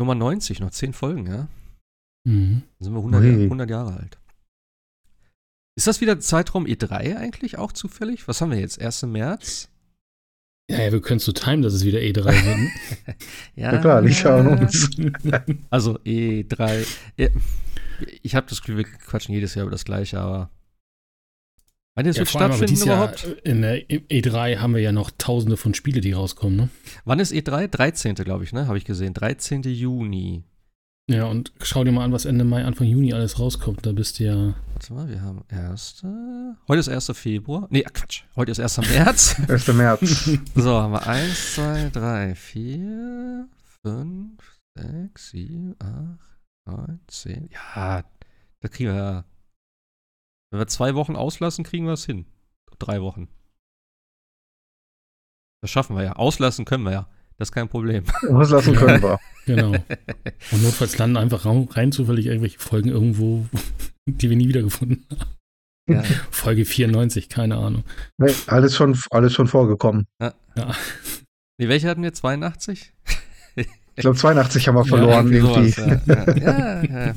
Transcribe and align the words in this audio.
Nummer 0.00 0.14
90, 0.14 0.58
noch 0.60 0.70
10 0.70 0.92
Folgen, 0.94 1.26
ja? 1.26 1.46
Mhm. 2.24 2.62
Dann 2.78 2.84
sind 2.84 2.92
wir 2.94 2.98
100, 2.98 3.20
Ui. 3.22 3.28
Jahre, 3.30 3.42
100 3.44 3.70
Jahre 3.70 3.92
alt. 3.94 4.18
Ist 5.76 5.86
das 5.86 6.00
wieder 6.00 6.18
Zeitraum 6.18 6.64
E3 6.66 7.16
eigentlich 7.16 7.58
auch 7.58 7.72
zufällig? 7.72 8.26
Was 8.26 8.40
haben 8.40 8.50
wir 8.50 8.58
jetzt? 8.58 8.80
1. 8.80 9.02
März? 9.04 9.68
Ja, 10.70 10.82
ja, 10.82 10.92
wir 10.92 11.00
können 11.00 11.20
so 11.20 11.32
timen, 11.32 11.62
dass 11.62 11.74
es 11.74 11.84
wieder 11.84 11.98
E3 11.98 12.24
wird. 12.24 12.58
ne? 12.58 12.70
Ja, 13.56 13.72
Ja, 13.74 13.80
klar, 13.80 14.02
die 14.02 14.14
schauen 14.14 14.46
uns. 14.58 14.90
Also 15.68 15.98
E3. 16.00 16.86
Ja, 17.16 17.28
Ich 18.22 18.34
habe 18.34 18.46
das 18.48 18.60
Gefühl, 18.60 18.78
wir 18.78 18.84
quatschen 18.84 19.34
jedes 19.34 19.54
Jahr 19.54 19.64
über 19.64 19.72
das 19.72 19.84
Gleiche, 19.84 20.18
aber. 20.20 20.50
Wann 21.96 22.06
das 22.06 22.16
ja, 22.16 22.20
wird 22.20 22.30
stattfinden 22.30 22.86
Jahr 22.86 23.12
überhaupt? 23.12 23.24
in 23.44 23.62
der 23.62 23.88
E3 23.88 24.58
haben 24.58 24.74
wir 24.74 24.80
ja 24.80 24.92
noch 24.92 25.10
tausende 25.18 25.56
von 25.56 25.74
Spiele, 25.74 26.00
die 26.00 26.12
rauskommen, 26.12 26.56
ne? 26.56 26.68
Wann 27.04 27.18
ist 27.18 27.32
E3? 27.32 27.66
13. 27.66 28.14
glaube 28.14 28.44
ich, 28.44 28.52
ne? 28.52 28.68
Habe 28.68 28.78
ich 28.78 28.84
gesehen. 28.84 29.12
13. 29.12 29.62
Juni. 29.62 30.44
Ja, 31.10 31.24
und 31.24 31.52
schau 31.60 31.82
dir 31.82 31.90
mal 31.90 32.04
an, 32.04 32.12
was 32.12 32.24
Ende 32.24 32.44
Mai, 32.44 32.64
Anfang 32.64 32.86
Juni 32.86 33.12
alles 33.12 33.40
rauskommt. 33.40 33.84
Da 33.84 33.90
bist 33.90 34.20
du 34.20 34.24
ja. 34.24 34.54
Warte 34.74 34.94
mal, 34.94 35.08
wir 35.08 35.20
haben 35.20 35.42
1. 35.48 36.04
Heute 36.68 36.78
ist 36.78 36.88
1. 36.88 37.10
Februar. 37.18 37.66
Nee, 37.68 37.82
Quatsch. 37.82 38.22
Heute 38.36 38.52
ist 38.52 38.60
1. 38.60 38.78
März. 38.88 39.36
1. 39.48 39.66
März. 39.68 40.30
so, 40.54 40.80
haben 40.80 40.92
wir 40.92 41.04
1, 41.04 41.54
2, 41.56 41.90
3, 41.92 42.34
4, 42.36 43.48
5, 43.82 44.60
6, 44.76 45.30
7, 45.30 45.76
8, 45.80 45.88
9, 46.66 47.00
10. 47.08 47.50
Ja, 47.52 48.04
da 48.60 48.68
kriegen 48.68 48.90
wir 48.90 48.96
ja. 48.96 49.24
Wenn 50.50 50.60
wir 50.60 50.66
zwei 50.66 50.94
Wochen 50.94 51.16
auslassen, 51.16 51.64
kriegen 51.64 51.86
wir 51.86 51.92
es 51.92 52.04
hin. 52.04 52.26
Drei 52.78 53.00
Wochen. 53.02 53.28
Das 55.62 55.70
schaffen 55.70 55.96
wir 55.96 56.02
ja. 56.02 56.12
Auslassen 56.14 56.64
können 56.64 56.84
wir 56.84 56.92
ja. 56.92 57.08
Das 57.36 57.48
ist 57.48 57.52
kein 57.52 57.68
Problem. 57.68 58.04
Auslassen 58.28 58.74
können 58.74 59.02
wir. 59.02 59.18
Genau. 59.46 59.72
Und 60.52 60.62
notfalls 60.62 60.98
landen 60.98 61.16
einfach 61.16 61.44
rein 61.46 61.92
zufällig 61.92 62.26
irgendwelche 62.26 62.58
Folgen 62.58 62.90
irgendwo, 62.90 63.46
die 64.06 64.28
wir 64.28 64.36
nie 64.36 64.48
wiedergefunden 64.48 65.04
haben. 65.10 65.30
Ja. 65.88 66.02
Folge 66.30 66.64
94, 66.64 67.28
keine 67.30 67.56
Ahnung. 67.56 67.82
Nee, 68.18 68.32
alles, 68.46 68.76
schon, 68.76 68.96
alles 69.10 69.32
schon 69.32 69.48
vorgekommen. 69.48 70.06
Ja. 70.20 70.34
Nee, 71.58 71.68
welche 71.68 71.88
hatten 71.88 72.02
wir? 72.02 72.12
82? 72.12 72.92
Ich 73.56 73.66
glaube, 73.96 74.16
82 74.16 74.68
haben 74.68 74.76
wir 74.76 74.84
verloren 74.84 75.32
irgendwie. 75.32 75.70
sowas, 75.70 76.04
ja. 76.06 76.34
Ja, 76.34 76.82
ja, 76.82 77.06
ja. 77.06 77.14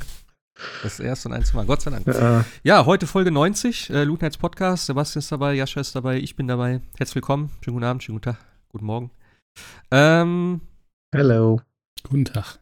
Das 0.83 0.99
erste 0.99 1.29
und 1.29 1.35
einzige 1.35 1.57
Mal. 1.57 1.65
Gott 1.65 1.81
sei 1.81 1.91
Dank. 1.91 2.07
Äh, 2.07 2.43
Ja, 2.63 2.85
heute 2.85 3.07
Folge 3.07 3.31
90, 3.31 3.89
äh, 3.89 4.03
Lootnights 4.03 4.37
Podcast. 4.37 4.85
Sebastian 4.85 5.19
ist 5.19 5.31
dabei, 5.31 5.53
Jascha 5.55 5.81
ist 5.81 5.95
dabei, 5.95 6.17
ich 6.17 6.35
bin 6.35 6.47
dabei. 6.47 6.81
Herzlich 6.97 7.15
willkommen. 7.15 7.49
Schönen 7.61 7.75
guten 7.75 7.85
Abend, 7.85 8.03
schönen 8.03 8.17
guten 8.19 8.31
Tag, 8.35 8.45
guten 8.69 8.85
Morgen. 8.85 9.11
Ähm, 9.91 10.61
hello. 11.13 11.61
Guten 12.03 12.25
Tag. 12.25 12.59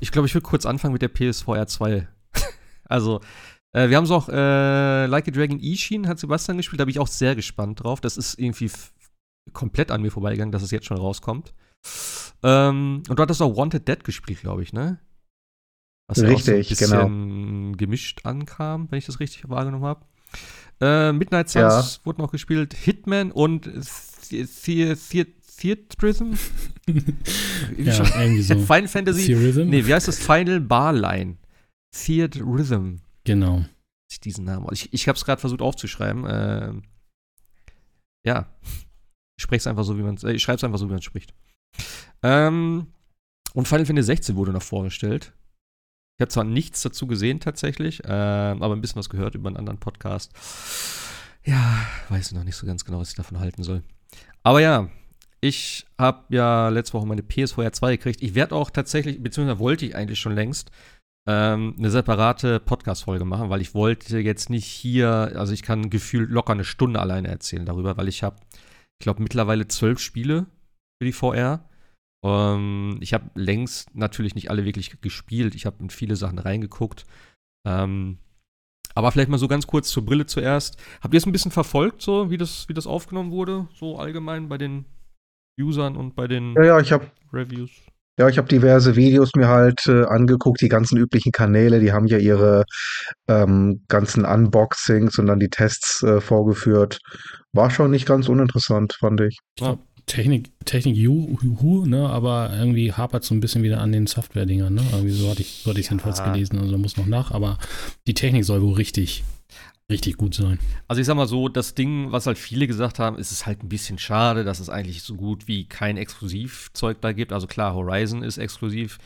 ich 0.00 0.10
glaube, 0.12 0.26
ich 0.26 0.34
würde 0.34 0.46
kurz 0.46 0.66
anfangen 0.66 0.92
mit 0.92 1.02
der 1.02 1.08
PSVR 1.08 1.66
2. 1.66 2.08
also, 2.84 3.20
äh, 3.72 3.88
wir 3.88 3.96
haben 3.96 4.04
es 4.04 4.10
auch, 4.10 4.28
äh, 4.28 5.06
Like 5.06 5.28
a 5.28 5.30
Dragon 5.30 5.60
Ishin 5.60 6.08
hat 6.08 6.18
Sebastian 6.18 6.56
gespielt, 6.56 6.80
da 6.80 6.84
bin 6.84 6.92
ich 6.92 6.98
auch 6.98 7.06
sehr 7.06 7.36
gespannt 7.36 7.82
drauf. 7.82 8.00
Das 8.00 8.16
ist 8.16 8.38
irgendwie 8.38 8.70
komplett 9.52 9.90
an 9.90 10.02
mir 10.02 10.10
vorbeigegangen, 10.10 10.52
dass 10.52 10.62
es 10.62 10.70
jetzt 10.70 10.86
schon 10.86 10.96
rauskommt. 10.98 11.52
Ähm, 12.42 13.02
und 13.08 13.18
du 13.18 13.22
hattest 13.22 13.42
auch 13.42 13.56
Wanted 13.56 13.86
Dead 13.86 14.02
gespielt, 14.04 14.40
glaube 14.40 14.62
ich, 14.62 14.72
ne? 14.72 14.98
Was 16.08 16.18
ja 16.18 16.24
auch 16.32 16.40
so 16.40 16.50
ein 16.52 16.56
Richtig, 16.56 16.78
genau. 16.78 17.04
bisschen 17.08 17.76
gemischt 17.76 18.24
ankam, 18.24 18.90
wenn 18.90 18.98
ich 18.98 19.06
das 19.06 19.20
richtig 19.20 19.48
wahrgenommen 19.48 19.84
habe. 19.84 20.04
Äh, 20.80 21.12
Midnight 21.12 21.50
Suns 21.50 22.00
wurde 22.04 22.20
noch 22.22 22.32
gespielt, 22.32 22.74
Hitman 22.74 23.30
und 23.32 23.70
The- 24.28 24.44
The- 24.44 24.94
The- 24.94 25.34
Theatrism? 25.58 26.32
Ja, 27.76 28.02
irgendwie 28.22 28.42
so. 28.42 28.54
Final 28.58 28.88
Fantasy 28.88 29.26
Theorism? 29.26 29.68
Nee, 29.68 29.84
wie 29.86 29.92
heißt 29.94 30.08
das? 30.08 30.18
Final 30.18 30.60
Barline. 30.60 31.36
Theater 31.92 32.40
Rhythm. 32.40 32.96
Genau. 33.24 33.64
Ich 34.10 34.20
diesen 34.20 34.44
Namen. 34.46 34.66
Ich, 34.72 34.92
ich 34.92 35.06
habe 35.06 35.16
es 35.16 35.24
gerade 35.24 35.40
versucht 35.40 35.60
aufzuschreiben. 35.60 36.24
Ähm, 36.28 36.82
ja. 38.24 38.48
Ich 39.36 39.42
spreche 39.42 39.58
es 39.60 39.66
einfach 39.66 39.84
so, 39.84 39.98
wie 39.98 40.02
man 40.02 40.16
äh, 40.16 40.32
Ich 40.32 40.42
schreibe 40.42 40.56
es 40.56 40.64
einfach 40.64 40.78
so, 40.78 40.88
wie 40.88 40.92
man 40.92 41.02
spricht. 41.02 41.34
Ähm, 42.22 42.88
und 43.54 43.68
Final 43.68 43.86
Fantasy 43.86 44.06
16 44.06 44.36
wurde 44.36 44.52
noch 44.52 44.62
vorgestellt. 44.62 45.32
Ich 46.18 46.22
habe 46.22 46.30
zwar 46.30 46.44
nichts 46.44 46.82
dazu 46.82 47.06
gesehen 47.06 47.40
tatsächlich, 47.40 48.02
ähm, 48.04 48.62
aber 48.62 48.74
ein 48.74 48.80
bisschen 48.80 48.98
was 48.98 49.08
gehört 49.08 49.34
über 49.34 49.48
einen 49.48 49.56
anderen 49.56 49.80
Podcast. 49.80 50.32
Ja, 51.44 51.86
weiß 52.10 52.32
noch 52.32 52.44
nicht 52.44 52.56
so 52.56 52.66
ganz 52.66 52.84
genau, 52.84 52.98
was 53.00 53.10
ich 53.10 53.16
davon 53.16 53.40
halten 53.40 53.62
soll. 53.62 53.82
Aber 54.42 54.60
ja, 54.60 54.90
ich 55.40 55.86
habe 55.98 56.24
ja 56.34 56.68
letzte 56.68 56.94
Woche 56.94 57.06
meine 57.06 57.22
PSVR 57.22 57.72
2 57.72 57.96
gekriegt. 57.96 58.22
Ich 58.22 58.34
werde 58.34 58.54
auch 58.54 58.70
tatsächlich, 58.70 59.22
beziehungsweise 59.22 59.58
wollte 59.58 59.86
ich 59.86 59.96
eigentlich 59.96 60.20
schon 60.20 60.34
längst, 60.34 60.70
ähm, 61.26 61.74
eine 61.78 61.90
separate 61.90 62.60
Podcast-Folge 62.60 63.24
machen, 63.24 63.50
weil 63.50 63.60
ich 63.60 63.74
wollte 63.74 64.18
jetzt 64.18 64.50
nicht 64.50 64.66
hier, 64.66 65.08
also 65.08 65.52
ich 65.52 65.62
kann 65.62 65.88
gefühlt 65.88 66.30
locker 66.30 66.52
eine 66.52 66.64
Stunde 66.64 67.00
alleine 67.00 67.28
erzählen 67.28 67.64
darüber, 67.64 67.96
weil 67.96 68.08
ich 68.08 68.22
habe, 68.22 68.36
ich 68.52 69.04
glaube, 69.04 69.22
mittlerweile 69.22 69.68
zwölf 69.68 70.00
Spiele 70.00 70.46
für 71.00 71.06
die 71.06 71.12
VR. 71.12 71.69
Ähm, 72.22 72.98
ich 73.00 73.14
habe 73.14 73.30
längst 73.34 73.94
natürlich 73.94 74.34
nicht 74.34 74.50
alle 74.50 74.64
wirklich 74.64 75.00
gespielt. 75.00 75.54
Ich 75.54 75.66
habe 75.66 75.76
in 75.80 75.90
viele 75.90 76.16
Sachen 76.16 76.38
reingeguckt. 76.38 77.04
Ähm, 77.66 78.18
aber 78.94 79.12
vielleicht 79.12 79.30
mal 79.30 79.38
so 79.38 79.48
ganz 79.48 79.66
kurz 79.66 79.90
zur 79.90 80.04
Brille 80.04 80.26
zuerst. 80.26 80.76
Habt 81.00 81.14
ihr 81.14 81.18
es 81.18 81.26
ein 81.26 81.32
bisschen 81.32 81.52
verfolgt, 81.52 82.02
so 82.02 82.30
wie 82.30 82.38
das, 82.38 82.68
wie 82.68 82.74
das 82.74 82.86
aufgenommen 82.86 83.30
wurde, 83.30 83.68
so 83.74 83.98
allgemein 83.98 84.48
bei 84.48 84.58
den 84.58 84.84
Usern 85.60 85.96
und 85.96 86.14
bei 86.14 86.26
den 86.26 86.54
Ja, 86.56 86.64
ja, 86.64 86.80
ich 86.80 86.92
habe 86.92 87.06
Reviews? 87.32 87.70
ja, 88.18 88.28
ich 88.28 88.36
hab 88.36 88.48
diverse 88.50 88.96
Videos 88.96 89.30
mir 89.34 89.48
halt 89.48 89.86
äh, 89.86 90.04
angeguckt, 90.04 90.60
die 90.60 90.68
ganzen 90.68 90.98
üblichen 90.98 91.32
Kanäle, 91.32 91.80
die 91.80 91.92
haben 91.92 92.06
ja 92.06 92.18
ihre 92.18 92.64
ähm, 93.28 93.82
ganzen 93.88 94.26
Unboxings 94.26 95.18
und 95.18 95.26
dann 95.26 95.40
die 95.40 95.48
Tests 95.48 96.02
äh, 96.02 96.20
vorgeführt. 96.20 96.98
War 97.52 97.70
schon 97.70 97.90
nicht 97.90 98.06
ganz 98.06 98.28
uninteressant, 98.28 98.94
fand 98.98 99.22
ich. 99.22 99.38
Glaub, 99.56 99.78
Technik, 100.06 100.50
Technik 100.64 100.96
juhu, 100.96 101.86
ne, 101.86 102.08
aber 102.08 102.52
irgendwie 102.56 102.92
hapert 102.92 103.24
so 103.24 103.34
ein 103.34 103.40
bisschen 103.40 103.62
wieder 103.62 103.80
an 103.80 103.92
den 103.92 104.06
Software-Dingern, 104.06 104.74
ne? 104.74 104.82
Irgendwie 104.92 105.12
so 105.14 105.30
hatte 105.30 105.42
ich, 105.42 105.62
so 105.64 105.70
hatte 105.70 105.80
ich 105.80 105.86
Ja. 105.86 105.92
jedenfalls 105.92 106.22
gelesen, 106.22 106.58
also 106.58 106.70
da 106.72 106.78
muss 106.78 106.96
noch 106.96 107.06
nach, 107.06 107.30
aber 107.30 107.58
die 108.06 108.14
Technik 108.14 108.44
soll 108.44 108.62
wohl 108.62 108.74
richtig, 108.74 109.24
richtig 109.90 110.16
gut 110.16 110.34
sein. 110.34 110.58
Also 110.88 111.00
ich 111.00 111.06
sag 111.06 111.16
mal 111.16 111.26
so, 111.28 111.48
das 111.48 111.74
Ding, 111.74 112.12
was 112.12 112.26
halt 112.26 112.38
viele 112.38 112.66
gesagt 112.66 112.98
haben, 112.98 113.18
ist 113.18 113.32
es 113.32 113.46
halt 113.46 113.62
ein 113.62 113.68
bisschen 113.68 113.98
schade, 113.98 114.44
dass 114.44 114.60
es 114.60 114.68
eigentlich 114.70 115.02
so 115.02 115.14
gut 115.14 115.48
wie 115.48 115.66
kein 115.66 115.96
Exklusivzeug 115.96 117.00
da 117.00 117.12
gibt. 117.12 117.32
Also 117.32 117.46
klar, 117.46 117.74
Horizon 117.74 118.22
ist 118.22 118.38
exklusiv. 118.38 118.98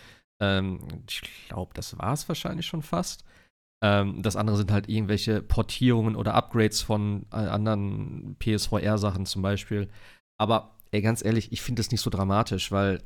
Ähm, 0.43 0.81
ich 1.09 1.23
glaube, 1.49 1.73
das 1.75 1.97
war 1.99 2.13
es 2.13 2.29
wahrscheinlich 2.29 2.67
schon 2.67 2.83
fast. 2.83 3.25
Ähm, 3.83 4.23
das 4.23 4.37
andere 4.37 4.57
sind 4.57 4.71
halt 4.73 4.89
irgendwelche 4.89 5.43
Portierungen 5.43 6.17
oder 6.17 6.35
Upgrades 6.35 6.83
von 6.83 7.27
äh, 7.33 7.37
anderen 7.37 8.37
PSVR-Sachen 8.39 9.27
zum 9.27 9.43
Beispiel. 9.43 9.89
Aber 10.39 10.74
ey, 10.95 11.03
ganz 11.03 11.25
ehrlich, 11.25 11.53
ich 11.53 11.61
finde 11.61 11.81
das 11.81 11.91
nicht 11.91 12.01
so 12.01 12.09
dramatisch, 12.09 12.71
weil, 12.71 13.03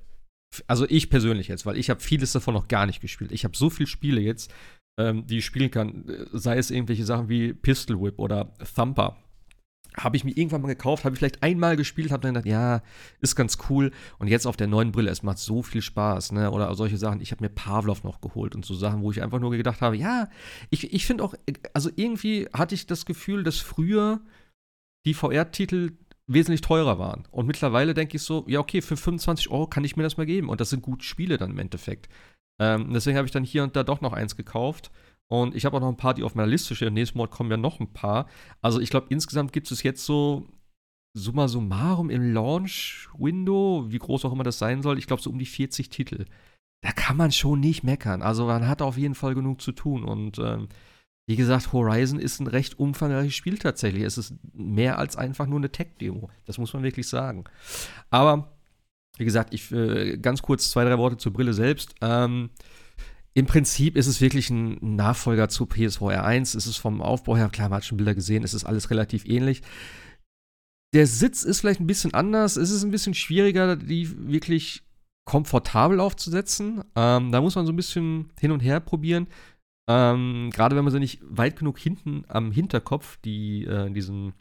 also 0.66 0.86
ich 0.88 1.10
persönlich 1.10 1.48
jetzt, 1.48 1.64
weil 1.66 1.78
ich 1.78 1.90
habe 1.90 2.00
vieles 2.00 2.32
davon 2.32 2.54
noch 2.54 2.68
gar 2.68 2.86
nicht 2.86 3.00
gespielt. 3.00 3.32
Ich 3.32 3.44
habe 3.44 3.56
so 3.56 3.70
viele 3.70 3.86
Spiele 3.86 4.20
jetzt, 4.20 4.52
ähm, 5.00 5.26
die 5.26 5.38
ich 5.38 5.46
spielen 5.46 5.70
kann, 5.70 6.06
äh, 6.08 6.26
sei 6.32 6.58
es 6.58 6.70
irgendwelche 6.70 7.04
Sachen 7.04 7.28
wie 7.28 7.54
Pistol 7.54 8.00
Whip 8.00 8.18
oder 8.18 8.52
Thumper. 8.74 9.16
Habe 9.96 10.16
ich 10.16 10.24
mir 10.24 10.36
irgendwann 10.36 10.60
mal 10.60 10.68
gekauft, 10.68 11.04
habe 11.04 11.14
ich 11.14 11.18
vielleicht 11.18 11.42
einmal 11.42 11.76
gespielt, 11.76 12.12
habe 12.12 12.20
dann 12.20 12.34
gedacht, 12.34 12.46
ja, 12.46 12.82
ist 13.20 13.34
ganz 13.34 13.56
cool. 13.68 13.90
Und 14.18 14.28
jetzt 14.28 14.46
auf 14.46 14.56
der 14.56 14.66
neuen 14.66 14.92
Brille, 14.92 15.10
es 15.10 15.22
macht 15.22 15.38
so 15.38 15.62
viel 15.62 15.82
Spaß, 15.82 16.32
ne? 16.32 16.50
Oder 16.50 16.72
solche 16.74 16.98
Sachen. 16.98 17.20
Ich 17.20 17.32
habe 17.32 17.42
mir 17.42 17.48
Pavlov 17.48 18.04
noch 18.04 18.20
geholt 18.20 18.54
und 18.54 18.64
so 18.64 18.74
Sachen, 18.74 19.02
wo 19.02 19.10
ich 19.10 19.22
einfach 19.22 19.40
nur 19.40 19.50
gedacht 19.50 19.80
habe, 19.80 19.96
ja, 19.96 20.28
ich, 20.70 20.92
ich 20.92 21.06
finde 21.06 21.24
auch, 21.24 21.34
also 21.72 21.90
irgendwie 21.96 22.48
hatte 22.52 22.74
ich 22.74 22.86
das 22.86 23.06
Gefühl, 23.06 23.42
dass 23.42 23.58
früher 23.58 24.20
die 25.04 25.14
VR-Titel 25.14 25.92
wesentlich 26.28 26.60
teurer 26.60 26.98
waren. 26.98 27.26
Und 27.30 27.46
mittlerweile 27.46 27.94
denke 27.94 28.16
ich 28.16 28.22
so, 28.22 28.44
ja, 28.46 28.60
okay, 28.60 28.82
für 28.82 28.96
25 28.96 29.50
Euro 29.50 29.66
kann 29.66 29.84
ich 29.84 29.96
mir 29.96 30.02
das 30.02 30.16
mal 30.16 30.26
geben. 30.26 30.48
Und 30.48 30.60
das 30.60 30.70
sind 30.70 30.82
gute 30.82 31.04
Spiele 31.04 31.38
dann 31.38 31.50
im 31.50 31.58
Endeffekt. 31.58 32.08
Ähm, 32.60 32.92
deswegen 32.92 33.16
habe 33.16 33.26
ich 33.26 33.32
dann 33.32 33.44
hier 33.44 33.62
und 33.64 33.74
da 33.74 33.82
doch 33.82 34.00
noch 34.00 34.12
eins 34.12 34.36
gekauft. 34.36 34.90
Und 35.28 35.54
ich 35.54 35.64
habe 35.64 35.76
auch 35.76 35.80
noch 35.80 35.88
ein 35.88 35.96
paar, 35.96 36.14
die 36.14 36.22
auf 36.22 36.34
meiner 36.34 36.48
Liste 36.48 36.74
stehen. 36.74 36.94
Nächstes 36.94 37.16
Mal 37.16 37.28
kommen 37.28 37.50
ja 37.50 37.56
noch 37.56 37.80
ein 37.80 37.92
paar. 37.92 38.26
Also 38.60 38.80
ich 38.80 38.90
glaube, 38.90 39.06
insgesamt 39.10 39.52
gibt 39.52 39.70
es 39.70 39.82
jetzt 39.82 40.04
so 40.04 40.46
summa 41.14 41.48
summarum 41.48 42.10
im 42.10 42.32
Launch-Window, 42.32 43.86
wie 43.88 43.98
groß 43.98 44.24
auch 44.24 44.32
immer 44.32 44.44
das 44.44 44.58
sein 44.58 44.82
soll, 44.82 44.98
ich 44.98 45.06
glaube 45.06 45.22
so 45.22 45.30
um 45.30 45.38
die 45.38 45.46
40 45.46 45.88
Titel. 45.88 46.26
Da 46.82 46.92
kann 46.92 47.16
man 47.16 47.32
schon 47.32 47.60
nicht 47.60 47.82
meckern. 47.82 48.22
Also 48.22 48.46
man 48.46 48.68
hat 48.68 48.82
auf 48.82 48.96
jeden 48.96 49.16
Fall 49.16 49.34
genug 49.34 49.60
zu 49.60 49.72
tun. 49.72 50.04
Und 50.04 50.38
ähm, 50.38 50.68
wie 51.28 51.36
gesagt, 51.36 51.74
Horizon 51.74 52.18
ist 52.18 52.40
ein 52.40 52.46
recht 52.46 52.78
umfangreiches 52.78 53.34
Spiel 53.34 53.58
tatsächlich. 53.58 54.02
Es 54.02 54.16
ist 54.16 54.32
mehr 54.54 54.98
als 54.98 55.14
einfach 55.14 55.46
nur 55.46 55.58
eine 55.58 55.70
Tech-Demo. 55.70 56.30
Das 56.46 56.56
muss 56.56 56.72
man 56.72 56.82
wirklich 56.82 57.06
sagen. 57.06 57.44
Aber 58.08 58.56
wie 59.18 59.26
gesagt, 59.26 59.52
ich 59.52 59.70
äh, 59.70 60.16
ganz 60.16 60.40
kurz 60.40 60.70
zwei, 60.70 60.84
drei 60.84 60.96
Worte 60.96 61.18
zur 61.18 61.34
Brille 61.34 61.52
selbst. 61.52 61.94
Ähm, 62.00 62.48
Im 63.34 63.44
Prinzip 63.44 63.98
ist 63.98 64.06
es 64.06 64.22
wirklich 64.22 64.48
ein 64.48 64.78
Nachfolger 64.96 65.50
zu 65.50 65.66
PSVR 65.66 66.24
1. 66.24 66.54
Es 66.54 66.66
ist 66.66 66.78
vom 66.78 67.02
Aufbau 67.02 67.36
her, 67.36 67.50
klar, 67.50 67.68
man 67.68 67.76
hat 67.76 67.84
schon 67.84 67.98
Bilder 67.98 68.14
gesehen, 68.14 68.42
es 68.42 68.54
ist 68.54 68.64
alles 68.64 68.88
relativ 68.88 69.26
ähnlich. 69.26 69.60
Der 70.94 71.06
Sitz 71.06 71.42
ist 71.42 71.60
vielleicht 71.60 71.80
ein 71.80 71.86
bisschen 71.86 72.14
anders. 72.14 72.56
Es 72.56 72.70
ist 72.70 72.84
ein 72.84 72.90
bisschen 72.90 73.12
schwieriger, 73.12 73.76
die 73.76 74.30
wirklich 74.32 74.82
komfortabel 75.26 76.00
aufzusetzen. 76.00 76.82
Ähm, 76.96 77.32
da 77.32 77.42
muss 77.42 77.54
man 77.54 77.66
so 77.66 77.72
ein 77.72 77.76
bisschen 77.76 78.32
hin 78.40 78.50
und 78.50 78.60
her 78.60 78.80
probieren. 78.80 79.26
Ähm, 79.88 80.50
Gerade 80.52 80.76
wenn 80.76 80.84
man 80.84 80.92
sie 80.92 81.00
nicht 81.00 81.20
weit 81.22 81.56
genug 81.56 81.78
hinten 81.78 82.24
am 82.28 82.52
Hinterkopf, 82.52 83.16
die, 83.24 83.64
äh, 83.64 83.90
diesen, 83.90 84.34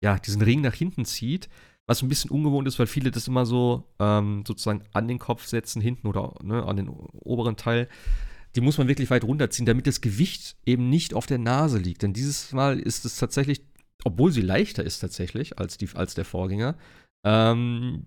ja, 0.00 0.18
diesen 0.18 0.42
Ring 0.42 0.60
nach 0.60 0.74
hinten 0.74 1.04
zieht, 1.04 1.48
was 1.86 2.02
ein 2.02 2.08
bisschen 2.08 2.30
ungewohnt 2.30 2.68
ist, 2.68 2.78
weil 2.78 2.86
viele 2.86 3.10
das 3.10 3.26
immer 3.26 3.44
so 3.44 3.92
ähm, 3.98 4.44
sozusagen 4.46 4.84
an 4.92 5.08
den 5.08 5.18
Kopf 5.18 5.44
setzen, 5.46 5.82
hinten 5.82 6.06
oder 6.06 6.34
ne, 6.40 6.64
an 6.64 6.76
den 6.76 6.88
oberen 6.88 7.56
Teil. 7.56 7.88
Die 8.54 8.60
muss 8.60 8.78
man 8.78 8.86
wirklich 8.86 9.10
weit 9.10 9.24
runterziehen, 9.24 9.66
damit 9.66 9.88
das 9.88 10.00
Gewicht 10.00 10.56
eben 10.64 10.88
nicht 10.88 11.14
auf 11.14 11.26
der 11.26 11.38
Nase 11.38 11.78
liegt. 11.78 12.02
Denn 12.02 12.12
dieses 12.12 12.52
Mal 12.52 12.78
ist 12.78 13.04
es 13.04 13.16
tatsächlich, 13.16 13.62
obwohl 14.04 14.30
sie 14.30 14.40
leichter 14.40 14.84
ist 14.84 15.00
tatsächlich 15.00 15.58
als, 15.58 15.78
die, 15.78 15.88
als 15.94 16.14
der 16.14 16.24
Vorgänger, 16.24 16.76
ähm, 17.24 18.06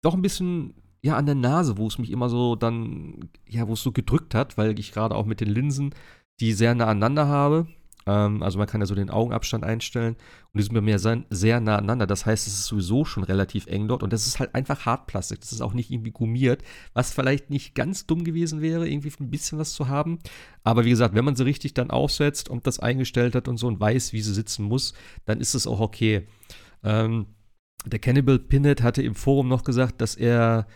doch 0.00 0.14
ein 0.14 0.22
bisschen 0.22 0.74
ja 1.02 1.16
an 1.16 1.26
der 1.26 1.34
Nase, 1.34 1.78
wo 1.78 1.86
es 1.86 1.98
mich 1.98 2.10
immer 2.10 2.28
so 2.28 2.56
dann, 2.56 3.30
ja, 3.46 3.68
wo 3.68 3.74
es 3.74 3.82
so 3.82 3.92
gedrückt 3.92 4.34
hat, 4.34 4.58
weil 4.58 4.78
ich 4.78 4.92
gerade 4.92 5.14
auch 5.14 5.26
mit 5.26 5.40
den 5.40 5.48
Linsen 5.48 5.94
die 6.40 6.52
sehr 6.52 6.74
nah 6.74 6.86
aneinander 6.86 7.26
habe, 7.26 7.66
ähm, 8.08 8.42
also 8.42 8.58
man 8.58 8.66
kann 8.66 8.80
ja 8.80 8.86
so 8.86 8.94
den 8.94 9.10
Augenabstand 9.10 9.64
einstellen 9.64 10.14
und 10.14 10.58
die 10.58 10.62
sind 10.62 10.74
bei 10.74 10.80
mir 10.80 10.98
sehr, 10.98 11.24
sehr 11.28 11.60
nah 11.60 11.76
aneinander. 11.76 12.06
Das 12.06 12.24
heißt, 12.24 12.46
es 12.46 12.54
ist 12.54 12.64
sowieso 12.64 13.04
schon 13.04 13.22
relativ 13.22 13.66
eng 13.66 13.86
dort 13.86 14.02
und 14.02 14.12
das 14.12 14.26
ist 14.26 14.40
halt 14.40 14.54
einfach 14.54 14.86
Hartplastik. 14.86 15.40
Das 15.40 15.52
ist 15.52 15.60
auch 15.60 15.74
nicht 15.74 15.90
irgendwie 15.90 16.10
gummiert, 16.10 16.62
was 16.94 17.12
vielleicht 17.12 17.50
nicht 17.50 17.74
ganz 17.74 18.06
dumm 18.06 18.24
gewesen 18.24 18.62
wäre, 18.62 18.88
irgendwie 18.88 19.12
ein 19.20 19.30
bisschen 19.30 19.58
was 19.58 19.74
zu 19.74 19.88
haben. 19.88 20.20
Aber 20.64 20.86
wie 20.86 20.90
gesagt, 20.90 21.14
wenn 21.14 21.24
man 21.24 21.36
sie 21.36 21.44
richtig 21.44 21.74
dann 21.74 21.90
aufsetzt 21.90 22.48
und 22.48 22.66
das 22.66 22.80
eingestellt 22.80 23.34
hat 23.34 23.46
und 23.46 23.58
so 23.58 23.66
und 23.66 23.78
weiß, 23.78 24.14
wie 24.14 24.22
sie 24.22 24.34
sitzen 24.34 24.64
muss, 24.64 24.94
dann 25.26 25.40
ist 25.40 25.54
es 25.54 25.66
auch 25.66 25.80
okay. 25.80 26.26
Ähm, 26.82 27.26
der 27.84 27.98
Cannibal 27.98 28.38
Pinhead 28.38 28.82
hatte 28.82 29.02
im 29.02 29.14
Forum 29.14 29.48
noch 29.48 29.64
gesagt, 29.64 30.00
dass 30.00 30.14
er 30.14 30.66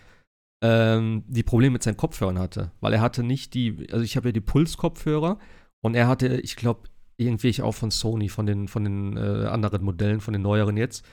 ähm, 0.63 1.25
die 1.27 1.43
Probleme 1.43 1.75
mit 1.75 1.83
seinen 1.83 1.97
Kopfhörern 1.97 2.39
hatte, 2.39 2.71
weil 2.81 2.93
er 2.95 3.01
hatte 3.01 3.23
nicht 3.23 3.53
die, 3.55 3.89
also 3.91 4.05
ich 4.05 4.17
habe 4.17 4.29
ja 4.29 4.33
die 4.33 4.41
Puls-Kopfhörer 4.41 5.39
und 5.83 5.95
er 5.95 6.07
hatte, 6.07 6.41
ich 6.41 6.57
glaube, 6.57 6.89
irgendwelche 7.17 7.65
auch 7.65 7.73
von 7.73 7.91
Sony, 7.91 8.29
von 8.29 8.47
den, 8.47 8.69
von 8.69 8.85
den 8.85 9.17
äh, 9.17 9.47
anderen 9.47 9.85
Modellen, 9.85 10.21
von 10.21 10.33
den 10.33 10.43
neueren 10.43 10.77
jetzt. 10.77 11.05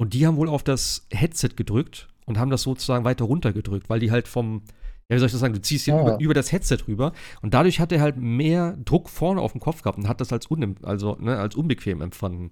Und 0.00 0.14
die 0.14 0.26
haben 0.26 0.36
wohl 0.36 0.48
auf 0.48 0.62
das 0.62 1.06
Headset 1.10 1.50
gedrückt 1.56 2.08
und 2.26 2.38
haben 2.38 2.50
das 2.50 2.62
sozusagen 2.62 3.04
weiter 3.04 3.24
runtergedrückt, 3.24 3.90
weil 3.90 4.00
die 4.00 4.12
halt 4.12 4.28
vom, 4.28 4.62
ja, 5.08 5.16
wie 5.16 5.18
soll 5.18 5.26
ich 5.26 5.32
das 5.32 5.40
sagen, 5.40 5.54
du 5.54 5.60
ziehst 5.60 5.84
hier 5.84 5.96
oh. 5.96 6.00
über, 6.00 6.20
über, 6.20 6.34
das 6.34 6.52
Headset 6.52 6.78
rüber 6.86 7.12
und 7.42 7.54
dadurch 7.54 7.80
hat 7.80 7.92
er 7.92 8.00
halt 8.00 8.16
mehr 8.16 8.76
Druck 8.84 9.10
vorne 9.10 9.40
auf 9.40 9.52
dem 9.52 9.60
Kopf 9.60 9.82
gehabt 9.82 9.98
und 9.98 10.08
hat 10.08 10.20
das 10.20 10.32
als, 10.32 10.50
un, 10.50 10.76
also, 10.82 11.16
ne, 11.20 11.38
als 11.38 11.56
unbequem 11.56 12.00
empfunden. 12.00 12.50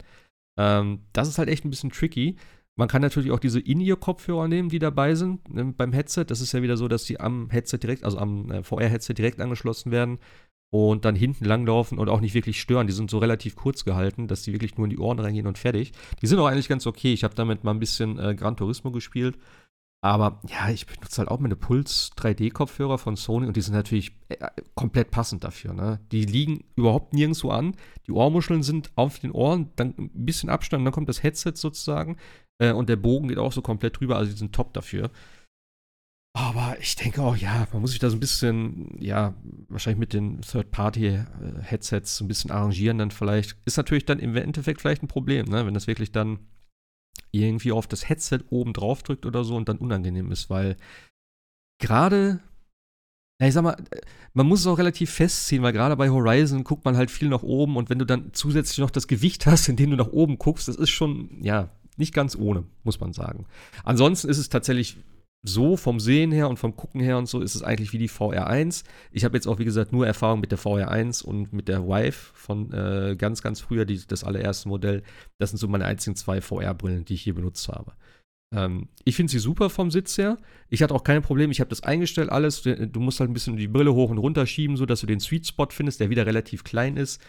Ähm, 0.58 1.04
das 1.12 1.28
ist 1.28 1.38
halt 1.38 1.48
echt 1.48 1.64
ein 1.64 1.70
bisschen 1.70 1.90
tricky. 1.90 2.36
Man 2.78 2.88
kann 2.88 3.02
natürlich 3.02 3.30
auch 3.30 3.38
diese 3.38 3.60
In-Ear-Kopfhörer 3.60 4.48
nehmen, 4.48 4.68
die 4.68 4.78
dabei 4.78 5.14
sind 5.14 5.52
ne, 5.52 5.66
beim 5.76 5.92
Headset. 5.92 6.24
Das 6.26 6.40
ist 6.40 6.52
ja 6.52 6.62
wieder 6.62 6.76
so, 6.76 6.88
dass 6.88 7.04
die 7.04 7.20
am 7.20 7.50
Headset 7.50 7.78
direkt, 7.78 8.04
also 8.04 8.18
am 8.18 8.50
äh, 8.50 8.62
VR-Headset 8.62 9.14
direkt 9.14 9.40
angeschlossen 9.40 9.90
werden 9.90 10.18
und 10.72 11.04
dann 11.04 11.16
hinten 11.16 11.44
langlaufen 11.44 11.98
und 11.98 12.08
auch 12.08 12.20
nicht 12.20 12.34
wirklich 12.34 12.60
stören. 12.60 12.86
Die 12.86 12.92
sind 12.92 13.10
so 13.10 13.18
relativ 13.18 13.56
kurz 13.56 13.84
gehalten, 13.84 14.28
dass 14.28 14.42
die 14.42 14.52
wirklich 14.52 14.76
nur 14.76 14.86
in 14.86 14.90
die 14.90 14.98
Ohren 14.98 15.18
reingehen 15.18 15.46
und 15.46 15.58
fertig. 15.58 15.92
Die 16.22 16.26
sind 16.26 16.38
auch 16.38 16.46
eigentlich 16.46 16.68
ganz 16.68 16.86
okay. 16.86 17.12
Ich 17.12 17.24
habe 17.24 17.34
damit 17.34 17.64
mal 17.64 17.72
ein 17.72 17.80
bisschen 17.80 18.18
äh, 18.18 18.34
Gran 18.34 18.56
Turismo 18.56 18.90
gespielt. 18.92 19.36
Aber 20.02 20.40
ja, 20.48 20.70
ich 20.70 20.86
benutze 20.86 21.18
halt 21.18 21.28
auch 21.28 21.40
meine 21.40 21.56
Puls 21.56 22.12
3D-Kopfhörer 22.16 22.96
von 22.96 23.16
Sony 23.16 23.46
und 23.46 23.56
die 23.56 23.60
sind 23.60 23.74
natürlich 23.74 24.12
äh, 24.30 24.48
komplett 24.74 25.10
passend 25.10 25.44
dafür. 25.44 25.74
Ne? 25.74 26.00
Die 26.10 26.24
liegen 26.24 26.64
überhaupt 26.76 27.12
nirgendwo 27.12 27.50
an. 27.50 27.76
Die 28.06 28.12
Ohrmuscheln 28.12 28.62
sind 28.62 28.90
auf 28.96 29.18
den 29.18 29.32
Ohren, 29.32 29.70
dann 29.76 29.94
ein 29.98 30.10
bisschen 30.24 30.48
Abstand, 30.48 30.86
dann 30.86 30.92
kommt 30.94 31.10
das 31.10 31.22
Headset 31.22 31.52
sozusagen 31.56 32.16
äh, 32.60 32.72
und 32.72 32.88
der 32.88 32.96
Bogen 32.96 33.28
geht 33.28 33.38
auch 33.38 33.52
so 33.52 33.62
komplett 33.62 33.98
drüber. 33.98 34.16
Also 34.16 34.30
die 34.30 34.38
sind 34.38 34.54
top 34.54 34.72
dafür. 34.74 35.10
Aber 36.32 36.76
ich 36.80 36.94
denke 36.94 37.22
auch, 37.22 37.36
ja, 37.36 37.66
man 37.72 37.82
muss 37.82 37.90
sich 37.90 37.98
da 37.98 38.08
so 38.08 38.16
ein 38.16 38.20
bisschen, 38.20 38.96
ja, 39.00 39.34
wahrscheinlich 39.68 39.98
mit 39.98 40.12
den 40.12 40.42
Third-Party-Headsets 40.42 42.16
so 42.16 42.24
ein 42.24 42.28
bisschen 42.28 42.52
arrangieren, 42.52 42.98
dann 42.98 43.10
vielleicht. 43.10 43.56
Ist 43.64 43.78
natürlich 43.78 44.04
dann 44.04 44.20
im 44.20 44.36
Endeffekt 44.36 44.80
vielleicht 44.80 45.02
ein 45.02 45.08
Problem, 45.08 45.46
ne, 45.46 45.66
wenn 45.66 45.74
das 45.74 45.88
wirklich 45.88 46.12
dann 46.12 46.38
irgendwie 47.32 47.72
auf 47.72 47.88
das 47.88 48.08
Headset 48.08 48.40
oben 48.50 48.72
drauf 48.72 49.02
drückt 49.02 49.26
oder 49.26 49.42
so 49.42 49.56
und 49.56 49.68
dann 49.68 49.78
unangenehm 49.78 50.30
ist, 50.30 50.50
weil 50.50 50.76
gerade, 51.80 52.40
ja, 53.40 53.48
ich 53.48 53.54
sag 53.54 53.62
mal, 53.62 53.76
man 54.32 54.46
muss 54.46 54.60
es 54.60 54.66
auch 54.66 54.78
relativ 54.78 55.10
festziehen, 55.10 55.62
weil 55.62 55.72
gerade 55.72 55.96
bei 55.96 56.10
Horizon 56.10 56.62
guckt 56.62 56.84
man 56.84 56.96
halt 56.96 57.10
viel 57.10 57.28
nach 57.28 57.42
oben 57.42 57.76
und 57.76 57.90
wenn 57.90 57.98
du 57.98 58.04
dann 58.04 58.32
zusätzlich 58.32 58.78
noch 58.78 58.90
das 58.90 59.08
Gewicht 59.08 59.46
hast, 59.46 59.68
in 59.68 59.76
dem 59.76 59.90
du 59.90 59.96
nach 59.96 60.12
oben 60.12 60.38
guckst, 60.38 60.68
das 60.68 60.76
ist 60.76 60.90
schon, 60.90 61.42
ja, 61.42 61.70
nicht 61.96 62.14
ganz 62.14 62.36
ohne, 62.36 62.64
muss 62.84 63.00
man 63.00 63.12
sagen. 63.12 63.46
Ansonsten 63.84 64.28
ist 64.28 64.38
es 64.38 64.48
tatsächlich 64.48 64.96
so 65.42 65.76
vom 65.76 66.00
Sehen 66.00 66.32
her 66.32 66.48
und 66.48 66.58
vom 66.58 66.76
Gucken 66.76 67.00
her 67.00 67.16
und 67.16 67.26
so 67.26 67.40
ist 67.40 67.54
es 67.54 67.62
eigentlich 67.62 67.92
wie 67.92 67.98
die 67.98 68.10
VR1. 68.10 68.84
Ich 69.10 69.24
habe 69.24 69.36
jetzt 69.36 69.46
auch, 69.46 69.58
wie 69.58 69.64
gesagt, 69.64 69.92
nur 69.92 70.06
Erfahrung 70.06 70.40
mit 70.40 70.50
der 70.52 70.58
VR1 70.58 71.24
und 71.24 71.52
mit 71.52 71.68
der 71.68 71.84
Vive 71.86 72.12
von 72.12 72.72
äh, 72.72 73.16
ganz, 73.16 73.40
ganz 73.40 73.60
früher, 73.60 73.86
die, 73.86 74.06
das 74.06 74.22
allererste 74.22 74.68
Modell. 74.68 75.02
Das 75.38 75.50
sind 75.50 75.58
so 75.58 75.68
meine 75.68 75.86
einzigen 75.86 76.16
zwei 76.16 76.40
VR-Brillen, 76.40 77.06
die 77.06 77.14
ich 77.14 77.22
hier 77.22 77.34
benutzt 77.34 77.68
habe. 77.68 77.92
Ähm, 78.54 78.88
ich 79.04 79.16
finde 79.16 79.30
sie 79.30 79.38
super 79.38 79.70
vom 79.70 79.90
Sitz 79.90 80.18
her. 80.18 80.36
Ich 80.68 80.82
hatte 80.82 80.94
auch 80.94 81.04
kein 81.04 81.22
Problem. 81.22 81.50
Ich 81.50 81.60
habe 81.60 81.70
das 81.70 81.82
eingestellt, 81.82 82.30
alles. 82.30 82.62
Du, 82.62 82.88
du, 82.88 83.00
musst 83.00 83.20
halt 83.20 83.30
ein 83.30 83.34
bisschen 83.34 83.56
die 83.56 83.68
Brille 83.68 83.94
hoch 83.94 84.10
und 84.10 84.18
runter 84.18 84.46
schieben, 84.46 84.76
sodass 84.76 85.00
du 85.00 85.06
den 85.06 85.20
Sweet 85.20 85.46
Spot 85.46 85.68
findest, 85.70 86.00
der 86.00 86.10
wieder 86.10 86.26
relativ 86.26 86.64
klein 86.64 86.96
ist. 86.96 87.22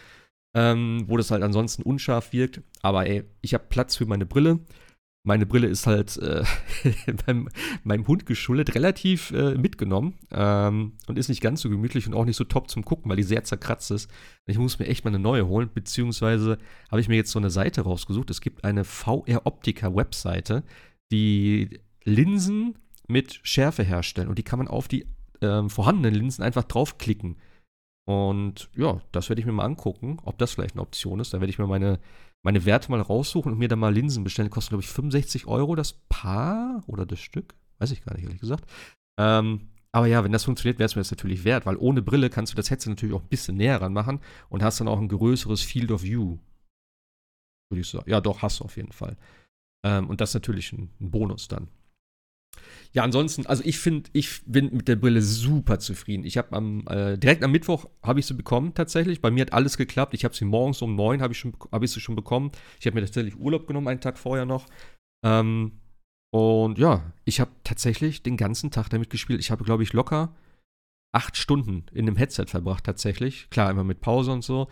Ähm, 0.54 1.04
wo 1.06 1.16
das 1.16 1.30
halt 1.30 1.42
ansonsten 1.42 1.82
unscharf 1.82 2.32
wirkt. 2.32 2.60
Aber 2.82 3.06
ey, 3.06 3.24
ich 3.40 3.54
habe 3.54 3.64
Platz 3.68 3.96
für 3.96 4.04
meine 4.04 4.26
Brille 4.26 4.60
meine 5.24 5.46
Brille 5.46 5.68
ist 5.68 5.86
halt 5.86 6.16
äh, 6.16 6.44
meinem, 7.26 7.48
meinem, 7.84 8.06
Hund 8.06 8.26
geschuldet, 8.26 8.74
relativ 8.74 9.30
äh, 9.30 9.54
mitgenommen 9.54 10.18
ähm, 10.32 10.94
und 11.06 11.18
ist 11.18 11.28
nicht 11.28 11.40
ganz 11.40 11.60
so 11.60 11.70
gemütlich 11.70 12.06
und 12.06 12.14
auch 12.14 12.24
nicht 12.24 12.36
so 12.36 12.44
top 12.44 12.68
zum 12.68 12.84
Gucken, 12.84 13.08
weil 13.08 13.16
die 13.16 13.22
sehr 13.22 13.44
zerkratzt 13.44 13.90
ist. 13.92 14.10
Ich 14.46 14.58
muss 14.58 14.78
mir 14.78 14.86
echt 14.86 15.04
mal 15.04 15.10
eine 15.10 15.20
neue 15.20 15.46
holen, 15.46 15.70
beziehungsweise 15.72 16.58
habe 16.90 17.00
ich 17.00 17.08
mir 17.08 17.16
jetzt 17.16 17.30
so 17.30 17.38
eine 17.38 17.50
Seite 17.50 17.82
rausgesucht. 17.82 18.30
Es 18.30 18.40
gibt 18.40 18.64
eine 18.64 18.84
VR-Optica-Webseite, 18.84 20.64
die 21.12 21.80
Linsen 22.04 22.78
mit 23.06 23.40
Schärfe 23.42 23.84
herstellen 23.84 24.28
und 24.28 24.38
die 24.38 24.44
kann 24.44 24.58
man 24.58 24.68
auf 24.68 24.88
die 24.88 25.06
äh, 25.40 25.68
vorhandenen 25.68 26.14
Linsen 26.14 26.42
einfach 26.42 26.64
draufklicken. 26.64 27.36
Und 28.04 28.68
ja, 28.76 29.00
das 29.12 29.28
werde 29.28 29.40
ich 29.40 29.46
mir 29.46 29.52
mal 29.52 29.64
angucken, 29.64 30.18
ob 30.24 30.38
das 30.38 30.52
vielleicht 30.52 30.74
eine 30.74 30.82
Option 30.82 31.20
ist. 31.20 31.32
Da 31.32 31.40
werde 31.40 31.50
ich 31.50 31.58
mir 31.58 31.66
meine 31.66 32.00
meine 32.42 32.64
Werte 32.64 32.90
mal 32.90 33.00
raussuchen 33.00 33.52
und 33.52 33.58
mir 33.58 33.68
dann 33.68 33.78
mal 33.78 33.94
Linsen 33.94 34.24
bestellen. 34.24 34.48
Die 34.48 34.52
kosten, 34.52 34.70
glaube 34.70 34.82
ich, 34.82 34.88
65 34.88 35.46
Euro 35.46 35.74
das 35.74 35.92
Paar 36.08 36.82
oder 36.86 37.06
das 37.06 37.20
Stück. 37.20 37.54
Weiß 37.78 37.90
ich 37.92 38.04
gar 38.04 38.14
nicht, 38.14 38.24
ehrlich 38.24 38.40
gesagt. 38.40 38.64
Ähm, 39.18 39.68
aber 39.92 40.06
ja, 40.06 40.24
wenn 40.24 40.32
das 40.32 40.44
funktioniert, 40.44 40.78
wäre 40.78 40.86
es 40.86 40.96
mir 40.96 41.00
das 41.00 41.10
natürlich 41.10 41.44
wert, 41.44 41.66
weil 41.66 41.76
ohne 41.76 42.02
Brille 42.02 42.30
kannst 42.30 42.52
du 42.52 42.56
das 42.56 42.70
Headset 42.70 42.88
natürlich 42.88 43.14
auch 43.14 43.22
ein 43.22 43.28
bisschen 43.28 43.56
näher 43.56 43.80
ranmachen 43.80 44.20
und 44.48 44.62
hast 44.62 44.80
dann 44.80 44.88
auch 44.88 44.98
ein 44.98 45.08
größeres 45.08 45.62
Field 45.62 45.90
of 45.92 46.02
View. 46.02 46.38
Würde 47.70 47.80
ich 47.80 47.88
sagen. 47.88 48.10
Ja, 48.10 48.20
doch, 48.20 48.42
hast 48.42 48.60
du 48.60 48.64
auf 48.64 48.76
jeden 48.76 48.92
Fall. 48.92 49.16
Ähm, 49.84 50.08
und 50.08 50.20
das 50.20 50.30
ist 50.30 50.34
natürlich 50.34 50.72
ein, 50.72 50.90
ein 51.00 51.10
Bonus 51.10 51.48
dann. 51.48 51.68
Ja, 52.94 53.04
ansonsten, 53.04 53.46
also 53.46 53.62
ich 53.64 53.78
finde, 53.78 54.10
ich 54.12 54.42
bin 54.44 54.74
mit 54.74 54.86
der 54.86 54.96
Brille 54.96 55.22
super 55.22 55.78
zufrieden. 55.78 56.24
Ich 56.24 56.36
habe 56.36 56.52
am 56.52 56.86
äh, 56.88 57.16
direkt 57.16 57.42
am 57.42 57.50
Mittwoch 57.50 57.86
habe 58.02 58.20
ich 58.20 58.26
sie 58.26 58.34
bekommen 58.34 58.74
tatsächlich. 58.74 59.22
Bei 59.22 59.30
mir 59.30 59.42
hat 59.42 59.52
alles 59.54 59.78
geklappt. 59.78 60.12
Ich 60.12 60.24
habe 60.24 60.34
sie 60.34 60.44
morgens 60.44 60.82
um 60.82 60.94
neun 60.94 61.22
habe 61.22 61.32
ich 61.32 61.38
schon 61.38 61.54
habe 61.72 61.86
ich 61.86 61.90
sie 61.90 62.00
schon 62.00 62.16
bekommen. 62.16 62.52
Ich 62.80 62.86
habe 62.86 62.94
mir 62.94 63.06
tatsächlich 63.06 63.38
Urlaub 63.38 63.66
genommen 63.66 63.88
einen 63.88 64.00
Tag 64.00 64.18
vorher 64.18 64.44
noch. 64.44 64.66
Ähm, 65.24 65.72
und 66.34 66.78
ja, 66.78 67.12
ich 67.24 67.40
habe 67.40 67.50
tatsächlich 67.64 68.22
den 68.22 68.36
ganzen 68.36 68.70
Tag 68.70 68.88
damit 68.90 69.10
gespielt. 69.10 69.40
Ich 69.40 69.50
habe, 69.50 69.64
glaube 69.64 69.82
ich, 69.82 69.92
locker 69.92 70.34
acht 71.12 71.36
Stunden 71.36 71.84
in 71.92 72.06
dem 72.06 72.16
Headset 72.16 72.46
verbracht 72.46 72.84
tatsächlich. 72.84 73.48
Klar, 73.50 73.70
immer 73.70 73.84
mit 73.84 74.00
Pause 74.00 74.32
und 74.32 74.42
so. 74.42 74.68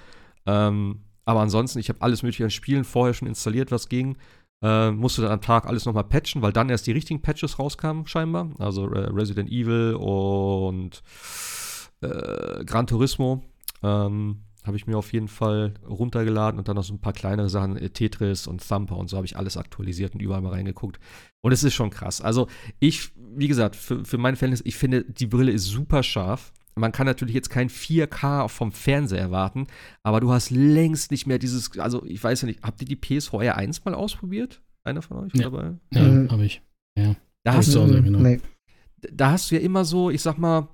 Ähm, 0.47 1.03
aber 1.27 1.41
ansonsten, 1.41 1.79
ich 1.79 1.91
habe 1.91 2.01
alles 2.03 2.23
mögliche 2.23 2.45
an 2.45 2.51
Spielen 2.51 2.85
vorher 2.85 3.15
schon 3.15 3.29
installiert, 3.29 3.71
was 3.71 3.89
ging. 3.89 4.17
Äh, 4.63 4.91
musste 4.91 5.23
dann 5.23 5.33
am 5.33 5.41
Tag 5.41 5.67
alles 5.67 5.87
nochmal 5.87 6.05
patchen, 6.05 6.43
weil 6.43 6.53
dann 6.53 6.69
erst 6.69 6.87
die 6.87 6.93
richtigen 6.93 7.23
Patches 7.23 7.59
rauskamen, 7.59 8.07
scheinbar. 8.07 8.51
Also 8.59 8.91
äh, 8.91 9.09
Resident 9.11 9.51
Evil 9.51 9.95
und 9.95 11.03
äh, 12.03 12.65
Gran 12.65 12.87
Turismo. 12.87 13.43
Ähm, 13.83 14.43
habe 14.65 14.77
ich 14.77 14.87
mir 14.87 14.99
auf 14.99 15.13
jeden 15.13 15.29
Fall 15.29 15.75
runtergeladen 15.89 16.59
und 16.59 16.69
dann 16.69 16.77
noch 16.77 16.85
so 16.85 16.93
ein 16.93 17.01
paar 17.01 17.13
kleinere 17.13 17.49
Sachen, 17.49 17.77
äh, 17.77 17.91
Tetris 17.91 18.47
und 18.47 18.67
Thumper 18.67 18.97
und 18.97 19.09
so 19.09 19.17
habe 19.17 19.27
ich 19.27 19.37
alles 19.37 19.57
aktualisiert 19.57 20.15
und 20.15 20.21
überall 20.21 20.43
mal 20.43 20.53
reingeguckt. 20.53 21.01
Und 21.41 21.53
es 21.53 21.65
ist 21.65 21.75
schon 21.75 21.91
krass. 21.91 22.21
Also 22.21 22.49
ich, 22.79 23.11
wie 23.17 23.49
gesagt, 23.49 23.77
für, 23.77 24.05
für 24.05 24.19
mein 24.19 24.37
Verhältnis, 24.37 24.63
ich 24.65 24.77
finde, 24.77 25.05
die 25.05 25.27
Brille 25.27 25.53
ist 25.53 25.65
super 25.65 26.03
scharf. 26.03 26.53
Man 26.81 26.93
kann 26.93 27.07
natürlich 27.07 27.35
jetzt 27.35 27.51
kein 27.51 27.69
4K 27.69 28.49
vom 28.49 28.73
Fernseher 28.73 29.21
erwarten, 29.21 29.67
aber 30.03 30.21
du 30.21 30.33
hast 30.33 30.51
längst 30.51 31.11
nicht 31.11 31.27
mehr 31.27 31.39
dieses, 31.39 31.79
also 31.79 32.05
ich 32.07 32.23
weiß 32.23 32.43
ja 32.43 32.49
nicht, 32.49 32.63
habt 32.63 32.81
ihr 32.81 32.89
die 32.89 32.97
PSVR 32.97 33.57
1 33.57 33.85
mal 33.85 33.95
ausprobiert? 33.95 34.63
Einer 34.83 35.03
von 35.03 35.19
euch 35.19 35.35
ja. 35.35 35.43
dabei? 35.43 35.75
Ja, 35.93 36.03
mhm. 36.03 36.31
habe 36.31 36.45
ich. 36.45 36.63
Ja. 36.97 37.15
Da 37.45 37.55
hast, 37.55 37.75
du, 37.75 37.87
genau. 38.03 38.19
nee. 38.19 38.41
da 39.13 39.33
hast 39.33 39.51
du 39.51 39.55
ja 39.55 39.61
immer 39.61 39.85
so, 39.85 40.11
ich 40.11 40.23
sag 40.23 40.39
mal, 40.39 40.69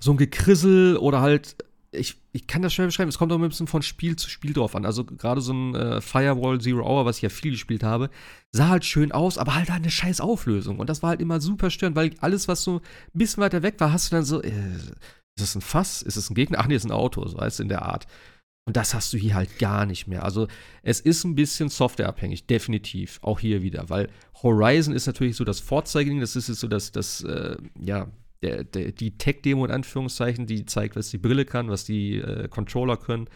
so 0.00 0.12
ein 0.12 0.16
Gekrissel 0.16 0.96
oder 0.96 1.20
halt 1.20 1.56
ich, 1.94 2.16
ich 2.32 2.46
kann 2.46 2.62
das 2.62 2.74
schnell 2.74 2.88
beschreiben, 2.88 3.08
es 3.08 3.18
kommt 3.18 3.32
auch 3.32 3.38
ein 3.38 3.48
bisschen 3.48 3.66
von 3.66 3.82
Spiel 3.82 4.16
zu 4.16 4.28
Spiel 4.28 4.52
drauf 4.52 4.74
an. 4.74 4.84
Also 4.84 5.04
gerade 5.04 5.40
so 5.40 5.52
ein 5.52 5.74
äh, 5.74 6.00
Firewall 6.00 6.60
Zero 6.60 6.84
Hour, 6.84 7.04
was 7.04 7.16
ich 7.16 7.22
ja 7.22 7.28
viel 7.28 7.52
gespielt 7.52 7.82
habe, 7.82 8.10
sah 8.52 8.68
halt 8.68 8.84
schön 8.84 9.12
aus, 9.12 9.38
aber 9.38 9.54
halt 9.54 9.70
eine 9.70 9.90
scheiß 9.90 10.20
Auflösung. 10.20 10.78
Und 10.78 10.90
das 10.90 11.02
war 11.02 11.10
halt 11.10 11.20
immer 11.20 11.40
super 11.40 11.70
störend, 11.70 11.96
weil 11.96 12.14
alles, 12.20 12.48
was 12.48 12.64
so 12.64 12.76
ein 12.76 13.18
bisschen 13.18 13.42
weiter 13.42 13.62
weg 13.62 13.76
war, 13.78 13.92
hast 13.92 14.10
du 14.10 14.16
dann 14.16 14.24
so, 14.24 14.42
äh, 14.42 14.52
ist 15.36 15.42
das 15.42 15.54
ein 15.54 15.62
Fass? 15.62 16.02
Ist 16.02 16.16
das 16.16 16.30
ein 16.30 16.34
Gegner? 16.34 16.58
Ach 16.60 16.66
nee, 16.66 16.76
ist 16.76 16.84
ein 16.84 16.92
Auto, 16.92 17.26
so 17.26 17.38
weißt 17.38 17.58
du, 17.58 17.64
in 17.64 17.68
der 17.68 17.82
Art. 17.82 18.06
Und 18.66 18.76
das 18.76 18.94
hast 18.94 19.12
du 19.12 19.18
hier 19.18 19.34
halt 19.34 19.58
gar 19.58 19.84
nicht 19.84 20.06
mehr. 20.06 20.24
Also 20.24 20.48
es 20.82 21.00
ist 21.00 21.24
ein 21.24 21.34
bisschen 21.34 21.68
softwareabhängig, 21.68 22.46
definitiv. 22.46 23.18
Auch 23.22 23.40
hier 23.40 23.62
wieder, 23.62 23.90
weil 23.90 24.08
Horizon 24.42 24.94
ist 24.94 25.06
natürlich 25.06 25.36
so 25.36 25.44
das 25.44 25.60
Vorzeigeding, 25.60 26.20
das 26.20 26.34
ist 26.34 26.48
jetzt 26.48 26.60
so 26.60 26.68
das, 26.68 26.90
das 26.90 27.22
äh, 27.24 27.56
ja, 27.78 28.10
der, 28.42 28.64
der, 28.64 28.92
die 28.92 29.18
Tech-Demo 29.18 29.64
in 29.64 29.70
Anführungszeichen, 29.70 30.46
die 30.46 30.64
zeigt, 30.64 30.96
was 30.96 31.10
die 31.10 31.18
Brille 31.18 31.44
kann, 31.44 31.68
was 31.68 31.84
die 31.84 32.18
äh, 32.18 32.48
Controller 32.48 32.96
können. 32.96 33.28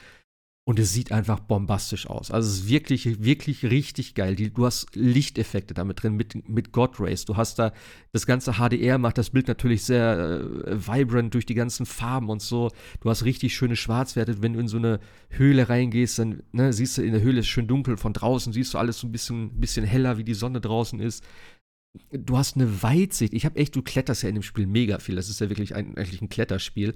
Und 0.69 0.79
es 0.79 0.93
sieht 0.93 1.13
einfach 1.13 1.41
bombastisch 1.41 2.07
aus. 2.11 2.31
Also 2.31 2.47
es 2.47 2.57
ist 2.59 2.69
wirklich, 2.69 3.25
wirklich 3.25 3.65
richtig 3.65 4.13
geil. 4.13 4.37
Die, 4.37 4.53
du 4.53 4.67
hast 4.67 4.95
Lichteffekte 4.95 5.73
damit 5.73 6.03
drin, 6.03 6.15
mit, 6.15 6.47
mit 6.47 6.73
God 6.73 7.01
Rays. 7.01 7.25
Du 7.25 7.39
hast 7.39 7.59
da 7.59 7.73
das 8.13 8.27
ganze 8.27 8.53
HDR, 8.59 8.99
macht 8.99 9.17
das 9.17 9.31
Bild 9.31 9.49
natürlich 9.49 9.83
sehr 9.83 10.43
äh, 10.67 10.77
vibrant 10.77 11.33
durch 11.33 11.47
die 11.47 11.55
ganzen 11.55 11.87
Farben 11.87 12.29
und 12.29 12.43
so. 12.43 12.71
Du 13.01 13.09
hast 13.09 13.25
richtig 13.25 13.55
schöne 13.55 13.77
Schwarzwerte. 13.77 14.43
Wenn 14.43 14.53
du 14.53 14.61
in 14.61 14.69
so 14.69 14.77
eine 14.77 15.01
Höhle 15.31 15.71
reingehst, 15.71 16.19
dann 16.19 16.43
ne, 16.53 16.71
siehst 16.75 16.99
du, 16.99 17.03
in 17.03 17.15
der 17.15 17.23
Höhle 17.23 17.41
ist 17.41 17.49
schön 17.49 17.67
dunkel. 17.67 17.97
Von 17.97 18.13
draußen 18.13 18.53
siehst 18.53 18.75
du 18.75 18.79
alles 18.79 18.99
so 18.99 19.07
ein 19.07 19.13
bisschen, 19.13 19.59
bisschen 19.61 19.87
heller, 19.87 20.19
wie 20.19 20.25
die 20.25 20.35
Sonne 20.35 20.61
draußen 20.61 21.01
ist 21.01 21.25
du 22.13 22.37
hast 22.37 22.57
eine 22.57 22.83
Weitsicht. 22.83 23.33
Ich 23.33 23.45
habe 23.45 23.57
echt, 23.57 23.75
du 23.77 23.83
kletterst 23.83 24.23
ja 24.23 24.29
in 24.29 24.37
dem 24.37 24.43
Spiel 24.43 24.67
mega 24.67 24.99
viel. 24.99 25.17
Das 25.17 25.29
ist 25.29 25.41
ja 25.41 25.49
wirklich 25.49 25.75
ein, 25.75 25.97
eigentlich 25.97 26.23
ein 26.23 26.29
Kletterspiel. 26.29 26.95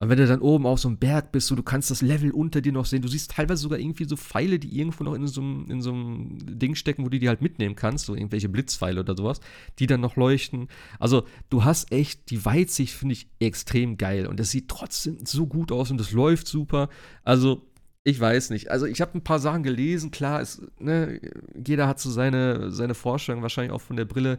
Und 0.00 0.10
wenn 0.10 0.18
du 0.18 0.26
dann 0.26 0.40
oben 0.40 0.66
auf 0.66 0.80
so 0.80 0.88
einem 0.88 0.98
Berg 0.98 1.32
bist, 1.32 1.46
so, 1.46 1.54
du 1.54 1.62
kannst 1.62 1.90
das 1.90 2.02
Level 2.02 2.30
unter 2.32 2.60
dir 2.60 2.72
noch 2.72 2.84
sehen. 2.84 3.00
Du 3.00 3.08
siehst 3.08 3.30
teilweise 3.30 3.62
sogar 3.62 3.78
irgendwie 3.78 4.04
so 4.04 4.16
Pfeile, 4.16 4.58
die 4.58 4.76
irgendwo 4.76 5.04
noch 5.04 5.14
in 5.14 5.26
so, 5.26 5.40
einem, 5.40 5.70
in 5.70 5.82
so 5.82 5.92
einem 5.92 6.38
Ding 6.58 6.74
stecken, 6.74 7.04
wo 7.04 7.08
du 7.08 7.18
die 7.18 7.28
halt 7.28 7.40
mitnehmen 7.40 7.76
kannst, 7.76 8.06
so 8.06 8.14
irgendwelche 8.14 8.48
Blitzpfeile 8.48 9.00
oder 9.00 9.16
sowas, 9.16 9.40
die 9.78 9.86
dann 9.86 10.00
noch 10.00 10.16
leuchten. 10.16 10.68
Also, 10.98 11.26
du 11.48 11.64
hast 11.64 11.92
echt 11.92 12.30
die 12.30 12.44
Weitsicht, 12.44 12.92
finde 12.92 13.14
ich, 13.14 13.28
extrem 13.38 13.96
geil. 13.96 14.26
Und 14.26 14.40
das 14.40 14.50
sieht 14.50 14.68
trotzdem 14.68 15.18
so 15.24 15.46
gut 15.46 15.70
aus 15.72 15.90
und 15.90 15.98
das 15.98 16.10
läuft 16.10 16.48
super. 16.48 16.88
Also, 17.22 17.62
ich 18.04 18.20
weiß 18.20 18.50
nicht. 18.50 18.70
Also 18.70 18.84
ich 18.84 19.00
habe 19.00 19.16
ein 19.16 19.24
paar 19.24 19.38
Sachen 19.38 19.62
gelesen, 19.62 20.10
klar, 20.10 20.42
ist, 20.42 20.62
ne, 20.78 21.20
jeder 21.66 21.88
hat 21.88 21.98
so 21.98 22.10
seine, 22.10 22.70
seine 22.70 22.94
Vorstellung, 22.94 23.40
wahrscheinlich 23.40 23.72
auch 23.72 23.80
von 23.80 23.96
der 23.96 24.04
Brille. 24.04 24.38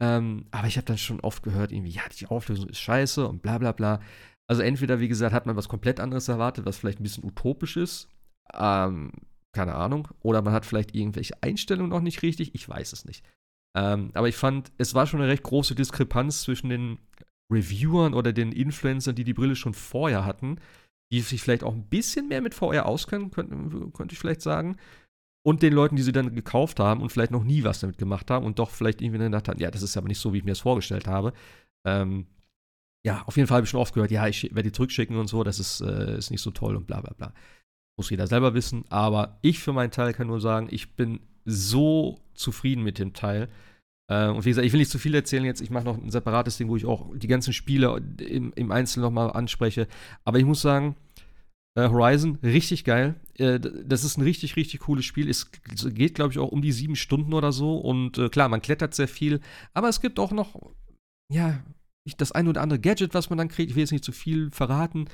Ähm, 0.00 0.46
aber 0.50 0.66
ich 0.66 0.76
habe 0.78 0.86
dann 0.86 0.98
schon 0.98 1.20
oft 1.20 1.42
gehört, 1.42 1.70
irgendwie, 1.70 1.90
ja, 1.90 2.02
die 2.18 2.26
Auflösung 2.26 2.68
ist 2.68 2.80
scheiße 2.80 3.28
und 3.28 3.42
bla 3.42 3.58
bla 3.58 3.72
bla. 3.72 4.00
Also 4.46 4.62
entweder, 4.62 5.00
wie 5.00 5.08
gesagt, 5.08 5.34
hat 5.34 5.46
man 5.46 5.56
was 5.56 5.68
komplett 5.68 6.00
anderes 6.00 6.28
erwartet, 6.28 6.66
was 6.66 6.76
vielleicht 6.76 7.00
ein 7.00 7.04
bisschen 7.04 7.24
utopisch 7.24 7.76
ist. 7.76 8.08
Ähm, 8.52 9.12
keine 9.52 9.74
Ahnung. 9.74 10.08
Oder 10.20 10.42
man 10.42 10.52
hat 10.52 10.66
vielleicht 10.66 10.94
irgendwelche 10.94 11.42
Einstellungen 11.42 11.90
noch 11.90 12.00
nicht 12.00 12.22
richtig. 12.22 12.54
Ich 12.54 12.68
weiß 12.68 12.92
es 12.92 13.04
nicht. 13.04 13.24
Ähm, 13.76 14.10
aber 14.14 14.28
ich 14.28 14.36
fand, 14.36 14.72
es 14.78 14.94
war 14.94 15.06
schon 15.06 15.20
eine 15.20 15.30
recht 15.30 15.42
große 15.42 15.74
Diskrepanz 15.74 16.42
zwischen 16.42 16.68
den 16.68 16.98
Reviewern 17.52 18.14
oder 18.14 18.32
den 18.32 18.52
Influencern, 18.52 19.14
die 19.14 19.24
die 19.24 19.34
Brille 19.34 19.56
schon 19.56 19.74
vorher 19.74 20.24
hatten 20.24 20.58
die 21.14 21.20
sich 21.20 21.42
vielleicht 21.42 21.62
auch 21.62 21.74
ein 21.74 21.86
bisschen 21.88 22.28
mehr 22.28 22.40
mit 22.40 22.54
VR 22.54 22.86
auskennen, 22.86 23.30
könnte, 23.30 23.56
könnte 23.92 24.12
ich 24.12 24.18
vielleicht 24.18 24.42
sagen. 24.42 24.76
Und 25.46 25.62
den 25.62 25.72
Leuten, 25.72 25.94
die 25.94 26.02
sie 26.02 26.12
dann 26.12 26.34
gekauft 26.34 26.80
haben 26.80 27.02
und 27.02 27.10
vielleicht 27.10 27.30
noch 27.30 27.44
nie 27.44 27.62
was 27.62 27.80
damit 27.80 27.98
gemacht 27.98 28.30
haben 28.30 28.44
und 28.44 28.58
doch 28.58 28.70
vielleicht 28.70 29.00
irgendwie 29.02 29.18
gedacht 29.18 29.48
haben, 29.48 29.60
ja, 29.60 29.70
das 29.70 29.82
ist 29.82 29.96
aber 29.96 30.08
nicht 30.08 30.18
so, 30.18 30.32
wie 30.32 30.38
ich 30.38 30.44
mir 30.44 30.52
das 30.52 30.60
vorgestellt 30.60 31.06
habe. 31.06 31.32
Ähm, 31.86 32.26
ja, 33.04 33.22
auf 33.26 33.36
jeden 33.36 33.46
Fall 33.46 33.56
habe 33.56 33.64
ich 33.64 33.70
schon 33.70 33.80
oft 33.80 33.94
gehört, 33.94 34.10
ja, 34.10 34.26
ich 34.26 34.44
werde 34.44 34.64
die 34.64 34.72
zurückschicken 34.72 35.16
und 35.16 35.28
so, 35.28 35.44
das 35.44 35.58
ist, 35.58 35.80
äh, 35.80 36.16
ist 36.16 36.30
nicht 36.30 36.40
so 36.40 36.50
toll 36.50 36.74
und 36.74 36.86
bla 36.86 37.00
bla 37.00 37.12
bla. 37.12 37.34
Muss 37.96 38.10
jeder 38.10 38.26
selber 38.26 38.54
wissen. 38.54 38.84
Aber 38.88 39.38
ich 39.42 39.58
für 39.58 39.72
meinen 39.72 39.90
Teil 39.90 40.14
kann 40.14 40.26
nur 40.26 40.40
sagen, 40.40 40.68
ich 40.70 40.96
bin 40.96 41.20
so 41.44 42.18
zufrieden 42.34 42.82
mit 42.82 42.98
dem 42.98 43.12
Teil. 43.12 43.48
Äh, 44.10 44.28
und 44.28 44.44
wie 44.44 44.48
gesagt, 44.48 44.66
ich 44.66 44.72
will 44.72 44.80
nicht 44.80 44.90
zu 44.90 44.98
viel 44.98 45.14
erzählen 45.14 45.44
jetzt. 45.44 45.60
Ich 45.60 45.70
mache 45.70 45.84
noch 45.84 46.02
ein 46.02 46.10
separates 46.10 46.56
Ding, 46.56 46.68
wo 46.68 46.76
ich 46.76 46.86
auch 46.86 47.14
die 47.14 47.28
ganzen 47.28 47.52
Spiele 47.52 48.02
im, 48.18 48.52
im 48.54 48.72
Einzelnen 48.72 49.04
nochmal 49.04 49.30
anspreche. 49.30 49.86
Aber 50.24 50.38
ich 50.38 50.46
muss 50.46 50.62
sagen, 50.62 50.96
äh, 51.76 51.88
Horizon, 51.88 52.38
richtig 52.42 52.84
geil. 52.84 53.16
Äh, 53.36 53.60
das 53.60 54.04
ist 54.04 54.16
ein 54.16 54.22
richtig, 54.22 54.56
richtig 54.56 54.80
cooles 54.80 55.04
Spiel. 55.04 55.28
Es 55.28 55.50
geht, 55.52 56.14
glaube 56.14 56.32
ich, 56.32 56.38
auch 56.38 56.52
um 56.52 56.62
die 56.62 56.72
sieben 56.72 56.96
Stunden 56.96 57.34
oder 57.34 57.52
so. 57.52 57.76
Und 57.76 58.16
äh, 58.16 58.30
klar, 58.30 58.48
man 58.48 58.62
klettert 58.62 58.94
sehr 58.94 59.08
viel. 59.08 59.40
Aber 59.74 59.90
es 59.90 60.00
gibt 60.00 60.18
auch 60.18 60.32
noch, 60.32 60.72
ja, 61.30 61.62
das 62.16 62.32
ein 62.32 62.48
oder 62.48 62.62
andere 62.62 62.80
Gadget, 62.80 63.14
was 63.14 63.30
man 63.30 63.38
dann 63.38 63.48
kriegt. 63.48 63.70
Ich 63.70 63.76
will 63.76 63.82
jetzt 63.82 63.92
nicht 63.92 64.04
zu 64.04 64.12
viel 64.12 64.50
verraten. 64.50 65.06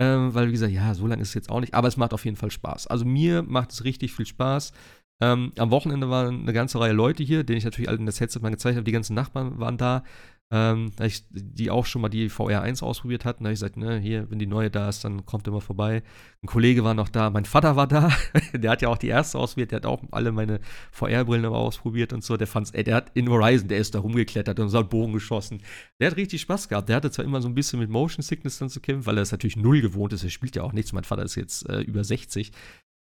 Ähm, 0.00 0.32
weil, 0.32 0.48
wie 0.48 0.52
gesagt, 0.52 0.72
ja, 0.72 0.94
so 0.94 1.06
lange 1.06 1.22
ist 1.22 1.28
es 1.28 1.34
jetzt 1.34 1.50
auch 1.50 1.60
nicht. 1.60 1.74
Aber 1.74 1.88
es 1.88 1.96
macht 1.96 2.14
auf 2.14 2.24
jeden 2.24 2.36
Fall 2.36 2.50
Spaß. 2.50 2.86
Also 2.86 3.04
mir 3.04 3.42
macht 3.42 3.72
es 3.72 3.84
richtig 3.84 4.12
viel 4.12 4.26
Spaß. 4.26 4.72
Ähm, 5.20 5.52
am 5.58 5.70
Wochenende 5.70 6.08
waren 6.08 6.42
eine 6.42 6.52
ganze 6.52 6.78
Reihe 6.78 6.92
Leute 6.92 7.24
hier, 7.24 7.42
denen 7.42 7.58
ich 7.58 7.64
natürlich 7.64 7.88
alle 7.88 7.98
in 7.98 8.06
das 8.06 8.20
Headset 8.20 8.40
mal 8.40 8.50
gezeigt 8.50 8.76
habe. 8.76 8.84
Die 8.84 8.92
ganzen 8.92 9.14
Nachbarn 9.14 9.58
waren 9.58 9.76
da. 9.76 10.04
Ähm, 10.50 10.92
ich, 11.02 11.24
die 11.30 11.70
auch 11.70 11.84
schon 11.84 12.00
mal 12.00 12.08
die 12.08 12.30
VR1 12.30 12.82
ausprobiert 12.82 13.26
hatten, 13.26 13.44
da 13.44 13.48
habe 13.48 13.52
ich 13.52 13.60
gesagt, 13.60 13.76
ne, 13.76 13.98
hier, 13.98 14.30
wenn 14.30 14.38
die 14.38 14.46
neue 14.46 14.70
da 14.70 14.88
ist, 14.88 15.04
dann 15.04 15.26
kommt 15.26 15.46
immer 15.46 15.60
vorbei. 15.60 16.02
Ein 16.42 16.46
Kollege 16.46 16.84
war 16.84 16.94
noch 16.94 17.10
da, 17.10 17.28
mein 17.28 17.44
Vater 17.44 17.76
war 17.76 17.86
da, 17.86 18.10
der 18.54 18.70
hat 18.70 18.80
ja 18.80 18.88
auch 18.88 18.96
die 18.96 19.08
erste 19.08 19.38
ausprobiert, 19.38 19.72
der 19.72 19.76
hat 19.78 19.86
auch 19.86 20.02
alle 20.10 20.32
meine 20.32 20.60
VR-Brillen 20.90 21.44
ausprobiert 21.44 22.14
und 22.14 22.24
so, 22.24 22.38
der 22.38 22.46
fand's, 22.46 22.70
ey, 22.70 22.82
der 22.82 22.96
hat 22.96 23.10
in 23.12 23.28
Horizon, 23.28 23.68
der 23.68 23.76
ist 23.76 23.94
da 23.94 23.98
rumgeklettert 23.98 24.58
und 24.58 24.70
so 24.70 24.78
hat 24.78 24.88
Bogen 24.88 25.12
geschossen. 25.12 25.62
Der 26.00 26.10
hat 26.10 26.16
richtig 26.16 26.40
Spaß 26.40 26.70
gehabt. 26.70 26.88
Der 26.88 26.96
hatte 26.96 27.10
zwar 27.10 27.26
immer 27.26 27.42
so 27.42 27.48
ein 27.48 27.54
bisschen 27.54 27.78
mit 27.78 27.90
Motion 27.90 28.22
Sickness 28.22 28.58
dann 28.58 28.70
zu 28.70 28.80
kämpfen, 28.80 29.04
weil 29.04 29.18
er 29.18 29.22
es 29.22 29.32
natürlich 29.32 29.56
null 29.56 29.82
gewohnt 29.82 30.14
ist, 30.14 30.24
er 30.24 30.30
spielt 30.30 30.56
ja 30.56 30.62
auch 30.62 30.72
nichts, 30.72 30.92
mein 30.94 31.04
Vater 31.04 31.24
ist 31.24 31.34
jetzt 31.34 31.68
äh, 31.68 31.80
über 31.80 32.04
60. 32.04 32.52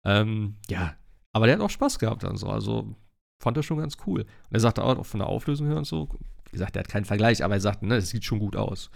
Ähm, 0.05 0.57
ja, 0.69 0.95
aber 1.33 1.47
der 1.47 1.57
hat 1.57 1.63
auch 1.63 1.71
Spaß 1.71 1.99
gehabt 1.99 2.23
dann 2.23 2.37
so. 2.37 2.47
Also 2.47 2.95
fand 3.41 3.57
er 3.57 3.65
schon 3.65 3.79
ganz 3.79 3.97
cool. 4.07 4.21
Und 4.21 4.53
er 4.53 4.61
sagte 4.61 4.85
auch 4.85 5.05
von 5.05 5.19
der 5.19 5.29
Auflösung 5.29 5.67
her 5.67 5.77
und 5.77 5.87
so, 5.87 6.09
wie 6.53 6.59
gesagt, 6.59 6.77
er 6.77 6.81
hat 6.81 6.89
keinen 6.89 7.07
Vergleich, 7.07 7.43
aber 7.43 7.55
er 7.55 7.61
sagte, 7.61 7.87
ne, 7.87 7.97
es 7.97 8.11
sieht 8.11 8.25
schon 8.25 8.39
gut 8.39 8.57
aus. 8.57 8.91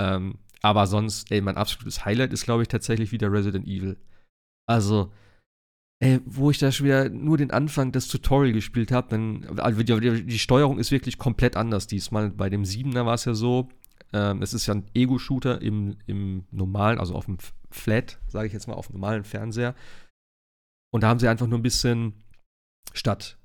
Ähm, 0.00 0.38
aber 0.62 0.86
sonst, 0.86 1.30
ey, 1.30 1.42
mein 1.42 1.58
absolutes 1.58 2.06
Highlight 2.06 2.32
ist, 2.32 2.44
glaube 2.44 2.62
ich, 2.62 2.68
tatsächlich 2.68 3.12
wieder 3.12 3.30
Resident 3.30 3.68
Evil. 3.68 3.98
Also, 4.66 5.12
ey, 6.02 6.20
wo 6.24 6.50
ich 6.50 6.58
da 6.58 6.72
schon 6.72 6.86
wieder 6.86 7.10
nur 7.10 7.36
den 7.36 7.50
Anfang 7.50 7.92
des 7.92 8.08
Tutorial 8.08 8.54
gespielt 8.54 8.90
habe, 8.90 9.08
dann, 9.10 9.58
also 9.58 9.82
die, 9.82 10.24
die, 10.24 10.38
Steuerung 10.38 10.78
ist 10.78 10.90
wirklich 10.90 11.18
komplett 11.18 11.56
anders 11.56 11.86
diesmal. 11.86 12.30
Bei 12.30 12.48
dem 12.48 12.62
7er 12.62 13.04
war 13.04 13.14
es 13.14 13.26
ja 13.26 13.34
so, 13.34 13.68
ähm, 14.14 14.40
es 14.40 14.54
ist 14.54 14.66
ja 14.66 14.74
ein 14.74 14.86
Ego-Shooter 14.94 15.60
im, 15.60 15.96
im 16.06 16.44
normalen, 16.50 16.98
also 16.98 17.14
auf 17.14 17.26
dem 17.26 17.36
Flat, 17.70 18.18
sage 18.26 18.46
ich 18.46 18.54
jetzt 18.54 18.66
mal, 18.66 18.74
auf 18.74 18.86
dem 18.86 18.94
normalen 18.94 19.24
Fernseher. 19.24 19.74
Und 20.94 21.02
da 21.02 21.08
haben 21.08 21.20
sie 21.20 21.28
einfach 21.28 21.46
nur 21.46 21.58
ein 21.58 21.62
bisschen 21.62 22.24
statt 22.94 23.36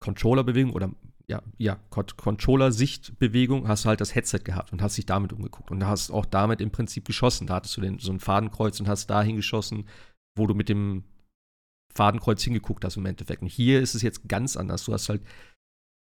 Controller-Bewegung 0.00 0.74
oder 0.74 0.92
ja, 1.28 1.42
ja, 1.58 1.78
Controller-Sichtbewegung 1.90 3.66
hast 3.66 3.84
du 3.84 3.88
halt 3.88 4.00
das 4.00 4.14
Headset 4.14 4.40
gehabt 4.44 4.72
und 4.72 4.80
hast 4.80 4.96
dich 4.96 5.06
damit 5.06 5.32
umgeguckt. 5.32 5.70
Und 5.70 5.84
hast 5.84 6.10
auch 6.10 6.24
damit 6.24 6.60
im 6.60 6.70
Prinzip 6.70 7.04
geschossen. 7.04 7.46
Da 7.46 7.56
hattest 7.56 7.76
du 7.76 7.80
den, 7.80 7.98
so 7.98 8.12
ein 8.12 8.20
Fadenkreuz 8.20 8.78
und 8.78 8.88
hast 8.88 9.08
dahin 9.08 9.36
geschossen, 9.36 9.88
wo 10.36 10.46
du 10.46 10.54
mit 10.54 10.68
dem 10.68 11.02
Fadenkreuz 11.92 12.42
hingeguckt 12.42 12.84
hast 12.84 12.96
im 12.96 13.06
Endeffekt. 13.06 13.42
Und 13.42 13.48
hier 13.48 13.80
ist 13.80 13.94
es 13.94 14.02
jetzt 14.02 14.28
ganz 14.28 14.56
anders. 14.56 14.84
Du 14.84 14.92
hast 14.92 15.08
halt 15.08 15.22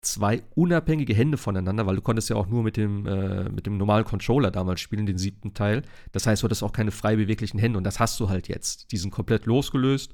zwei 0.02 0.42
unabhängige 0.54 1.14
Hände 1.14 1.38
voneinander, 1.38 1.86
weil 1.86 1.96
du 1.96 2.02
konntest 2.02 2.28
ja 2.28 2.36
auch 2.36 2.46
nur 2.46 2.62
mit 2.62 2.76
dem, 2.76 3.06
äh, 3.06 3.48
mit 3.48 3.64
dem 3.64 3.78
normalen 3.78 4.04
Controller 4.04 4.50
damals 4.50 4.80
spielen, 4.80 5.06
den 5.06 5.16
siebten 5.16 5.54
Teil. 5.54 5.82
Das 6.12 6.26
heißt, 6.26 6.42
du 6.42 6.44
hattest 6.44 6.62
auch 6.62 6.72
keine 6.72 6.90
frei 6.90 7.16
beweglichen 7.16 7.58
Hände 7.58 7.78
und 7.78 7.84
das 7.84 7.98
hast 7.98 8.20
du 8.20 8.28
halt 8.28 8.48
jetzt. 8.48 8.92
Die 8.92 8.98
sind 8.98 9.10
komplett 9.10 9.46
losgelöst 9.46 10.12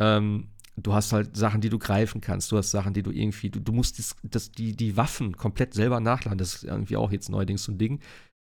ähm, 0.00 0.48
du 0.76 0.94
hast 0.94 1.12
halt 1.12 1.36
Sachen, 1.36 1.60
die 1.60 1.68
du 1.68 1.78
greifen 1.78 2.20
kannst. 2.20 2.50
Du 2.52 2.56
hast 2.56 2.70
Sachen, 2.70 2.94
die 2.94 3.02
du 3.02 3.10
irgendwie, 3.10 3.50
du, 3.50 3.60
du 3.60 3.72
musst 3.72 3.98
das, 3.98 4.16
das, 4.22 4.52
die, 4.52 4.76
die 4.76 4.96
Waffen 4.96 5.36
komplett 5.36 5.74
selber 5.74 6.00
nachladen. 6.00 6.38
Das 6.38 6.54
ist 6.54 6.64
irgendwie 6.64 6.96
auch 6.96 7.12
jetzt 7.12 7.28
neuerdings 7.28 7.64
so 7.64 7.72
ein 7.72 7.78
Ding. 7.78 8.00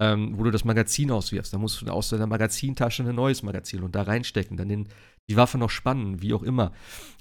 Ähm, 0.02 0.38
wo 0.38 0.44
du 0.44 0.52
das 0.52 0.64
Magazin 0.64 1.12
auswirfst. 1.12 1.54
Da 1.54 1.58
musst 1.58 1.82
du 1.82 1.86
aus 1.88 2.08
deiner 2.08 2.26
Magazintasche 2.26 3.04
ein 3.04 3.16
neues 3.16 3.44
Magazin 3.44 3.84
und 3.84 3.96
da 3.96 4.04
reinstecken, 4.04 4.56
dann 4.56 4.70
den, 4.70 4.88
die 5.30 5.36
Waffe 5.36 5.58
noch 5.58 5.70
spannen, 5.70 6.22
wie 6.22 6.34
auch 6.34 6.44
immer. 6.44 6.72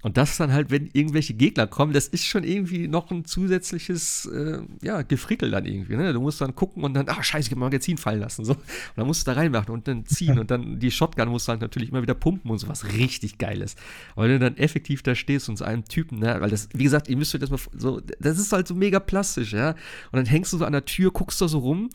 Und 0.03 0.17
das 0.17 0.37
dann 0.37 0.53
halt, 0.53 0.71
wenn 0.71 0.89
irgendwelche 0.93 1.35
Gegner 1.35 1.67
kommen, 1.67 1.93
das 1.93 2.07
ist 2.07 2.25
schon 2.25 2.45
irgendwie 2.45 2.87
noch 2.87 3.11
ein 3.11 3.25
zusätzliches, 3.25 4.27
äh, 4.27 4.61
ja, 4.81 5.03
Gefrickel 5.03 5.51
dann 5.51 5.67
irgendwie. 5.67 5.97
Ne? 5.97 6.13
Du 6.13 6.21
musst 6.21 6.41
dann 6.41 6.55
gucken 6.55 6.85
und 6.85 6.95
dann, 6.95 7.09
ah, 7.09 7.23
scheiße, 7.23 7.49
ich 7.49 7.51
hab 7.51 7.59
mein 7.59 7.67
Magazin 7.67 7.99
fallen 7.99 8.21
lassen. 8.21 8.45
So. 8.45 8.53
Und 8.53 8.63
dann 8.97 9.07
musst 9.07 9.27
du 9.27 9.33
da 9.33 9.37
reinmachen 9.37 9.75
und 9.75 9.89
dann 9.89 10.07
ziehen 10.07 10.39
und 10.39 10.51
dann 10.51 10.79
die 10.79 10.93
Shotgun 10.93 11.29
musst 11.29 11.49
du 11.49 11.51
halt 11.51 11.61
natürlich 11.61 11.91
immer 11.91 12.03
wieder 12.03 12.15
pumpen 12.15 12.51
und 12.51 12.59
sowas 12.59 12.85
richtig 12.93 13.39
Geiles. 13.39 13.75
Aber 14.15 14.27
wenn 14.27 14.33
du 14.33 14.39
dann 14.39 14.57
effektiv 14.57 15.03
da 15.03 15.17
stehst 15.17 15.49
und 15.49 15.59
so 15.59 15.65
einem 15.65 15.85
Typen, 15.85 16.21
ne, 16.21 16.37
weil 16.41 16.51
das, 16.51 16.69
wie 16.73 16.85
gesagt, 16.85 17.09
ihr 17.09 17.17
müsst 17.17 17.35
euch 17.35 17.41
das 17.41 17.51
mal 17.51 17.61
so, 17.77 18.01
das 18.21 18.39
ist 18.39 18.53
halt 18.53 18.69
so 18.69 18.77
mega 18.77 19.01
plastisch, 19.01 19.53
ja. 19.53 19.71
Und 19.71 19.77
dann 20.13 20.27
hängst 20.27 20.53
du 20.53 20.59
so 20.59 20.65
an 20.65 20.73
der 20.73 20.85
Tür, 20.85 21.11
guckst 21.11 21.41
da 21.41 21.49
so 21.49 21.59
rum 21.59 21.91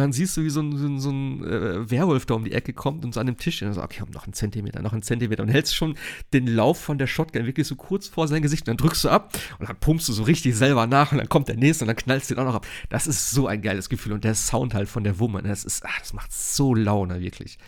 dann 0.00 0.12
siehst 0.12 0.36
du, 0.36 0.42
wie 0.42 0.50
so 0.50 0.60
ein, 0.60 0.76
so 0.76 0.86
ein, 0.86 0.98
so 1.00 1.10
ein 1.10 1.44
äh, 1.44 1.90
Werwolf 1.90 2.26
da 2.26 2.34
um 2.34 2.44
die 2.44 2.52
Ecke 2.52 2.72
kommt 2.72 3.04
und 3.04 3.14
so 3.14 3.20
an 3.20 3.26
dem 3.26 3.36
Tisch 3.36 3.62
und 3.62 3.72
so, 3.72 3.82
okay, 3.82 4.02
noch 4.12 4.24
einen 4.24 4.32
Zentimeter, 4.32 4.82
noch 4.82 4.92
einen 4.92 5.02
Zentimeter 5.02 5.42
und 5.42 5.48
hältst 5.48 5.74
schon 5.74 5.96
den 6.32 6.46
Lauf 6.46 6.80
von 6.80 6.98
der 6.98 7.06
Shotgun 7.06 7.46
wirklich 7.46 7.66
so 7.66 7.76
kurz 7.76 8.08
vor 8.08 8.28
sein 8.28 8.42
Gesicht 8.42 8.62
und 8.62 8.68
dann 8.68 8.76
drückst 8.76 9.04
du 9.04 9.08
ab 9.08 9.38
und 9.58 9.68
dann 9.68 9.78
pumpst 9.78 10.08
du 10.08 10.12
so 10.12 10.22
richtig 10.24 10.56
selber 10.56 10.86
nach 10.86 11.12
und 11.12 11.18
dann 11.18 11.28
kommt 11.28 11.48
der 11.48 11.56
nächste 11.56 11.84
und 11.84 11.88
dann 11.88 11.96
knallst 11.96 12.30
du 12.30 12.34
den 12.34 12.42
auch 12.42 12.48
noch 12.48 12.56
ab. 12.56 12.66
Das 12.88 13.06
ist 13.06 13.30
so 13.30 13.46
ein 13.46 13.62
geiles 13.62 13.88
Gefühl 13.88 14.12
und 14.12 14.24
der 14.24 14.34
Sound 14.34 14.74
halt 14.74 14.88
von 14.88 15.04
der 15.04 15.18
Wumme, 15.18 15.42
das 15.42 15.64
ist, 15.64 15.84
ach, 15.86 15.98
das 16.00 16.12
macht 16.12 16.32
so 16.32 16.74
Laune, 16.74 17.20
wirklich. 17.20 17.58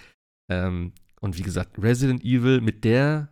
Ähm, 0.50 0.92
Und 1.20 1.38
wie 1.38 1.42
gesagt, 1.42 1.78
Resident 1.78 2.24
Evil 2.24 2.60
mit 2.60 2.84
der 2.84 3.28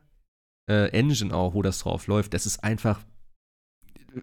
äh, 0.69 0.91
Engine 0.91 1.35
auch, 1.35 1.55
wo 1.55 1.63
das 1.63 1.81
drauf 1.81 2.07
läuft, 2.07 2.33
das 2.35 2.47
ist 2.47 2.63
einfach 2.63 3.01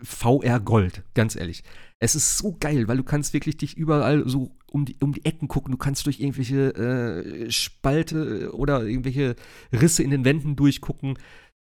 VR 0.04 0.60
Gold, 0.60 1.04
ganz 1.14 1.36
ehrlich. 1.36 1.64
Es 2.00 2.16
ist 2.16 2.38
so 2.38 2.56
geil, 2.60 2.88
weil 2.88 2.98
du 2.98 3.04
kannst 3.04 3.34
wirklich 3.34 3.58
dich 3.58 3.78
überall 3.78 4.28
so 4.28 4.57
um 4.72 4.86
die, 4.86 4.96
um 5.02 5.14
die 5.14 5.26
Ecken 5.26 5.48
gucken. 5.48 5.72
Du 5.72 5.78
kannst 5.78 6.06
durch 6.06 6.20
irgendwelche 6.20 6.74
äh, 6.76 7.52
Spalte 7.52 8.54
oder 8.54 8.86
irgendwelche 8.86 9.36
Risse 9.72 10.04
in 10.04 10.12
den 10.12 10.26
Wänden 10.26 10.56
durchgucken. 10.56 11.18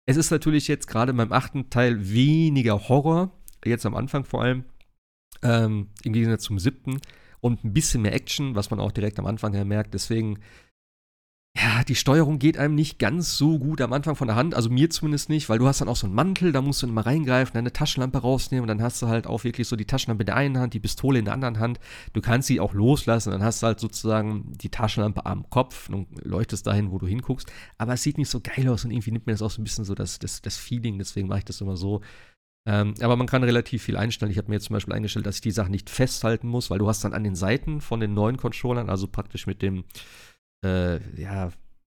Es 0.06 0.16
ist 0.16 0.30
natürlich 0.30 0.68
jetzt 0.68 0.87
gerade 0.87 1.12
beim 1.14 1.32
achten 1.32 1.70
Teil 1.70 2.12
weniger 2.12 2.88
Horror, 2.88 3.32
jetzt 3.64 3.87
am 3.87 3.94
Anfang 3.94 4.25
vor 4.25 4.42
allem, 4.42 4.64
ähm, 5.42 5.88
im 6.02 6.12
Gegensatz 6.12 6.44
zum 6.44 6.58
siebten. 6.58 7.00
Und 7.40 7.62
ein 7.62 7.75
bisschen 7.75 8.00
mehr 8.02 8.14
Action, 8.14 8.54
was 8.54 8.70
man 8.70 8.80
auch 8.80 8.92
direkt 8.92 9.18
am 9.18 9.26
Anfang 9.26 9.52
her 9.52 9.66
merkt. 9.66 9.92
Deswegen 9.92 10.38
ja, 11.56 11.84
die 11.84 11.94
Steuerung 11.94 12.40
geht 12.40 12.58
einem 12.58 12.75
nicht 12.75 12.99
ganz 12.99 13.37
so 13.37 13.61
gut 13.61 13.80
am 13.80 13.92
Anfang 13.92 14.16
von 14.16 14.26
der 14.26 14.34
Hand, 14.34 14.56
also 14.56 14.70
mir 14.70 14.90
zumindest 14.90 15.28
nicht, 15.28 15.49
weil 15.49 15.58
du 15.58 15.68
hast 15.68 15.80
dann 15.80 15.88
auch 15.88 15.94
so 15.94 16.06
einen 16.06 16.14
Mantel, 16.14 16.50
da 16.50 16.61
musst 16.61 16.82
du 16.82 16.88
mal 16.88 17.02
reingreifen, 17.02 17.54
deine 17.54 17.73
Taschenlampe 17.73 18.18
rausnehmen 18.18 18.62
und 18.62 18.68
dann 18.68 18.82
hast 18.82 19.00
du 19.00 19.06
halt 19.06 19.28
auch 19.28 19.44
wirklich 19.44 19.68
so 19.68 19.76
die 19.76 19.84
Taschenlampe 19.84 20.23
in 20.23 20.26
der 20.26 20.37
einen 20.37 20.58
Hand, 20.58 20.75
die 20.75 20.80
Pistole 20.80 21.20
in 21.20 21.26
der 21.26 21.34
anderen 21.34 21.61
Hand. 21.61 21.78
Du 22.12 22.20
kannst 22.20 22.49
sie 22.49 22.58
auch 22.58 22.75
loslassen, 22.75 23.30
dann 23.30 23.44
hast 23.44 23.62
du 23.62 23.68
halt 23.68 23.78
sozusagen 23.78 24.52
die 24.56 24.68
Taschenlampe 24.68 25.26
am 25.26 25.49
Kopf 25.49 25.88
und 25.88 26.08
leuchtest 26.25 26.66
dahin, 26.66 26.90
wo 26.90 26.99
du 26.99 27.06
hinguckst. 27.06 27.50
Aber 27.78 27.92
es 27.92 28.02
sieht 28.02 28.18
nicht 28.18 28.30
so 28.30 28.40
geil 28.40 28.68
aus 28.68 28.84
und 28.84 28.90
irgendwie 28.90 29.12
nimmt 29.12 29.26
mir 29.26 29.32
das 29.32 29.42
auch 29.42 29.50
so 29.50 29.61
ein 29.61 29.64
bisschen 29.64 29.84
so 29.84 29.94
das, 29.94 30.18
das, 30.18 30.42
das 30.42 30.56
Feeling, 30.56 30.99
deswegen 30.99 31.28
mache 31.28 31.40
ich 31.40 31.44
das 31.44 31.61
immer 31.61 31.76
so. 31.76 32.00
Ähm, 32.66 32.94
aber 33.00 33.14
man 33.14 33.26
kann 33.28 33.44
relativ 33.44 33.84
viel 33.84 33.96
einstellen. 33.96 34.32
Ich 34.32 34.38
habe 34.38 34.49
mir 34.49 34.54
jetzt 34.54 34.64
zum 34.64 34.75
Beispiel 34.75 34.94
eingestellt, 34.94 35.26
dass 35.26 35.37
ich 35.37 35.42
die 35.42 35.50
Sachen 35.52 35.70
nicht 35.70 35.88
festhalten 35.88 36.49
muss, 36.49 36.70
weil 36.70 36.78
du 36.78 36.88
hast 36.88 37.04
dann 37.04 37.12
an 37.12 37.23
den 37.23 37.37
Seiten 37.37 37.80
von 37.80 38.00
den 38.00 38.14
neuen 38.14 38.38
Controllern, 38.38 38.88
also 38.88 39.06
praktisch 39.06 39.46
mit 39.46 39.62
dem 39.62 39.84
äh, 40.64 41.21
ja, 41.21 41.50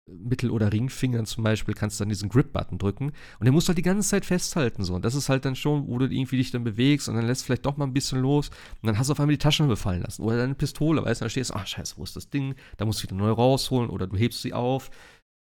Mittel- 0.09 0.51
oder 0.51 0.71
Ringfingern 0.71 1.25
zum 1.25 1.43
Beispiel, 1.43 1.73
kannst 1.73 1.99
du 1.99 2.03
dann 2.03 2.09
diesen 2.09 2.29
Grip-Button 2.29 2.77
drücken 2.77 3.11
und 3.39 3.45
den 3.45 3.53
musst 3.53 3.67
du 3.67 3.69
halt 3.69 3.77
die 3.77 3.83
ganze 3.83 4.07
Zeit 4.07 4.25
festhalten. 4.25 4.83
So. 4.83 4.95
Und 4.95 5.05
das 5.05 5.15
ist 5.15 5.29
halt 5.29 5.45
dann 5.45 5.55
schon, 5.55 5.87
wo 5.87 5.97
du 5.97 6.05
irgendwie 6.05 6.37
dich 6.37 6.51
dann 6.51 6.63
bewegst 6.63 7.09
und 7.09 7.15
dann 7.15 7.25
lässt 7.25 7.45
vielleicht 7.45 7.65
doch 7.65 7.77
mal 7.77 7.85
ein 7.85 7.93
bisschen 7.93 8.19
los 8.19 8.49
und 8.81 8.87
dann 8.87 8.97
hast 8.97 9.07
du 9.07 9.11
auf 9.11 9.19
einmal 9.19 9.33
die 9.33 9.39
Taschenlampe 9.39 9.77
fallen 9.77 10.01
lassen 10.01 10.23
oder 10.23 10.37
deine 10.37 10.55
Pistole, 10.55 11.03
weißt 11.03 11.21
du, 11.21 11.25
dann 11.25 11.29
stehst 11.29 11.51
du, 11.51 11.55
ach 11.55 11.67
scheiße, 11.67 11.97
wo 11.97 12.03
ist 12.03 12.15
das 12.15 12.29
Ding? 12.29 12.55
Da 12.77 12.85
musst 12.85 12.99
du 12.99 13.03
wieder 13.03 13.15
neu 13.15 13.31
rausholen 13.31 13.89
oder 13.89 14.07
du 14.07 14.17
hebst 14.17 14.41
sie 14.41 14.53
auf. 14.53 14.89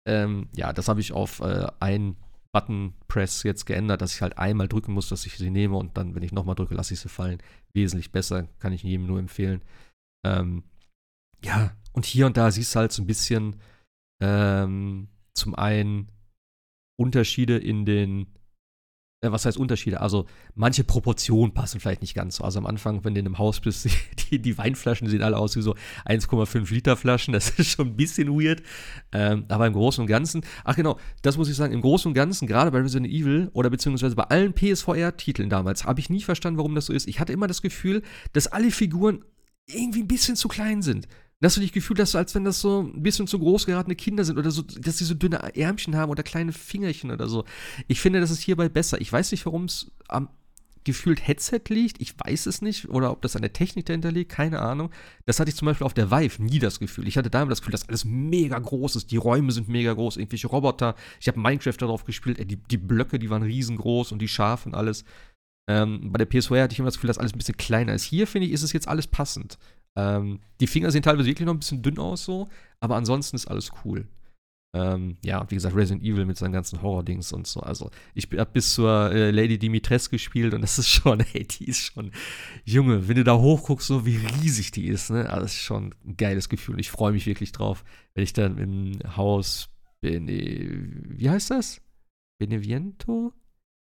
Ähm, 0.08 0.48
ja, 0.54 0.72
das 0.72 0.88
habe 0.88 1.00
ich 1.00 1.12
auf 1.12 1.40
äh, 1.40 1.66
ein 1.80 2.16
Button-Press 2.52 3.42
jetzt 3.42 3.66
geändert, 3.66 4.00
dass 4.00 4.14
ich 4.14 4.22
halt 4.22 4.38
einmal 4.38 4.68
drücken 4.68 4.92
muss, 4.92 5.08
dass 5.08 5.26
ich 5.26 5.36
sie 5.36 5.50
nehme 5.50 5.76
und 5.76 5.96
dann, 5.96 6.14
wenn 6.14 6.22
ich 6.22 6.32
nochmal 6.32 6.54
drücke, 6.54 6.74
lasse 6.74 6.94
ich 6.94 7.00
sie 7.00 7.08
fallen. 7.08 7.38
Wesentlich 7.74 8.12
besser, 8.12 8.48
kann 8.60 8.72
ich 8.72 8.82
jedem 8.82 9.06
nur 9.06 9.18
empfehlen. 9.18 9.62
Ähm, 10.24 10.62
ja, 11.44 11.72
und 11.92 12.04
hier 12.04 12.26
und 12.26 12.36
da 12.36 12.50
siehst 12.50 12.74
du 12.74 12.78
halt 12.78 12.92
so 12.92 13.02
ein 13.02 13.06
bisschen, 13.06 13.56
ähm, 14.20 15.08
zum 15.34 15.54
einen 15.54 16.10
Unterschiede 16.98 17.58
in 17.58 17.84
den, 17.84 18.26
äh, 19.22 19.30
was 19.30 19.44
heißt 19.44 19.58
Unterschiede? 19.58 20.00
Also 20.00 20.26
manche 20.54 20.84
Proportionen 20.84 21.52
passen 21.52 21.78
vielleicht 21.78 22.00
nicht 22.00 22.14
ganz 22.14 22.36
so. 22.36 22.44
Also 22.44 22.58
am 22.58 22.66
Anfang, 22.66 23.04
wenn 23.04 23.14
du 23.14 23.20
in 23.20 23.26
einem 23.26 23.38
Haus 23.38 23.60
bist, 23.60 23.88
die, 24.30 24.40
die 24.40 24.58
Weinflaschen 24.58 25.08
sehen 25.08 25.22
alle 25.22 25.36
aus 25.36 25.56
wie 25.56 25.62
so 25.62 25.74
1,5 26.06 26.72
Liter 26.72 26.96
Flaschen. 26.96 27.32
Das 27.32 27.50
ist 27.58 27.70
schon 27.70 27.88
ein 27.88 27.96
bisschen 27.96 28.28
weird. 28.28 28.62
Ähm, 29.12 29.44
aber 29.48 29.66
im 29.66 29.74
Großen 29.74 30.00
und 30.00 30.08
Ganzen, 30.08 30.42
ach 30.64 30.76
genau, 30.76 30.98
das 31.22 31.36
muss 31.36 31.48
ich 31.48 31.56
sagen, 31.56 31.74
im 31.74 31.82
Großen 31.82 32.08
und 32.08 32.14
Ganzen, 32.14 32.46
gerade 32.46 32.70
bei 32.70 32.78
Resident 32.78 33.12
Evil 33.12 33.50
oder 33.52 33.70
beziehungsweise 33.70 34.16
bei 34.16 34.24
allen 34.24 34.54
PSVR-Titeln 34.54 35.50
damals, 35.50 35.84
habe 35.84 36.00
ich 36.00 36.10
nie 36.10 36.22
verstanden, 36.22 36.58
warum 36.58 36.74
das 36.74 36.86
so 36.86 36.92
ist. 36.92 37.06
Ich 37.06 37.20
hatte 37.20 37.32
immer 37.32 37.46
das 37.46 37.62
Gefühl, 37.62 38.02
dass 38.32 38.46
alle 38.46 38.70
Figuren 38.70 39.24
irgendwie 39.68 40.00
ein 40.00 40.08
bisschen 40.08 40.36
zu 40.36 40.48
klein 40.48 40.80
sind 40.80 41.08
dass 41.40 41.54
du 41.54 41.60
dich 41.60 41.72
gefühlt 41.72 42.00
hast, 42.00 42.16
als 42.16 42.34
wenn 42.34 42.44
das 42.44 42.60
so 42.60 42.82
ein 42.82 43.02
bisschen 43.02 43.26
zu 43.26 43.38
groß 43.38 43.66
geratene 43.66 43.96
Kinder 43.96 44.24
sind 44.24 44.38
oder 44.38 44.50
so, 44.50 44.62
dass 44.62 44.98
sie 44.98 45.04
so 45.04 45.14
dünne 45.14 45.54
Ärmchen 45.54 45.96
haben 45.96 46.10
oder 46.10 46.22
kleine 46.22 46.52
Fingerchen 46.52 47.10
oder 47.10 47.28
so. 47.28 47.44
Ich 47.88 48.00
finde, 48.00 48.20
das 48.20 48.30
ist 48.30 48.40
hierbei 48.40 48.68
besser. 48.68 49.00
Ich 49.00 49.12
weiß 49.12 49.32
nicht, 49.32 49.44
warum 49.44 49.64
es 49.64 49.90
am 50.08 50.28
gefühlt 50.86 51.26
Headset 51.26 51.62
liegt. 51.68 52.00
Ich 52.00 52.14
weiß 52.18 52.46
es 52.46 52.62
nicht. 52.62 52.88
Oder 52.88 53.10
ob 53.10 53.20
das 53.20 53.36
an 53.36 53.42
der 53.42 53.52
Technik 53.52 53.86
dahinter 53.86 54.12
liegt. 54.12 54.30
Keine 54.30 54.60
Ahnung. 54.62 54.90
Das 55.26 55.40
hatte 55.40 55.50
ich 55.50 55.56
zum 55.56 55.66
Beispiel 55.66 55.84
auf 55.84 55.94
der 55.94 56.10
Vive 56.10 56.42
nie 56.42 56.60
das 56.60 56.78
Gefühl. 56.78 57.08
Ich 57.08 57.18
hatte 57.18 57.28
da 57.28 57.42
immer 57.42 57.50
das 57.50 57.60
Gefühl, 57.60 57.72
dass 57.72 57.88
alles 57.88 58.04
mega 58.04 58.58
groß 58.58 58.96
ist. 58.96 59.10
Die 59.10 59.16
Räume 59.16 59.52
sind 59.52 59.68
mega 59.68 59.92
groß. 59.92 60.16
Irgendwelche 60.16 60.46
Roboter. 60.46 60.94
Ich 61.20 61.28
habe 61.28 61.40
Minecraft 61.40 61.76
darauf 61.76 62.04
gespielt. 62.04 62.38
Die, 62.50 62.56
die 62.56 62.78
Blöcke, 62.78 63.18
die 63.18 63.28
waren 63.28 63.42
riesengroß 63.42 64.12
und 64.12 64.20
die 64.20 64.28
Schafe 64.28 64.68
und 64.68 64.74
alles. 64.76 65.04
Ähm, 65.68 66.12
bei 66.12 66.24
der 66.24 66.26
PSVR 66.26 66.62
hatte 66.62 66.72
ich 66.72 66.78
immer 66.78 66.86
das 66.86 66.94
Gefühl, 66.94 67.08
dass 67.08 67.18
alles 67.18 67.34
ein 67.34 67.38
bisschen 67.38 67.56
kleiner 67.56 67.92
ist. 67.92 68.04
Hier, 68.04 68.28
finde 68.28 68.46
ich, 68.46 68.52
ist 68.52 68.62
es 68.62 68.72
jetzt 68.72 68.86
alles 68.86 69.08
passend. 69.08 69.58
Ähm, 69.96 70.40
die 70.60 70.66
Finger 70.66 70.90
sehen 70.90 71.02
teilweise 71.02 71.28
wirklich 71.28 71.46
noch 71.46 71.54
ein 71.54 71.58
bisschen 71.58 71.82
dünn 71.82 71.98
aus, 71.98 72.24
so, 72.24 72.48
aber 72.80 72.96
ansonsten 72.96 73.36
ist 73.36 73.46
alles 73.46 73.70
cool. 73.84 74.06
Ähm, 74.74 75.16
ja, 75.24 75.50
wie 75.50 75.54
gesagt, 75.54 75.74
Resident 75.74 76.02
Evil 76.04 76.26
mit 76.26 76.36
seinen 76.36 76.52
ganzen 76.52 76.82
Horror-Dings 76.82 77.32
und 77.32 77.46
so. 77.46 77.60
Also, 77.60 77.90
ich 78.14 78.28
habe 78.36 78.50
bis 78.52 78.74
zur 78.74 79.10
äh, 79.10 79.30
Lady 79.30 79.58
Dimitrescu 79.58 80.16
gespielt 80.16 80.52
und 80.52 80.60
das 80.62 80.78
ist 80.78 80.88
schon, 80.88 81.20
ey, 81.20 81.46
die 81.46 81.64
ist 81.64 81.80
schon, 81.80 82.10
Junge, 82.64 83.08
wenn 83.08 83.16
du 83.16 83.24
da 83.24 83.38
hochguckst, 83.38 83.86
so 83.86 84.04
wie 84.04 84.16
riesig 84.16 84.72
die 84.72 84.88
ist, 84.88 85.10
ne? 85.10 85.30
Also, 85.30 85.42
das 85.42 85.52
ist 85.52 85.62
schon 85.62 85.94
ein 86.04 86.16
geiles 86.16 86.50
Gefühl. 86.50 86.78
Ich 86.78 86.90
freue 86.90 87.12
mich 87.12 87.26
wirklich 87.26 87.52
drauf, 87.52 87.84
wenn 88.14 88.24
ich 88.24 88.34
dann 88.34 88.58
im 88.58 89.16
Haus 89.16 89.70
bin. 90.02 90.28
Wie 90.28 91.30
heißt 91.30 91.50
das? 91.50 91.80
Beneviento? 92.38 93.32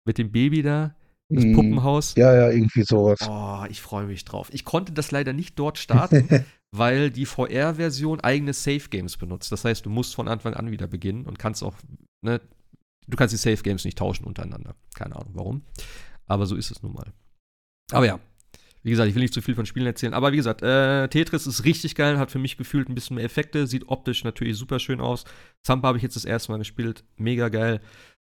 Mit 0.06 0.20
dem 0.20 0.32
Baby 0.32 0.62
da 0.62 0.96
das 1.36 1.46
mhm. 1.46 1.56
Puppenhaus. 1.56 2.16
Ja, 2.16 2.34
ja, 2.34 2.50
irgendwie 2.50 2.84
sowas. 2.84 3.20
Oh, 3.28 3.64
ich 3.70 3.82
freue 3.82 4.06
mich 4.06 4.26
drauf. 4.26 4.50
Ich 4.52 4.66
konnte 4.66 4.92
das 4.94 5.12
leider 5.12 5.34
nicht 5.34 5.58
dort 5.60 5.78
starten, 5.78 6.28
weil 6.72 7.10
die 7.10 7.26
VR-Version 7.26 8.20
eigene 8.22 8.54
Safe 8.54 8.90
Games 8.90 9.18
benutzt. 9.18 9.52
Das 9.52 9.66
heißt, 9.66 9.86
du 9.86 9.90
musst 9.90 10.16
von 10.16 10.28
Anfang 10.28 10.54
an 10.54 10.72
wieder 10.72 10.88
beginnen 10.88 11.26
und 11.26 11.40
kannst 11.40 11.64
auch, 11.64 11.76
ne, 12.22 12.42
du 13.08 13.18
kannst 13.18 13.34
die 13.34 13.38
Safe 13.38 13.62
Games 13.62 13.86
nicht 13.86 13.98
tauschen 13.98 14.26
untereinander. 14.26 14.76
Keine 14.96 15.16
Ahnung 15.16 15.32
warum. 15.34 15.62
Aber 16.26 16.46
so 16.46 16.56
ist 16.56 16.72
es 16.72 16.82
nun 16.84 16.94
mal. 16.94 17.12
Aber 17.92 18.06
ja, 18.06 18.20
wie 18.84 18.92
gesagt, 18.92 19.10
ich 19.10 19.16
will 19.16 19.22
nicht 19.22 19.34
zu 19.34 19.42
viel 19.42 19.56
von 19.56 19.66
Spielen 19.66 19.86
erzählen, 19.86 20.14
aber 20.14 20.34
wie 20.34 20.38
gesagt, 20.38 20.62
äh, 20.62 21.08
Tetris 21.08 21.48
ist 21.48 21.64
richtig 21.64 21.96
geil, 21.96 22.18
hat 22.20 22.32
für 22.32 22.40
mich 22.40 22.58
gefühlt 22.58 22.90
ein 22.90 22.96
bisschen 22.96 23.16
mehr 23.16 23.24
Effekte, 23.24 23.66
sieht 23.66 23.88
optisch 23.88 24.26
natürlich 24.26 24.58
super 24.58 24.78
schön 24.80 25.00
aus. 25.00 25.24
Zampa 25.64 25.88
habe 25.88 25.98
ich 25.98 26.04
jetzt 26.04 26.18
das 26.18 26.26
erste 26.26 26.52
Mal 26.52 26.58
gespielt, 26.58 27.06
mega 27.16 27.48
geil. 27.48 27.80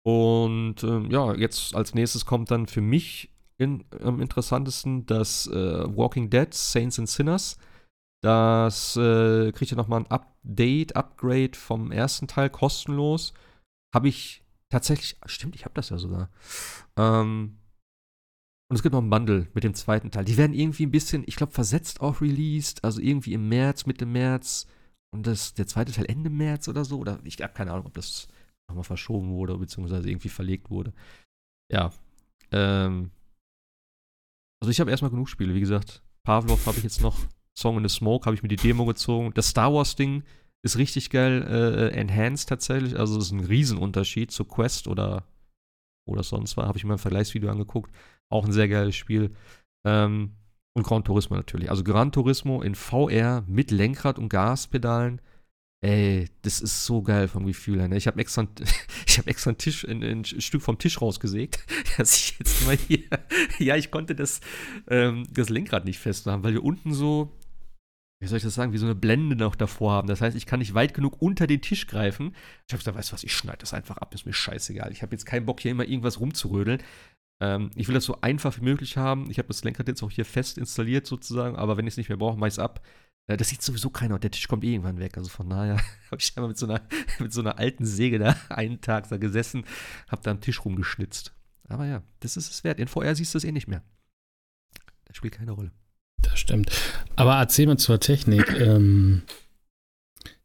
Und 0.06 0.82
ähm, 0.84 1.10
ja, 1.10 1.34
jetzt 1.34 1.74
als 1.74 1.94
nächstes 1.94 2.26
kommt 2.26 2.50
dann 2.50 2.66
für 2.66 2.82
mich 2.82 3.30
in, 3.56 3.84
am 4.02 4.20
interessantesten 4.20 5.06
das 5.06 5.46
äh, 5.46 5.96
Walking 5.96 6.28
Dead, 6.30 6.52
Saints 6.52 6.98
and 6.98 7.08
Sinners. 7.08 7.56
Das 8.22 8.96
äh, 8.96 9.52
kriegt 9.52 9.70
ja 9.70 9.76
nochmal 9.76 10.00
ein 10.00 10.10
Update, 10.10 10.96
Upgrade 10.96 11.52
vom 11.54 11.90
ersten 11.90 12.26
Teil 12.26 12.50
kostenlos. 12.50 13.32
Habe 13.94 14.08
ich 14.08 14.42
tatsächlich, 14.70 15.18
stimmt, 15.26 15.54
ich 15.54 15.64
habe 15.64 15.74
das 15.74 15.90
ja 15.90 15.98
sogar. 15.98 16.30
Ähm, 16.96 17.58
und 18.70 18.76
es 18.76 18.82
gibt 18.82 18.92
noch 18.92 19.02
ein 19.02 19.10
Bundle 19.10 19.48
mit 19.54 19.64
dem 19.64 19.74
zweiten 19.74 20.10
Teil. 20.10 20.24
Die 20.24 20.36
werden 20.36 20.54
irgendwie 20.54 20.86
ein 20.86 20.90
bisschen, 20.90 21.22
ich 21.26 21.36
glaube, 21.36 21.52
versetzt 21.52 22.00
auch 22.00 22.20
released. 22.20 22.82
Also 22.82 23.00
irgendwie 23.00 23.34
im 23.34 23.48
März, 23.48 23.86
Mitte 23.86 24.06
März. 24.06 24.66
Und 25.12 25.26
das, 25.26 25.54
der 25.54 25.66
zweite 25.66 25.92
Teil 25.92 26.06
Ende 26.06 26.30
März 26.30 26.66
oder 26.68 26.84
so. 26.84 26.98
Oder 26.98 27.20
ich 27.24 27.40
habe 27.40 27.52
keine 27.52 27.72
Ahnung, 27.72 27.86
ob 27.86 27.94
das 27.94 28.26
nochmal 28.68 28.84
verschoben 28.84 29.32
wurde, 29.32 29.56
beziehungsweise 29.56 30.08
irgendwie 30.08 30.28
verlegt 30.28 30.70
wurde. 30.70 30.92
Ja. 31.70 31.92
Ähm, 32.52 33.10
also 34.60 34.70
ich 34.70 34.80
habe 34.80 34.90
erstmal 34.90 35.10
genug 35.10 35.28
Spiele, 35.28 35.54
wie 35.54 35.60
gesagt. 35.60 36.02
Pavlov 36.24 36.66
habe 36.66 36.78
ich 36.78 36.84
jetzt 36.84 37.02
noch. 37.02 37.18
Song 37.56 37.76
in 37.76 37.88
the 37.88 37.94
Smoke 37.94 38.26
habe 38.26 38.34
ich 38.34 38.42
mir 38.42 38.48
die 38.48 38.56
Demo 38.56 38.84
gezogen. 38.84 39.32
Das 39.34 39.48
Star 39.48 39.72
Wars-Ding 39.72 40.24
ist 40.64 40.78
richtig 40.78 41.10
geil 41.10 41.42
äh, 41.42 41.96
enhanced 41.96 42.48
tatsächlich. 42.48 42.98
Also 42.98 43.18
es 43.18 43.26
ist 43.26 43.32
ein 43.32 43.44
Riesenunterschied 43.44 44.30
zu 44.30 44.44
Quest 44.44 44.88
oder, 44.88 45.24
oder 46.08 46.22
sonst 46.22 46.56
was. 46.56 46.66
Habe 46.66 46.78
ich 46.78 46.84
mir 46.84 46.94
ein 46.94 46.98
Vergleichsvideo 46.98 47.50
angeguckt. 47.50 47.94
Auch 48.28 48.44
ein 48.44 48.52
sehr 48.52 48.68
geiles 48.68 48.96
Spiel. 48.96 49.34
Ähm, 49.86 50.32
und 50.76 50.82
Gran 50.82 51.04
Turismo 51.04 51.36
natürlich. 51.36 51.70
Also 51.70 51.84
Gran 51.84 52.10
Turismo 52.10 52.62
in 52.62 52.74
VR 52.74 53.44
mit 53.46 53.70
Lenkrad 53.70 54.18
und 54.18 54.28
Gaspedalen 54.28 55.20
Ey, 55.84 56.30
das 56.40 56.62
ist 56.62 56.86
so 56.86 57.02
geil 57.02 57.28
vom 57.28 57.44
Gefühl 57.44 57.78
her. 57.78 57.88
Ne? 57.88 57.98
Ich 57.98 58.06
habe 58.06 58.18
extra, 58.18 58.46
hab 59.18 59.26
extra 59.26 59.50
ein, 59.50 59.58
Tisch, 59.58 59.86
ein, 59.86 60.02
ein, 60.02 60.24
Stück 60.24 60.62
vom 60.62 60.78
Tisch 60.78 60.98
rausgesägt, 60.98 61.62
dass 61.98 62.16
ich 62.16 62.38
jetzt 62.38 62.64
mal 62.64 62.74
hier. 62.74 63.02
ja, 63.58 63.76
ich 63.76 63.90
konnte 63.90 64.14
das, 64.14 64.40
ähm, 64.88 65.26
das 65.30 65.50
Lenkrad 65.50 65.84
nicht 65.84 65.98
festmachen, 65.98 66.42
weil 66.42 66.54
wir 66.54 66.64
unten 66.64 66.94
so, 66.94 67.38
wie 68.18 68.26
soll 68.26 68.38
ich 68.38 68.44
das 68.44 68.54
sagen, 68.54 68.72
wie 68.72 68.78
so 68.78 68.86
eine 68.86 68.94
Blende 68.94 69.36
noch 69.36 69.56
davor 69.56 69.92
haben. 69.92 70.08
Das 70.08 70.22
heißt, 70.22 70.34
ich 70.34 70.46
kann 70.46 70.60
nicht 70.60 70.72
weit 70.72 70.94
genug 70.94 71.20
unter 71.20 71.46
den 71.46 71.60
Tisch 71.60 71.86
greifen. 71.86 72.34
Ich 72.66 72.72
habe 72.72 72.78
gesagt, 72.78 72.96
weißt 72.96 73.10
du 73.10 73.12
was, 73.12 73.24
ich 73.24 73.34
schneide 73.34 73.58
das 73.58 73.74
einfach 73.74 73.98
ab, 73.98 74.14
ist 74.14 74.24
mir 74.24 74.32
scheißegal. 74.32 74.90
Ich 74.90 75.02
habe 75.02 75.12
jetzt 75.12 75.26
keinen 75.26 75.44
Bock, 75.44 75.60
hier 75.60 75.72
immer 75.72 75.84
irgendwas 75.84 76.18
rumzurödeln. 76.18 76.82
Ähm, 77.42 77.68
ich 77.74 77.88
will 77.88 77.94
das 77.94 78.04
so 78.04 78.22
einfach 78.22 78.56
wie 78.56 78.64
möglich 78.64 78.96
haben. 78.96 79.30
Ich 79.30 79.36
habe 79.36 79.48
das 79.48 79.62
Lenkrad 79.64 79.88
jetzt 79.88 80.02
auch 80.02 80.10
hier 80.10 80.24
fest 80.24 80.56
installiert 80.56 81.06
sozusagen, 81.06 81.56
aber 81.56 81.76
wenn 81.76 81.86
ich 81.86 81.92
es 81.92 81.98
nicht 81.98 82.08
mehr 82.08 82.16
brauche, 82.16 82.38
mache 82.38 82.48
ich 82.48 82.54
es 82.54 82.58
ab. 82.58 82.80
Äh, 83.26 83.36
das 83.36 83.48
sieht 83.48 83.62
sowieso 83.62 83.90
keiner 83.90 84.14
und 84.14 84.24
der 84.24 84.30
Tisch 84.30 84.48
kommt 84.48 84.64
eh 84.64 84.72
irgendwann 84.72 84.98
weg. 84.98 85.16
Also 85.16 85.28
von 85.28 85.48
daher 85.48 85.76
habe 86.10 86.20
ich 86.20 86.32
einmal 86.36 86.48
mit 86.48 86.58
so, 86.58 86.66
einer, 86.66 86.82
mit 87.18 87.32
so 87.32 87.40
einer 87.40 87.58
alten 87.58 87.84
Säge 87.84 88.18
da 88.18 88.36
einen 88.48 88.80
Tag 88.80 89.08
da 89.08 89.16
gesessen, 89.16 89.64
habe 90.08 90.22
da 90.22 90.30
am 90.30 90.40
Tisch 90.40 90.64
rumgeschnitzt. 90.64 91.32
Aber 91.68 91.86
ja, 91.86 92.02
das 92.20 92.36
ist 92.36 92.50
es 92.50 92.64
wert. 92.64 92.78
In 92.78 92.88
VR 92.88 93.14
siehst 93.14 93.34
du 93.34 93.38
es 93.38 93.44
eh 93.44 93.52
nicht 93.52 93.68
mehr. 93.68 93.82
Das 95.06 95.16
spielt 95.16 95.34
keine 95.34 95.52
Rolle. 95.52 95.72
Das 96.18 96.38
stimmt. 96.38 96.70
Aber 97.16 97.36
erzähl 97.36 97.66
mal 97.66 97.78
zur 97.78 98.00
Technik. 98.00 98.48
Ähm, 98.60 99.22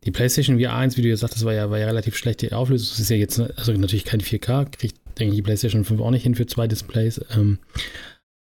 die 0.03 0.05
die 0.05 0.11
PlayStation 0.11 0.59
VR 0.59 0.75
1, 0.75 0.95
wie 0.95 1.01
du 1.01 1.09
ja 1.09 1.17
sagtest, 1.17 1.43
war 1.43 1.53
ja, 1.53 1.69
war 1.69 1.77
ja 1.77 1.87
relativ 1.87 2.15
schlechte 2.15 2.55
Auflösung. 2.55 2.89
Das 2.89 2.99
ist 2.99 3.09
ja 3.09 3.17
jetzt, 3.17 3.39
also 3.39 3.73
natürlich 3.73 4.05
kein 4.05 4.21
4K, 4.21 4.69
kriegt, 4.71 4.97
denke 5.19 5.33
ich, 5.33 5.35
die 5.37 5.41
PlayStation 5.41 5.83
5 5.83 5.99
auch 5.99 6.11
nicht 6.11 6.23
hin 6.23 6.35
für 6.35 6.45
zwei 6.45 6.67
Displays. 6.67 7.19
Ähm, 7.31 7.59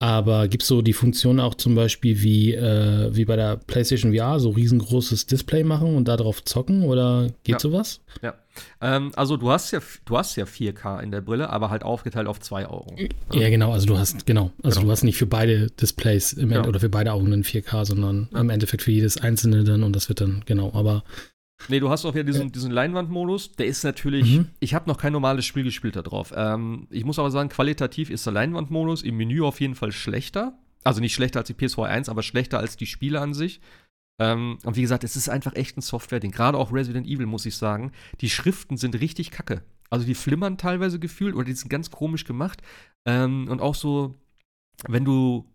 aber 0.04 0.50
gibt 0.50 0.63
es 0.63 0.68
so 0.68 0.82
die 0.82 0.92
Funktion 0.92 1.39
auch 1.39 1.56
zum 1.56 1.76
Beispiel 1.76 2.22
wie, 2.22 2.54
äh, 2.54 3.16
wie 3.16 3.24
bei 3.24 3.38
der 3.38 3.56
PlayStation 3.56 4.13
VR, 4.13 4.38
so 4.42 4.50
riesengroßes 4.50 5.28
Display 5.28 5.63
machen 5.63 5.96
und 5.96 6.10
darauf 6.10 6.44
zocken 6.44 6.84
oder 6.84 7.28
geht 7.46 7.54
Ja. 7.54 7.60
sowas? 7.60 8.02
Ja. 8.22 8.34
Ähm, 8.82 9.13
also 9.16 9.38
du 9.38 9.50
hast 9.50 9.72
ja, 9.72 9.80
du 10.04 10.18
hast 10.18 10.36
ja 10.36 10.44
4K 10.46 11.00
in 11.02 11.12
der 11.12 11.22
Brille, 11.22 11.50
aber 11.50 11.70
halt 11.70 11.84
aufgeteilt 11.84 12.28
auf 12.28 12.42
zwei 12.42 12.68
Augen. 12.68 13.08
Ja, 13.32 13.48
genau, 13.50 13.72
also 13.72 13.86
du 13.88 13.98
hast, 13.98 14.26
genau, 14.26 14.52
also 14.62 14.82
Genau. 14.82 14.88
du 14.88 14.92
hast 14.92 15.04
nicht 15.04 15.18
für 15.18 15.26
beide 15.26 15.68
Displays 15.72 16.34
im 16.34 16.52
Ja. 16.52 16.66
Oder 16.68 16.82
für 16.82 16.89
beide 16.89 17.13
Augen 17.13 17.32
ein 17.32 17.44
4K, 17.46 17.86
sondern 17.86 18.28
im 18.34 18.50
Endeffekt 18.50 18.84
für 18.84 18.92
jedes 18.92 19.16
einzelne 19.18 19.63
dann 19.63 19.84
und 19.84 19.96
das 19.96 20.10
wird 20.10 20.20
dann, 20.20 20.44
genau, 20.46 20.72
aber 20.74 21.06
Nee, 21.69 21.80
du 21.80 21.89
hast 21.89 22.06
auch 22.06 22.15
ja 22.15 22.23
diesen, 22.23 22.52
diesen 22.52 22.71
Leinwandmodus. 22.71 23.54
Der 23.54 23.65
ist 23.67 23.84
natürlich, 23.84 24.38
Mhm. 24.38 24.47
ich 24.60 24.73
habe 24.73 24.89
noch 24.89 24.97
kein 24.97 25.13
normales 25.13 25.45
Spiel 25.45 25.63
gespielt 25.63 25.95
da 25.95 26.02
drauf. 26.02 26.34
Ähm, 26.36 26.88
ich 26.89 27.06
muss 27.06 27.19
aber 27.19 27.32
sagen, 27.32 27.49
qualitativ 27.49 28.10
ist 28.10 28.26
der 28.26 28.34
Leinwandmodus 28.34 29.02
im 29.04 29.17
Menü 29.17 29.41
auf 29.43 29.60
jeden 29.62 29.76
Fall 29.76 29.91
schlechter. 29.91 30.58
Also 30.84 30.99
nicht 30.99 31.13
schlechter 31.13 31.39
als 31.39 31.47
die 31.47 31.54
PS4 31.54 31.86
1, 31.88 32.10
aber 32.10 32.23
schlechter 32.23 32.60
als 32.60 32.76
die 32.76 32.86
Spiele 32.86 33.21
an 33.21 33.34
sich. 33.34 33.62
Ähm, 34.19 34.58
und 34.63 34.76
wie 34.76 34.82
gesagt, 34.82 35.04
es 35.04 35.15
ist 35.15 35.30
einfach 35.30 35.56
echt 35.56 35.78
ein 35.78 35.82
Software-Ding. 35.82 36.32
Gerade 36.32 36.58
auch 36.58 36.71
Resident 36.73 37.08
Evil, 37.08 37.26
muss 37.26 37.45
ich 37.45 37.56
sagen. 37.56 37.91
Die 38.21 38.30
Schriften 38.30 38.78
sind 38.78 38.99
richtig 38.99 39.32
kacke. 39.32 39.63
Also 39.89 40.06
die 40.06 40.15
flimmern 40.15 40.58
teilweise 40.58 40.99
gefühlt 40.99 41.36
oder 41.36 41.45
die 41.45 41.54
sind 41.54 41.69
ganz 41.69 41.89
komisch 41.89 42.26
gemacht. 42.26 42.62
Ähm, 43.06 43.47
und 43.49 43.62
auch 43.62 43.76
so, 43.76 44.15
wenn 44.88 45.06
du 45.06 45.45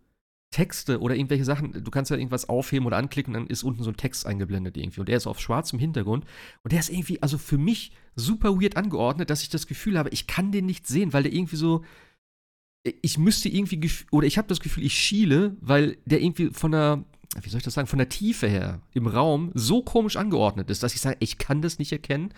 Texte 0.51 0.99
oder 0.99 1.15
irgendwelche 1.15 1.45
Sachen, 1.45 1.83
du 1.83 1.91
kannst 1.91 2.09
ja 2.09 2.17
irgendwas 2.17 2.49
aufheben 2.49 2.87
oder 2.87 2.97
anklicken, 2.97 3.33
dann 3.33 3.47
ist 3.47 3.63
unten 3.63 3.83
so 3.83 3.91
ein 3.91 3.97
Text 3.97 4.25
eingeblendet 4.25 4.77
irgendwie. 4.77 4.99
Und 4.99 5.07
der 5.09 5.17
ist 5.17 5.27
auf 5.27 5.39
schwarzem 5.39 5.77
Hintergrund. 5.77 6.25
Und 6.63 6.71
der 6.71 6.79
ist 6.79 6.89
irgendwie, 6.89 7.21
also 7.21 7.37
für 7.37 7.57
mich 7.57 7.91
super 8.15 8.59
weird 8.59 8.75
angeordnet, 8.75 9.29
dass 9.29 9.43
ich 9.43 9.49
das 9.49 9.67
Gefühl 9.67 9.97
habe, 9.97 10.09
ich 10.09 10.25
kann 10.25 10.51
den 10.51 10.65
nicht 10.65 10.87
sehen, 10.87 11.13
weil 11.13 11.23
der 11.23 11.33
irgendwie 11.33 11.55
so. 11.55 11.83
Ich 13.01 13.17
müsste 13.17 13.49
irgendwie, 13.49 13.91
oder 14.09 14.25
ich 14.25 14.37
habe 14.37 14.47
das 14.47 14.61
Gefühl, 14.61 14.85
ich 14.85 14.93
schiele, 14.93 15.57
weil 15.59 15.97
der 16.05 16.21
irgendwie 16.21 16.49
von 16.51 16.71
der, 16.71 17.03
wie 17.41 17.49
soll 17.49 17.57
ich 17.57 17.65
das 17.65 17.73
sagen, 17.73 17.87
von 17.87 17.99
der 17.99 18.09
Tiefe 18.09 18.47
her 18.47 18.81
im 18.93 19.05
Raum 19.05 19.51
so 19.53 19.83
komisch 19.83 20.15
angeordnet 20.15 20.69
ist, 20.69 20.81
dass 20.81 20.95
ich 20.95 21.01
sage, 21.01 21.17
ich 21.19 21.37
kann 21.37 21.61
das 21.61 21.77
nicht 21.77 21.91
erkennen, 21.91 22.33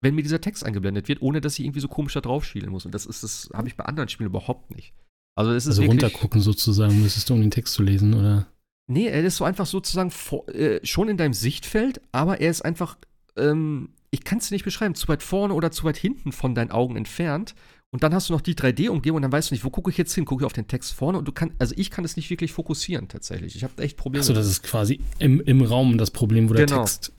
wenn 0.00 0.14
mir 0.14 0.22
dieser 0.22 0.40
Text 0.40 0.64
eingeblendet 0.64 1.08
wird, 1.08 1.22
ohne 1.22 1.40
dass 1.40 1.58
ich 1.58 1.64
irgendwie 1.64 1.80
so 1.80 1.88
komisch 1.88 2.14
da 2.14 2.20
drauf 2.20 2.44
schielen 2.44 2.70
muss. 2.70 2.86
Und 2.86 2.94
das 2.94 3.04
ist, 3.04 3.24
das 3.24 3.50
habe 3.52 3.68
ich 3.68 3.76
bei 3.76 3.84
anderen 3.84 4.08
Spielen 4.08 4.30
überhaupt 4.30 4.74
nicht. 4.74 4.94
Also 5.40 5.52
es 5.52 5.64
ist 5.64 5.70
also 5.70 5.82
wirklich, 5.82 6.02
runtergucken 6.02 6.40
sozusagen 6.40 7.00
müsstest 7.00 7.30
du, 7.30 7.34
um 7.34 7.40
den 7.40 7.50
Text 7.50 7.74
zu 7.74 7.82
lesen, 7.82 8.14
oder? 8.14 8.46
Nee, 8.88 9.06
er 9.06 9.22
ist 9.24 9.36
so 9.36 9.44
einfach 9.44 9.66
sozusagen 9.66 10.10
vor, 10.10 10.48
äh, 10.48 10.80
schon 10.84 11.08
in 11.08 11.16
deinem 11.16 11.32
Sichtfeld, 11.32 12.00
aber 12.12 12.40
er 12.40 12.50
ist 12.50 12.62
einfach, 12.62 12.98
ähm, 13.36 13.90
ich 14.10 14.24
kann 14.24 14.38
es 14.38 14.50
nicht 14.50 14.64
beschreiben, 14.64 14.94
zu 14.94 15.08
weit 15.08 15.22
vorne 15.22 15.54
oder 15.54 15.70
zu 15.70 15.84
weit 15.84 15.96
hinten 15.96 16.32
von 16.32 16.54
deinen 16.54 16.70
Augen 16.70 16.96
entfernt. 16.96 17.54
Und 17.92 18.04
dann 18.04 18.14
hast 18.14 18.28
du 18.28 18.32
noch 18.34 18.40
die 18.40 18.54
3D-Umgebung 18.54 19.16
und 19.16 19.22
dann 19.22 19.32
weißt 19.32 19.50
du 19.50 19.54
nicht, 19.54 19.64
wo 19.64 19.70
gucke 19.70 19.90
ich 19.90 19.96
jetzt 19.96 20.14
hin? 20.14 20.24
Gucke 20.24 20.42
ich 20.42 20.46
auf 20.46 20.52
den 20.52 20.68
Text 20.68 20.92
vorne 20.92 21.18
und 21.18 21.26
du 21.26 21.32
kannst, 21.32 21.56
also 21.58 21.74
ich 21.76 21.90
kann 21.90 22.04
es 22.04 22.16
nicht 22.16 22.30
wirklich 22.30 22.52
fokussieren 22.52 23.08
tatsächlich. 23.08 23.56
Ich 23.56 23.64
habe 23.64 23.82
echt 23.82 23.96
Probleme. 23.96 24.20
Achso, 24.20 24.32
das 24.32 24.46
ist 24.46 24.62
quasi 24.62 25.00
im, 25.18 25.40
im 25.40 25.62
Raum 25.62 25.98
das 25.98 26.10
Problem, 26.10 26.48
wo 26.50 26.54
der 26.54 26.66
Genau. 26.66 26.82
Text 26.82 27.12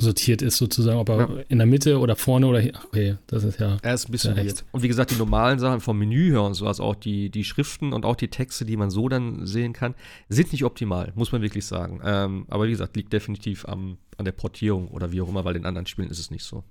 sortiert 0.00 0.42
ist, 0.42 0.56
sozusagen, 0.56 0.98
ob 0.98 1.08
er 1.10 1.18
Ja. 1.18 1.28
in 1.48 1.58
der 1.58 1.66
Mitte 1.66 1.98
oder 1.98 2.16
vorne 2.16 2.46
oder 2.46 2.60
hier. 2.60 2.72
Okay, 2.86 3.16
das 3.26 3.44
ist 3.44 3.60
ja. 3.60 3.76
Er 3.82 3.94
ist 3.94 4.08
ein 4.08 4.12
bisschen 4.12 4.36
echt. 4.36 4.64
Und 4.72 4.82
wie 4.82 4.88
gesagt, 4.88 5.10
die 5.10 5.16
normalen 5.16 5.58
Sachen 5.58 5.80
vom 5.80 5.98
Menü 5.98 6.30
her 6.30 6.42
und 6.42 6.54
so, 6.54 6.66
also 6.66 6.82
auch 6.82 6.94
die, 6.94 7.30
die 7.30 7.44
Schriften 7.44 7.92
und 7.92 8.04
auch 8.04 8.16
die 8.16 8.28
Texte, 8.28 8.64
die 8.64 8.76
man 8.76 8.90
so 8.90 9.08
dann 9.08 9.46
sehen 9.46 9.72
kann, 9.72 9.94
sind 10.28 10.52
nicht 10.52 10.64
optimal, 10.64 11.12
muss 11.14 11.32
man 11.32 11.42
wirklich 11.42 11.64
sagen. 11.66 12.00
Ähm, 12.04 12.46
aber 12.48 12.66
wie 12.66 12.70
gesagt, 12.70 12.96
liegt 12.96 13.12
definitiv 13.12 13.66
am, 13.68 13.98
an 14.16 14.24
der 14.24 14.32
Portierung 14.32 14.88
oder 14.88 15.12
wie 15.12 15.20
auch 15.20 15.28
immer, 15.28 15.44
weil 15.44 15.56
in 15.56 15.66
anderen 15.66 15.86
Spielen 15.86 16.10
ist 16.10 16.18
es 16.18 16.30
nicht 16.30 16.44
so. 16.44 16.64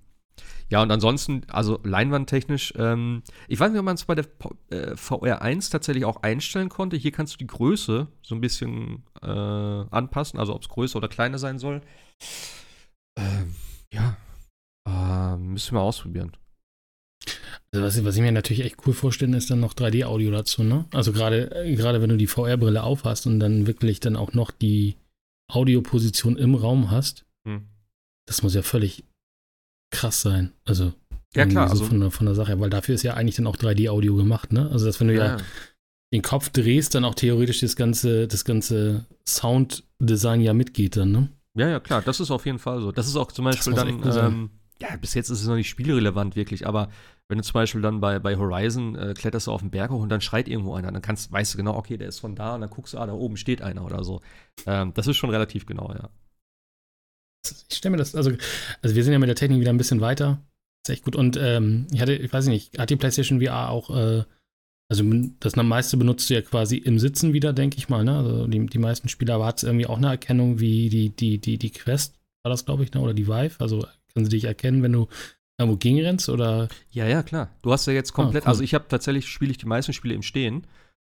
Ja, 0.69 0.81
und 0.81 0.89
ansonsten, 0.91 1.41
also 1.49 1.79
leinwandtechnisch, 1.83 2.73
ähm, 2.77 3.23
ich 3.47 3.59
weiß 3.59 3.71
nicht, 3.71 3.79
ob 3.79 3.85
man 3.85 3.95
es 3.95 4.05
bei 4.05 4.15
der 4.15 4.25
äh, 4.69 4.91
VR1 4.93 5.69
tatsächlich 5.71 6.05
auch 6.05 6.23
einstellen 6.23 6.69
konnte. 6.69 6.95
Hier 6.95 7.11
kannst 7.11 7.33
du 7.33 7.37
die 7.39 7.47
Größe 7.47 8.07
so 8.21 8.35
ein 8.35 8.39
bisschen 8.41 9.03
äh, 9.21 9.27
anpassen, 9.27 10.39
also 10.39 10.55
ob 10.55 10.61
es 10.61 10.69
größer 10.69 10.97
oder 10.97 11.07
kleiner 11.09 11.39
sein 11.39 11.59
soll. 11.59 11.81
Ähm, 13.17 13.55
ja, 13.93 14.17
äh, 14.87 15.37
müssen 15.37 15.75
wir 15.75 15.81
ausprobieren. 15.81 16.31
Also 17.71 17.85
was, 17.85 18.03
was 18.03 18.15
ich 18.15 18.21
mir 18.21 18.31
natürlich 18.31 18.63
echt 18.65 18.77
cool 18.87 18.93
vorstelle, 18.93 19.37
ist 19.37 19.49
dann 19.51 19.59
noch 19.59 19.73
3D-Audio 19.73 20.31
dazu, 20.31 20.63
ne? 20.63 20.85
Also 20.91 21.11
gerade 21.13 21.51
äh, 21.65 21.75
gerade 21.75 22.01
wenn 22.01 22.09
du 22.09 22.17
die 22.17 22.27
VR-Brille 22.27 22.81
aufhast 22.83 23.27
und 23.27 23.39
dann 23.39 23.67
wirklich 23.67 23.99
dann 23.99 24.15
auch 24.15 24.33
noch 24.33 24.49
die 24.51 24.95
Audioposition 25.51 26.37
im 26.37 26.55
Raum 26.55 26.89
hast, 26.91 27.25
Hm. 27.47 27.67
das 28.27 28.41
muss 28.43 28.55
ja 28.55 28.61
völlig 28.63 29.03
krass 29.93 30.21
sein. 30.21 30.51
Also 30.65 30.93
Ja, 31.35 31.45
klar, 31.45 31.67
So 31.67 31.73
also- 31.73 31.85
von, 31.85 31.99
der, 31.99 32.11
von 32.11 32.25
der 32.25 32.35
Sache, 32.35 32.59
weil 32.59 32.69
dafür 32.71 32.95
ist 32.95 33.03
ja 33.03 33.13
eigentlich 33.13 33.35
dann 33.35 33.47
auch 33.47 33.57
3D-Audio 33.57 34.15
gemacht, 34.15 34.51
ne? 34.51 34.69
Also 34.71 34.85
dass 34.87 34.99
wenn 34.99 35.09
du 35.09 35.15
ja, 35.15 35.37
den 36.11 36.23
Kopf 36.23 36.49
drehst, 36.49 36.95
dann 36.95 37.05
auch 37.05 37.13
theoretisch 37.13 37.59
das 37.59 37.75
ganze, 37.75 38.27
das 38.27 38.45
ganze 38.45 39.05
Sounddesign 39.27 40.41
ja 40.41 40.53
mitgeht 40.55 40.95
dann, 40.97 41.11
ne? 41.11 41.29
Ja, 41.59 41.67
ja, 41.67 41.79
klar, 41.81 42.01
das 42.01 42.21
ist 42.21 42.31
auf 42.31 42.45
jeden 42.45 42.57
Fall 42.57 42.79
so. 42.79 42.93
Das 42.93 43.05
ist 43.05 43.17
auch 43.17 43.33
zum 43.33 43.43
Beispiel 43.43 43.73
dann, 43.73 44.01
ähm, 44.05 44.49
ja, 44.81 44.95
bis 44.95 45.13
jetzt 45.13 45.29
ist 45.29 45.41
es 45.41 45.47
noch 45.47 45.55
nicht 45.55 45.67
spielrelevant 45.67 46.37
wirklich, 46.37 46.65
aber 46.65 46.89
wenn 47.27 47.37
du 47.37 47.43
zum 47.43 47.53
Beispiel 47.53 47.81
dann 47.81 47.99
bei, 47.99 48.17
bei 48.17 48.37
Horizon 48.37 48.95
äh, 48.95 49.13
kletterst 49.13 49.47
du 49.47 49.51
auf 49.51 49.59
den 49.59 49.69
Berg 49.69 49.91
hoch 49.91 50.01
und 50.01 50.07
dann 50.07 50.21
schreit 50.21 50.47
irgendwo 50.47 50.73
einer, 50.73 50.89
dann 50.89 51.01
kannst, 51.01 51.33
weißt 51.33 51.53
du 51.53 51.57
genau, 51.57 51.75
okay, 51.75 51.97
der 51.97 52.07
ist 52.07 52.19
von 52.19 52.33
da 52.33 52.55
und 52.55 52.61
dann 52.61 52.69
guckst 52.69 52.93
du, 52.93 52.97
ah, 52.97 53.05
da 53.05 53.11
oben 53.11 53.35
steht 53.35 53.61
einer 53.61 53.83
oder 53.83 54.05
so. 54.05 54.21
Ähm, 54.65 54.93
das 54.93 55.07
ist 55.07 55.17
schon 55.17 55.31
relativ 55.31 55.65
genau, 55.65 55.91
ja. 55.93 56.09
Ich 57.69 57.77
stelle 57.77 57.91
mir 57.91 57.97
das, 57.97 58.15
also, 58.15 58.31
also 58.81 58.95
wir 58.95 59.03
sind 59.03 59.11
ja 59.11 59.19
mit 59.19 59.27
der 59.27 59.35
Technik 59.35 59.59
wieder 59.59 59.73
ein 59.73 59.77
bisschen 59.77 59.99
weiter. 59.99 60.41
Ist 60.87 60.93
echt 60.93 61.03
gut. 61.03 61.17
Und 61.17 61.35
ähm, 61.35 61.87
ich 61.91 61.99
hatte, 61.99 62.13
ich 62.13 62.31
weiß 62.31 62.47
nicht, 62.47 62.79
hat 62.79 62.89
die 62.89 62.95
PlayStation 62.95 63.41
VR 63.41 63.69
auch, 63.69 63.89
äh, 63.89 64.23
also 64.89 65.03
das 65.39 65.55
meiste 65.55 65.97
benutzt 65.97 66.29
du 66.29 66.33
ja 66.33 66.41
quasi 66.41 66.77
im 66.77 66.97
Sitzen 66.99 67.31
wieder, 67.33 67.53
denke 67.53 67.77
ich 67.77 67.89
mal, 67.89 68.03
ne? 68.03 68.17
Also 68.17 68.47
die, 68.47 68.65
die 68.65 68.79
meisten 68.79 69.07
Spieler, 69.07 69.35
aber 69.35 69.45
hat 69.45 69.57
es 69.59 69.63
irgendwie 69.63 69.85
auch 69.87 69.97
eine 69.97 70.07
Erkennung 70.07 70.59
wie 70.59 70.89
die, 70.89 71.09
die, 71.09 71.37
die, 71.37 71.57
die 71.59 71.69
Quest, 71.71 72.15
war 72.43 72.49
das, 72.49 72.65
glaube 72.65 72.83
ich, 72.83 72.91
ne? 72.93 72.99
Oder 73.01 73.13
die 73.13 73.27
Vive? 73.27 73.55
Also 73.59 73.85
können 74.13 74.25
sie 74.25 74.31
dich 74.31 74.45
erkennen, 74.45 74.81
wenn 74.81 74.91
du 74.93 75.07
irgendwo 75.59 75.77
gegenrennst 75.77 76.29
oder 76.29 76.67
Ja, 76.91 77.07
ja, 77.07 77.21
klar. 77.21 77.49
Du 77.61 77.71
hast 77.71 77.85
ja 77.85 77.93
jetzt 77.93 78.13
komplett, 78.13 78.43
Ah, 78.43 78.47
cool. 78.47 78.49
also 78.51 78.63
ich 78.63 78.73
habe 78.73 78.85
tatsächlich, 78.89 79.27
spiele 79.27 79.51
ich 79.51 79.57
die 79.59 79.67
meisten 79.67 79.93
Spiele 79.93 80.15
im 80.15 80.23
Stehen. 80.23 80.65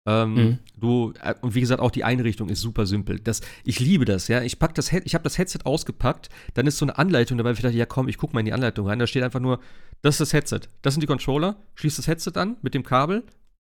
Ähm, 0.07 0.33
Mhm. 0.33 0.59
Du, 0.79 1.13
äh, 1.21 1.35
und 1.41 1.53
wie 1.53 1.59
gesagt, 1.59 1.81
auch 1.81 1.91
die 1.91 2.03
Einrichtung 2.05 2.49
ist 2.49 2.61
super 2.61 2.85
simpel. 2.87 3.19
Das, 3.19 3.41
ich 3.65 3.79
liebe 3.79 4.05
das, 4.05 4.27
ja. 4.29 4.41
Ich 4.41 4.57
pack 4.57 4.73
das, 4.73 4.91
ich 4.91 5.13
habe 5.13 5.23
das 5.23 5.37
Headset 5.37 5.59
ausgepackt, 5.65 6.29
dann 6.55 6.65
ist 6.65 6.77
so 6.77 6.85
eine 6.85 6.97
Anleitung 6.97 7.37
dabei, 7.37 7.51
ich 7.51 7.59
dachte, 7.59 7.75
ja 7.77 7.85
komm, 7.85 8.07
ich 8.07 8.17
guck 8.17 8.33
mal 8.33 8.39
in 8.39 8.45
die 8.47 8.53
Anleitung 8.53 8.87
rein. 8.87 8.97
Da 8.99 9.05
steht 9.05 9.21
einfach 9.23 9.41
nur, 9.41 9.59
das 10.01 10.15
ist 10.15 10.21
das 10.21 10.33
Headset, 10.33 10.61
das 10.81 10.93
sind 10.93 11.01
die 11.01 11.07
Controller, 11.07 11.57
schließ 11.75 11.97
das 11.97 12.07
Headset 12.07 12.31
an 12.35 12.55
mit 12.63 12.73
dem 12.73 12.83
Kabel 12.83 13.23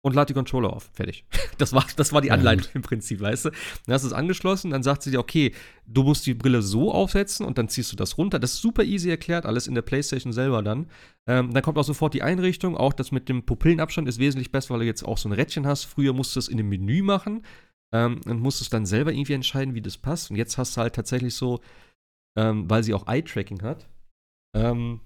und 0.02 0.14
lad 0.14 0.28
die 0.28 0.34
Controller 0.34 0.72
auf. 0.72 0.90
Fertig. 0.92 1.24
Das 1.58 1.72
war, 1.72 1.86
das 1.96 2.12
war 2.12 2.20
die 2.20 2.28
Ja, 2.28 2.34
Anleitung 2.34 2.70
im 2.74 2.82
Prinzip, 2.82 3.18
weißt 3.18 3.46
du? 3.46 3.50
Dann 3.86 3.94
hast 3.94 4.02
du 4.02 4.08
es 4.08 4.12
angeschlossen, 4.12 4.72
dann 4.72 4.82
sagt 4.82 5.02
sie 5.02 5.10
dir, 5.10 5.18
okay, 5.18 5.54
du 5.86 6.02
musst 6.02 6.26
die 6.26 6.34
Brille 6.34 6.60
so 6.60 6.92
aufsetzen 6.92 7.46
und 7.46 7.56
dann 7.56 7.70
ziehst 7.70 7.90
du 7.92 7.96
das 7.96 8.18
runter. 8.18 8.38
Das 8.38 8.52
ist 8.52 8.60
super 8.60 8.84
easy 8.84 9.08
erklärt, 9.08 9.46
alles 9.46 9.66
in 9.66 9.74
der 9.74 9.80
Playstation 9.80 10.34
selber 10.34 10.62
dann. 10.62 10.90
Ähm, 11.26 11.54
dann 11.54 11.62
kommt 11.62 11.78
auch 11.78 11.84
sofort 11.84 12.12
die 12.12 12.20
Einrichtung. 12.22 12.76
Auch 12.76 12.92
das 12.92 13.10
mit 13.10 13.30
dem 13.30 13.46
Pupillenabstand 13.46 14.06
ist 14.06 14.18
wesentlich 14.18 14.52
besser, 14.52 14.74
weil 14.74 14.80
du 14.80 14.84
jetzt 14.84 15.02
auch 15.02 15.16
so 15.16 15.30
ein 15.30 15.32
Rädchen 15.32 15.66
hast. 15.66 15.84
Früher 15.84 16.12
musst 16.12 16.36
du 16.36 16.40
es 16.40 16.48
in 16.48 16.58
dem 16.58 16.68
Menü 16.68 17.00
machen 17.00 17.42
ähm, 17.90 18.20
und 18.26 18.38
musstest 18.40 18.74
dann 18.74 18.84
selber 18.84 19.12
irgendwie 19.12 19.32
entscheiden, 19.32 19.74
wie 19.74 19.80
das 19.80 19.96
passt. 19.96 20.30
Und 20.30 20.36
jetzt 20.36 20.58
hast 20.58 20.76
du 20.76 20.82
halt 20.82 20.94
tatsächlich 20.94 21.34
so, 21.34 21.60
ähm, 22.36 22.68
weil 22.68 22.84
sie 22.84 22.92
auch 22.92 23.08
Eye-Tracking 23.08 23.62
hat, 23.62 23.88
ähm, 24.54 25.00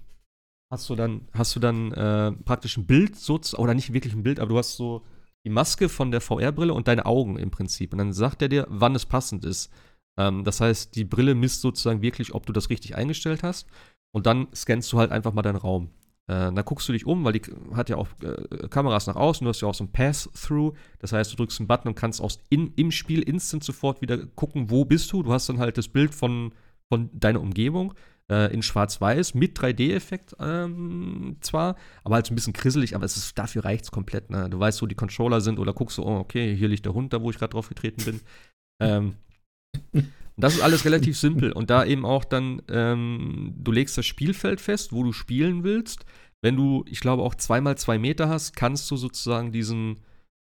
hast 0.71 0.89
du 0.89 0.95
dann, 0.95 1.27
hast 1.33 1.55
du 1.55 1.59
dann 1.59 1.91
äh, 1.91 2.31
praktisch 2.31 2.77
ein 2.77 2.85
Bild, 2.85 3.17
so, 3.17 3.39
oder 3.57 3.73
nicht 3.73 3.93
wirklich 3.93 4.13
ein 4.13 4.23
Bild, 4.23 4.39
aber 4.39 4.49
du 4.49 4.57
hast 4.57 4.77
so 4.77 5.03
die 5.43 5.49
Maske 5.49 5.89
von 5.89 6.11
der 6.11 6.21
VR-Brille 6.21 6.73
und 6.73 6.87
deine 6.87 7.05
Augen 7.05 7.37
im 7.37 7.51
Prinzip. 7.51 7.91
Und 7.91 7.97
dann 7.97 8.13
sagt 8.13 8.41
er 8.41 8.47
dir, 8.47 8.65
wann 8.69 8.95
es 8.95 9.05
passend 9.05 9.43
ist. 9.43 9.69
Ähm, 10.17 10.43
das 10.43 10.61
heißt, 10.61 10.95
die 10.95 11.03
Brille 11.03 11.35
misst 11.35 11.61
sozusagen 11.61 12.01
wirklich, 12.01 12.33
ob 12.33 12.45
du 12.45 12.53
das 12.53 12.69
richtig 12.69 12.95
eingestellt 12.95 13.43
hast. 13.43 13.67
Und 14.11 14.25
dann 14.25 14.47
scannst 14.55 14.91
du 14.93 14.97
halt 14.97 15.11
einfach 15.11 15.33
mal 15.33 15.41
deinen 15.41 15.57
Raum. 15.57 15.89
Äh, 16.27 16.53
dann 16.53 16.63
guckst 16.63 16.87
du 16.87 16.93
dich 16.93 17.05
um, 17.05 17.23
weil 17.25 17.33
die 17.33 17.41
hat 17.73 17.89
ja 17.89 17.97
auch 17.97 18.07
äh, 18.21 18.67
Kameras 18.69 19.07
nach 19.07 19.15
außen, 19.15 19.43
du 19.43 19.49
hast 19.49 19.61
ja 19.61 19.67
auch 19.67 19.75
so 19.75 19.83
ein 19.83 19.91
Pass-Through. 19.91 20.73
Das 20.99 21.11
heißt, 21.11 21.33
du 21.33 21.35
drückst 21.35 21.59
einen 21.59 21.67
Button 21.67 21.89
und 21.89 21.95
kannst 21.95 22.21
aus 22.21 22.39
in, 22.49 22.71
im 22.75 22.91
Spiel 22.91 23.23
instant 23.23 23.63
sofort 23.63 24.01
wieder 24.01 24.25
gucken, 24.35 24.69
wo 24.69 24.85
bist 24.85 25.11
du. 25.11 25.23
Du 25.23 25.33
hast 25.33 25.49
dann 25.49 25.59
halt 25.59 25.77
das 25.77 25.89
Bild 25.89 26.15
von, 26.15 26.53
von 26.87 27.09
deiner 27.13 27.41
Umgebung 27.41 27.93
äh, 28.31 28.51
in 28.53 28.63
Schwarz-Weiß 28.63 29.33
mit 29.33 29.59
3D-Effekt 29.59 30.35
ähm, 30.39 31.35
zwar, 31.41 31.75
aber 32.03 32.15
halt 32.15 32.25
so 32.25 32.33
ein 32.33 32.35
bisschen 32.35 32.53
krisselig, 32.53 32.95
aber 32.95 33.05
es 33.05 33.17
ist, 33.17 33.37
dafür 33.37 33.65
reicht 33.65 33.83
es 33.83 33.91
komplett. 33.91 34.29
Ne? 34.29 34.49
Du 34.49 34.57
weißt, 34.57 34.81
wo 34.81 34.85
die 34.85 34.95
Controller 34.95 35.41
sind 35.41 35.59
oder 35.59 35.73
guckst 35.73 35.97
du, 35.97 36.03
oh, 36.03 36.19
okay, 36.19 36.55
hier 36.55 36.69
liegt 36.69 36.85
der 36.85 36.93
Hund 36.93 37.11
da, 37.11 37.21
wo 37.21 37.29
ich 37.29 37.37
gerade 37.37 37.51
drauf 37.51 37.67
getreten 37.67 38.03
bin. 38.05 38.21
ähm, 38.81 39.15
das 40.37 40.55
ist 40.55 40.61
alles 40.61 40.85
relativ 40.85 41.17
simpel. 41.19 41.51
Und 41.51 41.69
da 41.69 41.83
eben 41.83 42.05
auch 42.05 42.23
dann, 42.23 42.61
ähm, 42.69 43.53
du 43.57 43.71
legst 43.71 43.97
das 43.97 44.05
Spielfeld 44.05 44.61
fest, 44.61 44.93
wo 44.93 45.03
du 45.03 45.11
spielen 45.11 45.63
willst. 45.63 46.05
Wenn 46.41 46.55
du, 46.55 46.85
ich 46.87 47.01
glaube, 47.01 47.23
auch 47.23 47.35
zweimal 47.35 47.77
zwei 47.77 47.99
Meter 47.99 48.29
hast, 48.29 48.55
kannst 48.55 48.89
du 48.89 48.95
sozusagen 48.95 49.51
diesen 49.51 49.97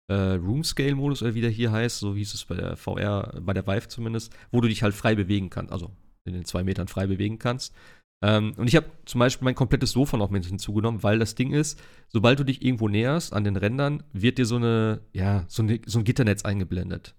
äh, 0.09 0.15
Room-Scale-Modus 0.15 1.23
oder 1.23 1.35
wie 1.35 1.41
der 1.41 1.51
hier 1.51 1.73
heißt, 1.73 1.99
so 1.99 2.15
hieß 2.15 2.35
es 2.35 2.45
bei 2.45 2.55
der 2.55 2.77
VR, 2.77 3.41
bei 3.43 3.53
der 3.53 3.67
Vive 3.67 3.89
zumindest, 3.89 4.33
wo 4.53 4.61
du 4.61 4.69
dich 4.69 4.83
halt 4.83 4.95
frei 4.95 5.15
bewegen 5.15 5.51
kannst, 5.51 5.73
also 5.73 5.91
in 6.25 6.35
den 6.35 6.45
zwei 6.45 6.65
Metern 6.65 6.89
frei 6.89 7.07
bewegen 7.07 7.39
kannst. 7.39 7.75
Ähm, 8.23 8.55
und 8.57 8.69
ich 8.69 8.77
habe 8.77 8.87
zum 9.05 9.19
Beispiel 9.19 9.45
mein 9.45 9.55
komplettes 9.55 9.93
Sofa 9.93 10.17
noch 10.17 10.31
mit 10.31 10.47
hinzugenommen, 10.47 11.03
weil 11.03 11.19
das 11.19 11.35
Ding 11.35 11.53
ist, 11.53 11.81
sobald 12.09 12.39
du 12.39 12.45
dich 12.45 12.65
irgendwo 12.65 12.89
näherst 12.89 13.33
an 13.33 13.45
den 13.45 13.57
Rändern, 13.57 14.03
wird 14.13 14.39
dir 14.39 14.47
so 14.47 14.57
eine, 14.57 15.01
ja, 15.13 15.45
so, 15.49 15.63
eine, 15.63 15.81
so 15.87 15.99
ein 15.99 16.05
Gitternetz 16.05 16.45
eingeblendet. 16.45 17.15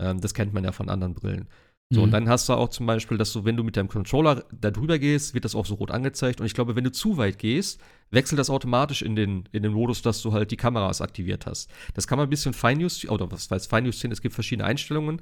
Ähm, 0.00 0.20
das 0.20 0.34
kennt 0.34 0.52
man 0.52 0.64
ja 0.64 0.72
von 0.72 0.88
anderen 0.88 1.14
Brillen. 1.14 1.48
So, 1.92 2.00
mhm. 2.00 2.04
und 2.04 2.10
dann 2.12 2.28
hast 2.28 2.48
du 2.48 2.52
auch 2.52 2.68
zum 2.68 2.86
Beispiel, 2.86 3.18
dass 3.18 3.32
du, 3.32 3.44
wenn 3.44 3.56
du 3.56 3.64
mit 3.64 3.76
deinem 3.76 3.88
Controller 3.88 4.44
da 4.52 4.70
drüber 4.70 5.00
gehst, 5.00 5.34
wird 5.34 5.44
das 5.44 5.56
auch 5.56 5.66
so 5.66 5.74
rot 5.74 5.90
angezeigt. 5.90 6.40
Und 6.40 6.46
ich 6.46 6.54
glaube, 6.54 6.76
wenn 6.76 6.84
du 6.84 6.92
zu 6.92 7.16
weit 7.16 7.38
gehst, 7.38 7.80
wechselt 8.10 8.38
das 8.38 8.48
automatisch 8.48 9.02
in 9.02 9.16
den, 9.16 9.48
in 9.50 9.64
den 9.64 9.72
Modus, 9.72 10.00
dass 10.00 10.22
du 10.22 10.32
halt 10.32 10.52
die 10.52 10.56
Kameras 10.56 11.00
aktiviert 11.00 11.46
hast. 11.46 11.68
Das 11.94 12.06
kann 12.06 12.16
man 12.16 12.28
ein 12.28 12.30
bisschen 12.30 12.52
feinjustieren, 12.52 13.14
oder 13.14 13.32
was 13.32 13.50
heißt 13.50 13.68
feinjustieren, 13.68 14.12
es 14.12 14.22
gibt 14.22 14.34
verschiedene 14.34 14.68
Einstellungen. 14.68 15.20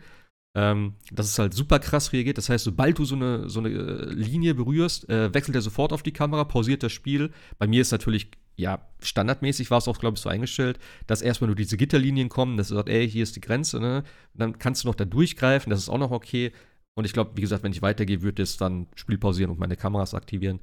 Ähm, 0.55 0.95
dass 1.13 1.27
es 1.27 1.39
halt 1.39 1.55
super 1.55 1.79
krass 1.79 2.13
reagiert. 2.13 2.39
Das 2.39 2.49
heißt, 2.49 2.65
sobald 2.65 2.99
du 2.99 3.05
so 3.05 3.15
eine, 3.15 3.49
so 3.49 3.61
eine 3.61 3.69
äh, 3.69 4.13
Linie 4.13 4.55
berührst, 4.55 5.09
äh, 5.09 5.33
wechselt 5.33 5.55
er 5.55 5.61
sofort 5.61 5.93
auf 5.93 6.03
die 6.03 6.13
Kamera, 6.13 6.45
pausiert 6.45 6.83
das 6.83 6.93
Spiel. 6.93 7.31
Bei 7.59 7.67
mir 7.67 7.83
ist 7.83 7.93
natürlich, 7.93 8.31
ja, 8.57 8.89
standardmäßig 9.01 9.71
war 9.71 9.79
es 9.79 9.89
auch, 9.89 9.99
glaube 9.99 10.17
ich, 10.17 10.23
so 10.23 10.29
eingestellt, 10.29 10.79
dass 11.07 11.23
erstmal 11.23 11.49
nur 11.49 11.57
diese 11.57 11.77
Gitterlinien 11.77 12.29
kommen, 12.29 12.57
dass 12.57 12.71
er 12.71 12.77
sagt, 12.77 12.89
ey, 12.89 13.09
hier 13.09 13.23
ist 13.23 13.37
die 13.37 13.41
Grenze, 13.41 13.79
ne? 13.79 14.05
Und 14.33 14.41
dann 14.41 14.59
kannst 14.59 14.83
du 14.83 14.89
noch 14.89 14.95
da 14.95 15.05
durchgreifen, 15.05 15.71
das 15.71 15.81
ist 15.81 15.91
auch 15.91 15.99
noch 15.99 16.11
okay. 16.11 16.53
Und 16.95 17.05
ich 17.05 17.13
glaube, 17.13 17.33
wie 17.37 17.43
gesagt, 17.43 17.63
wenn 17.63 17.73
ich 17.73 17.83
weitergehe, 17.83 18.23
würde 18.23 18.43
es 18.43 18.57
dann 18.57 18.89
Spiel 18.97 19.19
pausieren 19.19 19.51
und 19.51 19.61
meine 19.61 19.77
Kameras 19.77 20.15
aktivieren. 20.15 20.59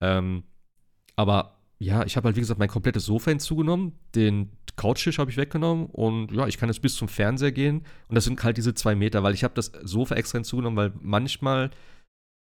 Ähm, 0.00 0.44
aber 1.16 1.58
ja, 1.78 2.04
ich 2.04 2.16
habe 2.16 2.26
halt, 2.26 2.36
wie 2.36 2.40
gesagt, 2.40 2.58
mein 2.58 2.68
komplettes 2.68 3.04
Sofa 3.04 3.30
hinzugenommen, 3.30 3.92
den 4.14 4.48
Couchtisch 4.76 5.18
habe 5.18 5.30
ich 5.30 5.36
weggenommen 5.36 5.86
und 5.86 6.32
ja, 6.32 6.46
ich 6.46 6.58
kann 6.58 6.68
jetzt 6.68 6.82
bis 6.82 6.96
zum 6.96 7.08
Fernseher 7.08 7.52
gehen 7.52 7.84
und 8.08 8.14
das 8.14 8.24
sind 8.24 8.42
halt 8.42 8.56
diese 8.56 8.74
zwei 8.74 8.94
Meter, 8.94 9.22
weil 9.22 9.34
ich 9.34 9.44
habe 9.44 9.54
das 9.54 9.72
Sofa 9.82 10.14
extra 10.16 10.38
hinzugenommen, 10.38 10.76
weil 10.76 10.92
manchmal 11.00 11.70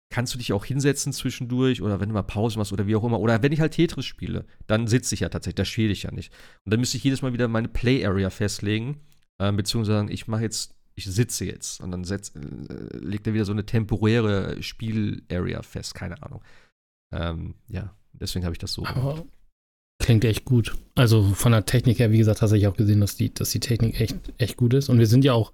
kannst 0.09 0.33
du 0.33 0.37
dich 0.37 0.51
auch 0.53 0.65
hinsetzen 0.65 1.13
zwischendurch 1.13 1.81
oder 1.81 1.99
wenn 1.99 2.09
du 2.09 2.13
mal 2.13 2.23
Pause 2.23 2.57
machst 2.57 2.73
oder 2.73 2.85
wie 2.85 2.95
auch 2.95 3.03
immer. 3.03 3.19
Oder 3.19 3.41
wenn 3.43 3.53
ich 3.53 3.61
halt 3.61 3.73
Tetris 3.73 4.05
spiele, 4.05 4.45
dann 4.67 4.87
sitze 4.87 5.15
ich 5.15 5.21
ja 5.21 5.29
tatsächlich, 5.29 5.55
da 5.55 5.65
stehe 5.65 5.89
ich 5.89 6.03
ja 6.03 6.11
nicht. 6.11 6.33
Und 6.65 6.73
dann 6.73 6.81
müsste 6.81 6.97
ich 6.97 7.03
jedes 7.03 7.21
Mal 7.21 7.31
wieder 7.31 7.47
meine 7.47 7.69
Play 7.69 8.05
Area 8.05 8.29
festlegen, 8.29 8.99
äh, 9.39 9.51
beziehungsweise 9.53 10.11
ich 10.11 10.27
mache 10.27 10.41
jetzt, 10.41 10.75
ich 10.95 11.05
sitze 11.05 11.45
jetzt 11.45 11.79
und 11.79 11.91
dann 11.91 12.03
setz, 12.03 12.35
äh, 12.35 12.97
legt 12.97 13.25
er 13.25 13.33
wieder 13.33 13.45
so 13.45 13.53
eine 13.53 13.65
temporäre 13.65 14.61
Spiel-Area 14.61 15.61
fest, 15.61 15.95
keine 15.95 16.21
Ahnung. 16.21 16.43
Ähm, 17.13 17.55
ja, 17.69 17.95
Deswegen 18.13 18.45
habe 18.45 18.53
ich 18.53 18.59
das 18.59 18.73
so 18.73 18.85
Aber 18.85 19.25
Klingt 20.01 20.25
echt 20.25 20.45
gut. 20.45 20.73
Also 20.95 21.21
von 21.21 21.51
der 21.51 21.65
Technik 21.65 21.99
her, 21.99 22.11
wie 22.11 22.17
gesagt, 22.17 22.41
hast 22.41 22.51
du 22.51 22.69
auch 22.69 22.75
gesehen, 22.75 23.01
dass 23.01 23.15
die, 23.15 23.33
dass 23.33 23.51
die 23.51 23.59
Technik 23.59 24.01
echt, 24.01 24.15
echt 24.39 24.57
gut 24.57 24.73
ist. 24.73 24.89
Und 24.89 24.97
wir 24.97 25.05
sind 25.05 25.23
ja 25.23 25.33
auch, 25.33 25.53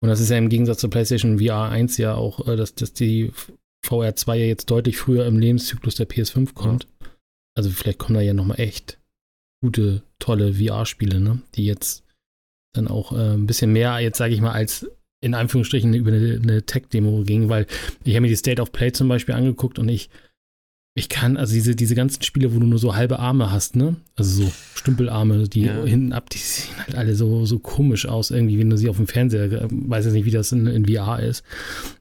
und 0.00 0.08
das 0.08 0.20
ist 0.20 0.30
ja 0.30 0.38
im 0.38 0.48
Gegensatz 0.48 0.78
zur 0.78 0.90
PlayStation 0.90 1.40
VR 1.40 1.68
1 1.68 1.96
ja 1.98 2.14
auch, 2.14 2.46
äh, 2.46 2.56
dass, 2.56 2.74
dass 2.74 2.92
die 2.92 3.32
VR 3.84 4.14
2 4.14 4.38
ja 4.38 4.46
jetzt 4.46 4.70
deutlich 4.70 4.98
früher 4.98 5.26
im 5.26 5.38
Lebenszyklus 5.38 5.96
der 5.96 6.08
PS5 6.08 6.54
kommt. 6.54 6.84
Ja. 6.84 7.08
Also 7.56 7.70
vielleicht 7.70 7.98
kommen 7.98 8.14
da 8.14 8.20
ja 8.20 8.34
nochmal 8.34 8.60
echt 8.60 8.98
gute, 9.60 10.02
tolle 10.20 10.54
VR-Spiele, 10.54 11.18
ne? 11.18 11.42
Die 11.56 11.64
jetzt 11.64 12.04
dann 12.72 12.86
auch 12.86 13.12
äh, 13.12 13.34
ein 13.34 13.46
bisschen 13.46 13.72
mehr, 13.72 13.98
jetzt 13.98 14.18
sage 14.18 14.32
ich 14.32 14.40
mal, 14.40 14.52
als 14.52 14.86
in 15.20 15.34
Anführungsstrichen 15.34 15.94
über 15.94 16.12
eine, 16.12 16.40
eine 16.40 16.62
Tech-Demo 16.62 17.24
ging, 17.24 17.48
weil 17.48 17.66
ich 18.04 18.14
habe 18.14 18.20
mir 18.20 18.28
die 18.28 18.36
State 18.36 18.62
of 18.62 18.70
Play 18.70 18.92
zum 18.92 19.08
Beispiel 19.08 19.34
angeguckt 19.34 19.80
und 19.80 19.88
ich 19.88 20.10
ich 20.98 21.08
kann, 21.08 21.36
also 21.36 21.54
diese, 21.54 21.76
diese 21.76 21.94
ganzen 21.94 22.22
Spiele, 22.22 22.52
wo 22.54 22.58
du 22.58 22.66
nur 22.66 22.80
so 22.80 22.96
halbe 22.96 23.20
Arme 23.20 23.52
hast, 23.52 23.76
ne? 23.76 23.96
Also 24.16 24.42
so 24.42 24.52
Stümpelarme, 24.74 25.48
die 25.48 25.62
ja. 25.62 25.84
hinten 25.84 26.12
ab, 26.12 26.28
die 26.28 26.38
sehen 26.38 26.76
halt 26.76 26.96
alle 26.96 27.14
so, 27.14 27.46
so 27.46 27.60
komisch 27.60 28.06
aus, 28.06 28.32
irgendwie, 28.32 28.58
wenn 28.58 28.68
du 28.68 28.76
sie 28.76 28.88
auf 28.88 28.96
dem 28.96 29.06
Fernseher, 29.06 29.44
äh, 29.44 29.68
weiß 29.70 30.06
jetzt 30.06 30.14
nicht, 30.14 30.24
wie 30.24 30.32
das 30.32 30.50
in, 30.50 30.66
in 30.66 30.86
VR 30.86 31.20
ist. 31.20 31.44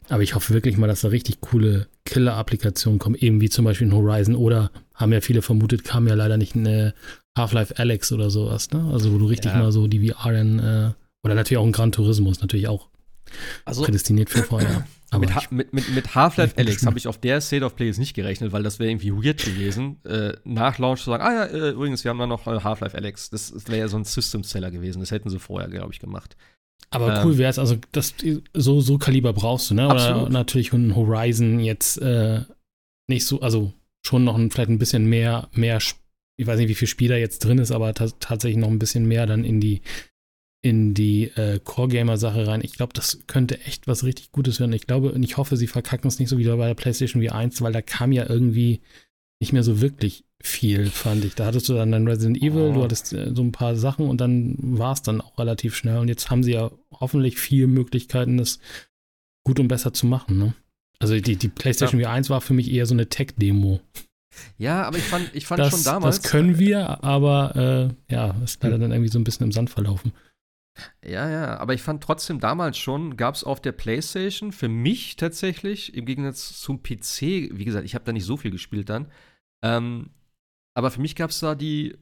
Aber 0.10 0.23
ich 0.23 0.33
hoffe 0.33 0.53
wirklich 0.53 0.77
mal, 0.77 0.88
dass 0.88 1.01
da 1.01 1.10
richtig 1.10 1.41
coole 1.41 1.86
Killer-Applikationen 2.05 2.97
kommen, 2.97 3.15
eben 3.15 3.39
wie 3.39 3.49
zum 3.49 3.65
Beispiel 3.65 3.86
in 3.86 3.93
Horizon 3.93 4.36
oder 4.36 4.71
haben 4.95 5.13
ja 5.13 5.21
viele 5.21 5.43
vermutet, 5.43 5.83
kam 5.83 6.07
ja 6.07 6.15
leider 6.15 6.38
nicht 6.38 6.55
eine 6.55 6.95
Half-Life 7.38 7.77
Alex 7.77 8.12
oder 8.12 8.31
sowas, 8.31 8.71
ne? 8.71 8.89
Also 8.91 9.13
wo 9.13 9.19
du 9.19 9.27
richtig 9.27 9.51
ja. 9.51 9.60
mal 9.60 9.71
so 9.71 9.86
die 9.86 10.10
VR 10.10 10.31
dann, 10.31 10.60
äh, 10.60 10.91
oder 11.23 11.36
natürlich 11.36 11.60
auch 11.60 11.65
ein 11.65 11.71
Gran 11.71 11.91
Turismo 11.91 12.31
ist 12.31 12.41
natürlich 12.41 12.67
auch 12.67 12.88
also, 13.66 13.84
prädestiniert 13.84 14.30
für 14.30 14.44
VR. 14.44 14.86
Aber 15.10 15.22
mit, 15.22 15.36
ha 15.36 15.42
mit, 15.52 15.74
mit, 15.74 15.90
mit 15.90 16.16
Half-Life 16.16 16.58
Alex 16.58 16.86
habe 16.86 16.98
ich 16.98 17.08
auf 17.08 17.18
der 17.18 17.40
State 17.40 17.63
of 17.63 17.76
Play 17.76 17.88
jetzt 17.88 17.98
nicht 17.98 18.13
gerechnet, 18.13 18.52
weil 18.52 18.63
das 18.63 18.80
wäre 18.80 18.90
irgendwie 18.90 19.13
weird 19.13 19.44
gewesen, 19.44 20.04
äh, 20.04 20.34
nach 20.44 20.78
Launch 20.80 21.02
zu 21.04 21.12
sagen, 21.12 21.24
ah 21.24 21.34
ja, 21.34 21.46
äh, 21.46 21.70
übrigens, 21.70 22.04
wir 22.04 22.10
haben 22.10 22.20
da 22.20 22.28
noch 22.28 22.46
äh, 22.46 22.60
Half-Life 22.60 22.98
Alex. 22.98 23.30
Das, 23.30 23.52
das 23.52 23.68
wäre 23.70 23.80
ja 23.80 23.88
so 23.88 23.98
ein 23.98 24.04
System-Seller 24.04 24.70
gewesen. 24.70 25.00
Das 25.00 25.12
hätten 25.12 25.30
sie 25.30 25.40
vorher, 25.40 25.70
glaube 25.70 25.94
ich, 25.94 26.00
gemacht. 26.00 26.36
Aber 26.90 27.18
ähm, 27.18 27.26
cool 27.26 27.38
wäre 27.38 27.50
es, 27.50 27.60
also 27.60 27.78
das, 27.92 28.16
so, 28.54 28.82
so 28.82 28.98
Kaliber 28.98 29.34
brauchst 29.34 29.70
du, 29.70 29.76
ne? 29.76 29.90
Absolut. 29.90 30.24
Oder 30.24 30.30
natürlich 30.32 30.74
ein 30.74 30.96
Horizon 30.96 31.60
jetzt 31.60 32.02
äh, 32.02 32.42
nicht 33.08 33.26
so, 33.26 33.42
also 33.42 33.74
schon 34.06 34.24
noch 34.24 34.36
ein, 34.36 34.52
vielleicht 34.52 34.70
ein 34.70 34.78
bisschen 34.78 35.06
mehr, 35.06 35.50
mehr, 35.54 35.80
ich 36.38 36.48
weiß 36.48 36.60
nicht, 36.60 36.70
wie 36.70 36.76
viel 36.76 36.88
Spieler 36.88 37.18
jetzt 37.18 37.40
drin 37.40 37.58
ist, 37.60 37.72
aber 37.72 37.94
tatsächlich 37.94 38.58
noch 38.58 38.70
ein 38.70 38.80
bisschen 38.80 39.06
mehr 39.06 39.26
dann 39.26 39.44
in 39.44 39.60
die 39.60 39.82
in 40.62 40.93
die 40.93 41.26
äh, 41.36 41.60
Core-Gamer-Sache 41.63 42.48
rein. 42.48 42.62
Ich 42.63 42.74
glaube, 42.74 42.93
das 42.93 43.20
könnte 43.28 43.62
echt 43.62 43.88
was 43.88 44.04
richtig 44.04 44.32
Gutes 44.32 44.60
werden. 44.60 44.74
Ich 44.74 44.88
glaube 44.88 45.12
und 45.12 45.24
ich 45.24 45.38
hoffe, 45.38 45.56
sie 45.56 45.67
verkacken 45.67 46.08
es 46.08 46.20
nicht 46.20 46.30
so 46.30 46.38
wie 46.38 46.46
bei 46.46 46.67
der 46.67 46.74
PlayStation 46.74 47.22
V1, 47.22 47.62
weil 47.62 47.74
da 47.74 47.82
kam 47.82 48.12
ja 48.12 48.28
irgendwie 48.28 48.82
nicht 49.39 49.54
mehr 49.54 49.63
so 49.63 49.82
wirklich 49.82 50.26
viel, 50.41 50.89
fand 50.89 51.26
ich. 51.26 51.36
Da 51.36 51.46
hattest 51.46 51.70
du 51.70 51.74
dann 51.74 51.91
dein 51.91 52.08
Resident 52.08 52.38
Evil, 52.38 52.70
oh. 52.72 52.74
du 52.74 52.84
hattest 52.84 53.13
äh, 53.13 53.32
so 53.36 53.43
ein 53.43 53.52
paar 53.52 53.76
Sachen 53.76 54.08
und 54.08 54.20
dann 54.20 54.56
war 54.60 54.93
es 54.93 55.02
dann 55.02 55.22
auch 55.22 55.38
relativ 55.38 55.76
schnell. 55.76 56.00
Und 56.00 56.08
jetzt 56.08 56.30
haben 56.30 56.43
sie 56.43 56.54
ja 56.54 56.72
hoffentlich 56.91 57.38
viele 57.38 57.67
Möglichkeiten, 57.67 58.38
das 58.38 58.60
gut 59.43 59.60
und 59.60 59.67
besser 59.67 59.93
zu 59.93 60.08
machen. 60.08 60.38
Ne? 60.38 60.54
Also 61.00 61.20
die, 61.20 61.36
die 61.36 61.48
PlayStation 61.48 62.02
ja. 62.02 62.13
V1 62.13 62.30
war 62.30 62.41
für 62.41 62.54
mich 62.54 62.72
eher 62.72 62.86
so 62.86 62.96
eine 62.96 63.08
Tech-Demo. 63.08 63.80
Ja, 64.58 64.84
aber 64.84 64.98
ich 64.98 65.04
fand, 65.04 65.34
ich 65.34 65.46
fand 65.46 65.60
das, 65.60 65.72
schon 65.72 65.84
damals. 65.84 66.22
Das 66.22 66.32
können 66.32 66.60
wir, 66.60 67.04
aber 67.04 67.96
äh, 68.10 68.13
ja, 68.13 68.36
ist 68.43 68.62
leider 68.62 68.76
hm. 68.76 68.82
dann 68.82 68.91
irgendwie 68.91 69.12
so 69.12 69.20
ein 69.20 69.24
bisschen 69.24 69.46
im 69.46 69.52
Sand 69.52 69.70
verlaufen. 69.70 70.13
Ja, 71.04 71.30
ja, 71.30 71.58
aber 71.58 71.74
ich 71.74 71.82
fand 71.82 72.04
trotzdem 72.04 72.40
damals 72.40 72.78
schon, 72.78 73.18
gab 73.18 73.36
es 73.36 73.44
auf 73.44 73.62
der 73.62 73.72
PlayStation 73.72 74.52
für 74.52 74.70
mich 74.70 75.16
tatsächlich, 75.16 75.96
im 75.96 76.06
Gegensatz 76.06 76.60
zum 76.60 76.84
PC, 76.84 77.22
wie 77.52 77.66
gesagt, 77.66 77.86
ich 77.86 77.96
habe 77.96 78.06
da 78.06 78.12
nicht 78.12 78.26
so 78.26 78.38
viel 78.38 78.52
gespielt 78.52 78.90
dann, 78.90 79.12
ähm, 79.63 80.12
aber 80.76 80.92
für 80.92 81.02
mich 81.02 81.16
gab 81.16 81.32
es 81.32 81.40
da 81.40 81.56
die, 81.56 81.98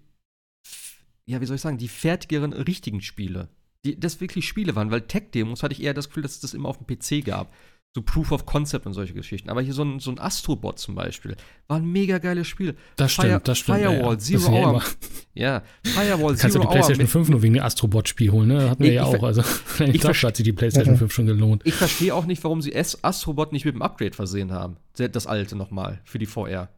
ja, 1.26 1.42
wie 1.42 1.46
soll 1.46 1.56
ich 1.56 1.62
sagen, 1.62 1.78
die 1.78 1.88
fertigeren, 1.88 2.54
richtigen 2.54 3.02
Spiele. 3.02 3.50
Die 3.86 4.00
das 4.00 4.20
wirklich 4.20 4.48
Spiele 4.48 4.76
waren, 4.76 4.92
weil 4.92 5.02
Tech-Demos 5.02 5.64
hatte 5.64 5.74
ich 5.74 5.84
eher 5.84 5.94
das 5.94 6.08
Gefühl, 6.10 6.24
dass 6.24 6.34
es 6.34 6.42
das 6.42 6.54
immer 6.54 6.70
auf 6.70 6.80
dem 6.80 6.88
PC 6.88 7.24
gab 7.26 7.54
so 7.95 8.01
Proof 8.01 8.34
of 8.34 8.45
Concept 8.45 8.86
und 8.86 8.93
solche 8.93 9.13
Geschichten. 9.13 9.49
Aber 9.49 9.62
hier 9.62 9.73
so 9.73 9.84
ein, 9.84 10.01
so 10.01 10.12
ein 10.12 10.19
Astrobot 10.19 10.77
zum 10.79 10.95
Beispiel 10.95 11.38
war 11.69 11.77
ein 11.77 11.89
mega 11.89 12.17
geiles 12.17 12.45
Spiel. 12.45 12.75
Das 12.97 13.13
Fire, 13.13 13.27
stimmt, 13.27 13.47
das 13.47 13.58
stimmt. 13.60 13.77
Firewall, 13.79 14.13
ja, 14.15 14.19
Zero 14.19 14.51
Hour. 14.51 14.84
Ja, 15.34 15.63
Firewall, 15.84 16.36
du 16.36 16.39
kannst 16.39 16.53
Zero 16.53 16.63
du 16.63 16.69
die 16.69 16.73
PlayStation 16.73 17.08
5 17.08 17.29
nur 17.29 17.41
wegen 17.41 17.53
dem 17.53 17.63
Astrobot-Spiel 17.63 18.31
holen, 18.31 18.49
ne? 18.49 18.69
Hatten 18.69 18.84
wir 18.84 18.89
ich, 18.89 18.95
ja 18.95 19.05
auch. 19.05 19.23
Also, 19.23 19.43
ich 19.79 20.01
dachte, 20.01 20.27
hat 20.27 20.36
sich 20.36 20.43
die 20.43 20.51
PlayStation 20.51 20.97
5 20.97 21.13
schon 21.13 21.25
gelohnt. 21.25 21.62
Ich 21.65 21.73
verstehe 21.73 22.13
auch 22.13 22.25
nicht, 22.25 22.43
warum 22.43 22.62
sie 22.62 22.75
Astrobot 22.75 23.53
nicht 23.53 23.63
mit 23.63 23.75
dem 23.75 23.81
Upgrade 23.81 24.13
versehen 24.13 24.51
haben. 24.51 24.75
Das 24.97 25.25
alte 25.25 25.55
nochmal 25.55 26.01
für 26.03 26.19
die 26.19 26.25
VR. 26.25 26.69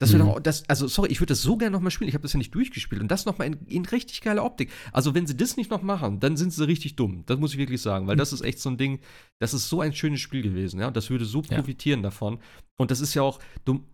Das 0.00 0.12
wäre 0.12 0.22
mhm. 0.22 0.28
doch, 0.28 0.40
das, 0.40 0.68
also 0.68 0.86
sorry, 0.86 1.10
ich 1.10 1.20
würde 1.20 1.32
das 1.32 1.42
so 1.42 1.56
gerne 1.56 1.72
nochmal 1.72 1.90
spielen. 1.90 2.08
Ich 2.08 2.14
habe 2.14 2.22
das 2.22 2.32
ja 2.32 2.38
nicht 2.38 2.54
durchgespielt 2.54 3.00
und 3.00 3.08
das 3.08 3.26
nochmal 3.26 3.48
in, 3.48 3.66
in 3.66 3.84
richtig 3.84 4.20
geiler 4.20 4.44
Optik. 4.44 4.70
Also 4.92 5.14
wenn 5.14 5.26
sie 5.26 5.36
das 5.36 5.56
nicht 5.56 5.70
noch 5.70 5.82
machen, 5.82 6.20
dann 6.20 6.36
sind 6.36 6.52
sie 6.52 6.66
richtig 6.66 6.94
dumm. 6.94 7.24
Das 7.26 7.38
muss 7.38 7.52
ich 7.52 7.58
wirklich 7.58 7.82
sagen, 7.82 8.06
weil 8.06 8.14
mhm. 8.14 8.20
das 8.20 8.32
ist 8.32 8.42
echt 8.42 8.60
so 8.60 8.70
ein 8.70 8.76
Ding. 8.76 9.00
Das 9.40 9.54
ist 9.54 9.68
so 9.68 9.80
ein 9.80 9.92
schönes 9.92 10.20
Spiel 10.20 10.42
gewesen, 10.42 10.78
ja. 10.78 10.86
Und 10.86 10.96
das 10.96 11.10
würde 11.10 11.24
so 11.24 11.42
profitieren 11.42 12.00
ja. 12.00 12.04
davon. 12.04 12.38
Und 12.76 12.92
das 12.92 13.00
ist 13.00 13.14
ja 13.14 13.22
auch, 13.22 13.40
du, 13.64 13.84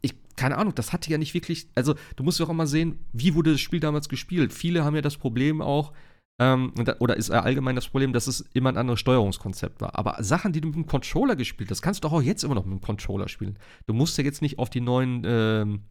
ich, 0.00 0.14
keine 0.36 0.56
Ahnung, 0.56 0.74
das 0.74 0.94
hatte 0.94 1.10
ja 1.10 1.18
nicht 1.18 1.34
wirklich, 1.34 1.68
also 1.74 1.94
du 2.16 2.22
musst 2.22 2.40
ja 2.40 2.46
auch 2.46 2.52
mal 2.52 2.66
sehen, 2.66 2.98
wie 3.12 3.34
wurde 3.34 3.52
das 3.52 3.60
Spiel 3.60 3.80
damals 3.80 4.08
gespielt. 4.08 4.54
Viele 4.54 4.84
haben 4.84 4.94
ja 4.94 5.02
das 5.02 5.18
Problem 5.18 5.60
auch, 5.60 5.92
ähm, 6.38 6.74
oder 6.98 7.16
ist 7.16 7.30
allgemein 7.30 7.76
das 7.76 7.88
Problem, 7.88 8.12
dass 8.12 8.26
es 8.26 8.40
immer 8.52 8.68
ein 8.68 8.76
anderes 8.76 9.00
Steuerungskonzept 9.00 9.80
war. 9.80 9.98
Aber 9.98 10.22
Sachen, 10.22 10.52
die 10.52 10.60
du 10.60 10.68
mit 10.68 10.76
dem 10.76 10.86
Controller 10.86 11.36
gespielt 11.36 11.70
hast, 11.70 11.80
kannst 11.80 12.02
du 12.04 12.08
doch 12.08 12.14
auch 12.14 12.22
jetzt 12.22 12.44
immer 12.44 12.54
noch 12.54 12.66
mit 12.66 12.78
dem 12.78 12.82
Controller 12.82 13.28
spielen. 13.28 13.58
Du 13.86 13.94
musst 13.94 14.18
ja 14.18 14.24
jetzt 14.24 14.42
nicht 14.42 14.58
auf 14.58 14.68
die 14.68 14.82
neuen, 14.82 15.22
ähm, 15.24 15.84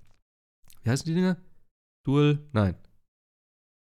wie 0.84 0.90
heißen 0.90 1.06
die 1.06 1.16
Dinge? 1.16 1.38
Dual? 2.06 2.48
Nein. 2.52 2.76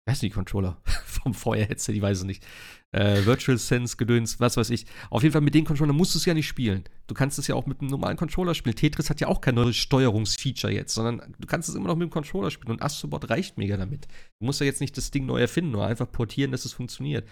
Wie 0.06 0.12
heißen 0.12 0.28
die 0.28 0.34
Controller? 0.34 0.82
Vom 1.34 1.56
VR-Headset, 1.56 1.94
ich 1.94 2.02
weiß 2.02 2.20
es 2.20 2.24
nicht 2.24 2.44
äh, 2.92 3.26
Virtual 3.26 3.58
Sense 3.58 3.98
Gedöns, 3.98 4.40
was 4.40 4.58
weiß 4.58 4.70
ich. 4.70 4.86
Auf 5.10 5.24
jeden 5.24 5.34
Fall 5.34 5.42
mit 5.42 5.54
den 5.54 5.66
Controller 5.66 5.94
musst 5.94 6.16
du 6.16 6.20
es 6.20 6.26
ja 6.26 6.34
nicht 6.34 6.48
spielen. 6.48 6.84
Du 7.08 7.14
kannst 7.14 7.38
es 7.38 7.48
ja 7.48 7.56
auch 7.56 7.66
mit 7.66 7.82
einem 7.82 7.90
normalen 7.90 8.18
Controller 8.18 8.54
spielen. 8.54 8.76
Tetris 8.76 9.10
hat 9.10 9.20
ja 9.20 9.28
auch 9.28 9.42
kein 9.42 9.56
neues 9.56 9.76
Steuerungsfeature 9.76 10.74
jetzt, 10.74 10.94
sondern 10.94 11.36
du 11.38 11.48
kannst 11.48 11.70
es 11.70 11.76
immer 11.76 11.88
noch 11.88 11.96
mit 11.96 12.10
dem 12.10 12.12
Controller 12.12 12.52
spielen 12.52 12.72
und 12.72 12.82
Astrobot 12.82 13.30
reicht 13.30 13.58
mega 13.58 13.78
damit. 13.78 14.08
Du 14.40 14.46
musst 14.46 14.60
ja 14.60 14.66
jetzt 14.66 14.82
nicht 14.82 14.96
das 14.98 15.12
Ding 15.12 15.26
neu 15.26 15.40
erfinden, 15.40 15.72
nur 15.72 15.86
einfach 15.86 16.12
portieren, 16.12 16.52
dass 16.52 16.66
es 16.66 16.74
funktioniert. 16.74 17.28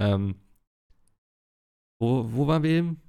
Ähm, 0.00 0.36
wo, 2.00 2.32
wo 2.32 2.46
waren 2.46 2.62
wir 2.62 2.70
eben? 2.70 3.00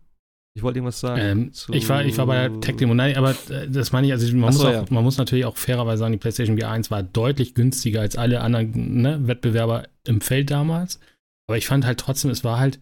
Ich 0.58 0.64
wollte 0.64 0.80
irgendwas 0.80 1.02
sagen. 1.02 1.22
Ähm, 1.22 1.52
ich, 1.72 1.90
war, 1.90 2.06
ich 2.06 2.18
war 2.18 2.28
bei 2.28 2.48
der 2.48 2.62
Tech 2.62 2.78
Demo, 2.78 2.94
nein, 2.94 3.18
aber 3.18 3.32
äh, 3.50 3.68
das 3.70 3.92
meine 3.92 4.08
ich, 4.08 4.14
also 4.14 4.26
man, 4.38 4.54
so, 4.54 4.60
muss 4.60 4.68
auch, 4.68 4.74
ja. 4.74 4.86
man 4.90 5.04
muss 5.04 5.18
natürlich 5.18 5.44
auch 5.44 5.58
fairerweise 5.58 6.00
sagen, 6.00 6.14
die 6.14 6.18
PlayStation 6.18 6.58
VR1 6.58 6.90
war 6.92 7.04
deutlich 7.04 7.56
günstiger 7.56 8.00
als 8.00 8.16
alle 8.16 8.40
anderen 8.40 9.02
ne, 9.02 9.28
Wettbewerber 9.28 9.90
im 10.08 10.22
Feld 10.22 10.50
damals. 10.52 11.02
Aber 11.48 11.58
ich 11.58 11.68
fand 11.68 11.86
halt 11.86 12.00
trotzdem, 12.00 12.32
es 12.32 12.46
war 12.46 12.58
halt 12.58 12.80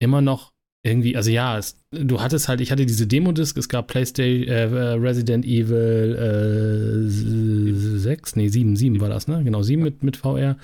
immer 0.00 0.20
noch 0.20 0.52
irgendwie, 0.84 1.16
also 1.16 1.30
ja, 1.30 1.58
es, 1.58 1.84
du 1.90 2.20
hattest 2.20 2.48
halt, 2.48 2.60
ich 2.60 2.70
hatte 2.70 2.86
diese 2.86 3.08
Demo-Disc, 3.08 3.56
es 3.56 3.68
gab 3.68 3.88
PlayStation, 3.88 4.46
äh, 4.48 4.62
Resident 4.94 5.44
Evil 5.44 7.08
äh, 7.08 7.98
6, 7.98 8.36
nee, 8.36 8.48
7, 8.48 8.76
7 8.76 9.00
war 9.00 9.08
das, 9.08 9.26
ne? 9.26 9.42
Genau, 9.42 9.62
7 9.62 9.82
mit, 9.82 10.04
mit 10.04 10.16
VR. 10.16 10.56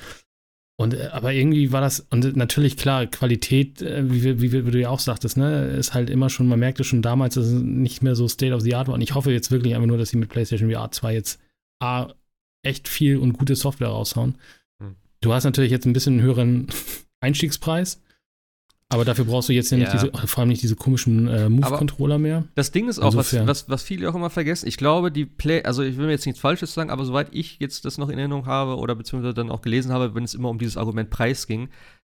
Und 0.81 0.95
äh, 0.95 1.09
aber 1.11 1.33
irgendwie 1.33 1.73
war 1.73 1.81
das, 1.81 2.07
und 2.11 2.37
natürlich 2.37 2.77
klar, 2.77 3.07
Qualität, 3.07 3.83
äh, 3.83 4.11
wie, 4.11 4.41
wie, 4.41 4.67
wie, 4.67 4.71
du 4.71 4.81
ja 4.81 4.91
auch 4.91 5.01
sagtest, 5.01 5.37
ne, 5.37 5.67
ist 5.67 5.93
halt 5.93 6.09
immer 6.09 6.31
schon, 6.31 6.47
man 6.47 6.61
merkte 6.61 6.85
schon 6.85 7.03
damals, 7.03 7.35
dass 7.35 7.47
es 7.47 7.61
nicht 7.61 8.03
mehr 8.03 8.15
so 8.15 8.29
State 8.29 8.55
of 8.55 8.63
the 8.63 8.75
Art 8.75 8.87
war. 8.87 8.95
Und 8.95 9.01
ich 9.01 9.15
hoffe 9.15 9.33
jetzt 9.33 9.51
wirklich 9.51 9.75
einfach 9.75 9.89
nur, 9.89 9.99
dass 9.99 10.11
sie 10.11 10.17
mit 10.17 10.29
PlayStation 10.29 10.71
VR 10.71 10.91
2 10.91 11.13
jetzt 11.13 11.41
A, 11.81 12.15
echt 12.63 12.89
viel 12.89 13.19
und 13.19 13.33
gute 13.33 13.57
Software 13.57 13.89
raushauen. 13.89 14.37
Hm. 14.81 14.95
Du 15.21 15.33
hast 15.33 15.45
natürlich 15.45 15.73
jetzt 15.73 15.85
ein 15.85 15.93
bisschen 15.93 16.15
einen 16.15 16.23
höheren 16.23 16.69
Einstiegspreis. 17.21 18.01
Aber 18.91 19.05
dafür 19.05 19.27
brauchst 19.27 19.51
du 19.51 19.53
jetzt 19.53 19.71
ja 19.71 19.77
nicht 19.77 19.93
diese, 19.93 20.11
vor 20.11 20.41
allem 20.41 20.49
nicht 20.49 20.63
diese 20.63 20.75
komischen 20.75 21.29
äh, 21.29 21.51
Move-Controller 21.51 22.17
mehr. 22.17 22.45
Das 22.55 22.71
Ding 22.71 22.89
ist 22.89 22.99
auch, 22.99 23.15
was, 23.15 23.35
was, 23.47 23.69
was, 23.69 23.83
viele 23.83 24.09
auch 24.09 24.15
immer 24.15 24.31
vergessen. 24.31 24.67
Ich 24.67 24.79
glaube, 24.79 25.13
die 25.13 25.27
Play, 25.27 25.63
also 25.63 25.83
ich 25.83 25.99
will 25.99 26.07
mir 26.07 26.13
jetzt 26.13 26.25
nichts 26.25 26.41
Falsches 26.41 26.73
sagen, 26.73 26.91
aber 26.91 27.05
soweit 27.05 27.29
ich 27.33 27.59
jetzt 27.61 27.85
das 27.85 27.99
noch 27.99 28.09
in 28.09 28.19
Erinnerung 28.19 28.47
habe 28.47 28.77
oder 28.77 28.95
beziehungsweise 28.95 29.35
dann 29.35 29.51
auch 29.51 29.61
gelesen 29.61 29.93
habe, 29.93 30.15
wenn 30.15 30.25
es 30.25 30.33
immer 30.33 30.49
um 30.49 30.59
dieses 30.59 30.79
Argument 30.79 31.11
Preis 31.11 31.47
ging, 31.47 31.69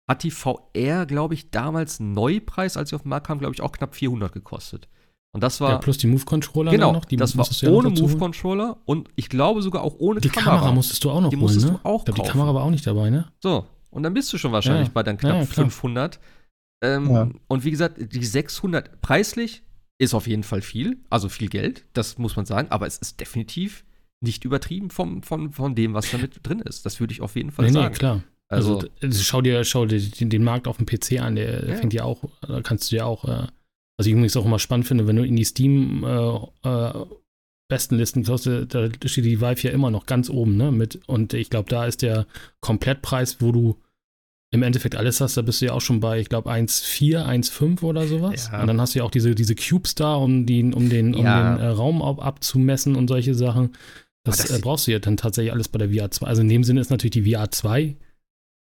hat 0.09 0.22
die 0.22 0.30
VR, 0.30 1.06
glaube 1.06 1.35
ich, 1.35 1.50
damals 1.50 1.98
Neupreis, 1.98 2.76
als 2.76 2.90
sie 2.90 2.96
auf 2.96 3.02
den 3.02 3.09
Markt 3.09 3.26
kam, 3.26 3.40
glaube 3.40 3.54
ich, 3.54 3.62
auch 3.62 3.72
knapp 3.72 3.96
400 3.96 4.33
gekostet. 4.33 4.88
Und 5.33 5.42
das 5.42 5.61
war. 5.61 5.70
Ja, 5.70 5.78
plus 5.78 5.98
die 5.98 6.06
Move-Controller 6.06 6.70
genau, 6.70 6.92
noch. 6.92 7.04
Die 7.04 7.16
das 7.16 7.37
war 7.37 7.48
ohne 7.68 7.90
Move-Controller 7.90 8.78
und 8.85 9.09
ich 9.16 9.28
glaube 9.28 9.62
sogar 9.62 9.83
auch 9.83 9.96
ohne 9.98 10.20
die 10.20 10.28
Kamera. 10.28 10.52
Die 10.52 10.59
Kamera 10.59 10.74
musstest 10.74 11.02
du 11.02 11.11
auch 11.11 11.20
noch 11.20 11.30
die 11.30 11.37
holen, 11.37 11.42
musstest 11.42 11.66
ne? 11.66 11.80
du 11.83 11.88
auch 11.88 12.00
ich 12.00 12.14
glaub, 12.14 12.26
Die 12.26 12.30
Kamera 12.30 12.54
war 12.54 12.62
auch 12.62 12.70
nicht 12.70 12.87
dabei, 12.87 13.11
ne? 13.11 13.26
So, 13.40 13.66
und 13.90 14.04
dann 14.04 14.14
bist 14.14 14.33
du 14.33 14.38
schon 14.38 14.52
wahrscheinlich 14.52 14.88
ja, 14.88 14.92
bei 14.92 15.02
dann 15.02 15.18
knapp 15.18 15.37
ja, 15.37 15.44
500. 15.44 16.18
Ähm, 16.82 17.10
ja. 17.10 17.28
Und 17.48 17.64
wie 17.64 17.70
gesagt, 17.70 17.98
die 17.98 18.24
600 18.24 19.00
preislich 19.00 19.62
ist 19.98 20.14
auf 20.14 20.26
jeden 20.26 20.42
Fall 20.42 20.62
viel, 20.62 20.98
also 21.10 21.28
viel 21.28 21.48
Geld, 21.48 21.84
das 21.92 22.16
muss 22.16 22.36
man 22.36 22.46
sagen, 22.46 22.70
aber 22.70 22.86
es 22.86 22.96
ist 22.98 23.20
definitiv 23.20 23.84
nicht 24.22 24.44
übertrieben 24.44 24.90
vom, 24.90 25.22
von, 25.22 25.52
von 25.52 25.74
dem, 25.74 25.94
was 25.94 26.10
damit 26.10 26.40
drin 26.42 26.60
ist. 26.60 26.84
Das 26.86 27.00
würde 27.00 27.12
ich 27.12 27.20
auf 27.20 27.36
jeden 27.36 27.50
Fall 27.50 27.66
nee, 27.66 27.72
sagen. 27.72 27.92
Nee, 27.92 27.98
klar. 27.98 28.22
Also, 28.48 28.82
also, 29.00 29.22
schau 29.22 29.42
dir, 29.42 29.62
schau 29.64 29.86
dir 29.86 30.00
den, 30.00 30.28
den, 30.28 30.42
Markt 30.42 30.66
auf 30.66 30.78
dem 30.78 30.86
PC 30.86 31.20
an, 31.20 31.36
der 31.36 31.68
ja. 31.68 31.76
fängt 31.76 31.94
ja 31.94 32.02
auch, 32.02 32.24
da 32.40 32.60
kannst 32.62 32.90
du 32.90 32.96
ja 32.96 33.04
auch, 33.04 33.24
äh, 33.24 33.46
was 33.96 34.06
ich 34.06 34.12
übrigens 34.12 34.36
auch 34.36 34.44
immer 34.44 34.58
spannend 34.58 34.88
finde, 34.88 35.06
wenn 35.06 35.16
du 35.16 35.24
in 35.24 35.36
die 35.36 35.44
Steam 35.44 36.02
äh, 36.02 36.68
äh, 36.68 37.06
besten 37.68 37.96
Listen 37.96 38.24
schaust, 38.24 38.46
da 38.46 38.88
steht 39.04 39.24
die 39.24 39.40
Vive 39.40 39.68
ja 39.68 39.70
immer 39.70 39.92
noch 39.92 40.06
ganz 40.06 40.28
oben, 40.28 40.56
ne? 40.56 40.72
Mit, 40.72 41.00
und 41.06 41.32
ich 41.32 41.48
glaube, 41.48 41.70
da 41.70 41.86
ist 41.86 42.02
der 42.02 42.26
Komplettpreis, 42.60 43.40
wo 43.40 43.52
du 43.52 43.80
im 44.52 44.62
Endeffekt 44.62 44.96
alles 44.96 45.20
hast, 45.20 45.36
da 45.36 45.42
bist 45.42 45.60
du 45.60 45.66
ja 45.66 45.72
auch 45.72 45.80
schon 45.80 46.00
bei, 46.00 46.18
ich 46.18 46.28
glaube, 46.28 46.50
1,4, 46.50 47.24
1,5 47.24 47.82
oder 47.82 48.06
sowas. 48.06 48.50
Ja. 48.50 48.60
Und 48.60 48.66
dann 48.66 48.80
hast 48.80 48.94
du 48.94 48.98
ja 48.98 49.04
auch 49.04 49.10
diese, 49.10 49.34
diese 49.34 49.54
Cubes 49.54 49.94
da, 49.94 50.14
um, 50.14 50.44
die, 50.44 50.64
um 50.64 50.88
den, 50.88 51.14
um 51.14 51.24
ja. 51.24 51.54
den 51.54 51.62
äh, 51.62 51.66
Raum 51.68 52.02
ab, 52.02 52.24
abzumessen 52.24 52.96
und 52.96 53.08
solche 53.08 53.34
Sachen. 53.34 53.76
Das, 54.24 54.38
das 54.38 54.50
äh, 54.50 54.60
brauchst 54.60 54.86
du 54.86 54.92
ja 54.92 54.98
dann 54.98 55.16
tatsächlich 55.16 55.52
alles 55.52 55.68
bei 55.68 55.78
der 55.78 55.90
VR 55.90 56.10
2. 56.10 56.26
Also 56.26 56.42
in 56.42 56.48
dem 56.48 56.64
Sinne 56.64 56.80
ist 56.80 56.90
natürlich 56.90 57.12
die 57.12 57.32
VR 57.32 57.50
2 57.50 57.96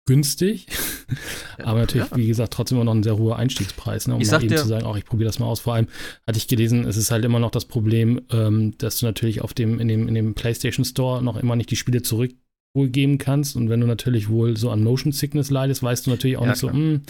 günstig, 0.07 0.67
aber 1.59 1.81
natürlich, 1.81 2.11
ja. 2.11 2.17
wie 2.17 2.27
gesagt, 2.27 2.53
trotzdem 2.53 2.77
immer 2.77 2.87
noch 2.87 2.95
ein 2.95 3.03
sehr 3.03 3.19
hoher 3.19 3.37
Einstiegspreis, 3.37 4.09
ne? 4.09 4.15
um 4.15 4.23
mal 4.23 4.43
eben 4.43 4.57
zu 4.57 4.67
sagen, 4.67 4.87
auch 4.87 4.97
ich 4.97 5.05
probiere 5.05 5.29
das 5.29 5.39
mal 5.39 5.47
aus. 5.47 5.61
Vor 5.61 5.75
allem 5.75 5.87
hatte 6.27 6.39
ich 6.39 6.49
gelesen, 6.49 6.87
es 6.87 6.97
ist 6.97 7.11
halt 7.11 7.25
immer 7.25 7.39
noch 7.39 7.51
das 7.51 7.67
Problem, 7.67 8.23
ähm, 8.31 8.77
dass 8.79 9.01
du 9.01 9.07
natürlich 9.07 9.43
auf 9.43 9.53
dem, 9.53 9.79
in 9.81 9.89
dem, 9.89 10.09
in 10.09 10.15
dem 10.15 10.35
PlayStation 10.35 10.85
Store 10.85 11.23
noch 11.23 11.37
immer 11.37 11.57
nicht 11.57 11.71
die 11.71 11.77
Spiele 11.77 12.03
zurück 12.03 12.33
wohl 12.75 12.89
geben 12.89 13.19
kannst. 13.19 13.57
Und 13.57 13.69
wenn 13.69 13.81
du 13.81 13.87
natürlich 13.87 14.29
wohl 14.29 14.57
so 14.57 14.71
an 14.71 14.83
Motion 14.83 15.13
Sickness 15.13 15.51
leidest, 15.51 15.83
weißt 15.83 16.07
du 16.07 16.11
natürlich 16.11 16.37
auch 16.37 16.45
ja, 16.45 16.51
nicht 16.51 16.61
klar. 16.61 16.73
so, 16.73 16.79
hm, 16.79 17.03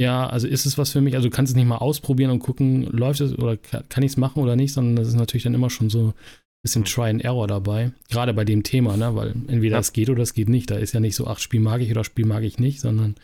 ja, 0.00 0.28
also 0.28 0.46
ist 0.46 0.64
es 0.64 0.78
was 0.78 0.90
für 0.90 1.00
mich? 1.00 1.16
Also 1.16 1.28
du 1.28 1.34
kannst 1.34 1.50
es 1.50 1.56
nicht 1.56 1.66
mal 1.66 1.78
ausprobieren 1.78 2.30
und 2.30 2.38
gucken, 2.38 2.84
läuft 2.84 3.20
es 3.20 3.36
oder 3.36 3.56
kann 3.56 4.02
ich 4.02 4.12
es 4.12 4.16
machen 4.16 4.42
oder 4.42 4.54
nicht, 4.54 4.72
sondern 4.72 4.96
das 4.96 5.08
ist 5.08 5.16
natürlich 5.16 5.42
dann 5.42 5.54
immer 5.54 5.70
schon 5.70 5.90
so 5.90 6.08
ein 6.08 6.14
bisschen 6.62 6.84
hm. 6.84 6.90
Try 6.92 7.10
and 7.10 7.24
Error 7.24 7.48
dabei. 7.48 7.92
Gerade 8.08 8.32
bei 8.32 8.44
dem 8.44 8.62
Thema, 8.62 8.96
ne? 8.96 9.14
Weil 9.16 9.30
entweder 9.48 9.76
ja. 9.76 9.80
es 9.80 9.92
geht 9.92 10.08
oder 10.08 10.22
es 10.22 10.34
geht 10.34 10.48
nicht. 10.48 10.70
Da 10.70 10.76
ist 10.76 10.94
ja 10.94 11.00
nicht 11.00 11.16
so, 11.16 11.26
ach, 11.26 11.40
Spiel 11.40 11.60
mag 11.60 11.80
ich 11.80 11.90
oder 11.90 12.04
Spiel 12.04 12.26
mag 12.26 12.44
ich 12.44 12.58
nicht, 12.58 12.80
sondern 12.80 13.16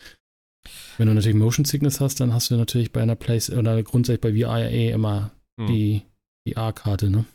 wenn 0.97 1.07
du 1.07 1.13
natürlich 1.13 1.37
Motion 1.37 1.65
Sickness 1.65 2.01
hast, 2.01 2.19
dann 2.19 2.33
hast 2.33 2.51
du 2.51 2.55
natürlich 2.55 2.91
bei 2.91 3.01
einer 3.01 3.15
Place 3.15 3.49
oder 3.49 3.81
grundsätzlich 3.83 4.21
bei 4.21 4.33
VR 4.33 4.69
eh 4.69 4.91
immer 4.91 5.31
hm. 5.59 5.67
die 5.67 6.01
VR-Karte, 6.47 7.09
ne? 7.09 7.25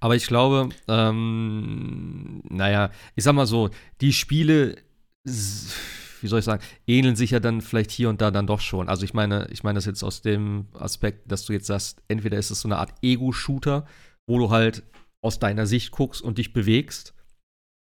Aber 0.00 0.16
ich 0.16 0.26
glaube, 0.26 0.68
ähm, 0.86 2.42
naja, 2.48 2.90
ich 3.16 3.24
sag 3.24 3.34
mal 3.34 3.46
so, 3.46 3.70
die 4.00 4.12
Spiele, 4.12 4.76
wie 5.24 6.28
soll 6.28 6.38
ich 6.38 6.44
sagen, 6.44 6.62
ähneln 6.86 7.16
sich 7.16 7.30
ja 7.32 7.40
dann 7.40 7.60
vielleicht 7.60 7.90
hier 7.90 8.08
und 8.08 8.20
da 8.20 8.30
dann 8.30 8.46
doch 8.46 8.60
schon. 8.60 8.88
Also 8.88 9.04
ich 9.04 9.14
meine, 9.14 9.48
ich 9.50 9.64
meine 9.64 9.76
das 9.76 9.86
jetzt 9.86 10.02
aus 10.02 10.22
dem 10.22 10.66
Aspekt, 10.74 11.30
dass 11.30 11.44
du 11.44 11.52
jetzt 11.52 11.66
sagst, 11.66 12.00
entweder 12.08 12.38
ist 12.38 12.50
es 12.50 12.60
so 12.60 12.68
eine 12.68 12.78
Art 12.78 12.94
Ego-Shooter, 13.02 13.86
wo 14.28 14.38
du 14.38 14.50
halt 14.50 14.84
aus 15.20 15.38
deiner 15.38 15.66
Sicht 15.66 15.90
guckst 15.90 16.22
und 16.22 16.38
dich 16.38 16.52
bewegst, 16.52 17.14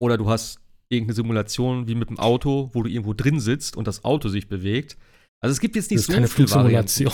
oder 0.00 0.18
du 0.18 0.28
hast 0.28 0.58
irgendeine 0.88 1.14
Simulation 1.14 1.86
wie 1.86 1.94
mit 1.94 2.10
dem 2.10 2.18
Auto, 2.18 2.70
wo 2.72 2.82
du 2.82 2.90
irgendwo 2.90 3.14
drin 3.14 3.38
sitzt 3.38 3.76
und 3.76 3.86
das 3.86 4.04
Auto 4.04 4.28
sich 4.28 4.48
bewegt. 4.48 4.98
Also 5.40 5.52
es 5.52 5.60
gibt 5.60 5.76
jetzt 5.76 5.90
nicht 5.90 5.98
das 5.98 6.02
ist 6.02 6.06
so 6.08 6.12
keine 6.12 6.28
Flugsimulation. 6.28 7.12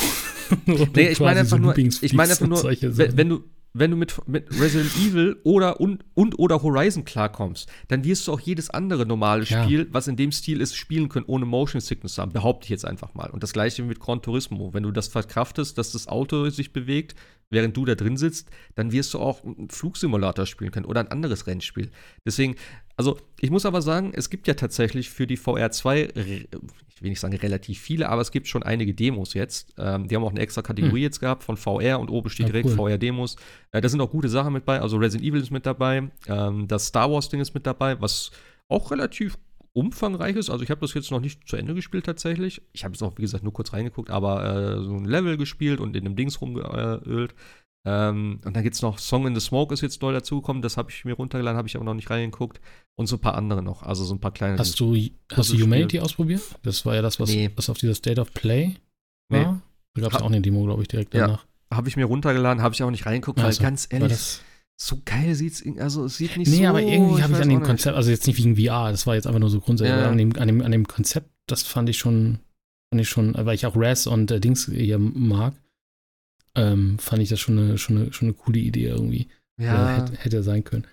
nee, 0.94 1.08
ich 1.10 1.20
meine 1.20 1.40
einfach 1.40 1.58
nur, 1.58 1.76
ich 1.76 2.12
meine 2.14 2.32
einfach 2.32 2.46
nur, 2.46 2.64
wenn 2.64 3.28
du 3.28 3.44
wenn 3.72 3.90
du 3.90 3.96
mit, 3.96 4.16
mit 4.26 4.50
Resident 4.60 4.94
Evil 4.96 5.36
oder 5.44 5.80
und, 5.80 6.04
und 6.14 6.38
oder 6.38 6.62
Horizon 6.62 7.04
klarkommst, 7.04 7.70
dann 7.88 8.04
wirst 8.04 8.26
du 8.26 8.32
auch 8.32 8.40
jedes 8.40 8.70
andere 8.70 9.06
normale 9.06 9.46
Spiel, 9.46 9.80
ja. 9.80 9.86
was 9.90 10.08
in 10.08 10.16
dem 10.16 10.32
Stil 10.32 10.60
ist, 10.60 10.76
spielen 10.76 11.08
können, 11.08 11.26
ohne 11.26 11.44
Motion 11.44 11.80
Sickness 11.80 12.14
zu 12.14 12.22
haben. 12.22 12.32
Behaupte 12.32 12.64
ich 12.64 12.70
jetzt 12.70 12.84
einfach 12.84 13.14
mal. 13.14 13.30
Und 13.30 13.42
das 13.42 13.52
gleiche 13.52 13.82
mit 13.82 14.00
Gran 14.00 14.22
Turismo. 14.22 14.72
Wenn 14.72 14.82
du 14.82 14.90
das 14.90 15.08
verkraftest, 15.08 15.78
dass 15.78 15.92
das 15.92 16.08
Auto 16.08 16.48
sich 16.50 16.72
bewegt, 16.72 17.14
während 17.50 17.76
du 17.76 17.84
da 17.84 17.94
drin 17.94 18.16
sitzt, 18.16 18.50
dann 18.74 18.92
wirst 18.92 19.14
du 19.14 19.20
auch 19.20 19.44
einen 19.44 19.70
Flugsimulator 19.70 20.46
spielen 20.46 20.70
können 20.70 20.86
oder 20.86 21.00
ein 21.00 21.08
anderes 21.08 21.46
Rennspiel. 21.46 21.90
Deswegen, 22.24 22.56
also 22.98 23.16
ich 23.38 23.52
muss 23.52 23.64
aber 23.64 23.80
sagen, 23.80 24.10
es 24.12 24.28
gibt 24.28 24.48
ja 24.48 24.54
tatsächlich 24.54 25.08
für 25.08 25.28
die 25.28 25.38
VR2, 25.38 26.16
ich 26.16 27.02
will 27.02 27.10
nicht 27.10 27.20
sagen 27.20 27.36
relativ 27.36 27.78
viele, 27.78 28.08
aber 28.08 28.20
es 28.20 28.32
gibt 28.32 28.48
schon 28.48 28.64
einige 28.64 28.92
Demos 28.92 29.34
jetzt. 29.34 29.72
Ähm, 29.78 30.08
die 30.08 30.16
haben 30.16 30.24
auch 30.24 30.32
eine 30.32 30.40
extra 30.40 30.62
Kategorie 30.62 31.02
hm. 31.02 31.04
jetzt 31.04 31.20
gehabt 31.20 31.44
von 31.44 31.56
VR 31.56 32.00
und 32.00 32.08
oben 32.08 32.28
steht 32.28 32.46
ja, 32.46 32.52
direkt 32.52 32.70
cool. 32.70 32.90
VR-Demos. 32.90 33.36
Äh, 33.70 33.80
da 33.80 33.88
sind 33.88 34.00
auch 34.00 34.10
gute 34.10 34.28
Sachen 34.28 34.52
mit 34.52 34.64
bei. 34.64 34.80
Also 34.80 34.96
Resident 34.96 35.28
Evil 35.28 35.40
ist 35.40 35.52
mit 35.52 35.64
dabei, 35.64 36.10
ähm, 36.26 36.66
das 36.66 36.86
Star 36.86 37.08
Wars-Ding 37.08 37.40
ist 37.40 37.54
mit 37.54 37.66
dabei, 37.66 38.00
was 38.00 38.32
auch 38.66 38.90
relativ 38.90 39.38
umfangreich 39.74 40.34
ist. 40.34 40.50
Also 40.50 40.64
ich 40.64 40.70
habe 40.70 40.80
das 40.80 40.92
jetzt 40.94 41.12
noch 41.12 41.20
nicht 41.20 41.46
zu 41.46 41.56
Ende 41.56 41.74
gespielt 41.74 42.04
tatsächlich. 42.04 42.62
Ich 42.72 42.82
habe 42.82 42.94
es 42.94 43.02
auch, 43.02 43.16
wie 43.16 43.22
gesagt, 43.22 43.44
nur 43.44 43.52
kurz 43.52 43.72
reingeguckt, 43.72 44.10
aber 44.10 44.44
äh, 44.44 44.82
so 44.82 44.96
ein 44.96 45.04
Level 45.04 45.36
gespielt 45.36 45.78
und 45.78 45.94
in 45.94 46.02
dem 46.02 46.16
Dings 46.16 46.40
rumgeölt. 46.40 47.32
Ähm, 47.86 48.40
und 48.44 48.56
dann 48.56 48.62
gibt 48.62 48.74
es 48.74 48.82
noch 48.82 48.98
Song 48.98 49.26
in 49.26 49.34
the 49.34 49.40
Smoke 49.40 49.72
ist 49.72 49.80
jetzt 49.80 50.02
neu 50.02 50.12
dazugekommen. 50.12 50.62
Das 50.62 50.76
habe 50.76 50.90
ich 50.90 51.04
mir 51.04 51.14
runtergeladen, 51.14 51.56
habe 51.56 51.68
ich 51.68 51.76
aber 51.76 51.84
noch 51.84 51.94
nicht 51.94 52.10
reingeguckt. 52.10 52.60
Und 52.96 53.06
so 53.06 53.16
ein 53.16 53.20
paar 53.20 53.34
andere 53.34 53.62
noch. 53.62 53.82
Also 53.82 54.04
so 54.04 54.14
ein 54.14 54.20
paar 54.20 54.32
kleine. 54.32 54.58
Hast 54.58 54.80
du, 54.80 54.96
hast 55.32 55.52
du 55.52 55.60
Humanity 55.60 56.00
ausprobiert? 56.00 56.42
Das 56.62 56.84
war 56.84 56.94
ja 56.94 57.02
das, 57.02 57.20
was, 57.20 57.30
nee. 57.30 57.50
was 57.56 57.70
auf 57.70 57.78
dieser 57.78 57.94
State 57.94 58.20
of 58.20 58.32
Play 58.34 58.74
war. 59.28 59.52
Nee. 59.52 59.58
Da 59.94 60.02
gab 60.02 60.12
es 60.14 60.22
auch 60.22 60.26
eine 60.26 60.40
Demo, 60.40 60.64
glaube 60.64 60.82
ich, 60.82 60.88
direkt 60.88 61.14
danach. 61.14 61.44
Ja, 61.70 61.76
habe 61.76 61.88
ich 61.88 61.96
mir 61.96 62.04
runtergeladen, 62.04 62.62
habe 62.62 62.74
ich 62.74 62.82
auch 62.82 62.90
nicht 62.90 63.06
reingeguckt, 63.06 63.40
also, 63.40 63.58
weil 63.58 63.64
ganz 63.64 63.88
ehrlich, 63.90 64.40
so 64.76 64.98
geil 65.04 65.34
sieht's, 65.34 65.64
also 65.78 66.04
es 66.04 66.16
sieht 66.16 66.36
nicht 66.36 66.48
nee, 66.48 66.56
so. 66.56 66.60
Nee, 66.62 66.66
aber 66.66 66.82
irgendwie 66.82 67.22
habe 67.22 67.32
ich 67.32 67.40
an 67.40 67.48
dem 67.48 67.62
Konzept, 67.62 67.96
also 67.96 68.10
jetzt 68.10 68.26
nicht 68.26 68.38
wegen 68.38 68.56
VR, 68.56 68.90
das 68.90 69.06
war 69.06 69.14
jetzt 69.16 69.26
einfach 69.26 69.40
nur 69.40 69.50
so 69.50 69.60
grundsätzlich, 69.60 69.98
ja. 69.98 70.08
an, 70.08 70.18
dem, 70.18 70.36
an, 70.36 70.46
dem, 70.46 70.62
an 70.62 70.72
dem 70.72 70.86
Konzept, 70.86 71.30
das 71.46 71.62
fand 71.62 71.88
ich 71.88 71.98
schon, 71.98 72.38
fand 72.90 73.00
ich 73.00 73.08
schon, 73.08 73.34
weil 73.34 73.54
ich 73.54 73.66
auch 73.66 73.74
Raz 73.76 74.06
und 74.06 74.30
äh, 74.30 74.40
Dings 74.40 74.66
hier 74.66 74.98
mag, 74.98 75.54
ähm, 76.54 76.98
fand 76.98 77.22
ich 77.22 77.28
das 77.28 77.40
schon 77.40 77.58
eine, 77.58 77.78
schon 77.78 77.96
eine, 77.96 78.12
schon 78.12 78.28
eine 78.28 78.34
coole 78.34 78.58
Idee 78.58 78.86
irgendwie. 78.86 79.28
Ja. 79.60 79.96
Hätte, 79.96 80.16
hätte 80.16 80.42
sein 80.42 80.64
können. 80.64 80.86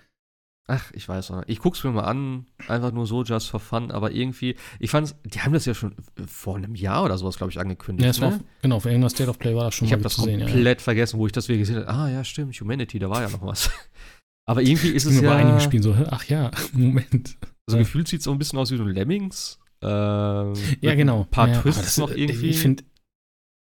Ach, 0.68 0.90
ich 0.92 1.08
weiß 1.08 1.30
auch 1.30 1.36
nicht. 1.36 1.48
Ich 1.48 1.60
guck's 1.60 1.84
mir 1.84 1.92
mal 1.92 2.04
an, 2.04 2.46
einfach 2.66 2.90
nur 2.90 3.06
so 3.06 3.22
just 3.22 3.48
for 3.48 3.60
fun, 3.60 3.92
aber 3.92 4.10
irgendwie, 4.10 4.56
ich 4.80 4.90
fand's, 4.90 5.14
die 5.24 5.40
haben 5.40 5.52
das 5.52 5.64
ja 5.64 5.74
schon 5.74 5.94
vor 6.26 6.56
einem 6.56 6.74
Jahr 6.74 7.04
oder 7.04 7.16
sowas, 7.18 7.36
glaube 7.36 7.52
ich, 7.52 7.60
angekündigt. 7.60 8.04
Ja, 8.04 8.10
es 8.10 8.20
war 8.20 8.30
ne? 8.30 8.36
auf, 8.36 8.42
genau, 8.62 8.80
für 8.80 8.88
irgendein 8.88 9.10
State 9.10 9.30
of 9.30 9.38
Play 9.38 9.54
war 9.54 9.64
das 9.64 9.76
schon 9.76 9.86
ich 9.86 9.92
mal 9.92 9.98
Ich 9.98 10.04
habe 10.04 10.14
das 10.14 10.16
komplett 10.16 10.78
ja. 10.78 10.82
vergessen, 10.82 11.20
wo 11.20 11.26
ich 11.26 11.32
das 11.32 11.48
wieder 11.48 11.58
gesehen 11.58 11.76
habe. 11.76 11.88
Ah, 11.88 12.10
ja, 12.10 12.24
stimmt, 12.24 12.60
Humanity, 12.60 12.98
da 12.98 13.08
war 13.08 13.22
ja 13.22 13.28
noch 13.28 13.42
was. 13.42 13.70
aber 14.46 14.60
irgendwie 14.62 14.88
ist 14.88 15.04
es 15.04 15.20
ja. 15.20 15.28
bei 15.28 15.36
einigen 15.36 15.60
Spielen 15.60 15.84
so, 15.84 15.94
ach 16.10 16.24
ja, 16.24 16.50
Moment. 16.72 17.36
Also 17.68 17.76
ja. 17.76 17.84
gefühlt 17.84 18.08
sieht 18.08 18.20
es 18.20 18.24
so 18.24 18.32
ein 18.32 18.38
bisschen 18.38 18.58
aus 18.58 18.72
wie 18.72 18.76
so 18.76 18.82
ein 18.82 18.90
Lemmings. 18.90 19.60
Äh, 19.82 19.86
ja, 19.86 20.94
genau. 20.96 21.20
Ein 21.20 21.30
paar 21.30 21.48
ja, 21.48 21.60
Twists 21.60 21.98
noch 21.98 22.10
irgendwie. 22.10 22.48
Ich 22.48 22.58
finde, 22.58 22.82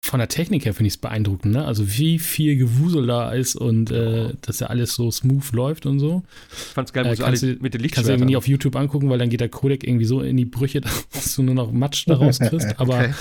von 0.03 0.19
der 0.19 0.29
Technik 0.29 0.65
her 0.65 0.73
finde 0.73 0.87
ich 0.87 0.93
es 0.93 0.97
beeindruckend, 0.97 1.53
ne? 1.53 1.65
Also 1.65 1.97
wie 1.97 2.17
viel 2.17 2.55
Gewusel 2.55 3.07
da 3.07 3.31
ist 3.31 3.55
und 3.55 3.91
äh, 3.91 4.33
dass 4.41 4.59
ja 4.59 4.67
alles 4.67 4.93
so 4.93 5.11
smooth 5.11 5.51
läuft 5.51 5.85
und 5.85 5.99
so. 5.99 6.23
Ich 6.49 6.57
fand's 6.57 6.93
geil, 6.93 7.05
äh, 7.05 7.15
so 7.15 7.25
alle 7.25 7.37
mit 7.59 7.73
den 7.73 7.81
Lichtschwertern. 7.81 7.91
Kannst 7.91 8.07
du 8.07 8.13
irgendwie 8.13 8.37
auf 8.37 8.47
YouTube 8.47 8.75
angucken, 8.75 9.09
weil 9.09 9.19
dann 9.19 9.29
geht 9.29 9.41
der 9.41 9.49
Codec 9.49 9.83
irgendwie 9.83 10.05
so 10.05 10.21
in 10.21 10.37
die 10.37 10.45
Brüche, 10.45 10.81
dass 11.13 11.35
du 11.35 11.43
nur 11.43 11.55
noch 11.55 11.71
Matsch 11.71 12.05
daraus 12.07 12.39
kriegst. 12.39 12.79
Aber 12.79 12.99
okay. 12.99 13.13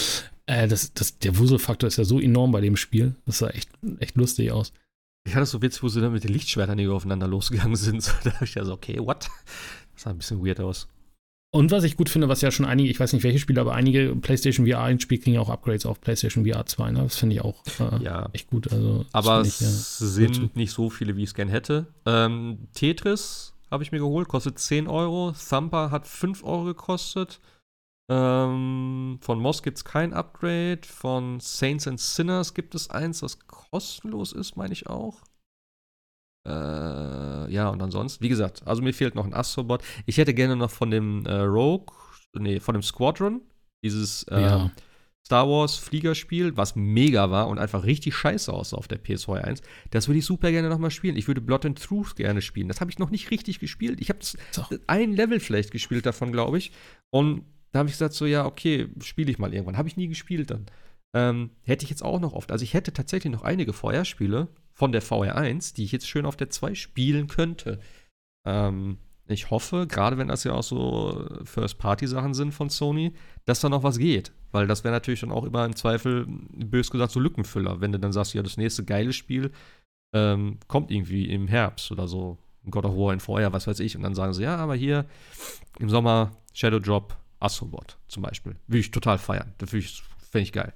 äh, 0.47 0.69
das, 0.69 0.93
das, 0.93 1.19
der 1.19 1.37
Wuselfaktor 1.39 1.89
ist 1.89 1.97
ja 1.97 2.05
so 2.05 2.21
enorm 2.21 2.53
bei 2.53 2.61
dem 2.61 2.77
Spiel. 2.77 3.17
Das 3.27 3.39
sah 3.39 3.49
echt, 3.49 3.71
echt 3.99 4.17
lustig 4.17 4.53
aus. 4.53 4.73
Ich 5.27 5.35
hatte 5.35 5.47
so 5.47 5.61
witzig, 5.61 5.83
wo 5.83 5.89
sie 5.89 6.01
dann 6.01 6.13
mit 6.13 6.23
den 6.23 6.33
Lichtschwertern 6.33 6.79
hier 6.79 6.93
aufeinander 6.93 7.27
losgegangen 7.27 7.77
sind. 7.77 8.07
da 8.23 8.31
dachte 8.31 8.45
ich 8.45 8.57
also, 8.59 8.73
okay, 8.73 8.99
what? 9.01 9.29
Das 9.95 10.03
sah 10.03 10.11
ein 10.11 10.19
bisschen 10.19 10.45
weird 10.45 10.61
aus. 10.61 10.89
Und 11.53 11.71
was 11.71 11.85
ich 11.85 11.97
gut 11.97 12.09
finde, 12.11 12.29
was 12.29 12.43
ja 12.43 12.51
schon 12.51 12.67
einige, 12.67 12.91
ich 12.91 13.01
weiß 13.01 13.13
nicht 13.13 13.23
welche 13.23 13.39
Spiele, 13.39 13.61
aber 13.61 13.75
einige 13.75 14.15
PlayStation 14.17 14.67
VR 14.67 14.83
1 14.83 15.03
Spiele 15.03 15.23
kriegen 15.23 15.35
ja 15.37 15.41
auch 15.41 15.49
Upgrades 15.49 15.87
auf 15.87 16.01
PlayStation 16.01 16.45
VR 16.45 16.67
2, 16.67 16.91
ne? 16.91 17.03
Das 17.05 17.17
finde 17.17 17.37
ich 17.37 17.41
auch 17.43 17.63
äh, 17.81 18.03
Ja. 18.05 18.29
echt 18.33 18.49
gut. 18.51 18.71
Also, 18.71 19.07
Aber 19.13 19.41
ich, 19.43 19.61
es 19.61 19.99
ja, 20.01 20.07
sind 20.07 20.41
gut. 20.41 20.57
nicht 20.57 20.73
so 20.73 20.91
viele, 20.91 21.17
wie 21.17 21.23
ich 21.23 21.31
es 21.31 21.35
gern 21.35 21.49
hätte. 21.49 21.87
Ähm, 22.05 22.69
Tetris 22.75 23.55
habe 23.71 23.83
ich 23.83 23.91
mir 23.93 23.99
geholt, 24.01 24.29
kostet 24.29 24.59
10 24.59 24.87
Euro. 24.87 25.33
Thumper 25.33 25.91
hat 25.91 26.07
5 26.07 26.45
Euro 26.45 26.65
gekostet. 26.65 27.41
Ähm, 28.11 29.19
von 29.21 29.41
Moss 29.41 29.63
gibt 29.63 29.79
es 29.79 29.85
kein 29.85 30.13
Upgrade. 30.13 30.81
Von 30.87 31.41
Saints 31.41 31.87
and 31.89 31.99
Sinners 32.01 32.55
gibt 32.55 32.75
es 32.75 32.91
eins, 32.91 33.21
das 33.21 33.39
kostenlos 33.47 34.33
ist, 34.33 34.57
meine 34.57 34.73
ich 34.73 34.89
auch. 34.89 35.23
Äh, 36.47 37.53
ja, 37.53 37.69
und 37.69 37.83
ansonsten, 37.83 38.23
wie 38.25 38.29
gesagt, 38.29 38.63
also 38.67 38.83
mir 38.83 38.93
fehlt 38.95 39.15
noch 39.15 39.25
ein 39.27 39.35
Astrobot. 39.35 39.83
Ich 40.07 40.19
hätte 40.19 40.35
gerne 40.35 40.57
noch 40.57 40.71
von 40.71 40.91
dem 40.91 41.27
äh, 41.27 41.33
Rogue, 41.35 41.95
nee, 42.39 42.61
von 42.61 42.75
dem 42.75 42.83
Squadron, 42.83 43.41
dieses 43.83 44.23
äh, 44.25 44.41
Ja. 44.41 44.71
Star 45.25 45.49
Wars 45.49 45.75
Fliegerspiel, 45.77 46.57
was 46.57 46.77
mega 46.77 47.33
war 47.33 47.49
und 47.49 47.59
einfach 47.59 47.83
richtig 47.85 48.15
scheiße 48.15 48.53
aussah 48.53 48.77
auf 48.77 48.87
der 48.87 49.03
PS2 49.03 49.41
1. 49.43 49.61
Das 49.91 50.07
würde 50.07 50.21
ich 50.21 50.25
super 50.25 50.53
gerne 50.53 50.69
nochmal 50.69 50.93
spielen. 50.93 51.17
Ich 51.17 51.27
würde 51.27 51.41
Blood 51.41 51.67
and 51.67 51.83
Truth 51.83 52.15
gerne 52.15 52.41
spielen. 52.43 52.69
Das 52.69 52.81
habe 52.81 52.93
ich 52.93 53.01
noch 53.01 53.11
nicht 53.11 53.33
richtig 53.33 53.59
gespielt. 53.59 54.01
Ich 54.01 54.09
habe 54.09 54.21
auch- 54.59 54.71
ein 54.87 55.13
Level 55.15 55.41
vielleicht 55.41 55.73
gespielt 55.73 56.07
davon, 56.07 56.31
glaube 56.31 56.59
ich. 56.59 56.71
Und 57.11 57.43
da 57.73 57.81
habe 57.81 57.89
ich 57.89 57.95
gesagt, 57.97 58.15
so, 58.15 58.25
ja, 58.25 58.47
okay, 58.47 58.87
spiele 59.03 59.29
ich 59.33 59.39
mal 59.41 59.53
irgendwann. 59.53 59.77
Habe 59.77 59.89
ich 59.89 59.97
nie 59.97 60.07
gespielt 60.07 60.53
dann. 60.53 60.67
Ähm, 61.13 61.51
hätte 61.63 61.83
ich 61.85 61.91
jetzt 61.91 62.05
auch 62.05 62.21
noch 62.21 62.33
oft. 62.33 62.53
Also 62.53 62.63
ich 62.63 62.75
hätte 62.75 62.93
tatsächlich 62.93 63.33
noch 63.33 63.43
einige 63.43 63.73
VR-Spiele 63.73 64.47
von 64.77 64.93
der 64.93 65.03
VR1, 65.03 65.75
die 65.75 65.85
ich 65.85 65.93
jetzt 65.93 66.07
schön 66.07 66.27
auf 66.27 66.37
der 66.37 66.51
2 66.51 66.75
spielen 66.75 67.29
könnte. 67.29 67.81
Ähm, 68.47 68.99
ich 69.27 69.51
hoffe, 69.51 69.87
gerade 69.89 70.19
wenn 70.19 70.29
das 70.29 70.45
ja 70.45 70.53
auch 70.53 70.63
so 70.63 71.27
First-Party-Sachen 71.45 72.35
sind 72.35 72.53
von 72.53 72.69
Sony, 72.69 73.15
dass 73.47 73.61
da 73.61 73.71
noch 73.71 73.83
was 73.83 73.99
geht. 73.99 74.33
Weil 74.53 74.67
das 74.67 74.85
wäre 74.85 74.93
natürlich 74.95 75.21
dann 75.21 75.33
auch 75.33 75.45
immer 75.45 75.65
im 75.65 75.75
Zweifel, 75.75 76.27
bös 76.29 76.91
gesagt, 76.91 77.11
so 77.11 77.19
Lückenfüller. 77.19 77.81
Wenn 77.81 77.91
du 77.91 77.99
dann 77.99 78.13
sagst, 78.13 78.35
ja, 78.35 78.43
das 78.43 78.59
nächste 78.59 78.85
geile 78.85 79.15
Spiel 79.15 79.51
ähm, 80.15 80.59
kommt 80.69 80.91
irgendwie 80.91 81.29
im 81.31 81.49
Herbst 81.49 81.91
oder 81.91 82.07
so. 82.07 82.39
God 82.69 82.85
of 82.85 82.97
War 82.97 83.13
in 83.13 83.21
VR, 83.21 83.53
was 83.53 83.67
weiß 83.67 83.81
ich. 83.81 83.97
Und 83.97 84.03
dann 84.03 84.15
sagen 84.15 84.35
sie, 84.35 84.43
ja, 84.43 84.57
aber 84.57 84.75
hier 84.75 85.07
im 85.79 85.89
Sommer 85.89 86.33
Shadow 86.53 86.81
Drop 86.81 87.17
Astrobot 87.41 87.97
zum 88.09 88.23
Beispiel. 88.23 88.57
Würde 88.67 88.81
ich 88.81 88.91
total 88.91 89.19
feiern. 89.19 89.55
Das 89.59 89.71
finde 89.71 89.87
ich, 89.87 90.03
fänd 90.31 90.43
ich 90.43 90.53
geil. 90.53 90.75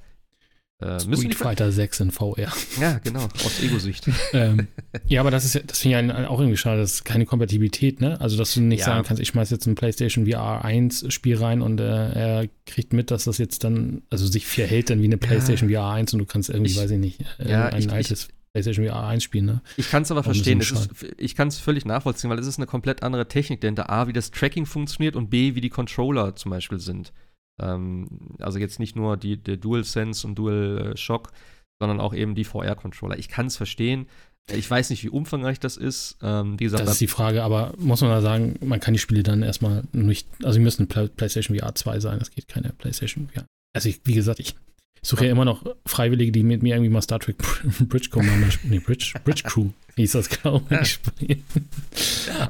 Äh, 0.80 0.98
Street 1.00 1.34
Fighter 1.34 1.70
6 1.72 2.00
in 2.00 2.10
VR. 2.10 2.52
Ja, 2.80 2.98
genau, 3.04 3.24
aus 3.24 3.60
Ego-Sicht. 3.62 4.08
ähm, 4.32 4.66
ja, 5.06 5.20
aber 5.20 5.30
das 5.30 5.44
ist 5.44 5.54
ja, 5.54 5.60
das 5.66 5.78
finde 5.80 6.00
ich 6.00 6.06
ja 6.08 6.28
auch 6.28 6.40
irgendwie 6.40 6.56
schade, 6.56 6.80
das 6.80 6.92
ist 6.94 7.04
keine 7.04 7.26
Kompatibilität, 7.26 8.00
ne? 8.00 8.20
Also, 8.20 8.36
dass 8.38 8.54
du 8.54 8.60
nicht 8.62 8.80
Ja. 8.80 8.86
sagen 8.86 9.04
kannst, 9.06 9.20
ich 9.22 9.28
schmeiß 9.28 9.50
jetzt 9.50 9.66
ein 9.66 9.74
PlayStation 9.74 10.26
VR 10.26 10.64
1 10.64 11.12
Spiel 11.12 11.36
rein 11.36 11.60
und 11.60 11.80
äh, 11.80 12.12
er 12.12 12.48
kriegt 12.66 12.92
mit, 12.92 13.10
dass 13.10 13.24
das 13.24 13.38
jetzt 13.38 13.64
dann, 13.64 14.02
also 14.10 14.26
sich 14.26 14.46
verhält 14.46 14.88
dann 14.90 15.00
wie 15.02 15.06
eine 15.06 15.18
PlayStation 15.18 15.68
VR 15.68 15.90
1 15.90 16.12
und 16.14 16.20
du 16.20 16.26
kannst 16.26 16.48
irgendwie, 16.48 16.70
Ich- 16.70 16.78
weiß 16.78 16.90
ich 16.92 16.98
nicht, 16.98 17.20
äh, 17.38 17.50
ja, 17.50 17.66
ein 17.66 17.78
ich- 17.78 17.86
ich- 17.86 17.92
altes 17.92 18.28
PlayStation 18.52 18.86
VR 18.86 19.06
1 19.06 19.22
spielen, 19.22 19.44
ne? 19.44 19.60
Ich 19.76 19.90
kann 19.90 20.02
es 20.02 20.10
aber 20.10 20.22
verstehen. 20.24 20.60
Ist, 20.60 20.88
ich 21.18 21.36
kann 21.36 21.48
es 21.48 21.58
völlig 21.58 21.84
nachvollziehen, 21.84 22.30
weil 22.30 22.38
es 22.38 22.46
ist 22.46 22.58
eine 22.58 22.66
komplett 22.66 23.02
andere 23.02 23.28
Technik 23.28 23.60
dahinter. 23.60 23.90
A, 23.90 24.08
wie 24.08 24.12
das 24.12 24.30
Tracking 24.32 24.66
funktioniert 24.66 25.14
und 25.14 25.30
B, 25.30 25.54
wie 25.54 25.60
die 25.60 25.68
Controller 25.70 26.34
zum 26.36 26.50
Beispiel 26.50 26.80
sind. 26.80 27.12
Ähm, 27.60 28.08
also 28.38 28.58
jetzt 28.58 28.78
nicht 28.78 28.96
nur 28.96 29.16
die, 29.16 29.36
der 29.36 29.56
DualSense 29.56 30.26
und 30.26 30.34
DualShock, 30.36 31.32
sondern 31.80 32.00
auch 32.00 32.14
eben 32.14 32.34
die 32.34 32.44
VR-Controller. 32.44 33.18
Ich 33.18 33.28
kann 33.28 33.46
es 33.46 33.56
verstehen. 33.56 34.06
Ich 34.52 34.68
weiß 34.68 34.90
nicht, 34.90 35.04
wie 35.04 35.08
umfangreich 35.08 35.60
das 35.60 35.76
ist. 35.76 36.18
Ähm, 36.22 36.58
wie 36.58 36.64
gesagt, 36.64 36.82
Das 36.82 36.92
ist 36.92 37.00
die 37.00 37.06
Frage, 37.06 37.42
aber 37.42 37.72
muss 37.78 38.00
man 38.00 38.10
da 38.10 38.20
sagen, 38.20 38.56
man 38.60 38.80
kann 38.80 38.94
die 38.94 38.98
Spiele 38.98 39.22
dann 39.22 39.42
erstmal 39.42 39.84
nicht, 39.92 40.28
also 40.42 40.54
sie 40.54 40.60
müssen 40.60 40.88
Play 40.88 41.08
PlayStation 41.08 41.56
VR 41.56 41.74
2 41.74 42.00
sein, 42.00 42.18
das 42.18 42.30
geht 42.30 42.48
keine 42.48 42.70
PlayStation 42.70 43.28
VR. 43.28 43.44
Also 43.74 43.88
ich, 43.88 44.00
wie 44.04 44.14
gesagt, 44.14 44.40
ich 44.40 44.56
suche 45.02 45.26
ja 45.26 45.30
immer 45.30 45.44
noch 45.44 45.64
Freiwillige, 45.86 46.32
die 46.32 46.42
mit 46.42 46.62
mir 46.62 46.74
irgendwie 46.74 46.90
mal 46.90 47.02
Star 47.02 47.20
Trek 47.20 47.36
Bridge 47.80 48.08
Commander, 48.10 48.48
nee, 48.64 48.80
Bridge, 48.80 49.14
Bridge 49.24 49.42
Crew 49.44 49.70
hieß 49.96 50.12
das, 50.12 50.28
glaube 50.28 50.80
ich, 50.82 50.88
spielen. 50.92 51.44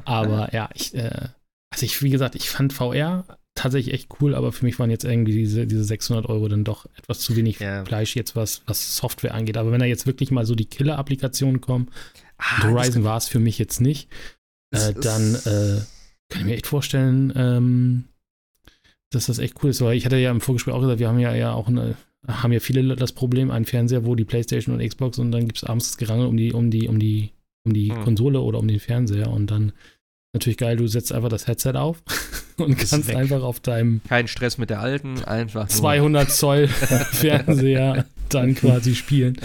Aber 0.05 0.53
ja, 0.53 0.69
ich, 0.73 0.93
äh, 0.95 1.29
also 1.71 1.85
ich, 1.85 2.01
wie 2.01 2.09
gesagt, 2.09 2.35
ich 2.35 2.49
fand 2.49 2.73
VR 2.73 3.25
tatsächlich 3.55 3.93
echt 3.93 4.09
cool, 4.19 4.33
aber 4.33 4.51
für 4.51 4.65
mich 4.65 4.79
waren 4.79 4.89
jetzt 4.89 5.03
irgendwie 5.03 5.33
diese, 5.33 5.67
diese 5.67 5.83
600 5.83 6.25
Euro 6.27 6.47
dann 6.47 6.63
doch 6.63 6.85
etwas 6.97 7.19
zu 7.19 7.35
wenig 7.35 7.59
Ja. 7.59 7.83
Fleisch 7.85 8.15
jetzt, 8.15 8.35
was, 8.35 8.61
was 8.65 8.95
Software 8.95 9.33
angeht. 9.33 9.57
Aber 9.57 9.71
wenn 9.71 9.79
da 9.79 9.85
jetzt 9.85 10.07
wirklich 10.07 10.31
mal 10.31 10.45
so 10.45 10.55
die 10.55 10.65
Killer-Applikationen 10.65 11.61
kommen, 11.61 11.89
ah, 12.37 12.63
Horizon 12.63 13.03
war 13.03 13.17
es 13.17 13.27
für 13.27 13.39
mich 13.39 13.59
jetzt 13.59 13.81
nicht. 13.81 14.09
Äh, 14.71 14.93
dann 14.93 15.35
äh, 15.35 15.81
kann 16.29 16.41
ich 16.41 16.45
mir 16.45 16.55
echt 16.55 16.67
vorstellen, 16.67 17.33
ähm, 17.35 18.05
dass 19.09 19.25
das 19.25 19.39
echt 19.39 19.61
cool 19.63 19.69
ist. 19.69 19.81
Weil 19.81 19.97
ich 19.97 20.05
hatte 20.05 20.17
ja 20.17 20.31
im 20.31 20.41
Vorgespräch 20.41 20.73
auch 20.73 20.81
gesagt, 20.81 20.99
wir 20.99 21.09
haben 21.09 21.19
ja, 21.19 21.35
ja 21.35 21.51
auch 21.53 21.67
eine, 21.67 21.95
haben 22.27 22.53
ja 22.53 22.61
viele 22.61 22.95
das 22.95 23.11
Problem, 23.11 23.51
einen 23.51 23.65
Fernseher, 23.65 24.05
wo 24.05 24.15
die 24.15 24.25
Playstation 24.25 24.73
und 24.75 24.87
Xbox 24.87 25.19
und 25.19 25.31
dann 25.31 25.45
gibt 25.47 25.57
es 25.57 25.63
abends 25.65 25.87
das 25.89 25.97
Gerangel 25.97 26.27
um 26.27 26.37
die, 26.37 26.53
um 26.53 26.71
die, 26.71 26.87
um 26.87 26.99
die, 26.99 27.31
um 27.65 27.73
die 27.73 27.93
Hm. 27.93 28.03
Konsole 28.03 28.39
oder 28.39 28.59
um 28.59 28.67
den 28.67 28.79
Fernseher 28.79 29.29
und 29.29 29.51
dann 29.51 29.73
natürlich 30.33 30.57
geil, 30.57 30.77
du 30.77 30.87
setzt 30.87 31.11
einfach 31.13 31.29
das 31.29 31.47
Headset 31.47 31.73
auf 31.75 32.01
und 32.57 32.81
Ist 32.81 32.91
kannst 32.91 33.07
weg. 33.09 33.15
einfach 33.15 33.41
auf 33.43 33.59
deinem 33.59 34.01
kein 34.07 34.27
Stress 34.27 34.57
mit 34.57 34.69
der 34.69 34.79
alten, 34.79 35.23
einfach 35.23 35.61
nur 35.61 35.67
200 35.69 36.31
Zoll 36.31 36.67
Fernseher 37.11 38.05
dann 38.29 38.55
quasi 38.55 38.95
spielen. 38.95 39.35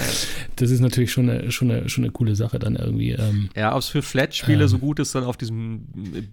Das 0.57 0.71
ist 0.71 0.81
natürlich 0.81 1.11
schon 1.11 1.29
eine, 1.29 1.51
schon 1.51 1.71
eine, 1.71 1.89
schon 1.89 2.05
eine 2.05 2.13
coole 2.13 2.37
Sache 2.37 2.59
dann 2.61 2.77
irgendwie. 2.77 3.13
Ähm, 3.13 3.49
Ja, 3.57 3.73
ob 3.75 3.81
es 3.81 3.89
für 3.89 4.01
Flat-Spiele 4.03 4.63
Ähm, 4.63 4.69
so 4.69 4.79
gut 4.79 5.01
ist, 5.01 5.15
dann 5.15 5.25
auf 5.25 5.37
diesem 5.37 5.87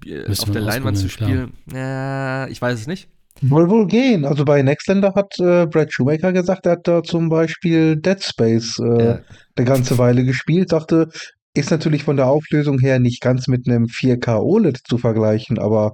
äh, 0.06 0.28
müssen 0.28 0.43
auf 0.43 0.51
der 0.51 0.62
Leinwand 0.62 0.97
zu 0.97 1.10
spielen, 1.10 1.54
ja, 1.74 2.47
ich 2.47 2.62
weiß 2.62 2.80
es 2.82 2.88
nicht. 2.88 3.08
Wohl 3.41 3.68
wohl 3.70 3.88
gehen. 3.88 4.24
Also 4.26 4.45
bei 4.45 4.62
Nextlander 4.62 5.16
hat 5.16 5.34
äh, 5.39 5.66
Brad 5.66 5.91
Shoemaker 5.91 6.32
gesagt, 6.32 6.68
er 6.68 6.74
hat 6.74 6.88
da 6.88 7.01
zum 7.01 7.30
Beispiel 7.30 7.95
Dead 7.95 8.24
Space 8.24 8.78
äh, 8.78 9.04
Ja. 9.06 9.20
eine 9.56 9.66
ganze 9.66 9.97
Weile 9.97 10.24
gespielt, 10.24 10.70
sagte, 10.70 11.10
ist 11.56 11.72
natürlich 11.72 12.04
von 12.04 12.18
der 12.18 12.28
Auflösung 12.28 12.80
her 12.80 12.99
nicht 12.99 13.22
ganz 13.22 13.47
mit 13.47 13.68
einem 13.68 13.88
4K 13.88 14.39
OLED 14.41 14.80
zu 14.88 14.97
vergleichen, 14.97 15.60
aber 15.60 15.93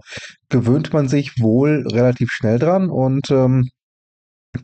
gewöhnt 0.49 0.93
man 0.93 1.07
sich 1.07 1.39
wohl 1.41 1.85
relativ 1.91 2.31
schnell 2.31 2.59
dran 2.59 2.89
und 2.89 3.29
ähm, 3.31 3.69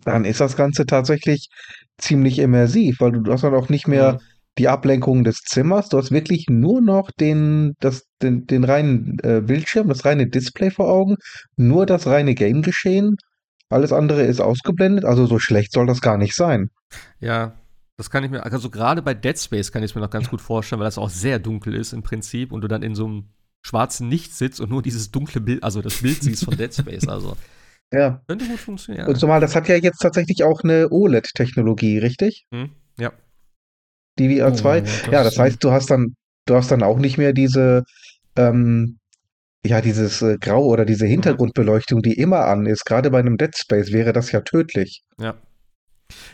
dann 0.04 0.26
ist 0.26 0.41
das 0.41 0.56
Ganze 0.58 0.86
tatsächlich 0.86 1.50
ziemlich 1.98 2.39
immersiv, 2.39 3.00
weil 3.00 3.12
du 3.12 3.32
hast 3.32 3.43
dann 3.43 3.54
auch 3.54 3.70
nicht 3.70 3.88
mehr 3.88 4.14
Mhm. 4.14 4.20
die 4.58 4.68
Ablenkung 4.70 5.24
des 5.24 5.41
Zimmers, 5.41 5.89
du 5.89 5.98
hast 5.98 6.12
wirklich 6.12 6.48
nur 6.50 6.82
noch 6.82 7.12
den, 7.12 7.74
das, 7.80 8.06
den, 8.22 8.46
den 8.48 8.64
reinen 8.64 9.18
äh, 9.24 9.41
Bildschirm, 9.41 9.89
das 9.89 10.06
reine 10.06 10.28
Display 10.28 10.72
vor 10.72 10.89
Augen, 10.89 11.18
nur 11.58 11.86
das 11.86 12.08
reine 12.08 12.36
Game-Geschehen. 12.36 13.18
Alles 13.70 13.91
andere 13.91 14.24
ist 14.24 14.39
ausgeblendet, 14.41 15.06
also 15.06 15.26
so 15.26 15.39
schlecht 15.39 15.72
soll 15.74 15.88
das 15.88 16.02
gar 16.02 16.18
nicht 16.18 16.36
sein. 16.36 16.70
Ja, 17.20 17.54
das 17.98 18.10
kann 18.10 18.24
ich 18.24 18.32
mir, 18.32 18.43
also 18.43 18.70
gerade 18.70 19.02
bei 19.02 19.14
Dead 19.14 19.38
Space 19.39 19.72
kann 19.72 19.84
ich 19.84 19.91
es 19.91 19.96
mir 19.96 20.02
noch 20.02 20.10
ganz 20.10 20.30
gut 20.30 20.41
vorstellen, 20.41 20.80
weil 20.80 20.88
das 20.88 20.98
auch 20.98 21.10
sehr 21.10 21.39
dunkel 21.39 21.76
ist 21.76 21.93
im 21.93 22.04
Prinzip 22.04 22.52
und 22.52 22.62
du 22.62 22.68
dann 22.68 22.84
in 22.84 22.96
so 22.96 23.06
einem 23.06 23.24
schwarzen 23.66 24.10
Nichts 24.10 24.38
sitzt 24.38 24.60
und 24.60 24.70
nur 24.70 24.82
dieses 24.82 25.12
dunkle 25.12 25.41
Bild, 25.41 25.64
also 25.64 25.82
das 25.82 26.02
Bild 26.02 26.22
siehst 26.22 26.46
von 26.46 26.56
Dead 26.58 26.74
Space. 26.74 27.08
Also 27.08 27.36
Ja. 27.93 28.22
könnte 28.28 28.46
gut 28.46 28.60
funktionieren. 28.60 29.08
Und 29.08 29.18
zumal, 29.18 29.39
das 29.39 29.56
hat 29.56 29.68
ja 29.68 29.76
jetzt 29.76 30.00
tatsächlich 30.00 30.43
auch 30.43 30.64
eine 30.64 30.89
OLED-Technologie, 30.91 32.00
richtig? 32.00 32.46
Hm? 32.52 32.72
Ja. 32.98 33.14
Die 34.20 34.30
VR2. 34.30 34.82
Oh, 34.82 34.82
das 34.82 35.06
ja, 35.12 35.24
das 35.24 35.38
heißt, 35.38 35.64
du 35.64 35.72
hast 35.72 35.91
dann, 35.91 36.16
du 36.46 36.56
hast 36.56 36.72
dann 36.72 36.84
auch 36.84 36.98
nicht 36.98 37.18
mehr 37.18 37.34
diese, 37.34 37.84
ähm, 38.36 38.98
ja, 39.66 39.82
dieses 39.82 40.22
äh, 40.22 40.38
Grau 40.39 40.66
oder 40.66 40.86
diese 40.86 41.06
Hintergrundbeleuchtung, 41.06 42.02
die 42.02 42.14
immer 42.14 42.46
an 42.46 42.66
ist. 42.66 42.86
Gerade 42.86 43.12
bei 43.12 43.20
einem 43.20 43.38
Dead 43.38 43.56
Space 43.58 43.91
wäre 43.91 44.14
das 44.14 44.32
ja 44.32 44.41
tödlich. 44.41 45.02
Ja. 45.20 45.36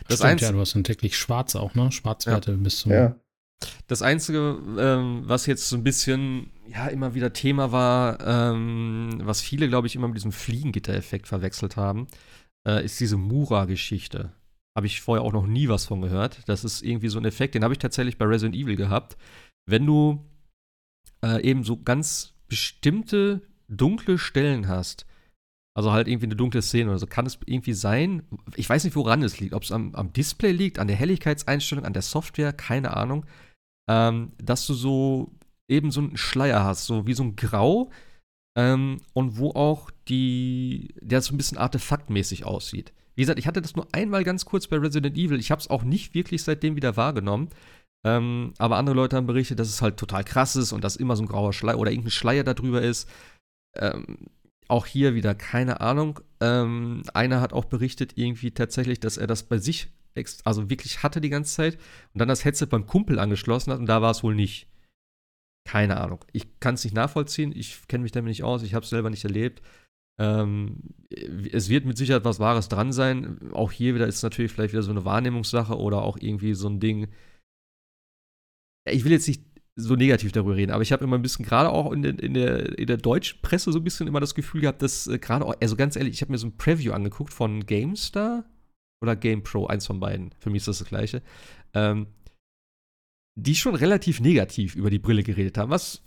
Das, 0.08 0.18
Stimmt, 0.18 0.40
ja, 0.40 0.52
du 0.52 0.60
hast 0.60 0.74
dann 0.74 0.84
täglich 0.84 1.16
schwarz 1.16 1.56
auch, 1.56 1.74
ne? 1.74 1.90
Schwarzwerte 1.92 2.52
bis 2.56 2.80
zum. 2.80 2.92
Ja. 2.92 3.16
das 3.86 4.02
Einzige, 4.02 4.58
ähm, 4.78 5.22
was 5.24 5.46
jetzt 5.46 5.68
so 5.68 5.76
ein 5.76 5.84
bisschen, 5.84 6.50
ja, 6.66 6.88
immer 6.88 7.14
wieder 7.14 7.32
Thema 7.32 7.72
war, 7.72 8.20
ähm, 8.26 9.20
was 9.22 9.40
viele, 9.40 9.68
glaube 9.68 9.86
ich, 9.86 9.96
immer 9.96 10.08
mit 10.08 10.16
diesem 10.16 10.32
Fliegengitter-Effekt 10.32 11.28
verwechselt 11.28 11.76
haben, 11.76 12.08
äh, 12.66 12.84
ist 12.84 13.00
diese 13.00 13.16
Mura-Geschichte. 13.16 14.32
Habe 14.76 14.86
ich 14.86 15.00
vorher 15.00 15.22
auch 15.22 15.32
noch 15.32 15.46
nie 15.46 15.68
was 15.68 15.86
von 15.86 16.00
gehört. 16.00 16.40
Das 16.46 16.64
ist 16.64 16.82
irgendwie 16.82 17.08
so 17.08 17.18
ein 17.18 17.24
Effekt, 17.24 17.54
den 17.54 17.64
habe 17.64 17.74
ich 17.74 17.78
tatsächlich 17.78 18.18
bei 18.18 18.24
Resident 18.24 18.56
Evil 18.56 18.76
gehabt. 18.76 19.16
Wenn 19.66 19.86
du 19.86 20.24
äh, 21.24 21.42
eben 21.42 21.62
so 21.62 21.80
ganz 21.80 22.34
bestimmte 22.48 23.42
dunkle 23.68 24.18
Stellen 24.18 24.68
hast, 24.68 25.06
also 25.74 25.92
halt 25.92 26.08
irgendwie 26.08 26.26
eine 26.26 26.36
dunkle 26.36 26.62
Szene 26.62 26.90
oder 26.90 26.98
so, 26.98 27.06
kann 27.06 27.26
es 27.26 27.38
irgendwie 27.46 27.72
sein, 27.72 28.22
ich 28.56 28.68
weiß 28.68 28.84
nicht, 28.84 28.96
woran 28.96 29.22
es 29.22 29.40
liegt, 29.40 29.54
ob 29.54 29.62
es 29.62 29.72
am, 29.72 29.94
am 29.94 30.12
Display 30.12 30.52
liegt, 30.52 30.78
an 30.78 30.88
der 30.88 30.96
Helligkeitseinstellung, 30.96 31.84
an 31.84 31.94
der 31.94 32.02
Software, 32.02 32.52
keine 32.52 32.96
Ahnung, 32.96 33.24
ähm, 33.88 34.32
dass 34.38 34.66
du 34.66 34.74
so 34.74 35.32
eben 35.68 35.90
so 35.90 36.00
einen 36.00 36.16
Schleier 36.16 36.64
hast, 36.64 36.86
so 36.86 37.06
wie 37.06 37.14
so 37.14 37.22
ein 37.22 37.36
Grau 37.36 37.90
ähm, 38.56 39.00
und 39.14 39.38
wo 39.38 39.50
auch 39.50 39.90
die, 40.08 40.94
der 41.00 41.22
so 41.22 41.34
ein 41.34 41.38
bisschen 41.38 41.58
artefaktmäßig 41.58 42.44
aussieht. 42.44 42.92
Wie 43.14 43.22
gesagt, 43.22 43.38
ich 43.38 43.46
hatte 43.46 43.62
das 43.62 43.76
nur 43.76 43.86
einmal 43.92 44.24
ganz 44.24 44.44
kurz 44.44 44.66
bei 44.66 44.76
Resident 44.76 45.16
Evil. 45.16 45.38
Ich 45.38 45.50
habe 45.50 45.60
es 45.60 45.68
auch 45.68 45.82
nicht 45.82 46.14
wirklich 46.14 46.42
seitdem 46.42 46.76
wieder 46.76 46.96
wahrgenommen. 46.96 47.50
Ähm, 48.04 48.54
aber 48.58 48.76
andere 48.76 48.96
Leute 48.96 49.16
haben 49.16 49.26
berichtet, 49.26 49.58
dass 49.58 49.68
es 49.68 49.82
halt 49.82 49.96
total 49.96 50.24
krass 50.24 50.56
ist 50.56 50.72
und 50.72 50.82
dass 50.82 50.96
immer 50.96 51.14
so 51.14 51.22
ein 51.22 51.28
grauer 51.28 51.52
Schleier 51.52 51.78
oder 51.78 51.90
irgendein 51.90 52.10
Schleier 52.10 52.42
da 52.42 52.54
drüber 52.54 52.82
ist. 52.82 53.08
Ähm, 53.76 54.28
auch 54.72 54.86
hier 54.86 55.14
wieder 55.14 55.34
keine 55.34 55.80
Ahnung. 55.82 56.20
Ähm, 56.40 57.02
einer 57.12 57.42
hat 57.42 57.52
auch 57.52 57.66
berichtet 57.66 58.16
irgendwie 58.16 58.52
tatsächlich, 58.52 59.00
dass 59.00 59.18
er 59.18 59.26
das 59.26 59.44
bei 59.44 59.58
sich 59.58 59.92
also 60.44 60.68
wirklich 60.68 61.02
hatte 61.02 61.20
die 61.20 61.30
ganze 61.30 61.54
Zeit 61.54 61.78
und 62.12 62.18
dann 62.18 62.28
das 62.28 62.44
Headset 62.44 62.66
beim 62.66 62.86
Kumpel 62.86 63.18
angeschlossen 63.18 63.72
hat 63.72 63.78
und 63.78 63.86
da 63.86 64.02
war 64.02 64.10
es 64.10 64.22
wohl 64.22 64.34
nicht. 64.34 64.68
Keine 65.64 65.98
Ahnung. 65.98 66.24
Ich 66.32 66.58
kann 66.58 66.74
es 66.74 66.84
nicht 66.84 66.94
nachvollziehen. 66.94 67.52
Ich 67.54 67.86
kenne 67.86 68.02
mich 68.02 68.12
damit 68.12 68.28
nicht 68.28 68.42
aus. 68.42 68.62
Ich 68.62 68.74
habe 68.74 68.84
es 68.84 68.90
selber 68.90 69.10
nicht 69.10 69.24
erlebt. 69.24 69.62
Ähm, 70.18 70.94
es 71.52 71.68
wird 71.68 71.84
mit 71.84 71.96
Sicherheit 71.96 72.24
was 72.24 72.40
Wahres 72.40 72.68
dran 72.68 72.92
sein. 72.92 73.52
Auch 73.52 73.72
hier 73.72 73.94
wieder 73.94 74.06
ist 74.06 74.22
natürlich 74.22 74.52
vielleicht 74.52 74.72
wieder 74.72 74.82
so 74.82 74.90
eine 74.90 75.04
Wahrnehmungssache 75.04 75.78
oder 75.78 76.02
auch 76.02 76.18
irgendwie 76.18 76.54
so 76.54 76.68
ein 76.68 76.80
Ding. 76.80 77.08
Ich 78.86 79.04
will 79.04 79.12
jetzt 79.12 79.28
nicht 79.28 79.44
so 79.74 79.96
negativ 79.96 80.32
darüber 80.32 80.56
reden, 80.56 80.72
aber 80.72 80.82
ich 80.82 80.92
habe 80.92 81.04
immer 81.04 81.16
ein 81.16 81.22
bisschen, 81.22 81.44
gerade 81.44 81.70
auch 81.70 81.92
in 81.92 82.02
der, 82.02 82.18
in, 82.18 82.34
der, 82.34 82.78
in 82.78 82.86
der 82.86 82.98
deutschen 82.98 83.40
Presse, 83.40 83.72
so 83.72 83.78
ein 83.78 83.84
bisschen 83.84 84.06
immer 84.06 84.20
das 84.20 84.34
Gefühl 84.34 84.60
gehabt, 84.60 84.82
dass 84.82 85.06
äh, 85.06 85.18
gerade, 85.18 85.46
also 85.60 85.76
ganz 85.76 85.96
ehrlich, 85.96 86.14
ich 86.14 86.20
habe 86.20 86.32
mir 86.32 86.38
so 86.38 86.46
ein 86.46 86.56
Preview 86.56 86.92
angeguckt 86.92 87.32
von 87.32 87.64
GameStar 87.64 88.44
oder 89.02 89.16
GamePro, 89.16 89.66
eins 89.66 89.86
von 89.86 89.98
beiden. 89.98 90.34
Für 90.38 90.50
mich 90.50 90.60
ist 90.60 90.68
das 90.68 90.78
das 90.78 90.88
Gleiche. 90.88 91.22
Ähm, 91.74 92.06
die 93.34 93.56
schon 93.56 93.74
relativ 93.74 94.20
negativ 94.20 94.76
über 94.76 94.90
die 94.90 94.98
Brille 94.98 95.22
geredet 95.22 95.56
haben, 95.56 95.70
was 95.70 96.02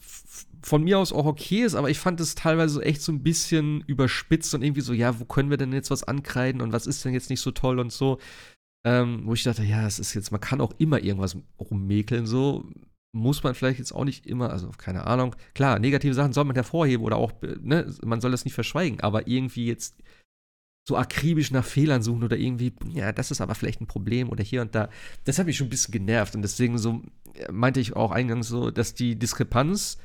von 0.61 0.83
mir 0.83 0.99
aus 0.99 1.11
auch 1.11 1.25
okay 1.25 1.63
ist, 1.63 1.75
aber 1.75 1.89
ich 1.89 1.99
fand 1.99 2.19
es 2.19 2.35
teilweise 2.35 2.83
echt 2.83 3.01
so 3.01 3.11
ein 3.11 3.23
bisschen 3.23 3.81
überspitzt 3.81 4.53
und 4.53 4.61
irgendwie 4.61 4.81
so, 4.81 4.93
ja, 4.93 5.19
wo 5.19 5.25
können 5.25 5.49
wir 5.49 5.57
denn 5.57 5.73
jetzt 5.73 5.91
was 5.91 6.03
ankreiden 6.03 6.61
und 6.61 6.71
was 6.71 6.87
ist 6.87 7.03
denn 7.03 7.13
jetzt 7.13 7.29
nicht 7.29 7.41
so 7.41 7.51
toll 7.51 7.79
und 7.79 7.91
so. 7.91 8.19
Ähm, 8.85 9.23
wo 9.25 9.33
ich 9.33 9.41
dachte, 9.41 9.63
ja, 9.63 9.87
es 9.87 9.97
ist 9.97 10.13
jetzt, 10.13 10.31
man 10.31 10.41
kann 10.41 10.61
auch 10.61 10.73
immer 10.77 11.01
irgendwas 11.01 11.37
rummäkeln, 11.59 12.27
so 12.27 12.69
muss 13.15 13.43
man 13.43 13.55
vielleicht 13.55 13.79
jetzt 13.79 13.93
auch 13.93 14.03
nicht 14.03 14.27
immer, 14.27 14.49
also 14.49 14.69
keine 14.77 15.07
Ahnung, 15.07 15.35
klar, 15.53 15.79
negative 15.79 16.13
Sachen 16.13 16.33
soll 16.33 16.43
man 16.43 16.55
hervorheben 16.55 17.05
oder 17.05 17.15
auch, 17.15 17.31
ne, 17.61 17.91
man 18.03 18.19
soll 18.19 18.31
das 18.31 18.43
nicht 18.43 18.53
verschweigen, 18.53 18.99
aber 18.99 19.27
irgendwie 19.27 19.65
jetzt 19.65 19.95
so 20.87 20.97
akribisch 20.97 21.49
nach 21.49 21.65
Fehlern 21.65 22.03
suchen 22.03 22.23
oder 22.23 22.37
irgendwie, 22.37 22.73
ja, 22.91 23.13
das 23.13 23.31
ist 23.31 23.41
aber 23.41 23.55
vielleicht 23.55 23.81
ein 23.81 23.87
Problem 23.87 24.29
oder 24.29 24.43
hier 24.43 24.61
und 24.61 24.75
da. 24.75 24.89
Das 25.23 25.39
hat 25.39 25.47
mich 25.47 25.57
schon 25.57 25.67
ein 25.67 25.71
bisschen 25.71 25.93
genervt 25.93 26.35
und 26.35 26.41
deswegen 26.41 26.77
so 26.77 27.01
äh, 27.35 27.51
meinte 27.51 27.79
ich 27.79 27.95
auch 27.95 28.11
eingangs 28.11 28.49
so, 28.49 28.69
dass 28.69 28.93
die 28.93 29.17
Diskrepanz 29.17 29.97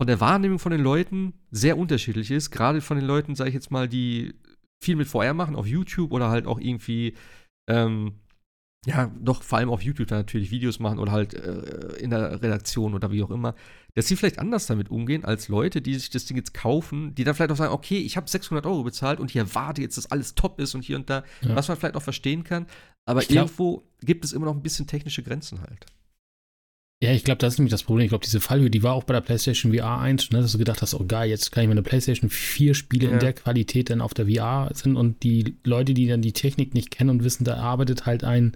von 0.00 0.06
der 0.06 0.20
Wahrnehmung 0.20 0.60
von 0.60 0.72
den 0.72 0.80
Leuten 0.80 1.34
sehr 1.50 1.76
unterschiedlich 1.76 2.30
ist. 2.30 2.50
Gerade 2.50 2.80
von 2.80 2.96
den 2.96 3.06
Leuten, 3.06 3.34
sage 3.34 3.50
ich 3.50 3.54
jetzt 3.54 3.70
mal, 3.70 3.88
die 3.88 4.34
viel 4.82 4.96
mit 4.96 5.08
VR 5.08 5.34
machen, 5.34 5.56
auf 5.56 5.66
YouTube 5.66 6.12
oder 6.12 6.30
halt 6.30 6.46
auch 6.46 6.60
irgendwie 6.60 7.14
ähm, 7.68 8.14
ja, 8.84 9.12
doch 9.20 9.42
vor 9.42 9.58
allem 9.58 9.70
auf 9.70 9.82
YouTube 9.82 10.08
dann 10.08 10.18
natürlich 10.18 10.50
Videos 10.50 10.80
machen 10.80 10.98
oder 10.98 11.12
halt 11.12 11.34
äh, 11.34 11.96
in 12.00 12.10
der 12.10 12.42
Redaktion 12.42 12.94
oder 12.94 13.12
wie 13.12 13.22
auch 13.22 13.30
immer, 13.30 13.54
dass 13.94 14.08
sie 14.08 14.16
vielleicht 14.16 14.40
anders 14.40 14.66
damit 14.66 14.90
umgehen 14.90 15.24
als 15.24 15.48
Leute, 15.48 15.80
die 15.80 15.94
sich 15.94 16.10
das 16.10 16.24
Ding 16.24 16.36
jetzt 16.36 16.52
kaufen, 16.52 17.14
die 17.14 17.22
dann 17.22 17.34
vielleicht 17.34 17.52
auch 17.52 17.56
sagen, 17.56 17.72
okay, 17.72 17.98
ich 17.98 18.16
habe 18.16 18.28
600 18.28 18.66
Euro 18.66 18.82
bezahlt 18.82 19.20
und 19.20 19.30
ich 19.30 19.36
erwarte 19.36 19.82
jetzt, 19.82 19.98
dass 19.98 20.10
alles 20.10 20.34
top 20.34 20.58
ist 20.58 20.74
und 20.74 20.82
hier 20.82 20.96
und 20.96 21.08
da, 21.08 21.22
ja. 21.42 21.54
was 21.54 21.68
man 21.68 21.76
vielleicht 21.76 21.94
auch 21.94 22.02
verstehen 22.02 22.42
kann, 22.42 22.66
aber 23.04 23.20
glaub, 23.20 23.30
irgendwo 23.30 23.82
gibt 24.00 24.24
es 24.24 24.32
immer 24.32 24.46
noch 24.46 24.54
ein 24.54 24.62
bisschen 24.62 24.88
technische 24.88 25.22
Grenzen 25.22 25.60
halt. 25.60 25.86
Ja, 27.02 27.10
ich 27.10 27.24
glaube, 27.24 27.38
das 27.38 27.54
ist 27.54 27.58
nämlich 27.58 27.72
das 27.72 27.82
Problem. 27.82 28.04
Ich 28.04 28.10
glaube, 28.10 28.24
diese 28.24 28.40
Fallhöhe, 28.40 28.70
die 28.70 28.84
war 28.84 28.94
auch 28.94 29.02
bei 29.02 29.12
der 29.12 29.22
PlayStation 29.22 29.74
VR 29.74 29.98
1, 29.98 30.30
ne, 30.30 30.40
dass 30.40 30.52
du 30.52 30.58
gedacht 30.58 30.82
hast, 30.82 30.94
oh 30.94 31.04
geil, 31.04 31.28
jetzt 31.28 31.50
kann 31.50 31.64
ich 31.64 31.66
mir 31.66 31.72
eine 31.72 31.82
PlayStation 31.82 32.30
4 32.30 32.74
Spiele 32.74 33.08
ja. 33.08 33.12
in 33.14 33.18
der 33.18 33.32
Qualität 33.32 33.90
dann 33.90 34.00
auf 34.00 34.14
der 34.14 34.28
VR 34.28 34.70
sind 34.72 34.94
und 34.94 35.24
die 35.24 35.56
Leute, 35.64 35.94
die 35.94 36.06
dann 36.06 36.22
die 36.22 36.32
Technik 36.32 36.74
nicht 36.74 36.92
kennen 36.92 37.10
und 37.10 37.24
wissen, 37.24 37.42
da 37.42 37.56
arbeitet 37.56 38.06
halt 38.06 38.22
ein, 38.22 38.52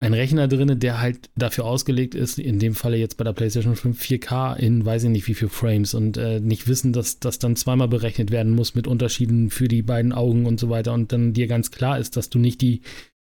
ein 0.00 0.14
Rechner 0.14 0.48
drin, 0.48 0.80
der 0.80 0.98
halt 1.02 1.28
dafür 1.36 1.66
ausgelegt 1.66 2.14
ist, 2.14 2.38
in 2.38 2.58
dem 2.58 2.74
Falle 2.74 2.96
jetzt 2.96 3.18
bei 3.18 3.24
der 3.24 3.34
PlayStation 3.34 3.76
5 3.76 4.00
4K 4.00 4.56
in 4.56 4.86
weiß 4.86 5.04
ich 5.04 5.10
nicht 5.10 5.28
wie 5.28 5.34
viele 5.34 5.50
Frames 5.50 5.92
und 5.92 6.16
äh, 6.16 6.40
nicht 6.40 6.68
wissen, 6.68 6.94
dass 6.94 7.20
das 7.20 7.38
dann 7.38 7.56
zweimal 7.56 7.88
berechnet 7.88 8.30
werden 8.30 8.54
muss 8.54 8.74
mit 8.74 8.86
Unterschieden 8.86 9.50
für 9.50 9.68
die 9.68 9.82
beiden 9.82 10.14
Augen 10.14 10.46
und 10.46 10.58
so 10.58 10.70
weiter 10.70 10.94
und 10.94 11.12
dann 11.12 11.34
dir 11.34 11.48
ganz 11.48 11.70
klar 11.70 11.98
ist, 11.98 12.16
dass 12.16 12.30
du 12.30 12.38
nicht 12.38 12.62
die 12.62 12.80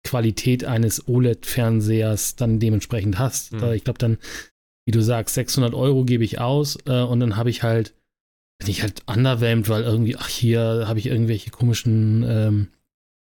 Qualität 0.04 0.64
eines 0.64 1.06
OLED-Fernsehers 1.08 2.36
dann 2.36 2.58
dementsprechend 2.58 3.18
hast. 3.18 3.52
Mhm. 3.52 3.72
Ich 3.72 3.84
glaube 3.84 3.98
dann, 3.98 4.18
wie 4.84 4.92
du 4.92 5.02
sagst, 5.02 5.34
600 5.34 5.74
Euro 5.74 6.04
gebe 6.04 6.24
ich 6.24 6.40
aus 6.40 6.78
äh, 6.86 7.02
und 7.02 7.20
dann 7.20 7.36
habe 7.36 7.50
ich 7.50 7.62
halt, 7.62 7.94
bin 8.58 8.70
ich 8.70 8.82
halt 8.82 9.02
underwhelmed, 9.06 9.68
weil 9.68 9.82
irgendwie, 9.82 10.16
ach 10.16 10.28
hier 10.28 10.84
habe 10.86 10.98
ich 10.98 11.06
irgendwelche 11.06 11.50
komischen, 11.50 12.24
ähm, 12.26 12.68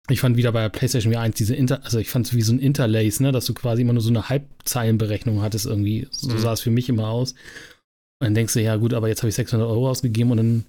ich 0.08 0.20
fand 0.20 0.36
wieder 0.36 0.52
bei 0.52 0.62
der 0.62 0.68
PlayStation 0.70 1.14
1 1.14 1.36
diese 1.36 1.54
Inter, 1.54 1.84
also 1.84 1.98
ich 1.98 2.08
fand 2.08 2.26
es 2.26 2.34
wie 2.34 2.42
so 2.42 2.52
ein 2.52 2.58
Interlace, 2.58 3.20
ne, 3.20 3.32
dass 3.32 3.46
du 3.46 3.54
quasi 3.54 3.82
immer 3.82 3.92
nur 3.92 4.02
so 4.02 4.10
eine 4.10 4.28
Halbzeilenberechnung 4.28 5.42
hattest 5.42 5.66
irgendwie. 5.66 6.08
So 6.10 6.30
mhm. 6.30 6.38
sah 6.38 6.54
es 6.54 6.60
für 6.60 6.70
mich 6.70 6.88
immer 6.88 7.08
aus. 7.08 7.32
Und 7.32 8.26
dann 8.26 8.34
denkst 8.34 8.54
du, 8.54 8.62
ja 8.62 8.76
gut, 8.76 8.94
aber 8.94 9.08
jetzt 9.08 9.22
habe 9.22 9.28
ich 9.28 9.34
600 9.34 9.68
Euro 9.68 9.90
ausgegeben 9.90 10.30
und 10.30 10.36
dann 10.38 10.64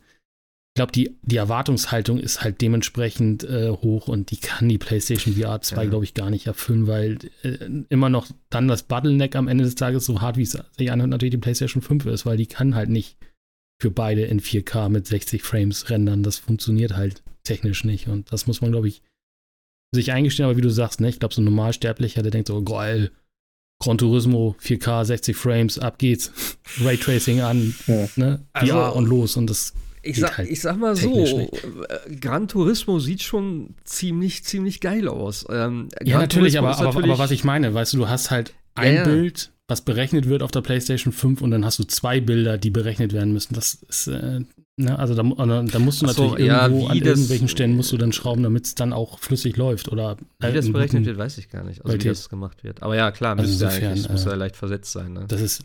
glaube, 0.75 0.91
die, 0.91 1.15
die 1.21 1.37
Erwartungshaltung 1.37 2.19
ist 2.19 2.41
halt 2.41 2.61
dementsprechend 2.61 3.43
äh, 3.43 3.69
hoch 3.69 4.07
und 4.07 4.31
die 4.31 4.37
kann 4.37 4.67
die 4.67 4.79
PlayStation 4.79 5.35
VR 5.35 5.61
2, 5.61 5.83
ja. 5.83 5.89
glaube 5.89 6.05
ich, 6.05 6.13
gar 6.13 6.29
nicht 6.29 6.47
erfüllen, 6.47 6.87
weil 6.87 7.19
äh, 7.43 7.57
immer 7.89 8.09
noch 8.09 8.27
dann 8.49 8.67
das 8.67 8.83
Bottleneck 8.83 9.35
am 9.35 9.47
Ende 9.47 9.63
des 9.63 9.75
Tages 9.75 10.05
so 10.05 10.21
hart, 10.21 10.37
wie 10.37 10.43
es 10.43 10.57
sich 10.77 10.91
anhört, 10.91 11.11
natürlich 11.11 11.33
die 11.33 11.39
PlayStation 11.39 11.83
5 11.83 12.07
ist, 12.07 12.25
weil 12.25 12.37
die 12.37 12.47
kann 12.47 12.73
halt 12.75 12.89
nicht 12.89 13.17
für 13.79 13.91
beide 13.91 14.23
in 14.23 14.39
4K 14.39 14.89
mit 14.89 15.05
60 15.05 15.43
Frames 15.43 15.89
rendern. 15.89 16.23
Das 16.23 16.37
funktioniert 16.39 16.95
halt 16.95 17.21
technisch 17.43 17.83
nicht 17.83 18.07
und 18.07 18.31
das 18.31 18.47
muss 18.47 18.61
man, 18.61 18.71
glaube 18.71 18.87
ich, 18.87 19.03
sich 19.93 20.11
eingestehen. 20.11 20.45
Aber 20.45 20.57
wie 20.57 20.61
du 20.61 20.69
sagst, 20.69 21.01
ne, 21.01 21.09
ich 21.09 21.19
glaube, 21.19 21.35
so 21.35 21.41
ein 21.41 21.45
Normalsterblicher, 21.45 22.23
der 22.23 22.31
denkt 22.31 22.47
so, 22.47 22.63
geil, 22.63 23.11
Gran 23.79 23.97
Turismo 23.97 24.55
4K, 24.59 25.05
60 25.05 25.35
Frames, 25.35 25.77
ab 25.77 25.99
geht's. 25.99 26.31
Raytracing 26.81 27.41
an, 27.41 27.75
ja. 27.85 28.07
ne, 28.15 28.45
also, 28.53 28.73
VR 28.73 28.95
und 28.95 29.05
los 29.05 29.37
und 29.37 29.49
das 29.49 29.73
ich 30.03 30.19
sag, 30.19 30.37
halt 30.37 30.49
ich 30.49 30.61
sag 30.61 30.77
mal 30.77 30.95
so, 30.95 31.39
äh, 31.39 32.15
Gran 32.19 32.47
Turismo 32.47 32.99
sieht 32.99 33.23
schon 33.23 33.75
ziemlich, 33.85 34.43
ziemlich 34.43 34.81
geil 34.81 35.07
aus. 35.07 35.45
Ähm, 35.49 35.87
ja, 36.03 36.19
natürlich 36.19 36.57
aber, 36.57 36.75
aber, 36.77 36.83
natürlich, 36.83 37.11
aber, 37.11 37.19
was 37.19 37.31
ich 37.31 37.43
meine, 37.43 37.73
weißt 37.73 37.93
du, 37.93 37.97
du 37.97 38.09
hast 38.09 38.29
halt 38.29 38.53
ein 38.75 38.95
ja, 38.95 39.03
Bild, 39.05 39.51
was 39.67 39.81
berechnet 39.81 40.27
wird 40.27 40.43
auf 40.43 40.51
der 40.51 40.61
PlayStation 40.61 41.13
5 41.13 41.41
und 41.41 41.51
dann 41.51 41.63
hast 41.63 41.79
du 41.79 41.85
zwei 41.85 42.19
Bilder, 42.19 42.57
die 42.57 42.69
berechnet 42.69 43.13
werden 43.13 43.31
müssen. 43.31 43.53
Das 43.53 43.75
ist, 43.87 44.07
äh, 44.07 44.41
ne, 44.75 44.99
also 44.99 45.15
da, 45.15 45.23
da, 45.23 45.79
musst 45.79 46.01
du 46.01 46.05
natürlich 46.05 46.31
so, 46.31 46.37
irgendwo 46.37 46.87
an 46.87 46.97
irgendwelchen 46.97 47.47
Stellen 47.47 47.75
musst 47.75 47.91
du 47.93 47.97
dann 47.97 48.11
schrauben, 48.11 48.43
damit 48.43 48.65
es 48.65 48.75
dann 48.75 48.91
auch 48.91 49.19
flüssig 49.19 49.55
läuft. 49.55 49.89
Oder 49.89 50.17
wie 50.39 50.51
das 50.51 50.69
berechnet 50.69 51.05
wird, 51.05 51.17
weiß 51.17 51.37
ich 51.37 51.49
gar 51.49 51.63
nicht. 51.63 51.83
Also 51.85 51.97
wie 51.97 52.03
das 52.03 52.27
gemacht 52.29 52.63
wird. 52.63 52.83
Aber 52.83 52.95
ja, 52.97 53.11
klar, 53.11 53.37
also 53.37 53.49
müsste 53.49 53.65
insofern, 53.65 53.91
eigentlich, 53.91 54.09
muss 54.09 54.25
ja 54.25 54.35
leicht 54.35 54.57
versetzt 54.57 54.91
sein. 54.91 55.13
Ne? 55.13 55.25
Das 55.29 55.39
ist 55.39 55.63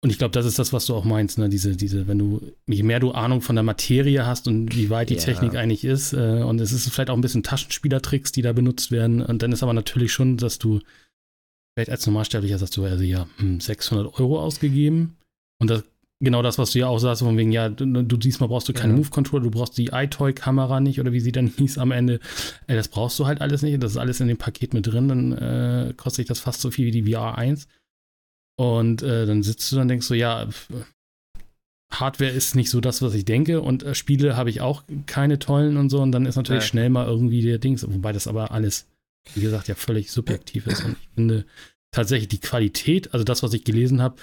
und 0.00 0.10
ich 0.10 0.18
glaube, 0.18 0.30
das 0.30 0.46
ist 0.46 0.60
das, 0.60 0.72
was 0.72 0.86
du 0.86 0.94
auch 0.94 1.04
meinst, 1.04 1.38
ne? 1.38 1.48
Diese, 1.48 1.74
diese, 1.74 2.06
wenn 2.06 2.18
du, 2.18 2.40
je 2.66 2.84
mehr 2.84 3.00
du 3.00 3.10
Ahnung 3.10 3.40
von 3.40 3.56
der 3.56 3.64
Materie 3.64 4.24
hast 4.24 4.46
und 4.46 4.76
wie 4.76 4.90
weit 4.90 5.10
die 5.10 5.14
ja. 5.14 5.20
Technik 5.20 5.56
eigentlich 5.56 5.84
ist, 5.84 6.12
äh, 6.12 6.42
und 6.44 6.60
es 6.60 6.70
ist 6.70 6.88
vielleicht 6.88 7.10
auch 7.10 7.16
ein 7.16 7.20
bisschen 7.20 7.42
Taschenspielertricks, 7.42 8.30
die 8.30 8.42
da 8.42 8.52
benutzt 8.52 8.92
werden, 8.92 9.22
und 9.22 9.42
dann 9.42 9.50
ist 9.50 9.64
aber 9.64 9.72
natürlich 9.72 10.12
schon, 10.12 10.36
dass 10.36 10.58
du, 10.58 10.80
vielleicht 11.74 11.90
als 11.90 12.06
Normalsterblicher 12.06 12.58
sagst 12.58 12.76
du, 12.76 12.84
also 12.84 13.02
ja, 13.02 13.26
600 13.38 14.06
hm, 14.06 14.12
Euro 14.22 14.40
ausgegeben, 14.40 15.16
und 15.60 15.68
das, 15.68 15.82
genau 16.20 16.42
das, 16.42 16.58
was 16.58 16.70
du 16.70 16.78
ja 16.78 16.86
auch 16.86 17.00
sagst, 17.00 17.22
von 17.22 17.36
wegen, 17.36 17.50
ja, 17.50 17.68
du, 17.68 17.84
du 17.84 18.16
diesmal 18.16 18.48
brauchst 18.48 18.68
du 18.68 18.72
keinen 18.72 18.90
ja. 18.92 18.98
Move-Controller, 18.98 19.42
du 19.42 19.50
brauchst 19.50 19.76
die 19.78 19.88
iToy-Kamera 19.88 20.78
nicht, 20.78 21.00
oder 21.00 21.10
wie 21.10 21.18
sie 21.18 21.32
dann 21.32 21.48
hieß 21.56 21.76
am 21.78 21.90
Ende, 21.90 22.20
ey, 22.68 22.76
das 22.76 22.86
brauchst 22.86 23.18
du 23.18 23.26
halt 23.26 23.40
alles 23.40 23.62
nicht, 23.62 23.82
das 23.82 23.92
ist 23.92 23.98
alles 23.98 24.20
in 24.20 24.28
dem 24.28 24.38
Paket 24.38 24.74
mit 24.74 24.86
drin, 24.86 25.08
dann 25.08 25.32
äh, 25.32 25.92
kostet 25.96 26.18
sich 26.18 26.26
das 26.26 26.38
fast 26.38 26.60
so 26.60 26.70
viel 26.70 26.86
wie 26.86 27.02
die 27.02 27.12
VR 27.12 27.36
1. 27.36 27.66
Und 28.58 29.02
äh, 29.02 29.24
dann 29.24 29.44
sitzt 29.44 29.70
du 29.70 29.76
dann 29.76 29.82
und 29.82 29.88
denkst 29.88 30.06
so, 30.06 30.14
ja, 30.14 30.48
Hardware 31.92 32.30
ist 32.30 32.56
nicht 32.56 32.70
so 32.70 32.80
das, 32.80 33.02
was 33.02 33.14
ich 33.14 33.24
denke. 33.24 33.60
Und 33.60 33.84
äh, 33.84 33.94
Spiele 33.94 34.36
habe 34.36 34.50
ich 34.50 34.60
auch 34.60 34.82
keine 35.06 35.38
tollen 35.38 35.76
und 35.76 35.90
so. 35.90 36.00
Und 36.00 36.10
dann 36.10 36.26
ist 36.26 36.34
natürlich 36.34 36.64
ja. 36.64 36.68
schnell 36.68 36.90
mal 36.90 37.06
irgendwie 37.06 37.40
der 37.40 37.58
Dings. 37.58 37.86
Wobei 37.88 38.12
das 38.12 38.26
aber 38.26 38.50
alles, 38.50 38.86
wie 39.34 39.42
gesagt, 39.42 39.68
ja 39.68 39.76
völlig 39.76 40.10
subjektiv 40.10 40.66
ist. 40.66 40.84
Und 40.84 40.96
ich 41.00 41.08
finde 41.14 41.44
tatsächlich 41.92 42.28
die 42.28 42.40
Qualität, 42.40 43.14
also 43.14 43.24
das, 43.24 43.44
was 43.44 43.54
ich 43.54 43.62
gelesen 43.62 44.02
habe, 44.02 44.16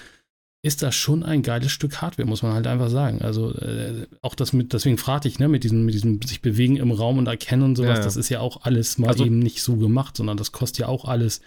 ist 0.62 0.82
das 0.82 0.94
schon 0.94 1.22
ein 1.22 1.42
geiles 1.42 1.72
Stück 1.72 2.02
Hardware, 2.02 2.28
muss 2.28 2.42
man 2.42 2.52
halt 2.52 2.66
einfach 2.66 2.90
sagen. 2.90 3.22
Also 3.22 3.54
äh, 3.54 4.06
auch 4.20 4.34
das 4.34 4.52
mit, 4.52 4.74
deswegen 4.74 4.98
fragte 4.98 5.28
ich, 5.28 5.38
ne, 5.38 5.48
mit 5.48 5.64
diesem, 5.64 5.86
mit 5.86 5.94
diesem 5.94 6.20
sich 6.20 6.42
bewegen 6.42 6.76
im 6.76 6.90
Raum 6.90 7.16
und 7.18 7.26
erkennen 7.26 7.62
und 7.62 7.76
sowas, 7.76 7.90
ja, 7.90 7.96
ja. 7.98 8.04
das 8.04 8.16
ist 8.16 8.28
ja 8.28 8.40
auch 8.40 8.64
alles 8.64 8.98
mal 8.98 9.08
also, 9.08 9.24
eben 9.24 9.38
nicht 9.38 9.62
so 9.62 9.76
gemacht, 9.76 10.16
sondern 10.16 10.36
das 10.36 10.52
kostet 10.52 10.78
ja 10.80 10.88
auch 10.88 11.06
alles 11.06 11.40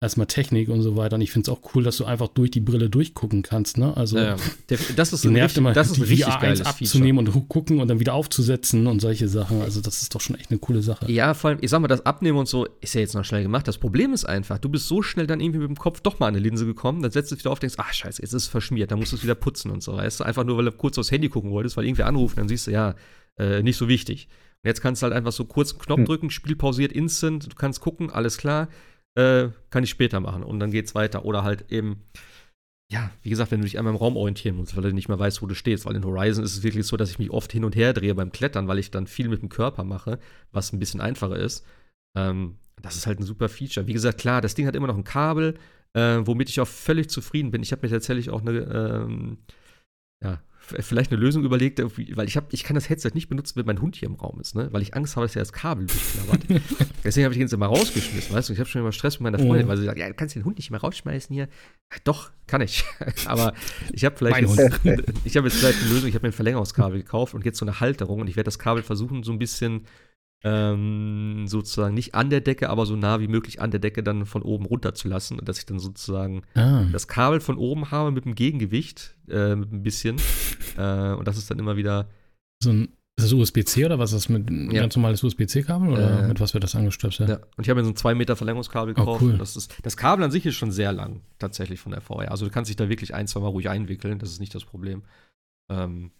erstmal 0.00 0.28
Technik 0.28 0.68
und 0.68 0.82
so 0.82 0.96
weiter. 0.96 1.16
Und 1.16 1.22
ich 1.22 1.32
finde 1.32 1.50
es 1.50 1.56
auch 1.56 1.74
cool, 1.74 1.82
dass 1.82 1.96
du 1.96 2.04
einfach 2.04 2.28
durch 2.28 2.50
die 2.50 2.60
Brille 2.60 2.88
durchgucken 2.88 3.42
kannst. 3.42 3.78
Ne? 3.78 3.96
Also 3.96 4.16
ja, 4.16 4.36
der, 4.68 4.78
das 4.94 5.12
ist 5.12 5.24
nervt 5.24 5.50
richtig, 5.50 5.58
immer, 5.58 5.72
das 5.72 5.88
ist 5.88 5.96
die 5.96 6.02
richtig 6.02 6.26
VR 6.26 6.40
1 6.40 6.60
abzunehmen 6.62 7.26
Feature. 7.26 7.42
und 7.42 7.48
gucken 7.48 7.80
und 7.80 7.88
dann 7.88 7.98
wieder 7.98 8.14
aufzusetzen 8.14 8.86
und 8.86 9.00
solche 9.00 9.28
Sachen. 9.28 9.60
Also 9.60 9.80
das 9.80 10.02
ist 10.02 10.14
doch 10.14 10.20
schon 10.20 10.36
echt 10.36 10.50
eine 10.50 10.60
coole 10.60 10.82
Sache. 10.82 11.10
Ja, 11.10 11.34
vor 11.34 11.50
allem, 11.50 11.58
ich 11.62 11.70
sag 11.70 11.80
mal, 11.80 11.88
das 11.88 12.06
Abnehmen 12.06 12.38
und 12.38 12.46
so 12.46 12.66
ist 12.80 12.94
ja 12.94 13.00
jetzt 13.00 13.14
noch 13.14 13.24
schnell 13.24 13.42
gemacht. 13.42 13.66
Das 13.66 13.78
Problem 13.78 14.12
ist 14.12 14.24
einfach, 14.24 14.58
du 14.58 14.68
bist 14.68 14.86
so 14.86 15.02
schnell 15.02 15.26
dann 15.26 15.40
irgendwie 15.40 15.60
mit 15.60 15.68
dem 15.68 15.76
Kopf 15.76 16.00
doch 16.00 16.20
mal 16.20 16.28
an 16.28 16.34
eine 16.34 16.44
Linse 16.44 16.64
gekommen, 16.64 17.02
dann 17.02 17.10
setzt 17.10 17.32
du 17.32 17.34
dich 17.34 17.44
wieder 17.44 17.50
auf, 17.50 17.58
denkst, 17.58 17.76
ach 17.78 17.92
scheiße, 17.92 18.22
jetzt 18.22 18.32
ist 18.32 18.44
es 18.44 18.48
verschmiert, 18.48 18.92
dann 18.92 19.00
musst 19.00 19.12
du 19.12 19.16
es 19.16 19.24
wieder 19.24 19.34
putzen 19.34 19.72
und 19.72 19.82
so, 19.82 19.96
weißt 19.96 20.20
du? 20.20 20.24
Einfach 20.24 20.44
nur, 20.44 20.56
weil 20.56 20.66
du 20.66 20.72
kurz 20.72 20.96
aufs 20.98 21.10
Handy 21.10 21.28
gucken 21.28 21.50
wolltest, 21.50 21.76
weil 21.76 21.84
irgendwer 21.84 22.06
anruft, 22.06 22.38
dann 22.38 22.48
siehst 22.48 22.68
du, 22.68 22.70
ja, 22.70 22.94
äh, 23.36 23.62
nicht 23.62 23.76
so 23.76 23.88
wichtig. 23.88 24.28
Und 24.62 24.68
jetzt 24.68 24.80
kannst 24.80 25.02
du 25.02 25.04
halt 25.04 25.14
einfach 25.14 25.32
so 25.32 25.44
kurz 25.44 25.72
einen 25.72 25.80
Knopf 25.80 25.98
hm. 25.98 26.04
drücken, 26.04 26.30
Spiel 26.30 26.54
pausiert 26.54 26.92
instant, 26.92 27.52
du 27.52 27.56
kannst 27.56 27.80
gucken, 27.80 28.10
alles 28.10 28.36
klar 28.38 28.68
äh, 29.18 29.50
kann 29.70 29.82
ich 29.82 29.90
später 29.90 30.20
machen 30.20 30.44
und 30.44 30.60
dann 30.60 30.70
geht's 30.70 30.94
weiter. 30.94 31.24
Oder 31.24 31.42
halt 31.42 31.72
eben, 31.72 32.04
ja, 32.90 33.10
wie 33.22 33.30
gesagt, 33.30 33.50
wenn 33.50 33.60
du 33.60 33.64
dich 33.64 33.78
einmal 33.78 33.92
im 33.92 33.98
Raum 33.98 34.16
orientieren 34.16 34.56
musst, 34.56 34.76
weil 34.76 34.84
du 34.84 34.92
nicht 34.94 35.08
mehr 35.08 35.18
weißt, 35.18 35.42
wo 35.42 35.46
du 35.46 35.54
stehst. 35.54 35.86
Weil 35.86 35.96
in 35.96 36.04
Horizon 36.04 36.44
ist 36.44 36.56
es 36.56 36.62
wirklich 36.62 36.86
so, 36.86 36.96
dass 36.96 37.10
ich 37.10 37.18
mich 37.18 37.30
oft 37.30 37.52
hin 37.52 37.64
und 37.64 37.74
her 37.74 37.92
drehe 37.92 38.14
beim 38.14 38.30
Klettern, 38.30 38.68
weil 38.68 38.78
ich 38.78 38.90
dann 38.92 39.08
viel 39.08 39.28
mit 39.28 39.42
dem 39.42 39.48
Körper 39.48 39.82
mache, 39.82 40.20
was 40.52 40.72
ein 40.72 40.78
bisschen 40.78 41.00
einfacher 41.00 41.36
ist. 41.36 41.66
Ähm, 42.16 42.58
das 42.80 42.96
ist 42.96 43.06
halt 43.08 43.18
ein 43.18 43.24
super 43.24 43.48
Feature. 43.48 43.88
Wie 43.88 43.92
gesagt, 43.92 44.18
klar, 44.20 44.40
das 44.40 44.54
Ding 44.54 44.66
hat 44.66 44.76
immer 44.76 44.86
noch 44.86 44.96
ein 44.96 45.04
Kabel, 45.04 45.58
äh, 45.94 46.20
womit 46.20 46.48
ich 46.48 46.60
auch 46.60 46.68
völlig 46.68 47.10
zufrieden 47.10 47.50
bin. 47.50 47.62
Ich 47.62 47.72
habe 47.72 47.84
mir 47.84 47.92
tatsächlich 47.92 48.30
auch 48.30 48.40
eine, 48.40 48.52
ähm, 48.52 49.38
ja, 50.22 50.40
vielleicht 50.80 51.10
eine 51.10 51.20
Lösung 51.20 51.44
überlegt, 51.44 51.80
weil 51.80 52.28
ich 52.28 52.36
habe, 52.36 52.46
ich 52.50 52.64
kann 52.64 52.74
das 52.74 52.88
Headset 52.88 53.10
nicht 53.14 53.28
benutzen, 53.28 53.56
wenn 53.56 53.66
mein 53.66 53.80
Hund 53.80 53.96
hier 53.96 54.08
im 54.08 54.14
Raum 54.14 54.40
ist, 54.40 54.54
ne? 54.54 54.68
Weil 54.72 54.82
ich 54.82 54.94
Angst 54.94 55.16
habe, 55.16 55.26
dass 55.26 55.36
er 55.36 55.42
das 55.42 55.52
Kabel 55.52 55.86
durchklappert. 55.86 56.62
Deswegen 57.04 57.24
habe 57.24 57.34
ich 57.34 57.38
ihn 57.38 57.42
jetzt 57.42 57.52
immer 57.52 57.66
rausgeschmissen, 57.66 58.34
weißt 58.34 58.48
du? 58.48 58.52
Ich 58.52 58.58
habe 58.58 58.68
schon 58.68 58.80
immer 58.82 58.92
Stress 58.92 59.20
mit 59.20 59.32
meiner 59.32 59.38
Freundin, 59.38 59.66
mhm. 59.66 59.70
weil 59.70 59.76
sie 59.78 59.84
sagt, 59.84 59.98
ja, 59.98 60.08
du 60.08 60.14
kannst 60.14 60.34
den 60.34 60.44
Hund 60.44 60.58
nicht 60.58 60.70
mehr 60.70 60.80
rausschmeißen 60.80 61.34
hier. 61.34 61.48
Doch, 62.04 62.30
kann 62.46 62.60
ich. 62.60 62.84
Aber 63.26 63.54
ich 63.92 64.04
habe 64.04 64.16
vielleicht, 64.16 64.40
jetzt, 64.40 64.58
ich 65.24 65.36
habe 65.36 65.48
jetzt 65.48 65.58
vielleicht 65.58 65.80
eine 65.80 65.90
Lösung. 65.90 66.08
Ich 66.08 66.14
habe 66.14 66.26
mir 66.26 66.30
ein 66.30 66.36
Verlängerungskabel 66.36 66.98
gekauft 66.98 67.34
und 67.34 67.44
jetzt 67.44 67.58
so 67.58 67.64
eine 67.64 67.80
Halterung 67.80 68.20
und 68.20 68.28
ich 68.28 68.36
werde 68.36 68.46
das 68.46 68.58
Kabel 68.58 68.82
versuchen, 68.82 69.22
so 69.22 69.32
ein 69.32 69.38
bisschen 69.38 69.86
ähm, 70.44 71.46
sozusagen 71.46 71.94
nicht 71.94 72.14
an 72.14 72.30
der 72.30 72.40
Decke, 72.40 72.70
aber 72.70 72.86
so 72.86 72.96
nah 72.96 73.20
wie 73.20 73.28
möglich 73.28 73.60
an 73.60 73.70
der 73.70 73.80
Decke 73.80 74.02
dann 74.02 74.24
von 74.24 74.42
oben 74.42 74.66
runter 74.66 74.94
zu 74.94 75.08
lassen. 75.08 75.38
Und 75.38 75.48
dass 75.48 75.58
ich 75.58 75.66
dann 75.66 75.78
sozusagen 75.78 76.42
ah. 76.54 76.84
das 76.92 77.08
Kabel 77.08 77.40
von 77.40 77.56
oben 77.56 77.90
habe 77.90 78.12
mit 78.12 78.24
dem 78.24 78.34
Gegengewicht, 78.34 79.16
äh, 79.28 79.56
mit 79.56 79.72
ein 79.72 79.82
bisschen. 79.82 80.16
äh, 80.76 81.12
und 81.12 81.26
das 81.26 81.38
ist 81.38 81.50
dann 81.50 81.58
immer 81.58 81.76
wieder. 81.76 82.08
So 82.62 82.70
ein 82.70 82.88
ist 83.18 83.24
das 83.24 83.32
USB-C 83.32 83.84
oder 83.84 83.98
was 83.98 84.12
ist 84.12 84.26
das 84.26 84.28
mit 84.28 84.48
ja. 84.72 84.82
ganz 84.82 84.94
normales 84.94 85.24
USB-C-Kabel 85.24 85.88
oder 85.88 86.22
äh, 86.22 86.28
mit 86.28 86.38
was 86.38 86.54
wird 86.54 86.62
das 86.62 86.76
angestöpselt? 86.76 87.28
Ja, 87.28 87.40
und 87.56 87.64
ich 87.64 87.68
habe 87.68 87.80
mir 87.80 87.84
so 87.84 87.90
ein 87.90 87.96
2 87.96 88.14
Meter 88.14 88.36
Verlängerungskabel 88.36 88.92
oh, 88.92 88.94
gekauft. 88.94 89.22
Oh, 89.22 89.26
cool. 89.26 89.38
das, 89.38 89.56
ist, 89.56 89.74
das 89.82 89.96
Kabel 89.96 90.24
an 90.24 90.30
sich 90.30 90.46
ist 90.46 90.54
schon 90.54 90.70
sehr 90.70 90.92
lang, 90.92 91.22
tatsächlich 91.40 91.80
von 91.80 91.90
der 91.90 92.00
VR. 92.00 92.30
Also 92.30 92.46
du 92.46 92.52
kannst 92.52 92.68
dich 92.68 92.76
da 92.76 92.88
wirklich 92.88 93.14
ein, 93.14 93.26
zwei 93.26 93.40
Mal 93.40 93.48
ruhig 93.48 93.68
einwickeln, 93.68 94.20
das 94.20 94.30
ist 94.30 94.38
nicht 94.38 94.54
das 94.54 94.64
Problem. 94.64 95.02
Ähm, 95.68 96.12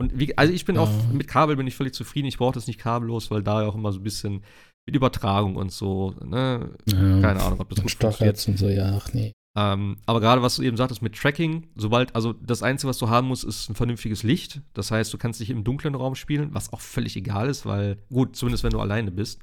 und 0.00 0.18
wie, 0.18 0.36
also 0.38 0.52
ich 0.52 0.64
bin 0.64 0.76
ja. 0.76 0.80
auch 0.80 0.90
mit 1.12 1.28
Kabel 1.28 1.56
bin 1.56 1.66
ich 1.66 1.76
völlig 1.76 1.92
zufrieden. 1.92 2.26
Ich 2.26 2.38
brauche 2.38 2.54
das 2.54 2.66
nicht 2.66 2.80
kabellos, 2.80 3.30
weil 3.30 3.42
da 3.42 3.62
ja 3.62 3.68
auch 3.68 3.74
immer 3.74 3.92
so 3.92 4.00
ein 4.00 4.02
bisschen 4.02 4.42
mit 4.86 4.96
Übertragung 4.96 5.56
und 5.56 5.70
so, 5.70 6.14
ne? 6.24 6.70
Ja. 6.86 7.20
Keine 7.20 7.42
Ahnung, 7.42 7.60
ob 7.60 7.68
das 7.68 7.82
gut 7.82 7.90
funktioniert. 7.92 8.48
und 8.48 8.58
so, 8.58 8.68
ja, 8.68 8.96
ach 8.96 9.12
nee. 9.12 9.32
Ähm, 9.58 9.98
aber 10.06 10.20
gerade 10.20 10.40
was 10.40 10.56
du 10.56 10.62
eben 10.62 10.78
sagtest 10.78 11.02
mit 11.02 11.16
Tracking, 11.16 11.66
sobald, 11.76 12.14
also 12.14 12.32
das 12.32 12.62
Einzige, 12.62 12.88
was 12.88 12.98
du 12.98 13.10
haben 13.10 13.28
musst, 13.28 13.44
ist 13.44 13.68
ein 13.68 13.74
vernünftiges 13.74 14.22
Licht. 14.22 14.62
Das 14.72 14.90
heißt, 14.90 15.12
du 15.12 15.18
kannst 15.18 15.40
dich 15.40 15.50
im 15.50 15.64
dunklen 15.64 15.94
Raum 15.94 16.14
spielen, 16.14 16.54
was 16.54 16.72
auch 16.72 16.80
völlig 16.80 17.14
egal 17.16 17.50
ist, 17.50 17.66
weil, 17.66 17.98
gut, 18.08 18.36
zumindest 18.36 18.64
wenn 18.64 18.70
du 18.70 18.80
alleine 18.80 19.10
bist. 19.10 19.42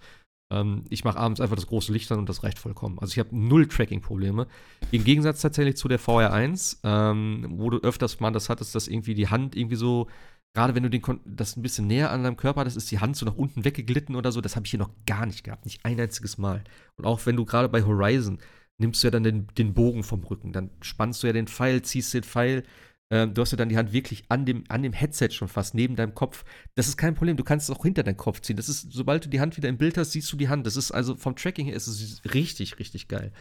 Ähm, 0.51 0.85
ich 0.89 1.03
mache 1.03 1.19
abends 1.19 1.41
einfach 1.41 1.55
das 1.57 1.67
große 1.67 1.91
Licht 1.91 2.11
an 2.11 2.19
und 2.19 2.29
das 2.29 2.43
reicht 2.43 2.57
vollkommen. 2.57 2.97
Also 2.99 3.11
ich 3.11 3.19
habe 3.19 3.37
null 3.37 3.67
Tracking-Probleme. 3.67 4.47
Im 4.91 5.03
Gegensatz 5.03 5.41
tatsächlich 5.41 5.77
zu 5.77 5.87
der 5.87 5.99
VR1, 5.99 6.77
ähm, 6.83 7.45
wo 7.51 7.69
du 7.69 7.77
öfters 7.79 8.19
mal 8.19 8.31
das 8.31 8.49
hattest, 8.49 8.73
dass 8.75 8.87
irgendwie 8.87 9.13
die 9.13 9.27
Hand 9.27 9.55
irgendwie 9.55 9.75
so 9.75 10.07
gerade 10.53 10.75
wenn 10.75 10.83
du 10.83 10.89
den, 10.89 11.01
das 11.25 11.55
ein 11.55 11.61
bisschen 11.61 11.87
näher 11.87 12.11
an 12.11 12.23
deinem 12.23 12.37
Körper 12.37 12.61
hattest, 12.61 12.77
ist 12.77 12.89
die 12.91 12.99
Hand 12.99 13.15
so 13.15 13.25
nach 13.25 13.35
unten 13.35 13.63
weggeglitten 13.63 14.15
oder 14.15 14.31
so. 14.31 14.41
Das 14.41 14.55
habe 14.55 14.65
ich 14.65 14.71
hier 14.71 14.79
noch 14.79 14.91
gar 15.05 15.25
nicht 15.25 15.43
gehabt. 15.43 15.65
Nicht 15.65 15.85
ein 15.85 15.99
einziges 15.99 16.37
Mal. 16.37 16.63
Und 16.95 17.05
auch 17.05 17.25
wenn 17.25 17.35
du 17.35 17.45
gerade 17.45 17.69
bei 17.69 17.83
Horizon 17.83 18.39
nimmst 18.79 19.03
du 19.03 19.07
ja 19.07 19.11
dann 19.11 19.23
den, 19.23 19.47
den, 19.57 19.73
Bogen 19.73 20.03
vom 20.03 20.23
Rücken, 20.23 20.53
dann 20.53 20.69
spannst 20.81 21.23
du 21.23 21.27
ja 21.27 21.33
den 21.33 21.47
Pfeil, 21.47 21.81
ziehst 21.81 22.13
den 22.13 22.23
Pfeil. 22.23 22.63
Äh, 23.09 23.27
du 23.27 23.41
hast 23.41 23.51
ja 23.51 23.57
dann 23.57 23.69
die 23.69 23.77
Hand 23.77 23.93
wirklich 23.93 24.25
an 24.29 24.45
dem, 24.45 24.63
an 24.69 24.83
dem 24.83 24.93
Headset 24.93 25.29
schon 25.31 25.47
fast, 25.47 25.73
neben 25.73 25.95
deinem 25.95 26.13
Kopf. 26.13 26.43
Das 26.75 26.87
ist 26.87 26.97
kein 26.97 27.15
Problem. 27.15 27.37
Du 27.37 27.43
kannst 27.43 27.69
es 27.69 27.75
auch 27.75 27.83
hinter 27.83 28.03
deinen 28.03 28.17
Kopf 28.17 28.41
ziehen. 28.41 28.57
Das 28.57 28.69
ist, 28.69 28.91
sobald 28.91 29.25
du 29.25 29.29
die 29.29 29.39
Hand 29.39 29.57
wieder 29.57 29.69
im 29.69 29.77
Bild 29.77 29.97
hast, 29.97 30.11
siehst 30.11 30.31
du 30.31 30.37
die 30.37 30.49
Hand. 30.49 30.65
Das 30.65 30.75
ist 30.75 30.91
also 30.91 31.15
vom 31.15 31.35
Tracking 31.35 31.65
her 31.65 31.75
ist 31.75 31.87
es 31.87 32.21
richtig, 32.33 32.79
richtig 32.79 33.07
geil. 33.07 33.31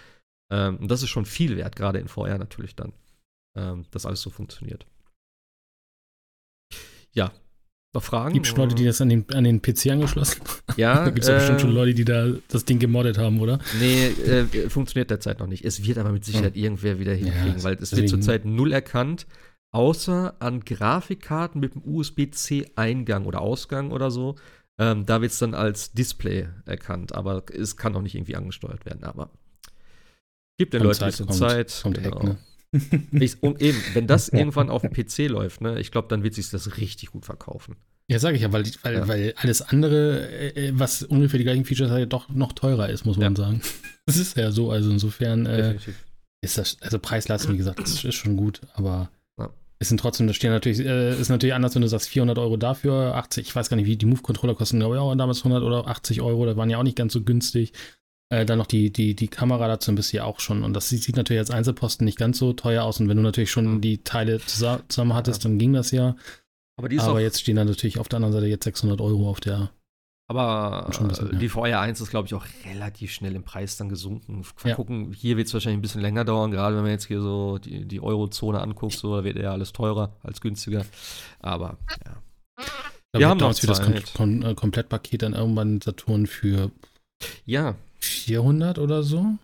Ähm, 0.51 0.79
und 0.79 0.91
das 0.91 1.03
ist 1.03 1.11
schon 1.11 1.27
viel 1.27 1.57
wert, 1.57 1.77
gerade 1.77 1.99
in 1.99 2.09
VR 2.09 2.39
natürlich 2.39 2.77
dann, 2.77 2.93
ähm, 3.57 3.85
dass 3.91 4.07
alles 4.07 4.23
so 4.23 4.31
funktioniert. 4.31 4.87
Ja. 7.17 7.33
Noch 7.95 8.03
Fragen? 8.03 8.35
Gibt 8.35 8.47
es 8.47 8.55
Leute, 8.57 8.75
die 8.75 8.85
das 8.85 9.01
an 9.01 9.09
den, 9.09 9.25
an 9.33 9.45
den 9.45 9.63
PC 9.63 9.87
angeschlossen 9.87 10.41
haben? 10.41 10.79
Ja. 10.79 10.95
da 11.05 11.11
gibt 11.11 11.25
es 11.25 11.29
äh, 11.29 11.35
bestimmt 11.35 11.63
schon 11.63 11.73
Leute, 11.73 11.95
die 11.95 12.05
da 12.05 12.29
das 12.49 12.65
Ding 12.67 12.79
gemoddet 12.79 13.17
haben, 13.17 13.41
oder? 13.41 13.59
Nee, 13.81 14.09
äh, 14.09 14.69
funktioniert 14.69 15.11
derzeit 15.11 15.41
noch 15.41 15.47
nicht. 15.47 15.65
Es 15.65 15.85
wird 15.85 15.97
aber 15.97 16.13
mit 16.13 16.25
Sicherheit 16.25 16.55
hm. 16.55 16.63
irgendwer 16.63 16.99
wieder 16.99 17.15
hinkriegen, 17.15 17.57
ja, 17.57 17.65
weil 17.65 17.75
es 17.77 17.97
wird 17.97 18.09
zurzeit 18.11 18.45
null 18.45 18.73
erkannt, 18.73 19.27
außer 19.73 20.37
an 20.41 20.61
Grafikkarten 20.61 21.59
mit 21.61 21.75
dem 21.75 21.83
USB-C-Eingang 21.87 23.25
oder 23.25 23.41
Ausgang 23.41 23.91
oder 23.93 24.11
so. 24.11 24.37
Ähm, 24.79 25.07
da 25.07 25.23
wird 25.23 25.33
es 25.33 25.39
dann 25.39 25.55
als 25.55 25.93
Display 25.93 26.49
erkannt, 26.67 27.15
aber 27.15 27.45
es 27.51 27.79
kann 27.79 27.97
auch 27.97 28.03
nicht 28.03 28.15
irgendwie 28.15 28.37
angesteuert 28.37 28.85
werden. 28.85 29.05
Aber 29.05 29.31
gibt 30.59 30.75
den 30.75 30.83
Leuten 30.83 31.03
ein 31.03 31.11
bisschen 31.11 31.27
kommt, 31.27 31.39
Zeit. 31.39 31.81
Kommt 31.83 32.03
genau. 32.03 32.17
Hack, 32.17 32.25
ne? 32.25 32.39
Ich, 33.13 33.43
und 33.43 33.61
eben, 33.61 33.79
wenn 33.95 34.07
das 34.07 34.29
irgendwann 34.29 34.71
auf 34.71 34.83
dem 34.83 34.93
PC 34.93 35.29
läuft, 35.29 35.61
ne, 35.61 35.81
ich 35.81 35.91
glaube, 35.91 36.09
dann 36.09 36.23
wird 36.23 36.35
sich 36.35 36.51
das 36.51 36.77
richtig 36.79 37.11
gut 37.11 37.25
verkaufen. 37.25 37.77
Ja, 38.09 38.19
sage 38.19 38.37
ich 38.37 38.43
ja, 38.43 38.53
weil, 38.53 38.65
weil, 38.83 38.95
ja. 38.95 39.09
weil 39.09 39.35
alles 39.37 39.63
andere, 39.63 40.55
äh, 40.55 40.73
was 40.75 41.03
ungefähr 41.03 41.39
die 41.39 41.45
gleichen 41.45 41.65
Features 41.65 41.91
hat, 41.91 41.99
ja 41.99 42.07
doch 42.07 42.29
noch 42.29 42.53
teurer 42.53 42.89
ist, 42.89 43.05
muss 43.05 43.17
man 43.17 43.35
ja. 43.35 43.45
sagen. 43.45 43.61
Das 44.09 44.19
ist 44.19 44.37
ja 44.37 44.53
so, 44.53 44.71
also 44.71 44.89
insofern 44.89 45.47
äh, 45.47 45.79
ist 46.41 46.59
das, 46.59 46.77
also 46.81 47.01
Preisleistung, 47.01 47.55
wie 47.55 47.57
gesagt, 47.57 47.81
das 47.81 48.05
ist 48.05 48.15
schon 48.15 48.37
gut, 48.37 48.61
aber 48.75 49.11
es 49.79 49.89
sind 49.89 49.99
trotzdem, 49.99 50.27
das 50.27 50.37
stehen 50.37 50.51
natürlich, 50.51 50.81
äh, 50.81 51.19
ist 51.21 51.29
natürlich 51.29 51.55
anders, 51.55 51.75
wenn 51.75 51.83
du 51.83 51.89
sagst 51.89 52.09
400 52.09 52.39
Euro 52.39 52.57
dafür, 52.57 53.15
80, 53.15 53.47
ich 53.47 53.55
weiß 53.55 53.69
gar 53.69 53.77
nicht, 53.77 53.87
wie 53.87 53.97
die 53.97 54.07
Move-Controller 54.07 54.55
kosten, 54.55 54.79
glaube 54.79 54.97
ich 54.97 55.01
auch 55.01 55.15
damals 55.15 55.39
100 55.39 55.63
oder 55.63 55.87
80 55.87 56.23
Euro, 56.23 56.47
da 56.47 56.57
waren 56.57 56.71
ja 56.71 56.79
auch 56.79 56.83
nicht 56.83 56.97
ganz 56.97 57.13
so 57.13 57.23
günstig. 57.23 57.73
Äh, 58.29 58.45
dann 58.45 58.59
noch 58.59 58.67
die, 58.67 58.93
die, 58.93 59.15
die 59.15 59.29
Kamera 59.29 59.69
dazu 59.69 59.93
ein 59.93 59.95
bisschen 59.95 60.23
auch 60.23 60.41
schon. 60.41 60.65
Und 60.65 60.75
das 60.75 60.89
sieht, 60.89 61.17
natürlich 61.17 61.41
als 61.41 61.51
Einzelposten 61.51 62.05
nicht 62.05 62.19
ganz 62.19 62.39
so 62.39 62.53
teuer 62.53 62.83
aus. 62.83 62.99
Und 62.99 63.09
wenn 63.09 63.17
du 63.17 63.23
natürlich 63.23 63.51
schon 63.51 63.81
die 63.81 64.03
Teile 64.03 64.41
zusammen 64.41 65.15
hattest, 65.15 65.45
ja. 65.45 65.49
dann 65.49 65.59
ging 65.59 65.73
das 65.73 65.93
ja. 65.93 66.17
Aber, 66.77 66.89
Aber 67.03 67.21
jetzt 67.21 67.41
stehen 67.41 67.57
dann 67.57 67.69
natürlich 67.69 67.99
auf 67.99 68.09
der 68.09 68.17
anderen 68.19 68.35
Seite 68.35 68.47
jetzt 68.47 68.65
600 68.65 69.01
Euro 69.01 69.31
auf 69.31 69.41
der. 69.41 69.71
Aber 70.29 70.91
bisschen, 70.91 71.39
die 71.39 71.49
VR 71.49 71.81
1 71.81 72.01
ist, 72.01 72.11
glaube 72.11 72.27
ich, 72.27 72.35
auch 72.35 72.45
relativ 72.65 73.13
schnell 73.13 73.37
im 73.37 73.45
Preis 73.45 73.77
dann 73.77 73.89
gesunken. 73.89 74.45
Mal 74.65 74.71
ja. 74.71 74.75
gucken, 74.75 75.13
hier 75.13 75.37
wird 75.37 75.47
es 75.47 75.55
wahrscheinlich 75.55 75.79
ein 75.79 75.83
bisschen 75.83 76.01
länger 76.01 76.25
dauern, 76.25 76.51
gerade 76.51 76.75
wenn 76.75 76.83
man 76.83 76.91
jetzt 76.91 77.07
hier 77.07 77.21
so 77.21 77.59
die, 77.59 77.85
die 77.87 78.01
Eurozone 78.01 78.61
anguckt, 78.61 78.95
so 78.95 79.17
da 79.17 79.23
wird 79.23 79.37
eher 79.37 79.53
alles 79.53 79.73
teurer 79.73 80.17
als 80.25 80.41
günstiger. 80.41 80.85
Aber 81.39 81.79
ja. 82.05 82.17
Wir 83.13 83.29
haben 83.29 83.39
noch 83.39 83.57
für 83.57 83.69
das 83.69 83.81
Kom 83.81 83.95
Kom 84.15 84.43
äh, 84.43 84.55
Komplettpaket 84.55 85.23
dann 85.23 85.33
irgendwann 85.33 85.81
Saturn 85.81 86.27
für 86.27 86.73
ja, 87.45 87.75
400 88.01 88.79
oder 88.79 89.03
so. 89.03 89.37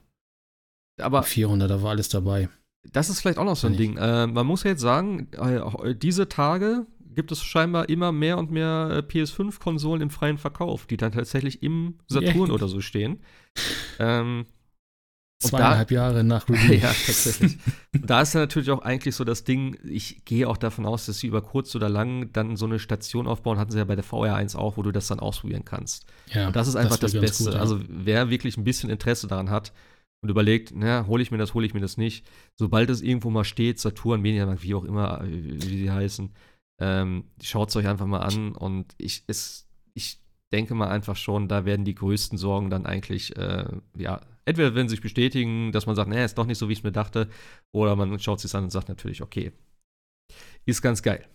Aber 1.00 1.22
400, 1.22 1.70
da 1.70 1.82
war 1.82 1.90
alles 1.90 2.08
dabei. 2.08 2.48
Das 2.92 3.08
ist 3.08 3.20
vielleicht 3.20 3.38
auch 3.38 3.44
noch 3.44 3.56
so 3.56 3.66
ein 3.66 3.76
Ding. 3.76 3.96
Äh, 3.96 4.26
man 4.26 4.46
muss 4.46 4.64
ja 4.64 4.70
jetzt 4.70 4.80
sagen, 4.80 5.28
äh, 5.32 5.94
diese 5.94 6.28
Tage 6.28 6.86
gibt 7.14 7.30
es 7.32 7.42
scheinbar 7.42 7.88
immer 7.88 8.12
mehr 8.12 8.38
und 8.38 8.50
mehr 8.50 8.90
äh, 8.90 8.98
PS5-Konsolen 8.98 10.02
im 10.02 10.10
freien 10.10 10.38
Verkauf, 10.38 10.86
die 10.86 10.96
dann 10.96 11.12
tatsächlich 11.12 11.62
im 11.62 11.98
Saturn 12.08 12.46
yeah. 12.46 12.54
oder 12.54 12.68
so 12.68 12.80
stehen. 12.80 13.20
Ähm, 13.98 14.46
Zweieinhalb 15.48 15.88
da, 15.88 15.94
Jahre 15.94 16.24
nach 16.24 16.48
Release. 16.48 16.74
ja, 16.74 16.88
tatsächlich. 16.88 17.58
da 17.92 18.22
ist 18.22 18.34
ja 18.34 18.40
natürlich 18.40 18.70
auch 18.70 18.82
eigentlich 18.82 19.14
so 19.14 19.24
das 19.24 19.44
Ding, 19.44 19.78
ich 19.84 20.24
gehe 20.24 20.48
auch 20.48 20.56
davon 20.56 20.86
aus, 20.86 21.06
dass 21.06 21.18
sie 21.18 21.26
über 21.26 21.42
kurz 21.42 21.74
oder 21.74 21.88
lang 21.88 22.32
dann 22.32 22.56
so 22.56 22.66
eine 22.66 22.78
Station 22.78 23.26
aufbauen, 23.26 23.58
hatten 23.58 23.72
sie 23.72 23.78
ja 23.78 23.84
bei 23.84 23.96
der 23.96 24.04
VR1 24.04 24.56
auch, 24.56 24.76
wo 24.76 24.82
du 24.82 24.92
das 24.92 25.08
dann 25.08 25.20
ausprobieren 25.20 25.64
kannst. 25.64 26.06
Ja, 26.32 26.46
und 26.46 26.56
das 26.56 26.68
ist 26.68 26.76
einfach 26.76 26.96
das, 26.96 27.12
das 27.12 27.20
Beste. 27.20 27.44
Gut, 27.44 27.54
ja. 27.54 27.60
Also 27.60 27.80
wer 27.88 28.30
wirklich 28.30 28.56
ein 28.56 28.64
bisschen 28.64 28.90
Interesse 28.90 29.26
daran 29.26 29.50
hat 29.50 29.72
und 30.22 30.30
überlegt, 30.30 30.72
na, 30.74 31.06
hole 31.06 31.22
ich 31.22 31.30
mir 31.30 31.38
das, 31.38 31.54
hole 31.54 31.66
ich 31.66 31.74
mir 31.74 31.80
das 31.80 31.96
nicht, 31.96 32.26
sobald 32.56 32.90
es 32.90 33.02
irgendwo 33.02 33.30
mal 33.30 33.44
steht, 33.44 33.80
Saturn, 33.80 34.20
Mediamarkt, 34.20 34.62
wie 34.62 34.74
auch 34.74 34.84
immer, 34.84 35.22
wie 35.24 35.78
sie 35.78 35.90
heißen, 35.90 36.30
ähm, 36.80 37.24
schaut 37.42 37.68
es 37.68 37.76
euch 37.76 37.86
einfach 37.86 38.06
mal 38.06 38.20
an 38.20 38.52
und 38.52 38.94
ich, 38.98 39.24
es, 39.26 39.68
ich 39.94 40.20
denke 40.52 40.74
mal 40.74 40.88
einfach 40.88 41.16
schon, 41.16 41.48
da 41.48 41.64
werden 41.64 41.84
die 41.84 41.94
größten 41.94 42.38
Sorgen 42.38 42.70
dann 42.70 42.86
eigentlich, 42.86 43.36
äh, 43.36 43.64
ja, 43.96 44.20
entweder 44.44 44.74
werden 44.74 44.88
sie 44.88 44.94
sich 44.94 45.02
bestätigen, 45.02 45.72
dass 45.72 45.86
man 45.86 45.96
sagt, 45.96 46.08
nee, 46.08 46.24
ist 46.24 46.38
doch 46.38 46.46
nicht 46.46 46.58
so, 46.58 46.68
wie 46.68 46.72
ich 46.72 46.80
es 46.80 46.84
mir 46.84 46.92
dachte, 46.92 47.28
oder 47.72 47.96
man 47.96 48.18
schaut 48.18 48.40
sich 48.40 48.54
an 48.54 48.64
und 48.64 48.70
sagt 48.70 48.88
natürlich, 48.88 49.22
okay, 49.22 49.52
ist 50.66 50.82
ganz 50.82 51.02
geil. 51.02 51.26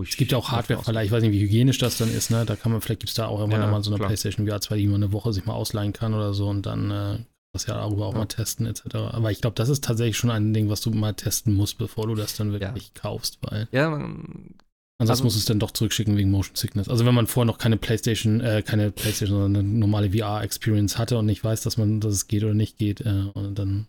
es 0.00 0.16
gibt 0.16 0.32
ja 0.32 0.38
auch 0.38 0.50
Hardware-Verleih, 0.50 1.04
ich 1.04 1.10
weiß 1.10 1.22
nicht, 1.22 1.32
wie 1.32 1.40
hygienisch 1.40 1.78
das 1.78 1.98
dann 1.98 2.12
ist, 2.12 2.30
ne? 2.30 2.44
Da 2.44 2.56
kann 2.56 2.72
man, 2.72 2.80
vielleicht 2.80 3.00
gibt 3.00 3.10
es 3.10 3.16
da 3.16 3.26
auch 3.26 3.40
irgendwann 3.40 3.62
ja, 3.62 3.70
mal 3.70 3.82
so 3.82 3.90
eine 3.90 3.96
klar. 3.96 4.08
PlayStation 4.08 4.46
VR 4.46 4.60
2, 4.60 4.76
die 4.76 4.86
man 4.86 5.02
eine 5.02 5.12
Woche 5.12 5.32
sich 5.32 5.44
mal 5.46 5.54
ausleihen 5.54 5.92
kann 5.92 6.14
oder 6.14 6.32
so 6.34 6.48
und 6.48 6.66
dann 6.66 6.90
äh, 6.90 7.18
das 7.52 7.66
ja 7.66 7.74
darüber 7.74 8.06
auch 8.06 8.12
ja. 8.12 8.18
mal 8.18 8.26
testen, 8.26 8.66
etc. 8.66 8.94
Aber 8.94 9.30
ich 9.30 9.40
glaube, 9.40 9.54
das 9.54 9.68
ist 9.68 9.84
tatsächlich 9.84 10.16
schon 10.16 10.30
ein 10.30 10.54
Ding, 10.54 10.68
was 10.68 10.80
du 10.80 10.90
mal 10.90 11.14
testen 11.14 11.54
musst, 11.54 11.78
bevor 11.78 12.06
du 12.06 12.14
das 12.14 12.36
dann 12.36 12.52
wirklich 12.52 12.92
ja. 12.94 13.00
kaufst, 13.00 13.38
weil. 13.42 13.68
Ja, 13.72 13.90
man 13.90 14.54
Ansonsten 15.00 15.24
also, 15.24 15.24
muss 15.24 15.36
es 15.36 15.46
dann 15.46 15.58
doch 15.58 15.70
zurückschicken 15.70 16.18
wegen 16.18 16.30
Motion 16.30 16.56
Sickness. 16.56 16.90
Also 16.90 17.06
wenn 17.06 17.14
man 17.14 17.26
vorher 17.26 17.46
noch 17.46 17.56
keine 17.56 17.78
PlayStation, 17.78 18.42
äh, 18.42 18.62
keine 18.62 18.90
PlayStation, 18.90 19.40
sondern 19.40 19.64
eine 19.64 19.78
normale 19.78 20.10
VR-Experience 20.10 20.98
hatte 20.98 21.16
und 21.16 21.24
nicht 21.24 21.42
weiß, 21.42 21.62
dass 21.62 21.78
man, 21.78 22.00
dass 22.00 22.12
es 22.12 22.28
geht 22.28 22.44
oder 22.44 22.52
nicht 22.52 22.76
geht, 22.76 23.00
äh, 23.00 23.24
und 23.32 23.58
dann 23.58 23.86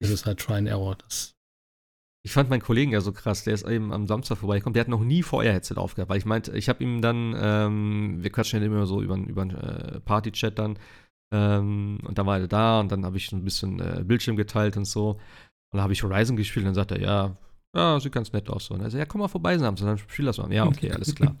ist 0.00 0.10
es 0.10 0.26
halt 0.26 0.40
Try 0.40 0.54
and 0.54 0.68
Error. 0.68 0.96
Das 0.96 1.36
ich 2.24 2.32
fand 2.32 2.50
meinen 2.50 2.60
Kollegen 2.60 2.90
ja 2.90 3.00
so 3.00 3.12
krass, 3.12 3.44
der 3.44 3.54
ist 3.54 3.66
eben 3.66 3.92
am 3.92 4.08
Samstag 4.08 4.38
vorbeigekommen, 4.38 4.74
der 4.74 4.80
hat 4.80 4.88
noch 4.88 5.04
nie 5.04 5.22
VR-Headset 5.22 5.76
aufgehabt, 5.76 6.10
weil 6.10 6.18
ich 6.18 6.26
meinte, 6.26 6.50
ich 6.56 6.68
habe 6.68 6.82
ihm 6.82 7.00
dann, 7.00 7.36
ähm, 7.40 8.18
wir 8.20 8.30
quatschen 8.30 8.60
ja 8.60 8.66
immer 8.66 8.84
so 8.86 9.00
über, 9.00 9.16
über 9.16 9.42
einen 9.42 9.54
äh, 9.54 10.00
Party-Chat 10.00 10.58
dann, 10.58 10.76
ähm, 11.32 12.00
und 12.02 12.18
dann 12.18 12.26
war 12.26 12.40
er 12.40 12.48
da 12.48 12.80
und 12.80 12.90
dann 12.90 13.04
habe 13.04 13.16
ich 13.16 13.28
so 13.28 13.36
ein 13.36 13.44
bisschen 13.44 13.78
äh, 13.78 14.02
Bildschirm 14.04 14.36
geteilt 14.36 14.76
und 14.76 14.86
so. 14.86 15.20
dann 15.70 15.82
habe 15.82 15.92
ich 15.92 16.02
Horizon 16.02 16.36
gespielt 16.36 16.64
und 16.64 16.70
dann 16.70 16.74
sagt 16.74 16.90
er, 16.90 17.00
ja, 17.00 17.36
ja, 17.74 18.00
sieht 18.00 18.12
ganz 18.12 18.32
nett 18.32 18.48
aus. 18.48 18.66
So. 18.66 18.74
Und 18.74 18.80
er 18.80 18.90
sagt, 18.90 18.98
ja, 18.98 19.06
komm 19.06 19.20
mal 19.20 19.28
vorbei, 19.28 19.56
Samstag, 19.58 19.86
dann 19.86 19.98
spiel 19.98 20.24
das 20.24 20.38
mal. 20.38 20.52
Ja, 20.52 20.66
okay, 20.66 20.90
alles 20.94 21.14
klar. 21.14 21.36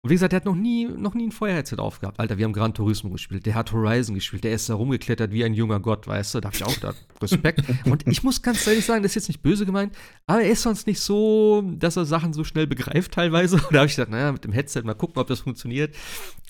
Und 0.00 0.10
wie 0.10 0.14
gesagt, 0.14 0.30
der 0.30 0.36
hat 0.36 0.44
noch 0.44 0.54
nie, 0.54 0.84
noch 0.86 1.14
nie 1.14 1.26
ein 1.26 1.32
Feuerheadset 1.32 1.80
aufgehabt. 1.80 2.20
Alter, 2.20 2.38
wir 2.38 2.44
haben 2.44 2.52
Gran 2.52 2.72
Turismo 2.72 3.10
gespielt. 3.10 3.44
Der 3.46 3.56
hat 3.56 3.72
Horizon 3.72 4.14
gespielt. 4.14 4.44
Der 4.44 4.52
ist 4.52 4.68
da 4.68 4.74
rumgeklettert 4.74 5.32
wie 5.32 5.44
ein 5.44 5.54
junger 5.54 5.80
Gott, 5.80 6.06
weißt 6.06 6.36
du? 6.36 6.40
Da 6.40 6.46
hab 6.48 6.54
ich 6.54 6.62
auch 6.62 6.76
da 6.76 6.94
Respekt. 7.20 7.64
Und 7.84 8.06
ich 8.06 8.22
muss 8.22 8.40
ganz 8.40 8.64
ehrlich 8.68 8.84
sagen, 8.86 9.02
das 9.02 9.10
ist 9.10 9.16
jetzt 9.16 9.28
nicht 9.28 9.42
böse 9.42 9.66
gemeint, 9.66 9.92
aber 10.28 10.42
er 10.42 10.50
ist 10.50 10.62
sonst 10.62 10.86
nicht 10.86 11.00
so, 11.00 11.64
dass 11.74 11.96
er 11.96 12.04
Sachen 12.04 12.32
so 12.32 12.44
schnell 12.44 12.68
begreift 12.68 13.10
teilweise. 13.10 13.56
Und 13.56 13.64
da 13.72 13.78
habe 13.78 13.86
ich 13.86 13.96
gesagt, 13.96 14.12
naja, 14.12 14.30
mit 14.30 14.44
dem 14.44 14.52
Headset 14.52 14.82
mal 14.84 14.94
gucken, 14.94 15.20
ob 15.20 15.26
das 15.26 15.40
funktioniert, 15.40 15.96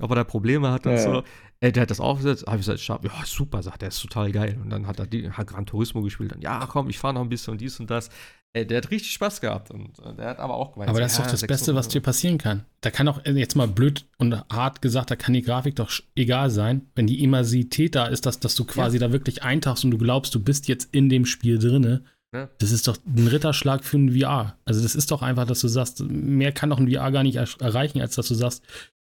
ob 0.00 0.10
er 0.10 0.16
da 0.16 0.24
Probleme 0.24 0.70
hat 0.70 0.84
und 0.86 0.92
Ja. 0.92 0.98
so. 0.98 1.22
Äh, 1.60 1.72
der 1.72 1.82
hat 1.84 1.90
das 1.90 2.00
aufgesetzt, 2.00 2.44
habe 2.46 2.56
ich 2.58 2.66
gesagt, 2.66 2.80
scharf, 2.80 3.02
ja, 3.02 3.10
super, 3.24 3.62
sagt 3.62 3.82
er, 3.82 3.88
ist 3.88 4.00
total 4.02 4.30
geil. 4.30 4.58
Und 4.62 4.68
dann 4.70 4.86
hat 4.86 5.00
er 5.00 5.06
die, 5.06 5.30
hat 5.30 5.46
Gran 5.46 5.64
Turismo 5.64 6.02
gespielt 6.02 6.34
und 6.34 6.42
ja, 6.42 6.64
komm, 6.66 6.90
ich 6.90 6.98
fahre 6.98 7.14
noch 7.14 7.22
ein 7.22 7.28
bisschen 7.30 7.52
und 7.52 7.60
dies 7.62 7.80
und 7.80 7.90
das. 7.90 8.10
Äh, 8.58 8.66
der 8.66 8.78
hat 8.78 8.90
richtig 8.90 9.12
Spaß 9.12 9.40
gehabt 9.40 9.70
und 9.70 9.98
äh, 10.00 10.14
der 10.16 10.26
hat 10.26 10.38
aber 10.38 10.54
auch 10.54 10.72
gemeint, 10.72 10.90
Aber 10.90 11.00
das 11.00 11.12
ist 11.12 11.18
doch 11.18 11.24
ja, 11.24 11.30
das 11.30 11.40
sechs 11.40 11.48
Beste, 11.48 11.74
was 11.74 11.88
dir 11.88 12.00
passieren 12.00 12.38
kann. 12.38 12.64
Da 12.80 12.90
kann 12.90 13.06
doch, 13.06 13.24
äh, 13.24 13.32
jetzt 13.32 13.56
mal 13.56 13.68
blöd 13.68 14.04
und 14.18 14.34
hart 14.50 14.82
gesagt, 14.82 15.10
da 15.10 15.16
kann 15.16 15.34
die 15.34 15.42
Grafik 15.42 15.76
doch 15.76 15.90
egal 16.14 16.50
sein, 16.50 16.86
wenn 16.94 17.06
die 17.06 17.22
Immersität 17.22 17.94
da 17.94 18.06
ist, 18.06 18.26
dass, 18.26 18.40
dass 18.40 18.54
du 18.54 18.64
quasi 18.64 18.98
da 18.98 19.12
wirklich 19.12 19.42
eintauchst 19.42 19.84
und 19.84 19.90
du 19.90 19.98
glaubst, 19.98 20.34
du 20.34 20.40
bist 20.40 20.68
jetzt 20.68 20.88
in 20.92 21.08
dem 21.08 21.26
Spiel 21.26 21.58
drinne. 21.58 22.02
Ja. 22.32 22.50
Das 22.58 22.72
ist 22.72 22.86
doch 22.88 22.98
ein 23.06 23.26
Ritterschlag 23.26 23.84
für 23.84 23.96
ein 23.98 24.18
VR. 24.18 24.58
Also 24.64 24.82
das 24.82 24.94
ist 24.94 25.10
doch 25.10 25.22
einfach, 25.22 25.46
dass 25.46 25.60
du 25.60 25.68
sagst, 25.68 26.00
mehr 26.00 26.52
kann 26.52 26.70
doch 26.70 26.78
ein 26.78 26.90
VR 26.90 27.10
gar 27.10 27.22
nicht 27.22 27.36
er 27.36 27.48
erreichen, 27.60 28.00
als 28.00 28.16
dass 28.16 28.28
du 28.28 28.34
sagst, 28.34 28.62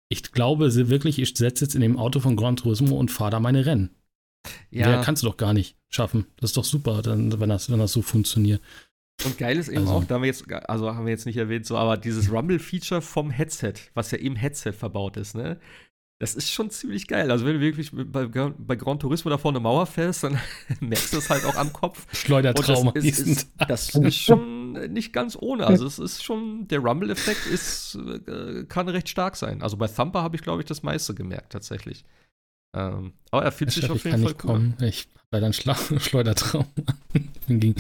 ich 0.09 0.33
glaube 0.33 0.75
wirklich, 0.89 1.19
ich 1.19 1.37
setze 1.37 1.65
jetzt 1.65 1.75
in 1.75 1.83
dem 1.83 1.99
Auto 1.99 2.21
von 2.21 2.35
Gran 2.35 2.57
Turismo 2.57 2.97
und 2.97 3.11
fahre 3.11 3.31
da 3.31 3.41
meine 3.41 3.67
Rennen. 3.67 3.91
Ja, 4.71 4.89
Mehr 4.89 5.03
kannst 5.03 5.23
du 5.23 5.29
doch 5.29 5.37
gar 5.37 5.53
nicht 5.53 5.77
schaffen. 5.89 6.27
Das 6.37 6.51
ist 6.51 6.57
doch 6.57 6.65
super, 6.65 7.03
wenn, 7.05 7.31
das, 7.49 7.71
wenn 7.71 7.79
das 7.79 7.93
so 7.93 8.03
funktioniert. 8.03 8.61
Und 9.25 9.39
geil 9.39 9.59
ist 9.59 9.69
eben 9.69 9.83
Also- 9.83 9.93
auch, 9.93 10.05
da 10.05 10.15
haben 10.17 10.23
wir 10.23 10.29
jetzt, 10.29 10.51
also 10.69 10.95
haben 10.95 11.05
wir 11.07 11.13
jetzt 11.13 11.27
nicht 11.27 11.37
erwähnt, 11.37 11.67
so, 11.67 11.77
aber 11.77 11.97
dieses 11.97 12.31
Rumble-Feature 12.33 13.03
vom 13.03 13.31
Headset, 13.31 13.75
was 13.95 14.11
ja 14.11 14.19
im 14.19 14.37
Headset 14.37 14.73
verbaut 14.73 15.17
ist, 15.17 15.35
ne? 15.35 15.59
Das 16.23 16.35
ist 16.35 16.51
schon 16.53 16.69
ziemlich 16.69 17.09
geil. 17.09 17.31
Also, 17.31 17.47
wenn 17.47 17.55
du 17.55 17.61
wirklich 17.61 17.93
bei, 17.93 18.27
bei 18.27 18.77
Gran 18.77 18.99
Turismo 18.99 19.31
da 19.31 19.39
vorne 19.39 19.57
eine 19.57 19.63
Mauer 19.63 19.87
fährst, 19.87 20.23
dann 20.23 20.39
merkst 20.81 21.15
du 21.15 21.17
es 21.17 21.31
halt 21.31 21.47
auch 21.47 21.57
am 21.57 21.73
Kopf. 21.73 22.07
Und 22.09 22.17
Schleudertrauma. 22.17 22.93
das 22.93 23.05
ist, 23.05 23.19
ist, 23.27 23.49
das 23.67 23.95
ist 23.95 24.17
schon 24.19 24.73
nicht 24.93 25.15
ganz 25.15 25.35
ohne. 25.41 25.67
Also, 25.67 25.87
es 25.87 25.99
ist 25.99 26.23
schon, 26.23 26.69
der 26.69 26.81
Rumble-Effekt 26.81 27.47
ist, 27.47 27.95
äh, 28.27 28.65
kann 28.69 28.91
recht 28.91 29.09
stark 29.09 29.35
sein. 29.35 29.63
Also, 29.63 29.79
bei 29.79 29.89
Thumper 29.89 30.23
habe 30.23 30.37
ich, 30.37 30.43
glaube 30.43 30.61
ich, 30.61 30.67
das 30.69 30.83
meiste 30.83 31.15
gemerkt, 31.15 31.53
tatsächlich. 31.53 32.05
Ähm, 32.77 33.15
aber 33.31 33.45
er 33.45 33.53
fühlt 33.53 33.71
sich 33.73 33.91
auf 33.91 34.05
jeden 34.05 34.23
Fall 34.23 34.35
cool. 34.45 34.51
an. 34.51 34.77
Ich 34.83 35.09
bei 35.31 35.41
dann 35.41 35.53
Schla 35.55 35.75
Schleudertraum. 35.99 36.67
Ging- 37.59 37.75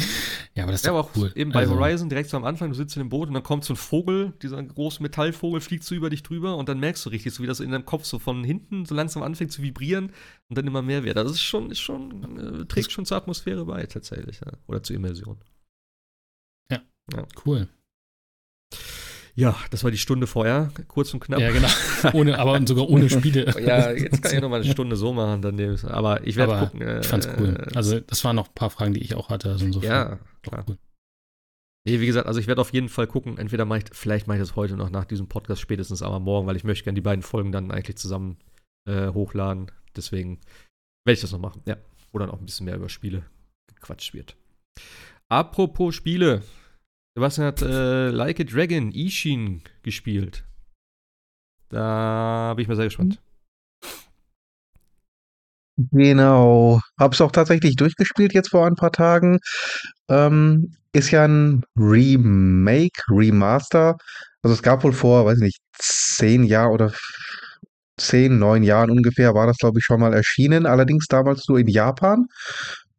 ja, 0.54 0.64
aber 0.64 0.72
das 0.72 0.80
ist 0.80 0.86
Ja, 0.86 0.92
auch 0.92 1.10
cool. 1.16 1.30
eben 1.36 1.52
bei 1.52 1.60
Also, 1.60 1.76
Horizon 1.76 2.08
direkt 2.08 2.30
so 2.30 2.36
am 2.36 2.44
Anfang, 2.44 2.70
du 2.70 2.74
sitzt 2.74 2.96
in 2.96 3.02
dem 3.04 3.08
Boot 3.10 3.28
und 3.28 3.34
dann 3.34 3.42
kommt 3.44 3.64
so 3.64 3.74
ein 3.74 3.76
Vogel, 3.76 4.32
dieser 4.42 4.60
große 4.62 5.02
Metallvogel 5.02 5.60
fliegt 5.60 5.84
so 5.84 5.94
über 5.94 6.10
dich 6.10 6.22
drüber 6.24 6.56
und 6.56 6.68
dann 6.68 6.80
merkst 6.80 7.04
du 7.06 7.10
richtig, 7.10 7.32
so 7.34 7.42
wie 7.42 7.46
das 7.46 7.60
in 7.60 7.70
deinem 7.70 7.84
Kopf 7.84 8.04
so 8.04 8.18
von 8.18 8.42
hinten 8.42 8.86
so 8.86 8.94
langsam 8.94 9.22
anfängt 9.22 9.52
zu 9.52 9.62
vibrieren 9.62 10.12
und 10.48 10.58
dann 10.58 10.66
immer 10.66 10.82
mehr 10.82 11.04
wird. 11.04 11.16
Also 11.16 11.28
Das 11.30 11.36
ist 11.36 11.44
schon, 11.44 11.70
ist 11.70 11.80
schon, 11.80 12.62
äh, 12.62 12.64
trägt 12.66 12.90
schon 12.90 13.06
zur 13.06 13.16
Atmosphäre 13.18 13.64
bei, 13.64 13.84
tatsächlich, 13.86 14.40
ja. 14.40 14.52
Oder 14.66 14.82
zur 14.82 14.96
Immersion. 14.96 15.38
Cool. 17.44 17.68
Ja, 19.40 19.56
das 19.70 19.82
war 19.84 19.90
die 19.90 19.98
Stunde 19.98 20.26
vorher, 20.26 20.70
kurz 20.86 21.14
und 21.14 21.20
knapp. 21.20 21.40
Ja, 21.40 21.50
genau. 21.50 21.68
Ohne, 22.12 22.38
aber 22.38 22.60
sogar 22.66 22.88
ohne 22.88 23.08
Spiele. 23.08 23.46
Ja, 23.60 23.90
jetzt 23.90 24.22
kann 24.22 24.34
ich 24.34 24.40
noch 24.40 24.50
mal 24.50 24.60
eine 24.60 24.70
Stunde 24.70 24.96
so 24.96 25.12
machen, 25.12 25.40
dann 25.40 25.54
nehme 25.54 25.74
ich's. 25.74 25.84
aber 25.84 26.26
ich 26.26 26.36
werde 26.36 26.58
gucken. 26.66 26.82
Äh, 26.82 27.00
Ich 27.00 27.06
fand's 27.06 27.28
cool. 27.38 27.56
Also, 27.74 28.00
das 28.00 28.22
waren 28.24 28.36
noch 28.36 28.48
ein 28.48 28.54
paar 28.54 28.70
Fragen, 28.70 28.92
die 28.94 29.00
ich 29.00 29.14
auch 29.14 29.30
hatte. 29.30 29.48
Also 29.50 29.64
insofern. 29.64 29.90
ja, 29.90 30.18
klar. 30.42 30.64
cool. 30.68 30.76
Nee, 31.86 32.00
wie 32.00 32.06
gesagt, 32.06 32.26
also 32.26 32.38
ich 32.38 32.46
werde 32.46 32.60
auf 32.60 32.72
jeden 32.74 32.90
Fall 32.90 33.06
gucken. 33.06 33.38
Entweder 33.38 33.64
mache 33.64 33.78
ich, 33.78 33.84
vielleicht 33.92 34.26
mache 34.26 34.36
ich 34.36 34.42
das 34.42 34.54
heute 34.56 34.76
noch 34.76 34.90
nach 34.90 35.06
diesem 35.06 35.28
Podcast, 35.28 35.62
spätestens 35.62 36.02
aber 36.02 36.20
morgen, 36.20 36.46
weil 36.46 36.56
ich 36.56 36.64
möchte 36.64 36.84
gerne 36.84 36.96
die 36.96 37.00
beiden 37.00 37.22
Folgen 37.22 37.52
dann 37.52 37.70
eigentlich 37.70 37.96
zusammen 37.96 38.36
äh, 38.86 39.08
hochladen. 39.08 39.72
Deswegen 39.96 40.38
werde 41.06 41.14
ich 41.14 41.20
das 41.22 41.32
noch 41.32 41.38
machen. 41.40 41.62
Ja. 41.64 41.76
Wo 42.12 42.18
dann 42.18 42.30
auch 42.30 42.38
ein 42.38 42.44
bisschen 42.44 42.66
mehr 42.66 42.76
über 42.76 42.90
Spiele 42.90 43.22
gequatscht 43.74 44.12
wird. 44.12 44.36
Apropos 45.30 45.94
Spiele. 45.94 46.42
Sebastian 47.20 47.46
hat 47.48 47.60
äh, 47.60 48.08
Like 48.08 48.40
a 48.40 48.44
Dragon 48.44 48.92
Ishin 48.92 49.60
gespielt. 49.82 50.42
Da 51.68 52.54
bin 52.56 52.62
ich 52.62 52.68
mal 52.68 52.76
sehr 52.76 52.86
gespannt. 52.86 53.20
Genau. 55.76 56.80
Hab's 56.98 57.20
auch 57.20 57.30
tatsächlich 57.30 57.76
durchgespielt 57.76 58.32
jetzt 58.32 58.48
vor 58.48 58.66
ein 58.66 58.74
paar 58.74 58.92
Tagen. 58.92 59.38
Ähm, 60.08 60.74
ist 60.94 61.10
ja 61.10 61.26
ein 61.26 61.62
Remake, 61.76 63.02
Remaster. 63.10 63.98
Also 64.42 64.54
es 64.54 64.62
gab 64.62 64.82
wohl 64.82 64.94
vor, 64.94 65.26
weiß 65.26 65.40
nicht, 65.40 65.58
zehn 65.78 66.44
Jahren 66.44 66.72
oder 66.72 66.90
zehn, 67.98 68.38
neun 68.38 68.62
Jahren 68.62 68.90
ungefähr 68.90 69.34
war 69.34 69.46
das, 69.46 69.58
glaube 69.58 69.78
ich, 69.78 69.84
schon 69.84 70.00
mal 70.00 70.14
erschienen. 70.14 70.64
Allerdings 70.64 71.06
damals 71.06 71.46
nur 71.48 71.58
in 71.58 71.68
Japan. 71.68 72.24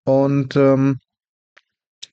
Und 0.04 0.56
ähm, 0.56 1.00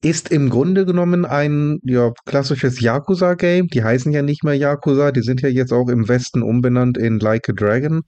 ist 0.02 0.30
im 0.30 0.48
Grunde 0.48 0.86
genommen 0.86 1.24
ein 1.24 1.80
ja, 1.82 2.12
klassisches 2.24 2.80
Yakuza-Game. 2.80 3.68
Die 3.68 3.82
heißen 3.82 4.12
ja 4.12 4.22
nicht 4.22 4.44
mehr 4.44 4.54
Yakuza, 4.54 5.10
die 5.10 5.22
sind 5.22 5.40
ja 5.40 5.48
jetzt 5.48 5.72
auch 5.72 5.88
im 5.88 6.08
Westen 6.08 6.42
umbenannt 6.42 6.96
in 6.96 7.18
Like 7.18 7.48
a 7.48 7.52
Dragon, 7.52 8.02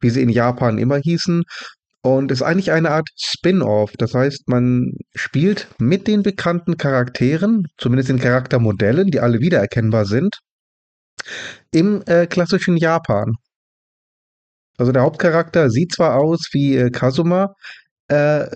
wie 0.00 0.10
sie 0.10 0.22
in 0.22 0.30
Japan 0.30 0.78
immer 0.78 0.96
hießen. 0.96 1.42
Und 2.02 2.30
ist 2.30 2.42
eigentlich 2.42 2.72
eine 2.72 2.90
Art 2.90 3.08
Spin-off. 3.16 3.92
Das 3.98 4.14
heißt, 4.14 4.48
man 4.48 4.92
spielt 5.14 5.68
mit 5.78 6.06
den 6.06 6.22
bekannten 6.22 6.76
Charakteren, 6.76 7.66
zumindest 7.76 8.08
den 8.08 8.20
Charaktermodellen, 8.20 9.08
die 9.10 9.20
alle 9.20 9.40
wiedererkennbar 9.40 10.06
sind, 10.06 10.38
im 11.72 12.02
äh, 12.06 12.26
klassischen 12.26 12.76
Japan. 12.76 13.34
Also 14.78 14.92
der 14.92 15.02
Hauptcharakter 15.02 15.70
sieht 15.70 15.92
zwar 15.92 16.16
aus 16.16 16.48
wie 16.52 16.76
äh, 16.76 16.90
Kazuma, 16.90 17.54
äh, 18.06 18.46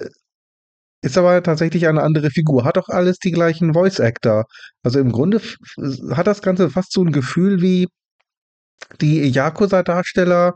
ist 1.03 1.19
aber 1.19 1.43
tatsächlich 1.43 1.87
eine 1.89 2.03
andere 2.03 2.31
Figur, 2.31 2.65
hat 2.65 2.79
auch 2.79 2.89
alles 2.89 3.19
die 3.19 3.33
gleichen 3.33 3.75
Voice 3.75 4.01
Actor. 4.01 4.45
Also 4.83 5.01
im 5.01 5.13
Grunde 5.13 5.41
hat 6.11 6.27
das 6.27 6.43
Ganze 6.43 6.71
fast 6.71 6.93
so 6.93 7.03
ein 7.05 7.13
Gefühl 7.13 7.61
wie 7.61 7.89
die 9.01 9.29
Yakuza-Darsteller 9.29 10.55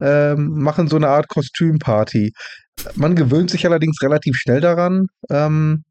ähm, 0.00 0.50
machen 0.58 0.88
so 0.88 0.96
eine 0.96 1.08
Art 1.08 1.28
Kostümparty. 1.28 2.32
Man 2.94 3.14
gewöhnt 3.14 3.50
sich 3.50 3.66
allerdings 3.66 4.02
relativ 4.02 4.36
schnell 4.36 4.60
daran. 4.60 5.06
Ähm, 5.30 5.84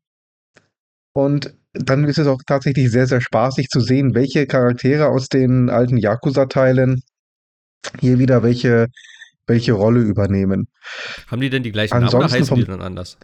und 1.13 1.53
dann 1.73 2.03
ist 2.05 2.17
es 2.17 2.27
auch 2.27 2.41
tatsächlich 2.45 2.91
sehr, 2.91 3.07
sehr 3.07 3.21
spaßig 3.21 3.69
zu 3.69 3.79
sehen, 3.79 4.13
welche 4.15 4.47
Charaktere 4.47 5.07
aus 5.07 5.27
den 5.27 5.69
alten 5.69 5.97
Yakuza-Teilen 5.97 7.01
hier 7.99 8.19
wieder 8.19 8.43
welche, 8.43 8.87
welche 9.47 9.73
Rolle 9.73 10.01
übernehmen. 10.01 10.67
Haben 11.27 11.41
die 11.41 11.49
denn 11.49 11.63
die 11.63 11.71
gleichen 11.71 11.93
Namen 11.93 12.07
oder 12.07 12.17
Ansonsten 12.17 12.41
heißen 12.41 12.55
die 12.55 12.61
vom- 12.63 12.71
dann 12.71 12.81
anders? 12.81 13.17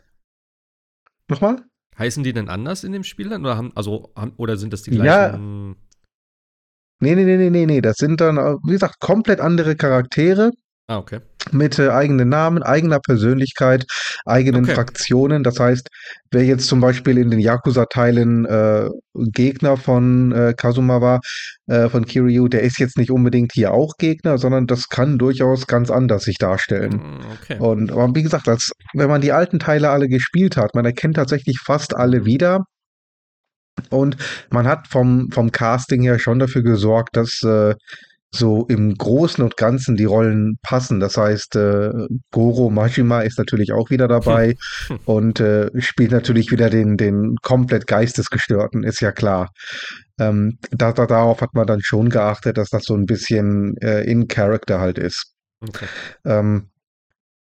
Nochmal? 1.30 1.63
Heißen 1.97 2.23
die 2.23 2.34
denn 2.34 2.49
anders 2.49 2.84
in 2.84 2.91
dem 2.91 3.03
Spiel 3.03 3.30
dann? 3.30 3.41
Oder, 3.43 3.57
haben, 3.57 3.71
also, 3.75 4.11
haben, 4.15 4.34
oder 4.38 4.57
sind 4.57 4.71
das 4.73 4.84
die 4.84 4.95
Ja. 4.95 5.30
gleichen? 5.30 5.75
Nee, 6.99 7.15
nee, 7.15 7.25
nee, 7.25 7.38
nee, 7.38 7.49
nee, 7.49 7.65
nee. 7.65 7.82
Das 7.82 7.97
sind 7.97 8.21
dann, 8.21 8.38
äh, 8.38 8.55
wie 8.63 8.71
gesagt, 8.71 8.99
komplett 8.99 9.39
andere 9.39 9.75
Charaktere 9.75 10.51
Ah, 10.90 11.00
okay. 11.00 11.20
mit 11.52 11.80
äh, 11.80 11.90
eigenen 11.90 12.30
Namen, 12.30 12.64
eigener 12.64 13.00
Persönlichkeit, 13.02 13.86
eigenen 14.26 14.64
Okay. 14.64 14.74
Fraktionen. 14.74 15.44
Das 15.44 15.60
heißt, 15.60 15.90
wer 16.32 16.46
jetzt 16.46 16.68
zum 16.68 16.80
Beispiel 16.80 17.18
in 17.18 17.30
den 17.30 17.40
Yakuza-Teilen 17.42 18.46
äh, 18.46 18.90
Gegner 19.14 19.76
von 19.76 20.32
äh, 20.32 20.54
Kazuma 20.56 21.02
war, 21.02 21.20
äh, 21.68 21.90
von 21.90 22.06
Kiryu, 22.06 22.48
der 22.48 22.62
ist 22.62 22.80
jetzt 22.80 22.98
nicht 22.98 23.12
unbedingt 23.12 23.52
hier 23.54 23.74
auch 23.74 23.96
Gegner, 23.98 24.38
sondern 24.38 24.66
das 24.66 24.88
kann 24.88 25.18
durchaus 25.18 25.68
ganz 25.68 25.92
anders 25.92 26.24
sich 26.24 26.38
darstellen. 26.38 26.94
Mm, 26.94 27.20
Okay. 27.42 27.60
Und 27.60 27.92
aber 27.92 28.16
wie 28.16 28.24
gesagt, 28.24 28.48
als, 28.48 28.72
wenn 28.94 29.10
man 29.10 29.20
die 29.22 29.34
alten 29.34 29.60
Teile 29.60 29.90
alle 29.90 30.08
gespielt 30.08 30.56
hat, 30.56 30.74
man 30.74 30.86
erkennt 30.86 31.18
tatsächlich 31.18 31.60
fast 31.60 31.96
alle 31.96 32.26
wieder. 32.26 32.64
Und 33.90 34.18
man 34.50 34.68
hat 34.68 34.88
vom, 34.88 35.30
vom 35.32 35.52
Casting 35.52 36.02
her 36.02 36.18
schon 36.20 36.40
dafür 36.40 36.64
gesorgt, 36.64 37.16
dass 37.16 37.44
äh, 37.44 37.76
so 38.32 38.65
im 38.67 38.95
Großen 38.95 39.43
und 39.43 39.57
Ganzen 39.57 39.95
die 39.95 40.05
Rollen 40.05 40.57
passen. 40.61 40.99
Das 40.99 41.17
heißt, 41.17 41.55
äh, 41.55 41.91
Goro 42.32 42.69
Majima 42.69 43.21
ist 43.21 43.38
natürlich 43.38 43.71
auch 43.71 43.89
wieder 43.89 44.07
dabei 44.07 44.55
Hm. 44.88 44.99
und 45.05 45.39
äh, 45.39 45.69
spielt 45.80 46.11
natürlich 46.11 46.51
wieder 46.51 46.69
den, 46.69 46.97
den 46.97 47.36
komplett 47.41 47.88
Geistesgestörten, 47.88 48.84
ist 48.84 49.01
ja 49.01 49.11
klar. 49.11 49.49
Ähm, 50.19 50.57
da, 50.71 50.91
da, 50.91 51.05
darauf 51.05 51.41
hat 51.41 51.53
man 51.53 51.67
dann 51.67 51.82
schon 51.82 52.09
geachtet, 52.09 52.57
dass 52.57 52.69
das 52.69 52.84
so 52.84 52.95
ein 52.95 53.05
bisschen 53.05 53.75
äh, 53.82 54.03
in 54.03 54.28
Character 54.28 54.80
halt 54.80 54.97
ist. 54.97 55.34
okay. 55.61 55.86
Ähm, 56.25 56.69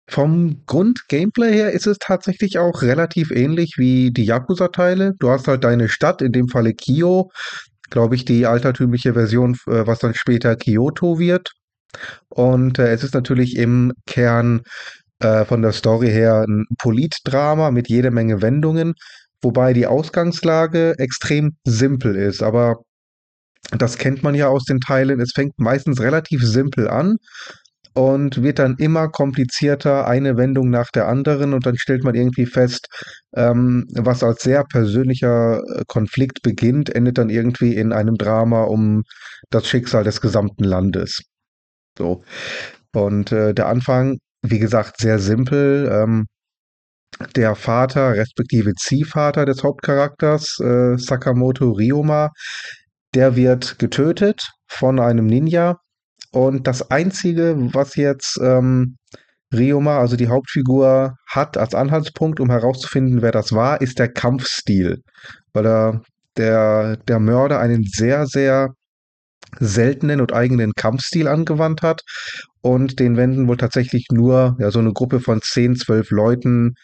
vom 0.09 0.63
Grund-Gameplay 0.65 1.51
her 1.51 1.71
ist 1.71 1.85
es 1.85 1.97
tatsächlich 1.99 2.57
auch 2.59 2.81
relativ 2.81 3.29
ähnlich 3.29 3.73
wie 3.77 4.11
die 4.11 4.23
Yakuza-Teile. 4.23 5.13
Du 5.19 5.29
hast 5.29 5.49
halt 5.49 5.65
deine 5.65 5.89
Stadt, 5.89 6.21
in 6.21 6.31
dem 6.31 6.47
Falle 6.47 6.73
Kyo, 6.73 7.29
glaube 7.89 8.15
ich, 8.15 8.25
die 8.25 8.45
altertümliche 8.45 9.13
Version, 9.13 9.53
äh, 9.67 9.87
was 9.87 9.99
dann 9.99 10.13
später 10.13 10.55
Kyoto 10.55 11.19
wird. 11.19 11.51
Und 12.29 12.79
äh, 12.79 12.91
es 12.93 13.03
ist 13.03 13.13
natürlich 13.13 13.55
im 13.57 13.93
Kern 14.05 14.61
äh, 15.19 15.45
von 15.45 15.61
der 15.61 15.71
Story 15.71 16.09
her 16.09 16.45
ein 16.47 16.65
Politdrama 16.77 17.71
mit 17.71 17.89
jede 17.89 18.11
Menge 18.11 18.41
Wendungen. 18.41 18.93
wobei 19.41 19.73
die 19.73 19.87
Ausgangslage 19.87 20.95
extrem 20.97 21.57
simpel 21.63 22.15
ist. 22.15 22.41
Aber 22.43 22.77
das 23.71 23.97
kennt 23.97 24.23
man 24.23 24.35
ja 24.35 24.47
aus 24.47 24.65
den 24.65 24.79
Teilen. 24.79 25.19
Es 25.19 25.31
fängt 25.35 25.59
meistens 25.59 26.01
relativ 26.01 26.43
simpel 26.43 26.87
an 26.89 27.17
und 27.97 28.43
wird 28.43 28.59
dann 28.59 28.75
immer 28.77 29.09
komplizierter, 29.09 30.05
eine 30.07 30.37
Wendung 30.37 30.69
nach 30.69 30.91
der 30.91 31.07
anderen 31.07 31.55
und 31.55 31.65
dann 31.65 31.77
stellt 31.77 32.03
man 32.03 32.13
irgendwie 32.13 32.45
fest, 32.45 32.87
ähm, 33.35 33.85
was 33.91 34.23
als 34.23 34.43
sehr 34.43 34.63
persönlicher 34.65 35.61
äh, 35.61 35.83
Konflikt 35.87 36.43
beginnt, 36.43 36.93
endet 36.93 37.17
dann 37.17 37.29
irgendwie 37.29 37.75
in 37.75 37.93
einem 37.93 38.15
Drama 38.15 38.65
um 38.65 39.01
das 39.49 39.67
Schicksal 39.67 40.03
des 40.03 40.21
gesamten 40.21 40.63
Landes. 40.63 41.23
So. 41.97 42.23
Und 42.93 43.31
äh, 43.31 43.55
der 43.55 43.67
Anfang, 43.67 44.19
wie 44.43 44.59
gesagt, 44.59 45.01
sehr 45.01 45.17
simpel. 45.17 45.89
Ähm, 45.91 46.27
der 47.35 47.55
Vater, 47.55 48.13
respektive 48.13 48.73
Ziehvater 48.75 49.45
des 49.45 49.63
Hauptcharakters, 49.63 50.59
äh, 50.59 50.97
Sakamoto 50.97 51.71
Ryoma, 51.71 52.29
der 53.15 53.35
wird 53.35 53.79
getötet 53.79 54.47
von 54.67 54.99
einem 54.99 55.25
Ninja. 55.25 55.79
Und 56.37 56.67
das 56.67 56.91
Einzige, 56.91 57.55
was 57.73 57.95
jetzt 57.95 58.39
ähm, 58.39 58.97
Ryoma, 59.51 59.97
also 59.97 60.15
die 60.15 60.27
Hauptfigur, 60.27 61.15
hat 61.25 61.57
als 61.57 61.73
Anhaltspunkt, 61.73 62.39
um 62.39 62.51
herauszufinden, 62.51 63.23
wer 63.23 63.31
das 63.31 63.53
war, 63.53 63.81
ist 63.81 63.97
der 63.97 64.07
Kampfstil. 64.07 65.01
Weil 65.53 65.65
er, 65.65 66.01
der, 66.37 66.97
der 67.07 67.19
Mörder 67.19 67.59
einen 67.59 67.85
sehr, 67.85 68.27
sehr 68.27 68.69
seltenen 69.59 70.21
und 70.21 70.31
eigenen 70.31 70.73
Kampfstil 70.73 71.27
angewandt 71.27 71.81
hat. 71.81 72.03
Und 72.61 72.99
den 72.99 73.17
wenden 73.17 73.47
wohl 73.47 73.57
tatsächlich 73.57 74.05
nur 74.11 74.57
ja, 74.59 74.69
so 74.69 74.77
eine 74.77 74.93
Gruppe 74.93 75.21
von 75.21 75.41
10, 75.41 75.77
12 75.77 76.11
Leuten 76.11 76.75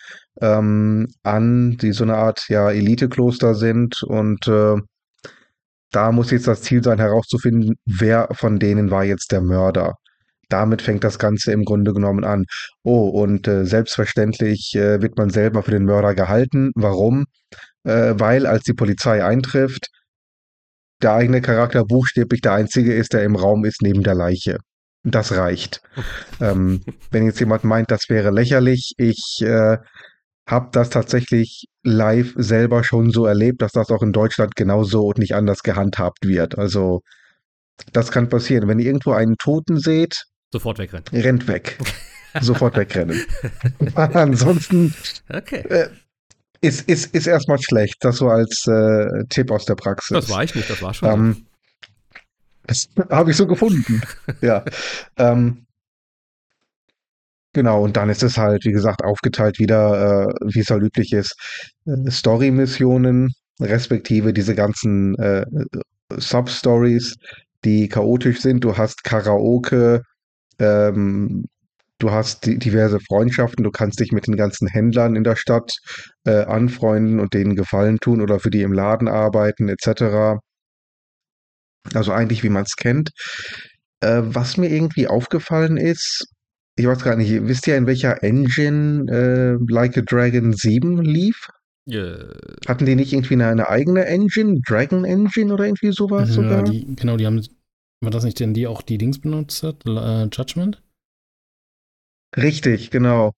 ähm, 0.41 1.09
an, 1.21 1.77
die 1.77 1.91
so 1.91 2.05
eine 2.05 2.15
Art 2.15 2.45
ja, 2.49 2.71
Elite-Kloster 2.71 3.53
sind. 3.53 4.01
Und 4.01 4.47
äh, 4.47 4.77
da 5.93 6.11
muss 6.11 6.31
jetzt 6.31 6.47
das 6.47 6.61
Ziel 6.61 6.83
sein, 6.83 6.99
herauszufinden, 6.99 7.75
wer 7.85 8.27
von 8.33 8.59
denen 8.59 8.91
war 8.91 9.03
jetzt 9.03 9.31
der 9.31 9.41
Mörder. 9.41 9.95
Damit 10.49 10.81
fängt 10.81 11.03
das 11.03 11.19
Ganze 11.19 11.51
im 11.51 11.63
Grunde 11.63 11.93
genommen 11.93 12.23
an. 12.25 12.45
Oh, 12.83 13.07
und 13.07 13.47
äh, 13.47 13.65
selbstverständlich 13.65 14.75
äh, 14.75 15.01
wird 15.01 15.17
man 15.17 15.29
selber 15.29 15.63
für 15.63 15.71
den 15.71 15.85
Mörder 15.85 16.15
gehalten. 16.15 16.71
Warum? 16.75 17.25
Äh, 17.83 18.15
weil 18.17 18.45
als 18.45 18.63
die 18.63 18.73
Polizei 18.73 19.23
eintrifft, 19.23 19.87
der 21.01 21.13
eigene 21.13 21.41
Charakter 21.41 21.85
buchstäblich 21.85 22.41
der 22.41 22.53
einzige 22.53 22.93
ist, 22.93 23.13
der 23.13 23.23
im 23.23 23.35
Raum 23.35 23.63
ist 23.63 23.81
neben 23.81 24.03
der 24.03 24.15
Leiche. 24.15 24.57
Das 25.03 25.35
reicht. 25.35 25.81
ähm, 26.41 26.81
wenn 27.11 27.25
jetzt 27.25 27.39
jemand 27.39 27.63
meint, 27.63 27.91
das 27.91 28.09
wäre 28.09 28.31
lächerlich, 28.31 28.93
ich 28.97 29.41
äh, 29.41 29.77
habe 30.47 30.69
das 30.71 30.89
tatsächlich 30.89 31.67
live 31.83 32.33
selber 32.37 32.83
schon 32.83 33.11
so 33.11 33.25
erlebt, 33.25 33.61
dass 33.61 33.71
das 33.71 33.89
auch 33.89 34.01
in 34.01 34.11
Deutschland 34.11 34.55
genauso 34.55 35.07
und 35.07 35.17
nicht 35.17 35.35
anders 35.35 35.63
gehandhabt 35.63 36.25
wird. 36.25 36.57
Also 36.57 37.01
das 37.91 38.11
kann 38.11 38.29
passieren. 38.29 38.67
Wenn 38.67 38.79
ihr 38.79 38.85
irgendwo 38.85 39.11
einen 39.11 39.37
Toten 39.37 39.77
seht, 39.77 40.23
sofort 40.51 40.77
wegrennen. 40.77 41.05
Rennt 41.11 41.47
weg. 41.47 41.77
sofort 42.41 42.77
wegrennen. 42.77 43.21
Ansonsten 43.95 44.93
okay. 45.29 45.63
äh, 45.69 45.89
ist, 46.61 46.87
ist, 46.87 47.13
ist 47.13 47.27
erstmal 47.27 47.61
schlecht. 47.61 47.97
Das 48.01 48.17
so 48.17 48.29
als 48.29 48.65
äh, 48.67 49.25
Tipp 49.29 49.51
aus 49.51 49.65
der 49.65 49.75
Praxis. 49.75 50.15
Das 50.15 50.29
war 50.29 50.43
ich 50.43 50.55
nicht, 50.55 50.69
das 50.69 50.81
war 50.81 50.93
schon. 50.93 51.09
Ähm, 51.09 51.45
das 52.65 52.87
habe 53.09 53.31
ich 53.31 53.37
so 53.37 53.47
gefunden. 53.47 54.01
ja. 54.41 54.63
Ähm, 55.17 55.65
genau, 57.53 57.83
und 57.83 57.97
dann 57.97 58.09
ist 58.09 58.23
es 58.23 58.37
halt, 58.37 58.65
wie 58.65 58.71
gesagt, 58.71 59.03
aufgeteilt 59.03 59.59
wieder, 59.59 60.27
äh, 60.29 60.33
wie 60.53 60.59
es 60.59 60.69
halt 60.69 60.83
üblich 60.83 61.13
ist, 61.13 61.35
äh, 61.85 62.09
Story-Missionen, 62.11 63.31
respektive 63.59 64.33
diese 64.33 64.55
ganzen 64.55 65.15
äh, 65.19 65.45
Sub-Stories, 66.17 67.15
die 67.65 67.87
chaotisch 67.89 68.41
sind. 68.41 68.63
Du 68.63 68.77
hast 68.77 69.03
Karaoke, 69.03 70.01
ähm, 70.59 71.45
du 71.99 72.11
hast 72.11 72.45
diverse 72.45 72.99
Freundschaften, 72.99 73.63
du 73.63 73.71
kannst 73.71 73.99
dich 73.99 74.11
mit 74.11 74.27
den 74.27 74.35
ganzen 74.35 74.67
Händlern 74.67 75.15
in 75.15 75.23
der 75.23 75.35
Stadt 75.35 75.71
äh, 76.25 76.43
anfreunden 76.43 77.19
und 77.19 77.33
denen 77.33 77.55
Gefallen 77.55 77.99
tun 77.99 78.21
oder 78.21 78.39
für 78.39 78.49
die 78.49 78.61
im 78.63 78.73
Laden 78.73 79.07
arbeiten, 79.07 79.69
etc. 79.69 80.39
Also 81.93 82.11
eigentlich, 82.13 82.43
wie 82.43 82.49
man 82.49 82.63
es 82.63 82.75
kennt. 82.75 83.11
Äh, 84.01 84.21
was 84.23 84.57
mir 84.57 84.69
irgendwie 84.69 85.07
aufgefallen 85.07 85.77
ist, 85.77 86.27
ich 86.75 86.87
weiß 86.87 87.03
gar 87.03 87.15
nicht, 87.15 87.31
wisst 87.43 87.67
ihr, 87.67 87.77
in 87.77 87.85
welcher 87.85 88.23
Engine 88.23 89.05
äh, 89.11 89.71
Like 89.71 89.97
a 89.97 90.01
Dragon 90.01 90.53
7 90.53 91.03
lief? 91.03 91.49
Yeah. 91.87 92.33
Hatten 92.67 92.85
die 92.85 92.95
nicht 92.95 93.13
irgendwie 93.13 93.35
eine, 93.35 93.47
eine, 93.47 93.69
eigene 93.69 94.05
Engine, 94.05 94.59
Dragon 94.65 95.03
Engine 95.03 95.53
oder 95.53 95.65
irgendwie 95.65 95.91
sowas 95.91 96.29
ja, 96.29 96.35
sogar? 96.35 96.63
Die, 96.63 96.95
genau, 96.95 97.17
die 97.17 97.25
haben, 97.25 97.45
war 98.01 98.11
das 98.11 98.23
nicht 98.23 98.39
denn 98.39 98.53
die 98.53 98.67
auch 98.67 98.81
die 98.81 98.97
Dings 98.97 99.19
benutzt 99.19 99.61
hat? 99.63 99.85
Äh, 99.85 100.27
Judgment? 100.31 100.81
Richtig, 102.35 102.89
genau. 102.89 103.33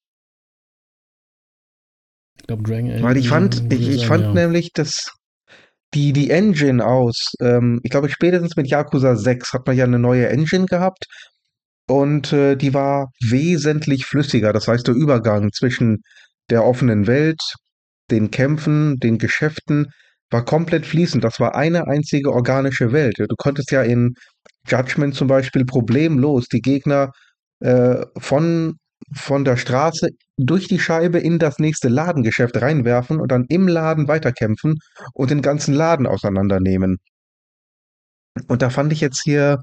Ich 2.37 2.47
glaube, 2.47 2.63
Dragon 2.63 2.91
Engine. 2.91 3.03
Weil 3.03 3.17
ich 3.17 3.27
fand, 3.27 3.73
ich, 3.73 3.89
ich 3.89 4.07
fand 4.07 4.23
ja. 4.23 4.33
nämlich, 4.33 4.71
dass 4.71 5.11
die, 5.93 6.13
die 6.13 6.29
Engine 6.29 6.85
aus, 6.85 7.33
ähm, 7.41 7.81
ich 7.83 7.89
glaube, 7.89 8.09
spätestens 8.09 8.55
mit 8.55 8.67
Yakuza 8.67 9.15
6 9.15 9.53
hat 9.53 9.65
man 9.67 9.75
ja 9.75 9.85
eine 9.85 9.99
neue 9.99 10.29
Engine 10.29 10.67
gehabt 10.67 11.05
und 11.87 12.33
äh, 12.33 12.55
die 12.55 12.73
war 12.73 13.11
wesentlich 13.21 14.05
flüssiger. 14.05 14.53
Das 14.53 14.67
heißt, 14.67 14.87
der 14.87 14.95
Übergang 14.95 15.51
zwischen 15.51 16.01
der 16.49 16.63
offenen 16.65 17.07
Welt, 17.07 17.41
den 18.11 18.31
Kämpfen, 18.31 18.97
den 18.97 19.17
Geschäften 19.17 19.87
war 20.31 20.45
komplett 20.45 20.85
fließend. 20.85 21.23
Das 21.23 21.39
war 21.39 21.55
eine 21.55 21.87
einzige 21.87 22.31
organische 22.31 22.91
Welt. 22.91 23.15
Du 23.17 23.35
konntest 23.37 23.71
ja 23.71 23.83
in 23.83 24.13
Judgment 24.67 25.15
zum 25.15 25.27
Beispiel 25.27 25.65
problemlos 25.65 26.47
die 26.47 26.61
Gegner 26.61 27.11
äh, 27.59 28.05
von 28.17 28.77
von 29.13 29.45
der 29.45 29.57
Straße 29.57 30.09
durch 30.37 30.67
die 30.67 30.79
Scheibe 30.79 31.19
in 31.19 31.37
das 31.37 31.59
nächste 31.59 31.89
Ladengeschäft 31.89 32.59
reinwerfen 32.59 33.19
und 33.19 33.31
dann 33.31 33.45
im 33.49 33.67
Laden 33.67 34.07
weiterkämpfen 34.07 34.79
und 35.13 35.29
den 35.29 35.41
ganzen 35.41 35.73
Laden 35.73 36.07
auseinandernehmen. 36.07 36.97
Und 38.47 38.61
da 38.61 38.69
fand 38.69 38.91
ich 38.93 39.01
jetzt 39.01 39.21
hier 39.23 39.61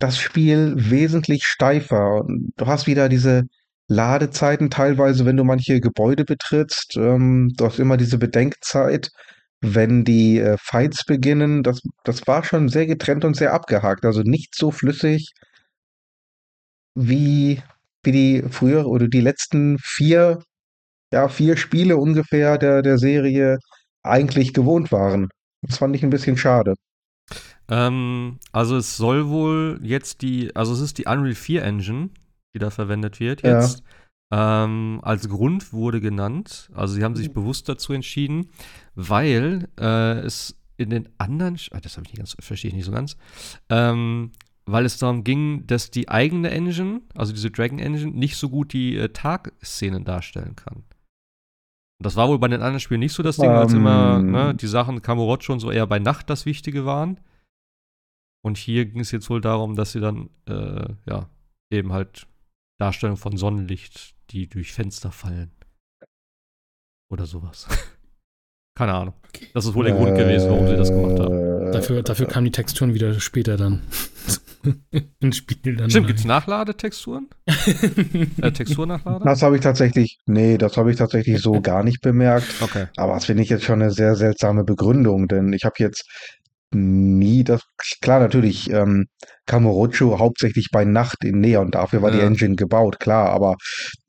das 0.00 0.18
Spiel 0.18 0.74
wesentlich 0.76 1.44
steifer. 1.44 2.24
Du 2.56 2.66
hast 2.66 2.86
wieder 2.88 3.08
diese 3.08 3.44
Ladezeiten 3.88 4.70
teilweise, 4.70 5.26
wenn 5.26 5.36
du 5.36 5.44
manche 5.44 5.80
Gebäude 5.80 6.24
betrittst. 6.24 6.96
Ähm, 6.96 7.52
du 7.56 7.66
hast 7.66 7.78
immer 7.78 7.96
diese 7.96 8.18
Bedenkzeit, 8.18 9.10
wenn 9.60 10.04
die 10.04 10.38
äh, 10.40 10.56
Fights 10.60 11.04
beginnen. 11.04 11.62
Das, 11.62 11.80
das 12.04 12.26
war 12.26 12.44
schon 12.44 12.68
sehr 12.68 12.86
getrennt 12.86 13.24
und 13.24 13.36
sehr 13.36 13.52
abgehakt. 13.54 14.04
Also 14.04 14.22
nicht 14.22 14.54
so 14.56 14.70
flüssig 14.72 15.32
wie 16.94 17.62
wie 18.02 18.12
die 18.12 18.42
früher 18.50 18.86
oder 18.86 19.08
die 19.08 19.20
letzten 19.20 19.78
vier, 19.78 20.38
ja, 21.12 21.28
vier 21.28 21.56
Spiele 21.56 21.96
ungefähr 21.98 22.58
der, 22.58 22.82
der 22.82 22.98
Serie 22.98 23.58
eigentlich 24.02 24.54
gewohnt 24.54 24.92
waren. 24.92 25.28
Das 25.62 25.78
fand 25.78 25.96
ich 25.96 26.02
ein 26.02 26.10
bisschen 26.10 26.36
schade. 26.36 26.74
Ähm, 27.70 28.38
also 28.52 28.76
es 28.76 28.96
soll 28.96 29.28
wohl 29.28 29.78
jetzt 29.82 30.22
die, 30.22 30.54
also 30.56 30.72
es 30.72 30.80
ist 30.80 30.98
die 30.98 31.06
Unreal 31.06 31.34
4 31.34 31.62
Engine, 31.62 32.10
die 32.54 32.58
da 32.58 32.70
verwendet 32.70 33.20
wird 33.20 33.42
jetzt. 33.42 33.82
Ja. 34.32 34.64
Ähm, 34.64 35.00
als 35.02 35.28
Grund 35.28 35.72
wurde 35.72 36.00
genannt, 36.00 36.70
also 36.74 36.94
sie 36.94 37.02
haben 37.02 37.16
sich 37.16 37.32
bewusst 37.32 37.68
dazu 37.68 37.92
entschieden, 37.92 38.50
weil 38.94 39.68
äh, 39.78 40.18
es 40.20 40.56
in 40.76 40.90
den 40.90 41.08
anderen, 41.18 41.58
ah, 41.72 41.80
das 41.80 41.96
habe 41.96 42.06
ich 42.06 42.12
nicht 42.12 42.18
ganz, 42.18 42.36
verstehe 42.38 42.68
ich 42.68 42.74
nicht 42.74 42.86
so 42.86 42.92
ganz, 42.92 43.16
ähm, 43.68 44.30
weil 44.66 44.84
es 44.84 44.98
darum 44.98 45.24
ging, 45.24 45.66
dass 45.66 45.90
die 45.90 46.08
eigene 46.08 46.50
Engine, 46.50 47.02
also 47.14 47.32
diese 47.32 47.50
Dragon 47.50 47.80
Engine, 47.80 48.12
nicht 48.12 48.36
so 48.36 48.48
gut 48.48 48.72
die 48.72 48.96
äh, 48.96 49.08
Tagszenen 49.08 50.04
darstellen 50.04 50.54
kann. 50.54 50.76
Und 50.76 52.06
das 52.06 52.16
war 52.16 52.28
wohl 52.28 52.38
bei 52.38 52.48
den 52.48 52.62
anderen 52.62 52.80
Spielen 52.80 53.00
nicht 53.00 53.12
so 53.12 53.22
das 53.22 53.36
Ding, 53.36 53.50
um, 53.50 53.56
als 53.56 53.72
immer 53.72 54.18
ähm. 54.20 54.30
ne, 54.30 54.54
die 54.54 54.68
Sachen 54.68 55.02
Kamurot 55.02 55.44
schon 55.44 55.60
so 55.60 55.70
eher 55.70 55.86
bei 55.86 55.98
Nacht 55.98 56.30
das 56.30 56.46
Wichtige 56.46 56.86
waren. 56.86 57.20
Und 58.42 58.56
hier 58.56 58.86
ging 58.86 59.00
es 59.00 59.10
jetzt 59.10 59.28
wohl 59.28 59.40
darum, 59.40 59.76
dass 59.76 59.92
sie 59.92 60.00
dann, 60.00 60.30
äh, 60.46 60.94
ja, 61.06 61.28
eben 61.70 61.92
halt 61.92 62.26
Darstellung 62.78 63.16
von 63.16 63.36
Sonnenlicht, 63.36 64.14
die 64.30 64.48
durch 64.48 64.72
Fenster 64.72 65.12
fallen. 65.12 65.50
Oder 67.10 67.26
sowas. 67.26 67.68
Keine 68.76 68.94
Ahnung. 68.94 69.14
Das 69.52 69.66
ist 69.66 69.74
wohl 69.74 69.84
der 69.84 69.94
äh, 69.94 69.98
Grund 69.98 70.16
gewesen, 70.16 70.50
warum 70.50 70.66
sie 70.66 70.76
das 70.76 70.88
gemacht 70.88 71.18
haben. 71.18 71.72
Dafür, 71.72 72.02
dafür 72.02 72.26
kamen 72.26 72.46
die 72.46 72.52
Texturen 72.52 72.94
wieder 72.94 73.20
später 73.20 73.56
dann. 73.56 73.82
Ins 75.20 75.36
Spiel 75.36 75.76
dann. 75.76 75.90
Stimmt, 75.90 76.06
gibt 76.06 76.18
es 76.18 76.24
Nachladetexturen? 76.24 77.28
äh, 77.46 78.52
Texturnachlade? 78.52 79.24
Das 79.24 79.42
habe 79.42 79.56
ich 79.56 79.62
tatsächlich, 79.62 80.18
nee, 80.26 80.58
das 80.58 80.76
habe 80.76 80.90
ich 80.90 80.96
tatsächlich 80.96 81.40
so 81.40 81.60
gar 81.60 81.82
nicht 81.82 82.00
bemerkt. 82.00 82.46
Okay. 82.60 82.86
Aber 82.96 83.14
das 83.14 83.26
finde 83.26 83.42
ich 83.42 83.48
jetzt 83.48 83.64
schon 83.64 83.82
eine 83.82 83.90
sehr 83.90 84.14
seltsame 84.14 84.64
Begründung, 84.64 85.28
denn 85.28 85.52
ich 85.52 85.64
habe 85.64 85.74
jetzt 85.78 86.08
nie 86.72 87.44
das. 87.44 87.62
Klar, 88.00 88.20
natürlich, 88.20 88.70
ähm, 88.70 89.06
Kamurocho 89.46 90.18
hauptsächlich 90.18 90.68
bei 90.72 90.84
Nacht 90.84 91.24
in 91.24 91.40
Neon, 91.40 91.70
dafür 91.70 92.02
war 92.02 92.10
die 92.10 92.18
Ja. 92.18 92.24
Engine 92.26 92.56
gebaut, 92.56 93.00
klar, 93.00 93.30
aber 93.30 93.56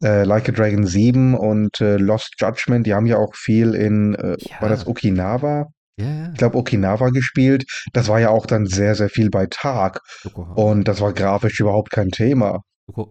äh, 0.03 0.23
Like 0.23 0.49
a 0.49 0.51
Dragon 0.51 0.85
7 0.85 1.33
und 1.35 1.79
äh, 1.81 1.97
Lost 1.97 2.35
Judgment, 2.39 2.85
die 2.85 2.93
haben 2.93 3.05
ja 3.07 3.17
auch 3.17 3.35
viel 3.35 3.73
in, 3.75 4.15
äh, 4.15 4.35
Ja. 4.39 4.61
war 4.61 4.69
das 4.69 4.85
Okinawa? 4.87 5.67
Ja, 5.97 6.05
ja. 6.05 6.29
Ich 6.31 6.37
glaube, 6.37 6.57
Okinawa 6.57 7.09
gespielt. 7.09 7.63
Das 7.93 8.07
war 8.07 8.19
ja 8.19 8.29
auch 8.29 8.45
dann 8.45 8.65
sehr, 8.65 8.95
sehr 8.95 9.09
viel 9.09 9.29
bei 9.29 9.45
Tag. 9.49 9.99
Yokohama. 10.23 10.55
Und 10.55 10.87
das 10.87 11.01
war 11.01 11.13
grafisch 11.13 11.59
überhaupt 11.59 11.91
kein 11.91 12.09
Thema. 12.09 12.61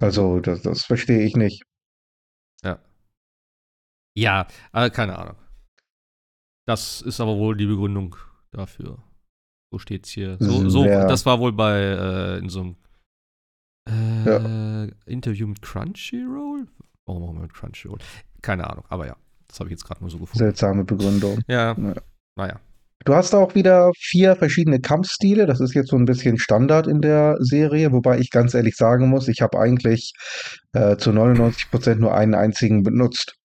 Also, 0.00 0.40
das, 0.40 0.62
das 0.62 0.82
verstehe 0.84 1.20
ich 1.22 1.36
nicht. 1.36 1.62
Ja, 4.16 4.48
äh, 4.72 4.90
keine 4.90 5.16
Ahnung. 5.16 5.36
Das 6.66 7.00
ist 7.00 7.20
aber 7.20 7.36
wohl 7.36 7.56
die 7.56 7.66
Begründung 7.66 8.16
dafür. 8.50 8.98
So 9.72 9.78
steht's 9.78 10.10
hier. 10.10 10.36
So, 10.40 10.68
so, 10.68 10.82
Sehr- 10.82 11.06
das 11.06 11.24
war 11.26 11.38
wohl 11.38 11.52
bei 11.52 11.78
äh, 11.80 12.38
in 12.38 12.48
so 12.48 12.60
einem 12.60 12.76
äh, 13.88 14.88
Interview 15.06 15.46
mit 15.46 15.62
Crunchyroll. 15.62 16.66
Warum 17.06 17.22
auch 17.22 17.40
mit 17.40 17.52
Crunchyroll? 17.54 17.98
Keine 18.42 18.68
Ahnung, 18.68 18.84
aber 18.88 19.06
ja, 19.06 19.16
das 19.48 19.60
habe 19.60 19.68
ich 19.68 19.72
jetzt 19.72 19.84
gerade 19.84 20.00
nur 20.00 20.10
so 20.10 20.18
gefunden. 20.18 20.38
Seltsame 20.38 20.84
Begründung. 20.84 21.38
Ja, 21.48 21.74
Ja. 21.78 21.94
naja. 22.36 22.60
Du 23.06 23.14
hast 23.14 23.34
auch 23.34 23.54
wieder 23.54 23.90
vier 23.96 24.36
verschiedene 24.36 24.78
Kampfstile. 24.78 25.46
Das 25.46 25.58
ist 25.60 25.72
jetzt 25.74 25.88
so 25.88 25.96
ein 25.96 26.04
bisschen 26.04 26.38
Standard 26.38 26.86
in 26.86 27.00
der 27.00 27.36
Serie, 27.40 27.92
wobei 27.92 28.18
ich 28.18 28.28
ganz 28.30 28.52
ehrlich 28.52 28.76
sagen 28.76 29.08
muss, 29.08 29.26
ich 29.26 29.40
habe 29.40 29.58
eigentlich 29.58 30.12
äh, 30.74 30.98
zu 30.98 31.08
99% 31.10 31.94
nur 31.94 32.14
einen 32.14 32.34
einzigen 32.34 32.82
benutzt. 32.82 33.36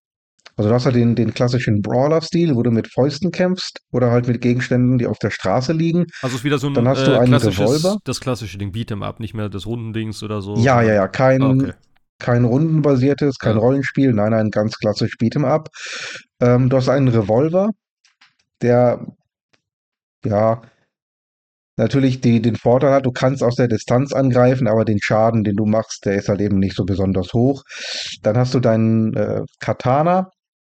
Also 0.57 0.69
du 0.69 0.75
hast 0.75 0.85
halt 0.85 0.95
den, 0.95 1.15
den 1.15 1.33
klassischen 1.33 1.81
Brawler-Stil, 1.81 2.55
wo 2.55 2.63
du 2.63 2.71
mit 2.71 2.87
Fäusten 2.91 3.31
kämpfst 3.31 3.79
oder 3.91 4.11
halt 4.11 4.27
mit 4.27 4.39
Gegenständen, 4.41 4.97
die 4.97 5.07
auf 5.07 5.17
der 5.19 5.29
Straße 5.31 5.73
liegen. 5.73 6.05
Also 6.21 6.37
ist 6.37 6.43
wieder 6.45 6.57
so 6.59 6.67
ein 6.67 6.73
Dann 6.73 6.87
hast 6.87 7.05
du 7.05 7.11
äh, 7.11 7.17
einen 7.19 7.33
Revolver. 7.33 7.97
das 8.05 8.21
klassische 8.21 8.57
Ding 8.57 8.71
Beat'em 8.71 9.03
Up, 9.03 9.19
nicht 9.19 9.33
mehr 9.33 9.49
das 9.49 9.65
Rundendings 9.65 10.23
oder 10.23 10.41
so. 10.41 10.55
Ja, 10.55 10.81
ja, 10.81 10.93
ja, 10.93 11.07
kein, 11.09 11.41
Ah, 11.41 11.49
okay. 11.49 11.73
kein 12.19 12.45
rundenbasiertes, 12.45 13.37
kein 13.37 13.55
Ja. 13.55 13.61
Rollenspiel, 13.61 14.13
nein, 14.13 14.31
nein, 14.31 14.49
ganz 14.49 14.77
klassisch 14.77 15.15
Beat'em 15.19 15.43
Up. 15.45 15.67
Ähm, 16.39 16.69
du 16.69 16.77
hast 16.77 16.87
einen 16.89 17.09
Revolver, 17.09 17.69
der 18.61 19.05
ja 20.25 20.61
natürlich 21.77 22.21
die, 22.21 22.41
den 22.41 22.55
Vorteil 22.55 22.93
hat, 22.93 23.05
du 23.05 23.11
kannst 23.11 23.43
aus 23.43 23.55
der 23.55 23.67
Distanz 23.67 24.13
angreifen, 24.13 24.67
aber 24.67 24.85
den 24.85 24.99
Schaden, 25.01 25.43
den 25.43 25.57
du 25.57 25.65
machst, 25.65 26.05
der 26.05 26.15
ist 26.15 26.29
halt 26.29 26.39
eben 26.39 26.57
nicht 26.59 26.75
so 26.77 26.85
besonders 26.85 27.33
hoch. 27.33 27.63
Dann 28.23 28.37
hast 28.37 28.53
du 28.53 28.61
deinen 28.61 29.13
äh, 29.15 29.41
Katana. 29.59 30.29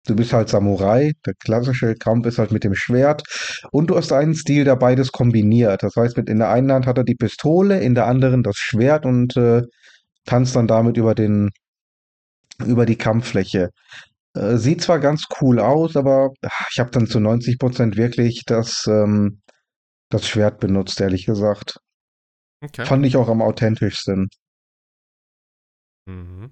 Du 0.06 0.16
bist 0.16 0.32
halt 0.32 0.48
Samurai. 0.48 1.12
Der 1.24 1.34
klassische 1.34 1.94
Kampf 1.94 2.26
ist 2.26 2.38
halt 2.38 2.50
mit 2.50 2.64
dem 2.64 2.74
Schwert. 2.74 3.22
Und 3.70 3.88
du 3.88 3.96
hast 3.96 4.12
einen 4.12 4.34
Stil, 4.34 4.64
der 4.64 4.76
beides 4.76 5.12
kombiniert. 5.12 5.82
Das 5.82 5.94
heißt, 5.96 6.16
mit 6.16 6.28
in 6.28 6.38
der 6.38 6.50
einen 6.50 6.72
Hand 6.72 6.86
hat 6.86 6.98
er 6.98 7.04
die 7.04 7.14
Pistole, 7.14 7.80
in 7.80 7.94
der 7.94 8.06
anderen 8.06 8.42
das 8.42 8.56
Schwert 8.56 9.06
und 9.06 9.36
äh, 9.36 9.62
tanzt 10.24 10.56
dann 10.56 10.66
damit 10.66 10.96
über 10.96 11.14
den, 11.14 11.50
über 12.64 12.84
die 12.86 12.96
Kampffläche. 12.96 13.70
Äh, 14.34 14.56
sieht 14.56 14.82
zwar 14.82 14.98
ganz 14.98 15.26
cool 15.40 15.60
aus, 15.60 15.96
aber 15.96 16.30
ach, 16.42 16.68
ich 16.72 16.80
habe 16.80 16.90
dann 16.90 17.06
zu 17.06 17.20
90 17.20 17.58
Prozent 17.58 17.96
wirklich 17.96 18.42
das, 18.46 18.86
ähm, 18.88 19.40
das 20.08 20.26
Schwert 20.26 20.58
benutzt, 20.58 21.00
ehrlich 21.00 21.26
gesagt. 21.26 21.78
okay. 22.64 22.86
Fand 22.86 23.06
ich 23.06 23.16
auch 23.16 23.28
am 23.28 23.42
authentischsten. 23.42 24.28
Mhm. 26.06 26.50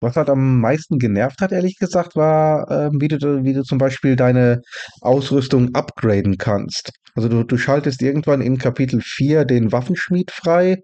Was 0.00 0.16
halt 0.16 0.28
am 0.28 0.60
meisten 0.60 0.98
genervt 0.98 1.40
hat, 1.40 1.52
ehrlich 1.52 1.78
gesagt, 1.78 2.16
war, 2.16 2.70
ähm, 2.70 3.00
wie 3.00 3.08
du, 3.08 3.44
wie 3.44 3.54
du 3.54 3.62
zum 3.62 3.78
Beispiel 3.78 4.16
deine 4.16 4.60
Ausrüstung 5.00 5.74
upgraden 5.74 6.36
kannst. 6.36 6.90
Also 7.14 7.28
du, 7.28 7.44
du 7.44 7.56
schaltest 7.56 8.02
irgendwann 8.02 8.40
in 8.40 8.58
Kapitel 8.58 9.00
4 9.00 9.44
den 9.44 9.72
Waffenschmied 9.72 10.30
frei 10.30 10.82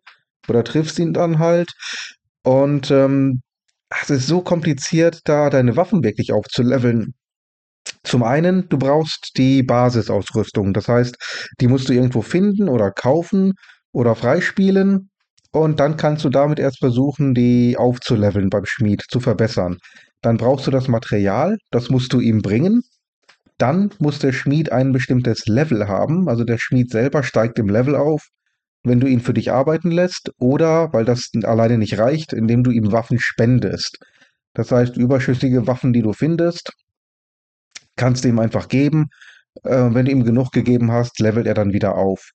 oder 0.48 0.64
triffst 0.64 0.98
ihn 0.98 1.12
dann 1.12 1.38
halt. 1.38 1.70
Und 2.42 2.90
ähm, 2.90 3.42
es 4.02 4.10
ist 4.10 4.26
so 4.26 4.40
kompliziert, 4.40 5.20
da 5.24 5.50
deine 5.50 5.76
Waffen 5.76 6.04
wirklich 6.04 6.32
aufzuleveln. 6.32 7.14
Zum 8.02 8.22
einen, 8.22 8.68
du 8.68 8.78
brauchst 8.78 9.32
die 9.36 9.62
Basisausrüstung. 9.62 10.72
Das 10.72 10.88
heißt, 10.88 11.16
die 11.60 11.66
musst 11.66 11.88
du 11.88 11.92
irgendwo 11.92 12.22
finden 12.22 12.68
oder 12.68 12.90
kaufen 12.90 13.54
oder 13.92 14.14
freispielen. 14.14 15.10
Und 15.52 15.80
dann 15.80 15.96
kannst 15.96 16.24
du 16.24 16.28
damit 16.28 16.58
erst 16.58 16.78
versuchen, 16.78 17.34
die 17.34 17.76
aufzuleveln 17.76 18.50
beim 18.50 18.66
Schmied, 18.66 19.04
zu 19.08 19.20
verbessern. 19.20 19.78
Dann 20.22 20.36
brauchst 20.36 20.66
du 20.66 20.70
das 20.70 20.86
Material, 20.86 21.58
das 21.70 21.90
musst 21.90 22.12
du 22.12 22.20
ihm 22.20 22.42
bringen. 22.42 22.82
Dann 23.58 23.90
muss 23.98 24.18
der 24.20 24.32
Schmied 24.32 24.72
ein 24.72 24.92
bestimmtes 24.92 25.46
Level 25.46 25.88
haben. 25.88 26.28
Also 26.28 26.44
der 26.44 26.58
Schmied 26.58 26.90
selber 26.90 27.22
steigt 27.22 27.58
im 27.58 27.68
Level 27.68 27.96
auf, 27.96 28.28
wenn 28.84 29.00
du 29.00 29.06
ihn 29.06 29.20
für 29.20 29.34
dich 29.34 29.50
arbeiten 29.50 29.90
lässt. 29.90 30.32
Oder, 30.38 30.92
weil 30.92 31.04
das 31.04 31.30
alleine 31.42 31.78
nicht 31.78 31.98
reicht, 31.98 32.32
indem 32.32 32.62
du 32.62 32.70
ihm 32.70 32.92
Waffen 32.92 33.18
spendest. 33.18 33.98
Das 34.54 34.70
heißt, 34.72 34.96
überschüssige 34.96 35.66
Waffen, 35.66 35.92
die 35.92 36.02
du 36.02 36.12
findest, 36.12 36.72
kannst 37.96 38.24
du 38.24 38.28
ihm 38.28 38.38
einfach 38.38 38.68
geben. 38.68 39.08
Äh, 39.64 39.88
wenn 39.92 40.06
du 40.06 40.12
ihm 40.12 40.24
genug 40.24 40.52
gegeben 40.52 40.92
hast, 40.92 41.18
levelt 41.20 41.46
er 41.46 41.54
dann 41.54 41.72
wieder 41.72 41.96
auf. 41.96 42.30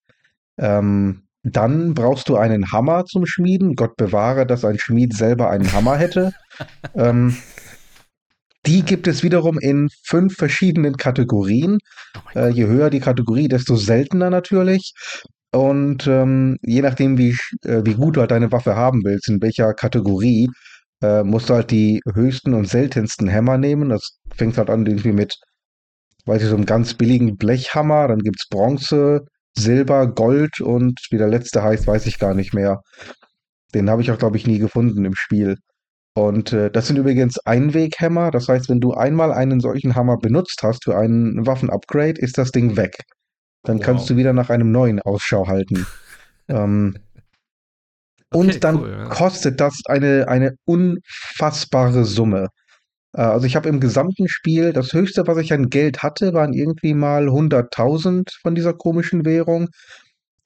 Ähm, 0.57 1.24
dann 1.46 1.93
brauchst 1.93 2.28
du 2.28 2.38
einen 2.38 2.72
Hammer 2.72 3.06
zum 3.06 3.26
Schmieden. 3.28 3.76
Gott 3.76 3.96
bewahre, 3.98 4.48
dass 4.48 4.66
ein 4.66 4.80
Schmied 4.80 5.16
selber 5.16 5.50
einen 5.52 5.72
Hammer 5.72 5.96
hätte. 5.98 6.34
ähm, 6.96 7.38
die 8.66 8.82
gibt 8.82 9.08
es 9.08 9.22
wiederum 9.22 9.60
in 9.60 9.89
fünf 10.04 10.36
verschiedenen 10.36 10.98
Kategorien. 10.98 11.78
Oh 12.16 12.39
Äh, 12.39 12.50
je 12.50 12.66
höher 12.66 12.89
die 12.89 13.00
Kategorie, 13.00 13.48
desto 13.48 13.76
seltener 13.76 14.32
natürlich. 14.32 14.93
Und 15.52 16.08
ähm, 16.08 16.58
je 16.64 16.82
nachdem, 16.82 17.18
wie, 17.20 17.38
äh, 17.64 17.82
wie 17.86 17.93
gut 17.93 18.16
du 18.16 18.22
halt 18.22 18.32
deine 18.32 18.52
Waffe 18.52 18.76
haben 18.76 19.04
willst, 19.04 19.30
in 19.30 19.41
welcher 19.41 19.74
Kategorie, 19.74 20.50
äh, 21.02 21.24
musst 21.24 21.50
du 21.50 21.54
halt 21.54 21.70
die 21.70 22.02
höchsten 22.14 22.56
und 22.56 22.68
seltensten 22.68 23.28
Hämmer 23.28 23.60
nehmen. 23.60 23.89
Das 23.89 24.18
fängt 24.36 24.58
halt 24.58 24.72
an 24.72 24.86
irgendwie 24.86 25.12
mit, 25.12 25.36
weiß 26.26 26.41
ich, 26.41 26.50
so 26.50 26.56
einem 26.56 26.66
ganz 26.66 26.96
billigen 26.96 27.38
Blechhammer. 27.38 28.08
Dann 28.08 28.20
gibt's 28.20 28.48
Bronze, 28.50 29.26
Silber, 29.58 30.08
Gold 30.08 30.62
und 30.62 30.99
wie 31.12 31.18
der 31.18 31.28
letzte 31.28 31.64
heißt, 31.64 31.88
weiß 31.88 32.06
ich 32.08 32.20
gar 32.20 32.34
nicht 32.34 32.53
mehr. 32.53 32.82
Den 33.74 33.89
habe 33.89 34.01
ich 34.01 34.12
auch, 34.12 34.18
glaube 34.18 34.38
ich, 34.38 34.47
nie 34.47 34.60
gefunden 34.60 35.06
im 35.06 35.16
Spiel. 35.16 35.58
Und 36.14 36.53
äh, 36.53 36.72
das 36.72 36.88
sind 36.88 36.97
übrigens 36.97 37.39
Einweghämmer. 37.39 38.32
Das 38.32 38.47
heißt, 38.47 38.70
wenn 38.70 38.80
du 38.80 38.93
einmal 38.93 39.34
einen 39.34 39.60
solchen 39.60 39.95
Hammer 39.95 40.18
benutzt 40.18 40.62
hast 40.64 40.86
für 40.86 40.97
einen 40.97 41.45
Waffenupgrade, 41.45 42.20
ist 42.22 42.38
das 42.38 42.51
Ding 42.51 42.78
weg. 42.78 42.97
Dann 43.64 43.80
kannst 43.80 44.03
Wow. 44.03 44.10
du 44.10 44.18
wieder 44.18 44.34
nach 44.34 44.49
einem 44.49 44.72
neuen 44.72 45.01
Ausschau 45.01 45.47
halten. 45.47 45.86
ähm, 46.47 46.97
Okay, 48.32 48.39
und 48.39 48.64
dann 48.64 48.80
cool, 48.82 48.89
ja. 48.91 49.06
kostet 49.06 49.60
das 49.62 49.82
eine, 49.86 50.28
eine 50.28 50.56
unfassbare 50.66 52.03
Summe. 52.06 52.49
Äh, 53.16 53.22
also 53.22 53.47
ich 53.47 53.55
habe 53.55 53.70
im 53.70 53.80
gesamten 53.80 54.28
Spiel, 54.28 54.74
das 54.74 54.93
höchste, 54.93 55.28
was 55.28 55.38
ich 55.38 55.53
an 55.53 55.70
Geld 55.70 56.03
hatte, 56.03 56.34
waren 56.34 56.53
irgendwie 56.53 56.93
mal 56.93 57.30
100.000 57.30 58.30
von 58.41 58.55
dieser 58.55 58.74
komischen 58.74 59.26
Währung. 59.26 59.70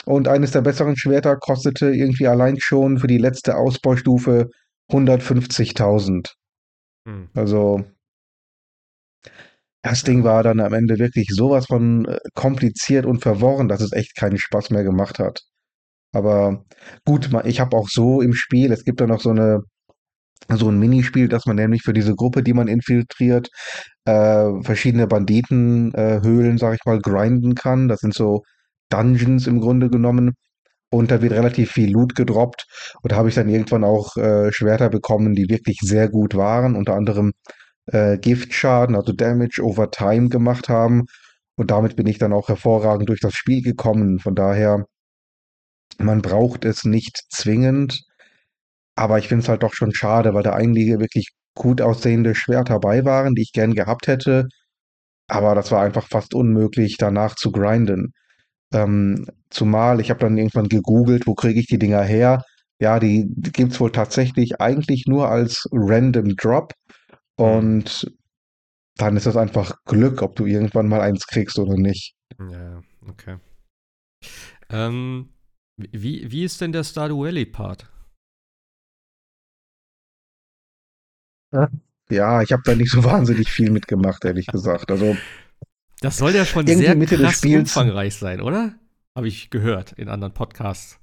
Und 0.06 0.28
eines 0.28 0.52
der 0.52 0.62
besseren 0.62 0.98
Schwerter 0.98 1.36
kostete 1.36 1.88
irgendwie 1.92 2.28
allein 2.28 2.60
schon 2.60 3.00
für 3.00 3.08
die 3.08 3.18
letzte 3.18 3.58
Ausbaustufe 3.58 4.50
150.000. 4.92 6.28
Hm. 7.08 7.30
Also 7.36 7.84
das 9.82 10.04
Ding 10.04 10.24
war 10.24 10.44
dann 10.44 10.60
am 10.60 10.74
Ende 10.74 11.00
wirklich 11.00 11.28
sowas 11.32 11.66
von 11.68 12.06
äh, 12.06 12.20
kompliziert 12.34 13.06
und 13.06 13.22
verworren, 13.22 13.68
dass 13.68 13.82
es 13.82 13.94
echt 13.94 14.16
keinen 14.16 14.38
Spaß 14.38 14.72
mehr 14.72 14.84
gemacht 14.84 15.20
hat. 15.20 15.42
Aber 16.12 16.66
gut, 17.06 17.30
ich 17.46 17.60
habe 17.60 17.78
auch 17.78 17.88
so 17.88 18.22
im 18.22 18.34
Spiel, 18.34 18.72
es 18.72 18.84
gibt 18.84 19.00
da 19.00 19.08
noch 19.08 19.22
so 19.22 19.30
eine 19.30 19.62
so 20.48 20.70
ein 20.70 20.80
Minispiel, 20.80 21.28
dass 21.28 21.46
man 21.46 21.58
nämlich 21.58 21.84
für 21.84 21.94
diese 21.94 22.16
Gruppe, 22.16 22.44
die 22.44 22.54
man 22.54 22.68
infiltriert, 22.68 23.50
äh, 24.06 24.46
verschiedene 24.64 25.08
Banditenhöhlen, 25.08 26.56
äh, 26.56 26.60
sag 26.60 26.76
ich 26.76 26.86
mal, 26.86 27.00
grinden 27.00 27.56
kann. 27.56 27.88
Das 27.88 28.00
sind 28.00 28.14
so 28.14 28.44
Dungeons 28.90 29.48
im 29.48 29.60
Grunde 29.62 29.90
genommen. 29.90 30.34
Und 30.92 31.12
da 31.12 31.22
wird 31.22 31.34
relativ 31.34 31.72
viel 31.72 31.92
Loot 31.92 32.16
gedroppt. 32.16 32.66
Und 33.04 33.12
da 33.12 33.18
habe 33.18 33.30
ich 33.30 33.36
dann 33.36 33.50
irgendwann 33.50 33.84
auch 33.84 34.18
äh, 34.18 34.52
Schwerter 34.52 34.90
bekommen, 34.90 35.36
die 35.36 35.50
wirklich 35.50 35.80
sehr 35.82 36.10
gut 36.10 36.36
waren. 36.36 36.76
Unter 36.76 36.96
anderem 36.96 37.34
äh, 37.88 38.18
Giftschaden, 38.18 38.96
also 38.96 39.14
Damage 39.14 39.62
over 39.64 39.92
Time 39.92 40.30
gemacht 40.30 40.70
haben. 40.70 41.06
Und 41.56 41.72
damit 41.72 41.96
bin 41.96 42.08
ich 42.08 42.18
dann 42.18 42.34
auch 42.34 42.48
hervorragend 42.50 43.10
durch 43.10 43.20
das 43.20 43.34
Spiel 43.36 43.62
gekommen. 43.62 44.20
Von 44.20 44.36
daher, 44.36 44.86
man 46.00 46.22
braucht 46.22 46.66
es 46.66 46.86
nicht 46.86 47.22
zwingend. 47.30 48.02
Aber 49.00 49.18
ich 49.18 49.30
finde 49.30 49.44
es 49.44 49.48
halt 49.48 49.64
doch 49.64 49.74
schon 49.74 49.94
schade, 49.94 50.34
weil 50.34 50.44
da 50.44 50.52
einige 50.56 51.00
wirklich 51.00 51.30
gut 51.56 51.80
aussehende 51.82 52.36
Schwerter 52.36 52.74
dabei 52.74 53.06
waren, 53.06 53.34
die 53.34 53.44
ich 53.44 53.54
gern 53.54 53.74
gehabt 53.74 54.08
hätte. 54.08 54.50
Aber 55.30 55.56
das 55.56 55.72
war 55.72 55.82
einfach 55.82 56.06
fast 56.10 56.34
unmöglich, 56.34 56.98
danach 56.98 57.36
zu 57.36 57.54
grinden. 57.54 58.12
Ähm, 58.74 59.26
zumal 59.50 60.02
ich 60.02 60.10
habe 60.10 60.20
dann 60.20 60.38
irgendwann 60.38 60.68
gegoogelt, 60.68 61.28
wo 61.28 61.34
kriege 61.34 61.62
ich 61.62 61.68
die 61.68 61.80
Dinger 61.80 62.04
her? 62.04 62.44
Ja, 62.82 63.00
die, 63.00 63.26
die 63.30 63.54
gibt's 63.54 63.80
wohl 63.80 63.94
tatsächlich 63.94 64.60
eigentlich 64.60 65.06
nur 65.08 65.30
als 65.30 65.66
Random 65.72 66.36
Drop. 66.36 66.74
Und 67.38 68.12
dann 68.98 69.16
ist 69.16 69.28
das 69.28 69.38
einfach 69.38 69.78
Glück, 69.86 70.22
ob 70.22 70.36
du 70.36 70.46
irgendwann 70.46 70.90
mal 70.90 71.00
eins 71.00 71.26
kriegst 71.26 71.58
oder 71.58 71.78
nicht. 71.78 72.16
Ja, 72.52 72.82
okay. 73.08 73.38
Ähm, 74.70 75.30
wie, 75.78 76.30
wie 76.30 76.44
ist 76.44 76.60
denn 76.60 76.74
der 76.74 76.84
Stardew 76.84 77.24
Valley-Part? 77.24 77.90
Ja, 82.12 82.42
ich 82.42 82.52
habe 82.52 82.64
da 82.66 82.76
nicht 82.76 82.92
so 82.92 83.04
wahnsinnig 83.04 83.52
viel 83.52 83.72
mitgemacht, 83.72 84.26
ehrlich 84.26 84.48
gesagt. 84.48 84.92
Also 84.92 85.16
das 86.02 86.18
soll 86.18 86.34
ja 86.36 86.46
schon 86.46 86.66
Irgendwie 86.68 86.86
sehr 86.86 86.96
Mitte 86.96 87.18
des 87.18 87.26
krass 87.26 87.38
Spiels. 87.38 87.76
umfangreich 87.76 88.16
sein, 88.16 88.42
oder? 88.42 88.74
Habe 89.16 89.28
ich 89.28 89.50
gehört 89.50 89.94
in 89.94 90.08
anderen 90.10 90.34
Podcasts. 90.34 91.00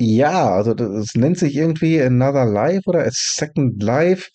ja, 0.00 0.50
also 0.50 0.74
das, 0.74 0.88
es 0.90 1.14
nennt 1.14 1.38
sich 1.38 1.54
irgendwie 1.56 2.00
Another 2.02 2.44
Life 2.44 2.82
oder 2.86 3.04
A 3.06 3.10
Second 3.10 3.82
Life. 3.82 4.28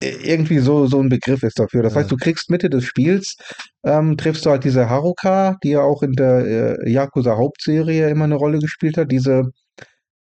Irgendwie 0.00 0.58
so, 0.58 0.86
so 0.86 1.00
ein 1.00 1.08
Begriff 1.08 1.44
ist 1.44 1.58
dafür. 1.60 1.82
Das 1.84 1.94
Ja. 1.94 2.00
heißt, 2.00 2.10
du 2.10 2.16
kriegst 2.16 2.50
Mitte 2.50 2.68
des 2.68 2.84
Spiels, 2.84 3.36
ähm, 3.84 4.16
triffst 4.16 4.44
du 4.44 4.50
halt 4.50 4.64
diese 4.64 4.88
Haruka, 4.90 5.56
die 5.62 5.70
ja 5.70 5.80
auch 5.82 6.02
in 6.02 6.12
der 6.12 6.78
äh, 6.84 6.90
Yakuza 6.90 7.36
Hauptserie 7.36 8.08
immer 8.10 8.24
eine 8.24 8.34
Rolle 8.34 8.58
gespielt 8.58 8.96
hat, 8.96 9.12
diese 9.12 9.44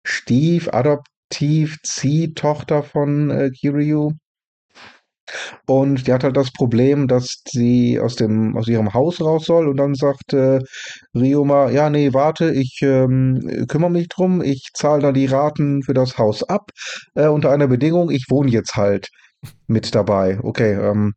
Stief, 0.07 0.69
Adoptiv, 0.73 1.13
Ziehtochter 1.31 2.83
von 2.83 3.31
äh, 3.31 3.51
Kiryu. 3.51 4.13
Und 5.67 6.07
die 6.07 6.13
hat 6.13 6.23
halt 6.25 6.37
das 6.37 6.53
Problem, 6.53 7.09
dass 7.09 7.43
sie 7.49 7.99
aus 7.99 8.15
dem, 8.15 8.57
aus 8.57 8.69
ihrem 8.69 8.95
Haus 8.95 9.21
raus 9.21 9.47
soll 9.47 9.69
und 9.69 9.77
dann 9.77 9.95
sagt 9.95 10.33
äh, 10.33 10.61
Ryoma, 11.15 11.71
ja, 11.71 11.91
nee, 11.91 12.13
warte, 12.13 12.53
ich 12.53 12.79
ähm, 12.83 13.67
kümmere 13.69 13.91
mich 13.91 14.09
drum, 14.09 14.43
ich 14.43 14.71
zahle 14.75 15.03
da 15.03 15.13
die 15.13 15.27
Raten 15.27 15.83
für 15.83 15.95
das 15.95 16.19
Haus 16.19 16.45
ab, 16.45 16.71
äh, 17.15 17.27
unter 17.27 17.51
einer 17.51 17.67
Bedingung, 17.67 18.11
ich 18.11 18.27
wohne 18.31 18.51
jetzt 18.51 18.77
halt 18.77 19.09
mit 19.67 19.95
dabei. 19.95 20.39
Okay, 20.43 20.75
ähm, 20.75 21.15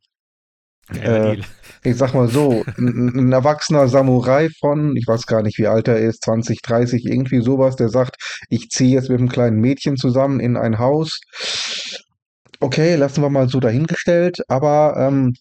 Äh, 0.95 1.37
ich 1.83 1.97
sag 1.97 2.13
mal 2.13 2.27
so, 2.27 2.63
ein, 2.77 3.13
ein 3.15 3.31
erwachsener 3.31 3.87
Samurai 3.87 4.49
von, 4.59 4.95
ich 4.97 5.07
weiß 5.07 5.25
gar 5.25 5.43
nicht, 5.43 5.57
wie 5.57 5.67
alt 5.67 5.87
er 5.87 5.99
ist, 5.99 6.23
20, 6.23 6.61
30, 6.61 7.05
irgendwie 7.05 7.41
sowas, 7.41 7.75
der 7.75 7.89
sagt, 7.89 8.15
ich 8.49 8.69
ziehe 8.69 8.95
jetzt 8.95 9.09
mit 9.09 9.19
einem 9.19 9.29
kleinen 9.29 9.59
Mädchen 9.59 9.97
zusammen 9.97 10.39
in 10.39 10.57
ein 10.57 10.79
Haus. 10.79 11.19
Okay, 12.59 12.95
lassen 12.95 13.21
wir 13.21 13.29
mal 13.29 13.47
so 13.47 13.59
dahingestellt, 13.59 14.39
aber 14.49 14.95
ähm, 14.97 15.33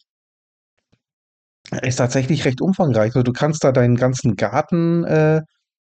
ist 1.82 1.96
tatsächlich 1.96 2.44
recht 2.44 2.60
umfangreich. 2.60 3.14
Also 3.14 3.22
du 3.22 3.32
kannst 3.32 3.64
da 3.64 3.72
deinen 3.72 3.96
ganzen 3.96 4.36
Garten 4.36 5.04
äh, 5.04 5.40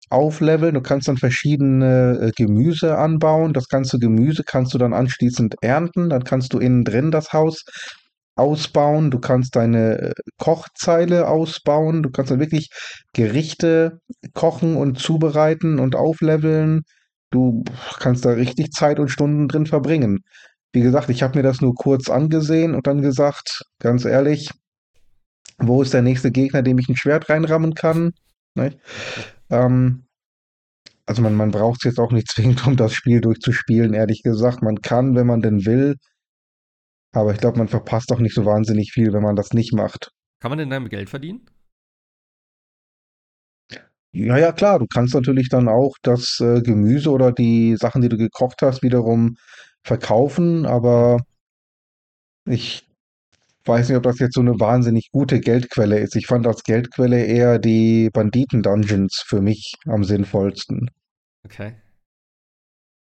aufleveln, 0.10 0.74
du 0.74 0.82
kannst 0.82 1.08
dann 1.08 1.18
verschiedene 1.18 2.20
äh, 2.22 2.32
Gemüse 2.36 2.98
anbauen. 2.98 3.54
Das 3.54 3.68
ganze 3.68 4.00
Gemüse 4.00 4.44
kannst 4.46 4.74
du 4.74 4.78
dann 4.78 4.94
anschließend 4.94 5.56
ernten. 5.62 6.10
Dann 6.10 6.24
kannst 6.24 6.54
du 6.54 6.60
innen 6.60 6.84
drin 6.86 7.12
das 7.12 7.34
Haus 7.34 7.64
ausbauen. 8.38 9.12
Du 9.12 9.20
kannst 9.20 9.56
deine 9.56 10.00
äh, 10.00 10.14
Kochzeile 10.38 11.28
ausbauen. 11.28 12.04
Du 12.04 12.10
kannst 12.10 12.32
dann 12.32 12.40
wirklich 12.40 12.70
Gerichte 13.14 14.00
kochen 14.34 14.76
und 14.76 15.00
zubereiten 15.00 15.80
und 15.80 15.96
aufleveln. 15.96 16.84
Du 17.32 17.64
kannst 18.00 18.26
da 18.26 18.32
richtig 18.32 18.72
Zeit 18.72 19.00
und 19.00 19.10
Stunden 19.10 19.48
drin 19.48 19.66
verbringen. 19.66 20.20
Wie 20.72 20.82
gesagt, 20.82 21.10
ich 21.10 21.24
habe 21.24 21.38
mir 21.38 21.44
das 21.44 21.62
nur 21.62 21.74
kurz 21.76 22.10
angesehen 22.10 22.76
und 22.76 22.88
dann 22.88 23.02
gesagt, 23.02 23.64
ganz 23.80 24.06
ehrlich, 24.06 24.52
wo 25.58 25.82
ist 25.82 25.94
der 25.94 26.02
nächste 26.02 26.32
Gegner, 26.32 26.62
dem 26.62 26.78
ich 26.78 26.88
ein 26.88 26.96
Schwert 26.96 27.30
reinrammen 27.30 27.74
kann? 27.74 28.12
Ne? 28.56 28.78
Ähm, 29.50 30.08
also 31.06 31.22
man, 31.22 31.36
man 31.36 31.52
braucht 31.52 31.80
es 31.80 31.86
jetzt 31.86 32.00
auch 32.00 32.12
nicht 32.12 32.30
zwingend, 32.30 32.68
um 32.68 32.76
das 32.76 32.94
Spiel 32.94 33.22
durchzuspielen, 33.22 33.94
ehrlich 33.94 34.24
gesagt. 34.24 34.62
Man 34.62 34.82
kann, 34.82 35.16
wenn 35.16 35.28
man 35.28 35.42
denn 35.42 35.66
will, 35.66 35.96
aber 37.14 37.32
ich 37.34 37.40
glaube, 37.40 37.58
man 37.58 37.68
verpasst 37.68 38.12
auch 38.12 38.20
nicht 38.20 38.36
so 38.36 38.46
wahnsinnig 38.46 38.92
viel, 38.92 39.14
wenn 39.14 39.24
man 39.24 39.36
das 39.36 39.52
nicht 39.54 39.74
macht. 39.74 40.12
Kann 40.40 40.52
man 40.52 40.60
denn 40.60 40.70
damit 40.70 40.92
Geld 40.92 41.10
verdienen? 41.10 41.50
Ja, 44.14 44.38
ja, 44.38 44.52
klar, 44.52 44.80
du 44.80 44.88
kannst 44.88 45.14
natürlich 45.14 45.50
dann 45.50 45.68
auch 45.68 45.94
das 46.02 46.40
äh, 46.40 46.62
Gemüse 46.62 47.12
oder 47.12 47.32
die 47.32 47.76
Sachen, 47.78 48.02
die 48.02 48.10
du 48.10 48.18
gekocht 48.18 48.62
hast, 48.62 48.82
wiederum 48.82 49.36
verkaufen, 49.84 50.66
aber 50.66 51.20
ich 52.46 52.88
weiß 53.66 53.90
nicht, 53.90 53.98
ob 53.98 54.04
das 54.04 54.20
jetzt 54.20 54.36
so 54.36 54.42
eine 54.42 54.60
wahnsinnig 54.60 55.10
gute 55.12 55.40
Geldquelle 55.40 56.00
ist. 56.00 56.16
Ich 56.16 56.28
fand 56.28 56.48
als 56.48 56.64
Geldquelle 56.64 57.26
eher 57.26 57.60
die 57.60 58.10
Banditen-Dungeons 58.12 59.24
für 59.28 59.42
mich 59.42 59.76
am 59.86 60.04
sinnvollsten. 60.04 60.90
Okay. 61.44 61.76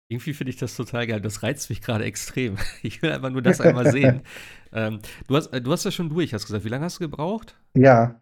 Irgendwie 0.08 0.34
finde 0.34 0.52
ich 0.52 0.58
das 0.58 0.76
total 0.76 1.08
geil. 1.08 1.22
Das 1.22 1.42
reizt 1.42 1.70
mich 1.70 1.82
gerade 1.82 2.06
extrem. 2.06 2.58
Ich 2.84 3.02
will 3.02 3.12
einfach 3.12 3.32
nur 3.32 3.42
das 3.42 3.60
einmal 3.62 3.92
sehen. 3.92 4.22
ähm, 4.72 5.00
du, 5.28 5.36
hast, 5.36 5.48
äh, 5.48 5.62
du 5.62 5.72
hast 5.72 5.84
ja 5.86 5.92
schon 5.92 6.10
durch, 6.10 6.34
hast 6.34 6.46
gesagt. 6.46 6.64
Wie 6.66 6.70
lange 6.70 6.86
hast 6.86 6.98
du 7.00 7.06
gebraucht? 7.10 7.56
Ja, 7.74 8.22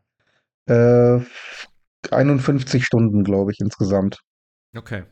äh, 0.68 1.20
51 2.12 2.86
Stunden, 2.86 3.24
glaube 3.24 3.52
ich, 3.52 3.60
insgesamt. 3.60 4.20
Okay. 4.76 5.04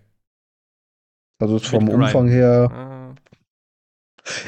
Also 1.39 1.55
Mit 1.55 1.65
vom. 1.65 1.89
Umfang 1.89 2.27
her. 2.27 2.69
Ah, 2.71 3.15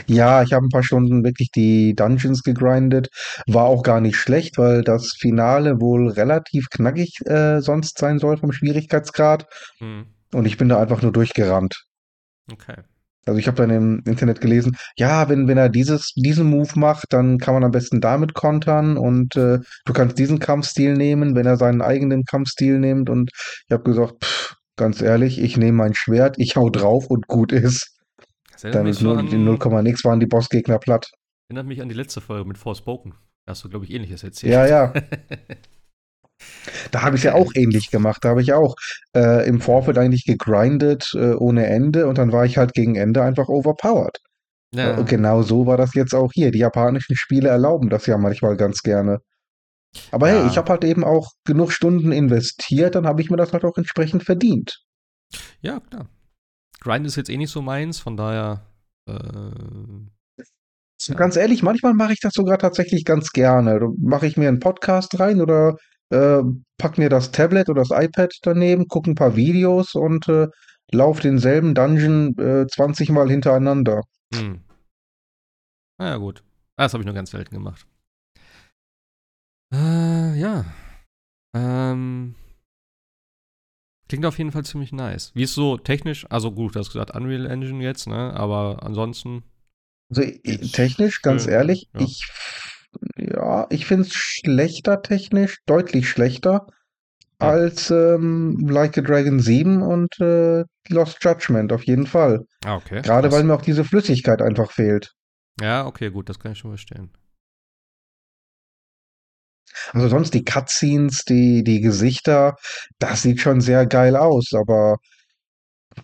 Ja, 0.08 0.44
ich 0.44 0.54
habe 0.54 0.66
ein 0.66 0.70
paar 0.70 0.84
Stunden 0.84 1.24
wirklich 1.24 1.50
die 1.52 1.96
Dungeons 1.96 2.44
gegrindet. 2.44 3.10
War 3.48 3.66
auch 3.66 3.84
gar 3.84 4.02
nicht 4.02 4.16
schlecht, 4.18 4.58
weil 4.58 4.84
das 4.84 5.14
Finale 5.20 5.82
wohl 5.82 6.10
relativ 6.10 6.68
knackig 6.70 7.20
äh, 7.26 7.60
sonst 7.60 7.98
sein 7.98 8.20
soll 8.20 8.38
vom 8.38 8.52
Schwierigkeitsgrad. 8.52 9.48
hm, 9.80 10.06
Und 10.34 10.46
ich 10.46 10.58
bin 10.58 10.70
da 10.70 10.80
einfach 10.80 11.02
nur 11.02 11.12
durchgerannt. 11.12 11.84
Okay. 12.52 12.84
Also 13.26 13.40
ich 13.40 13.48
habe 13.48 13.56
dann 13.56 13.70
im 13.70 14.04
Internet 14.06 14.42
gelesen, 14.42 14.76
ja, 14.98 15.30
wenn, 15.30 15.48
wenn 15.48 15.58
er 15.58 15.70
dieses, 15.70 16.14
diesen 16.14 16.50
Move 16.50 16.72
macht, 16.76 17.06
dann 17.14 17.38
kann 17.38 17.54
man 17.54 17.64
am 17.64 17.72
besten 17.72 18.02
damit 18.02 18.34
kontern 18.34 18.98
und 18.98 19.36
äh, 19.38 19.60
du 19.86 19.94
kannst 19.94 20.20
diesen 20.20 20.40
Kampfstil 20.40 20.94
nehmen, 20.94 21.36
wenn 21.36 21.46
er 21.46 21.56
seinen 21.56 21.82
eigenen 21.82 22.26
Kampfstil 22.26 22.80
nimmt. 22.80 23.10
Und 23.10 23.32
ich 23.34 23.72
habe 23.72 23.84
gesagt, 23.84 24.26
pff, 24.26 24.56
ganz 24.76 25.02
ehrlich, 25.02 25.40
ich 25.40 25.56
nehme 25.56 25.78
mein 25.78 25.94
Schwert, 25.94 26.36
ich 26.38 26.58
hau 26.58 26.70
drauf 26.70 27.08
und 27.08 27.28
gut 27.28 27.52
ist. 27.54 27.98
Dann 28.62 28.92
so 28.94 29.06
nur, 29.06 29.18
an, 29.18 29.28
in 29.28 29.44
0, 29.44 29.84
nix 29.84 30.04
waren 30.06 30.20
die 30.20 30.26
Bossgegner 30.26 30.80
platt. 30.80 31.10
erinnert 31.48 31.68
mich 31.68 31.82
an 31.82 31.90
die 31.90 31.96
letzte 31.96 32.22
Folge 32.22 32.48
mit 32.48 32.58
Forspoken. 32.58 33.14
Da 33.46 33.52
hast 33.52 33.64
du, 33.64 33.70
glaube 33.70 33.86
ich, 33.86 33.92
ähnliches 33.92 34.24
erzählt. 34.24 34.54
Ja, 34.54 34.66
ja. 34.66 34.94
Da 36.92 37.02
habe 37.02 37.16
ich 37.18 37.24
ja 37.24 37.34
auch 37.34 37.52
ähnlich 37.56 37.90
gemacht. 37.92 38.24
Da 38.24 38.30
habe 38.30 38.42
ich 38.42 38.54
auch 38.54 38.76
äh, 39.16 39.48
im 39.48 39.60
Vorfeld 39.62 39.98
eigentlich 39.98 40.26
gegrindet 40.26 41.12
äh, 41.16 41.34
ohne 41.34 41.68
Ende 41.68 42.08
und 42.08 42.18
dann 42.18 42.32
war 42.32 42.46
ich 42.46 42.58
halt 42.58 42.74
gegen 42.74 42.96
Ende 42.96 43.22
einfach 43.24 43.48
overpowered. 43.50 44.18
ja. 44.74 44.96
Und 44.98 45.10
genau 45.10 45.42
so 45.44 45.66
war 45.66 45.78
das 45.78 45.94
jetzt 45.94 46.14
auch 46.16 46.32
hier. 46.34 46.52
Die 46.52 46.60
japanischen 46.60 47.16
Spiele 47.16 47.50
erlauben 47.50 47.90
das 47.90 48.06
ja 48.06 48.18
manchmal 48.18 48.56
ganz 48.58 48.82
gerne. 48.82 49.20
Aber 50.12 50.28
hey, 50.30 50.40
Ja. 50.40 50.48
ich 50.48 50.58
habe 50.58 50.70
halt 50.72 50.84
eben 50.86 51.04
auch 51.04 51.32
genug 51.46 51.72
Stunden 51.72 52.12
investiert, 52.12 52.96
dann 52.96 53.06
habe 53.06 53.22
ich 53.22 53.30
mir 53.30 53.38
das 53.38 53.54
halt 53.54 53.64
auch 53.66 53.78
entsprechend 53.78 54.24
verdient. 54.24 54.80
ja, 55.62 55.80
klar. 55.80 56.08
Grind 56.80 57.06
ist 57.06 57.16
jetzt 57.16 57.30
eh 57.30 57.38
nicht 57.38 57.52
so 57.52 57.62
meins, 57.62 58.00
von 58.00 58.18
daher. 58.18 58.66
Äh, 59.08 59.14
Ja. 61.08 61.16
Ganz 61.16 61.36
ehrlich, 61.36 61.64
manchmal 61.64 61.94
mache 61.94 62.14
ich 62.14 62.20
das 62.22 62.34
sogar 62.34 62.58
tatsächlich 62.58 63.04
ganz 63.04 63.32
gerne. 63.32 63.80
Mache 64.00 64.26
ich 64.26 64.38
mir 64.38 64.48
einen 64.48 64.60
Podcast 64.60 65.20
rein 65.20 65.42
oder 65.42 65.76
äh, 66.14 66.44
pack 66.78 66.98
mir 66.98 67.10
das 67.10 67.32
Tablet 67.32 67.70
oder 67.70 67.84
das 67.84 67.92
iPad 67.92 68.34
daneben, 68.44 68.88
gucke 68.88 69.12
ein 69.12 69.16
paar 69.16 69.36
Videos 69.36 69.96
und 69.96 70.30
äh, 70.30 70.48
lauf 70.92 71.20
denselben 71.20 71.74
Dungeon 71.74 72.38
äh, 72.38 72.68
20 72.68 73.10
Mal 73.10 73.30
hintereinander. 73.30 74.04
hm. 74.34 74.62
Naja, 76.00 76.18
gut. 76.18 76.44
Ah, 76.76 76.84
das 76.84 76.94
habe 76.94 77.04
ich 77.04 77.06
nur 77.06 77.16
ganz 77.16 77.32
selten 77.32 77.54
gemacht. 77.54 77.86
Äh, 79.74 80.40
ja. 80.40 80.66
Ähm. 81.56 82.36
Klingt 84.10 84.26
auf 84.26 84.38
jeden 84.38 84.52
Fall 84.52 84.66
ziemlich 84.66 84.92
nice. 84.92 85.32
Wie 85.34 85.44
ist 85.44 85.54
so 85.54 85.78
technisch? 85.78 86.26
Also 86.30 86.52
gut, 86.52 86.76
du 86.76 86.80
hast 86.80 86.92
gesagt 86.92 87.16
Unreal 87.16 87.46
Engine 87.46 87.84
jetzt, 87.84 88.08
ne? 88.08 88.34
Aber 88.36 88.84
ansonsten. 88.84 89.44
Also 90.10 90.24
technisch, 90.72 91.22
ganz 91.22 91.48
ehrlich, 91.48 91.90
ja. 91.94 92.02
ich 92.02 92.28
ja, 93.18 93.68
ich 93.70 93.86
finde 93.86 94.04
es 94.04 94.14
schlechter 94.14 95.02
technisch, 95.02 95.60
deutlich 95.66 96.10
schlechter 96.10 96.68
Ja. 97.42 97.50
als 97.50 97.92
ähm, 97.92 98.58
Like 98.68 98.98
a 98.98 99.02
Dragon 99.02 99.40
7 99.40 99.82
und 99.82 100.20
äh, 100.20 100.64
Lost 100.90 101.24
Judgment 101.24 101.72
auf 101.74 101.84
jeden 101.84 102.08
Fall. 102.08 102.46
Ah, 102.66 102.76
okay. 102.76 103.02
Gerade 103.02 103.32
weil 103.32 103.44
mir 103.44 103.54
auch 103.56 103.62
diese 103.62 103.84
Flüssigkeit 103.84 104.42
einfach 104.42 104.72
fehlt. 104.72 105.12
Ja, 105.62 105.86
okay, 105.86 106.10
gut, 106.10 106.30
das 106.30 106.40
kann 106.40 106.54
ich 106.54 106.58
schon 106.58 106.72
verstehen. 106.72 107.12
Also 109.92 110.08
sonst 110.08 110.34
die 110.34 110.44
Cutscenes, 110.44 111.24
die, 111.26 111.64
die 111.64 111.82
Gesichter, 111.82 112.56
das 113.00 113.24
sieht 113.24 113.40
schon 113.42 113.60
sehr 113.62 113.86
geil 113.86 114.16
aus, 114.16 114.52
aber 114.54 114.98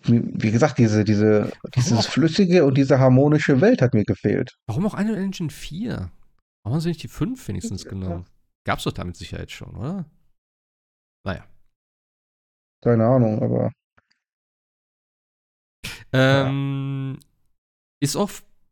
wie 0.04 0.50
gesagt, 0.50 0.78
diese, 0.78 1.04
diese, 1.04 1.50
dieses 1.74 2.06
flüssige 2.06 2.64
und 2.64 2.76
diese 2.76 2.98
harmonische 3.00 3.60
Welt 3.60 3.82
hat 3.82 3.92
mir 3.94 4.04
gefehlt. 4.04 4.52
Warum 4.66 4.86
auch 4.86 4.94
Unreal 4.94 5.18
Engine 5.18 5.50
4? 5.50 6.10
Warum 6.62 6.74
haben 6.74 6.80
sie 6.80 6.88
nicht 6.88 7.02
die 7.02 7.08
5 7.08 7.46
wenigstens 7.48 7.84
genommen? 7.84 8.26
Gab's 8.64 8.84
doch 8.84 8.92
damit 8.92 9.16
Sicherheit 9.16 9.50
schon, 9.50 9.74
oder? 9.76 10.04
Naja. 11.24 11.44
Keine 12.82 13.06
Ahnung, 13.06 13.42
aber 13.42 13.70
Ähm, 16.12 17.18
ist 18.02 18.16
auch 18.16 18.30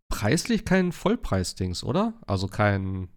preislich 0.08 0.64
kein 0.64 0.92
Vollpreis-Dings, 0.92 1.84
oder? 1.84 2.14
Also 2.26 2.48
kein 2.48 3.08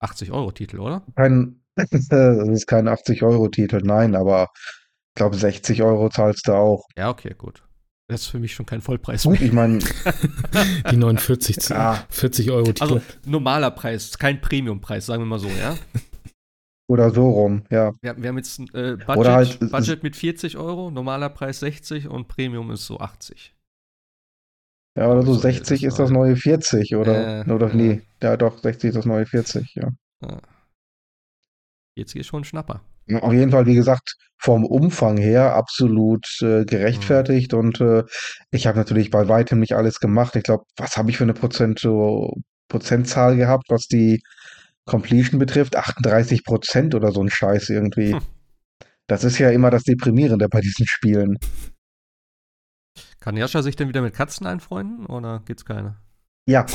80-Euro-Titel, 0.00 0.78
oder? 0.80 1.02
kein, 1.16 1.60
Das 1.76 2.48
ist 2.48 2.66
kein 2.66 2.88
80-Euro-Titel, 2.88 3.80
nein, 3.82 4.14
aber 4.14 4.48
ich 4.54 5.14
glaube 5.16 5.36
60 5.36 5.82
Euro 5.82 6.08
zahlst 6.08 6.46
du 6.48 6.52
auch. 6.52 6.86
Ja, 6.96 7.10
okay, 7.10 7.34
gut. 7.36 7.62
Das 8.06 8.22
ist 8.22 8.26
für 8.28 8.38
mich 8.38 8.52
schon 8.54 8.66
kein 8.66 8.82
Vollpreis 8.82 9.22
Gut, 9.22 9.32
mehr. 9.40 9.42
ich 9.42 9.52
meine, 9.52 9.78
Die 10.90 10.96
49, 10.96 11.58
zu- 11.58 11.72
Ja. 11.74 12.04
40 12.10 12.50
Euro 12.50 12.64
Titel. 12.66 12.82
Also 12.82 13.00
normaler 13.24 13.70
Preis, 13.70 14.18
kein 14.18 14.40
Premiumpreis, 14.40 15.06
sagen 15.06 15.22
wir 15.22 15.26
mal 15.26 15.38
so, 15.38 15.48
ja. 15.48 15.76
oder 16.86 17.10
so 17.10 17.30
rum, 17.30 17.62
ja. 17.70 17.94
Wir, 18.02 18.10
haben- 18.10 18.22
wir 18.22 18.28
haben 18.28 18.36
jetzt 18.36 18.58
ein 18.58 18.68
äh, 18.74 18.96
Budget, 18.96 19.16
Oder 19.16 19.32
halt- 19.34 19.58
Budget 19.70 20.02
mit 20.02 20.16
40 20.16 20.58
Euro, 20.58 20.90
normaler 20.90 21.30
Preis 21.30 21.60
60 21.60 22.08
und 22.08 22.28
Premium 22.28 22.70
ist 22.72 22.84
so 22.86 23.00
80. 23.00 23.54
Ja, 24.96 25.10
oder 25.10 25.22
so 25.22 25.32
So, 25.34 25.40
60 25.40 25.80
das 25.80 25.92
ist 25.92 25.98
das 25.98 26.10
neue 26.10 26.36
40, 26.36 26.94
oder? 26.96 27.46
Äh, 27.46 27.50
oder 27.50 27.68
ja. 27.68 27.74
nee, 27.74 28.02
ja 28.22 28.36
doch, 28.36 28.58
60 28.58 28.88
ist 28.90 28.96
das 28.96 29.06
neue 29.06 29.24
40, 29.26 29.74
ja. 29.76 29.88
Ja. 30.22 30.40
40 31.94 32.20
ist 32.20 32.26
schon 32.26 32.44
Schnapper. 32.44 32.82
Auf 33.20 33.32
jeden 33.32 33.50
Fall, 33.50 33.66
wie 33.66 33.74
gesagt, 33.74 34.16
vom 34.38 34.64
Umfang 34.64 35.18
her 35.18 35.54
absolut 35.54 36.26
äh, 36.40 36.64
gerechtfertigt 36.64 37.54
und 37.54 37.80
äh, 37.80 38.02
ich 38.50 38.66
habe 38.66 38.78
natürlich 38.78 39.10
bei 39.10 39.28
weitem 39.28 39.60
nicht 39.60 39.74
alles 39.74 40.00
gemacht. 40.00 40.36
Ich 40.36 40.42
glaube, 40.42 40.64
was 40.76 40.96
habe 40.96 41.10
ich 41.10 41.18
für 41.18 41.24
eine 41.24 41.34
Prozent, 41.34 41.86
Prozentzahl 42.68 43.36
gehabt, 43.36 43.64
was 43.68 43.86
die 43.86 44.22
Completion 44.86 45.38
betrifft? 45.38 45.76
38 45.76 46.44
Prozent 46.44 46.94
oder 46.94 47.12
so 47.12 47.22
ein 47.22 47.30
Scheiß 47.30 47.70
irgendwie. 47.70 48.14
Hm. 48.14 48.20
Das 49.06 49.22
ist 49.22 49.38
ja 49.38 49.50
immer 49.50 49.70
das 49.70 49.84
Deprimierende 49.84 50.48
bei 50.48 50.60
diesen 50.60 50.86
Spielen. 50.86 51.38
Kann 53.20 53.36
Jascha 53.36 53.62
sich 53.62 53.76
denn 53.76 53.88
wieder 53.88 54.02
mit 54.02 54.14
Katzen 54.14 54.46
einfreunden 54.46 55.06
oder 55.06 55.42
gibt's 55.44 55.64
keine? 55.64 55.96
Ja, 56.46 56.66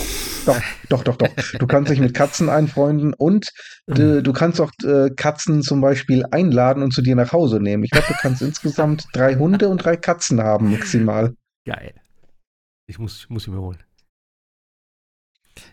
doch, 0.54 1.04
doch, 1.04 1.04
doch, 1.04 1.18
doch. 1.18 1.60
Du 1.60 1.68
kannst 1.68 1.92
dich 1.92 2.00
mit 2.00 2.14
Katzen 2.14 2.50
einfreunden 2.50 3.14
und 3.14 3.52
du, 3.88 4.22
du 4.24 4.34
kannst 4.34 4.60
auch 4.62 4.72
äh, 4.84 5.10
Katzen 5.10 5.62
zum 5.62 5.82
Beispiel 5.82 6.26
einladen 6.32 6.84
und 6.84 6.94
zu 6.94 7.02
dir 7.02 7.16
nach 7.16 7.32
Hause 7.32 7.60
nehmen. 7.60 7.84
Ich 7.84 7.92
glaube, 7.92 8.08
du 8.08 8.16
kannst 8.20 8.42
insgesamt 8.42 9.08
drei 9.14 9.36
Hunde 9.36 9.70
und 9.70 9.84
drei 9.84 9.98
Katzen 9.98 10.42
haben, 10.42 10.72
maximal. 10.72 11.36
Geil. 11.66 11.94
Ich 12.88 13.00
muss, 13.00 13.20
ich 13.20 13.30
muss 13.30 13.48
ihn 13.48 13.54
mir 13.54 13.62
holen. 13.62 13.78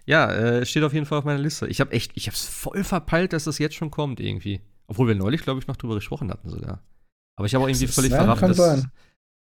Ja, 0.05 0.33
äh, 0.33 0.67
steht 0.67 0.83
auf 0.83 0.93
jeden 0.93 1.07
Fall 1.07 1.19
auf 1.19 1.25
meiner 1.25 1.39
Liste. 1.39 1.67
Ich 1.69 1.81
habe 1.81 1.93
echt, 1.93 2.13
ich 2.15 2.27
hab's 2.29 2.45
voll 2.45 2.85
verpeilt, 2.85 3.33
dass 3.33 3.45
das 3.45 3.59
jetzt 3.59 3.75
schon 3.75 3.91
kommt 3.91 4.21
irgendwie. 4.21 4.61
Obwohl 4.87 5.09
wir 5.09 5.15
neulich, 5.15 5.43
glaube 5.43 5.61
ich, 5.61 5.67
noch 5.67 5.77
drüber 5.77 5.95
gesprochen 5.95 6.31
hatten 6.31 6.49
sogar. 6.49 6.83
Aber 7.37 7.47
ich 7.47 7.55
habe 7.55 7.65
auch 7.65 7.69
irgendwie 7.69 7.87
völlig 7.87 8.13
ja, 8.13 8.19
verrafft, 8.19 8.43
dass, 8.43 8.57
sein. 8.57 8.91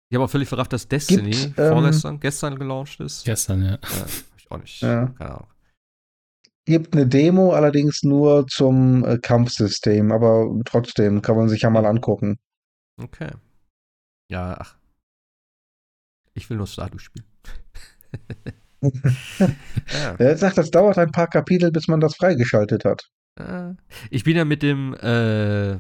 ich 0.09 0.17
habe 0.17 0.25
auch 0.25 0.31
völlig 0.31 0.49
verrafft, 0.49 0.73
dass 0.73 0.89
Destiny 0.89 1.31
Gibt, 1.31 1.59
ähm, 1.59 1.73
vorgestern, 1.73 2.21
gestern 2.21 2.59
gelauncht 2.59 3.01
ist. 3.01 3.25
Gestern, 3.25 3.63
ja. 3.63 3.71
Ja, 3.71 4.07
auch 4.51 4.59
nicht. 4.59 4.81
Ja. 4.83 5.07
Keine 5.19 5.31
Ahnung. 5.31 5.49
Gibt 6.67 6.95
eine 6.95 7.07
Demo, 7.07 7.53
allerdings 7.53 8.03
nur 8.03 8.47
zum 8.47 9.05
äh, 9.05 9.19
Kampfsystem, 9.19 10.13
aber 10.13 10.55
trotzdem 10.65 11.23
kann 11.23 11.37
man 11.37 11.49
sich 11.49 11.63
ja 11.63 11.71
mal 11.71 11.87
angucken. 11.87 12.39
Okay. 13.03 13.31
Ja, 14.31 14.57
ach. 14.59 14.77
Ich 16.35 16.49
will 16.49 16.59
nur 16.59 16.67
Stardew 16.67 16.99
spielen. 16.99 17.27
ja. 18.83 20.15
Er 20.19 20.37
sagt, 20.37 20.59
das 20.59 20.71
dauert 20.71 20.99
ein 20.99 21.11
paar 21.11 21.29
Kapitel, 21.29 21.73
bis 21.73 21.89
man 21.89 22.01
das 22.01 22.15
freigeschaltet 22.17 22.85
hat. 22.85 23.11
Ich 24.11 24.25
bin 24.25 24.37
ja 24.37 24.45
mit 24.45 24.63
dem, 24.63 24.95
äh, 24.95 25.73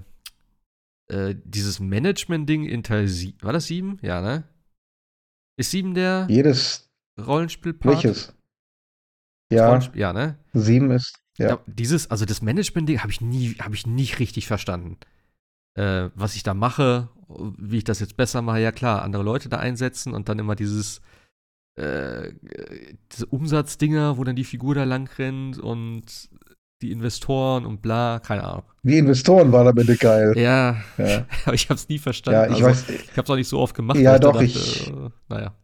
äh, 1.10 1.34
dieses 1.44 1.80
Management-Ding 1.80 2.64
in 2.64 2.82
Teil 2.82 3.06
7, 3.06 3.42
war 3.42 3.52
das 3.52 3.66
7? 3.66 3.98
Ja, 4.02 4.20
ne? 4.20 4.44
Ist 5.56 5.72
7 5.72 5.94
der 5.94 6.26
Jedes, 6.30 6.90
Rollenspielpart? 7.18 8.02
welches? 8.02 8.34
Ja, 9.50 9.78
ja, 9.94 10.12
ne? 10.12 10.36
sieben 10.52 10.90
ist, 10.90 11.14
ja. 11.38 11.50
Ja. 11.50 11.58
Dieses, 11.66 12.10
also 12.10 12.24
das 12.24 12.42
Management-Ding 12.42 13.00
habe 13.00 13.10
ich 13.10 13.20
nie, 13.20 13.54
habe 13.60 13.74
ich 13.74 13.86
nicht 13.86 14.18
richtig 14.18 14.46
verstanden. 14.46 14.96
Äh, 15.74 16.10
was 16.14 16.34
ich 16.36 16.42
da 16.42 16.54
mache, 16.54 17.08
wie 17.58 17.78
ich 17.78 17.84
das 17.84 18.00
jetzt 18.00 18.16
besser 18.16 18.42
mache, 18.42 18.60
ja 18.60 18.72
klar, 18.72 19.02
andere 19.02 19.22
Leute 19.22 19.48
da 19.48 19.58
einsetzen 19.58 20.12
und 20.14 20.28
dann 20.28 20.38
immer 20.38 20.56
dieses, 20.56 21.00
äh, 21.76 22.32
diese 23.12 23.26
Umsatzdinger, 23.26 24.18
wo 24.18 24.24
dann 24.24 24.36
die 24.36 24.44
Figur 24.44 24.74
da 24.74 24.84
lang 24.84 25.08
rennt 25.18 25.58
und 25.58 26.28
die 26.82 26.92
Investoren 26.92 27.66
und 27.66 27.82
bla, 27.82 28.20
keine 28.20 28.44
Ahnung. 28.44 28.64
Die 28.82 28.98
Investoren 28.98 29.52
waren 29.52 29.68
am 29.68 29.76
Ende 29.76 29.96
geil. 29.96 30.32
Ja, 30.36 30.82
Ja, 30.98 31.26
aber 31.44 31.54
ich 31.54 31.68
habe 31.68 31.74
es 31.74 31.88
nie 31.88 31.98
verstanden. 31.98 32.40
ja 32.40 32.46
ich 32.58 32.64
also, 32.64 32.66
weiß, 32.66 32.88
Ich 32.88 33.10
habe 33.12 33.22
es 33.22 33.30
auch 33.30 33.36
nicht 33.36 33.48
so 33.48 33.58
oft 33.58 33.74
gemacht. 33.74 33.98
Ja, 33.98 34.18
doch, 34.18 34.32
dachte, 34.32 34.44
ich- 34.46 34.88
äh, 34.88 35.10
naja. 35.28 35.54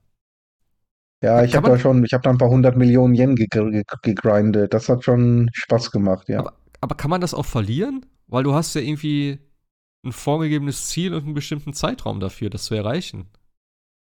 Ja, 1.27 1.44
ich 1.44 1.55
habe 1.57 1.69
da 1.69 1.78
schon, 1.78 2.05
ich 2.05 2.12
habe 2.12 2.23
da 2.23 2.31
ein 2.31 2.39
paar 2.39 2.48
hundert 2.48 2.77
Millionen 2.77 3.15
Yen 3.15 3.35
ge 3.36 3.47
ge 3.51 3.82
gegrindet. 4.03 4.73
Das 4.74 4.89
hat 4.89 5.05
schon 5.05 5.51
Spaß 5.53 5.90
gemacht, 5.90 6.28
ja. 6.28 6.40
Aber, 6.40 6.55
aber 6.81 6.94
kann 6.94 7.11
man 7.11 7.20
das 7.20 7.35
auch 7.35 7.44
verlieren? 7.47 8.07
Weil 8.28 8.43
du 8.44 8.55
hast 8.55 8.74
ja 8.74 8.81
irgendwie 8.81 9.39
ein 10.05 10.12
vorgegebenes 10.12 10.86
Ziel 10.86 11.15
und 11.15 11.24
einen 11.24 11.35
bestimmten 11.35 11.73
Zeitraum 11.73 12.20
dafür, 12.20 12.51
das 12.51 12.65
zu 12.65 12.74
erreichen. 12.74 13.28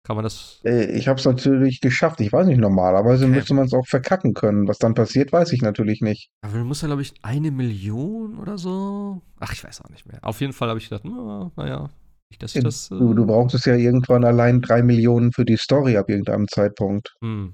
Kann 0.03 0.15
man 0.15 0.23
das. 0.23 0.61
Äh, 0.63 0.97
Ich 0.97 1.07
habe 1.07 1.19
es 1.19 1.25
natürlich 1.25 1.79
geschafft. 1.79 2.19
Ich 2.21 2.33
weiß 2.33 2.47
nicht, 2.47 2.57
normalerweise 2.59 3.25
Okay. 3.25 3.35
müsste 3.35 3.53
man 3.53 3.65
es 3.65 3.73
auch 3.73 3.85
verkacken 3.85 4.33
können. 4.33 4.67
Was 4.67 4.79
dann 4.79 4.95
passiert, 4.95 5.31
weiß 5.31 5.51
ich 5.53 5.61
natürlich 5.61 6.01
nicht. 6.01 6.31
Aber 6.41 6.57
du 6.57 6.63
musst 6.65 6.81
ja, 6.81 6.87
glaube 6.87 7.03
ich, 7.03 7.13
eine 7.21 7.51
Million 7.51 8.39
oder 8.39 8.57
so. 8.57 9.21
Ach, 9.39 9.53
ich 9.53 9.63
weiß 9.63 9.81
auch 9.81 9.89
nicht 9.89 10.07
mehr. 10.07 10.19
Auf 10.23 10.41
jeden 10.41 10.53
Fall 10.53 10.69
habe 10.69 10.79
ich 10.79 10.89
gedacht, 10.89 11.05
na, 11.05 11.51
naja, 11.55 11.89
ich 12.31 12.39
das. 12.39 12.55
Äh, 12.55 12.97
Du, 12.97 13.13
du 13.13 13.25
brauchtest 13.25 13.65
ja 13.65 13.75
irgendwann 13.75 14.23
allein 14.25 14.61
drei 14.61 14.81
Millionen 14.83 15.31
für 15.31 15.45
die 15.45 15.57
Story 15.57 15.97
ab 15.97 16.09
irgendeinem 16.09 16.47
Zeitpunkt. 16.47 17.15
hm. 17.21 17.53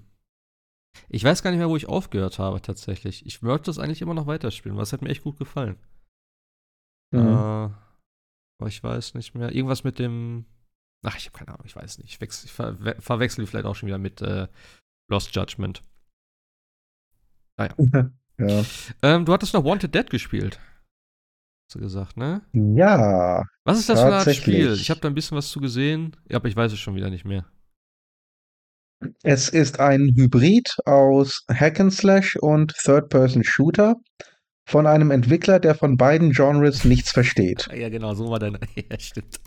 Ich 1.10 1.24
weiß 1.24 1.44
gar 1.44 1.52
nicht 1.52 1.60
mehr, 1.60 1.70
wo 1.70 1.78
ich 1.78 1.88
aufgehört 1.88 2.40
habe, 2.40 2.60
tatsächlich. 2.62 3.24
Ich 3.26 3.44
wollte 3.44 3.66
das 3.66 3.78
eigentlich 3.78 4.02
immer 4.02 4.16
noch 4.16 4.26
weiterspielen, 4.26 4.76
weil 4.78 4.84
es 4.84 4.94
hat 4.94 5.04
mir 5.04 5.10
echt 5.10 5.24
gut 5.24 5.38
gefallen. 5.38 5.78
Äh, 7.14 7.18
Mhm. 7.18 7.28
aber 8.60 8.68
ich 8.68 8.84
weiß 8.84 9.14
nicht 9.14 9.36
mehr. 9.36 9.54
Irgendwas 9.54 9.84
mit 9.84 10.00
dem. 10.00 10.46
Ach, 11.06 11.16
ich 11.16 11.28
habe 11.28 11.38
keine 11.38 11.50
Ahnung, 11.50 11.66
ich 11.66 11.76
weiß 11.76 12.00
nicht. 12.00 12.10
Ich, 12.10 12.20
wechsel, 12.22 12.46
ich 12.48 12.52
verwe 12.52 12.96
verwechsel 13.00 13.44
die 13.46 13.48
vielleicht 13.50 13.68
auch 13.68 13.76
schon 13.76 13.88
wieder 13.88 14.00
mit 14.00 14.22
äh, 14.22 14.48
Lost 15.10 15.34
Judgment. 15.36 15.84
Ja. 18.40 18.64
Ähm, 19.02 19.26
du 19.26 19.34
hattest 19.34 19.54
noch 19.56 19.64
Wanted 19.64 19.96
Dead 19.96 20.08
gespielt. 20.12 20.60
Hast 21.68 21.76
du 21.76 21.80
gesagt, 21.80 22.16
ne? 22.16 22.44
ja, 22.54 23.44
Was 23.66 23.80
ist 23.80 23.90
das 23.90 24.00
für 24.00 24.08
Tatsächlich. 24.10 24.56
Spiel? 24.56 24.74
Ich 24.76 24.90
habe 24.90 25.02
da 25.02 25.10
ein 25.10 25.14
bisschen 25.14 25.38
was 25.38 25.50
zu 25.50 25.60
gesehen, 25.60 26.16
aber 26.32 26.48
ich 26.48 26.56
weiß 26.56 26.72
es 26.72 26.80
schon 26.80 26.96
wieder 26.96 27.10
nicht 27.10 27.26
mehr. 27.26 27.46
es 29.22 29.50
ist 29.50 29.78
ein 29.82 30.14
Hybrid 30.16 30.70
aus 30.86 31.44
Hack 31.52 31.82
and 31.82 31.92
Slash 31.94 32.38
und 32.38 32.74
Third-Person-Shooter 32.86 33.98
von 34.66 34.88
einem 34.88 35.12
Entwickler, 35.12 35.60
der 35.60 35.76
von 35.76 35.98
beiden 35.98 36.32
Genres 36.32 36.86
nichts 36.86 37.12
versteht. 37.12 37.68
Ja, 37.76 37.90
genau, 37.90 38.14
so 38.16 38.30
war 38.30 38.40
deine. 38.40 38.62
ja, 38.90 38.98
stimmt. 38.98 39.42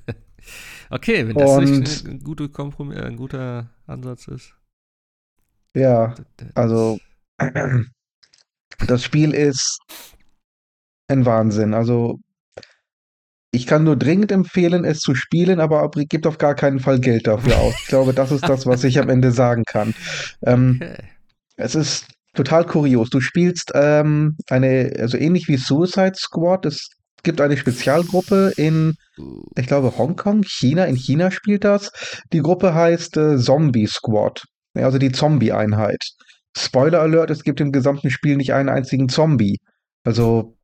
okay, 0.90 1.26
wenn 1.26 1.36
das 1.36 1.50
Und- 1.52 1.70
nicht 1.80 2.06
ein, 2.06 2.18
guter 2.22 2.50
Kompromiss, 2.50 2.98
ein 3.00 3.16
guter 3.16 3.70
Ansatz 3.86 4.28
ist. 4.28 4.54
Ja, 5.72 6.14
also 6.54 6.98
das 8.86 9.02
Spiel 9.02 9.32
ist 9.32 9.78
ein 11.10 11.26
Wahnsinn. 11.26 11.74
Also 11.74 12.18
ich 13.52 13.66
kann 13.66 13.82
nur 13.84 13.96
dringend 13.96 14.30
empfehlen, 14.30 14.84
es 14.84 15.00
zu 15.00 15.14
spielen, 15.14 15.58
aber 15.60 15.82
ab- 15.82 15.96
gibt 16.08 16.26
auf 16.26 16.38
gar 16.38 16.54
keinen 16.54 16.78
Fall 16.78 17.00
Geld 17.00 17.26
dafür 17.26 17.58
aus. 17.58 17.74
Ich 17.82 17.88
glaube, 17.88 18.12
das 18.12 18.30
ist 18.30 18.48
das, 18.48 18.64
was 18.66 18.84
ich 18.84 18.98
am 19.00 19.08
Ende 19.08 19.32
sagen 19.32 19.64
kann. 19.64 19.94
Ähm, 20.46 20.80
Okay. 20.82 21.02
Es 21.62 21.74
ist 21.74 22.06
total 22.32 22.64
kurios. 22.64 23.10
Du 23.10 23.20
spielst 23.20 23.72
ähm, 23.74 24.36
eine, 24.48 24.92
also 24.98 25.18
ähnlich 25.18 25.46
wie 25.46 25.58
Suicide 25.58 26.14
Squad. 26.16 26.64
Es 26.64 26.88
gibt 27.22 27.38
eine 27.42 27.58
Spezialgruppe 27.58 28.54
in, 28.56 28.94
ich 29.58 29.66
glaube, 29.66 29.98
Hongkong, 29.98 30.42
China. 30.44 30.84
In 30.86 30.96
China 30.96 31.30
spielt 31.30 31.64
das. 31.64 31.90
Die 32.32 32.40
Gruppe 32.40 32.72
heißt 32.72 33.18
äh, 33.18 33.36
Zombie 33.36 33.86
Squad. 33.86 34.42
Also 34.72 34.96
die 34.96 35.12
Zombie-Einheit. 35.12 36.02
Spoiler 36.56 37.00
Alert, 37.02 37.28
es 37.28 37.42
gibt 37.42 37.60
im 37.60 37.72
gesamten 37.72 38.08
Spiel 38.10 38.36
nicht 38.38 38.54
einen 38.54 38.70
einzigen 38.70 39.10
Zombie. 39.10 39.58
Also, 40.04 40.56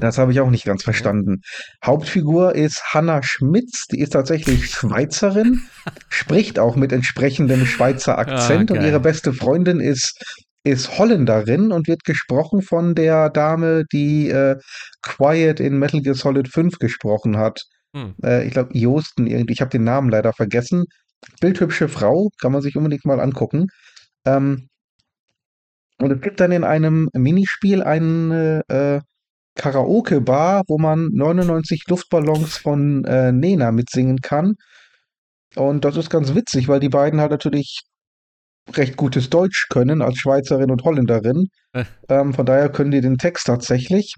das 0.00 0.18
habe 0.18 0.32
ich 0.32 0.40
auch 0.40 0.50
nicht 0.50 0.64
ganz 0.64 0.82
verstanden. 0.82 1.40
Hauptfigur 1.84 2.54
ist 2.54 2.82
Hannah 2.92 3.22
Schmitz, 3.22 3.86
die 3.90 4.00
ist 4.00 4.12
tatsächlich 4.12 4.66
Schweizerin, 4.70 5.62
spricht 6.08 6.58
auch 6.58 6.76
mit 6.76 6.92
entsprechendem 6.92 7.66
Schweizer 7.66 8.18
Akzent 8.18 8.70
und 8.70 8.78
geil. 8.78 8.88
ihre 8.88 9.00
beste 9.00 9.32
Freundin 9.32 9.80
ist, 9.80 10.22
ist 10.64 10.98
Holländerin 10.98 11.72
und 11.72 11.88
wird 11.88 12.04
gesprochen 12.04 12.62
von 12.62 12.94
der 12.94 13.30
Dame, 13.30 13.84
die 13.92 14.28
äh, 14.28 14.56
Quiet 15.02 15.60
in 15.60 15.78
Metal 15.78 16.00
Gear 16.00 16.14
Solid 16.14 16.48
5 16.48 16.78
gesprochen 16.78 17.38
hat. 17.38 17.62
Hm. 17.94 18.14
Äh, 18.22 18.46
ich 18.46 18.52
glaube, 18.52 18.76
Josten 18.76 19.26
irgendwie, 19.26 19.54
ich 19.54 19.60
habe 19.60 19.70
den 19.70 19.84
Namen 19.84 20.10
leider 20.10 20.32
vergessen. 20.32 20.84
Bildhübsche 21.40 21.88
Frau, 21.88 22.30
kann 22.40 22.52
man 22.52 22.62
sich 22.62 22.76
unbedingt 22.76 23.04
mal 23.04 23.20
angucken. 23.20 23.66
Ähm, 24.24 24.68
und 26.00 26.12
es 26.12 26.20
gibt 26.20 26.40
dann 26.40 26.52
in 26.52 26.64
einem 26.64 27.08
Minispiel 27.12 27.82
eine 27.82 28.62
äh, 28.68 29.00
Karaoke-Bar, 29.58 30.62
wo 30.68 30.78
man 30.78 31.10
99 31.12 31.84
Luftballons 31.88 32.56
von 32.56 33.04
äh, 33.04 33.32
Nena 33.32 33.70
mitsingen 33.72 34.20
kann. 34.22 34.54
Und 35.56 35.84
das 35.84 35.96
ist 35.96 36.08
ganz 36.08 36.34
witzig, 36.34 36.68
weil 36.68 36.80
die 36.80 36.88
beiden 36.88 37.20
halt 37.20 37.30
natürlich 37.30 37.82
recht 38.74 38.96
gutes 38.96 39.28
Deutsch 39.30 39.66
können 39.68 40.02
als 40.02 40.18
Schweizerin 40.18 40.70
und 40.70 40.84
Holländerin. 40.84 41.48
Äh. 41.72 41.84
Ähm, 42.08 42.32
von 42.32 42.46
daher 42.46 42.70
können 42.70 42.90
die 42.90 43.00
den 43.00 43.18
Text 43.18 43.46
tatsächlich. 43.46 44.14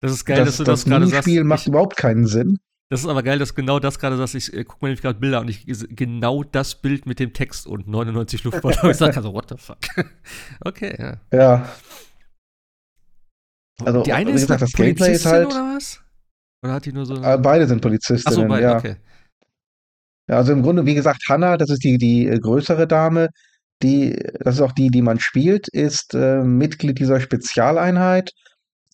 Das 0.00 0.12
ist 0.12 0.24
geil, 0.24 0.38
das, 0.38 0.48
dass 0.48 0.56
du 0.56 0.64
das, 0.64 0.80
das 0.80 0.90
gerade 0.90 1.06
sagst. 1.06 1.18
Das 1.18 1.24
Spiel 1.24 1.44
macht 1.44 1.62
ich, 1.62 1.68
überhaupt 1.68 1.96
keinen 1.96 2.26
Sinn. 2.26 2.58
Das 2.88 3.00
ist 3.00 3.06
aber 3.06 3.22
geil, 3.22 3.38
dass 3.38 3.54
genau 3.54 3.78
das 3.78 3.98
gerade 3.98 4.16
sagst. 4.16 4.34
Ich 4.34 4.52
äh, 4.52 4.64
gucke 4.64 4.84
mir 4.84 4.88
nämlich 4.88 5.02
gerade 5.02 5.18
Bilder 5.18 5.40
und 5.40 5.48
ich 5.48 5.64
genau 5.66 6.42
das 6.42 6.80
Bild 6.80 7.06
mit 7.06 7.18
dem 7.18 7.32
Text 7.32 7.66
und 7.66 7.88
99 7.88 8.44
Luftballons. 8.44 8.82
ich 8.84 8.96
sage 8.96 9.16
also, 9.16 9.32
what 9.32 9.48
the 9.48 9.56
fuck? 9.58 9.78
okay, 10.64 10.94
ja. 10.98 11.38
Ja. 11.38 11.68
Also, 13.86 14.02
die 14.02 14.12
eine 14.12 14.30
ist 14.30 14.42
gesagt, 14.42 14.62
das 14.62 14.72
Gameplay 14.72 15.12
ist 15.12 15.26
halt. 15.26 15.46
Oder 15.46 15.74
was? 15.76 16.00
Oder 16.62 16.74
hat 16.74 16.84
die 16.84 16.92
nur 16.92 17.06
so. 17.06 17.14
Äh, 17.16 17.38
beide 17.38 17.66
sind 17.66 17.80
Polizistinnen, 17.80 18.40
so, 18.40 18.46
beide, 18.46 18.62
ja. 18.62 18.76
okay. 18.76 18.96
Ja, 20.28 20.36
also 20.36 20.52
im 20.52 20.62
Grunde, 20.62 20.86
wie 20.86 20.94
gesagt, 20.94 21.22
Hannah, 21.28 21.56
das 21.56 21.70
ist 21.70 21.82
die, 21.82 21.98
die 21.98 22.28
äh, 22.28 22.38
größere 22.38 22.86
Dame, 22.86 23.28
die, 23.82 24.16
das 24.40 24.56
ist 24.56 24.60
auch 24.60 24.72
die, 24.72 24.88
die 24.88 25.02
man 25.02 25.18
spielt, 25.18 25.68
ist 25.68 26.14
äh, 26.14 26.42
Mitglied 26.42 26.98
dieser 26.98 27.20
Spezialeinheit 27.20 28.30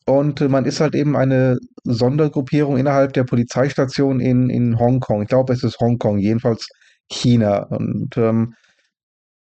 und 0.09 0.41
äh, 0.41 0.49
man 0.49 0.65
ist 0.65 0.81
halt 0.81 0.95
eben 0.95 1.17
eine 1.17 1.59
Sondergruppierung 1.85 2.79
innerhalb 2.79 3.13
der 3.13 3.25
Polizeistation 3.25 4.21
in, 4.21 4.49
in 4.49 4.79
Hongkong. 4.79 5.23
Ich 5.23 5.29
glaube, 5.29 5.53
es 5.53 5.63
ist 5.63 5.79
Hongkong, 5.81 6.19
jedenfalls 6.19 6.67
China. 7.11 7.65
Und 7.65 8.17
ähm, 8.17 8.55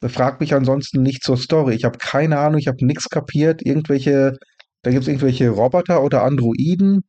fragt 0.05 0.39
mich 0.39 0.53
ansonsten 0.53 1.01
nicht 1.01 1.23
zur 1.23 1.37
Story. 1.37 1.73
Ich 1.73 1.83
habe 1.83 1.97
keine 1.97 2.37
Ahnung, 2.37 2.59
ich 2.59 2.67
habe 2.67 2.85
nichts 2.85 3.09
kapiert. 3.09 3.65
Irgendwelche, 3.65 4.37
da 4.83 4.91
gibt 4.91 5.03
es 5.03 5.07
irgendwelche 5.07 5.49
Roboter 5.49 6.03
oder 6.03 6.23
Androiden, 6.23 7.01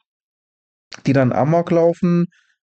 die 1.06 1.12
dann 1.12 1.32
Amok 1.32 1.70
laufen 1.70 2.26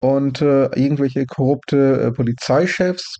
und 0.00 0.40
äh, 0.40 0.66
irgendwelche 0.76 1.26
korrupte 1.26 2.00
äh, 2.00 2.12
Polizeichefs. 2.12 3.16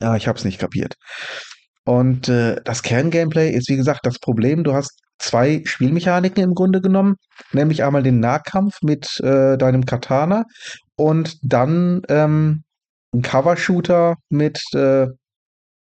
Ja, 0.00 0.16
ich 0.16 0.26
habe 0.26 0.38
es 0.38 0.44
nicht 0.44 0.58
kapiert. 0.58 0.94
Und 1.84 2.28
äh, 2.28 2.60
das 2.64 2.82
Kerngameplay 2.82 3.50
ist, 3.50 3.68
wie 3.68 3.76
gesagt, 3.76 4.06
das 4.06 4.18
Problem, 4.18 4.64
du 4.64 4.72
hast 4.72 5.00
zwei 5.18 5.62
Spielmechaniken 5.64 6.42
im 6.42 6.54
Grunde 6.54 6.80
genommen, 6.80 7.16
nämlich 7.52 7.84
einmal 7.84 8.02
den 8.02 8.20
Nahkampf 8.20 8.78
mit 8.82 9.20
äh, 9.20 9.56
deinem 9.56 9.84
Katana 9.84 10.44
und 10.96 11.38
dann 11.42 12.02
ähm, 12.08 12.62
ein 13.14 13.22
Cover-Shooter 13.22 14.16
mit, 14.28 14.60
äh, 14.74 15.06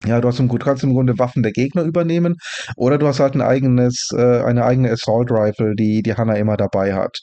ja, 0.05 0.19
du 0.19 0.27
hast 0.27 0.39
im, 0.39 0.49
kannst 0.59 0.83
im 0.83 0.93
Grunde 0.93 1.17
Waffen 1.17 1.43
der 1.43 1.51
Gegner 1.51 1.83
übernehmen 1.83 2.35
oder 2.75 2.97
du 2.97 3.07
hast 3.07 3.19
halt 3.19 3.35
ein 3.35 3.41
eigenes, 3.41 4.09
äh, 4.15 4.41
eine 4.41 4.65
eigene 4.65 4.91
Assault 4.91 5.31
Rifle, 5.31 5.75
die 5.75 6.01
die 6.01 6.15
Hanna 6.15 6.35
immer 6.35 6.57
dabei 6.57 6.93
hat. 6.93 7.19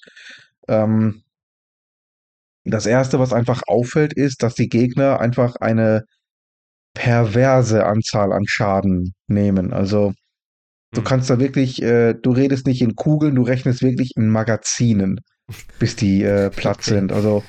Ähm, 0.69 1.23
das 2.65 2.87
erste, 2.87 3.19
was 3.19 3.33
einfach 3.33 3.63
auffällt, 3.67 4.13
ist, 4.13 4.43
dass 4.43 4.55
die 4.55 4.69
Gegner 4.69 5.21
einfach 5.21 5.57
eine 5.57 6.05
perverse 6.95 7.87
Anzahl 7.87 8.33
an 8.33 8.45
Schaden 8.47 9.15
nehmen. 9.27 9.73
Also 9.73 10.13
du 10.93 11.01
mhm. 11.01 11.05
kannst 11.05 11.31
da 11.31 11.39
wirklich, 11.39 11.83
äh, 11.83 12.15
du 12.15 12.33
redest 12.33 12.67
nicht 12.67 12.83
in 12.83 12.97
Kugeln, 12.97 13.35
du 13.35 13.43
rechnest 13.43 13.83
wirklich 13.83 14.13
in 14.17 14.29
Magazinen, 14.29 15.21
bis 15.79 15.97
die 15.97 16.23
äh, 16.23 16.51
platt 16.51 16.79
okay. 16.79 16.91
sind. 16.95 17.13
Also 17.13 17.45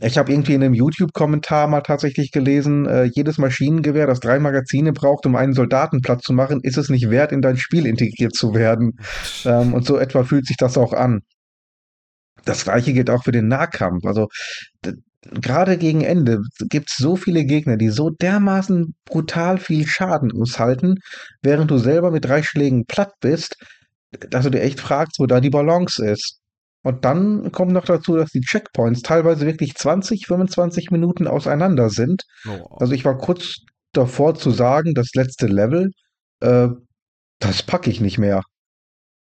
ich 0.00 0.18
habe 0.18 0.32
irgendwie 0.32 0.54
in 0.54 0.62
einem 0.62 0.74
YouTube-Kommentar 0.74 1.68
mal 1.68 1.82
tatsächlich 1.82 2.32
gelesen, 2.32 2.86
äh, 2.86 3.04
jedes 3.04 3.38
Maschinengewehr, 3.38 4.06
das 4.06 4.20
drei 4.20 4.38
Magazine 4.38 4.92
braucht, 4.92 5.26
um 5.26 5.36
einen 5.36 5.52
Soldaten 5.52 6.00
platt 6.00 6.22
zu 6.22 6.32
machen, 6.32 6.60
ist 6.62 6.78
es 6.78 6.88
nicht 6.88 7.10
wert, 7.10 7.32
in 7.32 7.42
dein 7.42 7.58
Spiel 7.58 7.86
integriert 7.86 8.34
zu 8.34 8.54
werden. 8.54 8.98
Ähm, 9.44 9.74
und 9.74 9.84
so 9.84 9.96
etwa 9.98 10.22
fühlt 10.22 10.46
sich 10.46 10.56
das 10.56 10.78
auch 10.78 10.92
an. 10.92 11.20
Das 12.44 12.64
gleiche 12.64 12.92
gilt 12.92 13.10
auch 13.10 13.24
für 13.24 13.32
den 13.32 13.48
Nahkampf. 13.48 14.04
Also 14.04 14.28
gerade 15.22 15.78
gegen 15.78 16.02
Ende 16.02 16.40
gibt 16.68 16.90
es 16.90 16.96
so 16.96 17.16
viele 17.16 17.44
Gegner, 17.44 17.76
die 17.76 17.88
so 17.88 18.10
dermaßen 18.10 18.94
brutal 19.04 19.58
viel 19.58 19.86
Schaden 19.86 20.32
aushalten, 20.32 20.96
während 21.42 21.70
du 21.70 21.78
selber 21.78 22.10
mit 22.10 22.24
drei 22.24 22.42
Schlägen 22.42 22.86
platt 22.86 23.12
bist, 23.20 23.56
dass 24.12 24.44
du 24.44 24.50
dir 24.50 24.62
echt 24.62 24.80
fragst, 24.80 25.18
wo 25.18 25.26
da 25.26 25.40
die 25.40 25.50
Balance 25.50 26.04
ist. 26.04 26.41
Und 26.82 27.04
dann 27.04 27.52
kommt 27.52 27.72
noch 27.72 27.84
dazu, 27.84 28.16
dass 28.16 28.30
die 28.30 28.40
Checkpoints 28.40 29.02
teilweise 29.02 29.46
wirklich 29.46 29.74
20, 29.74 30.26
25 30.26 30.90
Minuten 30.90 31.26
auseinander 31.28 31.90
sind. 31.90 32.24
Oh. 32.48 32.76
Also 32.76 32.92
ich 32.92 33.04
war 33.04 33.16
kurz 33.16 33.58
davor 33.92 34.34
zu 34.34 34.50
sagen, 34.50 34.94
das 34.94 35.14
letzte 35.14 35.46
Level, 35.46 35.90
äh, 36.40 36.68
das 37.38 37.62
packe 37.62 37.90
ich 37.90 38.00
nicht 38.00 38.18
mehr. 38.18 38.42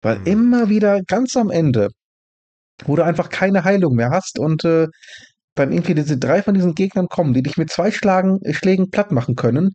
Weil 0.02 0.18
mhm. 0.20 0.26
immer 0.26 0.68
wieder 0.68 1.00
ganz 1.06 1.36
am 1.36 1.50
Ende, 1.50 1.88
wo 2.84 2.96
du 2.96 3.04
einfach 3.04 3.30
keine 3.30 3.64
Heilung 3.64 3.94
mehr 3.94 4.10
hast 4.10 4.38
und 4.38 4.64
äh, 4.64 4.88
dann 5.54 5.72
irgendwie 5.72 5.94
diese 5.94 6.18
drei 6.18 6.42
von 6.42 6.54
diesen 6.54 6.74
Gegnern 6.74 7.08
kommen, 7.08 7.32
die 7.32 7.42
dich 7.42 7.56
mit 7.56 7.70
zwei 7.70 7.90
Schlagen, 7.90 8.38
Schlägen 8.52 8.90
platt 8.90 9.10
machen 9.12 9.36
können, 9.36 9.72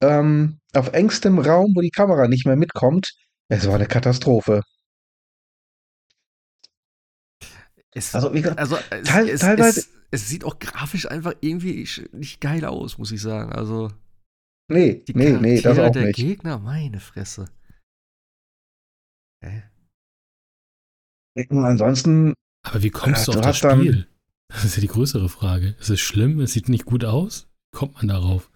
ähm, 0.00 0.58
auf 0.74 0.92
engstem 0.92 1.38
Raum, 1.40 1.72
wo 1.74 1.80
die 1.80 1.90
Kamera 1.90 2.28
nicht 2.28 2.46
mehr 2.46 2.56
mitkommt. 2.56 3.10
Es 3.48 3.66
war 3.66 3.74
eine 3.74 3.86
Katastrophe. 3.86 4.62
Es, 7.96 8.14
also, 8.14 8.34
wie 8.34 8.42
gesagt, 8.42 8.58
also 8.58 8.76
es, 8.90 9.08
teil, 9.08 9.26
es, 9.26 9.40
teilweise. 9.40 9.80
Es, 9.80 9.90
es, 10.10 10.28
sieht 10.28 10.44
auch 10.44 10.58
grafisch 10.58 11.10
einfach 11.10 11.32
irgendwie 11.40 11.88
nicht 12.12 12.42
geil 12.42 12.66
aus, 12.66 12.98
muss 12.98 13.10
ich 13.10 13.22
sagen. 13.22 13.52
Also. 13.54 13.90
Nee, 14.70 15.02
die 15.08 15.14
nee, 15.14 15.32
nee, 15.32 15.62
das 15.62 15.78
auch 15.78 15.90
der 15.90 16.08
nicht. 16.08 16.16
Gegner, 16.16 16.58
meine 16.58 17.00
Fresse. 17.00 17.46
Hä? 19.42 19.62
Und 21.48 21.64
ansonsten. 21.64 22.34
Aber 22.66 22.82
wie 22.82 22.90
kommst 22.90 23.28
äh, 23.28 23.32
du 23.32 23.38
auf 23.38 23.44
das 23.46 23.56
Spiel? 23.56 24.06
Das 24.48 24.64
ist 24.64 24.76
ja 24.76 24.82
die 24.82 24.88
größere 24.88 25.30
Frage. 25.30 25.74
Ist 25.80 25.88
es 25.88 26.00
schlimm? 26.00 26.40
Es 26.40 26.52
sieht 26.52 26.68
nicht 26.68 26.84
gut 26.84 27.04
aus? 27.04 27.48
Kommt 27.74 27.94
man 27.94 28.08
darauf? 28.08 28.50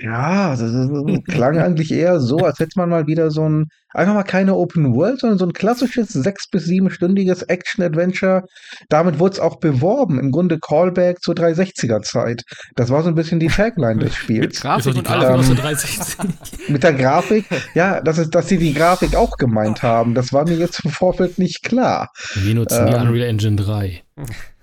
Ja, 0.00 0.50
das, 0.54 0.60
das 0.60 0.88
klang 1.28 1.58
eigentlich 1.58 1.90
eher 1.92 2.20
so, 2.20 2.38
als 2.38 2.58
hätte 2.60 2.72
man 2.78 2.88
mal 2.88 3.06
wieder 3.08 3.30
so 3.30 3.48
ein, 3.48 3.66
einfach 3.92 4.14
mal 4.14 4.22
keine 4.22 4.54
Open 4.54 4.94
World, 4.94 5.20
sondern 5.20 5.38
so 5.38 5.44
ein 5.46 5.52
klassisches 5.52 6.10
sechs- 6.10 6.48
bis 6.48 6.66
siebenstündiges 6.66 7.42
Action-Adventure. 7.42 8.44
Damit 8.88 9.18
wurde 9.18 9.32
es 9.34 9.40
auch 9.40 9.58
beworben, 9.58 10.20
im 10.20 10.30
Grunde 10.30 10.58
Callback 10.60 11.20
zur 11.20 11.34
360er-Zeit. 11.34 12.42
Das 12.76 12.90
war 12.90 13.02
so 13.02 13.08
ein 13.08 13.14
bisschen 13.16 13.40
die 13.40 13.48
Tagline 13.48 13.98
des 14.04 14.14
Spiels. 14.16 14.54
mit 14.54 14.60
Grafik 14.60 14.94
und 14.96 15.10
alles 15.10 15.28
ähm, 15.28 15.34
aus 15.34 15.46
der 15.48 15.56
360. 15.56 16.68
mit 16.68 16.82
der 16.84 16.92
Grafik, 16.92 17.44
ja, 17.74 18.00
das 18.00 18.18
ist, 18.18 18.34
dass 18.34 18.48
sie 18.48 18.58
die 18.58 18.74
Grafik 18.74 19.16
auch 19.16 19.36
gemeint 19.36 19.82
haben. 19.82 20.14
Das 20.14 20.32
war 20.32 20.44
mir 20.48 20.56
jetzt 20.56 20.84
im 20.84 20.90
Vorfeld 20.92 21.38
nicht 21.38 21.64
klar. 21.64 22.10
Wir 22.34 22.54
nutzen 22.54 22.86
ähm, 22.86 22.90
die 22.92 22.94
Unreal 22.94 23.28
Engine 23.28 23.56
3 23.56 24.02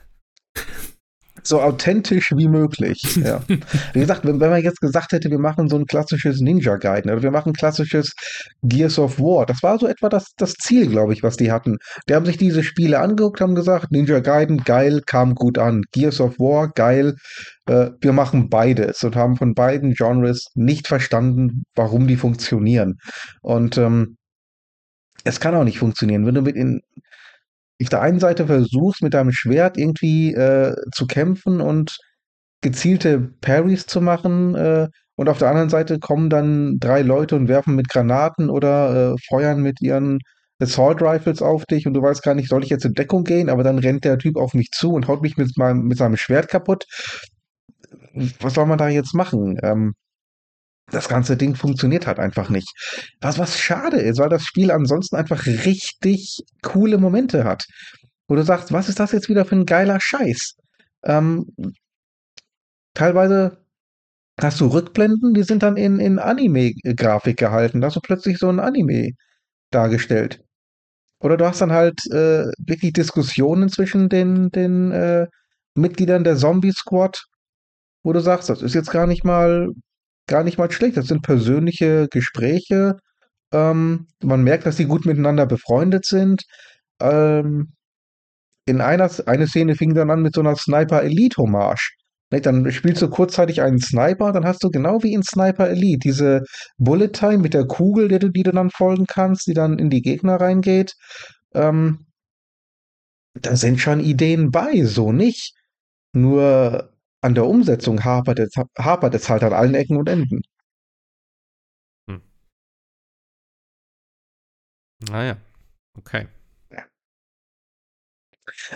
so 1.48 1.62
authentisch 1.62 2.32
wie 2.36 2.48
möglich. 2.48 3.20
Ja. 3.24 3.42
Wie 3.94 4.00
gesagt, 4.00 4.26
wenn, 4.26 4.40
wenn 4.40 4.50
man 4.50 4.64
jetzt 4.64 4.82
gesagt 4.82 5.12
hätte, 5.12 5.30
wir 5.30 5.40
machen 5.40 5.70
so 5.70 5.78
ein 5.78 5.86
klassisches 5.86 6.42
Ninja 6.42 6.78
Gaiden 6.78 7.12
oder 7.12 7.22
wir 7.22 7.32
machen 7.32 7.54
klassisches 7.54 8.14
Gears 8.64 9.00
of 9.00 9.20
War, 9.20 9.46
das 9.46 9.62
war 9.64 9.80
so 9.80 9.88
etwa 9.88 10.10
das, 10.10 10.34
das 10.38 10.54
Ziel, 10.54 10.88
glaube 10.88 11.14
ich, 11.14 11.24
was 11.24 11.38
die 11.38 11.52
hatten. 11.52 11.78
Die 12.10 12.16
haben 12.16 12.26
sich 12.26 12.38
diese 12.38 12.64
Spiele 12.64 13.00
angeguckt, 13.00 13.42
haben 13.42 13.56
gesagt, 13.56 13.92
Ninja 13.92 14.20
Gaiden, 14.20 14.64
geil, 14.64 15.02
kam 15.06 15.36
gut 15.36 15.58
an. 15.58 15.84
Gears 15.92 16.20
of 16.20 16.40
War, 16.40 16.70
geil, 16.70 17.16
äh, 17.68 17.92
wir 18.00 18.14
machen 18.14 18.50
beides 18.50 19.04
und 19.04 19.16
haben 19.16 19.36
von 19.36 19.54
beiden 19.54 19.94
Genres 19.94 20.48
nicht 20.56 20.88
verstanden, 20.88 21.64
warum 21.76 22.08
die 22.08 22.18
funktionieren. 22.18 22.98
Und 23.42 23.78
ähm, 23.78 24.18
es 25.24 25.40
kann 25.40 25.56
auch 25.56 25.64
nicht 25.64 25.80
funktionieren. 25.80 26.26
Wenn 26.26 26.36
du 26.36 26.42
mit 26.42 26.56
in, 26.56 26.82
auf 27.82 27.90
der 27.90 28.02
einen 28.02 28.20
Seite 28.20 28.48
versuchst, 28.48 29.02
mit 29.02 29.14
deinem 29.14 29.32
Schwert 29.32 29.78
irgendwie 29.78 30.34
äh, 30.34 30.76
zu 30.94 31.08
kämpfen 31.08 31.62
und 31.62 31.98
gezielte 32.62 33.20
Parries 33.42 33.86
zu 33.86 34.02
machen, 34.02 34.56
äh, 34.56 34.88
und 35.16 35.30
auf 35.30 35.38
der 35.38 35.50
anderen 35.50 35.70
Seite 35.70 36.00
kommen 36.00 36.30
dann 36.30 36.78
drei 36.80 37.02
Leute 37.02 37.36
und 37.36 37.48
werfen 37.48 37.76
mit 37.76 37.90
Granaten 37.90 38.50
oder 38.50 39.14
äh, 39.14 39.16
feuern 39.28 39.62
mit 39.62 39.82
ihren 39.82 40.20
Assault 40.60 41.02
Rifles 41.02 41.42
auf 41.42 41.66
dich 41.66 41.88
und 41.88 41.94
du 41.94 42.02
weißt 42.02 42.24
gar 42.24 42.34
nicht, 42.34 42.50
soll 42.50 42.64
ich 42.64 42.70
jetzt 42.70 42.86
in 42.86 42.94
Deckung 42.94 43.24
gehen, 43.24 43.50
aber 43.50 43.64
dann 43.64 43.80
rennt 43.80 44.06
der 44.06 44.18
Typ 44.18 44.38
auf 44.38 44.54
mich 44.54 44.72
zu 44.72 44.94
und 44.94 45.08
haut 45.08 45.22
mich 45.22 45.38
mit, 45.38 45.58
meinem, 45.58 45.84
mit 45.84 45.98
seinem 45.98 46.18
Schwert 46.18 46.48
kaputt. 46.50 46.86
Was 48.40 48.54
soll 48.54 48.66
man 48.66 48.78
da 48.78 48.88
jetzt 48.88 49.14
machen? 49.14 49.58
Ähm, 49.64 49.94
das 50.92 51.08
ganze 51.10 51.38
Ding 51.38 51.56
funktioniert 51.56 52.08
halt 52.08 52.20
einfach 52.20 52.50
nicht. 52.50 52.72
Was, 53.22 53.40
was 53.40 53.60
schade 53.60 53.98
ist, 53.98 54.20
weil 54.20 54.30
das 54.30 54.44
Spiel 54.44 54.72
ansonsten 54.72 55.16
einfach 55.16 55.46
richtig 55.46 56.44
coole 56.62 56.98
Momente 56.98 57.44
hat. 57.44 57.66
Wo 58.28 58.36
du 58.36 58.44
sagst, 58.44 58.72
was 58.72 58.90
ist 58.90 59.00
das 59.00 59.12
jetzt 59.12 59.30
wieder 59.30 59.46
für 59.46 59.56
ein 59.56 59.66
geiler 59.66 60.00
Scheiß? 60.00 60.56
Ähm, 61.04 61.48
teilweise 62.94 63.58
hast 64.40 64.60
du 64.62 64.68
Rückblenden, 64.68 65.34
die 65.34 65.44
sind 65.44 65.64
dann 65.64 65.78
in, 65.78 66.00
in 66.00 66.20
Anime-Grafik 66.20 67.38
gehalten. 67.38 67.82
Da 67.82 67.88
hast 67.88 67.96
du 67.96 68.02
plötzlich 68.02 68.38
so 68.38 68.50
ein 68.50 68.60
Anime 68.60 69.12
dargestellt. 69.72 70.42
Oder 71.20 71.38
du 71.38 71.46
hast 71.46 71.62
dann 71.62 71.72
halt 71.72 72.06
äh, 72.12 72.46
wirklich 72.60 72.94
Diskussionen 72.94 73.70
zwischen 73.70 74.10
den, 74.10 74.50
den 74.52 74.92
äh, 74.92 75.28
Mitgliedern 75.76 76.24
der 76.24 76.38
Zombie-Squad, 76.38 77.26
wo 78.04 78.14
du 78.14 78.20
sagst, 78.20 78.50
das 78.50 78.62
ist 78.62 78.76
jetzt 78.76 78.92
gar 78.92 79.08
nicht 79.08 79.24
mal 79.24 79.70
gar 80.28 80.44
nicht 80.44 80.58
mal 80.58 80.72
schlecht. 80.72 80.98
Das 80.98 81.08
sind 81.08 81.22
persönliche 81.22 82.08
Gespräche. 82.10 82.98
Ähm, 83.52 84.08
man 84.24 84.44
merkt, 84.44 84.66
dass 84.66 84.78
sie 84.78 84.86
gut 84.86 85.06
miteinander 85.06 85.46
befreundet 85.46 86.06
sind. 86.06 86.44
Ähm, 87.00 87.74
in 88.68 88.82
einer 88.82 89.10
eine 89.28 89.48
Szene 89.48 89.76
fing 89.76 89.94
dann 89.94 90.10
an 90.12 90.22
mit 90.22 90.36
so 90.36 90.42
einer 90.42 90.56
Sniper 90.56 91.04
Elite 91.04 91.38
Hommage. 91.38 91.96
Ne, 92.32 92.42
dann 92.42 92.72
spielst 92.72 93.02
du 93.02 93.10
kurzzeitig 93.10 93.62
einen 93.62 93.80
Sniper, 93.80 94.32
dann 94.32 94.46
hast 94.46 94.64
du 94.64 94.70
genau 94.72 95.04
wie 95.04 95.14
in 95.14 95.22
Sniper 95.24 95.70
Elite 95.70 96.00
diese 96.00 96.44
Bullet 96.78 97.10
Time 97.10 97.38
mit 97.40 97.54
der 97.54 97.66
Kugel, 97.68 98.08
die 98.08 98.20
du, 98.20 98.30
die 98.30 98.44
du 98.44 98.52
dann 98.52 98.72
folgen 98.72 99.06
kannst, 99.06 99.48
die 99.48 99.54
dann 99.54 99.78
in 99.78 99.90
die 99.92 100.02
Gegner 100.02 100.42
reingeht. 100.42 100.96
Ähm, 101.54 102.08
da 103.36 103.56
sind 103.56 103.80
schon 103.80 104.00
Ideen 104.00 104.52
bei, 104.52 104.84
so 104.86 105.12
nicht. 105.12 105.54
Nur 106.14 106.95
an 107.26 107.34
der 107.34 107.46
Umsetzung 107.48 108.04
hapert 108.04 108.40
es, 108.40 108.54
hapert 108.78 109.16
es 109.16 109.30
halt 109.30 109.44
an 109.44 109.54
allen 109.54 109.74
Ecken 109.74 109.98
und 109.98 110.08
Enden. 110.08 110.42
Naja, 115.10 115.38
okay. 115.98 116.28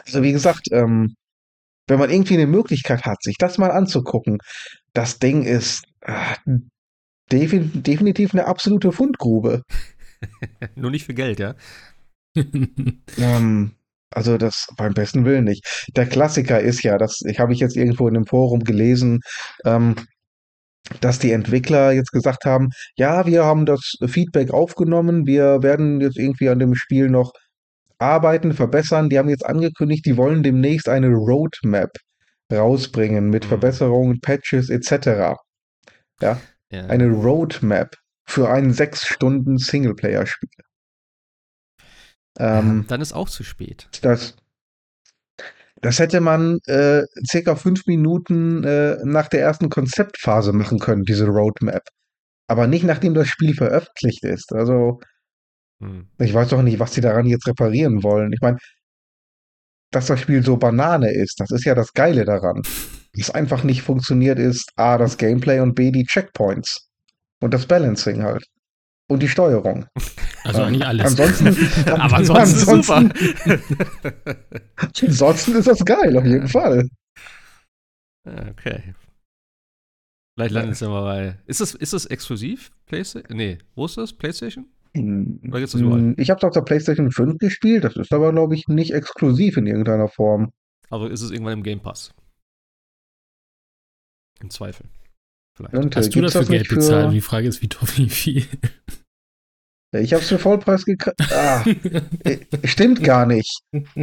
Also 0.05 0.23
wie 0.23 0.31
gesagt, 0.31 0.67
ähm, 0.71 1.15
wenn 1.87 1.99
man 1.99 2.09
irgendwie 2.09 2.33
eine 2.35 2.47
Möglichkeit 2.47 3.05
hat, 3.05 3.21
sich 3.23 3.37
das 3.37 3.57
mal 3.57 3.71
anzugucken, 3.71 4.39
das 4.93 5.19
Ding 5.19 5.43
ist 5.43 5.85
äh, 6.01 6.35
defin 7.31 7.83
definitiv 7.83 8.33
eine 8.33 8.45
absolute 8.45 8.91
Fundgrube. 8.91 9.61
Nur 10.75 10.91
nicht 10.91 11.05
für 11.05 11.13
Geld, 11.13 11.39
ja? 11.39 11.55
ähm, 13.17 13.75
also 14.11 14.37
das 14.37 14.67
beim 14.77 14.93
besten 14.93 15.25
Willen 15.25 15.45
nicht. 15.45 15.87
Der 15.95 16.05
Klassiker 16.05 16.59
ist 16.59 16.83
ja, 16.83 16.97
das 16.97 17.21
ich 17.25 17.39
habe 17.39 17.53
ich 17.53 17.59
jetzt 17.59 17.77
irgendwo 17.77 18.07
in 18.07 18.15
einem 18.15 18.25
Forum 18.25 18.63
gelesen, 18.63 19.19
ähm, 19.65 19.95
dass 21.01 21.19
die 21.19 21.31
Entwickler 21.31 21.91
jetzt 21.91 22.11
gesagt 22.11 22.45
haben, 22.45 22.69
ja, 22.95 23.25
wir 23.25 23.45
haben 23.45 23.65
das 23.65 23.95
Feedback 24.07 24.51
aufgenommen, 24.51 25.25
wir 25.25 25.61
werden 25.61 26.01
jetzt 26.01 26.17
irgendwie 26.17 26.49
an 26.49 26.59
dem 26.59 26.75
Spiel 26.75 27.09
noch 27.09 27.31
arbeiten, 27.99 28.53
verbessern. 28.53 29.09
Die 29.09 29.19
haben 29.19 29.29
jetzt 29.29 29.45
angekündigt, 29.45 30.05
die 30.05 30.17
wollen 30.17 30.41
demnächst 30.41 30.89
eine 30.89 31.09
Roadmap 31.09 31.91
rausbringen 32.51 33.29
mit 33.29 33.45
mhm. 33.45 33.49
Verbesserungen, 33.49 34.19
Patches 34.21 34.69
etc. 34.69 35.37
Ja, 36.21 36.39
ja. 36.71 36.85
eine 36.87 37.09
Roadmap 37.09 37.95
für 38.25 38.49
ein 38.49 38.73
sechs 38.73 39.05
Stunden 39.05 39.57
Singleplayer-Spiel. 39.57 40.49
Ähm, 42.37 42.85
dann 42.87 43.01
ist 43.01 43.13
auch 43.13 43.29
zu 43.29 43.43
spät. 43.43 43.89
Das, 44.01 44.35
das 45.81 45.99
hätte 45.99 46.21
man 46.21 46.59
äh, 46.65 47.03
circa 47.29 47.55
fünf 47.55 47.85
Minuten 47.87 48.63
äh, 48.63 48.97
nach 49.03 49.27
der 49.27 49.41
ersten 49.41 49.69
Konzeptphase 49.69 50.53
machen 50.53 50.79
können, 50.79 51.03
diese 51.03 51.27
Roadmap. 51.27 51.83
Aber 52.47 52.67
nicht 52.67 52.83
nachdem 52.83 53.13
das 53.13 53.27
Spiel 53.27 53.53
veröffentlicht 53.53 54.23
ist. 54.23 54.51
Also, 54.53 54.99
hm. 55.81 56.07
ich 56.17 56.33
weiß 56.33 56.49
doch 56.49 56.61
nicht, 56.61 56.79
was 56.79 56.93
sie 56.93 57.01
daran 57.01 57.25
jetzt 57.25 57.47
reparieren 57.47 58.03
wollen. 58.03 58.33
Ich 58.33 58.41
meine, 58.41 58.57
dass 59.91 60.07
das 60.07 60.19
Spiel 60.19 60.43
so 60.43 60.57
Banane 60.57 61.11
ist, 61.11 61.39
das 61.39 61.51
ist 61.51 61.65
ja 61.65 61.75
das 61.75 61.93
Geile 61.93 62.25
daran. 62.25 62.61
Was 63.15 63.31
einfach 63.31 63.63
nicht 63.63 63.81
funktioniert, 63.81 64.39
ist 64.39 64.71
A, 64.75 64.97
das 64.97 65.17
Gameplay 65.17 65.59
und 65.59 65.75
B, 65.75 65.91
die 65.91 66.05
Checkpoints. 66.05 66.89
Und 67.41 67.53
das 67.53 67.65
Balancing 67.65 68.23
halt. 68.23 68.45
Und 69.09 69.23
die 69.23 69.27
Steuerung. 69.27 69.87
Also 70.43 70.61
eigentlich 70.61 70.85
alles. 70.85 71.19
Ansonsten, 71.19 71.47
Aber 71.89 72.17
ansonsten, 72.17 72.69
ansonsten, 72.69 73.11
ist 73.11 73.37
super. 73.37 74.35
ansonsten 75.01 75.55
ist 75.55 75.67
das 75.67 75.83
geil, 75.83 76.15
auf 76.15 76.25
jeden 76.25 76.47
Fall. 76.47 76.87
Okay. 78.23 78.93
Vielleicht 80.35 80.53
landet 80.53 80.73
es 80.73 80.79
ja 80.79 80.89
mal 80.89 81.01
bei. 81.01 81.39
Ist 81.47 81.59
das, 81.59 81.73
ist 81.73 81.91
das 81.91 82.05
exklusiv? 82.05 82.71
PlayStation? 82.85 83.35
Nee, 83.35 83.57
wo 83.75 83.85
ist 83.85 83.97
das? 83.97 84.13
PlayStation? 84.13 84.67
Hm, 84.95 85.41
Oder 85.49 85.61
das 85.61 85.73
überall? 85.73 86.13
Ich 86.17 86.29
habe 86.29 86.37
es 86.37 86.43
auf 86.43 86.53
der 86.53 86.61
PlayStation 86.61 87.11
5 87.11 87.37
gespielt, 87.39 87.83
das 87.83 87.95
ist 87.95 88.13
aber, 88.13 88.31
glaube 88.31 88.55
ich, 88.55 88.67
nicht 88.67 88.93
exklusiv 88.93 89.57
in 89.57 89.67
irgendeiner 89.67 90.07
Form. 90.07 90.51
Also 90.89 91.07
ist 91.07 91.21
es 91.21 91.31
irgendwann 91.31 91.53
im 91.53 91.63
Game 91.63 91.81
Pass. 91.81 92.13
Im 94.39 94.49
Zweifel. 94.49 94.85
Vielleicht. 95.55 95.75
Und, 95.75 95.95
Hast 95.95 96.15
du 96.15 96.21
dafür 96.21 96.45
Geld 96.45 96.69
bezahlt? 96.69 97.11
Die 97.11 97.21
Frage 97.21 97.47
ist, 97.47 97.61
wie, 97.61 97.69
wie 97.97 98.09
viel? 98.09 98.45
Ich 99.91 100.13
habe 100.13 100.21
es 100.21 100.29
für 100.29 100.37
Vollpreis 100.37 100.85
gekauft. 100.85 101.17
Ah, 101.31 101.63
äh, 102.23 102.37
stimmt 102.63 103.03
gar 103.03 103.25
nicht. 103.25 103.61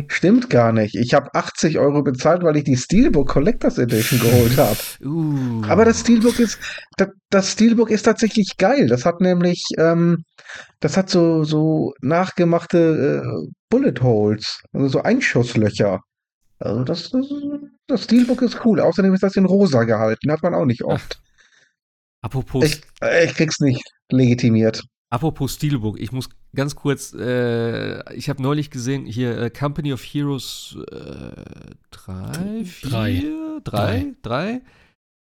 Stimmt 0.09 0.51
gar 0.51 0.73
nicht. 0.73 0.97
Ich 0.97 1.15
habe 1.15 1.33
80 1.33 1.79
Euro 1.79 2.03
bezahlt, 2.03 2.43
weil 2.43 2.57
ich 2.57 2.65
die 2.65 2.77
Steelbook 2.77 3.29
Collectors 3.29 3.79
Edition 3.79 4.19
geholt 4.19 4.57
habe. 4.57 4.77
Uh. 5.05 5.63
Aber 5.69 5.85
das 5.85 6.01
Steelbook 6.01 6.41
ist, 6.41 6.59
das, 6.97 7.11
das, 7.31 7.53
Steelbook 7.53 7.91
ist 7.91 8.03
tatsächlich 8.03 8.57
geil. 8.59 8.89
Das 8.89 9.05
hat 9.05 9.21
nämlich, 9.21 9.63
ähm, 9.79 10.25
das 10.81 10.97
hat 10.97 11.09
so, 11.09 11.45
so 11.45 11.93
nachgemachte 12.01 13.23
äh, 13.23 13.51
Bullet 13.71 14.01
Holes, 14.03 14.63
also 14.73 14.89
so 14.89 15.03
Einschusslöcher. 15.03 16.01
Also 16.59 16.83
das, 16.83 17.11
das, 17.11 17.27
das 17.87 18.05
Steelbook 18.05 18.43
ist 18.43 18.65
cool. 18.65 18.81
Außerdem 18.81 19.15
ist 19.15 19.23
das 19.23 19.37
in 19.37 19.45
rosa 19.45 19.85
gehalten. 19.85 20.33
Hat 20.33 20.43
man 20.43 20.55
auch 20.55 20.65
nicht 20.65 20.83
oft. 20.83 21.21
Apropos. 22.23 22.65
Ich, 22.65 22.81
ich 23.25 23.35
krieg's 23.35 23.61
nicht 23.61 23.85
legitimiert. 24.11 24.83
Apropos 25.09 25.55
Steelbook, 25.55 26.01
ich 26.01 26.11
muss 26.11 26.29
ganz 26.55 26.75
kurz, 26.75 27.15
äh, 27.15 28.15
ich 28.15 28.29
habe 28.29 28.43
neulich 28.43 28.71
gesehen, 28.71 29.07
hier 29.07 29.39
äh, 29.39 29.51
Company 29.51 29.93
of 29.93 30.03
Heroes 30.03 30.77
3, 31.91 32.65
4, 32.65 33.61
3, 33.63 34.15
3 34.23 34.63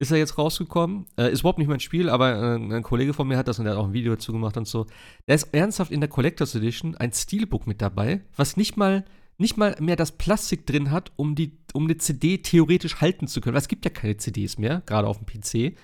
ist 0.03 0.11
er 0.11 0.17
jetzt 0.17 0.37
rausgekommen. 0.37 1.05
Äh, 1.17 1.31
ist 1.31 1.39
überhaupt 1.41 1.59
nicht 1.59 1.67
mein 1.67 1.79
Spiel, 1.79 2.09
aber 2.09 2.35
äh, 2.35 2.55
ein 2.55 2.83
Kollege 2.83 3.13
von 3.13 3.27
mir 3.27 3.37
hat 3.37 3.47
das 3.47 3.59
und 3.59 3.65
der 3.65 3.73
hat 3.73 3.79
auch 3.79 3.87
ein 3.87 3.93
Video 3.93 4.13
dazu 4.13 4.31
gemacht 4.31 4.55
und 4.57 4.67
so. 4.67 4.85
Da 5.25 5.33
ist 5.33 5.53
ernsthaft 5.53 5.91
in 5.91 6.01
der 6.01 6.09
Collectors 6.09 6.55
Edition 6.55 6.95
ein 6.95 7.11
Steelbook 7.11 7.65
mit 7.65 7.81
dabei, 7.81 8.21
was 8.35 8.57
nicht 8.57 8.77
mal 8.77 9.05
nicht 9.39 9.57
mal 9.57 9.75
mehr 9.79 9.95
das 9.95 10.11
Plastik 10.11 10.67
drin 10.67 10.91
hat, 10.91 11.11
um 11.15 11.33
die 11.33 11.57
um 11.73 11.85
eine 11.85 11.97
CD 11.97 12.37
theoretisch 12.37 13.01
halten 13.01 13.27
zu 13.27 13.41
können. 13.41 13.55
Weil 13.55 13.61
es 13.61 13.67
gibt 13.67 13.83
ja 13.83 13.91
keine 13.91 14.15
CDs 14.17 14.59
mehr, 14.59 14.83
gerade 14.85 15.07
auf 15.07 15.17
dem 15.17 15.25
PC. 15.25 15.75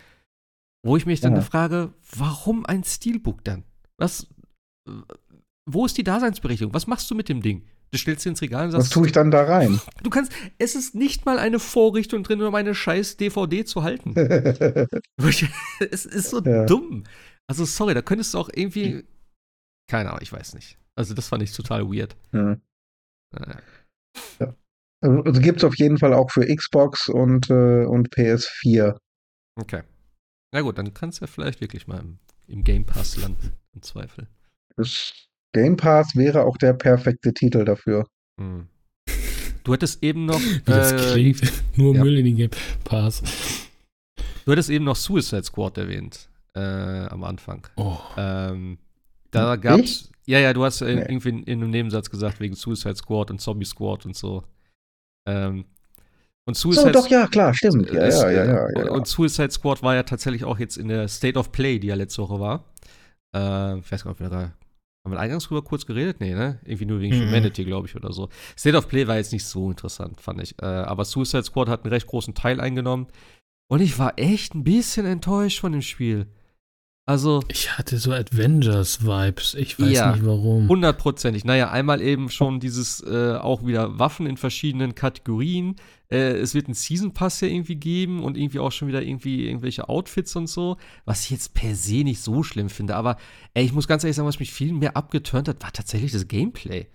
Wo 0.83 0.95
ich 0.95 1.05
mich 1.05 1.19
dann 1.19 1.35
ja. 1.35 1.41
frage, 1.41 1.93
warum 2.15 2.65
ein 2.65 2.83
Steelbook 2.83 3.43
dann? 3.43 3.63
Was, 3.99 4.27
wo 5.65 5.85
ist 5.85 5.97
die 5.97 6.03
Daseinsberechtigung? 6.03 6.73
Was 6.73 6.87
machst 6.87 7.09
du 7.11 7.15
mit 7.15 7.29
dem 7.29 7.41
Ding? 7.41 7.65
Du 7.91 7.97
stellst 7.97 8.23
sie 8.23 8.29
ins 8.29 8.41
Regal 8.41 8.65
und 8.65 8.71
sagst. 8.71 8.87
Was 8.87 8.93
tue 8.93 9.07
ich 9.07 9.11
dann 9.11 9.31
da 9.31 9.43
rein? 9.43 9.79
Du 10.03 10.09
kannst, 10.09 10.31
es 10.57 10.75
ist 10.75 10.95
nicht 10.95 11.25
mal 11.25 11.39
eine 11.39 11.59
Vorrichtung 11.59 12.23
drin, 12.23 12.41
um 12.41 12.55
eine 12.55 12.73
scheiß 12.73 13.17
DVD 13.17 13.65
zu 13.65 13.83
halten. 13.83 14.15
es 14.17 16.05
ist 16.05 16.29
so 16.29 16.41
ja. 16.41 16.65
dumm. 16.65 17.03
Also, 17.47 17.65
sorry, 17.65 17.93
da 17.93 18.01
könntest 18.01 18.33
du 18.33 18.37
auch 18.37 18.49
irgendwie. 18.53 19.03
Keine 19.89 20.09
Ahnung, 20.09 20.21
ich 20.21 20.31
weiß 20.31 20.53
nicht. 20.53 20.77
Also, 20.95 21.13
das 21.13 21.27
fand 21.27 21.43
ich 21.43 21.51
total 21.51 21.87
weird. 21.87 22.15
Ja. 22.31 22.57
Naja. 23.31 23.61
ja. 24.39 24.55
Also 25.01 25.39
gibt 25.39 25.59
es 25.59 25.63
auf 25.63 25.77
jeden 25.77 25.97
Fall 25.97 26.13
auch 26.13 26.29
für 26.29 26.45
Xbox 26.45 27.07
und, 27.07 27.49
äh, 27.49 27.85
und 27.85 28.13
PS4. 28.13 28.97
Okay. 29.55 29.83
Na 30.53 30.61
gut, 30.61 30.77
dann 30.77 30.93
kannst 30.93 31.19
du 31.19 31.25
ja 31.25 31.27
vielleicht 31.27 31.61
wirklich 31.61 31.87
mal 31.87 31.99
im, 31.99 32.19
im 32.47 32.63
Game 32.63 32.85
Pass 32.85 33.15
landen. 33.15 33.53
Im 33.73 33.81
Zweifel. 33.81 34.27
Das 34.75 35.13
Game 35.53 35.77
Pass 35.77 36.15
wäre 36.15 36.43
auch 36.43 36.57
der 36.57 36.73
perfekte 36.73 37.33
Titel 37.33 37.65
dafür. 37.65 38.07
Hm. 38.39 38.67
Du 39.63 39.73
hattest 39.73 40.03
eben 40.03 40.25
noch. 40.25 40.41
das 40.65 40.91
äh, 40.91 41.13
klingt 41.13 41.41
nur 41.75 41.95
ja. 41.95 42.03
Müll 42.03 42.17
in 42.17 42.25
den 42.25 42.35
Game 42.35 42.51
Pass. 42.83 43.21
Du 44.45 44.51
hattest 44.51 44.69
eben 44.69 44.85
noch 44.85 44.95
Suicide 44.95 45.43
Squad 45.43 45.77
erwähnt 45.77 46.29
äh, 46.55 46.59
am 46.59 47.23
Anfang. 47.23 47.67
Oh. 47.75 47.97
Ähm, 48.17 48.77
da 49.31 49.55
gab's. 49.55 50.09
Ja, 50.25 50.39
ja, 50.39 50.53
du 50.53 50.63
hast 50.63 50.81
nee. 50.81 50.93
irgendwie 50.93 51.29
in, 51.29 51.43
in, 51.43 51.61
einem 51.61 51.71
Nebensatz 51.71 52.09
gesagt, 52.09 52.39
wegen 52.39 52.55
Suicide 52.55 52.95
Squad 52.95 53.31
und 53.31 53.41
Zombie 53.41 53.65
Squad 53.65 54.05
und 54.05 54.15
so. 54.15 54.43
Ähm, 55.27 55.65
und 56.45 56.55
Suicide 56.55 56.87
so, 56.87 56.91
doch, 56.91 57.07
ja, 57.07 57.27
klar, 57.27 57.53
stimmt. 57.53 57.91
Ja, 57.91 58.05
ist, 58.05 58.21
ja, 58.21 58.31
ja, 58.31 58.45
ja, 58.45 58.69
ja, 58.75 58.91
Und 58.91 59.07
Suicide 59.07 59.51
Squad 59.51 59.83
war 59.83 59.95
ja 59.95 60.03
tatsächlich 60.03 60.43
auch 60.43 60.57
jetzt 60.57 60.77
in 60.77 60.87
der 60.87 61.07
State 61.07 61.37
of 61.37 61.51
Play, 61.51 61.79
die 61.79 61.87
ja 61.87 61.95
letzte 61.95 62.23
Woche 62.23 62.39
war. 62.39 62.63
Äh, 63.35 63.79
ich 63.79 63.91
weiß 63.91 64.03
gar 64.03 64.11
nicht, 64.11 64.19
ob 64.19 64.19
wir 64.19 64.29
da 64.29 64.53
haben 65.05 65.13
wir 65.13 65.19
eingangs 65.19 65.45
drüber 65.45 65.63
kurz 65.63 65.85
geredet? 65.85 66.19
Nee, 66.19 66.33
ne? 66.33 66.59
Irgendwie 66.65 66.85
nur 66.85 66.99
wegen 66.99 67.17
mhm. 67.17 67.27
Humanity, 67.27 67.63
glaube 67.63 67.87
ich, 67.87 67.95
oder 67.95 68.11
so. 68.11 68.29
State 68.57 68.77
of 68.77 68.87
Play 68.87 69.07
war 69.07 69.15
jetzt 69.15 69.31
nicht 69.31 69.45
so 69.45 69.69
interessant, 69.69 70.19
fand 70.19 70.41
ich. 70.41 70.61
Äh, 70.61 70.65
aber 70.65 71.05
Suicide 71.05 71.43
Squad 71.43 71.69
hat 71.69 71.83
einen 71.83 71.93
recht 71.93 72.07
großen 72.07 72.33
Teil 72.33 72.59
eingenommen. 72.59 73.07
Und 73.71 73.81
ich 73.81 73.97
war 73.97 74.17
echt 74.17 74.55
ein 74.55 74.63
bisschen 74.63 75.05
enttäuscht 75.05 75.59
von 75.59 75.71
dem 75.71 75.81
Spiel. 75.81 76.27
Also. 77.09 77.41
Ich 77.47 77.75
hatte 77.75 77.97
so 77.97 78.11
Avengers-Vibes. 78.13 79.55
Ich 79.55 79.79
weiß 79.79 79.91
ja, 79.91 80.11
nicht 80.11 80.23
warum. 80.23 80.69
Hundertprozentig. 80.69 81.43
Naja, 81.43 81.71
einmal 81.71 82.01
eben 82.01 82.29
schon 82.29 82.59
dieses 82.59 83.01
äh, 83.01 83.33
auch 83.33 83.65
wieder 83.65 83.97
Waffen 83.97 84.27
in 84.27 84.37
verschiedenen 84.37 84.93
Kategorien. 84.93 85.77
Äh, 86.11 86.33
es 86.33 86.53
wird 86.53 86.67
einen 86.67 86.75
Season 86.75 87.11
Pass 87.11 87.41
ja 87.41 87.47
irgendwie 87.47 87.77
geben 87.77 88.21
und 88.21 88.37
irgendwie 88.37 88.59
auch 88.59 88.71
schon 88.71 88.87
wieder 88.87 89.01
irgendwie 89.01 89.47
irgendwelche 89.47 89.89
Outfits 89.89 90.35
und 90.35 90.45
so. 90.45 90.77
Was 91.05 91.23
ich 91.23 91.31
jetzt 91.31 91.55
per 91.55 91.73
se 91.73 92.03
nicht 92.03 92.21
so 92.21 92.43
schlimm 92.43 92.69
finde. 92.69 92.95
Aber 92.95 93.17
ey, 93.55 93.65
ich 93.65 93.73
muss 93.73 93.87
ganz 93.87 94.03
ehrlich 94.03 94.15
sagen, 94.15 94.27
was 94.27 94.39
mich 94.39 94.53
viel 94.53 94.71
mehr 94.71 94.95
abgeturnt 94.95 95.47
hat, 95.47 95.63
war 95.63 95.73
tatsächlich 95.73 96.11
das 96.11 96.27
Gameplay. 96.27 96.85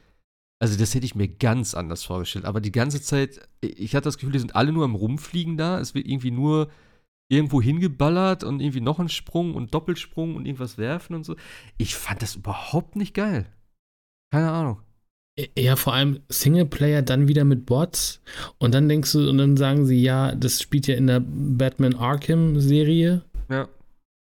Also, 0.61 0.79
das 0.79 0.95
hätte 0.95 1.07
ich 1.07 1.17
mir 1.17 1.27
ganz 1.27 1.75
anders 1.75 2.05
vorgestellt. 2.05 2.45
Aber 2.45 2.61
die 2.61 2.71
ganze 2.71 3.03
Zeit, 3.03 3.41
ich 3.61 3.97
hatte 3.97 4.05
das 4.05 4.19
Gefühl, 4.19 4.35
die 4.35 4.39
sind 4.39 4.55
alle 4.55 4.71
nur 4.71 4.85
am 4.85 4.95
Rumfliegen 4.95 5.57
da. 5.57 5.81
Es 5.81 5.97
wird 5.97 6.07
irgendwie 6.07 6.31
nur 6.31 6.69
irgendwo 7.31 7.61
hingeballert 7.61 8.45
und 8.45 8.61
irgendwie 8.61 8.81
noch 8.81 8.99
einen 8.99 9.09
Sprung 9.09 9.55
und 9.55 9.75
Doppelsprung 9.75 10.37
und 10.37 10.47
irgendwas 10.47 10.79
werfen 10.79 11.15
und 11.15 11.25
so. 11.25 11.37
Ich 11.79 11.95
fand 11.95 12.23
das 12.23 12.37
überhaupt 12.37 12.97
nicht 12.97 13.15
geil. 13.15 13.47
Keine 14.33 14.51
Ahnung. 14.51 14.81
Ja, 15.59 15.75
vor 15.75 15.95
allem 15.95 16.21
Singleplayer, 16.29 17.03
dann 17.03 17.27
wieder 17.27 17.45
mit 17.45 17.67
Bots. 17.67 18.23
Und 18.59 18.73
dann 18.73 18.89
denkst 18.89 19.13
du, 19.13 19.29
und 19.29 19.39
dann 19.39 19.57
sagen 19.57 19.85
sie, 19.85 20.01
ja, 20.01 20.35
das 20.35 20.63
spielt 20.63 20.87
ja 20.87 20.95
in 20.95 21.09
der 21.09 21.21
Batman 21.21 21.97
Arkham-Serie. 21.97 23.25
Ja. 23.49 23.69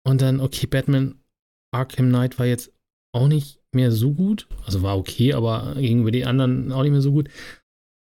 Und 0.07 0.23
dann, 0.23 0.41
okay, 0.41 0.67
Batman 0.67 1.17
Arkham 1.73 2.09
Knight 2.09 2.39
war 2.39 2.47
jetzt 2.47 2.73
auch 3.13 3.27
nicht 3.27 3.61
mehr 3.75 3.91
so 3.91 4.13
gut. 4.13 4.47
Also 4.65 4.83
war 4.83 4.97
okay, 4.97 5.35
aber 5.35 5.75
gegenüber 5.77 6.13
die 6.13 6.25
anderen 6.25 6.71
auch 6.71 6.83
nicht 6.83 6.93
mehr 6.93 7.03
so 7.03 7.13
gut. 7.13 7.29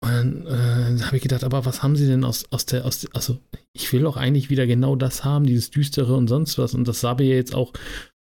Und 0.01 0.47
äh, 0.47 1.03
habe 1.03 1.17
ich 1.17 1.23
gedacht, 1.23 1.43
aber 1.43 1.65
was 1.65 1.83
haben 1.83 1.97
sie 1.97 2.07
denn 2.07 2.25
aus, 2.25 2.45
aus 2.51 2.67
der, 2.67 2.85
aus, 2.85 3.07
also 3.15 3.39
ich 3.73 3.93
will 3.93 4.03
doch 4.03 4.17
eigentlich 4.17 4.49
wieder 4.49 4.67
genau 4.67 4.95
das 4.95 5.25
haben, 5.25 5.45
dieses 5.45 5.71
Düstere 5.71 6.15
und 6.15 6.29
sonst 6.29 6.57
was. 6.57 6.75
Und 6.75 6.87
das 6.87 7.01
sah 7.01 7.15
mir 7.15 7.27
jetzt 7.27 7.55
auch 7.55 7.73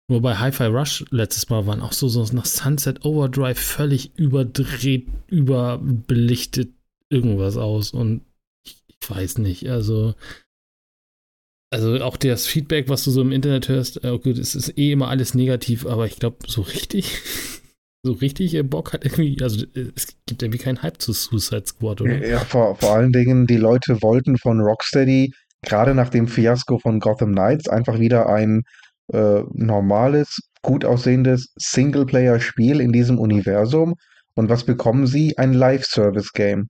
nur 0.08 0.22
bei 0.22 0.36
Hi-Fi 0.36 0.66
Rush 0.66 1.04
letztes 1.10 1.50
Mal 1.50 1.66
waren 1.66 1.82
auch 1.82 1.94
so, 1.94 2.08
so 2.08 2.24
nach 2.34 2.46
Sunset 2.46 3.04
Overdrive 3.04 3.58
völlig 3.58 4.16
überdreht, 4.18 5.08
überbelichtet 5.28 6.74
irgendwas 7.10 7.58
aus. 7.58 7.92
Und 7.92 8.22
ich, 8.64 8.84
ich 8.88 9.10
weiß 9.10 9.40
nicht, 9.40 9.68
also. 9.70 10.14
Also 11.74 12.00
auch 12.04 12.16
das 12.16 12.46
Feedback, 12.46 12.88
was 12.88 13.04
du 13.04 13.12
so 13.12 13.22
im 13.22 13.32
Internet 13.32 13.68
hörst, 13.68 14.04
äh, 14.04 14.10
okay, 14.10 14.32
es 14.32 14.54
ist 14.54 14.78
eh 14.78 14.92
immer 14.92 15.10
alles 15.10 15.34
negativ, 15.34 15.86
aber 15.88 16.06
ich 16.06 16.18
glaube, 16.18 16.38
so 16.48 16.62
richtig, 16.62 17.18
so 18.06 18.14
richtig 18.14 18.54
äh, 18.54 18.62
Bock 18.62 18.94
hat 18.94 19.04
irgendwie, 19.04 19.42
also 19.42 19.66
äh, 19.76 19.92
es 19.96 20.16
gibt 20.28 20.44
irgendwie 20.44 20.60
keinen 20.60 20.82
Hype 20.84 21.02
zu 21.02 21.12
Suicide 21.12 21.66
Squad, 21.66 22.02
oder? 22.02 22.26
Ja, 22.26 22.40
vor, 22.40 22.76
vor 22.76 22.94
allen 22.94 23.12
Dingen, 23.12 23.48
die 23.48 23.58
Leute 23.58 24.02
wollten 24.02 24.38
von 24.38 24.62
Rocksteady 24.62 25.34
gerade 25.64 25.96
nach 25.96 26.10
dem 26.10 26.28
Fiasko 26.28 26.78
von 26.78 27.00
Gotham 27.00 27.32
Knights 27.32 27.68
einfach 27.68 28.00
wieder 28.00 28.30
ein 28.30 28.62
äh, 29.12 29.42
normales, 29.54 30.38
gut 30.62 30.86
aussehendes 30.86 31.52
Singleplayer-Spiel 31.56 32.80
in 32.80 32.92
diesem 32.92 33.18
Universum. 33.20 33.96
Und 34.36 34.50
was 34.50 34.66
bekommen 34.66 35.08
sie? 35.08 35.38
Ein 35.38 35.54
Live-Service-Game. 35.54 36.68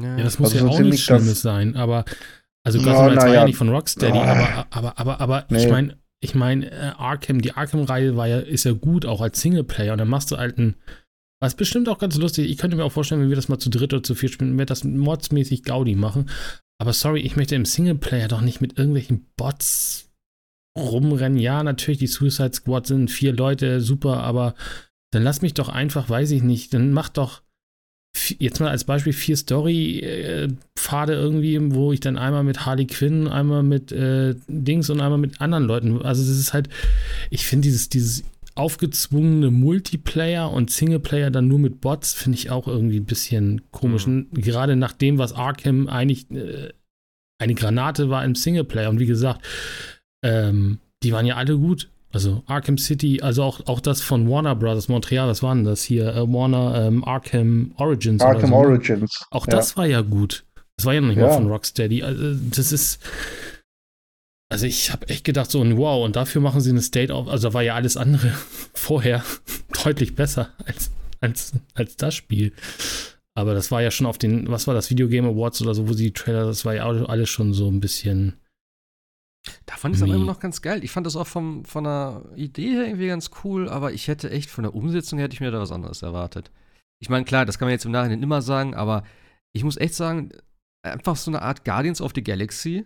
Ja, 0.00 0.16
das 0.18 0.38
muss 0.38 0.52
also 0.52 0.66
ja 0.66 0.72
so 0.72 0.78
auch 0.78 0.82
nichts 0.84 1.02
Schlimmes 1.02 1.42
sein, 1.42 1.74
aber 1.74 2.04
also 2.62 2.78
Gotham 2.78 2.94
ja, 2.94 3.06
Knights 3.06 3.24
war 3.24 3.34
ja 3.34 3.44
nicht 3.44 3.56
von 3.56 3.68
Rocksteady, 3.70 4.18
oh. 4.18 4.22
aber, 4.22 4.66
aber, 4.70 4.98
aber, 4.98 5.20
aber 5.20 5.46
nee. 5.48 5.64
ich 5.64 5.70
meine, 5.70 5.99
ich 6.22 6.34
meine, 6.34 6.70
äh, 6.70 6.92
Arkham, 6.96 7.40
die 7.40 7.52
Arkham-Reihe 7.52 8.16
war 8.16 8.28
ja, 8.28 8.38
ist 8.38 8.64
ja 8.64 8.72
gut, 8.72 9.06
auch 9.06 9.20
als 9.20 9.40
Singleplayer. 9.40 9.92
Und 9.92 9.98
dann 9.98 10.08
machst 10.08 10.30
du 10.30 10.36
halt 10.36 10.58
ein, 10.58 10.74
was 11.40 11.54
bestimmt 11.54 11.88
auch 11.88 11.98
ganz 11.98 12.16
lustig. 12.16 12.50
Ich 12.50 12.58
könnte 12.58 12.76
mir 12.76 12.84
auch 12.84 12.92
vorstellen, 12.92 13.22
wenn 13.22 13.30
wir 13.30 13.36
das 13.36 13.48
mal 13.48 13.58
zu 13.58 13.70
dritt 13.70 13.94
oder 13.94 14.02
zu 14.02 14.14
vier 14.14 14.28
spielen, 14.28 14.58
wir 14.58 14.66
das 14.66 14.84
modsmäßig 14.84 15.64
Gaudi 15.64 15.94
machen. 15.94 16.28
Aber 16.78 16.92
sorry, 16.92 17.20
ich 17.20 17.36
möchte 17.36 17.54
im 17.54 17.64
Singleplayer 17.64 18.28
doch 18.28 18.42
nicht 18.42 18.60
mit 18.60 18.78
irgendwelchen 18.78 19.26
Bots 19.36 20.10
rumrennen. 20.78 21.38
Ja, 21.38 21.62
natürlich, 21.62 21.98
die 21.98 22.06
Suicide 22.06 22.52
Squad 22.54 22.86
sind 22.86 23.10
vier 23.10 23.32
Leute, 23.32 23.80
super, 23.80 24.22
aber 24.22 24.54
dann 25.12 25.22
lass 25.22 25.42
mich 25.42 25.54
doch 25.54 25.68
einfach, 25.68 26.08
weiß 26.08 26.30
ich 26.30 26.42
nicht, 26.42 26.72
dann 26.74 26.92
mach 26.92 27.08
doch 27.08 27.42
jetzt 28.38 28.60
mal 28.60 28.70
als 28.70 28.84
Beispiel 28.84 29.12
vier 29.12 29.36
Story-Pfade 29.36 31.12
irgendwie, 31.12 31.58
wo 31.74 31.92
ich 31.92 32.00
dann 32.00 32.18
einmal 32.18 32.44
mit 32.44 32.66
Harley 32.66 32.86
Quinn, 32.86 33.28
einmal 33.28 33.62
mit 33.62 33.92
äh, 33.92 34.34
Dings 34.48 34.90
und 34.90 35.00
einmal 35.00 35.18
mit 35.18 35.40
anderen 35.40 35.64
Leuten. 35.64 36.02
Also, 36.02 36.22
das 36.22 36.38
ist 36.38 36.52
halt, 36.52 36.68
ich 37.30 37.46
finde 37.46 37.68
dieses, 37.68 37.88
dieses 37.88 38.24
aufgezwungene 38.54 39.50
Multiplayer 39.50 40.50
und 40.50 40.70
Singleplayer 40.70 41.30
dann 41.30 41.48
nur 41.48 41.58
mit 41.58 41.80
Bots, 41.80 42.12
finde 42.12 42.36
ich 42.36 42.50
auch 42.50 42.66
irgendwie 42.66 42.98
ein 42.98 43.06
bisschen 43.06 43.62
komisch. 43.70 44.06
Mhm. 44.06 44.28
Gerade 44.32 44.76
nach 44.76 44.92
dem, 44.92 45.18
was 45.18 45.32
Arkham 45.32 45.88
eigentlich 45.88 46.30
äh, 46.30 46.70
eine 47.38 47.54
Granate 47.54 48.10
war 48.10 48.24
im 48.24 48.34
Singleplayer. 48.34 48.90
Und 48.90 49.00
wie 49.00 49.06
gesagt, 49.06 49.44
ähm, 50.22 50.78
die 51.02 51.12
waren 51.12 51.26
ja 51.26 51.36
alle 51.36 51.56
gut. 51.56 51.88
Also 52.12 52.42
Arkham 52.46 52.76
City, 52.76 53.20
also 53.22 53.44
auch, 53.44 53.66
auch 53.66 53.80
das 53.80 54.02
von 54.02 54.28
Warner 54.28 54.56
Brothers 54.56 54.88
Montreal, 54.88 55.28
was 55.28 55.42
waren 55.42 55.64
das 55.64 55.82
hier? 55.82 56.08
Äh, 56.08 56.32
Warner 56.32 56.86
ähm, 56.86 57.04
Arkham 57.04 57.72
Origins. 57.76 58.20
Arkham 58.20 58.50
so. 58.50 58.62
Ne? 58.62 58.66
Origins. 58.68 59.26
Auch 59.30 59.46
ja. 59.46 59.52
das 59.52 59.76
war 59.76 59.86
ja 59.86 60.00
gut. 60.00 60.44
Das 60.76 60.86
war 60.86 60.94
ja 60.94 61.00
noch 61.00 61.08
nicht 61.08 61.18
ja. 61.18 61.26
mal 61.26 61.34
von 61.34 61.46
Rocksteady. 61.48 62.02
Also, 62.02 62.34
das 62.34 62.72
ist. 62.72 63.00
Also 64.52 64.66
ich 64.66 64.90
habe 64.90 65.08
echt 65.08 65.24
gedacht, 65.24 65.48
so, 65.48 65.64
wow, 65.76 66.04
und 66.04 66.16
dafür 66.16 66.40
machen 66.40 66.60
sie 66.60 66.70
eine 66.70 66.82
State 66.82 67.12
of. 67.12 67.28
Also 67.28 67.48
da 67.48 67.54
war 67.54 67.62
ja 67.62 67.76
alles 67.76 67.96
andere 67.96 68.32
vorher 68.74 69.22
deutlich 69.84 70.16
besser 70.16 70.48
als, 70.64 70.90
als, 71.20 71.52
als 71.74 71.96
das 71.96 72.16
Spiel. 72.16 72.52
Aber 73.36 73.54
das 73.54 73.70
war 73.70 73.80
ja 73.80 73.92
schon 73.92 74.08
auf 74.08 74.18
den, 74.18 74.50
was 74.50 74.66
war 74.66 74.74
das, 74.74 74.90
Video 74.90 75.06
Game 75.06 75.24
Awards 75.24 75.62
oder 75.62 75.74
so, 75.74 75.88
wo 75.88 75.92
sie 75.92 76.06
die 76.06 76.12
Trailer, 76.12 76.46
das 76.46 76.64
war 76.64 76.74
ja 76.74 76.84
alles 76.86 77.28
schon 77.28 77.54
so 77.54 77.68
ein 77.68 77.80
bisschen 77.80 78.40
da 79.66 79.76
fand 79.76 79.94
ich 79.94 80.00
es 80.00 80.06
aber 80.06 80.14
immer 80.14 80.26
noch 80.26 80.40
ganz 80.40 80.60
geil. 80.60 80.84
Ich 80.84 80.90
fand 80.90 81.06
das 81.06 81.16
auch 81.16 81.26
vom, 81.26 81.64
von 81.64 81.84
der 81.84 82.24
Idee 82.36 82.72
her 82.72 82.86
irgendwie 82.86 83.06
ganz 83.06 83.30
cool, 83.42 83.68
aber 83.68 83.92
ich 83.92 84.08
hätte 84.08 84.30
echt 84.30 84.50
von 84.50 84.64
der 84.64 84.74
Umsetzung 84.74 85.18
hätte 85.18 85.34
ich 85.34 85.40
mir 85.40 85.50
da 85.50 85.60
was 85.60 85.72
anderes 85.72 86.02
erwartet. 86.02 86.50
Ich 87.00 87.08
meine, 87.08 87.24
klar, 87.24 87.46
das 87.46 87.58
kann 87.58 87.66
man 87.66 87.72
jetzt 87.72 87.86
im 87.86 87.92
Nachhinein 87.92 88.22
immer 88.22 88.42
sagen, 88.42 88.74
aber 88.74 89.04
ich 89.52 89.64
muss 89.64 89.78
echt 89.78 89.94
sagen, 89.94 90.30
einfach 90.82 91.16
so 91.16 91.30
eine 91.30 91.42
Art 91.42 91.64
Guardians 91.64 92.02
of 92.02 92.12
the 92.14 92.22
Galaxy 92.22 92.84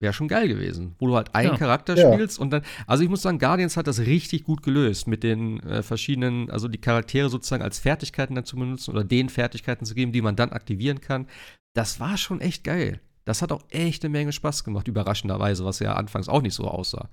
wäre 0.00 0.12
schon 0.12 0.28
geil 0.28 0.48
gewesen, 0.48 0.96
wo 0.98 1.06
du 1.06 1.14
halt 1.14 1.34
einen 1.34 1.52
ja. 1.52 1.56
Charakter 1.56 1.96
ja. 1.96 2.12
spielst 2.12 2.38
und 2.38 2.50
dann, 2.50 2.62
also 2.86 3.04
ich 3.04 3.08
muss 3.08 3.22
sagen, 3.22 3.38
Guardians 3.38 3.76
hat 3.76 3.86
das 3.86 4.00
richtig 4.00 4.44
gut 4.44 4.62
gelöst 4.62 5.06
mit 5.06 5.22
den 5.22 5.60
äh, 5.60 5.82
verschiedenen, 5.82 6.50
also 6.50 6.66
die 6.68 6.80
Charaktere 6.80 7.30
sozusagen 7.30 7.62
als 7.62 7.78
Fertigkeiten 7.78 8.34
dann 8.34 8.44
zu 8.44 8.56
benutzen 8.56 8.90
oder 8.90 9.04
den 9.04 9.28
Fertigkeiten 9.28 9.86
zu 9.86 9.94
geben, 9.94 10.12
die 10.12 10.22
man 10.22 10.36
dann 10.36 10.50
aktivieren 10.50 11.00
kann. 11.00 11.28
Das 11.74 12.00
war 12.00 12.18
schon 12.18 12.40
echt 12.40 12.64
geil. 12.64 13.00
Das 13.24 13.42
hat 13.42 13.52
auch 13.52 13.64
echt 13.70 14.04
eine 14.04 14.12
Menge 14.12 14.32
Spaß 14.32 14.64
gemacht, 14.64 14.88
überraschenderweise, 14.88 15.64
was 15.64 15.78
ja 15.78 15.94
anfangs 15.94 16.28
auch 16.28 16.42
nicht 16.42 16.54
so 16.54 16.64
aussah. 16.64 17.08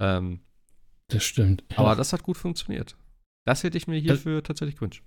Ähm, 0.00 0.40
das 1.08 1.24
stimmt. 1.24 1.64
Aber 1.76 1.94
das 1.94 2.12
hat 2.12 2.22
gut 2.22 2.38
funktioniert. 2.38 2.96
Das 3.44 3.62
hätte 3.62 3.76
ich 3.76 3.86
mir 3.86 3.98
hierfür 3.98 4.36
also, 4.36 4.42
tatsächlich 4.42 4.76
gewünscht. 4.76 5.02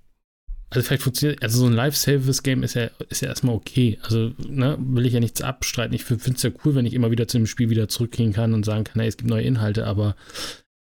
Also 0.69 0.85
vielleicht 0.85 1.03
funktioniert, 1.03 1.41
also 1.41 1.59
so 1.59 1.65
ein 1.67 1.73
Live-Service-Game 1.73 2.63
ist 2.63 2.73
ja, 2.73 2.89
ist 3.09 3.21
ja 3.21 3.29
erstmal 3.29 3.55
okay. 3.55 3.99
Also, 4.03 4.33
ne, 4.47 4.77
will 4.79 5.05
ich 5.05 5.13
ja 5.13 5.19
nichts 5.19 5.41
abstreiten. 5.41 5.93
Ich 5.93 6.03
finde 6.03 6.31
es 6.31 6.43
ja 6.43 6.49
cool, 6.63 6.75
wenn 6.75 6.85
ich 6.85 6.93
immer 6.93 7.11
wieder 7.11 7.27
zu 7.27 7.37
dem 7.37 7.47
Spiel 7.47 7.69
wieder 7.69 7.87
zurückgehen 7.87 8.33
kann 8.33 8.53
und 8.53 8.65
sagen 8.65 8.83
kann, 8.83 8.99
hey, 8.99 9.07
es 9.07 9.17
gibt 9.17 9.29
neue 9.29 9.43
Inhalte, 9.43 9.85
aber 9.87 10.15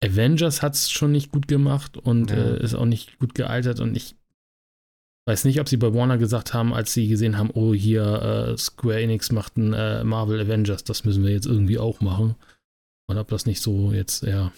Avengers 0.02 0.62
hat 0.62 0.74
es 0.74 0.90
schon 0.90 1.12
nicht 1.12 1.32
gut 1.32 1.48
gemacht 1.48 1.96
und 1.96 2.30
ja. 2.30 2.36
äh, 2.36 2.62
ist 2.62 2.74
auch 2.74 2.84
nicht 2.84 3.18
gut 3.18 3.34
gealtert 3.34 3.80
und 3.80 3.96
ich 3.96 4.16
Weiß 5.24 5.44
nicht, 5.44 5.60
ob 5.60 5.68
sie 5.68 5.76
bei 5.76 5.94
Warner 5.94 6.18
gesagt 6.18 6.52
haben, 6.52 6.74
als 6.74 6.92
sie 6.92 7.06
gesehen 7.06 7.38
haben, 7.38 7.50
oh, 7.54 7.72
hier 7.72 8.02
äh, 8.02 8.58
Square 8.58 9.00
Enix 9.00 9.30
macht 9.30 9.56
ein 9.56 9.72
äh, 9.72 10.02
Marvel 10.02 10.40
Avengers, 10.40 10.82
das 10.82 11.04
müssen 11.04 11.24
wir 11.24 11.30
jetzt 11.30 11.46
irgendwie 11.46 11.78
auch 11.78 12.00
machen. 12.00 12.34
Und 13.08 13.18
ob 13.18 13.28
das 13.28 13.46
nicht 13.46 13.60
so 13.60 13.92
jetzt, 13.92 14.24
ja, 14.24 14.52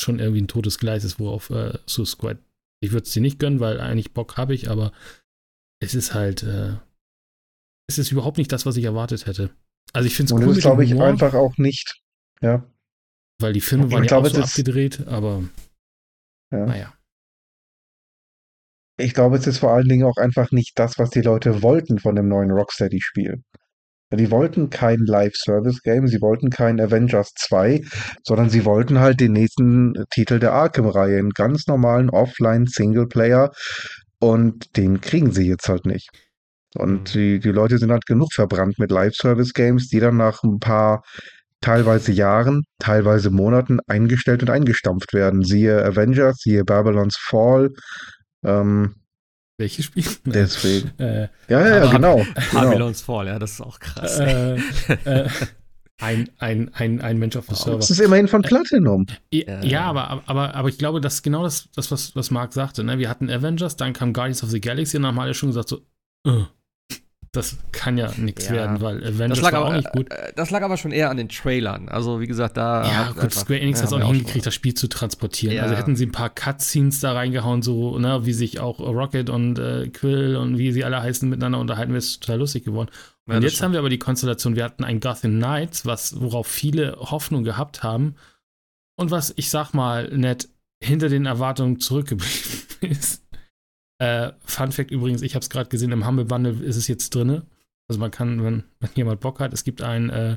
schon 0.00 0.20
irgendwie 0.20 0.40
ein 0.40 0.48
totes 0.48 0.78
Gleis 0.78 1.04
ist, 1.04 1.20
worauf 1.20 1.50
äh, 1.50 1.78
so 1.84 2.04
Squad. 2.04 2.38
Ich 2.82 2.92
würde 2.92 3.04
es 3.04 3.12
sie 3.12 3.20
nicht 3.20 3.38
gönnen, 3.38 3.60
weil 3.60 3.78
eigentlich 3.78 4.14
Bock 4.14 4.38
habe 4.38 4.54
ich, 4.54 4.70
aber 4.70 4.92
es 5.82 5.94
ist 5.94 6.14
halt, 6.14 6.42
äh, 6.42 6.76
es 7.86 7.98
ist 7.98 8.10
überhaupt 8.10 8.38
nicht 8.38 8.52
das, 8.52 8.64
was 8.64 8.78
ich 8.78 8.84
erwartet 8.84 9.26
hätte. 9.26 9.50
Also 9.92 10.06
ich 10.06 10.16
finde 10.16 10.32
es 10.32 10.40
cool. 10.40 10.48
Und 10.48 10.56
das 10.56 10.62
glaube 10.62 10.84
ich 10.84 10.98
einfach 10.98 11.34
auch 11.34 11.58
nicht, 11.58 12.02
ja. 12.40 12.66
Weil 13.38 13.52
die 13.52 13.60
Filme 13.60 13.90
waren 13.90 14.04
ja 14.04 14.08
glaube, 14.08 14.28
auch 14.28 14.34
so 14.34 14.42
abgedreht, 14.42 15.06
aber 15.08 15.44
ja. 16.52 16.66
naja 16.66 16.94
ich 18.96 19.14
glaube, 19.14 19.36
es 19.36 19.46
ist 19.46 19.58
vor 19.58 19.72
allen 19.72 19.88
Dingen 19.88 20.04
auch 20.04 20.16
einfach 20.16 20.50
nicht 20.50 20.78
das, 20.78 20.98
was 20.98 21.10
die 21.10 21.22
Leute 21.22 21.62
wollten 21.62 21.98
von 21.98 22.14
dem 22.14 22.28
neuen 22.28 22.50
Rocksteady-Spiel. 22.50 23.42
Die 24.12 24.30
wollten 24.30 24.70
kein 24.70 25.00
Live-Service-Game, 25.00 26.06
sie 26.06 26.20
wollten 26.20 26.50
kein 26.50 26.80
Avengers 26.80 27.32
2, 27.36 27.82
sondern 28.22 28.48
sie 28.48 28.64
wollten 28.64 29.00
halt 29.00 29.18
den 29.18 29.32
nächsten 29.32 29.94
Titel 30.10 30.38
der 30.38 30.52
Arkham-Reihe, 30.52 31.18
einen 31.18 31.30
ganz 31.30 31.66
normalen 31.66 32.10
Offline-Singleplayer 32.10 33.50
und 34.20 34.76
den 34.76 35.00
kriegen 35.00 35.32
sie 35.32 35.48
jetzt 35.48 35.68
halt 35.68 35.86
nicht. 35.86 36.10
Und 36.76 37.00
mhm. 37.00 37.04
die, 37.18 37.38
die 37.40 37.50
Leute 37.50 37.78
sind 37.78 37.90
halt 37.90 38.06
genug 38.06 38.32
verbrannt 38.32 38.78
mit 38.78 38.90
Live-Service-Games, 38.90 39.88
die 39.88 40.00
dann 40.00 40.16
nach 40.16 40.42
ein 40.44 40.58
paar 40.58 41.02
teilweise 41.60 42.12
Jahren, 42.12 42.64
teilweise 42.78 43.30
Monaten 43.30 43.78
eingestellt 43.86 44.42
und 44.42 44.50
eingestampft 44.50 45.14
werden. 45.14 45.42
Siehe 45.42 45.82
Avengers, 45.84 46.36
siehe 46.40 46.62
Babylon's 46.62 47.16
Fall, 47.16 47.70
ähm, 48.44 48.94
welches 49.58 49.84
Spiel? 49.84 50.04
Deswegen. 50.24 50.92
Äh, 50.98 51.28
ja, 51.48 51.60
ja, 51.60 51.84
ja, 51.84 51.90
genau. 51.90 52.24
Babylon's 52.52 53.04
genau. 53.04 53.18
Fall, 53.18 53.26
ja, 53.28 53.38
das 53.38 53.52
ist 53.52 53.60
auch 53.60 53.78
krass. 53.78 54.18
Äh, 54.18 54.56
äh, 55.04 55.28
ein, 56.00 56.30
ein, 56.38 56.72
ein, 56.74 57.00
ein 57.00 57.18
Mensch 57.18 57.36
auf 57.36 57.46
dem 57.46 57.56
Server. 57.56 57.78
Das 57.78 57.90
ist 57.90 58.00
immerhin 58.00 58.28
von 58.28 58.42
Platinum. 58.42 59.06
Ja, 59.32 59.62
ja, 59.62 59.82
aber, 59.82 60.22
aber, 60.26 60.54
aber 60.54 60.68
ich 60.68 60.78
glaube, 60.78 61.00
das 61.00 61.14
ist 61.14 61.22
genau 61.22 61.44
das, 61.44 61.68
das 61.74 61.90
was, 61.90 62.16
was 62.16 62.30
Marc 62.30 62.52
sagte. 62.52 62.82
Ne? 62.84 62.98
Wir 62.98 63.08
hatten 63.08 63.30
Avengers, 63.30 63.76
dann 63.76 63.92
kam 63.92 64.12
Guardians 64.12 64.42
of 64.42 64.50
the 64.50 64.60
Galaxy 64.60 64.96
und 64.96 65.04
dann 65.04 65.12
haben 65.12 65.20
alle 65.20 65.34
schon 65.34 65.50
gesagt 65.50 65.68
so, 65.68 65.82
uh, 66.26 66.46
das 67.36 67.56
kann 67.72 67.98
ja 67.98 68.10
nichts 68.16 68.48
ja. 68.48 68.54
werden, 68.54 68.80
weil 68.80 69.04
Avengers 69.04 69.42
war 69.42 69.54
aber, 69.54 69.66
auch 69.66 69.72
nicht 69.72 69.92
gut. 69.92 70.10
Äh, 70.10 70.32
das 70.36 70.50
lag 70.50 70.62
aber 70.62 70.76
schon 70.76 70.92
eher 70.92 71.10
an 71.10 71.16
den 71.16 71.28
Trailern. 71.28 71.88
Also, 71.88 72.20
wie 72.20 72.26
gesagt, 72.26 72.56
da. 72.56 72.84
Ja, 72.84 73.08
gut, 73.08 73.24
einfach, 73.24 73.40
Square 73.40 73.60
Enix 73.60 73.80
ja, 73.80 73.82
hat 73.82 73.88
es 73.88 73.92
auch 73.92 73.98
nicht 73.98 74.08
hingekriegt, 74.08 74.46
das 74.46 74.54
Spiel 74.54 74.74
zu 74.74 74.88
transportieren. 74.88 75.56
Ja. 75.56 75.62
Also 75.64 75.74
hätten 75.76 75.96
sie 75.96 76.06
ein 76.06 76.12
paar 76.12 76.30
Cutscenes 76.30 77.00
da 77.00 77.12
reingehauen, 77.12 77.62
so, 77.62 77.98
ne, 77.98 78.24
wie 78.24 78.32
sich 78.32 78.60
auch 78.60 78.80
Rocket 78.80 79.30
und 79.30 79.58
äh, 79.58 79.88
Quill 79.88 80.36
und 80.36 80.58
wie 80.58 80.72
sie 80.72 80.84
alle 80.84 81.02
heißen 81.02 81.28
miteinander 81.28 81.58
unterhalten, 81.58 81.92
wäre 81.92 81.98
es 81.98 82.20
total 82.20 82.38
lustig 82.38 82.64
geworden. 82.64 82.90
Und 83.26 83.42
jetzt 83.42 83.62
haben 83.62 83.72
wir 83.72 83.78
aber 83.78 83.88
die 83.88 83.98
Konstellation, 83.98 84.54
wir 84.54 84.64
hatten 84.64 84.84
ein 84.84 85.00
Gotham 85.00 85.36
Knights, 85.36 85.86
was, 85.86 86.20
worauf 86.20 86.46
viele 86.46 86.96
Hoffnung 86.98 87.42
gehabt 87.42 87.82
haben 87.82 88.16
und 88.96 89.10
was, 89.10 89.32
ich 89.36 89.48
sag 89.48 89.72
mal, 89.72 90.08
nett 90.14 90.48
hinter 90.82 91.08
den 91.08 91.26
Erwartungen 91.26 91.80
zurückgeblieben 91.80 92.30
ist. 92.80 93.23
Äh, 93.98 94.32
Fun 94.44 94.72
Fact 94.72 94.90
übrigens, 94.90 95.22
ich 95.22 95.34
habe 95.34 95.42
es 95.42 95.50
gerade 95.50 95.68
gesehen, 95.68 95.92
im 95.92 96.06
Humble 96.06 96.24
Bundle 96.24 96.64
ist 96.64 96.76
es 96.76 96.88
jetzt 96.88 97.14
drin. 97.14 97.42
Also 97.88 98.00
man 98.00 98.10
kann, 98.10 98.42
wenn, 98.42 98.64
wenn 98.80 98.90
jemand 98.94 99.20
Bock 99.20 99.40
hat, 99.40 99.52
es 99.52 99.64
gibt 99.64 99.82
ein 99.82 100.10
äh, 100.10 100.36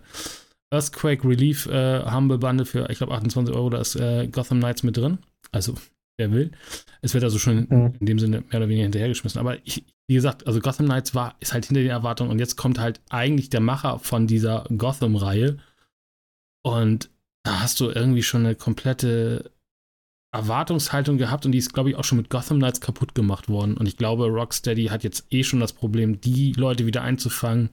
Earthquake 0.69 1.27
Relief 1.27 1.65
äh, 1.67 2.03
Humble 2.11 2.37
Bundle 2.37 2.65
für, 2.65 2.89
ich 2.89 2.97
glaube, 2.97 3.13
28 3.13 3.55
Euro, 3.55 3.69
da 3.69 3.79
ist 3.79 3.95
äh, 3.95 4.27
Gotham 4.27 4.59
Knights 4.59 4.83
mit 4.83 4.97
drin. 4.97 5.19
Also, 5.51 5.75
wer 6.17 6.31
will. 6.31 6.51
Es 7.01 7.13
wird 7.13 7.23
also 7.23 7.39
schon 7.39 7.67
mhm. 7.69 7.93
in 7.99 8.05
dem 8.05 8.19
Sinne 8.19 8.41
mehr 8.41 8.59
oder 8.59 8.67
weniger 8.67 8.83
hinterhergeschmissen. 8.83 9.39
Aber 9.39 9.57
ich, 9.65 9.85
wie 10.07 10.15
gesagt, 10.15 10.45
also 10.45 10.59
Gotham 10.59 10.87
Knights 10.87 11.15
war, 11.15 11.35
ist 11.39 11.53
halt 11.53 11.65
hinter 11.65 11.81
den 11.81 11.91
Erwartungen 11.91 12.31
und 12.31 12.39
jetzt 12.39 12.57
kommt 12.57 12.79
halt 12.79 12.99
eigentlich 13.09 13.49
der 13.49 13.61
Macher 13.61 13.99
von 13.99 14.27
dieser 14.27 14.65
Gotham-Reihe. 14.75 15.57
Und 16.63 17.09
da 17.43 17.61
hast 17.61 17.79
du 17.79 17.89
irgendwie 17.89 18.23
schon 18.23 18.45
eine 18.45 18.55
komplette 18.55 19.51
Erwartungshaltung 20.37 21.17
gehabt 21.17 21.45
und 21.45 21.51
die 21.51 21.57
ist, 21.57 21.73
glaube 21.73 21.89
ich, 21.89 21.95
auch 21.95 22.03
schon 22.03 22.19
mit 22.19 22.29
Gotham 22.29 22.59
Knights 22.59 22.79
kaputt 22.79 23.15
gemacht 23.15 23.49
worden. 23.49 23.75
Und 23.75 23.87
ich 23.87 23.97
glaube, 23.97 24.27
Rocksteady 24.27 24.85
hat 24.85 25.03
jetzt 25.03 25.25
eh 25.31 25.43
schon 25.43 25.59
das 25.59 25.73
Problem, 25.73 26.21
die 26.21 26.53
Leute 26.53 26.85
wieder 26.85 27.01
einzufangen, 27.01 27.71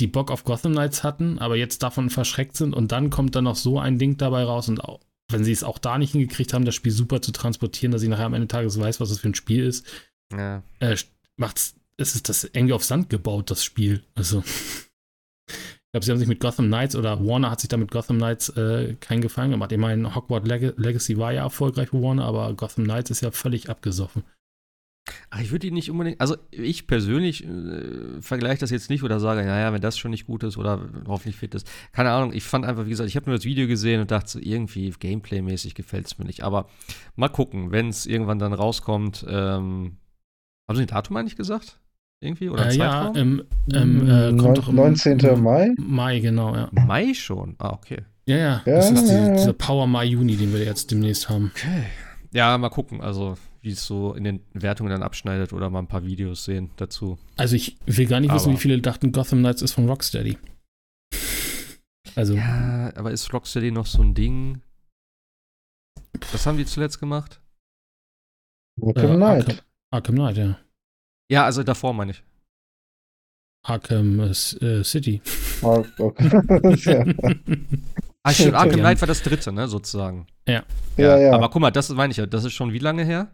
die 0.00 0.08
Bock 0.08 0.32
auf 0.32 0.42
Gotham 0.42 0.72
Knights 0.72 1.04
hatten, 1.04 1.38
aber 1.38 1.56
jetzt 1.56 1.82
davon 1.84 2.10
verschreckt 2.10 2.56
sind. 2.56 2.74
Und 2.74 2.90
dann 2.90 3.10
kommt 3.10 3.36
dann 3.36 3.44
noch 3.44 3.54
so 3.54 3.78
ein 3.78 3.98
Ding 3.98 4.16
dabei 4.16 4.42
raus. 4.42 4.68
Und 4.68 4.82
auch, 4.82 5.00
wenn 5.30 5.44
sie 5.44 5.52
es 5.52 5.62
auch 5.62 5.78
da 5.78 5.96
nicht 5.96 6.12
hingekriegt 6.12 6.52
haben, 6.52 6.64
das 6.64 6.74
Spiel 6.74 6.92
super 6.92 7.22
zu 7.22 7.30
transportieren, 7.30 7.92
dass 7.92 8.02
ich 8.02 8.08
nachher 8.08 8.26
am 8.26 8.34
Ende 8.34 8.48
des 8.48 8.52
Tages 8.52 8.80
weiß, 8.80 8.98
was 8.98 9.10
das 9.10 9.20
für 9.20 9.28
ein 9.28 9.34
Spiel 9.36 9.64
ist, 9.64 9.86
ja. 10.32 10.64
äh, 10.80 10.96
macht's, 11.36 11.76
es 11.96 12.16
ist 12.16 12.28
das 12.28 12.44
irgendwie 12.44 12.72
auf 12.72 12.82
Sand 12.82 13.10
gebaut, 13.10 13.50
das 13.50 13.62
Spiel. 13.62 14.02
Also. 14.16 14.42
Ich 15.90 15.92
glaube, 15.92 16.04
sie 16.04 16.12
haben 16.12 16.18
sich 16.20 16.28
mit 16.28 16.38
Gotham 16.38 16.66
Knights 16.66 16.94
oder 16.94 17.18
Warner 17.26 17.50
hat 17.50 17.58
sich 17.58 17.68
da 17.68 17.76
mit 17.76 17.90
Gotham 17.90 18.18
Knights 18.18 18.48
äh, 18.50 18.94
keinen 19.00 19.22
Gefallen 19.22 19.50
gemacht. 19.50 19.72
Ich 19.72 19.78
meine, 19.78 20.14
Hogwarts 20.14 20.46
Leg 20.46 20.74
Legacy 20.76 21.18
war 21.18 21.32
ja 21.32 21.42
erfolgreich 21.42 21.88
für 21.88 22.00
Warner, 22.00 22.26
aber 22.26 22.54
Gotham 22.54 22.84
Knights 22.84 23.10
ist 23.10 23.22
ja 23.22 23.32
völlig 23.32 23.68
abgesoffen. 23.68 24.22
Ach, 25.30 25.40
ich 25.40 25.50
würde 25.50 25.66
ihn 25.66 25.74
nicht 25.74 25.90
unbedingt, 25.90 26.20
also 26.20 26.36
ich 26.52 26.86
persönlich 26.86 27.44
äh, 27.44 28.20
vergleiche 28.20 28.60
das 28.60 28.70
jetzt 28.70 28.88
nicht 28.88 29.02
oder 29.02 29.18
sage, 29.18 29.42
naja, 29.42 29.72
wenn 29.72 29.80
das 29.80 29.98
schon 29.98 30.12
nicht 30.12 30.26
gut 30.26 30.44
ist 30.44 30.56
oder 30.56 30.88
hoffentlich 31.08 31.34
fit 31.34 31.56
ist. 31.56 31.68
Keine 31.90 32.12
Ahnung, 32.12 32.32
ich 32.32 32.44
fand 32.44 32.64
einfach, 32.64 32.86
wie 32.86 32.90
gesagt, 32.90 33.08
ich 33.08 33.16
habe 33.16 33.26
nur 33.26 33.36
das 33.36 33.44
Video 33.44 33.66
gesehen 33.66 34.00
und 34.00 34.12
dachte 34.12 34.38
irgendwie 34.38 34.90
Gameplay-mäßig 34.90 35.74
gefällt 35.74 36.06
es 36.06 36.18
mir 36.18 36.24
nicht. 36.24 36.44
Aber 36.44 36.68
mal 37.16 37.30
gucken, 37.30 37.72
wenn 37.72 37.88
es 37.88 38.06
irgendwann 38.06 38.38
dann 38.38 38.52
rauskommt. 38.52 39.26
Ähm, 39.28 39.96
haben 40.68 40.76
Sie 40.76 40.82
ein 40.82 40.86
Datum 40.86 41.16
eigentlich 41.16 41.34
gesagt? 41.34 41.80
Irgendwie? 42.20 42.48
Oder 42.48 42.70
äh, 42.70 42.76
ja, 42.76 43.08
im, 43.10 43.44
im 43.72 44.08
äh, 44.08 44.36
kommt 44.36 44.58
doch 44.58 44.68
im, 44.68 44.76
19. 44.76 45.42
Mai? 45.42 45.72
Mai, 45.78 46.20
genau, 46.20 46.54
ja. 46.54 46.68
Mai 46.72 47.14
schon? 47.14 47.54
Ah, 47.58 47.72
okay. 47.72 48.02
Ja, 48.26 48.36
ja, 48.36 48.62
ja 48.64 48.74
das 48.76 48.90
ist 48.90 49.08
die, 49.08 49.32
dieser 49.32 49.52
Power 49.52 49.86
Mai 49.86 50.04
Juni, 50.04 50.36
den 50.36 50.52
wir 50.52 50.62
jetzt 50.62 50.90
demnächst 50.90 51.28
haben. 51.28 51.50
Okay. 51.54 51.84
Ja, 52.32 52.56
mal 52.58 52.68
gucken, 52.68 53.00
also 53.00 53.36
wie 53.62 53.70
es 53.70 53.84
so 53.84 54.14
in 54.14 54.24
den 54.24 54.40
Wertungen 54.52 54.90
dann 54.90 55.02
abschneidet 55.02 55.52
oder 55.52 55.68
mal 55.68 55.80
ein 55.80 55.88
paar 55.88 56.04
Videos 56.04 56.44
sehen 56.44 56.70
dazu. 56.76 57.18
Also 57.36 57.56
ich 57.56 57.76
will 57.86 58.06
gar 58.06 58.20
nicht 58.20 58.30
aber, 58.30 58.40
wissen, 58.40 58.52
wie 58.52 58.58
viele 58.58 58.80
dachten, 58.80 59.12
Gotham 59.12 59.40
Knights 59.40 59.62
ist 59.62 59.72
von 59.72 59.88
Rocksteady. 59.88 60.38
Also. 62.16 62.34
Ja, 62.34 62.92
aber 62.96 63.12
ist 63.12 63.32
Rocksteady 63.32 63.70
noch 63.70 63.86
so 63.86 64.02
ein 64.02 64.14
Ding? 64.14 64.62
Was 66.32 66.44
haben 66.44 66.58
die 66.58 66.66
zuletzt 66.66 66.98
gemacht? 66.98 67.40
Arkham 68.82 69.16
Knight. 69.16 69.48
Arkham, 69.48 69.64
Arkham 69.92 70.14
Knight, 70.16 70.36
ja. 70.36 70.58
Ja, 71.30 71.44
also 71.44 71.62
davor 71.62 71.94
meine 71.94 72.10
ich. 72.10 72.22
Arkham 73.62 74.20
äh, 74.20 74.84
City. 74.84 75.22
Oh, 75.62 75.84
okay. 75.98 76.74
ja. 76.84 77.04
Ah, 78.22 78.34
stimmt, 78.34 78.52
Arkham 78.54 78.80
Knight 78.80 79.00
war 79.00 79.08
das 79.08 79.22
dritte, 79.22 79.50
ne, 79.50 79.66
sozusagen. 79.66 80.26
Ja. 80.46 80.62
Ja, 80.98 81.16
ja. 81.16 81.32
Aber 81.32 81.48
guck 81.48 81.62
mal, 81.62 81.70
das 81.70 81.88
meine 81.88 82.10
ich 82.10 82.18
ja, 82.18 82.26
das 82.26 82.44
ist 82.44 82.52
schon 82.52 82.70
wie 82.74 82.78
lange 82.78 83.02
her? 83.02 83.28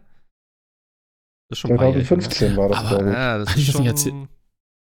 Das 1.49 1.57
ist 1.57 1.59
schon 1.59 1.77
2015 1.77 2.51
ne? 2.51 2.57
war 2.57 2.69
das, 2.69 2.87
glaube 2.87 3.09
ich. 3.09 3.13
Ja, 3.13 3.37
das 3.39 3.55
ist 3.57 3.65
schon, 3.65 3.85
ich 3.85 4.05
ich, 4.05 4.13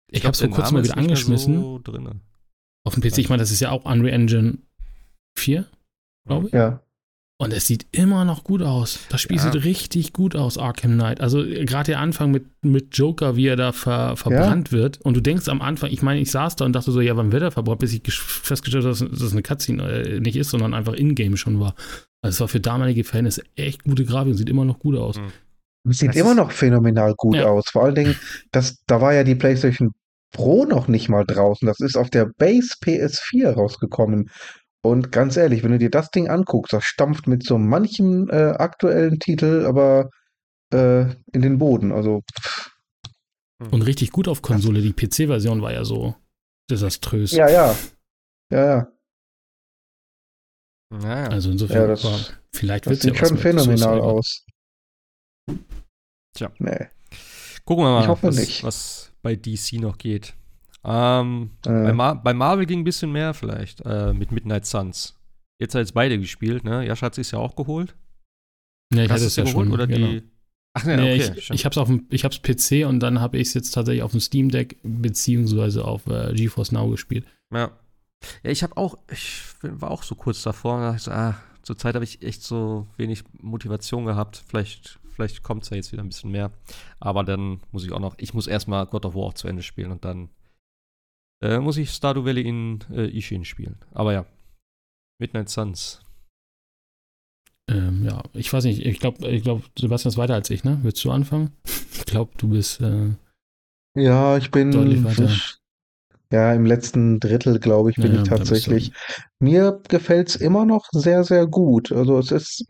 ich 0.08 0.24
habe 0.24 0.32
es 0.32 0.40
vor 0.40 0.48
kurzem 0.48 0.74
mal 0.76 0.84
wieder 0.84 0.96
angeschmissen. 0.96 1.60
So 1.60 1.82
auf 2.84 2.94
dem 2.94 3.02
PC, 3.02 3.18
ich 3.18 3.28
meine, 3.28 3.42
das 3.42 3.50
ist 3.50 3.60
ja 3.60 3.70
auch 3.70 3.84
Unreal 3.84 4.14
Engine 4.14 4.56
4, 5.36 5.66
glaube 6.26 6.46
ich. 6.46 6.52
Ja. 6.54 6.82
Und 7.40 7.54
es 7.54 7.66
sieht 7.66 7.86
immer 7.92 8.26
noch 8.26 8.44
gut 8.44 8.60
aus. 8.60 8.98
Das 9.08 9.22
Spiel 9.22 9.38
ja. 9.38 9.50
sieht 9.50 9.64
richtig 9.64 10.12
gut 10.12 10.36
aus, 10.36 10.58
Arkham 10.58 10.92
Knight. 10.92 11.22
Also 11.22 11.42
gerade 11.42 11.92
der 11.92 11.98
Anfang 11.98 12.30
mit, 12.30 12.44
mit 12.60 12.94
Joker, 12.98 13.34
wie 13.34 13.46
er 13.46 13.56
da 13.56 13.72
ver, 13.72 14.14
verbrannt 14.18 14.72
ja. 14.72 14.78
wird. 14.78 15.00
Und 15.00 15.14
du 15.14 15.22
denkst 15.22 15.48
am 15.48 15.62
Anfang, 15.62 15.90
ich 15.90 16.02
meine, 16.02 16.20
ich 16.20 16.30
saß 16.30 16.56
da 16.56 16.66
und 16.66 16.74
dachte 16.74 16.92
so, 16.92 17.00
ja, 17.00 17.16
wann 17.16 17.32
wird 17.32 17.42
er 17.42 17.50
verbrannt, 17.50 17.78
bis 17.78 17.94
ich 17.94 18.02
festgestellt 18.12 18.84
habe, 18.84 18.94
dass 18.94 19.18
das 19.18 19.32
eine 19.32 19.40
Cutscene 19.40 19.82
äh, 19.82 20.20
nicht 20.20 20.36
ist, 20.36 20.50
sondern 20.50 20.74
einfach 20.74 20.92
in-game 20.92 21.38
schon 21.38 21.58
war. 21.58 21.74
Also 22.20 22.34
es 22.34 22.40
war 22.40 22.48
für 22.48 22.60
damalige 22.60 23.04
Fans 23.04 23.40
echt 23.56 23.84
gute 23.84 24.04
Grafik 24.04 24.32
und 24.32 24.36
sieht 24.36 24.50
immer 24.50 24.66
noch 24.66 24.78
gut 24.78 24.98
aus. 24.98 25.16
Mhm. 25.16 25.92
Sieht 25.94 26.10
das 26.10 26.16
immer 26.16 26.34
noch 26.34 26.50
phänomenal 26.50 27.14
gut 27.16 27.36
ja. 27.36 27.46
aus. 27.46 27.70
Vor 27.70 27.84
allen 27.84 27.94
Dingen, 27.94 28.16
das, 28.52 28.84
da 28.86 29.00
war 29.00 29.14
ja 29.14 29.24
die 29.24 29.34
PlayStation 29.34 29.92
Pro 30.32 30.66
noch 30.66 30.88
nicht 30.88 31.08
mal 31.08 31.24
draußen. 31.24 31.66
Das 31.66 31.80
ist 31.80 31.96
auf 31.96 32.10
der 32.10 32.26
Base 32.36 32.74
PS4 32.84 33.52
rausgekommen. 33.54 34.30
Und 34.82 35.12
ganz 35.12 35.36
ehrlich, 35.36 35.62
wenn 35.62 35.72
du 35.72 35.78
dir 35.78 35.90
das 35.90 36.10
Ding 36.10 36.28
anguckst, 36.28 36.72
das 36.72 36.84
stampft 36.84 37.26
mit 37.26 37.44
so 37.44 37.58
manchem 37.58 38.30
äh, 38.30 38.52
aktuellen 38.52 39.18
Titel 39.18 39.66
aber 39.66 40.10
äh, 40.72 41.02
in 41.32 41.42
den 41.42 41.58
Boden. 41.58 41.92
Also. 41.92 42.22
Und 43.70 43.82
richtig 43.82 44.10
gut 44.10 44.26
auf 44.26 44.40
Konsole. 44.40 44.80
Die 44.80 44.94
PC-Version 44.94 45.60
war 45.60 45.72
ja 45.72 45.84
so 45.84 46.14
desaströs. 46.70 47.32
Ja, 47.32 47.50
ja. 47.50 47.76
Ja, 48.50 48.64
ja. 48.64 48.92
Naja. 50.92 51.28
Also 51.28 51.50
insofern, 51.50 51.82
ja, 51.82 51.86
das, 51.86 52.04
war, 52.04 52.18
vielleicht 52.52 52.86
wird 52.86 52.98
es 52.98 53.04
ja 53.04 53.14
schon 53.14 53.38
phänomenal 53.38 54.00
aus. 54.00 54.44
Tja. 56.34 56.50
Nee. 56.58 56.88
Gucken 57.64 57.84
wir 57.84 57.90
mal, 57.90 58.08
was, 58.22 58.62
was 58.64 59.12
bei 59.22 59.36
DC 59.36 59.74
noch 59.74 59.98
geht. 59.98 60.34
Ähm, 60.84 61.50
äh. 61.66 61.68
bei, 61.68 61.92
Mar 61.92 62.22
bei, 62.22 62.34
Marvel 62.34 62.66
ging 62.66 62.80
ein 62.80 62.84
bisschen 62.84 63.12
mehr 63.12 63.34
vielleicht 63.34 63.82
äh, 63.84 64.12
mit 64.12 64.32
Midnight 64.32 64.66
Suns. 64.66 65.18
Jetzt 65.58 65.74
hat 65.74 65.82
es 65.82 65.92
beide 65.92 66.18
gespielt, 66.18 66.64
ne? 66.64 66.86
Jascha 66.86 67.06
hat 67.06 67.14
sich 67.14 67.32
ja 67.32 67.38
auch 67.38 67.54
geholt. 67.54 67.94
Ja, 68.92 69.04
ich 69.04 69.10
hatte 69.10 69.24
es 69.24 69.36
ja 69.36 69.46
schon. 69.46 69.70
Oder 69.72 69.86
genau. 69.86 70.06
die. 70.06 70.22
Ach 70.72 70.84
nee, 70.84 70.96
nee 70.96 71.14
okay, 71.14 71.34
ich, 71.36 71.50
ich 71.50 71.64
hab's 71.66 71.76
auf 71.76 71.88
dem, 71.88 72.06
ich 72.10 72.24
hab's 72.24 72.40
PC 72.40 72.86
und 72.86 73.00
dann 73.00 73.20
habe 73.20 73.38
ich 73.38 73.48
es 73.48 73.54
jetzt 73.54 73.72
tatsächlich 73.72 74.02
auf 74.02 74.12
dem 74.12 74.20
Steam 74.20 74.50
Deck 74.50 74.78
beziehungsweise 74.82 75.84
auf 75.84 76.06
äh, 76.06 76.32
GeForce 76.32 76.72
Now 76.72 76.88
gespielt. 76.88 77.26
Ja. 77.52 77.72
Ja, 78.42 78.50
ich 78.50 78.62
habe 78.62 78.76
auch, 78.76 78.98
ich 79.10 79.42
war 79.62 79.90
auch 79.90 80.02
so 80.02 80.14
kurz 80.14 80.42
davor 80.42 80.76
und 80.76 80.82
dachte 80.82 81.00
so, 81.00 81.10
ah, 81.10 81.36
zur 81.62 81.76
Zeit 81.76 81.94
habe 81.94 82.04
ich 82.04 82.22
echt 82.22 82.42
so 82.42 82.86
wenig 82.96 83.24
Motivation 83.40 84.04
gehabt. 84.04 84.42
Vielleicht, 84.46 84.98
vielleicht 85.14 85.42
kommt 85.42 85.64
es 85.64 85.70
ja 85.70 85.76
jetzt 85.76 85.92
wieder 85.92 86.02
ein 86.02 86.08
bisschen 86.08 86.30
mehr. 86.30 86.52
Aber 87.00 87.24
dann 87.24 87.60
muss 87.72 87.84
ich 87.84 87.92
auch 87.92 88.00
noch, 88.00 88.14
ich 88.18 88.34
muss 88.34 88.46
erstmal 88.46 88.86
God 88.86 89.06
of 89.06 89.14
War 89.14 89.22
auch 89.22 89.34
zu 89.34 89.48
Ende 89.48 89.62
spielen 89.62 89.90
und 89.90 90.04
dann 90.04 90.30
äh, 91.42 91.58
muss 91.58 91.76
ich 91.76 91.90
Stardew 91.90 92.24
Valley 92.24 92.42
in 92.42 92.80
äh, 92.92 93.06
Ishin 93.06 93.44
spielen. 93.44 93.76
Aber 93.92 94.12
ja, 94.12 94.26
Midnight 95.18 95.48
Suns. 95.48 96.02
Ähm, 97.70 98.04
ja, 98.04 98.22
ich 98.32 98.52
weiß 98.52 98.64
nicht, 98.64 98.84
ich 98.84 98.98
glaube, 98.98 99.28
ich 99.28 99.42
glaub, 99.42 99.62
Sebastian 99.78 100.10
ist 100.10 100.18
weiter 100.18 100.34
als 100.34 100.50
ich, 100.50 100.64
ne? 100.64 100.78
Willst 100.82 101.04
du 101.04 101.10
anfangen? 101.10 101.52
Ich 101.92 102.06
glaube, 102.06 102.32
du 102.38 102.48
bist. 102.48 102.80
Äh, 102.80 103.10
ja, 103.94 104.36
ich 104.36 104.50
bin. 104.50 104.72
Ja, 106.32 106.52
im 106.54 106.64
letzten 106.64 107.20
Drittel, 107.20 107.60
glaube 107.60 107.90
ich, 107.90 107.96
bin 107.96 108.14
ja, 108.14 108.22
ich 108.22 108.28
tatsächlich. 108.28 108.92
Mir 109.38 109.80
gefällt 109.88 110.28
es 110.28 110.36
immer 110.36 110.64
noch 110.64 110.86
sehr, 110.92 111.24
sehr 111.24 111.46
gut. 111.46 111.92
Also 111.92 112.18
es 112.18 112.30
ist, 112.30 112.64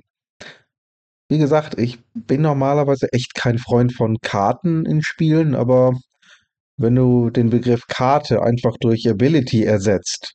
wie 1.30 1.38
gesagt, 1.38 1.78
ich 1.78 1.98
bin 2.12 2.42
normalerweise 2.42 3.12
echt 3.12 3.34
kein 3.34 3.59
Freund 3.59 3.92
von 3.92 4.18
Karten 4.20 4.84
in 4.84 5.01
Spielen, 5.02 5.55
aber 5.55 5.94
wenn 6.81 6.94
du 6.94 7.28
den 7.31 7.51
Begriff 7.51 7.86
Karte 7.89 8.43
einfach 8.43 8.77
durch 8.81 9.09
Ability 9.09 9.65
ersetzt, 9.65 10.35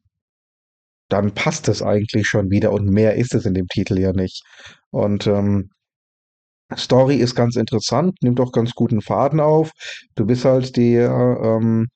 dann 1.09 1.33
passt 1.33 1.67
es 1.69 1.81
eigentlich 1.81 2.27
schon 2.27 2.51
wieder 2.51 2.71
und 2.71 2.85
mehr 2.85 3.15
ist 3.15 3.33
es 3.33 3.45
in 3.45 3.55
dem 3.55 3.67
Titel 3.67 3.97
ja 3.99 4.13
nicht. 4.13 4.43
Und 4.91 5.25
ähm, 5.25 5.69
Story 6.75 7.17
ist 7.17 7.35
ganz 7.35 7.55
interessant, 7.55 8.15
nimmt 8.21 8.39
auch 8.39 8.51
ganz 8.51 8.73
guten 8.73 9.01
Faden 9.01 9.39
auf. 9.39 9.71
Du 10.15 10.25
bist 10.25 10.45
halt 10.45 10.77
der, 10.77 11.09
ähm, 11.43 11.87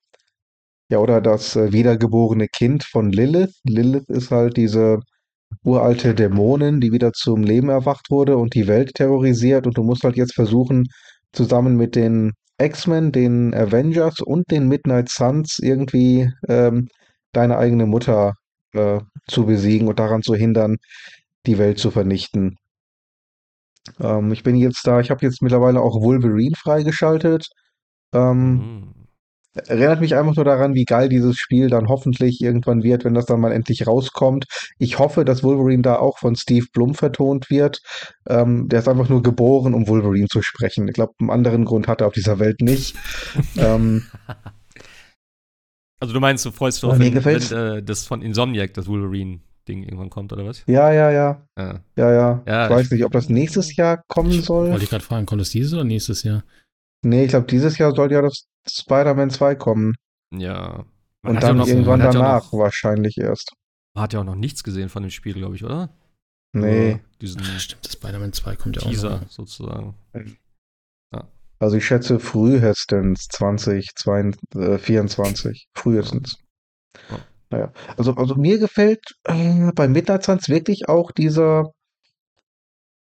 ja, 0.89 0.97
oder 0.99 1.21
das 1.21 1.55
äh, 1.55 1.71
wiedergeborene 1.71 2.47
Kind 2.47 2.83
von 2.83 3.11
Lilith. 3.11 3.53
Lilith 3.65 4.09
ist 4.09 4.31
halt 4.31 4.57
diese 4.57 4.99
uralte 5.63 6.15
Dämonin, 6.15 6.81
die 6.81 6.91
wieder 6.91 7.13
zum 7.13 7.43
Leben 7.43 7.69
erwacht 7.69 8.07
wurde 8.09 8.37
und 8.37 8.55
die 8.55 8.67
Welt 8.67 8.93
terrorisiert. 8.95 9.67
Und 9.67 9.77
du 9.77 9.83
musst 9.83 10.03
halt 10.03 10.17
jetzt 10.17 10.33
versuchen, 10.33 10.85
zusammen 11.33 11.77
mit 11.77 11.95
den 11.95 12.33
X-Men, 12.59 13.11
den 13.11 13.53
Avengers 13.53 14.19
und 14.19 14.49
den 14.51 14.67
Midnight 14.67 15.09
Suns 15.09 15.59
irgendwie 15.59 16.31
ähm, 16.47 16.89
deine 17.31 17.57
eigene 17.57 17.85
Mutter 17.85 18.33
äh, 18.73 18.99
zu 19.27 19.45
besiegen 19.45 19.87
und 19.87 19.99
daran 19.99 20.21
zu 20.21 20.35
hindern, 20.35 20.77
die 21.45 21.57
Welt 21.57 21.79
zu 21.79 21.91
vernichten. 21.91 22.57
Ähm, 23.99 24.31
ich 24.31 24.43
bin 24.43 24.55
jetzt 24.55 24.85
da, 24.85 24.99
ich 24.99 25.09
habe 25.09 25.25
jetzt 25.25 25.41
mittlerweile 25.41 25.81
auch 25.81 26.01
Wolverine 26.01 26.55
freigeschaltet. 26.55 27.47
Ähm, 28.13 28.51
mhm. 28.51 28.93
Erinnert 29.55 29.99
mich 29.99 30.15
einfach 30.15 30.35
nur 30.35 30.45
daran, 30.45 30.75
wie 30.75 30.85
geil 30.85 31.09
dieses 31.09 31.37
Spiel 31.37 31.69
dann 31.69 31.87
hoffentlich 31.89 32.39
irgendwann 32.39 32.83
wird, 32.83 33.03
wenn 33.03 33.15
das 33.15 33.25
dann 33.25 33.39
mal 33.41 33.51
endlich 33.51 33.87
rauskommt. 33.87 34.45
Ich 34.77 34.99
hoffe, 34.99 35.25
dass 35.25 35.43
Wolverine 35.43 35.81
da 35.81 35.95
auch 35.97 36.19
von 36.19 36.35
Steve 36.35 36.67
Blum 36.71 36.93
vertont 36.93 37.49
wird. 37.49 37.81
Ähm, 38.27 38.69
der 38.69 38.79
ist 38.79 38.87
einfach 38.87 39.09
nur 39.09 39.23
geboren, 39.23 39.73
um 39.73 39.87
Wolverine 39.87 40.27
zu 40.27 40.43
sprechen. 40.43 40.87
Ich 40.87 40.93
glaube, 40.93 41.13
einen 41.19 41.31
anderen 41.31 41.65
Grund 41.65 41.87
hat 41.87 42.01
er 42.01 42.07
auf 42.07 42.13
dieser 42.13 42.37
Welt 42.39 42.61
nicht. 42.61 42.95
ähm, 43.57 44.05
also 45.99 46.13
du 46.13 46.19
meinst, 46.19 46.45
du 46.45 46.51
freust 46.51 46.77
dich 46.77 46.83
Aber 46.83 46.93
drauf, 46.93 46.99
mir 46.99 47.25
wenn, 47.25 47.49
wenn 47.51 47.77
äh, 47.77 47.83
das 47.83 48.05
von 48.05 48.21
Insomniac, 48.21 48.73
das 48.75 48.87
Wolverine-Ding 48.87 49.83
irgendwann 49.83 50.09
kommt, 50.09 50.31
oder 50.31 50.45
was? 50.45 50.63
ja, 50.67 50.91
ja, 50.93 51.11
ja, 51.11 51.47
Ja. 51.57 51.79
ja, 51.97 52.13
ja. 52.13 52.43
Ja, 52.47 52.65
ich 52.65 52.69
weiß 52.71 52.85
ich- 52.85 52.91
nicht, 52.91 53.03
ob 53.05 53.11
das 53.11 53.29
nächstes 53.29 53.75
Jahr 53.75 54.03
kommen 54.07 54.41
soll. 54.43 54.69
Wollte 54.69 54.83
ich 54.83 54.89
gerade 54.91 55.03
fragen, 55.03 55.25
kommt 55.25 55.41
das 55.41 55.49
dieses 55.49 55.73
oder 55.73 55.83
nächstes 55.83 56.23
Jahr? 56.23 56.43
Nee, 57.03 57.23
ich 57.25 57.29
glaube, 57.29 57.47
dieses 57.47 57.77
Jahr 57.77 57.93
soll 57.95 58.11
ja 58.11 58.21
das 58.21 58.45
Spider-Man 58.69 59.29
2 59.29 59.55
kommen. 59.55 59.95
Ja. 60.33 60.85
Man 61.21 61.31
Und 61.31 61.35
hat 61.37 61.43
ja 61.43 61.49
dann 61.49 61.57
noch, 61.57 61.67
irgendwann 61.67 62.01
hat 62.03 62.13
ja 62.13 62.19
danach 62.21 62.51
noch, 62.51 62.59
wahrscheinlich 62.59 63.17
erst. 63.17 63.53
man 63.95 64.03
hat 64.03 64.13
ja 64.13 64.19
auch 64.21 64.25
noch 64.25 64.35
nichts 64.35 64.63
gesehen 64.63 64.89
von 64.89 65.03
dem 65.03 65.11
Spiel, 65.11 65.33
glaube 65.33 65.55
ich, 65.55 65.63
oder? 65.63 65.89
Nee. 66.53 66.99
Diesen 67.21 67.41
Ah, 67.41 67.59
Stimmt, 67.59 67.85
das 67.85 67.93
Spider-Man 67.93 68.33
2 68.33 68.55
kommt 68.55 68.75
ja 68.77 68.81
auch 68.81 68.89
Teaser 68.89 69.19
noch. 69.21 69.29
sozusagen. 69.29 69.95
Also 71.61 71.75
ich 71.75 71.85
schätze 71.85 72.21
frühestens 72.21 73.27
2024. 73.27 75.67
Frühestens. 75.75 76.37
Ja. 77.09 77.19
Naja, 77.51 77.73
also, 77.97 78.15
also 78.15 78.35
mir 78.35 78.59
gefällt 78.59 79.03
äh, 79.25 79.69
bei 79.73 79.89
Midnight 79.89 80.23
Suns 80.23 80.47
wirklich 80.47 80.87
auch 80.87 81.11
dieser, 81.11 81.73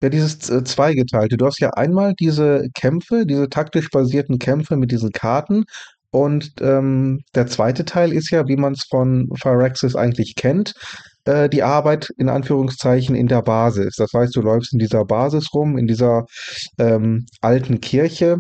ja, 0.02 0.10
dieses 0.10 0.50
äh, 0.50 0.64
Zweigeteilte. 0.64 1.38
Du 1.38 1.46
hast 1.46 1.60
ja 1.60 1.72
einmal 1.72 2.14
diese 2.20 2.68
Kämpfe, 2.74 3.26
diese 3.26 3.50
taktisch 3.50 3.90
basierten 3.90 4.40
Kämpfe 4.40 4.76
mit 4.78 4.92
diesen 4.92 5.12
Karten. 5.12 5.66
Und 6.12 6.54
ähm, 6.62 7.22
der 7.36 7.48
zweite 7.48 7.84
Teil 7.86 8.14
ist 8.14 8.32
ja, 8.32 8.48
wie 8.48 8.56
man 8.56 8.74
es 8.74 8.86
von 8.90 9.30
Firaxis 9.36 9.96
eigentlich 9.96 10.36
kennt, 10.36 10.74
äh, 11.26 11.50
die 11.50 11.64
Arbeit 11.64 12.10
in 12.18 12.30
Anführungszeichen 12.30 13.16
in 13.16 13.28
der 13.28 13.42
Basis. 13.42 13.96
Das 13.98 14.14
heißt, 14.14 14.36
du 14.36 14.42
läufst 14.42 14.74
in 14.74 14.80
dieser 14.80 15.06
Basis 15.06 15.54
rum, 15.54 15.78
in 15.78 15.88
dieser 15.88 16.26
ähm, 16.78 17.26
alten 17.42 17.82
Kirche, 17.82 18.38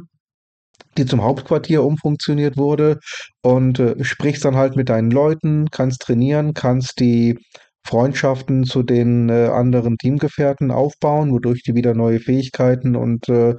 die 0.97 1.05
zum 1.05 1.23
Hauptquartier 1.23 1.83
umfunktioniert 1.83 2.57
wurde 2.57 2.99
und 3.41 3.79
äh, 3.79 4.01
sprichst 4.03 4.45
dann 4.45 4.55
halt 4.55 4.75
mit 4.75 4.89
deinen 4.89 5.11
Leuten, 5.11 5.69
kannst 5.71 6.01
trainieren, 6.01 6.53
kannst 6.53 6.99
die 6.99 7.37
Freundschaften 7.85 8.65
zu 8.65 8.83
den 8.83 9.29
äh, 9.29 9.47
anderen 9.47 9.97
Teamgefährten 9.97 10.71
aufbauen, 10.71 11.31
wodurch 11.31 11.63
du 11.63 11.75
wieder 11.75 11.93
neue 11.93 12.19
Fähigkeiten 12.19 12.95
und 12.95 13.29
äh, 13.29 13.55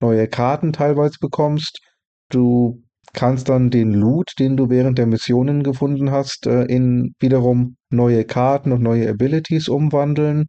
neue 0.00 0.28
Karten 0.28 0.72
teilweise 0.72 1.16
bekommst. 1.20 1.80
Du 2.28 2.82
kannst 3.12 3.48
dann 3.48 3.70
den 3.70 3.92
Loot, 3.92 4.32
den 4.38 4.56
du 4.56 4.70
während 4.70 4.98
der 4.98 5.06
Missionen 5.06 5.62
gefunden 5.62 6.10
hast, 6.10 6.46
äh, 6.46 6.64
in 6.64 7.14
wiederum 7.18 7.76
neue 7.90 8.24
Karten 8.24 8.72
und 8.72 8.82
neue 8.82 9.08
Abilities 9.08 9.68
umwandeln. 9.68 10.46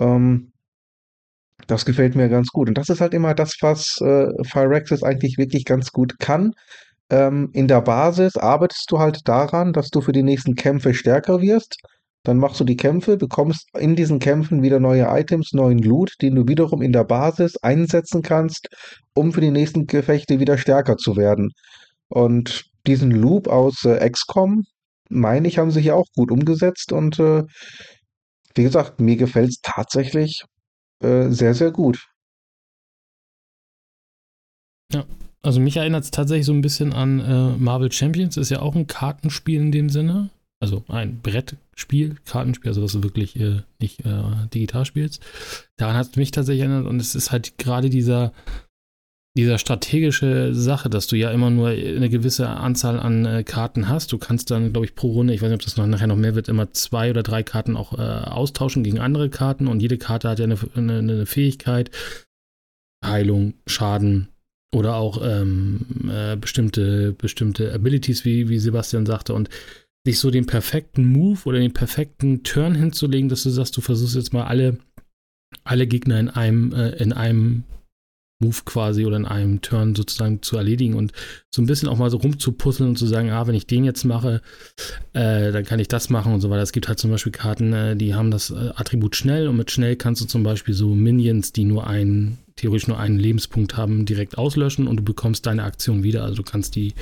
Ähm, 0.00 0.52
das 1.66 1.84
gefällt 1.84 2.14
mir 2.14 2.28
ganz 2.28 2.48
gut. 2.48 2.68
Und 2.68 2.78
das 2.78 2.88
ist 2.88 3.00
halt 3.00 3.14
immer 3.14 3.34
das, 3.34 3.56
was 3.60 3.98
äh, 4.00 4.28
Firaxis 4.44 5.02
eigentlich 5.02 5.38
wirklich 5.38 5.64
ganz 5.64 5.92
gut 5.92 6.18
kann. 6.18 6.52
Ähm, 7.10 7.50
in 7.52 7.68
der 7.68 7.82
Basis 7.82 8.36
arbeitest 8.36 8.90
du 8.90 8.98
halt 8.98 9.28
daran, 9.28 9.72
dass 9.72 9.90
du 9.90 10.00
für 10.00 10.12
die 10.12 10.22
nächsten 10.22 10.54
Kämpfe 10.54 10.94
stärker 10.94 11.40
wirst. 11.40 11.76
Dann 12.26 12.38
machst 12.38 12.58
du 12.58 12.64
die 12.64 12.76
Kämpfe, 12.76 13.16
bekommst 13.16 13.68
in 13.78 13.94
diesen 13.94 14.18
Kämpfen 14.18 14.60
wieder 14.60 14.80
neue 14.80 15.06
Items, 15.08 15.52
neuen 15.52 15.78
Loot, 15.78 16.14
den 16.20 16.34
du 16.34 16.48
wiederum 16.48 16.82
in 16.82 16.92
der 16.92 17.04
Basis 17.04 17.56
einsetzen 17.58 18.20
kannst, 18.20 18.68
um 19.14 19.32
für 19.32 19.40
die 19.40 19.52
nächsten 19.52 19.86
Gefechte 19.86 20.40
wieder 20.40 20.58
stärker 20.58 20.96
zu 20.96 21.16
werden. 21.16 21.52
Und 22.08 22.64
diesen 22.84 23.12
Loop 23.12 23.46
aus 23.46 23.84
äh, 23.84 24.10
XCOM, 24.10 24.64
meine 25.08 25.46
ich, 25.46 25.58
haben 25.58 25.70
sie 25.70 25.80
hier 25.80 25.94
auch 25.94 26.06
gut 26.16 26.32
umgesetzt. 26.32 26.90
Und 26.90 27.20
äh, 27.20 27.44
wie 28.56 28.64
gesagt, 28.64 28.98
mir 29.00 29.16
gefällt 29.16 29.50
es 29.50 29.60
tatsächlich 29.62 30.42
äh, 31.04 31.28
sehr, 31.28 31.54
sehr 31.54 31.70
gut. 31.70 32.08
Also 35.42 35.60
mich 35.60 35.76
erinnert 35.76 36.02
es 36.02 36.10
tatsächlich 36.10 36.46
so 36.46 36.52
ein 36.52 36.60
bisschen 36.60 36.92
an 36.92 37.20
äh, 37.20 37.56
Marvel 37.56 37.92
Champions, 37.92 38.36
ist 38.36 38.50
ja 38.50 38.62
auch 38.62 38.74
ein 38.74 38.88
Kartenspiel 38.88 39.60
in 39.60 39.70
dem 39.70 39.90
Sinne. 39.90 40.30
Also 40.60 40.84
ein 40.88 41.20
Brettspiel, 41.20 42.16
Kartenspiel, 42.24 42.70
also 42.70 42.82
was 42.82 42.92
du 42.92 43.02
wirklich 43.02 43.38
äh, 43.38 43.62
nicht 43.78 44.06
äh, 44.06 44.22
digital 44.54 44.86
spielst. 44.86 45.22
Daran 45.76 45.96
hat 45.96 46.08
es 46.10 46.16
mich 46.16 46.30
tatsächlich 46.30 46.62
erinnert 46.62 46.86
und 46.86 46.98
es 46.98 47.14
ist 47.14 47.30
halt 47.30 47.58
gerade 47.58 47.90
dieser, 47.90 48.32
dieser 49.36 49.58
strategische 49.58 50.54
Sache, 50.54 50.88
dass 50.88 51.08
du 51.08 51.16
ja 51.16 51.30
immer 51.30 51.50
nur 51.50 51.68
eine 51.68 52.08
gewisse 52.08 52.48
Anzahl 52.48 52.98
an 52.98 53.26
äh, 53.26 53.44
Karten 53.44 53.88
hast. 53.88 54.12
Du 54.12 54.18
kannst 54.18 54.50
dann, 54.50 54.72
glaube 54.72 54.86
ich, 54.86 54.94
pro 54.94 55.12
Runde, 55.12 55.34
ich 55.34 55.42
weiß 55.42 55.50
nicht, 55.50 55.60
ob 55.60 55.64
das 55.64 55.76
noch, 55.76 55.86
nachher 55.86 56.06
noch 56.06 56.16
mehr 56.16 56.34
wird, 56.34 56.48
immer 56.48 56.72
zwei 56.72 57.10
oder 57.10 57.22
drei 57.22 57.42
Karten 57.42 57.76
auch 57.76 57.92
äh, 57.98 58.00
austauschen 58.00 58.82
gegen 58.82 58.98
andere 58.98 59.28
Karten 59.28 59.66
und 59.66 59.80
jede 59.80 59.98
Karte 59.98 60.30
hat 60.30 60.38
ja 60.38 60.46
eine, 60.46 60.58
eine, 60.74 60.98
eine 60.98 61.26
Fähigkeit. 61.26 61.90
Heilung, 63.04 63.54
Schaden, 63.66 64.28
oder 64.74 64.96
auch 64.96 65.20
ähm, 65.22 66.10
äh, 66.10 66.36
bestimmte, 66.36 67.12
bestimmte 67.12 67.72
Abilities, 67.72 68.24
wie, 68.24 68.48
wie 68.48 68.58
Sebastian 68.58 69.06
sagte, 69.06 69.32
und 69.32 69.48
sich 70.06 70.20
so 70.20 70.30
den 70.30 70.46
perfekten 70.46 71.04
Move 71.04 71.40
oder 71.44 71.58
den 71.58 71.72
perfekten 71.72 72.42
Turn 72.44 72.74
hinzulegen, 72.74 73.28
dass 73.28 73.42
du 73.42 73.50
sagst, 73.50 73.76
du 73.76 73.80
versuchst 73.80 74.14
jetzt 74.14 74.32
mal 74.32 74.44
alle, 74.44 74.78
alle 75.64 75.86
Gegner 75.86 76.20
in 76.20 76.30
einem, 76.30 76.72
äh, 76.72 76.90
in 76.90 77.12
einem 77.12 77.64
Move 78.40 78.58
quasi 78.64 79.04
oder 79.04 79.16
in 79.16 79.24
einem 79.24 79.62
Turn 79.62 79.94
sozusagen 79.94 80.42
zu 80.42 80.56
erledigen 80.56 80.94
und 80.94 81.12
so 81.52 81.60
ein 81.60 81.66
bisschen 81.66 81.88
auch 81.88 81.96
mal 81.96 82.10
so 82.10 82.18
rumzupuzzeln 82.18 82.90
und 82.90 82.96
zu 82.98 83.06
sagen, 83.06 83.30
ah, 83.30 83.46
wenn 83.46 83.54
ich 83.54 83.66
den 83.66 83.84
jetzt 83.84 84.04
mache, 84.04 84.42
äh, 85.12 85.50
dann 85.52 85.64
kann 85.64 85.80
ich 85.80 85.88
das 85.88 86.08
machen 86.08 86.34
und 86.34 86.40
so 86.40 86.50
weiter. 86.50 86.62
Es 86.62 86.72
gibt 86.72 86.86
halt 86.86 86.98
zum 86.98 87.10
Beispiel 87.10 87.32
Karten, 87.32 87.72
äh, 87.72 87.96
die 87.96 88.14
haben 88.14 88.30
das 88.30 88.50
äh, 88.50 88.72
Attribut 88.76 89.16
schnell 89.16 89.48
und 89.48 89.56
mit 89.56 89.70
schnell 89.70 89.96
kannst 89.96 90.20
du 90.20 90.26
zum 90.26 90.42
Beispiel 90.42 90.74
so 90.74 90.94
Minions, 90.94 91.52
die 91.52 91.64
nur 91.64 91.86
einen, 91.86 92.38
theoretisch 92.56 92.88
nur 92.88 92.98
einen 92.98 93.18
Lebenspunkt 93.18 93.76
haben, 93.76 94.04
direkt 94.04 94.38
auslöschen 94.38 94.86
und 94.86 94.98
du 94.98 95.02
bekommst 95.02 95.46
deine 95.46 95.64
Aktion 95.64 96.02
wieder. 96.02 96.22
Also 96.22 96.36
du 96.36 96.42
kannst 96.42 96.76
die, 96.76 96.94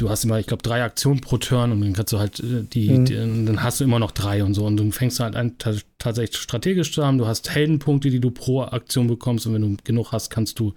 du 0.00 0.10
hast 0.10 0.24
immer, 0.24 0.38
ich 0.38 0.46
glaube, 0.46 0.62
drei 0.62 0.82
Aktionen 0.82 1.20
pro 1.20 1.38
Turn 1.38 1.72
und 1.72 1.80
dann 1.80 1.92
kannst 1.92 2.12
du 2.12 2.18
halt 2.18 2.40
äh, 2.40 2.62
die, 2.62 2.90
Mhm. 2.90 3.04
die, 3.04 3.14
dann 3.14 3.62
hast 3.62 3.80
du 3.80 3.84
immer 3.84 3.98
noch 3.98 4.12
drei 4.12 4.42
und 4.44 4.54
so 4.54 4.64
und 4.66 4.76
du 4.76 4.90
fängst 4.90 5.20
halt 5.20 5.36
an, 5.36 5.58
ta 5.58 5.74
tatsächlich 5.98 6.40
strategisch 6.40 6.92
zu 6.92 7.04
haben. 7.04 7.18
Du 7.18 7.26
hast 7.26 7.50
Heldenpunkte, 7.50 8.10
die 8.10 8.20
du 8.20 8.30
pro 8.30 8.62
Aktion 8.62 9.06
bekommst 9.08 9.46
und 9.46 9.54
wenn 9.54 9.62
du 9.62 9.76
genug 9.84 10.12
hast, 10.12 10.30
kannst 10.30 10.58
du 10.58 10.74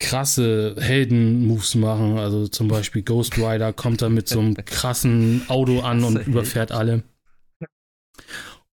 krasse 0.00 0.76
Helden-Moves 0.78 1.74
machen. 1.76 2.18
Also 2.18 2.48
zum 2.48 2.68
Beispiel 2.68 3.02
Ghost 3.02 3.38
Rider 3.38 3.72
kommt 3.72 4.02
da 4.02 4.08
mit 4.08 4.28
so 4.28 4.40
einem 4.40 4.54
krassen 4.64 5.42
Auto 5.48 5.80
an 5.80 6.04
und 6.04 6.26
überfährt 6.26 6.72
alle. 6.72 7.02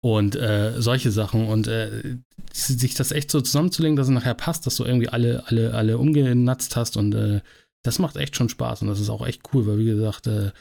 Und 0.02 0.36
äh, 0.36 0.80
solche 0.82 1.12
Sachen. 1.12 1.48
Und 1.48 1.68
äh, 1.68 2.18
sich 2.54 2.94
das 2.96 3.12
echt 3.12 3.30
so 3.32 3.42
zusammenzulegen, 3.42 3.96
dass 3.98 4.08
es 4.08 4.14
nachher 4.14 4.36
passt, 4.36 4.66
dass 4.66 4.76
du 4.78 4.86
irgendwie 4.86 5.10
alle, 5.10 5.44
alle, 5.48 5.74
alle 5.74 5.98
umgenatzt 5.98 6.76
hast. 6.76 6.98
Und 6.98 7.14
äh, 7.14 7.42
das 7.84 8.00
macht 8.00 8.18
echt 8.18 8.36
schon 8.36 8.50
Spaß. 8.50 8.82
Und 8.82 8.88
das 8.88 9.00
ist 9.00 9.10
auch 9.10 9.26
echt 9.26 9.42
cool, 9.54 9.66
weil 9.68 9.78
wie 9.80 9.86
gesagt, 9.86 10.28
äh, 10.28 10.52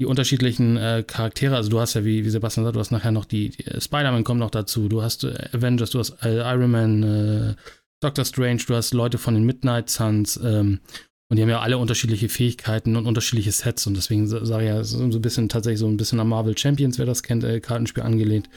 die 0.00 0.06
unterschiedlichen 0.06 0.76
äh, 0.76 1.04
Charaktere, 1.06 1.54
also 1.56 1.70
du 1.70 1.78
hast 1.78 1.94
ja, 1.94 2.04
wie, 2.04 2.24
wie 2.24 2.30
Sebastian 2.30 2.64
sagt, 2.64 2.76
du 2.76 2.80
hast 2.80 2.90
nachher 2.90 3.12
noch 3.12 3.24
die, 3.24 3.50
die 3.50 3.80
Spider-Man 3.80 4.24
kommt 4.24 4.40
noch 4.40 4.50
dazu, 4.50 4.88
du 4.88 5.02
hast 5.02 5.24
äh, 5.24 5.48
Avengers, 5.52 5.90
du 5.90 5.98
hast 5.98 6.22
äh, 6.24 6.38
Iron 6.38 6.70
Man, 6.70 7.02
äh, 7.02 7.54
Doctor 8.00 8.24
Strange, 8.24 8.62
du 8.66 8.74
hast 8.74 8.94
Leute 8.94 9.18
von 9.18 9.34
den 9.34 9.44
Midnight 9.44 9.90
Suns, 9.90 10.40
ähm, 10.42 10.80
und 11.30 11.36
die 11.36 11.42
haben 11.42 11.48
ja 11.48 11.60
alle 11.60 11.78
unterschiedliche 11.78 12.28
Fähigkeiten 12.28 12.96
und 12.96 13.06
unterschiedliche 13.06 13.52
Sets 13.52 13.86
und 13.86 13.94
deswegen 13.96 14.26
sa- 14.26 14.44
sage 14.44 14.64
ich 14.64 14.68
ja, 14.70 14.84
so 14.84 15.02
ein 15.02 15.22
bisschen 15.22 15.48
tatsächlich 15.48 15.78
so 15.78 15.86
ein 15.86 15.96
bisschen 15.96 16.20
an 16.20 16.28
Marvel 16.28 16.58
Champions, 16.58 16.98
wer 16.98 17.06
das 17.06 17.22
kennt, 17.22 17.42
äh, 17.44 17.60
Kartenspiel 17.60 18.02
angelehnt. 18.02 18.50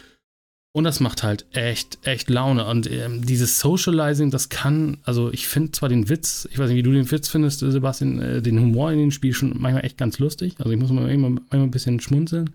Und 0.76 0.84
das 0.84 1.00
macht 1.00 1.24
halt 1.24 1.46
echt, 1.56 2.00
echt 2.06 2.30
Laune. 2.30 2.66
Und 2.66 2.92
ähm, 2.92 3.26
dieses 3.26 3.60
Socializing, 3.60 4.30
das 4.30 4.50
kann, 4.50 4.98
also 5.04 5.32
ich 5.32 5.48
finde 5.48 5.72
zwar 5.72 5.88
den 5.88 6.10
Witz, 6.10 6.50
ich 6.52 6.60
weiß 6.60 6.68
nicht, 6.68 6.78
wie 6.78 6.84
du 6.84 6.92
den 6.92 7.10
Witz 7.10 7.30
findest, 7.30 7.64
äh, 7.64 7.72
Sebastian, 7.72 8.22
äh, 8.22 8.42
den 8.42 8.60
Humor 8.60 8.92
in 8.92 9.00
dem 9.00 9.12
Spiel 9.12 9.34
schon 9.34 9.54
manchmal 9.58 9.86
echt 9.86 9.98
ganz 9.98 10.20
lustig. 10.20 10.56
Also 10.60 10.72
ich 10.72 10.78
muss 10.78 10.92
mal 10.92 11.04
manchmal, 11.04 11.30
manchmal 11.30 11.62
ein 11.62 11.72
bisschen 11.72 12.02
schmunzeln. 12.02 12.50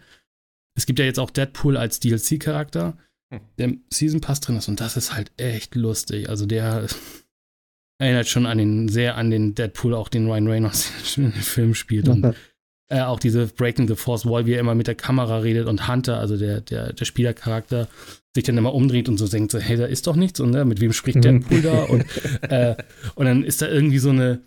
Es 0.76 0.84
gibt 0.84 0.98
ja 0.98 1.06
jetzt 1.06 1.18
auch 1.18 1.30
Deadpool 1.30 1.78
als 1.78 1.98
DLC-Charakter, 2.00 2.98
Hm. 3.32 3.40
der 3.58 3.64
im 3.68 3.84
Season 3.90 4.20
Pass 4.20 4.40
drin 4.40 4.56
ist 4.56 4.68
und 4.68 4.80
das 4.80 4.96
ist 4.96 5.14
halt 5.14 5.30
echt 5.36 5.74
lustig. 5.74 6.28
Also 6.28 6.46
der 6.46 6.86
erinnert 7.98 8.28
schon 8.28 8.44
an 8.44 8.58
den, 8.58 8.88
sehr 8.88 9.16
an 9.16 9.30
den 9.30 9.54
Deadpool, 9.54 9.94
auch 9.94 10.08
den 10.08 10.26
Ryan 10.26 10.46
Reynolds 10.48 10.92
in 11.16 11.30
den 11.30 11.32
Film 11.32 11.74
spielt. 11.74 12.08
Und 12.08 12.34
äh, 12.90 13.00
auch 13.02 13.20
diese 13.20 13.46
Breaking 13.46 13.88
the 13.88 13.94
Force 13.94 14.26
Wall, 14.26 14.46
wie 14.46 14.54
er 14.54 14.60
immer 14.60 14.74
mit 14.74 14.88
der 14.88 14.96
Kamera 14.96 15.38
redet 15.38 15.66
und 15.66 15.88
Hunter, 15.88 16.18
also 16.18 16.36
der, 16.36 16.60
der, 16.60 16.92
der 16.92 17.04
Spielercharakter, 17.04 17.88
sich 18.34 18.44
dann 18.44 18.58
immer 18.58 18.74
umdreht 18.74 19.08
und 19.08 19.16
so 19.16 19.26
denkt, 19.26 19.52
so, 19.52 19.58
hey, 19.58 19.76
da 19.76 19.86
ist 19.86 20.06
doch 20.06 20.16
nichts 20.16 20.40
und 20.40 20.50
ne, 20.50 20.64
mit 20.64 20.80
wem 20.80 20.92
spricht 20.92 21.24
Deadpool 21.24 21.62
da? 21.62 21.84
Und, 21.84 22.04
äh, 22.42 22.76
und 23.14 23.26
dann 23.26 23.44
ist 23.44 23.62
da 23.62 23.68
irgendwie 23.68 23.98
so 23.98 24.10
eine, 24.10 24.40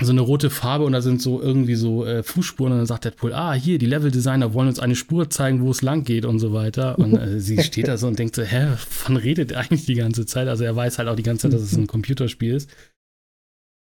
so 0.00 0.10
eine 0.10 0.20
rote 0.20 0.50
Farbe 0.50 0.84
und 0.84 0.92
da 0.92 1.02
sind 1.02 1.20
so 1.20 1.42
irgendwie 1.42 1.74
so 1.74 2.06
äh, 2.06 2.22
Fußspuren 2.22 2.72
und 2.72 2.78
dann 2.78 2.86
sagt 2.86 3.04
Deadpool, 3.04 3.32
ah, 3.32 3.52
hier, 3.52 3.78
die 3.78 3.86
Level-Designer 3.86 4.54
wollen 4.54 4.68
uns 4.68 4.80
eine 4.80 4.96
Spur 4.96 5.28
zeigen, 5.28 5.62
wo 5.62 5.70
es 5.70 5.82
lang 5.82 6.04
geht 6.04 6.24
und 6.24 6.38
so 6.38 6.52
weiter. 6.52 6.98
Und 6.98 7.16
äh, 7.16 7.40
sie 7.40 7.58
steht 7.62 7.88
da 7.88 7.96
so 7.96 8.06
und 8.06 8.18
denkt 8.18 8.34
so, 8.34 8.42
hä, 8.42 8.68
wovon 8.70 9.16
redet 9.16 9.52
er 9.52 9.60
eigentlich 9.60 9.84
die 9.84 9.94
ganze 9.94 10.26
Zeit? 10.26 10.48
Also 10.48 10.64
er 10.64 10.74
weiß 10.74 10.98
halt 10.98 11.08
auch 11.08 11.16
die 11.16 11.22
ganze 11.22 11.42
Zeit, 11.42 11.52
dass 11.52 11.62
es 11.62 11.76
ein 11.76 11.86
Computerspiel 11.86 12.54
ist. 12.54 12.70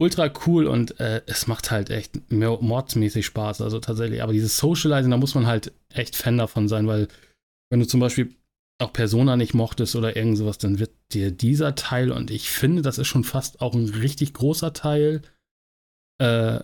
Ultra 0.01 0.31
cool 0.47 0.67
und 0.67 0.99
äh, 1.01 1.23
es 1.27 1.47
macht 1.47 1.71
halt 1.71 1.91
echt 1.91 2.21
mordsmäßig 2.31 3.25
Spaß. 3.27 3.61
Also 3.61 3.79
tatsächlich. 3.79 4.23
Aber 4.23 4.33
dieses 4.33 4.59
Socializing, 4.59 5.11
da 5.11 5.17
muss 5.17 5.35
man 5.35 5.47
halt 5.47 5.73
echt 5.93 6.17
Fan 6.17 6.39
davon 6.39 6.69
sein, 6.69 6.87
weil 6.87 7.09
wenn 7.71 7.81
du 7.81 7.87
zum 7.87 8.01
Beispiel 8.01 8.35
auch 8.79 8.93
Persona 8.93 9.37
nicht 9.37 9.55
mochtest 9.55 9.95
oder 9.95 10.17
irgend 10.17 10.37
sowas, 10.37 10.59
dann 10.59 10.79
wird 10.79 10.91
dir 11.13 11.31
dieser 11.31 11.75
Teil, 11.75 12.11
und 12.11 12.31
ich 12.31 12.51
finde, 12.51 12.83
das 12.83 12.99
ist 12.99 13.07
schon 13.07 13.25
fast 13.25 13.61
auch 13.61 13.75
ein 13.75 13.89
richtig 13.89 14.35
großer 14.35 14.73
Teil. 14.73 15.23
Äh, 16.21 16.61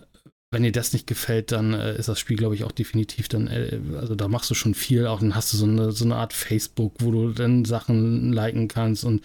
wenn 0.53 0.63
dir 0.63 0.73
das 0.73 0.91
nicht 0.91 1.07
gefällt, 1.07 1.53
dann 1.53 1.73
äh, 1.73 1.97
ist 1.97 2.09
das 2.09 2.19
Spiel, 2.19 2.35
glaube 2.35 2.55
ich, 2.55 2.65
auch 2.65 2.73
definitiv 2.73 3.29
dann, 3.29 3.47
äh, 3.47 3.79
also 3.95 4.15
da 4.15 4.27
machst 4.27 4.49
du 4.49 4.53
schon 4.55 4.73
viel, 4.73 5.07
auch 5.07 5.21
dann 5.21 5.35
hast 5.35 5.53
du 5.53 5.57
so 5.57 5.65
eine, 5.65 5.93
so 5.93 6.03
eine 6.03 6.17
Art 6.17 6.33
Facebook, 6.33 6.95
wo 6.99 7.11
du 7.11 7.31
dann 7.31 7.63
Sachen 7.63 8.33
liken 8.33 8.67
kannst 8.67 9.05
und 9.05 9.21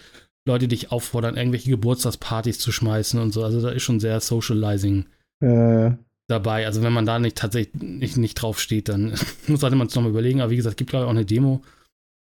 Leute 0.47 0.67
dich 0.67 0.91
auffordern, 0.91 1.37
irgendwelche 1.37 1.69
Geburtstagspartys 1.69 2.59
zu 2.59 2.71
schmeißen 2.71 3.19
und 3.19 3.33
so. 3.33 3.43
Also 3.43 3.61
da 3.61 3.69
ist 3.69 3.83
schon 3.83 3.99
sehr 3.99 4.19
Socializing 4.19 5.05
äh. 5.41 5.91
dabei. 6.27 6.65
Also 6.65 6.81
wenn 6.81 6.93
man 6.93 7.05
da 7.05 7.19
nicht 7.19 7.37
tatsächlich 7.37 7.81
nicht, 7.81 8.17
nicht 8.17 8.35
drauf 8.35 8.59
steht, 8.59 8.89
dann 8.89 9.13
sollte 9.47 9.75
man 9.75 9.87
es 9.87 9.95
nochmal 9.95 10.11
überlegen. 10.11 10.41
Aber 10.41 10.51
wie 10.51 10.57
gesagt, 10.57 10.73
es 10.73 10.77
gibt, 10.77 10.89
glaube 10.89 11.03
ich, 11.03 11.07
auch 11.07 11.15
eine 11.15 11.25
Demo. 11.25 11.61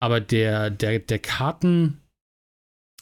Aber 0.00 0.20
der, 0.20 0.70
der, 0.70 0.98
der 0.98 1.18
Karten, 1.18 2.00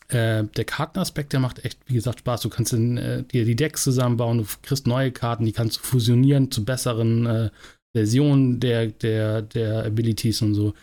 äh, 0.09 0.45
der 0.45 0.65
Kartenaspekt, 0.65 1.33
der 1.33 1.41
macht 1.41 1.65
echt, 1.65 1.81
wie 1.87 1.95
gesagt, 1.95 2.21
Spaß. 2.21 2.43
Du 2.43 2.49
kannst 2.51 2.73
in, 2.73 2.97
äh, 2.99 3.25
dir 3.25 3.45
die 3.45 3.57
Decks 3.57 3.83
zusammenbauen, 3.83 4.39
du 4.39 4.45
kriegst 4.63 4.87
neue 4.87 5.11
Karten, 5.11 5.45
die 5.45 5.53
kannst 5.53 5.79
du 5.79 5.81
fusionieren 5.81 6.51
zu 6.51 6.65
besseren 6.65 7.27
äh, 7.27 7.51
Versionen 7.97 8.61
der, 8.61 8.89
der, 8.89 9.43
der 9.43 9.85
Abilities 9.87 10.43
und 10.43 10.55
so. 10.55 10.75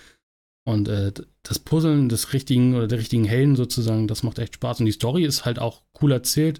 Und 0.65 0.88
äh, 0.88 1.11
das 1.43 1.59
Puzzeln 1.59 2.09
des 2.09 2.34
richtigen 2.34 2.76
oder 2.76 2.88
der 2.88 2.99
richtigen 2.99 3.26
Helden 3.26 3.55
sozusagen, 3.55 4.07
das 4.07 4.23
macht 4.23 4.39
echt 4.39 4.55
Spaß. 4.55 4.80
Und 4.80 4.85
die 4.85 4.91
Story 4.91 5.26
ist 5.26 5.45
halt 5.45 5.59
auch 5.59 5.81
cool 6.01 6.11
erzählt. 6.11 6.59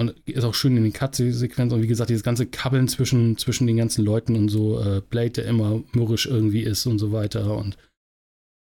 Und 0.00 0.14
ist 0.26 0.44
auch 0.44 0.54
schön 0.54 0.76
in 0.76 0.84
den 0.84 0.92
Cut-Sequenzen. 0.92 1.76
Und 1.76 1.82
wie 1.82 1.88
gesagt, 1.88 2.10
dieses 2.10 2.22
ganze 2.22 2.46
Kabbeln 2.46 2.86
zwischen, 2.86 3.36
zwischen 3.36 3.66
den 3.66 3.76
ganzen 3.76 4.04
Leuten 4.04 4.36
und 4.36 4.48
so, 4.48 4.80
äh, 4.80 5.00
Blade, 5.00 5.30
der 5.30 5.46
immer 5.46 5.82
mürrisch 5.92 6.26
irgendwie 6.26 6.62
ist 6.62 6.86
und 6.86 7.00
so 7.00 7.10
weiter. 7.10 7.56
Und 7.56 7.76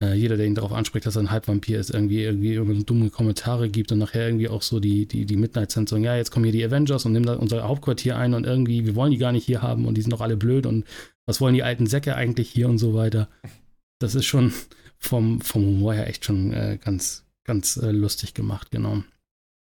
äh, 0.03 0.15
jeder, 0.15 0.37
der 0.37 0.47
ihn 0.47 0.55
darauf 0.55 0.73
anspricht, 0.73 1.07
dass 1.07 1.17
er 1.17 1.23
ein 1.23 1.31
Halbvampir 1.31 1.79
ist, 1.79 1.91
irgendwie, 1.91 2.23
irgendwie 2.23 2.53
irgendwie 2.53 2.85
dumme 2.85 3.09
Kommentare 3.09 3.71
gibt 3.71 3.91
und 3.93 3.99
nachher 3.99 4.27
irgendwie 4.27 4.49
auch 4.49 4.61
so 4.61 4.81
die, 4.81 5.07
die, 5.07 5.25
die 5.25 5.37
Midnight 5.37 5.71
Suns 5.71 5.93
ja, 5.93 6.17
jetzt 6.17 6.31
kommen 6.31 6.45
hier 6.45 6.53
die 6.53 6.65
Avengers 6.65 7.07
und 7.07 7.13
nehmen 7.13 7.27
da 7.27 7.35
unser 7.35 7.67
Hauptquartier 7.67 8.19
ein 8.19 8.35
und 8.35 8.45
irgendwie, 8.45 8.85
wir 8.85 8.95
wollen 8.95 9.13
die 9.13 9.19
gar 9.19 9.33
nicht 9.33 9.47
hier 9.47 9.63
haben 9.63 9.87
und 9.87 9.95
die 9.97 10.03
sind 10.03 10.13
doch 10.13 10.21
alle 10.21 10.37
blöd 10.37 10.67
und 10.67 10.85
was 11.27 11.41
wollen 11.41 11.55
die 11.55 11.63
alten 11.63 11.87
Säcke 11.87 12.17
eigentlich 12.17 12.51
hier 12.51 12.69
und 12.69 12.79
so 12.79 12.93
weiter. 12.93 13.29
Das 13.99 14.15
ist 14.15 14.27
schon 14.27 14.53
vom, 15.05 15.41
vom 15.41 15.65
Humor 15.65 15.95
her 15.95 16.09
echt 16.09 16.25
schon 16.25 16.53
äh, 16.53 16.79
ganz, 16.83 17.25
ganz 17.45 17.77
äh, 17.77 17.91
lustig 17.91 18.35
gemacht, 18.35 18.71
genau. 18.71 19.03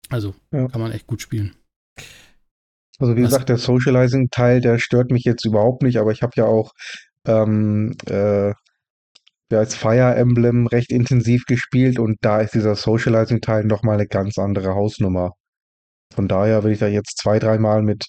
Also 0.10 0.36
ja. 0.52 0.68
kann 0.68 0.82
man 0.82 0.92
echt 0.92 1.08
gut 1.08 1.22
spielen. 1.22 1.56
Also 3.00 3.16
wie 3.16 3.24
Was? 3.24 3.30
gesagt, 3.30 3.50
der 3.50 3.58
Socializing-Teil, 3.58 4.62
der 4.62 4.80
stört 4.80 5.12
mich 5.12 5.24
jetzt 5.24 5.46
überhaupt 5.46 5.84
nicht, 5.84 5.98
aber 5.98 6.12
ich 6.12 6.24
habe 6.24 6.34
ja 6.36 6.46
auch 6.46 6.72
ähm, 7.26 7.96
äh, 8.08 8.50
ja, 9.50 9.60
als 9.60 9.76
Fire 9.76 10.16
Emblem 10.16 10.68
recht 10.68 10.92
intensiv 10.92 11.46
gespielt 11.46 12.00
und 12.00 12.18
da 12.22 12.42
ist 12.42 12.54
dieser 12.54 12.76
Socializing-Teil 12.76 13.66
nochmal 13.66 13.96
eine 13.96 14.08
ganz 14.08 14.38
andere 14.38 14.74
Hausnummer. 14.74 15.34
Von 16.14 16.28
daher, 16.28 16.64
wenn 16.64 16.72
ich 16.72 16.80
da 16.80 16.88
jetzt 16.88 17.18
zwei, 17.18 17.38
dreimal 17.38 17.84
mit 17.84 18.06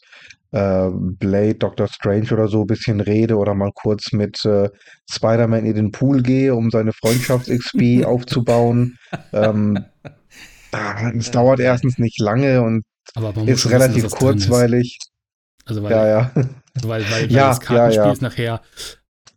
äh, 0.52 0.88
Blade, 0.90 1.56
Doctor 1.56 1.88
Strange 1.88 2.32
oder 2.32 2.48
so 2.48 2.62
ein 2.62 2.66
bisschen 2.66 3.00
rede 3.00 3.36
oder 3.36 3.54
mal 3.54 3.72
kurz 3.74 4.12
mit 4.12 4.44
äh, 4.44 4.70
Spider-Man 5.10 5.66
in 5.66 5.74
den 5.74 5.92
Pool 5.92 6.22
gehe, 6.22 6.54
um 6.54 6.70
seine 6.70 6.92
Freundschafts-XP 6.92 8.04
aufzubauen. 8.04 8.96
Ähm, 9.32 9.84
es 11.18 11.30
dauert 11.30 11.60
erstens 11.60 11.98
nicht 11.98 12.20
lange 12.20 12.62
und 12.62 12.82
ist 13.46 13.70
relativ 13.70 14.04
wissen, 14.04 14.18
kurzweilig. 14.18 14.98
Ist. 15.00 15.10
Also 15.66 15.82
weil, 15.82 15.90
ja, 15.90 16.06
ja. 16.06 16.30
weil, 16.34 16.48
weil, 16.82 17.10
weil 17.10 17.32
ja, 17.32 17.48
das 17.48 17.60
Kartenspiel 17.60 17.96
ja, 17.96 18.06
ja. 18.06 18.12
ist 18.12 18.22
nachher 18.22 18.60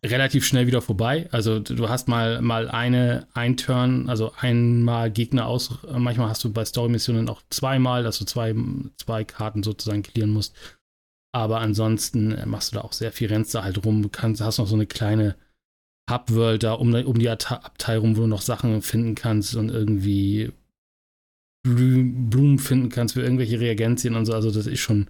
relativ 0.04 0.46
schnell 0.46 0.66
wieder 0.66 0.82
vorbei. 0.82 1.28
Also 1.32 1.60
du 1.60 1.90
hast 1.90 2.08
mal, 2.08 2.42
mal 2.42 2.70
eine, 2.70 3.28
ein 3.34 3.56
Turn, 3.58 4.10
also 4.10 4.32
einmal 4.40 5.12
Gegner 5.12 5.46
aus. 5.46 5.78
Manchmal 5.96 6.30
hast 6.30 6.44
du 6.44 6.52
bei 6.52 6.66
Story-Missionen 6.66 7.30
auch 7.30 7.42
zweimal, 7.50 8.04
dass 8.04 8.18
du 8.18 8.26
zwei, 8.26 8.56
zwei 8.98 9.24
Karten 9.24 9.62
sozusagen 9.62 10.02
klären 10.02 10.32
musst. 10.32 10.56
Aber 11.34 11.60
ansonsten 11.60 12.34
äh, 12.34 12.46
machst 12.46 12.72
du 12.72 12.76
da 12.76 12.82
auch 12.84 12.94
sehr 12.94 13.12
viel, 13.12 13.30
rennst 13.30 13.56
da 13.56 13.64
halt 13.64 13.86
rum. 13.86 14.02
Du 14.02 14.10
kannst, 14.10 14.42
hast 14.42 14.58
noch 14.58 14.68
so 14.68 14.76
eine 14.76 14.88
kleine 14.88 15.36
Hub-World 16.10 16.64
da 16.64 16.74
um, 16.74 16.94
um 16.94 17.20
die 17.20 17.30
Abteil 17.30 17.98
rum, 18.00 18.18
wo 18.18 18.22
du 18.22 18.28
noch 18.28 18.42
Sachen 18.42 18.82
finden 18.82 19.16
kannst 19.16 19.56
und 19.56 19.70
irgendwie 19.70 20.52
Blumen 21.64 22.60
finden 22.60 22.90
kannst 22.90 23.14
für 23.14 23.22
irgendwelche 23.22 23.60
Reagenzien 23.60 24.16
und 24.16 24.26
so. 24.26 24.34
Also 24.34 24.52
das 24.52 24.68
ist 24.68 24.80
schon, 24.80 25.10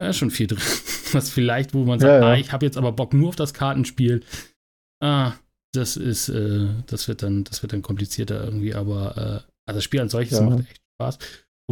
ja, 0.00 0.12
schon 0.12 0.30
viel 0.30 0.46
drin. 0.46 0.58
Was 1.12 1.30
vielleicht, 1.30 1.74
wo 1.74 1.84
man 1.84 1.98
sagt, 2.00 2.10
ja, 2.10 2.20
ja. 2.20 2.32
ah, 2.32 2.36
ich 2.36 2.52
habe 2.52 2.64
jetzt 2.64 2.78
aber 2.78 2.92
Bock 2.92 3.12
nur 3.12 3.28
auf 3.28 3.36
das 3.36 3.52
Kartenspiel. 3.52 4.22
Ah, 5.02 5.34
das 5.74 5.96
ist, 5.96 6.28
äh, 6.28 6.68
das 6.86 7.08
wird 7.08 7.22
dann, 7.22 7.44
das 7.44 7.62
wird 7.62 7.72
dann 7.72 7.82
komplizierter 7.82 8.42
irgendwie, 8.42 8.74
aber 8.74 9.16
äh, 9.16 9.52
also 9.66 9.78
das 9.78 9.84
Spiel 9.84 10.00
als 10.00 10.12
solches 10.12 10.40
macht 10.40 10.60
echt 10.60 10.80
Spaß. 10.94 11.18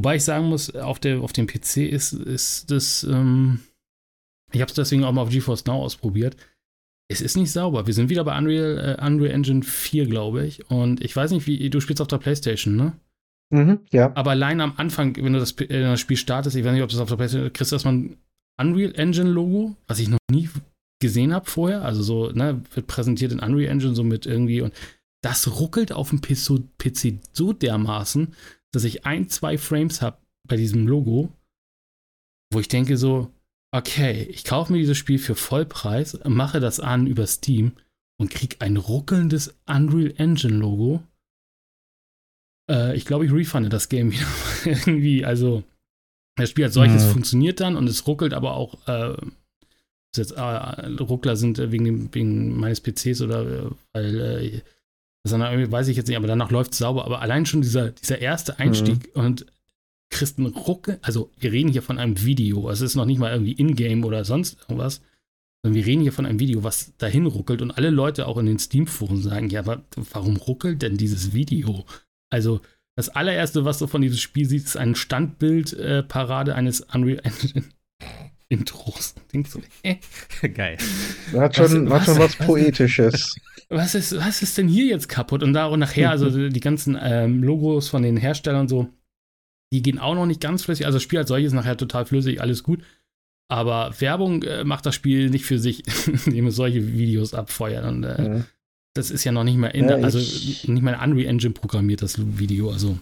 Wobei 0.01 0.17
ich 0.17 0.25
sagen 0.25 0.47
muss, 0.47 0.75
auf, 0.75 0.99
der, 0.99 1.21
auf 1.21 1.35
dem 1.35 1.47
PC 1.47 1.77
ist, 1.77 2.15
ist 2.15 2.71
das, 2.71 3.05
ähm, 3.05 3.61
ich 4.51 4.63
habe 4.63 4.71
es 4.71 4.75
deswegen 4.75 5.05
auch 5.05 5.13
mal 5.13 5.21
auf 5.21 5.29
GeForce 5.29 5.67
Now 5.67 5.83
ausprobiert. 5.83 6.39
Es 7.11 7.21
ist 7.21 7.37
nicht 7.37 7.53
sauber. 7.53 7.87
Wir 7.87 7.93
sind 7.93 8.09
wieder 8.09 8.25
bei 8.25 8.39
Unreal, 8.39 8.97
äh, 8.99 9.05
Unreal 9.05 9.35
Engine 9.35 9.63
4, 9.63 10.07
glaube 10.07 10.47
ich. 10.47 10.71
Und 10.71 11.05
ich 11.05 11.15
weiß 11.15 11.33
nicht, 11.33 11.47
wie 11.47 11.69
du 11.69 11.81
spielst 11.83 12.01
auf 12.01 12.09
der 12.09 12.17
PlayStation, 12.17 12.77
ne? 12.77 12.95
Mhm, 13.51 13.81
ja. 13.91 14.11
Aber 14.15 14.31
allein 14.31 14.63
am 14.63 14.73
Anfang, 14.79 15.15
wenn 15.17 15.35
du 15.35 15.39
das, 15.39 15.53
äh, 15.61 15.83
das 15.83 16.01
Spiel 16.01 16.17
startest, 16.17 16.57
ich 16.57 16.65
weiß 16.65 16.73
nicht, 16.73 16.83
ob 16.83 16.89
das 16.89 17.01
auf 17.01 17.11
der 17.11 17.17
PlayStation 17.17 17.53
kriegst 17.53 17.71
du 17.71 17.77
erstmal 17.77 17.95
ein 17.95 18.17
Unreal 18.59 18.95
Engine 18.95 19.29
Logo, 19.29 19.77
was 19.87 19.99
ich 19.99 20.09
noch 20.09 20.17
nie 20.31 20.49
gesehen 21.03 21.35
habe 21.35 21.45
vorher. 21.45 21.83
Also 21.83 22.03
so, 22.03 22.31
ne, 22.31 22.63
wird 22.73 22.87
präsentiert 22.87 23.33
in 23.33 23.41
Unreal 23.41 23.71
Engine 23.71 23.95
so 23.95 24.03
mit 24.03 24.25
irgendwie 24.25 24.63
und 24.63 24.73
das 25.23 25.61
ruckelt 25.61 25.93
auf 25.93 26.09
dem 26.09 26.23
PC 26.23 27.19
so 27.35 27.53
dermaßen, 27.53 28.29
dass 28.73 28.85
ich 28.85 29.07
ein, 29.07 29.29
zwei 29.29 29.59
Frames 29.59 30.03
habe 30.03 30.19
bei 30.47 30.57
diesem 30.57 30.87
Logo, 30.87 31.33
wo 32.53 32.61
ich 32.61 32.69
denke 32.69 32.97
so, 32.97 33.33
okay, 33.73 34.25
ich 34.25 34.45
kaufe 34.45 34.73
mir 34.73 34.79
dieses 34.79 34.99
Spiel 34.99 35.19
für 35.19 35.35
Vollpreis, 35.35 36.19
mache 36.25 36.61
das 36.61 36.81
an 36.81 37.07
über 37.07 37.27
Steam 37.27 37.73
und 38.19 38.31
kriege 38.31 38.57
ein 38.61 38.77
ruckelndes 38.77 39.55
Unreal 39.67 40.13
Engine 40.17 40.57
Logo. 40.57 41.03
Äh, 42.71 42.97
ich 42.97 43.05
glaube, 43.05 43.27
ich 43.27 43.33
refunde 43.33 43.69
das 43.69 43.89
Game 43.89 44.13
wieder 44.13 44.27
irgendwie. 44.65 45.25
Also 45.25 45.63
das 46.37 46.51
Spiel 46.51 46.65
als 46.65 46.75
solches 46.75 47.07
mhm. 47.07 47.13
funktioniert 47.13 47.61
dann 47.61 47.77
und 47.77 47.89
es 47.89 48.07
ruckelt 48.07 48.35
aber 48.35 48.55
auch. 48.55 48.87
Äh, 48.87 49.17
jetzt 50.17 50.33
äh, 50.33 50.41
Ruckler 50.41 51.37
sind 51.37 51.59
wegen, 51.59 51.85
dem, 51.85 52.15
wegen 52.15 52.59
meines 52.59 52.81
PCs 52.81 53.23
oder 53.23 53.43
äh, 53.47 53.71
weil 53.93 54.63
dann 55.29 55.41
irgendwie, 55.43 55.71
weiß 55.71 55.89
ich 55.89 55.97
jetzt 55.97 56.09
nicht, 56.09 56.17
aber 56.17 56.27
danach 56.27 56.51
läuft 56.51 56.73
es 56.73 56.79
sauber. 56.79 57.05
Aber 57.05 57.21
allein 57.21 57.47
schon 57.47 57.61
dieser, 57.61 57.91
dieser 57.91 58.21
erste 58.21 58.59
Einstieg 58.59 59.15
mhm. 59.15 59.23
und 59.23 59.47
Christen 60.11 60.47
Rucke, 60.47 60.99
also 61.03 61.31
wir 61.39 61.53
reden 61.53 61.71
hier 61.71 61.83
von 61.83 61.99
einem 61.99 62.23
Video, 62.25 62.69
also 62.69 62.85
es 62.85 62.93
ist 62.93 62.97
noch 62.97 63.05
nicht 63.05 63.19
mal 63.19 63.33
irgendwie 63.33 63.53
Ingame 63.53 64.05
oder 64.07 64.25
sonst 64.25 64.59
irgendwas, 64.63 65.03
sondern 65.63 65.77
wir 65.77 65.87
reden 65.87 66.03
hier 66.03 66.13
von 66.13 66.27
einem 66.27 66.41
Video, 66.41 66.65
was 66.65 66.97
dahin 66.97 67.27
ruckelt 67.27 67.63
und 67.63 67.71
alle 67.71 67.91
Leute 67.91 68.27
auch 68.27 68.39
in 68.39 68.47
den 68.47 68.59
Steam-Foren 68.59 69.23
sagen, 69.23 69.51
ja, 69.51 69.61
aber 69.61 69.83
warum 70.13 70.37
ruckelt 70.37 70.83
denn 70.83 70.97
dieses 70.97 71.33
Video? 71.33 71.85
Also 72.31 72.61
das 72.97 73.09
allererste, 73.11 73.65
was 73.65 73.79
du 73.79 73.87
von 73.87 74.03
diesem 74.03 74.19
Spiel 74.19 74.49
siehst, 74.49 74.67
ist 74.67 74.77
ein 74.77 74.95
Standbild-Parade 74.95 76.51
äh, 76.51 76.55
eines 76.55 76.81
Unreal 76.81 77.21
Engine 77.23 77.65
Intros. 78.51 79.15
Denkst 79.33 79.53
du, 79.53 79.61
äh? 79.83 79.97
Geil. 80.49 80.77
Hat 81.33 81.57
schon 81.57 81.89
was, 81.89 82.01
hat 82.01 82.07
schon 82.07 82.19
was, 82.19 82.39
was 82.39 82.47
Poetisches. 82.47 83.37
Was 83.73 83.95
ist, 83.95 84.17
was 84.17 84.43
ist 84.43 84.59
denn 84.59 84.67
hier 84.67 84.87
jetzt 84.87 85.09
kaputt? 85.09 85.45
Und 85.45 85.53
da 85.53 85.67
und 85.67 85.79
nachher, 85.79 86.11
also 86.11 86.49
die 86.49 86.59
ganzen 86.59 86.99
ähm, 87.01 87.41
Logos 87.41 87.89
von 87.89 88.03
den 88.03 88.17
Herstellern 88.17 88.67
so, 88.67 88.89
die 89.73 89.81
gehen 89.81 90.01
auch 90.01 90.17
noch 90.17 90.27
nicht 90.27 90.41
ganz 90.41 90.65
flüssig. 90.65 90.87
Also 90.87 90.97
das 90.97 91.05
Spiel 91.05 91.21
als 91.21 91.29
solches 91.29 91.49
ist 91.49 91.53
nachher 91.53 91.77
total 91.77 92.05
flüssig, 92.05 92.41
alles 92.41 92.65
gut. 92.65 92.83
Aber 93.49 93.95
Werbung 94.01 94.43
äh, 94.43 94.65
macht 94.65 94.87
das 94.87 94.97
Spiel 94.97 95.31
nicht 95.31 95.45
für 95.45 95.61
sich, 95.61 95.85
indem 96.27 96.49
es 96.49 96.57
solche 96.57 96.95
Videos 96.95 97.33
abfeuert. 97.33 97.85
Und 97.85 98.03
äh, 98.03 98.39
ja. 98.39 98.45
das 98.95 99.13
ist 99.13 99.23
ja 99.23 99.31
noch 99.31 99.45
nicht 99.45 99.57
mal 99.57 99.69
in 99.69 99.89
ja, 99.89 99.95
der, 99.95 100.05
also 100.05 100.19
nicht 100.19 100.83
mal 100.83 100.95
in 100.95 101.01
Unreal 101.01 101.29
Engine 101.29 101.55
programmiert, 101.55 102.03
das 102.03 102.17
Video. 102.39 102.73
Also. 102.73 102.99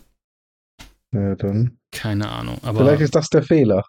Ja, 1.14 1.34
dann. 1.34 1.78
Keine 1.92 2.28
Ahnung. 2.28 2.58
Aber, 2.60 2.80
Vielleicht 2.80 3.00
ist 3.00 3.14
das 3.14 3.30
der 3.30 3.42
Fehler. 3.42 3.86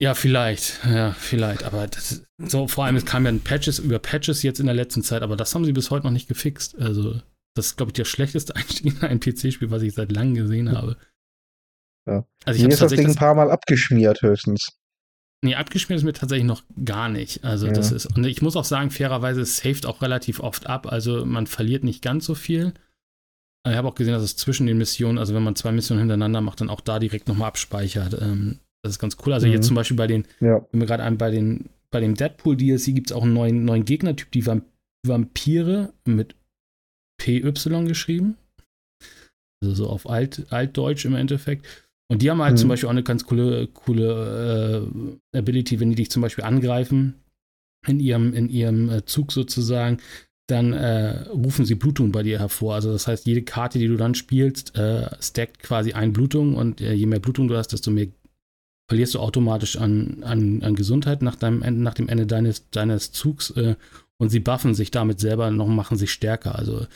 Ja, 0.00 0.14
vielleicht. 0.14 0.80
Ja, 0.84 1.12
vielleicht. 1.12 1.64
Aber 1.64 1.86
das, 1.86 2.24
so, 2.38 2.66
vor 2.66 2.84
allem, 2.84 2.96
es 2.96 3.06
kamen 3.06 3.36
ja 3.36 3.42
Patches 3.42 3.78
über 3.78 3.98
Patches 3.98 4.42
jetzt 4.42 4.60
in 4.60 4.66
der 4.66 4.74
letzten 4.74 5.02
Zeit, 5.02 5.22
aber 5.22 5.36
das 5.36 5.54
haben 5.54 5.64
sie 5.64 5.72
bis 5.72 5.90
heute 5.90 6.06
noch 6.06 6.12
nicht 6.12 6.28
gefixt. 6.28 6.76
Also, 6.78 7.20
das 7.56 7.66
ist, 7.66 7.76
glaube 7.76 7.90
ich, 7.90 7.94
der 7.94 8.04
schlechteste 8.04 8.56
Einstieg 8.56 8.86
in 8.86 9.00
ein 9.02 9.20
PC-Spiel, 9.20 9.70
was 9.70 9.82
ich 9.82 9.94
seit 9.94 10.10
langem 10.10 10.34
gesehen 10.34 10.72
habe. 10.72 10.96
Ja. 12.06 12.26
Also 12.44 12.58
ich 12.58 12.66
mir 12.66 12.72
ist 12.72 12.82
das 12.82 12.92
Ding 12.92 13.06
ein 13.06 13.14
paar 13.14 13.34
Mal 13.34 13.50
abgeschmiert, 13.50 14.20
höchstens. 14.20 14.76
Nee, 15.42 15.54
abgeschmiert 15.54 15.98
ist 15.98 16.04
mir 16.04 16.12
tatsächlich 16.12 16.46
noch 16.46 16.62
gar 16.84 17.08
nicht. 17.08 17.44
Also, 17.44 17.66
ja. 17.66 17.72
das 17.72 17.92
ist, 17.92 18.06
und 18.06 18.24
ich 18.24 18.42
muss 18.42 18.56
auch 18.56 18.64
sagen, 18.64 18.90
fairerweise, 18.90 19.42
es 19.42 19.58
saved 19.58 19.86
auch 19.86 20.02
relativ 20.02 20.40
oft 20.40 20.66
ab. 20.66 20.90
Also, 20.90 21.24
man 21.24 21.46
verliert 21.46 21.84
nicht 21.84 22.02
ganz 22.02 22.26
so 22.26 22.34
viel. 22.34 22.74
Ich 23.66 23.74
habe 23.74 23.88
auch 23.88 23.94
gesehen, 23.94 24.12
dass 24.12 24.22
es 24.22 24.36
zwischen 24.36 24.66
den 24.66 24.76
Missionen, 24.76 25.16
also 25.16 25.34
wenn 25.34 25.42
man 25.42 25.56
zwei 25.56 25.72
Missionen 25.72 26.00
hintereinander 26.00 26.42
macht, 26.42 26.60
dann 26.60 26.68
auch 26.68 26.82
da 26.82 26.98
direkt 26.98 27.28
nochmal 27.28 27.48
abspeichert. 27.48 28.20
Ähm, 28.20 28.60
Das 28.84 28.92
ist 28.92 28.98
ganz 28.98 29.16
cool. 29.24 29.32
Also 29.32 29.46
Mhm. 29.46 29.52
jetzt 29.54 29.66
zum 29.66 29.76
Beispiel 29.76 29.96
bei 29.96 30.06
den, 30.06 30.24
Ja. 30.40 30.64
wenn 30.70 30.80
wir 30.80 30.86
gerade 30.86 31.02
an, 31.02 31.16
bei 31.16 31.30
den, 31.30 31.70
bei 31.90 32.00
dem 32.00 32.14
Deadpool 32.14 32.56
DLC 32.56 32.94
gibt 32.94 33.10
es 33.10 33.16
auch 33.16 33.22
einen 33.22 33.32
neuen, 33.32 33.64
neuen 33.64 33.84
Gegnertyp, 33.84 34.30
die 34.30 34.46
Vamp 34.46 34.64
Vampire 35.06 35.92
mit 36.06 36.34
PY 37.18 37.52
geschrieben. 37.86 38.36
Also 39.62 39.74
so 39.74 39.88
auf 39.88 40.08
Alt, 40.08 40.46
Altdeutsch 40.50 41.04
im 41.04 41.14
Endeffekt. 41.14 41.66
Und 42.10 42.20
die 42.22 42.30
haben 42.30 42.42
halt 42.42 42.54
Mhm. 42.54 42.58
zum 42.58 42.68
Beispiel 42.68 42.86
auch 42.86 42.92
eine 42.92 43.02
ganz 43.02 43.24
coole, 43.24 43.66
coole 43.68 44.88
äh, 45.32 45.38
Ability, 45.38 45.80
wenn 45.80 45.90
die 45.90 45.96
dich 45.96 46.10
zum 46.10 46.22
Beispiel 46.22 46.44
angreifen 46.44 47.14
in 47.86 48.00
ihrem, 48.00 48.32
in 48.34 48.48
ihrem 48.48 48.88
äh, 48.90 49.04
Zug 49.04 49.32
sozusagen, 49.32 49.98
dann 50.48 50.72
äh, 50.74 51.22
rufen 51.28 51.64
sie 51.64 51.74
Blutung 51.74 52.12
bei 52.12 52.22
dir 52.22 52.38
hervor. 52.38 52.74
Also 52.74 52.92
das 52.92 53.06
heißt, 53.06 53.26
jede 53.26 53.42
Karte, 53.42 53.78
die 53.78 53.88
du 53.88 53.96
dann 53.96 54.14
spielst, 54.14 54.74
äh, 54.76 55.08
stackt 55.22 55.60
quasi 55.60 55.92
ein 55.94 56.12
Blutung 56.12 56.54
und 56.54 56.80
äh, 56.82 56.92
je 56.92 57.06
mehr 57.06 57.20
Blutung 57.20 57.48
du 57.48 57.56
hast, 57.56 57.68
desto 57.72 57.90
mehr 57.90 58.08
verlierst 58.88 59.14
du 59.14 59.20
automatisch 59.20 59.76
an, 59.76 60.22
an, 60.22 60.62
an 60.62 60.74
Gesundheit 60.74 61.22
nach, 61.22 61.36
deinem, 61.36 61.82
nach 61.82 61.94
dem 61.94 62.08
Ende 62.08 62.26
deines, 62.26 62.68
deines 62.70 63.12
Zugs 63.12 63.50
äh, 63.50 63.76
und 64.18 64.30
sie 64.30 64.40
buffen 64.40 64.74
sich 64.74 64.90
damit 64.90 65.20
selber 65.20 65.50
noch, 65.50 65.66
machen 65.66 65.96
sich 65.96 66.12
stärker. 66.12 66.56
Also 66.56 66.86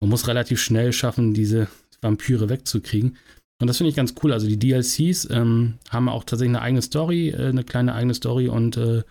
man 0.00 0.10
muss 0.10 0.28
relativ 0.28 0.60
schnell 0.60 0.92
schaffen, 0.92 1.34
diese 1.34 1.68
Vampire 2.00 2.48
wegzukriegen. 2.48 3.16
Und 3.60 3.68
das 3.68 3.78
finde 3.78 3.90
ich 3.90 3.96
ganz 3.96 4.14
cool. 4.22 4.32
Also 4.32 4.46
die 4.46 4.58
DLCs 4.58 5.28
ähm, 5.30 5.74
haben 5.90 6.08
auch 6.08 6.24
tatsächlich 6.24 6.56
eine 6.56 6.62
eigene 6.62 6.82
Story, 6.82 7.30
äh, 7.30 7.48
eine 7.48 7.64
kleine 7.64 7.94
eigene 7.94 8.14
Story 8.14 8.48
und 8.48 8.76
äh, 8.76 9.02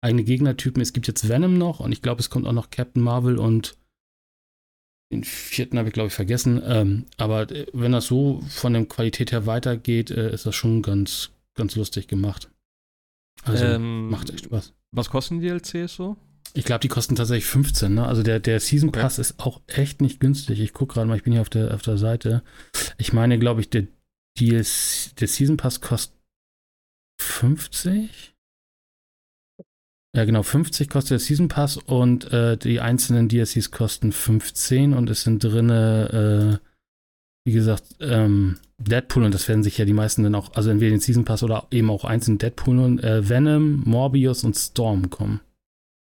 eigene 0.00 0.24
Gegnertypen. 0.24 0.82
Es 0.82 0.92
gibt 0.92 1.06
jetzt 1.06 1.28
Venom 1.28 1.58
noch 1.58 1.80
und 1.80 1.92
ich 1.92 2.02
glaube, 2.02 2.20
es 2.20 2.30
kommt 2.30 2.46
auch 2.46 2.52
noch 2.52 2.70
Captain 2.70 3.02
Marvel 3.02 3.38
und 3.38 3.76
den 5.12 5.24
vierten 5.24 5.78
habe 5.78 5.88
ich, 5.88 5.94
glaube 5.94 6.08
ich, 6.08 6.14
vergessen. 6.14 6.62
Ähm, 6.64 7.04
aber 7.18 7.50
äh, 7.50 7.66
wenn 7.72 7.92
das 7.92 8.06
so 8.06 8.42
von 8.48 8.72
der 8.72 8.86
Qualität 8.86 9.30
her 9.30 9.46
weitergeht, 9.46 10.10
äh, 10.10 10.32
ist 10.32 10.46
das 10.46 10.54
schon 10.54 10.82
ganz, 10.82 11.30
ganz 11.54 11.76
lustig 11.76 12.08
gemacht. 12.08 12.50
Also 13.44 13.64
ähm, 13.64 14.08
macht 14.08 14.30
echt 14.30 14.44
Spaß. 14.46 14.72
Was 14.92 15.10
kosten 15.10 15.40
die 15.40 15.48
DLCs 15.48 15.94
so? 15.94 16.16
Ich 16.54 16.64
glaube, 16.64 16.80
die 16.80 16.88
kosten 16.88 17.16
tatsächlich 17.16 17.46
15. 17.46 17.94
Ne? 17.94 18.06
Also 18.06 18.22
der, 18.22 18.40
der 18.40 18.60
Season 18.60 18.90
Okay. 18.90 19.00
Pass 19.00 19.18
ist 19.18 19.40
auch 19.40 19.62
echt 19.66 20.00
nicht 20.00 20.20
günstig. 20.20 20.60
Ich 20.60 20.72
gucke 20.72 20.94
gerade 20.94 21.08
mal, 21.08 21.16
ich 21.16 21.22
bin 21.22 21.32
hier 21.32 21.42
auf 21.42 21.48
der, 21.48 21.74
auf 21.74 21.82
der 21.82 21.96
Seite. 21.96 22.42
Ich 22.98 23.12
meine, 23.12 23.38
glaube 23.38 23.62
ich, 23.62 23.70
der, 23.70 23.86
der 24.38 24.64
Season 24.64 25.56
Pass 25.56 25.80
kostet 25.80 26.18
50? 27.20 28.34
Ja, 30.14 30.26
genau, 30.26 30.42
50 30.42 30.90
kostet 30.90 31.12
der 31.12 31.18
Season 31.20 31.48
Pass 31.48 31.78
und 31.78 32.30
äh, 32.32 32.58
die 32.58 32.80
einzelnen 32.80 33.28
DLCs 33.28 33.70
kosten 33.70 34.12
15 34.12 34.92
und 34.92 35.08
es 35.08 35.22
sind 35.22 35.42
drinne, 35.42 36.60
äh, 36.60 36.68
wie 37.46 37.54
gesagt, 37.54 37.96
ähm, 38.00 38.58
Deadpool 38.84 39.24
und 39.24 39.34
das 39.34 39.48
werden 39.48 39.62
sich 39.62 39.78
ja 39.78 39.84
die 39.84 39.92
meisten 39.92 40.22
dann 40.22 40.34
auch, 40.34 40.52
also 40.54 40.70
entweder 40.70 40.90
den 40.90 41.00
Season 41.00 41.24
Pass 41.24 41.42
oder 41.42 41.66
eben 41.70 41.90
auch 41.90 42.04
einzeln 42.04 42.38
Deadpool 42.38 42.78
und 42.78 43.02
äh, 43.04 43.28
Venom, 43.28 43.82
Morbius 43.84 44.44
und 44.44 44.54
Storm 44.56 45.10
kommen. 45.10 45.40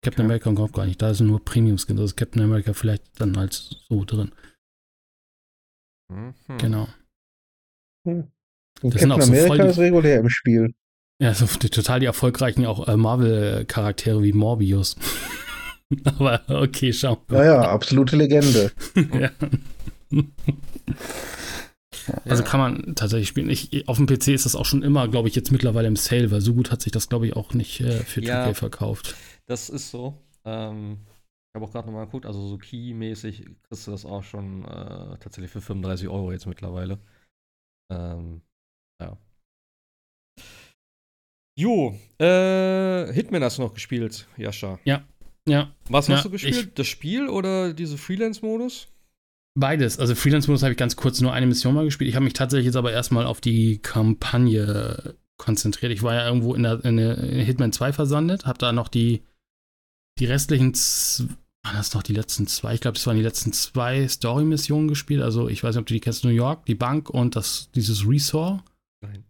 Captain 0.04 0.26
Okay. 0.26 0.34
America 0.34 0.54
kommt 0.54 0.74
gar 0.74 0.86
nicht, 0.86 1.02
da 1.02 1.12
ist 1.12 1.20
nur 1.22 1.44
Premium 1.46 1.78
Skin, 1.78 1.96
also 1.96 2.06
ist 2.06 2.16
Captain 2.18 2.42
America 2.42 2.74
vielleicht 2.74 3.04
dann 3.20 3.38
halt 3.38 3.54
so 3.54 4.04
drin. 4.06 4.32
Mhm. 6.12 6.34
Genau. 6.58 6.88
Und 8.06 8.32
Das 8.82 9.02
sind 9.02 9.10
Captain 9.10 9.12
auch 9.12 9.22
so 9.22 9.28
voll 9.34 9.38
America 9.44 9.64
die- 9.64 9.70
ist 9.70 9.78
regulär 9.80 10.20
im 10.20 10.30
Spiel. 10.30 10.74
Ja, 11.22 11.36
so 11.36 11.46
die, 11.60 11.70
total 11.70 12.00
die 12.00 12.08
erfolgreichen 12.08 12.66
auch 12.66 12.88
äh, 12.88 12.98
Marvel-Charaktere 12.98 14.24
wie 14.24 14.34
Morbius. 14.34 14.96
Aber 16.06 16.42
okay, 16.48 16.92
schau. 16.94 17.22
Ja, 17.30 17.44
ja, 17.46 17.62
absolute 17.62 18.16
Legende. 18.16 18.72
ja. 19.14 19.30
Also 22.26 22.44
kann 22.44 22.60
man 22.60 22.96
tatsächlich 22.96 23.28
spielen. 23.28 23.50
Ich, 23.50 23.88
auf 23.88 23.98
dem 23.98 24.06
PC 24.08 24.30
ist 24.30 24.46
das 24.46 24.56
auch 24.56 24.66
schon 24.66 24.82
immer, 24.84 25.08
glaube 25.08 25.28
ich, 25.28 25.36
jetzt 25.36 25.52
mittlerweile 25.52 25.88
im 25.88 25.96
Sale, 25.98 26.32
weil 26.32 26.42
so 26.42 26.54
gut 26.54 26.72
hat 26.72 26.82
sich 26.82 26.92
das, 26.92 27.10
glaube 27.10 27.28
ich, 27.28 27.36
auch 27.36 27.54
nicht 27.54 27.82
äh, 27.82 28.04
für 28.04 28.22
2K 28.22 28.26
Ja. 28.28 28.54
verkauft. 28.54 29.16
Das 29.46 29.70
ist 29.70 29.92
so. 29.92 30.18
Ähm, 30.46 31.00
ich 31.54 31.56
habe 31.56 31.66
auch 31.66 31.72
gerade 31.72 31.88
nochmal 31.88 32.06
geguckt, 32.06 32.26
also 32.26 32.48
so 32.48 32.58
Key-mäßig 32.58 33.46
kriegst 33.64 33.86
du 33.88 33.92
das 33.92 34.06
auch 34.06 34.24
schon 34.24 34.64
äh, 34.64 35.18
tatsächlich 35.20 35.52
für 35.52 35.60
35 35.62 36.08
Euro 36.08 36.32
jetzt 36.32 36.46
mittlerweile. 36.48 36.98
Ähm, 37.92 38.42
ja. 39.02 39.18
Jo, 41.60 41.94
äh, 42.20 43.12
Hitman 43.14 43.44
hast 43.44 43.58
du 43.58 43.64
noch 43.64 43.74
gespielt, 43.74 44.28
Jascha. 44.38 44.80
Ja, 44.86 45.06
Was 45.90 46.08
Ja, 46.08 46.16
hast 46.16 46.26
du 46.26 46.30
gespielt? 46.30 46.80
Das 46.80 46.88
Spiel 46.88 47.28
oder 47.28 47.74
diese 47.74 47.98
Freelance-Modus? 47.98 48.88
Beides. 49.56 50.00
Also 50.00 50.16
Freelance-Modus 50.16 50.64
habe 50.64 50.72
ich 50.72 50.78
ganz 50.78 50.96
kurz 50.96 51.22
nur 51.22 51.34
eine 51.34 51.46
Mission 51.46 51.74
mal 51.74 51.86
gespielt. 51.86 52.10
Ich 52.10 52.16
habe 52.16 52.24
mich 52.24 52.34
tatsächlich 52.34 52.66
jetzt 52.68 52.76
aber 52.76 52.92
erstmal 52.92 53.26
auf 53.26 53.42
die 53.42 53.80
Kampagne 53.80 55.16
konzentriert. 55.38 55.92
Ich 55.92 56.04
war 56.04 56.14
ja 56.14 56.26
irgendwo 56.28 56.54
in 56.54 56.64
der, 56.64 56.84
in 56.86 56.98
der 56.98 57.16
Hitman 57.16 57.74
2 57.74 57.94
versandet, 57.94 58.46
habe 58.46 58.60
da 58.60 58.72
noch 58.72 58.88
die, 58.88 59.24
die 60.20 60.26
restlichen, 60.26 60.74
waren 61.64 61.76
das 61.76 61.94
noch 61.94 62.04
die 62.04 62.14
letzten 62.14 62.48
zwei? 62.48 62.74
Ich 62.74 62.82
glaube, 62.82 62.96
das 62.96 63.06
waren 63.08 63.18
die 63.18 63.24
letzten 63.24 63.54
zwei 63.54 64.08
Story-Missionen 64.08 64.88
gespielt. 64.88 65.22
Also 65.22 65.48
ich 65.48 65.64
weiß 65.64 65.76
nicht, 65.76 65.82
ob 65.82 65.88
du 65.88 65.94
die 65.94 66.00
kennst, 66.00 66.24
New 66.24 66.32
York, 66.32 66.66
die 66.66 66.76
Bank 66.76 67.10
und 67.10 67.36
das, 67.36 67.70
dieses 67.76 68.08
Resort. 68.08 68.64
Nein. 69.02 69.26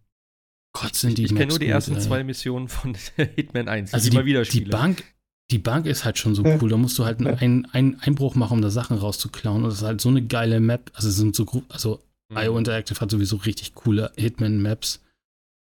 Gott, 0.74 0.94
sind 0.94 1.18
die 1.18 1.24
ich 1.24 1.28
kenne 1.28 1.40
Maps 1.40 1.54
nur 1.54 1.58
die 1.58 1.66
gut, 1.66 1.74
ersten 1.74 1.94
ey. 1.94 2.00
zwei 2.00 2.24
Missionen 2.24 2.68
von 2.68 2.94
Hitman 3.16 3.68
1, 3.68 3.92
Also 3.92 4.04
ich 4.04 4.10
die, 4.10 4.16
immer 4.16 4.24
wieder 4.24 4.42
die 4.42 4.50
spiele. 4.50 4.70
Bank, 4.70 5.04
die 5.52 5.58
Bank 5.58 5.86
ist 5.86 6.04
halt 6.04 6.18
schon 6.18 6.34
so 6.34 6.42
cool. 6.44 6.68
Da 6.68 6.76
musst 6.76 6.98
du 6.98 7.04
halt 7.04 7.24
einen, 7.24 7.66
einen 7.66 8.00
Einbruch 8.00 8.34
machen, 8.34 8.54
um 8.54 8.62
da 8.62 8.70
Sachen 8.70 8.98
rauszuklauen. 8.98 9.62
Und 9.62 9.70
das 9.70 9.80
ist 9.80 9.86
halt 9.86 10.00
so 10.00 10.08
eine 10.08 10.22
geile 10.22 10.58
Map. 10.60 10.90
Also 10.94 11.10
sind 11.10 11.36
so, 11.36 11.46
also 11.68 12.00
Mhm. 12.32 12.38
IO 12.38 12.58
Interactive 12.58 13.00
hat 13.00 13.10
sowieso 13.10 13.36
richtig 13.36 13.74
coole 13.74 14.12
Hitman-Maps. 14.16 15.00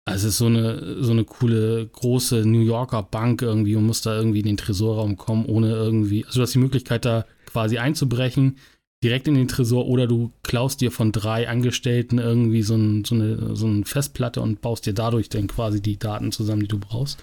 Also 0.08 0.28
es 0.28 0.34
ist 0.34 0.38
so 0.38 0.46
eine, 0.46 1.02
so 1.02 1.10
eine 1.10 1.24
coole, 1.24 1.86
große 1.86 2.46
New 2.46 2.60
Yorker 2.60 3.02
Bank 3.02 3.42
irgendwie 3.42 3.74
und 3.74 3.86
musst 3.86 4.06
da 4.06 4.16
irgendwie 4.16 4.40
in 4.40 4.46
den 4.46 4.56
Tresorraum 4.56 5.16
kommen, 5.16 5.46
ohne 5.46 5.70
irgendwie. 5.70 6.24
Also 6.24 6.38
du 6.38 6.42
hast 6.42 6.54
die 6.54 6.60
Möglichkeit, 6.60 7.04
da 7.04 7.26
quasi 7.46 7.78
einzubrechen, 7.78 8.58
direkt 9.02 9.26
in 9.26 9.34
den 9.34 9.48
Tresor, 9.48 9.86
oder 9.86 10.06
du 10.06 10.32
klaust 10.44 10.80
dir 10.80 10.92
von 10.92 11.10
drei 11.10 11.48
Angestellten 11.48 12.18
irgendwie 12.18 12.62
so, 12.62 12.76
ein, 12.76 13.04
so, 13.04 13.16
eine, 13.16 13.56
so 13.56 13.66
eine 13.66 13.84
Festplatte 13.84 14.40
und 14.40 14.60
baust 14.60 14.86
dir 14.86 14.94
dadurch 14.94 15.28
dann 15.28 15.48
quasi 15.48 15.82
die 15.82 15.98
Daten 15.98 16.30
zusammen, 16.30 16.60
die 16.60 16.68
du 16.68 16.78
brauchst. 16.78 17.22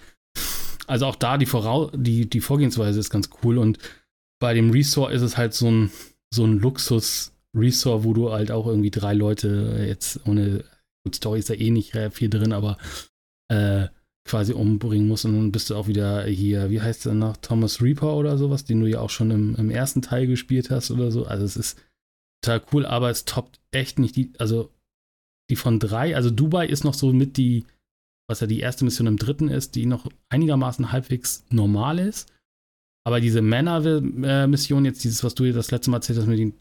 Also 0.88 1.06
auch 1.06 1.16
da 1.16 1.38
die, 1.38 1.46
Vorau 1.46 1.90
die, 1.94 2.30
die 2.30 2.42
Vorgehensweise 2.42 3.00
ist 3.00 3.10
ganz 3.10 3.30
cool 3.44 3.58
und 3.58 3.80
bei 4.40 4.54
dem 4.54 4.72
Resort 4.72 5.14
ist 5.14 5.22
es 5.22 5.38
halt 5.38 5.54
so 5.54 5.70
ein, 5.70 5.92
so 6.34 6.44
ein 6.46 6.60
Luxus-Resort, 6.60 8.04
wo 8.04 8.14
du 8.14 8.32
halt 8.32 8.52
auch 8.52 8.68
irgendwie 8.68 8.92
drei 8.92 9.14
Leute 9.14 9.86
jetzt 9.88 10.20
ohne, 10.28 10.66
gut, 11.06 11.16
Story 11.16 11.40
ist 11.40 11.50
da 11.50 11.54
eh 11.54 11.72
nicht 11.72 11.96
äh, 11.96 12.12
viel 12.12 12.30
drin, 12.30 12.52
aber 12.52 12.78
äh, 13.50 13.88
quasi 14.26 14.54
umbringen 14.54 15.08
musst 15.08 15.26
und 15.26 15.34
dann 15.34 15.52
bist 15.52 15.70
du 15.70 15.76
auch 15.76 15.88
wieder 15.88 16.24
hier, 16.26 16.70
wie 16.70 16.82
heißt 16.82 17.06
der 17.06 17.14
noch, 17.14 17.38
Thomas 17.38 17.82
Reaper 17.82 18.16
oder 18.16 18.38
sowas, 18.38 18.64
den 18.64 18.80
du 18.80 18.88
ja 18.88 19.00
auch 19.00 19.10
schon 19.10 19.32
im, 19.32 19.56
im 19.56 19.70
ersten 19.70 20.02
Teil 20.02 20.28
gespielt 20.28 20.70
hast 20.70 20.92
oder 20.92 21.12
so. 21.12 21.26
Also 21.26 21.46
es 21.46 21.58
ist 21.58 21.82
total 22.42 22.62
cool, 22.72 22.86
aber 22.86 23.10
es 23.10 23.26
toppt 23.26 23.60
echt 23.72 24.00
nicht 24.00 24.16
die, 24.16 24.32
also 24.40 24.70
die 25.50 25.56
von 25.56 25.80
drei, 25.80 26.16
also 26.16 26.30
Dubai 26.30 26.68
ist 26.68 26.84
noch 26.84 26.94
so 26.94 27.12
mit 27.12 27.38
die, 27.38 27.66
was 28.28 28.40
ja 28.40 28.48
die 28.48 28.60
erste 28.60 28.86
Mission 28.86 29.08
im 29.08 29.18
dritten 29.18 29.48
ist, 29.50 29.76
die 29.76 29.86
noch 29.86 30.08
einigermaßen 30.30 30.92
halbwegs 30.92 31.44
normal 31.50 32.00
ist. 32.00 32.30
Aber 33.06 33.20
diese 33.20 33.42
Männer-Mission, 33.42 34.86
jetzt 34.86 35.04
dieses, 35.04 35.24
was 35.26 35.36
du 35.36 35.44
dir 35.44 35.54
das 35.54 35.72
letzte 35.72 35.92
Mal 35.92 35.98
erzählt 35.98 36.20
hast 36.20 36.28
mit 36.28 36.40
dem 36.40 36.58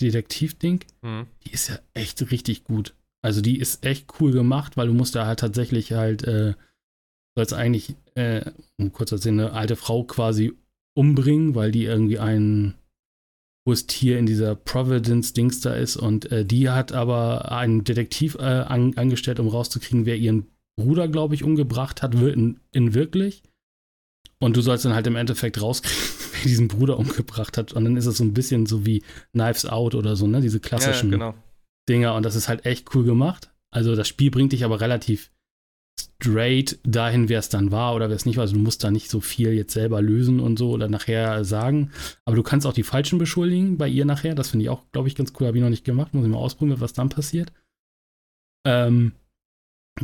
Detektiv-Ding, 0.00 0.84
Mhm. 1.02 1.26
die 1.46 1.52
ist 1.52 1.68
ja 1.68 1.78
echt 1.94 2.30
richtig 2.30 2.64
gut. 2.64 2.94
Also 3.24 3.40
die 3.40 3.58
ist 3.58 3.84
echt 3.84 4.20
cool 4.20 4.32
gemacht, 4.32 4.76
weil 4.76 4.88
du 4.88 4.94
musst 4.94 5.14
da 5.14 5.26
halt 5.26 5.40
tatsächlich 5.40 5.92
halt, 5.92 6.22
äh, 6.24 6.54
sollst 7.34 7.54
eigentlich, 7.54 7.94
äh, 8.14 8.50
um 8.78 8.92
kurz 8.92 9.08
zu 9.08 9.16
erzählen, 9.16 9.40
eine 9.40 9.52
alte 9.52 9.76
Frau 9.76 10.04
quasi 10.04 10.52
umbringen, 10.94 11.54
weil 11.54 11.72
die 11.72 11.84
irgendwie 11.84 12.18
ein 12.18 12.74
hohes 13.66 13.86
Tier 13.86 14.18
in 14.18 14.26
dieser 14.26 14.54
Providence-Dings 14.54 15.60
da 15.60 15.74
ist 15.74 15.96
und 15.96 16.30
äh, 16.30 16.44
die 16.44 16.68
hat 16.70 16.92
aber 16.92 17.50
einen 17.50 17.84
Detektiv 17.84 18.36
äh, 18.36 18.42
an, 18.42 18.96
angestellt, 18.96 19.40
um 19.40 19.48
rauszukriegen, 19.48 20.06
wer 20.06 20.16
ihren 20.16 20.46
Bruder, 20.76 21.08
glaube 21.08 21.34
ich, 21.34 21.42
umgebracht 21.44 22.02
hat, 22.02 22.14
in, 22.14 22.60
in 22.72 22.94
wirklich. 22.94 23.42
Und 24.38 24.56
du 24.56 24.60
sollst 24.60 24.84
dann 24.84 24.94
halt 24.94 25.06
im 25.06 25.16
Endeffekt 25.16 25.60
rauskriegen, 25.60 25.98
wer 26.32 26.42
diesen 26.42 26.68
Bruder 26.68 26.98
umgebracht 26.98 27.56
hat. 27.56 27.72
Und 27.72 27.84
dann 27.84 27.96
ist 27.96 28.06
es 28.06 28.18
so 28.18 28.24
ein 28.24 28.34
bisschen 28.34 28.66
so 28.66 28.84
wie 28.84 29.02
Knives 29.32 29.66
Out 29.66 29.94
oder 29.94 30.16
so, 30.16 30.26
ne? 30.26 30.40
Diese 30.40 30.58
Ja, 30.58 30.62
klassischen 30.62 31.10
genau. 31.10 31.34
Dinger 31.88 32.14
und 32.14 32.24
das 32.24 32.34
ist 32.34 32.48
halt 32.48 32.66
echt 32.66 32.94
cool 32.94 33.04
gemacht. 33.04 33.50
Also 33.70 33.94
das 33.94 34.08
Spiel 34.08 34.30
bringt 34.30 34.52
dich 34.52 34.64
aber 34.64 34.80
relativ 34.80 35.30
straight 36.20 36.78
dahin, 36.82 37.28
wer 37.28 37.38
es 37.38 37.48
dann 37.48 37.70
war 37.70 37.94
oder 37.94 38.08
wer 38.08 38.16
es 38.16 38.26
nicht 38.26 38.36
war. 38.36 38.42
Also 38.42 38.54
du 38.54 38.60
musst 38.60 38.82
da 38.84 38.90
nicht 38.90 39.08
so 39.10 39.20
viel 39.20 39.52
jetzt 39.52 39.72
selber 39.72 40.02
lösen 40.02 40.40
und 40.40 40.58
so 40.58 40.70
oder 40.70 40.88
nachher 40.88 41.44
sagen. 41.44 41.92
Aber 42.24 42.36
du 42.36 42.42
kannst 42.42 42.66
auch 42.66 42.72
die 42.72 42.82
Falschen 42.82 43.18
beschuldigen 43.18 43.78
bei 43.78 43.88
ihr 43.88 44.04
nachher. 44.04 44.34
Das 44.34 44.50
finde 44.50 44.64
ich 44.64 44.70
auch, 44.70 44.82
glaube 44.92 45.08
ich, 45.08 45.14
ganz 45.14 45.32
cool. 45.38 45.46
Habe 45.46 45.58
ich 45.58 45.62
noch 45.62 45.70
nicht 45.70 45.84
gemacht. 45.84 46.12
Muss 46.12 46.24
ich 46.24 46.30
mal 46.30 46.38
ausprobieren, 46.38 46.80
was 46.80 46.92
dann 46.92 47.08
passiert. 47.08 47.52
Ähm, 48.66 49.12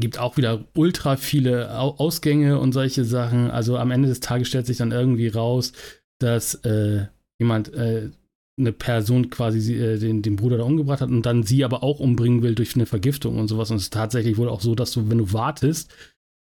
gibt 0.00 0.18
auch 0.18 0.36
wieder 0.36 0.64
ultra 0.74 1.16
viele 1.16 1.78
Au 1.78 1.96
Ausgänge 1.98 2.58
und 2.58 2.72
solche 2.72 3.04
Sachen. 3.04 3.50
Also 3.50 3.76
am 3.76 3.90
Ende 3.90 4.08
des 4.08 4.20
Tages 4.20 4.48
stellt 4.48 4.66
sich 4.66 4.78
dann 4.78 4.92
irgendwie 4.92 5.28
raus, 5.28 5.72
dass 6.18 6.54
äh, 6.64 7.06
jemand 7.38 7.74
äh, 7.74 8.10
eine 8.58 8.72
Person 8.72 9.30
quasi 9.30 9.74
äh, 9.74 9.98
den, 9.98 10.22
den 10.22 10.36
Bruder 10.36 10.58
da 10.58 10.64
umgebracht 10.64 11.00
hat 11.00 11.10
und 11.10 11.26
dann 11.26 11.42
sie 11.42 11.64
aber 11.64 11.82
auch 11.82 12.00
umbringen 12.00 12.42
will 12.42 12.54
durch 12.54 12.74
eine 12.74 12.86
Vergiftung 12.86 13.38
und 13.38 13.48
sowas. 13.48 13.70
Und 13.70 13.76
es 13.76 13.84
ist 13.84 13.92
tatsächlich 13.92 14.36
wohl 14.36 14.48
auch 14.48 14.60
so, 14.60 14.74
dass 14.74 14.92
du, 14.92 15.10
wenn 15.10 15.18
du 15.18 15.32
wartest, 15.32 15.90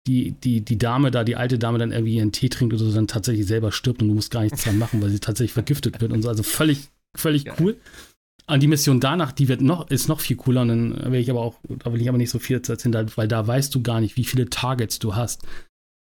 die, 0.07 0.33
die, 0.33 0.63
die 0.63 0.79
Dame 0.79 1.11
da, 1.11 1.25
die 1.25 1.37
alte 1.37 1.59
Dame 1.59 1.79
dann 1.79 1.93
irgendwie 1.93 2.17
ihren 2.17 2.33
Tee 2.33 2.49
trinkt 2.49 2.75
oder 2.75 2.85
so, 2.85 2.93
dann 2.93 3.07
tatsächlich 3.07 3.47
selber 3.47 3.71
stirbt 3.71 4.01
und 4.03 4.09
du 4.09 4.15
musst 4.15 4.31
gar 4.31 4.43
nichts 4.43 4.65
dran 4.65 4.79
machen, 4.79 5.03
weil 5.03 5.11
sie 5.11 5.21
tatsächlich 5.21 5.53
vergiftet 5.53 6.01
wird 6.01 6.13
und 6.13 6.23
so. 6.23 6.29
Also 6.29 6.43
völlig, 6.43 6.89
völlig 7.15 7.45
ja. 7.45 7.55
cool. 7.61 7.77
Und 8.51 8.61
die 8.61 8.67
Mission 8.67 8.99
danach, 8.99 9.31
die 9.31 9.47
wird 9.47 9.61
noch, 9.61 9.89
ist 9.91 10.09
noch 10.09 10.19
viel 10.19 10.37
cooler 10.37 10.63
und 10.63 10.69
dann 10.69 11.13
will 11.13 11.21
ich 11.21 11.31
aber 11.31 11.41
auch, 11.41 11.55
da 11.69 11.93
will 11.93 12.01
ich 12.01 12.09
aber 12.09 12.19
nicht 12.19 12.31
so 12.31 12.41
viel 12.41 12.57
erzählen, 12.57 13.11
weil 13.15 13.29
da 13.29 13.47
weißt 13.47 13.73
du 13.73 13.81
gar 13.81 14.01
nicht, 14.01 14.17
wie 14.17 14.25
viele 14.25 14.51
Targets 14.51 14.99
du 14.99 15.15
hast. 15.15 15.43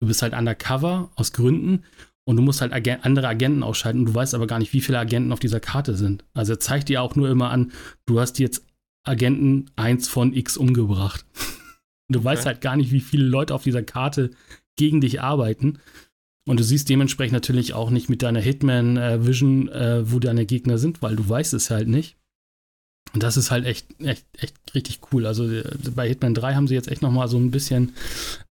Du 0.01 0.07
bist 0.07 0.21
halt 0.21 0.33
undercover 0.33 1.09
aus 1.15 1.31
Gründen 1.31 1.83
und 2.25 2.35
du 2.35 2.41
musst 2.41 2.59
halt 2.59 2.73
Agen 2.73 2.99
andere 3.01 3.29
Agenten 3.29 3.63
ausschalten 3.63 3.99
und 3.99 4.05
du 4.07 4.15
weißt 4.15 4.35
aber 4.35 4.47
gar 4.47 4.59
nicht, 4.59 4.73
wie 4.73 4.81
viele 4.81 4.99
Agenten 4.99 5.31
auf 5.31 5.39
dieser 5.39 5.61
Karte 5.61 5.95
sind. 5.95 6.25
Also 6.33 6.53
er 6.53 6.59
zeigt 6.59 6.89
dir 6.89 7.01
auch 7.01 7.15
nur 7.15 7.29
immer 7.29 7.49
an, 7.49 7.71
du 8.05 8.19
hast 8.19 8.39
jetzt 8.39 8.65
Agenten 9.05 9.71
1 9.77 10.09
von 10.09 10.33
X 10.33 10.57
umgebracht. 10.57 11.25
Du 12.09 12.19
okay. 12.19 12.25
weißt 12.25 12.45
halt 12.45 12.59
gar 12.59 12.75
nicht, 12.75 12.91
wie 12.91 12.99
viele 12.99 13.23
Leute 13.23 13.55
auf 13.55 13.63
dieser 13.63 13.81
Karte 13.81 14.31
gegen 14.75 14.99
dich 14.99 15.21
arbeiten. 15.21 15.79
Und 16.45 16.59
du 16.59 16.63
siehst 16.63 16.89
dementsprechend 16.89 17.31
natürlich 17.33 17.73
auch 17.73 17.89
nicht 17.89 18.09
mit 18.09 18.21
deiner 18.21 18.41
Hitman-Vision, 18.41 19.69
äh, 19.69 19.99
äh, 19.99 20.11
wo 20.11 20.19
deine 20.19 20.45
Gegner 20.45 20.77
sind, 20.77 21.01
weil 21.01 21.15
du 21.15 21.27
weißt 21.27 21.53
es 21.53 21.69
halt 21.69 21.87
nicht. 21.87 22.17
Und 23.14 23.22
das 23.22 23.38
ist 23.38 23.52
halt 23.52 23.65
echt, 23.65 23.85
echt, 23.99 24.26
echt 24.38 24.56
richtig 24.73 24.99
cool. 25.11 25.26
Also 25.26 25.49
äh, 25.49 25.64
bei 25.95 26.07
Hitman 26.07 26.34
3 26.34 26.56
haben 26.56 26.68
sie 26.68 26.73
jetzt 26.73 26.88
echt 26.88 27.02
nochmal 27.02 27.27
so 27.27 27.38
ein 27.38 27.52
bisschen 27.52 27.94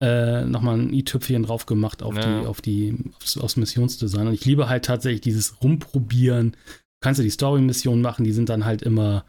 äh, 0.01 0.45
nochmal 0.45 0.79
ein 0.79 0.93
i-Tüpfchen 0.93 1.43
drauf 1.43 1.67
gemacht 1.67 2.03
auf 2.03 2.17
ja. 2.17 2.41
die, 2.41 2.47
auf 2.47 2.61
die, 2.61 2.97
aufs, 3.17 3.37
aufs, 3.37 3.57
Missionsdesign. 3.57 4.29
Und 4.29 4.35
ich 4.35 4.45
liebe 4.45 4.69
halt 4.69 4.85
tatsächlich 4.85 5.23
dieses 5.23 5.63
Rumprobieren. 5.63 6.53
Du 6.53 7.01
kannst 7.01 7.19
ja 7.19 7.25
die 7.25 7.31
Story-Missionen 7.31 8.03
machen, 8.03 8.25
die 8.25 8.33
sind 8.33 8.49
dann 8.49 8.65
halt 8.65 8.83
immer 8.83 9.25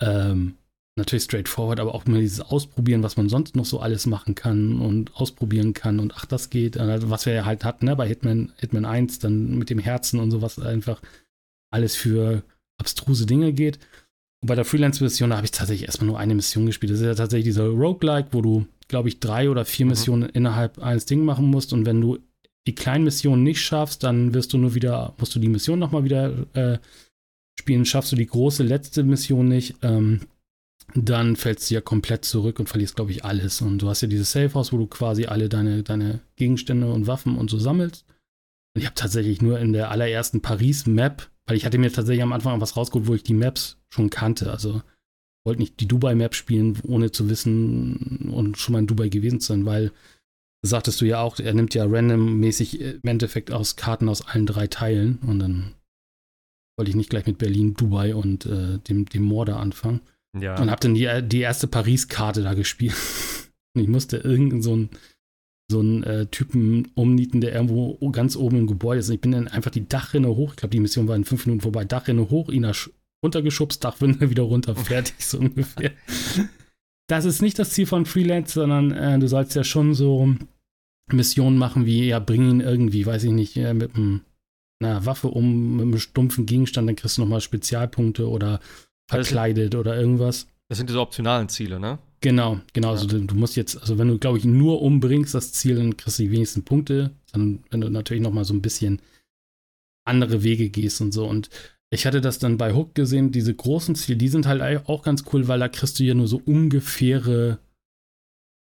ähm, 0.00 0.56
natürlich 0.96 1.24
straightforward, 1.24 1.80
aber 1.80 1.94
auch 1.94 2.06
immer 2.06 2.18
dieses 2.18 2.40
Ausprobieren, 2.40 3.02
was 3.02 3.16
man 3.16 3.28
sonst 3.28 3.56
noch 3.56 3.64
so 3.64 3.80
alles 3.80 4.06
machen 4.06 4.34
kann 4.34 4.80
und 4.80 5.14
ausprobieren 5.16 5.72
kann 5.74 5.98
und 5.98 6.14
ach, 6.16 6.26
das 6.26 6.50
geht, 6.50 6.78
also 6.78 7.10
was 7.10 7.26
wir 7.26 7.32
ja 7.32 7.44
halt 7.44 7.64
hatten, 7.64 7.86
ne, 7.86 7.96
bei 7.96 8.06
Hitman, 8.06 8.52
Hitman 8.58 8.84
1, 8.84 9.18
dann 9.18 9.56
mit 9.56 9.70
dem 9.70 9.78
Herzen 9.78 10.20
und 10.20 10.30
sowas 10.30 10.58
einfach 10.58 11.00
alles 11.72 11.96
für 11.96 12.42
abstruse 12.78 13.26
Dinge 13.26 13.52
geht. 13.52 13.78
Und 14.42 14.46
bei 14.46 14.54
der 14.54 14.64
Freelance-Mission, 14.64 15.34
habe 15.34 15.44
ich 15.44 15.50
tatsächlich 15.50 15.86
erstmal 15.86 16.08
nur 16.08 16.18
eine 16.18 16.34
Mission 16.34 16.66
gespielt. 16.66 16.92
Das 16.92 17.00
ist 17.00 17.06
ja 17.06 17.14
tatsächlich 17.14 17.44
dieser 17.44 17.66
Roguelike, 17.66 18.28
wo 18.32 18.40
du, 18.40 18.66
glaube 18.88 19.08
ich, 19.08 19.20
drei 19.20 19.50
oder 19.50 19.64
vier 19.64 19.86
mhm. 19.86 19.90
Missionen 19.90 20.28
innerhalb 20.30 20.78
eines 20.78 21.06
Ding 21.06 21.24
machen 21.24 21.46
musst 21.46 21.72
und 21.72 21.86
wenn 21.86 22.00
du 22.00 22.18
die 22.66 22.74
kleinen 22.74 23.04
Missionen 23.04 23.42
nicht 23.42 23.60
schaffst, 23.60 24.02
dann 24.02 24.34
wirst 24.34 24.52
du 24.52 24.58
nur 24.58 24.74
wieder, 24.74 25.14
musst 25.18 25.34
du 25.34 25.40
die 25.40 25.48
Mission 25.48 25.78
nochmal 25.78 26.04
wieder 26.04 26.46
äh, 26.54 26.78
spielen. 27.58 27.84
Schaffst 27.84 28.12
du 28.12 28.16
die 28.16 28.26
große 28.26 28.62
letzte 28.62 29.02
Mission 29.02 29.48
nicht, 29.48 29.76
ähm, 29.82 30.20
dann 30.94 31.36
fällst 31.36 31.70
du 31.70 31.74
ja 31.74 31.80
komplett 31.80 32.24
zurück 32.24 32.58
und 32.58 32.68
verlierst, 32.68 32.96
glaube 32.96 33.12
ich, 33.12 33.24
alles. 33.24 33.62
Und 33.62 33.78
du 33.80 33.88
hast 33.88 34.02
ja 34.02 34.08
dieses 34.08 34.32
Safe 34.32 34.52
House, 34.54 34.72
wo 34.72 34.78
du 34.78 34.86
quasi 34.86 35.26
alle 35.26 35.48
deine, 35.48 35.82
deine 35.82 36.20
Gegenstände 36.36 36.92
und 36.92 37.06
Waffen 37.06 37.36
und 37.36 37.50
so 37.50 37.58
sammelst. 37.58 38.04
Und 38.74 38.80
ich 38.80 38.86
habe 38.86 38.94
tatsächlich 38.94 39.40
nur 39.40 39.58
in 39.58 39.72
der 39.72 39.90
allerersten 39.90 40.40
Paris-Map, 40.40 41.28
weil 41.50 41.56
ich 41.56 41.64
hatte 41.64 41.78
mir 41.78 41.92
tatsächlich 41.92 42.22
am 42.22 42.32
Anfang 42.32 42.60
was 42.60 42.76
rausgeholt, 42.76 43.08
wo 43.08 43.14
ich 43.14 43.24
die 43.24 43.34
Maps 43.34 43.76
schon 43.88 44.08
kannte. 44.08 44.52
Also 44.52 44.82
wollte 45.44 45.60
nicht 45.60 45.80
die 45.80 45.88
Dubai-Map 45.88 46.36
spielen, 46.36 46.78
ohne 46.84 47.10
zu 47.10 47.28
wissen 47.28 48.30
und 48.32 48.56
schon 48.56 48.74
mal 48.74 48.78
in 48.78 48.86
Dubai 48.86 49.08
gewesen 49.08 49.40
zu 49.40 49.48
sein, 49.48 49.66
weil 49.66 49.90
sagtest 50.64 51.00
du 51.00 51.06
ja 51.06 51.20
auch, 51.20 51.40
er 51.40 51.52
nimmt 51.52 51.74
ja 51.74 51.86
randommäßig 51.86 52.80
im 52.80 53.02
Endeffekt 53.02 53.50
aus 53.50 53.74
Karten 53.74 54.08
aus 54.08 54.22
allen 54.24 54.46
drei 54.46 54.68
Teilen 54.68 55.18
und 55.26 55.40
dann 55.40 55.74
wollte 56.78 56.90
ich 56.90 56.96
nicht 56.96 57.10
gleich 57.10 57.26
mit 57.26 57.38
Berlin, 57.38 57.74
Dubai 57.74 58.14
und 58.14 58.46
äh, 58.46 58.78
dem, 58.78 59.06
dem 59.06 59.24
Morde 59.24 59.56
anfangen. 59.56 60.02
Ja. 60.38 60.56
Und 60.56 60.70
habe 60.70 60.80
dann 60.80 60.94
die, 60.94 61.08
die 61.24 61.40
erste 61.40 61.66
Paris-Karte 61.66 62.44
da 62.44 62.54
gespielt. 62.54 62.94
und 63.74 63.82
ich 63.82 63.88
musste 63.88 64.18
irgendeinen 64.18 64.62
so 64.62 64.72
einen 64.72 64.90
so 65.70 65.80
einen 65.80 66.02
äh, 66.02 66.26
Typen 66.26 66.88
umnieten, 66.94 67.40
der 67.40 67.54
irgendwo 67.54 67.96
ganz 68.10 68.36
oben 68.36 68.58
im 68.58 68.66
Gebäude 68.66 69.00
ist. 69.00 69.08
Und 69.08 69.14
ich 69.14 69.20
bin 69.20 69.32
dann 69.32 69.48
einfach 69.48 69.70
die 69.70 69.88
Dachrinne 69.88 70.28
hoch. 70.28 70.50
Ich 70.50 70.56
glaube, 70.56 70.72
die 70.72 70.80
Mission 70.80 71.08
war 71.08 71.16
in 71.16 71.24
fünf 71.24 71.46
Minuten 71.46 71.62
vorbei. 71.62 71.84
Dachrinne 71.84 72.28
hoch, 72.30 72.48
ihn 72.50 72.70
runtergeschubst, 73.24 73.82
Dachrinne 73.82 74.18
wieder 74.30 74.42
runter, 74.42 74.74
fertig, 74.74 75.24
so 75.24 75.38
ungefähr. 75.38 75.92
Das 77.08 77.24
ist 77.24 77.42
nicht 77.42 77.58
das 77.58 77.70
Ziel 77.70 77.86
von 77.86 78.06
Freelance, 78.06 78.54
sondern 78.54 78.92
äh, 78.92 79.18
du 79.18 79.26
sollst 79.28 79.54
ja 79.54 79.64
schon 79.64 79.94
so 79.94 80.34
Missionen 81.12 81.58
machen 81.58 81.86
wie, 81.86 82.08
ja, 82.08 82.18
bring 82.18 82.48
ihn 82.48 82.60
irgendwie, 82.60 83.06
weiß 83.06 83.24
ich 83.24 83.32
nicht, 83.32 83.56
äh, 83.56 83.74
mit 83.74 83.92
einer 83.96 85.06
Waffe 85.06 85.28
um, 85.28 85.76
mit 85.76 85.82
einem 85.82 85.98
stumpfen 85.98 86.46
Gegenstand, 86.46 86.88
dann 86.88 86.96
kriegst 86.96 87.18
du 87.18 87.22
nochmal 87.22 87.40
Spezialpunkte 87.40 88.28
oder 88.28 88.60
verkleidet 89.08 89.74
oder 89.74 89.98
irgendwas. 89.98 90.46
Das 90.68 90.78
sind 90.78 90.88
diese 90.88 91.00
optionalen 91.00 91.48
Ziele, 91.48 91.80
ne? 91.80 91.98
Genau, 92.20 92.60
genau. 92.72 92.88
Ja. 92.88 92.92
Also 92.92 93.06
du, 93.06 93.20
du, 93.20 93.34
musst 93.34 93.56
jetzt, 93.56 93.80
also 93.80 93.98
wenn 93.98 94.08
du, 94.08 94.18
glaube 94.18 94.38
ich, 94.38 94.44
nur 94.44 94.82
umbringst 94.82 95.34
das 95.34 95.52
Ziel, 95.52 95.76
dann 95.76 95.96
kriegst 95.96 96.18
du 96.18 96.24
die 96.24 96.30
wenigsten 96.30 96.64
Punkte. 96.64 97.12
Dann, 97.32 97.64
wenn 97.70 97.80
du 97.80 97.88
natürlich 97.88 98.22
noch 98.22 98.32
mal 98.32 98.44
so 98.44 98.52
ein 98.52 98.62
bisschen 98.62 99.00
andere 100.04 100.42
Wege 100.42 100.68
gehst 100.68 101.00
und 101.00 101.12
so. 101.12 101.26
Und 101.26 101.48
ich 101.90 102.06
hatte 102.06 102.20
das 102.20 102.38
dann 102.38 102.58
bei 102.58 102.74
Hook 102.74 102.94
gesehen, 102.94 103.32
diese 103.32 103.54
großen 103.54 103.94
Ziele, 103.94 104.18
die 104.18 104.28
sind 104.28 104.46
halt 104.46 104.86
auch 104.86 105.02
ganz 105.02 105.24
cool, 105.32 105.48
weil 105.48 105.60
da 105.60 105.68
kriegst 105.68 105.98
du 105.98 106.04
ja 106.04 106.14
nur 106.14 106.28
so 106.28 106.40
ungefähre 106.44 107.58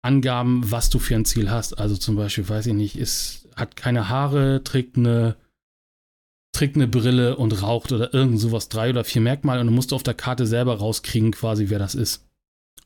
Angaben, 0.03 0.71
was 0.71 0.91
du 0.91 0.99
für 0.99 1.17
ein 1.17 1.25
Ziel 1.25 1.51
hast. 1.51 1.79
Also 1.79 1.97
zum 1.97 2.17
Beispiel, 2.17 2.49
weiß 2.49 2.67
ich 2.67 2.75
nicht, 2.75 2.97
ist, 2.97 3.49
hat 3.57 3.77
keine 3.77 4.09
Haare, 4.09 4.63
trägt 4.63 4.97
eine 4.97 5.37
trägt 6.55 6.77
eine 6.77 6.89
Brille 6.89 7.37
und 7.37 7.63
raucht 7.63 7.93
oder 7.93 8.13
irgend 8.13 8.41
sowas, 8.41 8.69
drei 8.69 8.91
oder 8.91 9.05
vier 9.05 9.21
Merkmale 9.21 9.61
und 9.61 9.69
dann 9.69 9.75
musst 9.75 9.93
du 9.93 9.97
auf 9.97 10.03
der 10.03 10.15
Karte 10.15 10.47
selber 10.47 10.77
rauskriegen, 10.79 11.31
quasi, 11.31 11.69
wer 11.69 11.79
das 11.79 11.95
ist. 11.95 12.28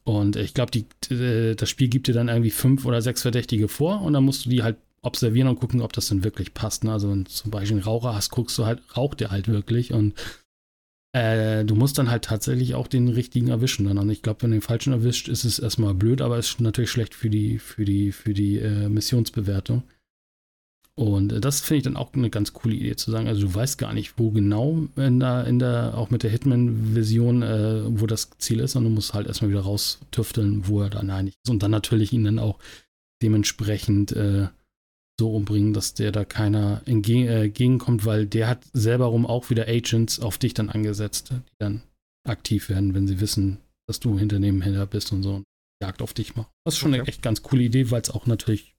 Und 0.05 0.37
ich 0.37 0.55
glaube, 0.55 0.85
äh, 1.11 1.55
das 1.55 1.70
Spiel 1.70 1.89
gibt 1.89 2.09
dir 2.09 2.15
dann 2.15 2.29
irgendwie 2.29 2.51
fünf 2.51 2.85
oder 2.85 3.03
sechs 3.03 3.23
Verdächtige 3.23 3.69
vor 3.69 4.03
und 4.03 4.12
dann 4.15 4.24
musst 4.24 4.45
du 4.45 4.51
die 4.51 4.62
halt 4.62 4.77
observieren 5.03 5.49
und 5.49 5.61
gucken, 5.61 5.81
ob 5.81 5.93
das 5.93 6.09
denn 6.09 6.24
wirklich 6.24 6.55
passt. 6.55 6.85
Ne? 6.85 6.93
Also 6.93 7.11
wenn 7.11 7.24
du 7.24 7.31
zum 7.31 7.51
Beispiel 7.51 7.77
einen 7.77 7.85
Raucher 7.85 8.15
hast, 8.15 8.31
guckst 8.31 8.57
du 8.59 8.65
halt, 8.65 8.81
raucht 8.97 9.20
der 9.20 9.31
halt 9.31 9.49
wirklich 9.49 9.93
und 9.93 10.15
äh, 11.12 11.65
du 11.65 11.74
musst 11.74 11.99
dann 11.99 12.11
halt 12.11 12.24
tatsächlich 12.24 12.74
auch 12.74 12.87
den 12.87 13.09
richtigen 13.09 13.49
erwischen. 13.49 13.87
Dann. 13.87 13.99
Und 13.99 14.11
ich 14.11 14.23
glaube, 14.23 14.43
wenn 14.43 14.51
du 14.51 14.57
den 14.57 14.62
falschen 14.62 14.93
erwischt, 14.93 15.29
ist 15.29 15.45
es 15.45 15.59
erstmal 15.59 15.95
blöd, 15.95 16.23
aber 16.23 16.39
ist 16.39 16.61
natürlich 16.61 16.91
schlecht 16.91 17.15
für 17.15 17.31
die, 17.31 17.59
für 17.59 17.85
die, 17.85 18.12
für 18.12 18.33
die 18.33 18.59
äh, 18.59 18.89
Missionsbewertung. 18.89 19.83
Und 20.94 21.28
das 21.43 21.60
finde 21.60 21.78
ich 21.78 21.85
dann 21.85 21.97
auch 21.97 22.12
eine 22.12 22.28
ganz 22.28 22.52
coole 22.52 22.74
Idee 22.74 22.97
zu 22.97 23.10
sagen. 23.10 23.27
Also 23.27 23.47
du 23.47 23.55
weißt 23.55 23.78
gar 23.78 23.94
nicht, 23.94 24.19
wo 24.19 24.31
genau 24.31 24.89
in 24.97 25.20
der, 25.20 25.47
in 25.47 25.59
der 25.59 25.97
auch 25.97 26.10
mit 26.10 26.23
der 26.23 26.31
Hitman-Vision, 26.31 27.43
äh, 27.43 28.01
wo 28.01 28.06
das 28.06 28.31
Ziel 28.39 28.60
ist, 28.60 28.73
sondern 28.73 28.93
du 28.93 28.97
musst 28.97 29.14
halt 29.14 29.27
erstmal 29.27 29.51
wieder 29.51 29.62
raustüfteln, 29.62 30.69
wo 30.69 30.82
er 30.82 30.90
dann 30.90 31.09
eigentlich 31.09 31.36
ist. 31.43 31.51
Und 31.51 31.62
dann 31.62 31.70
natürlich 31.70 32.12
ihn 32.12 32.24
dann 32.24 32.39
auch 32.39 32.59
dementsprechend 33.23 34.12
äh, 34.12 34.48
so 35.19 35.35
umbringen, 35.35 35.73
dass 35.73 35.94
der 35.94 36.12
da 36.12 36.27
keiner 36.27 36.82
entgegenkommt, 36.85 38.02
äh, 38.02 38.06
weil 38.06 38.27
der 38.27 38.48
hat 38.48 38.64
selber 38.74 39.06
rum 39.06 39.24
auch 39.24 39.48
wieder 39.48 39.69
Agents 39.69 40.20
auf 40.20 40.36
dich 40.36 40.52
dann 40.52 40.69
angesetzt, 40.69 41.31
die 41.31 41.55
dann 41.59 41.82
aktiv 42.28 42.69
werden, 42.69 42.94
wenn 42.94 43.06
sie 43.06 43.20
wissen, 43.20 43.59
dass 43.86 43.98
du 43.98 44.19
hinter 44.19 44.39
dem 44.39 44.60
Händler 44.60 44.86
bist 44.86 45.12
und 45.12 45.23
so 45.23 45.36
und 45.36 45.44
Jagd 45.82 46.02
auf 46.02 46.14
dich 46.14 46.36
machen. 46.36 46.51
Das 46.64 46.74
ist 46.74 46.78
schon 46.78 46.93
okay. 46.93 47.01
eine 47.01 47.09
echt 47.09 47.23
ganz 47.23 47.43
coole 47.43 47.62
Idee, 47.62 47.90
weil 47.90 48.02
es 48.02 48.10
auch 48.10 48.27
natürlich 48.27 48.77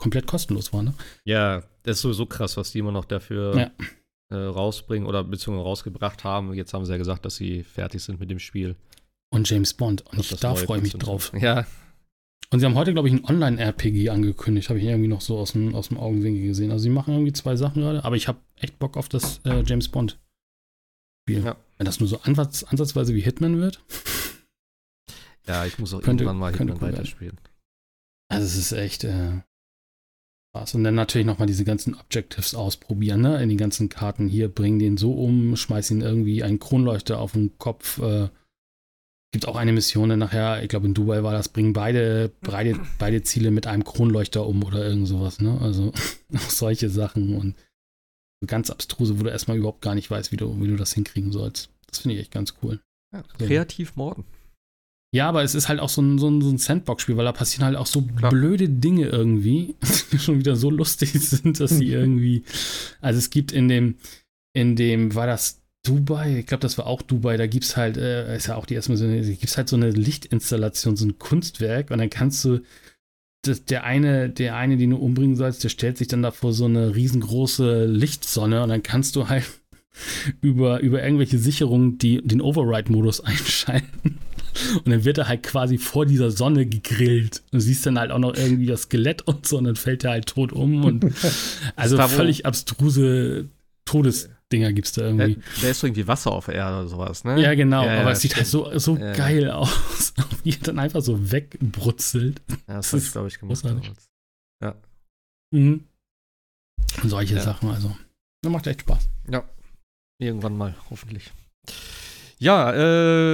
komplett 0.00 0.26
kostenlos 0.26 0.72
war, 0.72 0.82
ne? 0.82 0.94
Ja, 1.24 1.62
das 1.84 1.96
ist 1.98 2.02
sowieso 2.02 2.26
krass, 2.26 2.56
was 2.56 2.72
die 2.72 2.78
immer 2.78 2.90
noch 2.90 3.04
dafür 3.04 3.56
ja. 3.56 4.36
äh, 4.36 4.46
rausbringen 4.46 5.06
oder 5.06 5.22
beziehungsweise 5.22 5.64
rausgebracht 5.64 6.24
haben. 6.24 6.52
Jetzt 6.54 6.74
haben 6.74 6.84
sie 6.84 6.92
ja 6.92 6.98
gesagt, 6.98 7.24
dass 7.24 7.36
sie 7.36 7.62
fertig 7.62 8.02
sind 8.02 8.18
mit 8.18 8.30
dem 8.30 8.38
Spiel. 8.38 8.76
Und 9.32 9.48
James 9.48 9.74
Bond. 9.74 10.04
Und 10.06 10.18
ich, 10.18 10.30
da 10.40 10.54
freue 10.54 10.78
ich 10.78 10.82
mich 10.82 10.92
drauf. 10.94 11.32
Ja. 11.40 11.66
Und 12.52 12.58
sie 12.58 12.66
haben 12.66 12.74
heute, 12.74 12.92
glaube 12.92 13.06
ich, 13.08 13.14
ein 13.14 13.24
Online-RPG 13.24 14.10
angekündigt. 14.10 14.70
Habe 14.70 14.80
ich 14.80 14.86
irgendwie 14.86 15.08
noch 15.08 15.20
so 15.20 15.38
aus 15.38 15.52
dem, 15.52 15.74
aus 15.74 15.88
dem 15.88 15.98
Augenwinkel 15.98 16.48
gesehen. 16.48 16.72
Also 16.72 16.82
sie 16.82 16.90
machen 16.90 17.14
irgendwie 17.14 17.32
zwei 17.32 17.54
Sachen 17.54 17.82
gerade, 17.82 18.04
aber 18.04 18.16
ich 18.16 18.26
habe 18.26 18.40
echt 18.56 18.78
Bock 18.80 18.96
auf 18.96 19.08
das 19.08 19.38
äh, 19.44 19.62
James 19.64 19.88
Bond-Spiel. 19.88 21.44
Ja. 21.44 21.56
Wenn 21.78 21.84
das 21.84 22.00
nur 22.00 22.08
so 22.08 22.20
ansatz, 22.22 22.64
ansatzweise 22.64 23.14
wie 23.14 23.20
Hitman 23.20 23.58
wird. 23.58 23.84
Ja, 25.46 25.64
ich 25.64 25.78
muss 25.78 25.94
auch 25.94 26.02
könnte, 26.02 26.24
irgendwann 26.24 26.38
mal 26.38 26.52
Hitman 26.52 26.80
weiterspielen. 26.80 27.38
Also 28.28 28.46
es 28.46 28.56
ist 28.56 28.72
echt, 28.72 29.04
äh, 29.04 29.42
Spaß. 30.50 30.74
Und 30.74 30.84
dann 30.84 30.94
natürlich 30.94 31.26
nochmal 31.26 31.46
diese 31.46 31.64
ganzen 31.64 31.94
Objectives 31.94 32.54
ausprobieren, 32.54 33.20
ne? 33.20 33.42
In 33.42 33.48
den 33.48 33.58
ganzen 33.58 33.88
Karten 33.88 34.28
hier, 34.28 34.48
bring 34.48 34.78
den 34.78 34.96
so 34.96 35.12
um, 35.12 35.56
schmeiß 35.56 35.90
ihn 35.92 36.00
irgendwie 36.00 36.42
einen 36.42 36.58
Kronleuchter 36.58 37.18
auf 37.18 37.32
den 37.32 37.56
Kopf. 37.58 37.98
Äh, 37.98 38.28
gibt 39.32 39.46
auch 39.46 39.56
eine 39.56 39.72
Mission 39.72 40.08
dann 40.08 40.18
nachher, 40.18 40.60
ich 40.62 40.68
glaube 40.68 40.86
in 40.86 40.94
Dubai 40.94 41.22
war 41.22 41.32
das, 41.32 41.48
bring 41.48 41.72
beide, 41.72 42.32
beide, 42.40 42.80
beide 42.98 43.22
Ziele 43.22 43.52
mit 43.52 43.68
einem 43.68 43.84
Kronleuchter 43.84 44.44
um 44.44 44.64
oder 44.64 44.84
irgend 44.84 45.06
sowas, 45.06 45.40
ne? 45.40 45.58
Also 45.60 45.92
solche 46.48 46.90
Sachen 46.90 47.36
und 47.36 47.54
ganz 48.46 48.70
abstruse, 48.70 49.20
wo 49.20 49.24
du 49.24 49.30
erstmal 49.30 49.56
überhaupt 49.56 49.82
gar 49.82 49.94
nicht 49.94 50.10
weißt, 50.10 50.32
wie 50.32 50.36
du, 50.36 50.60
wie 50.60 50.68
du 50.68 50.76
das 50.76 50.94
hinkriegen 50.94 51.30
sollst. 51.30 51.70
Das 51.86 52.00
finde 52.00 52.16
ich 52.16 52.22
echt 52.22 52.32
ganz 52.32 52.54
cool. 52.62 52.80
Ja, 53.12 53.22
kreativ 53.38 53.96
morden. 53.96 54.24
Ja, 55.12 55.28
aber 55.28 55.42
es 55.42 55.56
ist 55.56 55.68
halt 55.68 55.80
auch 55.80 55.88
so 55.88 56.00
ein, 56.02 56.18
so 56.18 56.28
ein, 56.28 56.40
so 56.40 56.50
ein 56.50 56.58
Sandbox-Spiel, 56.58 57.16
weil 57.16 57.24
da 57.24 57.32
passieren 57.32 57.64
halt 57.64 57.76
auch 57.76 57.86
so 57.86 58.02
Klar. 58.02 58.30
blöde 58.30 58.68
Dinge 58.68 59.06
irgendwie, 59.06 59.74
die 60.12 60.18
schon 60.18 60.38
wieder 60.38 60.54
so 60.54 60.70
lustig 60.70 61.12
sind, 61.12 61.58
dass 61.58 61.70
sie 61.70 61.88
irgendwie. 61.92 62.44
Also 63.00 63.18
es 63.18 63.30
gibt 63.30 63.50
in 63.50 63.68
dem, 63.68 63.96
in 64.52 64.76
dem, 64.76 65.14
war 65.14 65.26
das 65.26 65.60
Dubai? 65.82 66.38
Ich 66.40 66.46
glaube, 66.46 66.62
das 66.62 66.78
war 66.78 66.86
auch 66.86 67.02
Dubai, 67.02 67.36
da 67.36 67.46
gibt 67.46 67.64
es 67.64 67.76
halt, 67.76 67.96
äh, 67.96 68.36
ist 68.36 68.46
ja 68.46 68.56
auch 68.56 68.66
die 68.66 68.74
erste 68.74 68.96
so 68.96 69.04
eine, 69.04 69.20
gibt's 69.22 69.56
halt 69.56 69.68
so 69.68 69.76
eine 69.76 69.90
Lichtinstallation, 69.90 70.96
so 70.96 71.06
ein 71.06 71.18
Kunstwerk 71.18 71.90
und 71.90 71.98
dann 71.98 72.10
kannst 72.10 72.44
du 72.44 72.60
das, 73.42 73.64
der 73.64 73.84
eine, 73.84 74.28
der 74.28 74.56
eine, 74.56 74.76
den 74.76 74.90
du 74.90 74.96
umbringen 74.96 75.36
sollst, 75.36 75.64
der 75.64 75.70
stellt 75.70 75.96
sich 75.96 76.08
dann 76.08 76.22
da 76.22 76.30
vor 76.30 76.52
so 76.52 76.66
eine 76.66 76.94
riesengroße 76.94 77.86
Lichtsonne 77.86 78.62
und 78.62 78.68
dann 78.68 78.82
kannst 78.82 79.16
du 79.16 79.28
halt 79.28 79.44
über, 80.40 80.80
über 80.80 81.02
irgendwelche 81.02 81.38
Sicherungen 81.38 81.98
die, 81.98 82.20
den 82.22 82.42
Override-Modus 82.42 83.22
einschalten. 83.22 84.18
Und 84.76 84.88
dann 84.88 85.04
wird 85.04 85.18
er 85.18 85.28
halt 85.28 85.42
quasi 85.42 85.78
vor 85.78 86.06
dieser 86.06 86.30
Sonne 86.30 86.66
gegrillt. 86.66 87.42
Du 87.50 87.60
siehst 87.60 87.84
dann 87.86 87.98
halt 87.98 88.10
auch 88.10 88.18
noch 88.18 88.34
irgendwie 88.34 88.66
das 88.66 88.82
Skelett 88.82 89.22
und 89.26 89.46
so 89.46 89.58
und 89.58 89.64
dann 89.64 89.76
fällt 89.76 90.04
er 90.04 90.10
halt 90.12 90.26
tot 90.26 90.52
um. 90.52 90.84
Und 90.84 91.04
also 91.76 91.96
da, 91.96 92.08
völlig 92.08 92.46
abstruse 92.46 93.48
Todesdinger 93.84 94.72
gibt 94.72 94.86
es 94.88 94.92
da 94.92 95.02
irgendwie. 95.02 95.34
Der, 95.34 95.42
der 95.62 95.70
ist 95.70 95.82
irgendwie 95.82 96.06
Wasser 96.06 96.32
auf 96.32 96.46
der 96.46 96.54
Erde 96.54 96.76
oder 96.80 96.88
sowas, 96.88 97.24
ne? 97.24 97.40
Ja, 97.42 97.54
genau, 97.54 97.84
Ja, 97.84 97.94
ja, 97.94 98.00
aber 98.02 98.12
es 98.12 98.20
sieht 98.20 98.36
halt 98.36 98.46
so, 98.46 98.76
so 98.78 98.96
Ja. 98.96 99.12
geil 99.14 99.50
aus, 99.50 100.12
wie 100.44 100.50
er 100.50 100.58
dann 100.58 100.78
einfach 100.78 101.02
so 101.02 101.30
wegbrutzelt. 101.32 102.40
Ja, 102.68 102.76
das 102.76 102.90
Das 102.90 103.02
ist 103.04 103.12
glaube 103.12 103.28
ich, 103.28 103.38
gemacht. 103.38 103.64
damals. 103.64 104.08
Mhm. 105.52 105.84
Solche 107.04 107.34
Ja. 107.36 107.42
Sachen, 107.42 107.70
also. 107.70 107.96
Das 108.42 108.52
macht 108.52 108.66
echt 108.68 108.82
Spaß. 108.82 109.08
Ja. 109.30 109.42
Irgendwann 110.20 110.56
mal, 110.56 110.74
hoffentlich. 110.90 111.32
Ja, 112.42 112.72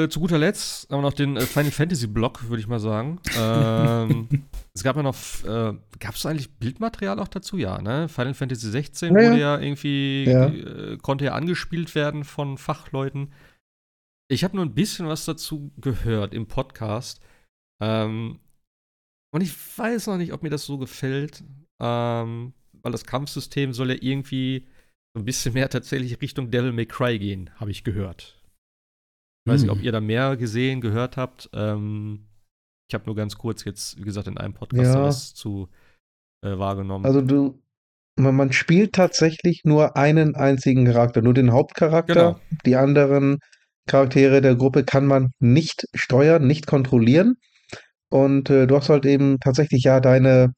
äh, 0.02 0.08
zu 0.08 0.18
guter 0.18 0.36
Letzt 0.36 0.90
haben 0.90 0.98
wir 0.98 1.02
noch 1.02 1.12
den 1.12 1.36
äh, 1.36 1.42
Final 1.42 1.70
Fantasy 1.70 2.08
Block, 2.08 2.48
würde 2.48 2.58
ich 2.60 2.66
mal 2.66 2.80
sagen. 2.80 3.20
Ähm, 3.38 4.28
es 4.74 4.82
gab 4.82 4.96
ja 4.96 5.02
noch, 5.04 5.14
äh, 5.44 5.74
gab 6.00 6.16
es 6.16 6.26
eigentlich 6.26 6.50
Bildmaterial 6.58 7.20
auch 7.20 7.28
dazu? 7.28 7.56
Ja, 7.56 7.80
ne? 7.80 8.08
Final 8.08 8.34
Fantasy 8.34 8.68
16 8.68 9.14
Ja, 9.14 9.20
ja. 9.20 9.30
wurde 9.30 9.40
ja 9.40 9.58
irgendwie, 9.60 10.24
Ja. 10.24 10.46
Äh, 10.48 10.96
konnte 10.96 11.26
ja 11.26 11.34
angespielt 11.34 11.94
werden 11.94 12.24
von 12.24 12.58
Fachleuten. 12.58 13.32
Ich 14.28 14.42
habe 14.42 14.56
nur 14.56 14.64
ein 14.64 14.74
bisschen 14.74 15.06
was 15.06 15.24
dazu 15.24 15.70
gehört 15.80 16.34
im 16.34 16.48
Podcast. 16.48 17.20
Ähm, 17.80 18.40
und 19.32 19.40
ich 19.40 19.54
weiß 19.78 20.08
noch 20.08 20.16
nicht, 20.16 20.32
ob 20.32 20.42
mir 20.42 20.50
das 20.50 20.64
so 20.64 20.78
gefällt, 20.78 21.44
ähm, 21.80 22.54
weil 22.82 22.90
das 22.90 23.04
Kampfsystem 23.04 23.72
soll 23.72 23.90
ja 23.90 23.98
irgendwie 24.00 24.66
so 25.14 25.20
ein 25.20 25.24
bisschen 25.24 25.54
mehr 25.54 25.68
tatsächlich 25.68 26.20
Richtung 26.20 26.50
Devil 26.50 26.72
May 26.72 26.86
Cry 26.86 27.20
gehen, 27.20 27.50
habe 27.54 27.70
ich 27.70 27.84
gehört. 27.84 28.36
Ich 29.46 29.52
weiß 29.52 29.62
nicht, 29.62 29.70
ob 29.70 29.78
Hm. 29.78 29.84
ihr 29.84 29.92
da 29.92 30.00
mehr 30.00 30.36
gesehen, 30.36 30.80
gehört 30.80 31.16
habt. 31.16 31.48
Ähm, 31.52 32.26
ich 32.88 32.94
habe 32.94 33.06
nur 33.06 33.14
ganz 33.14 33.38
kurz 33.38 33.64
jetzt, 33.64 33.96
wie 33.98 34.02
gesagt, 34.02 34.26
in 34.26 34.38
einem 34.38 34.54
Podcast 34.54 34.94
Ja. 34.94 35.02
was 35.04 35.34
zu 35.34 35.68
äh, 36.44 36.58
wahrgenommen. 36.58 37.04
Also 37.06 37.20
du, 37.22 37.62
man, 38.16 38.34
man 38.34 38.52
spielt 38.52 38.92
tatsächlich 38.92 39.62
nur 39.64 39.96
einen 39.96 40.34
einzigen 40.34 40.84
Charakter, 40.84 41.22
nur 41.22 41.32
den 41.32 41.52
Hauptcharakter. 41.52 42.14
Genau. 42.14 42.40
Die 42.64 42.74
anderen 42.74 43.38
Charaktere 43.88 44.40
der 44.40 44.56
Gruppe 44.56 44.82
kann 44.82 45.06
man 45.06 45.30
nicht 45.38 45.86
steuern, 45.94 46.44
nicht 46.46 46.66
kontrollieren. 46.66 47.36
Und 48.10 48.50
äh, 48.50 48.66
du 48.66 48.76
hast 48.76 48.88
halt 48.88 49.06
eben 49.06 49.38
tatsächlich 49.38 49.84
ja 49.84 50.00
deine, 50.00 50.52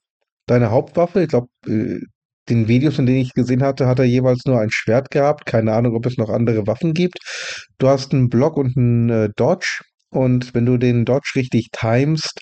deine 0.46 0.70
Hauptwaffe. 0.70 1.22
Ich 1.22 1.28
glaube, 1.28 1.48
äh, 1.66 2.00
den 2.48 2.68
Videos, 2.68 2.98
in 2.98 3.06
denen 3.06 3.18
ich 3.20 3.34
gesehen 3.34 3.62
hatte, 3.62 3.86
hat 3.86 3.98
er 3.98 4.04
jeweils 4.04 4.44
nur 4.46 4.60
ein 4.60 4.70
Schwert 4.70 5.10
gehabt. 5.10 5.46
Keine 5.46 5.72
Ahnung, 5.72 5.94
ob 5.94 6.06
es 6.06 6.16
noch 6.18 6.30
andere 6.30 6.66
Waffen 6.66 6.94
gibt. 6.94 7.18
Du 7.78 7.88
hast 7.88 8.12
einen 8.12 8.28
Block 8.28 8.56
und 8.56 8.76
einen 8.76 9.10
äh, 9.10 9.28
Dodge. 9.36 9.80
Und 10.10 10.54
wenn 10.54 10.66
du 10.66 10.78
den 10.78 11.04
Dodge 11.04 11.32
richtig 11.36 11.68
timest, 11.72 12.40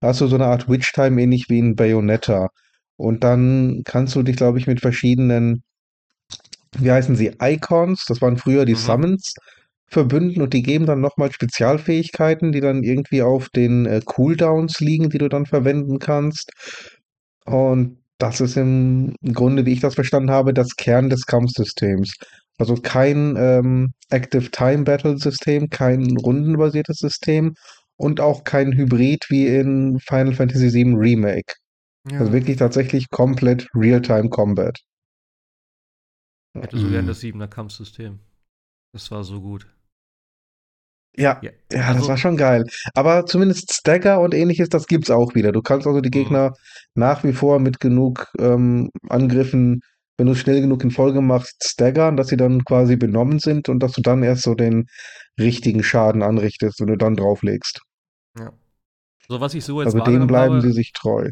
hast 0.00 0.20
du 0.20 0.26
so 0.28 0.36
eine 0.36 0.46
Art 0.46 0.68
Witch-Time, 0.68 1.20
ähnlich 1.20 1.46
wie 1.48 1.58
in 1.58 1.74
Bayonetta. 1.74 2.48
Und 2.96 3.24
dann 3.24 3.82
kannst 3.84 4.14
du 4.14 4.22
dich, 4.22 4.36
glaube 4.36 4.58
ich, 4.58 4.66
mit 4.66 4.80
verschiedenen, 4.80 5.62
wie 6.78 6.90
heißen 6.92 7.16
sie, 7.16 7.32
Icons, 7.40 8.04
das 8.06 8.20
waren 8.20 8.36
früher 8.36 8.64
die 8.64 8.72
Mhm. 8.74 8.78
Summons, 8.78 9.34
verbünden 9.90 10.42
und 10.42 10.52
die 10.52 10.62
geben 10.62 10.86
dann 10.86 11.00
nochmal 11.00 11.32
Spezialfähigkeiten, 11.32 12.52
die 12.52 12.60
dann 12.60 12.82
irgendwie 12.82 13.22
auf 13.22 13.48
den 13.48 13.86
äh, 13.86 14.02
Cooldowns 14.04 14.80
liegen, 14.80 15.08
die 15.10 15.18
du 15.18 15.28
dann 15.28 15.46
verwenden 15.46 15.98
kannst. 15.98 16.50
Und 17.46 17.97
das 18.18 18.40
ist 18.40 18.56
im 18.56 19.14
Grunde, 19.32 19.64
wie 19.66 19.72
ich 19.72 19.80
das 19.80 19.94
verstanden 19.94 20.30
habe, 20.30 20.52
das 20.54 20.76
Kern 20.76 21.10
des 21.10 21.26
Kampfsystems. 21.26 22.14
Also 22.58 22.74
kein 22.76 23.36
ähm, 23.38 23.92
Active 24.10 24.50
Time 24.50 24.84
Battle 24.84 25.18
System, 25.18 25.68
kein 25.70 26.16
rundenbasiertes 26.16 26.98
System 26.98 27.54
und 27.96 28.20
auch 28.20 28.44
kein 28.44 28.72
Hybrid 28.76 29.26
wie 29.30 29.46
in 29.46 29.98
Final 30.00 30.34
Fantasy 30.34 30.72
VII 30.72 30.96
Remake. 30.96 31.54
ja, 32.04 32.18
Also 32.18 32.32
wirklich 32.32 32.58
tatsächlich 32.58 33.10
komplett 33.10 33.68
Real-Time 33.74 34.30
Combat. 34.30 34.78
ich 36.56 36.62
hätte 36.62 36.76
so 36.78 36.88
gern 36.90 37.06
Mhm. 37.06 37.06
das 37.06 37.20
siebener 37.20 37.48
Kampfsystem. 37.48 38.20
Das 38.92 39.10
war 39.10 39.24
so 39.24 39.40
gut. 39.40 39.66
Ja, 41.16 41.40
Ja, 41.42 41.50
ja, 41.72 41.80
also- 41.88 42.00
das 42.00 42.08
war 42.08 42.16
schon 42.16 42.36
geil. 42.36 42.64
Aber 42.94 43.26
zumindest 43.26 43.72
Stagger 43.72 44.20
und 44.20 44.34
ähnliches, 44.34 44.68
das 44.68 44.86
gibt's 44.86 45.10
auch 45.10 45.34
wieder. 45.34 45.52
Du 45.52 45.62
kannst 45.62 45.86
also 45.86 46.00
die 46.00 46.08
Mhm. 46.08 46.12
Gegner 46.12 46.52
nach 46.94 47.24
wie 47.24 47.32
vor 47.32 47.58
mit 47.58 47.80
genug 47.80 48.26
ähm, 48.38 48.90
Angriffen, 49.08 49.80
wenn 50.16 50.26
du 50.26 50.32
es 50.32 50.38
schnell 50.38 50.60
genug 50.60 50.82
in 50.84 50.90
Folge 50.90 51.20
machst, 51.20 51.56
staggern, 51.64 52.16
dass 52.16 52.28
sie 52.28 52.36
dann 52.36 52.64
quasi 52.64 52.96
benommen 52.96 53.38
sind 53.38 53.68
und 53.68 53.80
dass 53.80 53.92
du 53.92 54.02
dann 54.02 54.22
erst 54.22 54.42
so 54.42 54.54
den 54.54 54.86
richtigen 55.40 55.82
Schaden 55.82 56.22
anrichtest, 56.22 56.80
wenn 56.80 56.88
du 56.88 56.96
dann 56.96 57.14
drauflegst. 57.16 57.80
Ja. 58.38 58.52
So, 59.28 59.40
was 59.40 59.54
ich 59.54 59.64
so 59.64 59.80
jetzt 59.80 59.86
Also 59.94 59.98
dem 59.98 60.00
wahrgenommen 60.04 60.26
bleiben 60.28 60.54
habe, 60.56 60.66
sie 60.66 60.72
sich 60.72 60.92
treu. 60.92 61.30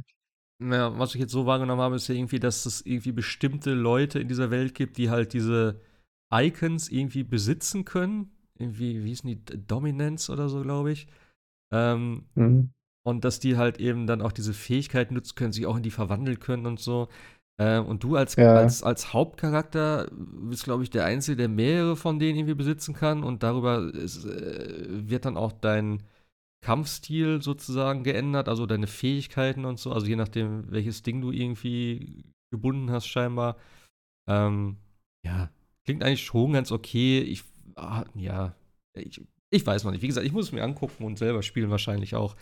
Ja, 0.62 0.98
was 0.98 1.14
ich 1.14 1.20
jetzt 1.20 1.32
so 1.32 1.46
wahrgenommen 1.46 1.82
habe, 1.82 1.96
ist 1.96 2.08
ja 2.08 2.14
irgendwie, 2.14 2.40
dass 2.40 2.64
es 2.66 2.84
irgendwie 2.84 3.12
bestimmte 3.12 3.72
Leute 3.72 4.18
in 4.20 4.28
dieser 4.28 4.50
Welt 4.50 4.74
gibt, 4.74 4.96
die 4.98 5.10
halt 5.10 5.32
diese 5.32 5.80
Icons 6.32 6.88
irgendwie 6.88 7.24
besitzen 7.24 7.84
können. 7.84 8.30
Irgendwie, 8.58 9.02
wie 9.04 9.08
hießen 9.08 9.28
die? 9.28 9.66
Dominance 9.66 10.32
oder 10.32 10.48
so, 10.48 10.62
glaube 10.62 10.92
ich. 10.92 11.06
Ähm, 11.72 12.26
Mhm. 12.34 12.70
und 13.06 13.24
dass 13.24 13.38
die 13.40 13.56
halt 13.56 13.78
eben 13.78 14.06
dann 14.06 14.22
auch 14.22 14.32
diese 14.32 14.52
Fähigkeit 14.54 15.12
nutzen 15.12 15.34
können, 15.36 15.52
sich 15.52 15.66
auch 15.66 15.76
in 15.76 15.82
die 15.82 15.90
verwandeln 15.90 16.40
können 16.40 16.66
und 16.66 16.80
so. 16.80 17.08
Ähm, 17.58 17.86
und 17.86 18.02
du 18.04 18.16
als, 18.16 18.36
Ja. 18.36 18.54
als, 18.54 18.82
als 18.82 19.12
Hauptcharakter 19.12 20.08
bist, 20.12 20.64
glaube 20.64 20.82
ich, 20.82 20.90
der 20.90 21.04
Einzige, 21.04 21.36
der 21.36 21.48
mehrere 21.48 21.96
von 21.96 22.18
denen 22.18 22.38
irgendwie 22.38 22.54
besitzen 22.54 22.94
kann. 22.94 23.24
Und 23.24 23.42
darüber 23.42 23.92
ist, 23.94 24.24
äh, 24.26 25.08
wird 25.08 25.24
dann 25.24 25.36
auch 25.36 25.52
dein 25.52 26.02
Kampfstil 26.64 27.42
sozusagen 27.42 28.02
geändert, 28.02 28.48
also 28.48 28.66
deine 28.66 28.86
Fähigkeiten 28.88 29.64
und 29.64 29.78
so. 29.78 29.92
Also 29.92 30.06
je 30.06 30.16
nachdem, 30.16 30.70
welches 30.70 31.02
Ding 31.02 31.20
du 31.20 31.30
irgendwie 31.30 32.24
gebunden 32.50 32.90
hast, 32.90 33.06
scheinbar. 33.06 33.56
Ähm, 34.28 34.76
ja, 35.24 35.50
klingt 35.84 36.02
eigentlich 36.02 36.24
schon 36.24 36.52
ganz 36.52 36.72
okay. 36.72 37.20
Ich, 37.20 37.44
ah, 37.74 38.04
ja, 38.14 38.54
ich, 38.94 39.20
ich 39.50 39.66
weiß 39.66 39.84
noch 39.84 39.92
nicht. 39.92 40.02
Wie 40.02 40.08
gesagt, 40.08 40.26
ich 40.26 40.32
muss 40.32 40.46
es 40.46 40.52
mir 40.52 40.62
angucken 40.62 41.04
und 41.04 41.18
selber 41.18 41.42
spielen 41.42 41.70
wahrscheinlich 41.70 42.14
auch. 42.14 42.36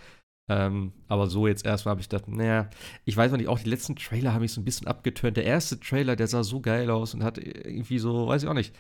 Ähm, 0.49 0.93
aber 1.09 1.27
so 1.27 1.47
jetzt 1.47 1.65
erstmal 1.65 1.93
habe 1.93 2.03
ich 2.03 2.09
gedacht, 2.09 2.29
naja, 2.29 2.69
ich 3.07 3.17
weiß 3.17 3.31
noch 3.31 3.39
nicht, 3.39 3.49
auch 3.49 3.59
die 3.59 3.71
letzten 3.71 3.97
Trailer 3.97 4.35
haben 4.35 4.43
mich 4.43 4.53
so 4.53 4.61
ein 4.61 4.65
bisschen 4.65 4.87
abgetönt. 4.87 5.37
Der 5.37 5.45
erste 5.45 5.81
Trailer, 5.81 6.17
der 6.17 6.27
sah 6.27 6.43
so 6.43 6.61
geil 6.61 6.91
aus 6.91 7.15
und 7.15 7.23
hat 7.23 7.39
irgendwie 7.39 7.99
so, 7.99 8.27
weiß 8.27 8.43
ich 8.43 8.49
auch 8.49 8.55
nicht, 8.55 8.75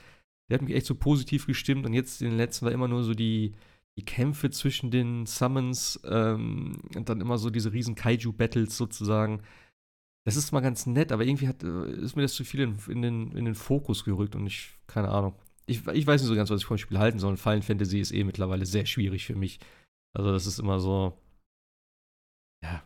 der 0.50 0.58
hat 0.58 0.62
mich 0.62 0.76
echt 0.76 0.86
so 0.86 0.94
positiv 0.94 1.46
gestimmt 1.46 1.86
und 1.86 1.94
jetzt 1.94 2.20
in 2.20 2.28
den 2.28 2.36
letzten 2.36 2.66
war 2.66 2.72
immer 2.72 2.88
nur 2.88 3.02
so 3.02 3.14
die, 3.14 3.54
die 3.98 4.04
Kämpfe 4.04 4.50
zwischen 4.50 4.90
den 4.90 5.24
Summons 5.24 6.00
ähm, 6.04 6.82
und 6.94 7.08
dann 7.08 7.20
immer 7.22 7.38
so 7.38 7.48
diese 7.48 7.72
riesen 7.72 7.94
Kaiju-Battles 7.94 8.76
sozusagen. 8.76 9.40
Das 10.26 10.36
ist 10.36 10.52
mal 10.52 10.60
ganz 10.60 10.86
nett, 10.86 11.12
aber 11.12 11.24
irgendwie 11.24 11.48
hat, 11.48 11.62
äh, 11.62 11.92
ist 11.92 12.16
mir 12.16 12.22
das 12.22 12.34
zu 12.34 12.44
viel 12.44 12.60
in, 12.60 12.78
in, 12.88 13.02
den, 13.02 13.32
in 13.32 13.44
den 13.46 13.54
Fokus 13.54 14.04
gerückt 14.04 14.36
und 14.36 14.46
ich, 14.46 14.74
keine 14.86 15.08
Ahnung. 15.08 15.34
Ich, 15.66 15.86
ich 15.86 16.06
weiß 16.06 16.20
nicht 16.20 16.28
so 16.28 16.34
ganz, 16.34 16.50
was 16.50 16.60
ich 16.60 16.66
vom 16.66 16.78
Spiel 16.78 16.98
halten 16.98 17.18
soll. 17.18 17.36
Final 17.36 17.62
Fantasy 17.62 18.00
ist 18.00 18.12
eh 18.12 18.24
mittlerweile 18.24 18.66
sehr 18.66 18.86
schwierig 18.86 19.24
für 19.24 19.34
mich. 19.34 19.60
Also, 20.16 20.30
das 20.32 20.46
ist 20.46 20.58
immer 20.58 20.78
so, 20.80 21.16
ja, 22.62 22.82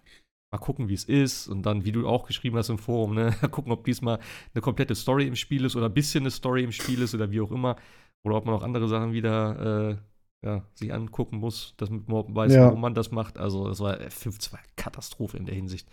mal 0.53 0.59
gucken, 0.59 0.89
wie 0.89 0.95
es 0.95 1.05
ist. 1.05 1.49
Und 1.49 1.63
dann, 1.65 1.85
wie 1.85 1.93
du 1.93 2.09
auch 2.09 2.27
geschrieben 2.27 2.57
hast 2.57 2.69
im 2.69 2.79
Forum, 2.79 3.15
ne, 3.15 3.33
gucken, 3.51 3.73
ob 3.73 3.85
diesmal 3.85 4.19
eine 4.55 4.63
komplette 4.63 4.95
Story 4.95 5.27
im 5.27 5.37
Spiel 5.37 5.65
ist 5.65 5.77
oder 5.77 5.87
ein 5.87 5.95
bisschen 5.95 6.23
eine 6.23 6.31
Story 6.31 6.65
im 6.65 6.73
Spiel 6.73 7.03
ist 7.03 7.15
oder 7.15 7.31
wie 7.31 7.41
auch 7.41 7.51
immer. 7.53 7.77
Oder 8.25 8.37
ob 8.37 8.47
man 8.47 8.55
auch 8.55 8.63
andere 8.63 8.89
Sachen 8.89 9.13
wieder 9.13 9.91
äh, 9.91 10.47
ja, 10.47 10.65
sich 10.75 10.93
angucken 10.93 11.39
muss, 11.39 11.75
dass 11.77 11.91
man 11.91 12.05
weiß, 12.09 12.55
Ja. 12.55 12.67
warum 12.67 12.81
man 12.81 12.95
das 12.95 13.11
macht. 13.11 13.39
Also, 13.39 13.69
das 13.69 13.81
war 13.81 13.99
F5 14.01 14.53
war 14.53 14.61
Katastrophe 14.77 15.37
in 15.37 15.47
der 15.47 15.55
Hinsicht. 15.55 15.89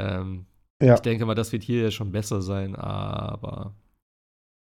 Ähm, 0.00 0.46
Ja. 0.80 0.94
Ich 0.94 1.00
denke 1.00 1.26
mal, 1.26 1.34
das 1.34 1.52
wird 1.52 1.62
hier 1.62 1.90
schon 1.90 2.10
besser 2.12 2.42
sein, 2.42 2.74
aber 2.76 3.74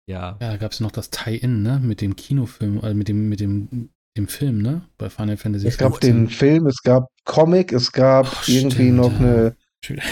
ja. 0.07 0.37
Ja, 0.41 0.51
da 0.51 0.57
gab 0.57 0.71
es 0.71 0.79
noch 0.79 0.91
das 0.91 1.09
Tie-In, 1.09 1.61
ne? 1.61 1.79
Mit 1.83 2.01
dem 2.01 2.15
Kinofilm, 2.15 2.79
also 2.81 2.95
mit 2.95 3.07
dem, 3.07 3.29
mit 3.29 3.39
dem, 3.39 3.89
dem 4.17 4.27
Film, 4.27 4.61
ne? 4.61 4.81
Bei 4.97 5.09
Final 5.09 5.37
Fantasy 5.37 5.67
Es 5.67 5.77
gab 5.77 5.91
15. 5.93 6.15
den 6.15 6.29
Film, 6.29 6.65
es 6.67 6.81
gab 6.83 7.09
Comic, 7.25 7.71
es 7.71 7.91
gab 7.91 8.25
Oh, 8.27 8.43
irgendwie 8.47 8.75
stimmt, 8.91 8.95
noch 8.95 9.11
ja. 9.11 9.17
eine, 9.19 9.55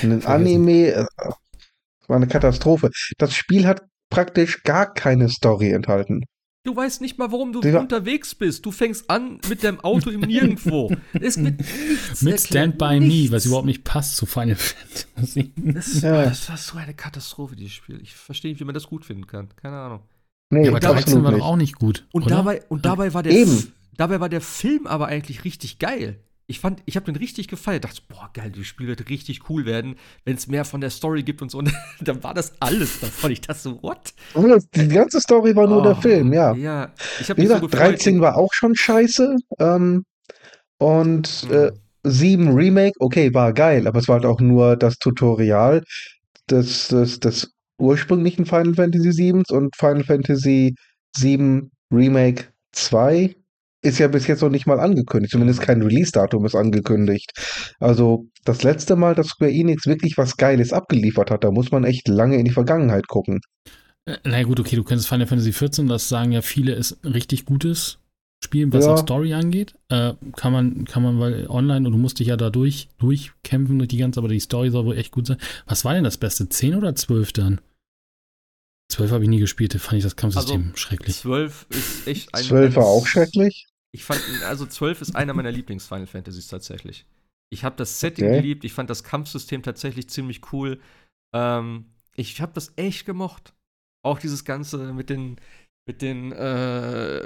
einen. 0.01 0.25
Anime. 0.25 0.87
äh, 0.91 1.05
Es 2.01 2.09
war 2.09 2.17
eine 2.17 2.27
Katastrophe. 2.27 2.89
Das 3.17 3.33
Spiel 3.33 3.65
hat 3.65 3.83
praktisch 4.09 4.63
gar 4.63 4.93
keine 4.93 5.29
Story 5.29 5.71
enthalten. 5.71 6.23
Du 6.65 6.75
weißt 6.75 6.99
nicht 6.99 7.17
mal, 7.19 7.31
warum 7.31 7.53
du 7.53 7.61
Digga. 7.61 7.79
unterwegs 7.79 8.33
bist. 8.35 8.65
Du 8.65 8.71
fängst 8.71 9.09
an 9.09 9.39
mit 9.47 9.63
deinem 9.63 9.79
Auto 9.81 10.09
im 10.09 10.21
Nirgendwo. 10.21 10.91
Es 11.13 11.37
wird 11.41 11.59
nichts 11.59 12.21
Mit 12.23 12.33
erklärt, 12.33 12.39
Stand 12.41 12.77
By 12.79 12.99
Me, 12.99 13.05
nichts. 13.07 13.31
was 13.31 13.45
überhaupt 13.45 13.67
nicht 13.67 13.83
passt 13.83 14.17
zu 14.17 14.25
Final 14.25 14.55
Fantasy. 14.55 15.53
Das, 15.55 16.01
Ja. 16.01 16.23
das 16.25 16.49
war 16.49 16.57
so 16.57 16.77
eine 16.77 16.93
Katastrophe, 16.95 17.55
dieses 17.55 17.73
Spiel. 17.73 17.99
Ich 18.01 18.13
verstehe 18.15 18.51
nicht, 18.51 18.59
wie 18.59 18.65
man 18.65 18.73
das 18.73 18.87
gut 18.87 19.05
finden 19.05 19.27
kann. 19.27 19.49
Keine 19.55 19.77
Ahnung. 19.77 19.99
Nee, 20.49 20.63
Ja, 20.65 20.71
aber 20.71 20.79
13 20.79 20.97
absolut 20.97 21.23
war 21.23 21.31
doch 21.31 21.37
nicht. 21.37 21.45
auch 21.45 21.55
nicht 21.55 21.75
gut. 21.75 22.07
Und 22.11 22.23
oder? 22.25 22.35
dabei, 22.37 22.63
und 22.67 22.83
dabei 22.85 23.13
war 23.13 23.21
der 23.23 23.31
Eben. 23.33 23.71
Dabei 23.97 24.19
war 24.19 24.27
der 24.29 24.41
Film 24.41 24.87
aber 24.87 25.05
eigentlich 25.07 25.45
richtig 25.45 25.79
geil. 25.79 26.19
Ich 26.47 26.59
fand, 26.59 26.81
ich 26.85 26.95
habe 26.95 27.05
den 27.05 27.15
richtig 27.15 27.47
gefeiert. 27.47 27.83
Dachte, 27.85 28.01
boah, 28.07 28.29
geil, 28.33 28.51
das 28.55 28.65
Spiel 28.67 28.87
wird 28.87 29.09
richtig 29.09 29.49
cool 29.49 29.65
werden, 29.65 29.95
wenn 30.25 30.35
es 30.35 30.47
mehr 30.47 30.65
von 30.65 30.81
der 30.81 30.89
Story 30.91 31.23
gibt 31.23 31.41
und 31.41 31.49
so. 31.51 31.59
Und 31.59 31.73
dann 32.01 32.23
war 32.23 32.33
das 32.33 32.61
alles 32.61 32.99
davon. 32.99 33.31
Ich 33.31 33.41
dachte 33.41 33.59
so, 33.61 33.81
what? 33.83 34.13
Die 34.75 34.87
ganze 34.89 35.19
Story 35.21 35.55
war 35.55 35.67
nur 35.67 35.81
der 35.81 35.95
Oh, 35.95 36.01
Film, 36.01 36.33
ja. 36.33 36.53
Ja, 36.53 36.93
ich 37.17 37.29
Wie 37.35 37.43
habe 37.43 37.43
so 37.45 37.59
gesagt, 37.59 37.61
gefreut. 37.61 37.71
13 37.71 38.21
war 38.21 38.37
auch 38.37 38.53
schon 38.53 38.75
scheiße. 38.75 39.35
Ähm, 39.59 40.05
und 40.79 41.47
äh, 41.49 41.71
Mhm. 41.71 41.81
7 42.03 42.49
Remake, 42.53 42.95
okay, 42.99 43.33
war 43.33 43.53
geil, 43.53 43.87
aber 43.87 43.99
es 43.99 44.07
war 44.07 44.15
halt 44.15 44.25
auch 44.25 44.41
nur 44.41 44.77
das 44.77 44.97
Tutorial 44.99 45.83
des, 46.49 46.89
des, 46.89 47.19
des 47.19 47.51
ursprünglichen 47.79 48.45
Final 48.45 48.75
Fantasy 48.75 49.11
7 49.11 49.43
und 49.49 49.75
Final 49.75 50.03
Fantasy 50.03 50.75
7 51.17 51.71
Remake 51.91 52.45
2 52.73 53.35
ist 53.85 53.99
ja 53.99 54.07
bis 54.07 54.27
jetzt 54.27 54.41
noch 54.41 54.49
nicht 54.49 54.65
mal 54.67 54.79
angekündigt. 54.79 55.31
Zumindest 55.31 55.61
kein 55.61 55.81
Release-Datum 55.81 56.45
ist 56.45 56.55
angekündigt. 56.55 57.31
Also 57.79 58.27
das 58.43 58.63
letzte 58.63 58.95
Mal, 58.95 59.15
dass 59.15 59.27
Square 59.27 59.51
Enix 59.51 59.85
wirklich 59.87 60.17
was 60.17 60.37
Geiles 60.37 60.73
abgeliefert 60.73 61.31
hat, 61.31 61.43
da 61.43 61.51
muss 61.51 61.71
man 61.71 61.83
echt 61.83 62.07
lange 62.07 62.37
in 62.37 62.45
die 62.45 62.51
Vergangenheit 62.51 63.07
gucken. 63.07 63.41
Äh, 64.05 64.17
Na 64.23 64.43
gut, 64.43 64.59
okay, 64.59 64.75
du 64.75 64.83
kennst 64.83 65.07
Final 65.07 65.27
Fantasy 65.27 65.51
XIV, 65.51 65.87
das 65.87 66.09
sagen 66.09 66.31
ja 66.31 66.41
viele, 66.41 66.73
ist 66.73 67.03
ein 67.03 67.11
richtig 67.13 67.45
gutes 67.45 67.99
Spiel, 68.43 68.71
was 68.71 68.85
Ja. 68.85 68.93
auch 68.93 68.97
Story 68.99 69.33
angeht. 69.33 69.73
Äh, 69.89 70.13
kann 70.35 70.51
man, 70.53 70.85
kann 70.85 71.01
man, 71.01 71.19
weil 71.19 71.47
online 71.49 71.87
und 71.87 71.93
du 71.93 71.97
musst 71.97 72.19
dich 72.19 72.27
ja 72.27 72.37
da 72.37 72.49
durch, 72.49 72.89
durchkämpfen 72.99 73.79
durch 73.79 73.87
die 73.89 73.97
ganze, 73.97 74.19
aber 74.19 74.27
die 74.27 74.39
Story 74.39 74.69
soll 74.69 74.85
wohl 74.85 74.97
echt 74.97 75.11
gut 75.11 75.25
sein. 75.25 75.37
Was 75.65 75.85
war 75.85 75.93
denn 75.93 76.03
das 76.03 76.17
Beste? 76.17 76.47
10 76.47 76.75
oder 76.75 76.93
12 76.95 77.33
dann? 77.33 77.61
12 78.91 79.11
habe 79.11 79.23
ich 79.23 79.29
nie 79.29 79.39
gespielt, 79.39 79.73
da 79.73 79.79
fand 79.79 79.97
ich 79.97 80.03
das 80.03 80.15
Kampfsystem 80.15 80.73
schrecklich. 80.75 81.15
12 81.15 81.65
ist 81.71 82.07
echt 82.07 82.35
ein 82.35 82.43
12 82.43 82.75
war 82.75 82.85
auch 82.85 83.07
schrecklich. 83.07 83.65
Ich 83.95 84.03
fand, 84.03 84.21
also 84.43 84.65
12 84.65 85.01
ist 85.01 85.15
einer 85.15 85.33
meiner 85.33 85.51
Lieblings-Final 85.51 86.05
Fantasies 86.05 86.49
tatsächlich. 86.49 87.05
Ich 87.49 87.63
habe 87.63 87.77
das 87.77 88.01
Setting 88.01 88.25
Okay. 88.25 88.35
geliebt, 88.41 88.65
ich 88.65 88.73
fand 88.73 88.89
das 88.89 89.05
Kampfsystem 89.05 89.63
tatsächlich 89.63 90.09
ziemlich 90.09 90.51
cool. 90.51 90.81
Ähm, 91.33 91.85
ich 92.13 92.41
habe 92.41 92.51
das 92.53 92.73
echt 92.75 93.05
gemocht. 93.05 93.53
Auch 94.03 94.19
dieses 94.19 94.43
Ganze 94.43 94.91
mit 94.93 95.09
den, 95.09 95.37
mit 95.87 96.01
den, 96.01 96.33
äh, 96.33 97.25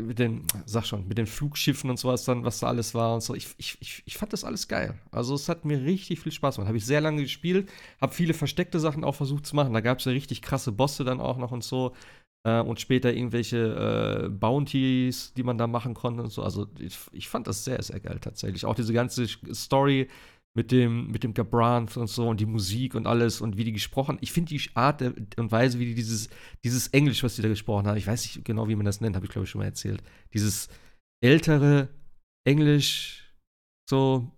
mit 0.00 0.18
den, 0.18 0.44
sag 0.66 0.86
schon, 0.86 1.06
mit 1.06 1.18
den 1.18 1.28
Flugschiffen 1.28 1.88
und 1.88 1.98
sowas 2.00 2.24
dann, 2.24 2.42
was 2.44 2.58
da 2.58 2.66
alles 2.66 2.94
war 2.94 3.14
und 3.14 3.20
so. 3.22 3.36
Ich, 3.36 3.54
ich, 3.58 3.78
ich, 3.80 4.02
ich 4.04 4.16
fand 4.16 4.32
das 4.32 4.42
alles 4.42 4.66
geil. 4.66 4.98
Also 5.12 5.36
es 5.36 5.48
hat 5.48 5.64
mir 5.64 5.84
richtig 5.84 6.18
viel 6.18 6.32
Spaß 6.32 6.56
gemacht. 6.56 6.66
Habe 6.68 6.78
ich 6.78 6.86
sehr 6.86 7.00
lange 7.00 7.22
gespielt, 7.22 7.70
habe 8.00 8.12
viele 8.12 8.34
versteckte 8.34 8.80
Sachen 8.80 9.04
auch 9.04 9.14
versucht 9.14 9.46
zu 9.46 9.54
machen. 9.54 9.72
Da 9.72 9.80
gab 9.80 10.00
es 10.00 10.04
ja 10.04 10.10
richtig 10.10 10.42
krasse 10.42 10.72
Bosse 10.72 11.04
dann 11.04 11.20
auch 11.20 11.38
noch 11.38 11.52
und 11.52 11.62
so. 11.62 11.94
Äh, 12.44 12.60
und 12.60 12.80
später 12.80 13.12
irgendwelche 13.12 14.24
äh, 14.24 14.28
Bounties, 14.28 15.32
die 15.34 15.42
man 15.42 15.58
da 15.58 15.66
machen 15.66 15.94
konnte 15.94 16.22
und 16.22 16.30
so. 16.30 16.42
Also 16.42 16.66
ich, 16.78 16.98
ich 17.12 17.28
fand 17.28 17.46
das 17.46 17.64
sehr, 17.64 17.82
sehr 17.82 18.00
geil 18.00 18.18
tatsächlich. 18.20 18.64
Auch 18.64 18.74
diese 18.74 18.92
ganze 18.92 19.26
Story 19.52 20.08
mit 20.54 20.70
dem, 20.70 21.10
mit 21.10 21.24
dem 21.24 21.34
Gabranth 21.34 21.96
und 21.96 22.08
so 22.08 22.28
und 22.28 22.40
die 22.40 22.46
Musik 22.46 22.94
und 22.94 23.06
alles 23.06 23.40
und 23.40 23.56
wie 23.56 23.64
die 23.64 23.72
gesprochen. 23.72 24.18
Ich 24.20 24.32
finde 24.32 24.50
die 24.50 24.60
Art 24.74 25.02
und 25.02 25.52
Weise, 25.52 25.78
wie 25.78 25.86
die 25.86 25.94
dieses, 25.94 26.28
dieses 26.64 26.88
Englisch, 26.88 27.22
was 27.22 27.36
die 27.36 27.42
da 27.42 27.48
gesprochen 27.48 27.86
haben, 27.86 27.96
ich 27.96 28.06
weiß 28.06 28.22
nicht 28.22 28.44
genau, 28.44 28.68
wie 28.68 28.76
man 28.76 28.84
das 28.84 29.00
nennt, 29.00 29.16
habe 29.16 29.24
ich 29.24 29.32
glaube 29.32 29.44
ich 29.44 29.50
schon 29.50 29.60
mal 29.60 29.66
erzählt. 29.66 30.02
Dieses 30.34 30.68
ältere 31.22 31.88
Englisch, 32.44 33.32
so. 33.88 34.30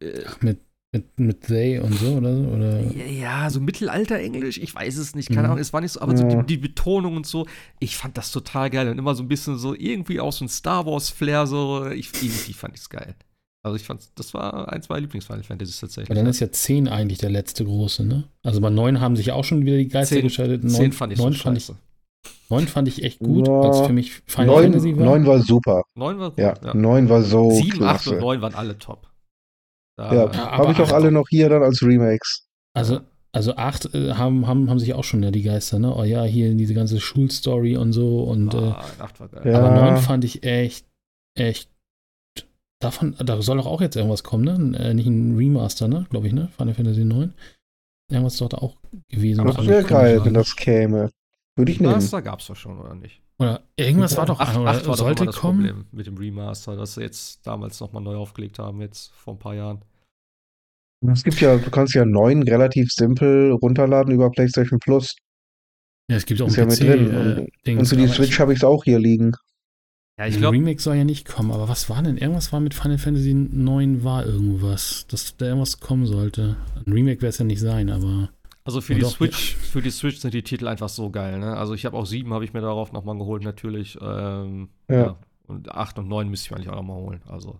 Äh, 0.00 0.24
Ach, 0.26 0.42
mit, 0.42 0.60
mit, 0.92 1.18
mit 1.20 1.40
they 1.42 1.78
und 1.78 1.94
so, 1.94 2.14
oder? 2.14 2.34
so, 2.36 2.42
oder? 2.48 2.80
ja, 3.08 3.48
so 3.48 3.60
Mittelalter-Englisch, 3.60 4.58
ich 4.58 4.74
weiß 4.74 4.96
es 4.96 5.14
nicht, 5.14 5.28
keine 5.28 5.42
Mhm. 5.42 5.44
Ahnung, 5.46 5.58
es 5.58 5.72
war 5.72 5.80
nicht 5.80 5.92
so, 5.92 6.00
aber 6.00 6.16
so 6.16 6.24
Ja. 6.24 6.42
die, 6.42 6.46
die 6.46 6.56
Betonung 6.56 7.16
und 7.16 7.26
so, 7.26 7.46
ich 7.78 7.96
fand 7.96 8.16
das 8.18 8.32
total 8.32 8.70
geil 8.70 8.88
und 8.88 8.98
immer 8.98 9.14
so 9.14 9.22
ein 9.22 9.28
bisschen 9.28 9.56
so, 9.58 9.74
irgendwie 9.74 10.18
auch 10.20 10.32
so 10.32 10.44
ein 10.44 10.48
Star 10.48 10.86
Wars-Flair, 10.86 11.46
so, 11.46 11.86
ich, 11.86 12.10
irgendwie 12.22 12.52
fand 12.52 12.74
ich 12.74 12.80
es 12.80 12.90
geil. 12.90 13.14
Also 13.62 13.76
ich 13.76 13.82
fand, 13.84 14.02
das 14.16 14.32
war 14.34 14.72
eins 14.72 14.88
meiner 14.88 15.02
Lieblings-Final 15.02 15.42
Fantasies 15.44 15.78
tatsächlich. 15.80 16.08
Weil 16.08 16.16
dann 16.16 16.26
ist 16.26 16.40
ja 16.40 16.50
10 16.50 16.88
eigentlich 16.88 17.18
der 17.18 17.28
letzte 17.30 17.64
große, 17.64 18.04
ne? 18.04 18.24
Also 18.42 18.60
bei 18.62 18.70
9 18.70 19.00
haben 19.00 19.16
sich 19.16 19.32
auch 19.32 19.44
schon 19.44 19.66
wieder 19.66 19.76
die 19.76 19.86
Geister 19.88 20.16
Zehn- 20.16 20.22
geschaltet. 20.22 20.64
9, 20.64 20.72
Zehn 20.72 20.92
fand 20.92 21.12
ich 21.12 21.18
so 21.18 21.24
fand 21.30 21.58
ich, 21.58 21.64
scheiße. 21.66 21.76
9 22.48 22.66
fand 22.66 22.88
ich 22.88 23.04
echt 23.04 23.18
gut, 23.18 23.46
Ja. 23.46 23.60
als 23.60 23.86
für 23.86 23.92
mich 23.92 24.22
Final 24.26 24.46
9, 24.46 24.62
Fantasy 24.72 24.96
war. 24.96 25.04
9 25.04 25.26
war 25.26 25.40
super. 25.42 25.82
Neun 25.94 26.18
war 26.18 26.30
gut, 26.30 26.38
Ja, 26.38 26.54
ja. 26.64 26.74
9 26.74 27.08
war 27.10 27.22
so 27.22 27.50
Sieben, 27.50 27.82
acht 27.84 28.06
und 28.06 28.12
klasse. 28.14 28.14
neun 28.20 28.40
waren 28.40 28.54
alle 28.54 28.78
top. 28.78 29.06
Da, 30.00 30.14
Ja, 30.14 30.32
Ja, 30.32 30.48
aber 30.48 30.62
habe 30.64 30.72
ich 30.72 30.78
auch 30.78 30.84
acht 30.84 30.92
alle 30.94 31.12
noch 31.12 31.28
hier 31.28 31.50
dann 31.50 31.62
als 31.62 31.82
Remakes. 31.82 32.46
Also, 32.72 33.00
also 33.32 33.54
8 33.54 33.94
äh, 33.94 34.12
haben, 34.14 34.46
haben, 34.46 34.70
haben 34.70 34.78
sich 34.78 34.94
auch 34.94 35.04
schon 35.04 35.22
ja 35.22 35.30
die 35.30 35.42
Geister, 35.42 35.78
ne? 35.78 35.94
Oh 35.94 36.04
ja, 36.04 36.24
hier 36.24 36.54
diese 36.54 36.72
ganze 36.72 36.98
Schulstory 37.00 37.76
und 37.76 37.92
so 37.92 38.22
und 38.24 38.54
äh, 38.54 38.56
ah, 38.56 38.84
acht 38.98 39.20
war 39.20 39.28
geil. 39.28 39.52
Ja. 39.52 39.58
aber 39.58 39.74
9 39.74 39.98
fand 39.98 40.24
ich 40.24 40.42
echt, 40.42 40.86
echt. 41.34 41.68
Davon, 42.82 43.14
da 43.22 43.42
soll 43.42 43.58
doch 43.58 43.66
auch 43.66 43.82
jetzt 43.82 43.96
irgendwas 43.96 44.24
kommen, 44.24 44.44
ne? 44.44 44.78
Äh, 44.78 44.94
nicht 44.94 45.06
ein 45.06 45.36
Remaster, 45.36 45.86
ne? 45.86 46.06
Glaube 46.08 46.28
ich, 46.28 46.32
ne? 46.32 46.48
Final 46.56 46.72
Fantasy 46.72 47.04
9. 47.04 47.34
Irgendwas 48.10 48.32
ist 48.32 48.40
doch 48.40 48.48
da 48.48 48.56
auch 48.56 48.76
gewesen. 49.10 49.44
Das 49.44 49.66
wäre 49.66 49.84
geil, 49.84 50.18
war. 50.18 50.24
wenn 50.24 50.34
das 50.34 50.56
käme. 50.56 51.10
Würde 51.56 51.72
ich 51.72 51.78
nehmen. 51.78 51.92
Remaster 51.92 52.22
gab's 52.22 52.46
doch 52.46 52.56
schon, 52.56 52.80
oder 52.80 52.94
nicht? 52.94 53.20
Oder 53.38 53.62
irgendwas 53.76 54.16
war 54.16 54.26
doch, 54.26 54.40
Acht, 54.40 54.56
oder 54.56 54.70
acht 54.70 54.86
war 54.86 54.96
doch 54.96 54.96
sollte 54.96 55.22
immer 55.22 55.32
das 55.32 55.40
kommen. 55.40 55.64
Problem 55.64 55.86
mit 55.92 56.06
dem 56.06 56.16
Remaster, 56.16 56.74
das 56.76 56.94
sie 56.94 57.02
jetzt 57.02 57.46
damals 57.46 57.80
nochmal 57.80 58.02
neu 58.02 58.16
aufgelegt 58.16 58.58
haben, 58.58 58.80
jetzt 58.80 59.12
vor 59.12 59.34
ein 59.34 59.38
paar 59.38 59.54
Jahren. 59.54 59.82
Es 61.06 61.24
gibt 61.24 61.40
ja, 61.40 61.56
du 61.56 61.70
kannst 61.70 61.94
ja 61.94 62.04
9 62.04 62.42
relativ 62.42 62.90
simpel 62.92 63.52
runterladen 63.52 64.12
über 64.12 64.30
PlayStation 64.30 64.78
Plus. 64.78 65.14
Ja, 66.10 66.16
es 66.16 66.26
gibt 66.26 66.42
auch 66.42 66.48
Ist 66.48 66.58
ein 66.58 66.60
ja 66.60 66.66
mit 66.66 66.78
PC, 66.78 66.80
drin. 66.80 67.10
äh, 67.10 67.40
Und, 67.40 67.48
Dings, 67.66 67.80
und 67.80 67.86
für 67.86 67.96
die 67.96 68.08
Switch 68.08 68.38
habe 68.38 68.52
ich 68.52 68.58
es 68.58 68.64
auch 68.64 68.84
hier 68.84 68.98
liegen. 68.98 69.32
Ja, 70.18 70.26
ich 70.26 70.36
glaube, 70.36 70.56
Remake 70.56 70.80
soll 70.82 70.96
ja 70.96 71.04
nicht 71.04 71.26
kommen, 71.26 71.50
aber 71.50 71.68
was 71.68 71.88
war 71.88 72.02
denn? 72.02 72.18
Irgendwas 72.18 72.52
war 72.52 72.60
mit 72.60 72.74
Final 72.74 72.98
Fantasy 72.98 73.32
9 73.32 74.04
war 74.04 74.26
irgendwas, 74.26 75.06
dass 75.08 75.36
da 75.36 75.46
irgendwas 75.46 75.80
kommen 75.80 76.04
sollte. 76.06 76.56
Ein 76.86 76.92
Remake 76.92 77.22
wäre 77.22 77.30
es 77.30 77.38
ja 77.38 77.44
nicht 77.46 77.60
sein, 77.60 77.88
aber 77.88 78.30
also 78.64 78.82
für 78.82 78.92
Ja, 78.92 78.98
die 78.98 79.02
doch, 79.04 79.10
Switch, 79.10 79.56
für 79.56 79.80
die 79.80 79.90
Switch 79.90 80.18
sind 80.18 80.34
die 80.34 80.42
Titel 80.42 80.68
einfach 80.68 80.90
so 80.90 81.10
geil, 81.10 81.38
ne? 81.38 81.56
Also 81.56 81.72
ich 81.72 81.86
habe 81.86 81.96
auch 81.96 82.04
sieben, 82.04 82.34
habe 82.34 82.44
ich 82.44 82.52
mir 82.52 82.60
darauf 82.60 82.92
nochmal 82.92 83.16
geholt, 83.16 83.42
natürlich. 83.42 83.96
Ähm, 84.02 84.68
Ja. 84.88 84.96
ja. 84.96 85.16
Und 85.46 85.70
acht 85.72 85.98
und 85.98 86.06
neun 86.08 86.28
müsste 86.28 86.46
ich 86.46 86.50
mir 86.50 86.56
eigentlich 86.58 86.68
auch 86.68 86.76
nochmal 86.76 86.98
holen. 86.98 87.22
Also, 87.26 87.58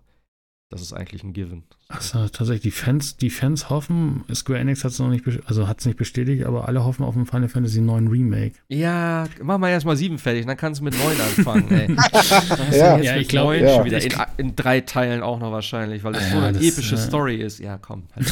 das 0.69 0.81
ist 0.81 0.93
eigentlich 0.93 1.23
ein 1.23 1.33
Given. 1.33 1.63
Also, 1.91 2.27
tatsächlich, 2.29 2.61
die 2.61 2.71
Fans, 2.71 3.17
die 3.17 3.29
Fans 3.29 3.69
hoffen, 3.69 4.23
Square 4.33 4.59
Enix 4.59 4.83
hat 4.83 4.91
es 4.91 4.99
noch 4.99 5.09
nicht, 5.09 5.25
also 5.45 5.67
hat 5.67 5.79
es 5.79 5.85
nicht 5.85 5.97
bestätigt, 5.97 6.45
aber 6.45 6.67
alle 6.67 6.83
hoffen 6.85 7.03
auf 7.03 7.15
ein 7.15 7.25
Final 7.25 7.49
Fantasy 7.49 7.81
9 7.81 8.07
Remake. 8.07 8.53
Ja, 8.69 9.27
mach 9.41 9.57
mal 9.57 9.69
erstmal 9.69 9.97
sieben 9.97 10.17
fertig, 10.17 10.45
dann 10.45 10.57
kannst 10.57 10.79
du 10.81 10.85
mit 10.85 10.93
neun 10.97 11.19
anfangen, 11.19 11.71
ey. 11.71 11.95
Ja. 12.71 12.95
jetzt 12.97 13.05
Ja, 13.05 13.13
mit 13.13 13.21
ich 13.23 13.27
glaub- 13.27 13.45
neun 13.47 13.63
ja. 13.63 13.75
schon 13.75 13.85
wieder 13.85 13.97
Ich- 13.97 14.05
in, 14.37 14.47
in 14.49 14.55
drei 14.55 14.81
Teilen 14.81 15.21
auch 15.23 15.39
noch 15.39 15.51
wahrscheinlich, 15.51 16.03
weil 16.03 16.13
das 16.13 16.29
so 16.29 16.37
Ja, 16.37 16.45
eine 16.47 16.57
das, 16.57 16.67
epische 16.67 16.95
äh, 16.95 16.97
Story 16.97 17.35
ist. 17.35 17.59
Ja, 17.59 17.77
komm, 17.77 18.03
halt 18.15 18.27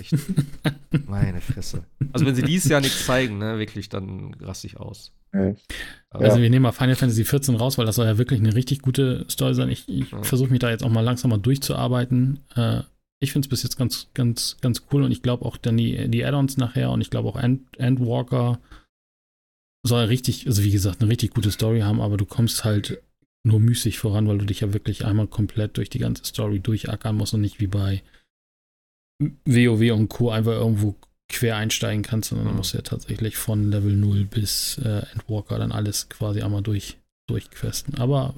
echt. 0.00 0.14
Meine 1.08 1.40
Fresse. 1.40 1.84
Also 2.12 2.26
wenn 2.26 2.34
sie 2.34 2.42
dieses 2.42 2.68
Jahr 2.70 2.80
nichts 2.80 3.06
zeigen, 3.06 3.38
ne, 3.38 3.58
wirklich, 3.58 3.88
dann 3.88 4.34
raste 4.40 4.66
ich 4.66 4.78
aus. 4.78 5.12
Ja. 5.32 5.52
Also 6.10 6.40
wir 6.42 6.50
nehmen 6.50 6.64
mal 6.64 6.72
Final 6.72 6.96
Fantasy 6.96 7.24
14 7.24 7.54
raus, 7.54 7.78
weil 7.78 7.86
das 7.86 7.94
soll 7.94 8.06
ja 8.06 8.18
wirklich 8.18 8.40
eine 8.40 8.54
richtig 8.54 8.82
gute 8.82 9.24
Story 9.30 9.54
sein. 9.54 9.68
Ich, 9.68 9.88
ich 9.88 10.10
Ja. 10.10 10.22
versuche 10.24 10.50
mich 10.50 10.58
da 10.58 10.70
jetzt 10.70 10.82
auch 10.82 10.88
mal 10.90 11.02
langsam 11.02 11.30
mal 11.30 11.38
durchzuarbeiten. 11.38 12.40
Äh, 12.56 12.80
ich 13.22 13.32
finde 13.32 13.46
es 13.46 13.50
bis 13.50 13.62
jetzt 13.62 13.76
ganz, 13.76 14.08
ganz, 14.14 14.56
ganz 14.60 14.84
cool 14.92 15.02
und 15.02 15.12
ich 15.12 15.22
glaube 15.22 15.44
auch 15.44 15.56
dann 15.56 15.76
die, 15.76 16.08
die 16.08 16.24
Add-ons 16.24 16.56
nachher 16.56 16.90
und 16.90 17.00
ich 17.00 17.10
glaube 17.10 17.28
auch 17.28 17.36
End, 17.36 17.78
Endwalker 17.78 18.58
soll 19.86 20.04
richtig, 20.06 20.46
also 20.46 20.62
wie 20.62 20.70
gesagt, 20.70 21.00
eine 21.00 21.10
richtig 21.10 21.32
gute 21.32 21.50
Story 21.50 21.80
haben, 21.80 22.00
aber 22.00 22.16
du 22.16 22.26
kommst 22.26 22.64
halt 22.64 23.02
nur 23.46 23.60
müßig 23.60 23.98
voran, 23.98 24.28
weil 24.28 24.38
du 24.38 24.44
dich 24.44 24.60
ja 24.60 24.72
wirklich 24.74 25.04
einmal 25.06 25.26
komplett 25.26 25.76
durch 25.76 25.88
die 25.88 25.98
ganze 25.98 26.24
Story 26.24 26.60
durchackern 26.60 27.16
musst 27.16 27.32
und 27.34 27.40
nicht 27.40 27.60
wie 27.60 27.66
bei 27.66 28.02
WoW 29.46 29.92
und 29.92 30.08
Co. 30.08 30.30
einfach 30.30 30.52
irgendwo 30.52 30.96
quer 31.30 31.56
einsteigen 31.56 32.02
kannst, 32.02 32.30
sondern 32.30 32.46
Mhm. 32.48 32.52
du 32.52 32.56
musst 32.58 32.74
ja 32.74 32.80
tatsächlich 32.82 33.36
von 33.36 33.70
Level 33.70 33.94
0 33.94 34.24
bis 34.24 34.78
äh, 34.78 35.06
Endwalker 35.12 35.58
dann 35.58 35.72
alles 35.72 36.08
quasi 36.08 36.42
einmal 36.42 36.62
durch, 36.62 36.98
durchquesten. 37.28 37.94
Aber 37.96 38.34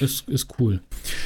ist, 0.00 0.28
ist 0.28 0.48
cool. 0.58 0.82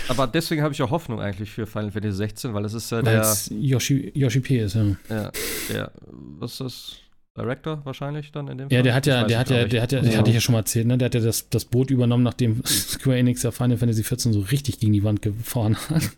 Aber 0.09 0.27
deswegen 0.27 0.63
habe 0.63 0.75
ich 0.75 0.83
auch 0.83 0.91
Hoffnung 0.91 1.21
eigentlich 1.21 1.51
für 1.51 1.67
Final 1.67 1.91
Fantasy 1.91 2.17
16, 2.17 2.55
weil 2.55 2.63
das 2.63 2.75
ist 2.75 2.91
ja 2.91 3.03
der, 3.03 3.21
es 3.23 3.51
Yoshi, 3.53 4.13
Yoshi 4.15 4.41
P 4.41 4.59
ist, 4.61 4.75
ja. 4.75 4.85
ja, 5.09 5.31
der, 5.71 5.93
was 6.07 6.53
ist 6.53 6.61
das? 6.61 6.97
Director 7.39 7.81
wahrscheinlich 7.85 8.33
dann 8.33 8.49
in 8.49 8.59
dem 8.59 8.69
Ja, 8.71 8.79
Fall? 8.79 8.83
der 8.83 8.95
hat 8.95 9.07
ja, 9.07 9.25
der 9.25 9.39
hat 9.39 9.51
ja, 9.51 9.65
der 9.65 9.83
hat 9.83 9.93
ja, 9.93 10.03
Ja. 10.03 10.19
hatte 10.19 10.31
ich 10.31 10.35
ja 10.35 10.41
schon 10.41 10.53
mal 10.53 10.59
erzählt, 10.59 10.89
ne? 10.89 10.99
Der 10.99 11.07
hat 11.07 11.15
ja 11.15 11.21
das, 11.21 11.49
das 11.49 11.65
Boot 11.65 11.91
übernommen, 11.91 12.25
nachdem 12.25 12.63
Square 12.67 13.17
Enix 13.19 13.45
ja 13.45 13.53
Final 13.53 13.79
Fantasy 13.79 14.03
14 14.03 14.33
so 14.33 14.41
richtig 14.41 14.81
gegen 14.81 14.93
die 14.93 15.05
Wand 15.05 15.23
gefahren 15.23 15.77
hat. 15.89 16.11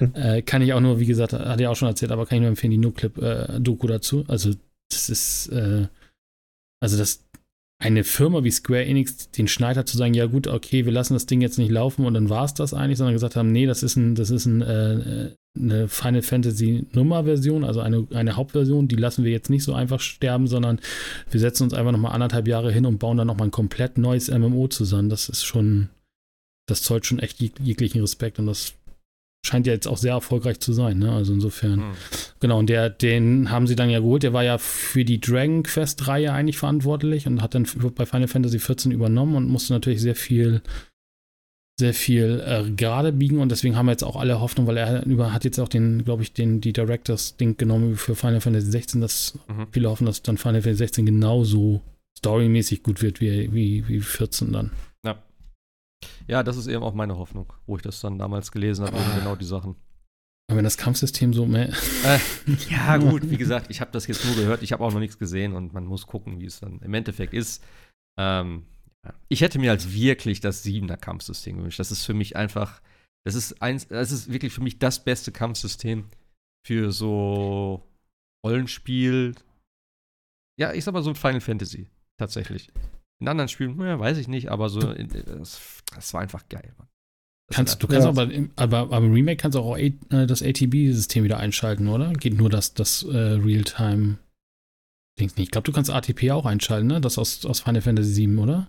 äh, 0.14 0.42
kann 0.42 0.60
ich 0.62 0.72
auch 0.72 0.80
nur, 0.80 0.98
wie 0.98 1.06
gesagt, 1.06 1.32
hat 1.32 1.60
er 1.60 1.70
auch 1.70 1.76
schon 1.76 1.86
erzählt, 1.88 2.10
aber 2.10 2.26
kann 2.26 2.36
ich 2.36 2.40
nur 2.40 2.48
empfehlen, 2.48 2.72
die 2.72 2.78
No-Clip-Doku 2.78 3.86
dazu. 3.86 4.24
Also, 4.26 4.54
das 4.90 5.08
ist, 5.08 5.48
äh, 5.52 5.86
also 6.82 6.98
das, 6.98 7.24
eine 7.78 8.04
Firma 8.04 8.42
wie 8.42 8.50
Square 8.50 8.86
Enix, 8.86 9.30
den 9.30 9.48
Schneider 9.48 9.84
zu 9.84 9.96
sagen, 9.96 10.14
ja 10.14 10.26
gut, 10.26 10.46
okay, 10.46 10.86
wir 10.86 10.92
lassen 10.92 11.14
das 11.14 11.26
Ding 11.26 11.42
jetzt 11.42 11.58
nicht 11.58 11.70
laufen 11.70 12.06
und 12.06 12.14
dann 12.14 12.30
war 12.30 12.44
es 12.44 12.54
das 12.54 12.72
eigentlich, 12.72 12.98
sondern 12.98 13.14
gesagt 13.14 13.36
haben, 13.36 13.52
nee, 13.52 13.66
das 13.66 13.82
ist 13.82 13.96
ein, 13.96 14.14
das 14.14 14.30
ist 14.30 14.46
ein, 14.46 14.62
äh, 14.62 15.32
eine 15.58 15.88
Final 15.88 16.22
Fantasy 16.22 16.86
Nummer-Version, 16.92 17.64
also 17.64 17.80
eine, 17.80 18.06
eine 18.14 18.36
Hauptversion, 18.36 18.88
die 18.88 18.96
lassen 18.96 19.24
wir 19.24 19.30
jetzt 19.30 19.50
nicht 19.50 19.62
so 19.62 19.74
einfach 19.74 20.00
sterben, 20.00 20.46
sondern 20.46 20.80
wir 21.30 21.40
setzen 21.40 21.64
uns 21.64 21.74
einfach 21.74 21.92
nochmal 21.92 22.12
anderthalb 22.12 22.48
Jahre 22.48 22.72
hin 22.72 22.86
und 22.86 22.98
bauen 22.98 23.18
dann 23.18 23.26
nochmal 23.26 23.48
ein 23.48 23.52
komplett 23.52 23.98
neues 23.98 24.30
MMO 24.30 24.68
zusammen. 24.68 25.10
Das 25.10 25.28
ist 25.28 25.44
schon, 25.44 25.90
das 26.66 26.82
zollt 26.82 27.04
schon 27.06 27.18
echt 27.18 27.40
jeg 27.40 27.52
jeglichen 27.62 28.00
Respekt 28.00 28.38
und 28.38 28.46
das 28.46 28.74
scheint 29.46 29.66
ja 29.66 29.72
jetzt 29.72 29.86
auch 29.88 29.96
sehr 29.96 30.12
erfolgreich 30.12 30.60
zu 30.60 30.72
sein, 30.72 30.98
ne? 30.98 31.12
Also 31.12 31.32
insofern. 31.32 31.80
Hm. 31.80 31.92
Genau, 32.40 32.58
und 32.58 32.68
der, 32.68 32.90
den 32.90 33.50
haben 33.50 33.66
sie 33.66 33.76
dann 33.76 33.88
ja 33.90 34.00
geholt. 34.00 34.22
Der 34.22 34.32
war 34.32 34.44
ja 34.44 34.58
für 34.58 35.04
die 35.04 35.20
Dragon 35.20 35.62
Quest-Reihe 35.62 36.32
eigentlich 36.32 36.58
verantwortlich 36.58 37.26
und 37.26 37.40
hat 37.42 37.54
dann 37.54 37.66
bei 37.94 38.04
Final 38.06 38.28
Fantasy 38.28 38.58
XIV 38.58 38.86
übernommen 38.92 39.36
und 39.36 39.48
musste 39.48 39.72
natürlich 39.72 40.00
sehr 40.02 40.14
viel, 40.14 40.60
sehr 41.78 41.94
viel 41.94 42.42
äh, 42.46 42.70
gerade 42.70 43.12
biegen 43.12 43.38
und 43.38 43.50
deswegen 43.50 43.76
haben 43.76 43.86
wir 43.86 43.92
jetzt 43.92 44.04
auch 44.04 44.16
alle 44.16 44.40
Hoffnung, 44.40 44.66
weil 44.66 44.78
er 44.78 45.04
über, 45.06 45.32
hat 45.32 45.44
jetzt 45.44 45.58
auch 45.58 45.68
den, 45.68 46.04
glaube 46.04 46.22
ich, 46.22 46.32
den, 46.32 46.60
die 46.60 46.72
Directors-Ding 46.72 47.56
genommen 47.58 47.96
für 47.96 48.14
Final 48.14 48.40
Fantasy 48.40 48.70
16, 48.70 49.00
dass 49.00 49.38
Mhm. 49.48 49.66
viele 49.70 49.90
hoffen, 49.90 50.06
dass 50.06 50.22
dann 50.22 50.38
Final 50.38 50.62
Fantasy 50.62 50.78
16 50.78 51.06
genauso 51.06 51.82
storymäßig 52.18 52.82
gut 52.82 53.02
wird 53.02 53.20
wie, 53.20 53.52
wie, 53.52 53.86
wie 53.88 54.00
14 54.00 54.52
dann. 54.52 54.70
Ja. 56.26 56.42
Das 56.42 56.56
ist 56.56 56.66
eben 56.66 56.82
auch 56.82 56.94
meine 56.94 57.16
Hoffnung, 57.16 57.52
wo 57.66 57.76
ich 57.76 57.82
das 57.82 58.00
dann 58.00 58.18
damals 58.18 58.52
gelesen 58.52 58.84
habe, 58.84 58.96
eben 58.96 59.18
genau 59.18 59.36
die 59.36 59.44
Sachen. 59.44 59.76
Aber 60.48 60.58
wenn 60.58 60.64
das 60.64 60.76
Kampfsystem 60.76 61.32
so 61.32 61.44
mehr. 61.44 61.70
Äh, 62.04 62.18
ja, 62.70 62.96
gut, 62.98 63.28
wie 63.28 63.36
gesagt, 63.36 63.70
ich 63.70 63.80
habe 63.80 63.90
das 63.90 64.06
jetzt 64.06 64.24
nur 64.24 64.36
gehört, 64.36 64.62
ich 64.62 64.72
habe 64.72 64.84
auch 64.84 64.92
noch 64.92 65.00
nichts 65.00 65.18
gesehen 65.18 65.54
und 65.54 65.72
man 65.72 65.86
muss 65.86 66.06
gucken, 66.06 66.40
wie 66.40 66.46
es 66.46 66.60
dann 66.60 66.78
im 66.80 66.94
Endeffekt 66.94 67.34
ist. 67.34 67.64
Ähm, 68.18 68.64
ich 69.28 69.40
hätte 69.40 69.58
mir 69.58 69.72
als 69.72 69.92
wirklich 69.92 70.40
das 70.40 70.62
siebener 70.62 70.96
Kampfsystem 70.96 71.56
gewünscht. 71.56 71.78
Das 71.78 71.90
ist 71.90 72.04
für 72.04 72.14
mich 72.14 72.36
einfach, 72.36 72.80
das 73.24 73.34
ist 73.34 73.60
eins, 73.60 73.88
das 73.88 74.12
ist 74.12 74.30
wirklich 74.32 74.52
für 74.52 74.62
mich 74.62 74.78
das 74.78 75.02
beste 75.02 75.32
Kampfsystem 75.32 76.06
für 76.66 76.92
so 76.92 77.88
Rollenspiel. 78.44 79.34
Ja, 80.58 80.72
ich 80.72 80.84
sag 80.84 80.94
mal 80.94 81.02
so 81.02 81.14
Final 81.14 81.40
Fantasy, 81.40 81.88
tatsächlich. 82.18 82.70
In 83.20 83.28
anderen 83.28 83.48
Spielen, 83.48 83.80
ja, 83.80 83.98
weiß 83.98 84.18
ich 84.18 84.28
nicht, 84.28 84.50
aber 84.50 84.68
so, 84.68 84.80
das, 84.80 85.60
das 85.94 86.12
war 86.14 86.20
einfach 86.20 86.48
geil, 86.48 86.74
Mann. 86.78 86.88
Das 87.48 87.56
Kannst, 87.56 87.82
du 87.82 87.86
kannst 87.86 88.04
Ja. 88.04 88.08
aber, 88.10 88.30
im- 88.30 88.50
aber, 88.56 88.78
aber 88.78 88.98
im 88.98 89.12
Remake 89.12 89.36
kannst 89.36 89.54
du 89.54 89.60
auch 89.60 89.76
äh, 89.78 89.92
das 90.10 90.42
ATB-System 90.42 91.22
wieder 91.24 91.38
einschalten, 91.38 91.86
oder? 91.88 92.12
Geht 92.12 92.34
nur 92.36 92.50
das, 92.50 92.74
das 92.74 93.04
äh, 93.04 93.16
Realtime. 93.16 94.18
Dings 95.18 95.36
nicht. 95.36 95.46
Ich 95.46 95.50
glaube, 95.52 95.64
du 95.64 95.72
kannst 95.72 95.90
ATP 95.90 96.30
auch 96.32 96.44
einschalten, 96.44 96.88
ne? 96.88 97.00
Das 97.00 97.16
aus, 97.18 97.46
aus 97.46 97.60
Final 97.60 97.80
Fantasy 97.82 98.26
VII, 98.26 98.36
oder? 98.38 98.68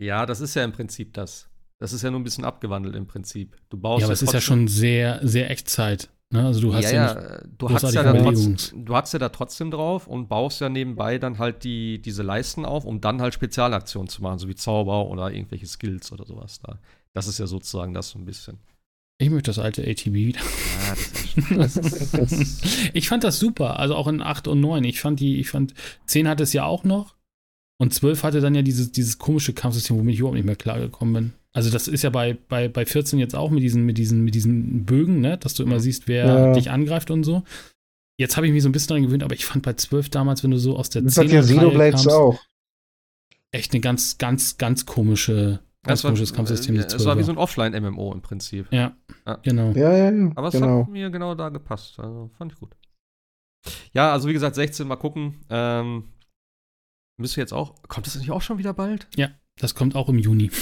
Ja, 0.00 0.24
das 0.24 0.40
ist 0.40 0.54
ja 0.54 0.64
im 0.64 0.72
Prinzip 0.72 1.12
das. 1.14 1.50
Das 1.80 1.92
ist 1.92 2.02
ja 2.02 2.10
nur 2.10 2.20
ein 2.20 2.24
bisschen 2.24 2.44
abgewandelt 2.44 2.94
im 2.96 3.06
Prinzip. 3.06 3.56
Du 3.68 3.76
baust 3.76 4.00
Ja, 4.02 4.06
aber 4.06 4.14
es 4.14 4.22
ist 4.22 4.32
ja 4.32 4.40
schon 4.40 4.68
sehr, 4.68 5.20
sehr 5.26 5.50
Echtzeit. 5.50 6.08
Ne? 6.32 6.44
Also 6.44 6.60
du 6.60 6.74
hast 6.74 6.84
ja, 6.84 6.92
ja, 6.92 7.14
ja, 7.14 7.30
nicht, 7.44 7.44
du 7.58 7.70
hast 7.70 7.94
ja, 7.94 8.02
da 8.02 8.12
trotzdem, 8.12 8.84
du 8.84 8.96
hast 8.96 9.12
ja 9.12 9.18
da 9.18 9.28
trotzdem 9.28 9.70
drauf 9.70 10.06
und 10.06 10.28
baust 10.28 10.60
ja 10.60 10.68
nebenbei 10.68 11.18
dann 11.18 11.38
halt 11.38 11.64
die, 11.64 12.00
diese 12.02 12.22
Leisten 12.22 12.64
auf, 12.64 12.84
um 12.84 13.00
dann 13.00 13.22
halt 13.22 13.34
Spezialaktionen 13.34 14.08
zu 14.08 14.22
machen, 14.22 14.38
so 14.38 14.48
wie 14.48 14.54
Zauber 14.54 15.06
oder 15.06 15.30
irgendwelche 15.32 15.66
Skills 15.66 16.10
oder 16.12 16.24
sowas 16.26 16.60
da. 16.60 16.78
Das 17.12 17.28
ist 17.28 17.38
ja 17.38 17.46
sozusagen 17.46 17.94
das 17.94 18.10
so 18.10 18.18
ein 18.18 18.24
bisschen. 18.24 18.58
ich 19.18 19.30
möchte 19.30 19.50
das 19.50 19.60
alte 19.60 19.82
ATB 19.82 20.14
wieder. 20.14 20.40
Ja, 20.40 21.66
ich 22.92 23.08
fand 23.08 23.22
das 23.22 23.38
super, 23.38 23.78
also 23.78 23.94
auch 23.94 24.08
in 24.08 24.20
8 24.20 24.48
und 24.48 24.60
9. 24.60 24.82
Ich 24.84 25.00
fand 25.00 25.20
die, 25.20 25.38
ich 25.38 25.50
fand, 25.50 25.74
10 26.06 26.26
hatte 26.28 26.42
es 26.42 26.52
ja 26.52 26.64
auch 26.64 26.82
noch 26.82 27.14
und 27.78 27.94
12 27.94 28.24
hatte 28.24 28.40
dann 28.40 28.54
ja 28.54 28.62
dieses, 28.62 28.90
dieses 28.90 29.18
komische 29.18 29.52
Kampfsystem, 29.52 29.96
womit 29.96 30.14
ich 30.14 30.20
überhaupt 30.20 30.36
nicht 30.36 30.46
mehr 30.46 30.56
klargekommen 30.56 31.14
bin. 31.14 31.32
Also 31.56 31.70
das 31.70 31.86
ist 31.88 32.02
ja 32.02 32.10
bei, 32.10 32.34
bei, 32.48 32.68
bei 32.68 32.84
14 32.84 33.18
jetzt 33.18 33.34
auch 33.36 33.50
mit 33.50 33.62
diesen, 33.62 33.84
mit 33.86 33.96
diesen, 33.96 34.22
mit 34.24 34.34
diesen 34.34 34.84
Bögen, 34.84 35.20
ne, 35.20 35.38
dass 35.38 35.54
du 35.54 35.62
immer 35.62 35.78
siehst, 35.80 36.08
wer 36.08 36.26
Ja. 36.26 36.52
dich 36.52 36.70
angreift 36.70 37.10
und 37.10 37.22
so. 37.24 37.44
Jetzt 38.18 38.36
habe 38.36 38.46
ich 38.46 38.52
mich 38.52 38.62
so 38.62 38.68
ein 38.68 38.72
bisschen 38.72 38.88
daran 38.88 39.02
gewöhnt, 39.04 39.22
aber 39.22 39.34
ich 39.34 39.44
fand 39.46 39.64
bei 39.64 39.72
12 39.74 40.08
damals, 40.10 40.42
wenn 40.42 40.50
du 40.50 40.58
so 40.58 40.76
aus 40.76 40.90
der 40.90 41.02
Das 41.02 41.16
hat 41.16 41.26
10er 41.26 41.32
ja 41.34 41.40
Xenoblades 41.42 42.02
kamst, 42.02 42.10
auch. 42.16 42.40
echt 43.52 43.72
eine 43.72 43.80
ganz, 43.80 44.18
ganz, 44.18 44.56
ganz 44.58 44.84
komische, 44.86 45.60
ganz 45.84 46.00
das 46.00 46.04
war, 46.04 46.10
komisches 46.10 46.32
Kampfsystem. 46.34 46.74
die 46.74 46.80
Es 46.80 47.04
war 47.04 47.16
wie 47.16 47.22
12er. 47.22 47.24
so 47.24 47.32
ein 47.32 47.38
Offline-MMO 47.38 48.12
im 48.12 48.22
Prinzip. 48.22 48.66
ja, 48.72 48.96
Ja. 49.26 49.34
genau. 49.42 49.70
Ja, 49.72 49.92
ja, 49.96 50.10
ja. 50.10 50.32
Aber 50.34 50.48
es 50.48 50.54
genau. 50.54 50.82
hat 50.82 50.88
mir 50.90 51.10
genau 51.10 51.34
da 51.36 51.48
gepasst. 51.50 51.98
Also 52.00 52.30
fand 52.36 52.52
ich 52.52 52.58
gut. 52.58 52.76
Ja, 53.92 54.12
also 54.12 54.28
wie 54.28 54.32
gesagt, 54.32 54.56
16 54.56 54.86
mal 54.88 54.96
gucken. 54.96 55.44
Ähm, 55.50 56.04
müsste 57.16 57.40
jetzt 57.40 57.52
auch. 57.52 57.74
Kommt 57.88 58.06
das 58.06 58.16
nicht 58.16 58.30
auch 58.32 58.42
schon 58.42 58.58
wieder 58.58 58.74
bald? 58.74 59.06
Das 59.60 59.74
kommt 59.76 59.94
auch 59.94 60.08
im 60.08 60.18
Juni. 60.18 60.50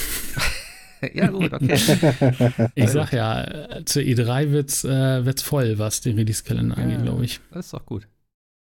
ja, 1.13 1.27
gut, 1.27 1.53
okay. 1.53 2.69
Ich 2.75 2.89
sag 2.89 3.11
ja, 3.13 3.83
zur 3.85 4.01
E3 4.01 4.51
wird's, 4.51 4.83
äh, 4.83 5.25
wird's 5.25 5.41
voll, 5.41 5.77
was 5.79 6.01
den 6.01 6.15
Release-Kalender 6.17 6.77
angeht, 6.77 6.97
Ja. 6.99 7.03
glaube 7.03 7.25
ich. 7.25 7.39
Das 7.51 7.65
ist 7.67 7.73
doch 7.73 7.85
gut. 7.85 8.07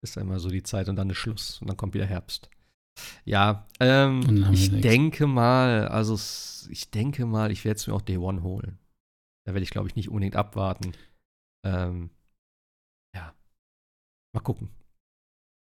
Ist 0.03 0.17
ja 0.17 0.23
immer 0.23 0.39
so 0.39 0.49
die 0.51 0.63
Zeit 0.63 0.89
und 0.89 0.97
dann 0.97 1.11
ist 1.11 1.17
Schluss 1.17 1.61
und 1.61 1.69
dann 1.69 1.77
kommt 1.77 1.95
wieder 1.95 2.07
Herbst. 2.07 2.49
Ja, 3.25 3.67
ähm, 3.81 4.21
ich 4.53 4.71
nichts. 4.71 4.81
denke 4.83 5.27
mal, 5.27 5.89
also 5.89 6.15
ich 6.71 6.91
denke 6.91 7.27
mal, 7.27 7.51
ich 7.53 7.65
werde 7.65 7.77
es 7.77 7.87
mir 7.87 7.95
auch 7.95 8.03
Day 8.03 8.17
One 8.19 8.43
holen. 8.43 8.79
Da 9.45 9.55
werde 9.55 9.63
ich, 9.65 9.71
glaube 9.71 9.89
ich, 9.89 9.97
nicht 9.97 10.09
unbedingt 10.09 10.37
abwarten. 10.37 10.93
Ähm, 11.65 12.11
ja, 13.15 13.33
mal 14.35 14.41
gucken. 14.41 14.69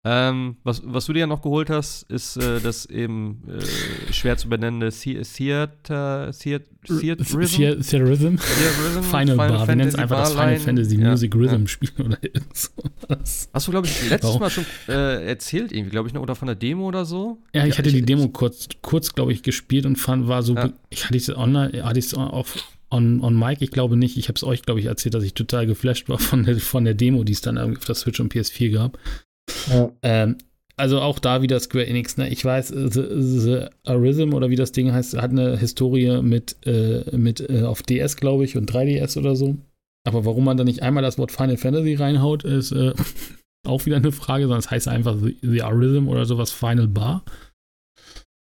Ähm, 0.03 0.55
was, 0.63 0.81
was 0.83 1.05
du 1.05 1.13
dir 1.13 1.19
ja 1.19 1.27
noch 1.27 1.43
geholt 1.43 1.69
hast, 1.69 2.09
ist 2.09 2.35
äh, 2.37 2.59
das 2.59 2.87
eben 2.87 3.43
äh, 3.47 4.11
schwer 4.11 4.35
zu 4.35 4.49
benennende 4.49 4.89
The- 4.89 5.21
Theater, 5.21 6.31
Theater, 6.31 6.65
Theater, 6.99 7.23
The- 7.23 7.45
Theaterism. 7.45 8.37
Theaterism, 8.37 9.03
Final 9.03 9.35
Bar. 9.37 9.67
Wir 9.67 9.75
nennen 9.75 9.89
es 9.89 9.93
einfach 9.95 10.17
das 10.17 10.31
Final. 10.31 10.57
Fantasy 10.57 10.97
Music. 10.97 11.35
Rhythm 11.35 11.67
Spiel 11.67 11.91
oder 11.99 12.17
sowas. 12.51 13.49
Hast 13.53 13.67
du, 13.67 13.71
glaube 13.71 13.85
ich, 13.85 14.09
letztes? 14.09 14.39
Mal 14.39 14.49
schon 14.49 14.65
äh, 14.87 15.27
erzählt, 15.27 15.71
irgendwie, 15.71 15.91
glaube 15.91 16.07
ich, 16.07 16.15
ne? 16.15 16.19
oder 16.19 16.33
von 16.33 16.47
der 16.47 16.55
Demo 16.55 16.87
oder 16.87 17.05
so? 17.05 17.37
Ja, 17.53 17.67
ich 17.67 17.77
hatte 17.77 17.91
die 17.91 18.01
Demo 18.01 18.27
kurz, 18.29 18.69
kurz 18.81 19.13
glaube 19.13 19.33
ich, 19.33 19.43
gespielt 19.43 19.85
und 19.85 19.97
fand, 19.97 20.27
war 20.27 20.41
so, 20.41 20.55
ich 20.89 21.05
hatte 21.05 21.17
es 21.17 21.29
online, 21.29 21.83
hatte 21.83 21.99
ich 21.99 22.05
es 22.05 22.13
auf 22.15 22.55
on, 22.89 23.21
on 23.21 23.37
Mic, 23.37 23.61
ich 23.61 23.69
glaube 23.69 23.97
nicht. 23.97 24.17
Ich 24.17 24.29
habe 24.29 24.35
es 24.35 24.43
euch, 24.43 24.63
glaube 24.63 24.79
ich, 24.79 24.87
erzählt, 24.87 25.13
dass 25.13 25.23
ich 25.23 25.35
total 25.35 25.67
geflasht 25.67 26.09
war 26.09 26.17
von 26.17 26.43
der, 26.43 26.57
von 26.57 26.85
der 26.85 26.95
Demo, 26.95 27.23
die 27.23 27.33
es 27.33 27.41
dann 27.41 27.59
auf 27.59 27.85
der 27.85 27.93
Switch 27.93 28.19
und 28.19 28.33
PS4 28.33 28.71
gab. 28.73 28.97
Ähm, 30.01 30.37
also 30.77 30.99
auch 30.99 31.19
da 31.19 31.41
wieder 31.41 31.59
Square 31.59 31.85
Enix, 31.85 32.17
ne? 32.17 32.29
Ich 32.29 32.43
weiß, 32.43 32.69
The, 32.69 32.89
The 32.89 33.65
Arism 33.85 34.33
oder 34.33 34.49
wie 34.49 34.55
das 34.55 34.71
Ding 34.71 34.91
heißt, 34.91 35.15
hat 35.15 35.31
eine 35.31 35.57
Historie 35.57 36.21
mit, 36.21 36.57
äh, 36.65 37.15
mit 37.15 37.39
äh, 37.49 37.63
auf 37.63 37.83
DS, 37.83 38.15
glaube 38.17 38.45
ich, 38.45 38.57
und 38.57 38.71
3DS 38.71 39.17
oder 39.17 39.35
so. 39.35 39.57
Aber 40.07 40.25
warum 40.25 40.45
man 40.45 40.57
da 40.57 40.63
nicht 40.63 40.81
einmal 40.81 41.03
das 41.03 41.17
Wort 41.17 41.31
Final 41.31 41.57
Fantasy 41.57 41.95
reinhaut, 41.95 42.43
ist 42.43 42.71
äh, 42.71 42.93
auch 43.67 43.85
wieder 43.85 43.97
eine 43.97 44.11
Frage, 44.11 44.45
sondern 44.45 44.59
es 44.59 44.71
heißt 44.71 44.87
einfach 44.87 45.17
The, 45.19 45.37
The 45.41 45.61
Arism 45.61 46.07
oder 46.07 46.25
sowas 46.25 46.51
Final 46.51 46.87
Bar. 46.87 47.23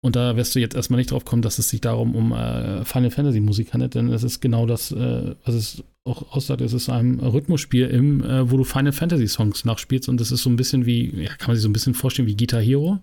Und 0.03 0.17
da 0.17 0.37
wirst 0.37 0.55
du 0.55 0.61
jetzt 0.61 0.75
erstmal 0.75 0.99
nicht 0.99 1.13
drauf 1.13 1.25
kommen, 1.25 1.41
dass 1.41 1.59
es 1.59 1.71
sich 1.71 1.81
darum 1.81 2.15
um 2.15 2.33
äh, 2.33 2.85
Final 2.85 3.11
Fantasy 3.11 3.41
Musik 3.41 3.73
handelt, 3.73 3.95
denn 3.95 4.09
es 4.09 4.23
ist 4.23 4.41
genau 4.41 4.67
das, 4.67 4.93
äh, 4.93 5.35
was 5.45 5.55
es 5.55 5.85
auch 6.07 6.33
aussagt, 6.33 6.61
es 6.61 6.73
ist 6.73 6.89
ein 6.89 7.19
Rhythmusspiel, 7.21 7.87
im, 7.87 8.23
äh, 8.23 8.51
wo 8.51 8.57
du 8.57 8.65
Final 8.65 8.93
Fantasy 8.93 9.27
Songs 9.27 9.65
nachspielst 9.65 10.09
und 10.09 10.21
das 10.21 10.33
ist 10.33 10.43
so 10.43 10.51
ein 10.51 10.57
bisschen 10.57 10.87
wie, 10.87 11.23
ja, 11.23 11.35
kann 11.37 11.49
man 11.49 11.57
sich 11.57 11.63
so 11.63 11.69
ein 11.69 11.73
bisschen 11.73 11.95
vorstellen 11.95 12.29
wie 12.29 12.37
Guitar 12.37 12.61
Hero. 12.61 13.01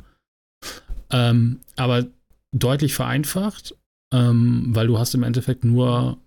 Ähm, 1.10 1.60
aber 1.76 2.06
deutlich 2.52 2.94
vereinfacht, 2.94 3.76
ähm, 4.14 4.68
weil 4.70 4.88
du 4.88 5.00
hast 5.00 5.16
im 5.16 5.24
Endeffekt 5.24 5.64
nur 5.64 6.20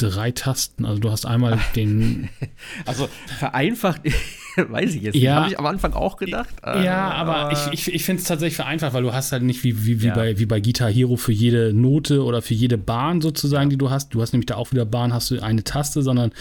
drei 0.00 0.32
Tasten. 0.32 0.84
Also 0.84 1.00
du 1.00 1.10
hast 1.10 1.26
einmal 1.26 1.60
den 1.76 2.28
Also 2.84 3.08
vereinfacht, 3.38 4.02
weiß 4.68 4.94
ich 4.94 5.02
jetzt. 5.02 5.14
Ja. 5.16 5.36
Habe 5.36 5.48
ich 5.50 5.58
am 5.58 5.66
Anfang 5.66 5.92
auch 5.92 6.16
gedacht. 6.16 6.48
äh, 6.64 6.84
Ja, 6.84 7.10
aber 7.12 7.52
ich, 7.52 7.72
ich, 7.88 7.94
ich 7.94 8.04
finde 8.04 8.22
es 8.22 8.28
tatsächlich 8.28 8.56
vereinfacht, 8.56 8.92
weil 8.92 9.02
du 9.02 9.12
hast 9.12 9.32
halt 9.32 9.42
nicht 9.42 9.62
wie, 9.64 9.84
wie, 9.86 10.02
wie, 10.02 10.06
Ja. 10.08 10.14
bei, 10.14 10.38
wie 10.38 10.46
bei 10.46 10.60
Guitar 10.60 10.90
Hero 10.90 11.16
für 11.16 11.32
jede 11.32 11.72
Note 11.72 12.22
oder 12.24 12.42
für 12.42 12.54
jede 12.54 12.78
Bahn 12.78 13.20
sozusagen, 13.20 13.70
die 13.70 13.78
du 13.78 13.90
hast. 13.90 14.10
Du 14.14 14.20
hast 14.22 14.32
nämlich 14.32 14.46
da 14.46 14.56
auch 14.56 14.70
wieder 14.72 14.84
Bahn, 14.84 15.12
hast 15.12 15.30
du 15.30 15.40
eine 15.40 15.64
Taste, 15.64 16.02
sondern 16.02 16.32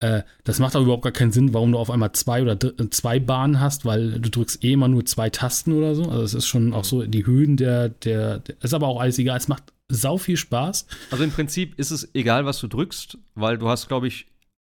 äh, 0.00 0.22
das 0.44 0.58
macht 0.60 0.76
auch 0.76 0.82
überhaupt 0.82 1.02
gar 1.02 1.12
keinen 1.12 1.32
Sinn, 1.32 1.52
warum 1.54 1.72
du 1.72 1.78
auf 1.78 1.90
einmal 1.90 2.12
zwei 2.12 2.42
oder 2.42 2.56
zwei 2.90 3.18
Bahnen 3.18 3.60
hast, 3.60 3.84
weil 3.84 4.12
du 4.20 4.30
drückst 4.30 4.62
eh 4.62 4.72
immer 4.72 4.86
nur 4.88 5.04
zwei 5.06 5.28
Tasten 5.30 5.72
oder 5.72 5.94
so. 5.94 6.04
Also 6.04 6.22
es 6.22 6.34
ist 6.34 6.46
schon 6.46 6.72
auch 6.72 6.84
so 6.84 7.02
die 7.04 7.26
Höhen 7.26 7.56
der, 7.56 7.88
der, 7.88 8.38
der 8.38 8.54
ist 8.62 8.74
aber 8.74 8.86
auch 8.86 9.00
alles 9.00 9.18
egal. 9.18 9.36
Es 9.38 9.48
macht 9.48 9.64
sau 9.88 10.18
viel 10.18 10.36
Spaß. 10.36 10.86
Also 11.10 11.24
im 11.24 11.30
Prinzip 11.32 11.78
ist 11.78 11.90
es 11.90 12.08
egal, 12.14 12.44
was 12.44 12.60
du 12.60 12.68
drückst, 12.68 13.18
weil 13.34 13.58
du 13.58 13.68
hast, 13.68 13.88
glaube 13.88 14.06
ich, 14.06 14.26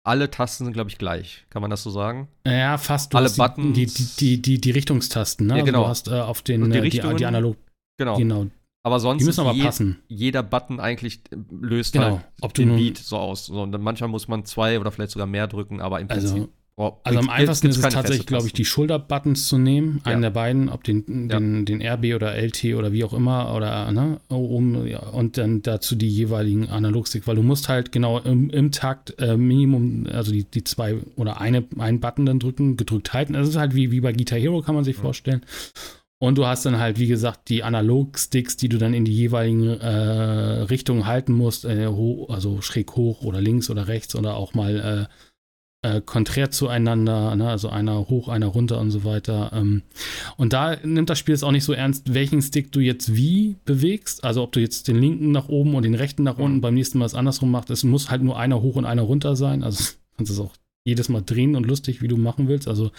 alle 0.06 0.30
Tasten 0.30 0.64
sind, 0.64 0.72
glaube 0.74 0.90
ich, 0.90 0.98
gleich. 0.98 1.44
Kann 1.50 1.62
man 1.62 1.70
das 1.70 1.82
so 1.82 1.90
sagen? 1.90 2.28
Ja, 2.46 2.78
fast. 2.78 3.12
Du 3.12 3.16
Alle 3.18 3.26
hast 3.26 3.36
die, 3.36 3.40
Buttons. 3.42 3.74
die, 3.74 3.86
die, 3.86 4.42
die, 4.42 4.60
die, 4.60 4.70
Richtungstasten, 4.70 5.46
ne? 5.46 5.54
Ja, 5.54 5.60
Also 5.60 5.66
genau. 5.66 5.82
du 5.84 5.88
hast 5.88 6.08
äh, 6.08 6.12
auf 6.20 6.42
den 6.42 6.62
Und 6.62 6.72
die 6.72 6.78
äh, 6.78 6.82
die, 6.82 6.90
die 7.16 7.26
analog, 7.26 7.56
Genau. 7.98 8.16
genau. 8.16 8.46
Aber 8.84 9.00
sonst 9.00 9.20
Die 9.20 9.24
müssen 9.26 9.40
aber 9.40 9.52
je, 9.52 9.64
passen. 9.64 9.98
jeder 10.06 10.42
Button 10.44 10.78
eigentlich 10.78 11.20
äh, 11.32 11.36
löst 11.50 11.92
Genau. 11.94 12.20
halt 12.40 12.56
den 12.58 12.76
Beat 12.76 12.98
so 12.98 13.16
aus. 13.16 13.46
So, 13.46 13.60
und 13.62 13.72
dann 13.72 13.82
manchmal 13.82 14.08
muss 14.08 14.28
man 14.28 14.44
zwei 14.44 14.78
oder 14.78 14.92
vielleicht 14.92 15.10
sogar 15.12 15.26
mehr 15.26 15.48
drücken, 15.48 15.80
aber 15.80 16.00
im 16.00 16.08
Also- 16.08 16.32
Prinzip. 16.34 16.52
Oh, 16.76 16.92
Also 17.04 17.18
am 17.18 17.30
einfachsten 17.30 17.68
ist 17.68 17.76
es 17.76 17.82
tatsächlich, 17.82 18.26
glaube 18.26 18.46
ich, 18.46 18.52
die. 18.52 18.64
Schulterbuttons 18.64 19.46
zu 19.48 19.58
nehmen, 19.58 20.00
einen 20.04 20.22
Ja. 20.22 20.28
der 20.28 20.34
beiden, 20.34 20.68
ob 20.68 20.84
den, 20.84 21.28
den, 21.28 21.64
den 21.64 21.82
RB 21.82 22.14
oder 22.14 22.36
LT 22.36 22.74
oder 22.74 22.92
wie 22.92 23.04
auch 23.04 23.12
immer, 23.12 23.54
oder 23.54 23.90
ne, 23.92 24.20
um, 24.28 24.86
ja, 24.86 25.00
und 25.00 25.38
dann 25.38 25.62
dazu 25.62 25.94
die 25.94 26.08
jeweiligen 26.08 26.68
Analogstick, 26.68 27.26
weil 27.26 27.36
du 27.36 27.42
musst 27.42 27.68
halt 27.68 27.92
genau 27.92 28.18
im, 28.18 28.50
im 28.50 28.72
Takt 28.72 29.14
äh, 29.18 29.36
Minimum, 29.36 30.06
also 30.12 30.32
die, 30.32 30.44
die 30.44 30.64
zwei 30.64 30.96
oder 31.16 31.40
eine, 31.40 31.64
einen 31.78 32.00
Button 32.00 32.26
dann 32.26 32.38
drücken, 32.38 32.76
gedrückt 32.76 33.12
halten. 33.12 33.32
Das 33.34 33.48
ist 33.48 33.56
halt 33.56 33.74
wie, 33.74 33.90
wie 33.90 34.00
bei 34.00 34.12
Guitar 34.12 34.38
Hero, 34.38 34.60
kann 34.62 34.74
man 34.74 34.84
sich 34.84 34.96
vorstellen. 34.96 35.42
Und 36.18 36.38
du 36.38 36.46
hast 36.46 36.64
dann 36.64 36.78
halt, 36.78 36.98
wie 36.98 37.08
gesagt, 37.08 37.50
die 37.50 37.62
Analog-Sticks, 37.62 38.56
die 38.56 38.70
du 38.70 38.78
dann 38.78 38.94
in 38.94 39.04
die 39.04 39.14
jeweiligen 39.14 39.68
äh, 39.68 40.62
Richtungen 40.62 41.06
halten 41.06 41.32
musst, 41.34 41.66
äh, 41.66 41.90
also 42.28 42.62
schräg 42.62 42.92
hoch 42.96 43.22
oder 43.22 43.40
links 43.42 43.68
oder 43.68 43.86
rechts 43.86 44.16
oder 44.16 44.34
auch 44.36 44.54
mal 44.54 45.08
äh, 45.10 45.14
äh, 45.86 46.00
konträr 46.00 46.50
zueinander, 46.50 47.36
ne? 47.36 47.48
also 47.48 47.68
einer 47.68 48.08
hoch, 48.08 48.28
einer 48.28 48.46
runter 48.46 48.80
und 48.80 48.90
so 48.90 49.04
weiter. 49.04 49.52
Ähm, 49.54 49.82
und 50.36 50.52
da 50.52 50.76
nimmt 50.82 51.10
das 51.10 51.18
Spiel 51.18 51.34
es 51.34 51.44
auch 51.44 51.52
nicht 51.52 51.64
so 51.64 51.72
ernst, 51.72 52.12
welchen 52.12 52.42
Stick 52.42 52.72
du 52.72 52.80
jetzt 52.80 53.14
wie 53.14 53.56
bewegst. 53.64 54.24
Also 54.24 54.42
ob 54.42 54.52
du 54.52 54.60
jetzt 54.60 54.88
den 54.88 55.00
linken 55.00 55.30
nach 55.30 55.48
oben 55.48 55.74
und 55.74 55.84
den 55.84 55.94
rechten 55.94 56.24
nach 56.24 56.38
unten, 56.38 56.56
mhm. 56.56 56.60
beim 56.60 56.74
nächsten 56.74 56.98
Mal 56.98 57.06
es 57.06 57.14
andersrum 57.14 57.50
machst. 57.50 57.70
Es 57.70 57.84
muss 57.84 58.10
halt 58.10 58.22
nur 58.22 58.38
einer 58.38 58.62
hoch 58.62 58.74
und 58.74 58.84
einer 58.84 59.02
runter 59.02 59.36
sein. 59.36 59.62
Also 59.62 59.92
kannst 60.16 60.32
es 60.32 60.40
auch 60.40 60.54
jedes 60.84 61.08
Mal 61.08 61.22
drehen 61.22 61.56
und 61.56 61.66
lustig, 61.66 62.02
wie 62.02 62.08
du 62.08 62.16
machen 62.16 62.48
willst. 62.48 62.68
Also 62.68 62.90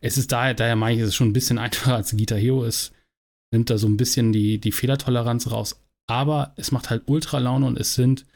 es 0.00 0.18
ist 0.18 0.32
daher, 0.32 0.54
daher 0.54 0.76
meine 0.76 0.96
ich, 0.96 1.02
es 1.02 1.08
ist 1.08 1.14
schon 1.14 1.28
ein 1.28 1.34
bisschen 1.34 1.58
einfacher 1.58 1.96
als 1.96 2.16
Guitar 2.16 2.38
Hero. 2.38 2.64
Es 2.64 2.92
nimmt 3.52 3.70
da 3.70 3.78
so 3.78 3.86
ein 3.86 3.96
bisschen 3.96 4.32
die, 4.32 4.58
die 4.58 4.72
Fehlertoleranz 4.72 5.50
raus. 5.50 5.80
Aber 6.06 6.52
es 6.56 6.70
macht 6.70 6.90
halt 6.90 7.04
ultra 7.06 7.38
Laune 7.38 7.66
und 7.66 7.78
es 7.78 7.94
sind, 7.94 8.26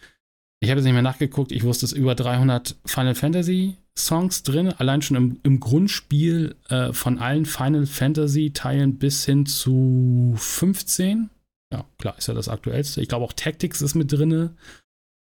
ich 0.60 0.70
habe 0.70 0.80
jetzt 0.80 0.84
nicht 0.84 0.94
mehr 0.94 1.02
nachgeguckt, 1.02 1.52
ich 1.52 1.64
wusste 1.64 1.86
es 1.86 1.92
über 1.92 2.14
300 2.14 2.76
Final 2.84 3.14
Fantasy 3.14 3.76
Songs 3.98 4.42
drin, 4.42 4.68
allein 4.68 5.02
schon 5.02 5.16
im, 5.16 5.40
im 5.42 5.60
Grundspiel 5.60 6.56
äh, 6.68 6.92
von 6.92 7.18
allen 7.18 7.44
Final 7.46 7.86
Fantasy 7.86 8.52
Teilen 8.52 8.98
bis 8.98 9.24
hin 9.24 9.46
zu 9.46 10.34
15. 10.36 11.30
Ja, 11.72 11.84
klar, 11.98 12.16
ist 12.18 12.28
ja 12.28 12.34
das 12.34 12.48
aktuellste. 12.48 13.00
Ich 13.00 13.08
glaube 13.08 13.24
auch 13.24 13.32
Tactics 13.32 13.82
ist 13.82 13.94
mit 13.94 14.12
drin 14.12 14.50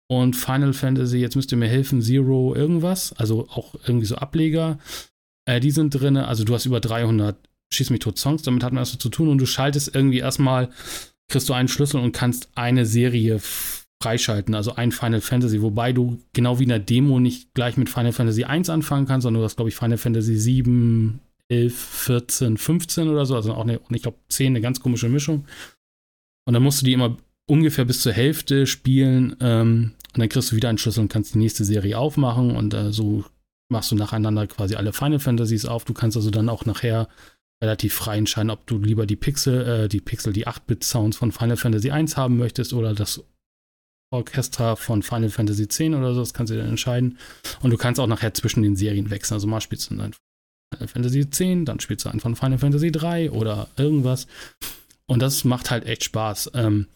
und 0.08 0.36
Final 0.36 0.72
Fantasy, 0.72 1.18
jetzt 1.18 1.36
müsst 1.36 1.52
ihr 1.52 1.58
mir 1.58 1.68
helfen, 1.68 2.02
Zero 2.02 2.54
irgendwas, 2.54 3.12
also 3.14 3.48
auch 3.48 3.74
irgendwie 3.86 4.06
so 4.06 4.16
Ableger, 4.16 4.78
äh, 5.46 5.60
die 5.60 5.70
sind 5.70 5.90
drin. 5.90 6.16
Also 6.16 6.44
du 6.44 6.54
hast 6.54 6.66
über 6.66 6.80
300 6.80 7.36
Schieß 7.72 7.90
mich 7.90 8.00
tot 8.00 8.18
Songs, 8.18 8.42
damit 8.42 8.62
hat 8.62 8.72
man 8.72 8.82
erst 8.82 9.00
zu 9.00 9.08
tun 9.08 9.28
und 9.28 9.38
du 9.38 9.46
schaltest 9.46 9.94
irgendwie 9.94 10.20
erstmal, 10.20 10.70
kriegst 11.28 11.48
du 11.48 11.52
einen 11.52 11.68
Schlüssel 11.68 12.00
und 12.00 12.12
kannst 12.12 12.48
eine 12.54 12.86
Serie 12.86 13.40
freischalten, 14.02 14.54
also 14.54 14.74
ein 14.74 14.92
Final 14.92 15.20
Fantasy, 15.20 15.62
wobei 15.62 15.92
du 15.92 16.18
genau 16.32 16.58
wie 16.58 16.64
in 16.64 16.68
der 16.68 16.78
Demo 16.78 17.18
nicht 17.18 17.54
gleich 17.54 17.76
mit 17.76 17.88
Final 17.88 18.12
Fantasy 18.12 18.44
1 18.44 18.68
anfangen 18.68 19.06
kannst, 19.06 19.24
sondern 19.24 19.40
du 19.40 19.44
hast, 19.44 19.56
glaube 19.56 19.70
ich, 19.70 19.76
Final 19.76 19.98
Fantasy 19.98 20.36
7, 20.36 21.20
11, 21.48 21.74
14, 21.74 22.56
15 22.58 23.08
oder 23.08 23.24
so, 23.24 23.36
also 23.36 23.54
auch 23.54 23.62
eine, 23.62 23.80
ich 23.90 24.02
glaube 24.02 24.18
10, 24.28 24.48
eine 24.48 24.60
ganz 24.60 24.80
komische 24.80 25.08
Mischung. 25.08 25.46
Und 26.46 26.54
dann 26.54 26.62
musst 26.62 26.82
du 26.82 26.86
die 26.86 26.92
immer 26.92 27.16
ungefähr 27.48 27.84
bis 27.84 28.02
zur 28.02 28.12
Hälfte 28.12 28.66
spielen 28.66 29.36
ähm, 29.40 29.92
und 30.14 30.20
dann 30.20 30.28
kriegst 30.28 30.52
du 30.52 30.56
wieder 30.56 30.68
einen 30.68 30.78
Schlüssel 30.78 31.00
und 31.00 31.12
kannst 31.12 31.34
die 31.34 31.38
nächste 31.38 31.64
Serie 31.64 31.98
aufmachen 31.98 32.56
und 32.56 32.74
äh, 32.74 32.92
so 32.92 33.24
machst 33.68 33.90
du 33.90 33.96
nacheinander 33.96 34.46
quasi 34.46 34.76
alle 34.76 34.92
Final 34.92 35.18
Fantasies 35.18 35.64
auf. 35.64 35.84
Du 35.84 35.94
kannst 35.94 36.16
also 36.16 36.30
dann 36.30 36.48
auch 36.48 36.64
nachher 36.64 37.08
relativ 37.62 37.94
frei 37.94 38.18
entscheiden, 38.18 38.50
ob 38.50 38.66
du 38.66 38.78
lieber 38.78 39.06
die 39.06 39.16
Pixel, 39.16 39.66
äh, 39.66 39.88
die 39.88 40.00
Pixel, 40.00 40.32
die 40.32 40.46
8-Bit-Sounds 40.46 41.16
von 41.16 41.32
Final 41.32 41.56
Fantasy 41.56 41.90
1 41.90 42.16
haben 42.16 42.36
möchtest 42.36 42.72
oder 42.72 42.94
das 42.94 43.24
Orchester 44.12 44.76
von 44.76 45.02
Final 45.02 45.30
Fantasy 45.30 45.68
10 45.68 45.94
oder 45.94 46.14
so, 46.14 46.20
das 46.20 46.34
kannst 46.34 46.52
du 46.52 46.56
dann 46.56 46.68
entscheiden. 46.68 47.18
Und 47.60 47.70
du 47.70 47.76
kannst 47.76 48.00
auch 48.00 48.06
nachher 48.06 48.34
zwischen 48.34 48.62
den 48.62 48.76
Serien 48.76 49.10
wechseln. 49.10 49.34
Also 49.34 49.46
mal 49.46 49.60
spielst 49.60 49.90
du 49.90 49.96
dann 49.96 50.14
Final 50.72 50.88
Fantasy 50.88 51.28
10, 51.28 51.64
dann 51.64 51.80
spielst 51.80 52.04
du 52.04 52.10
einen 52.10 52.20
von 52.20 52.36
Final 52.36 52.58
Fantasy 52.58 52.92
3 52.92 53.30
oder 53.30 53.68
irgendwas. 53.76 54.26
Und 55.06 55.20
das 55.20 55.44
macht 55.44 55.70
halt 55.70 55.84
echt 55.86 56.04
Spaß. 56.04 56.52
Ähm, 56.54 56.86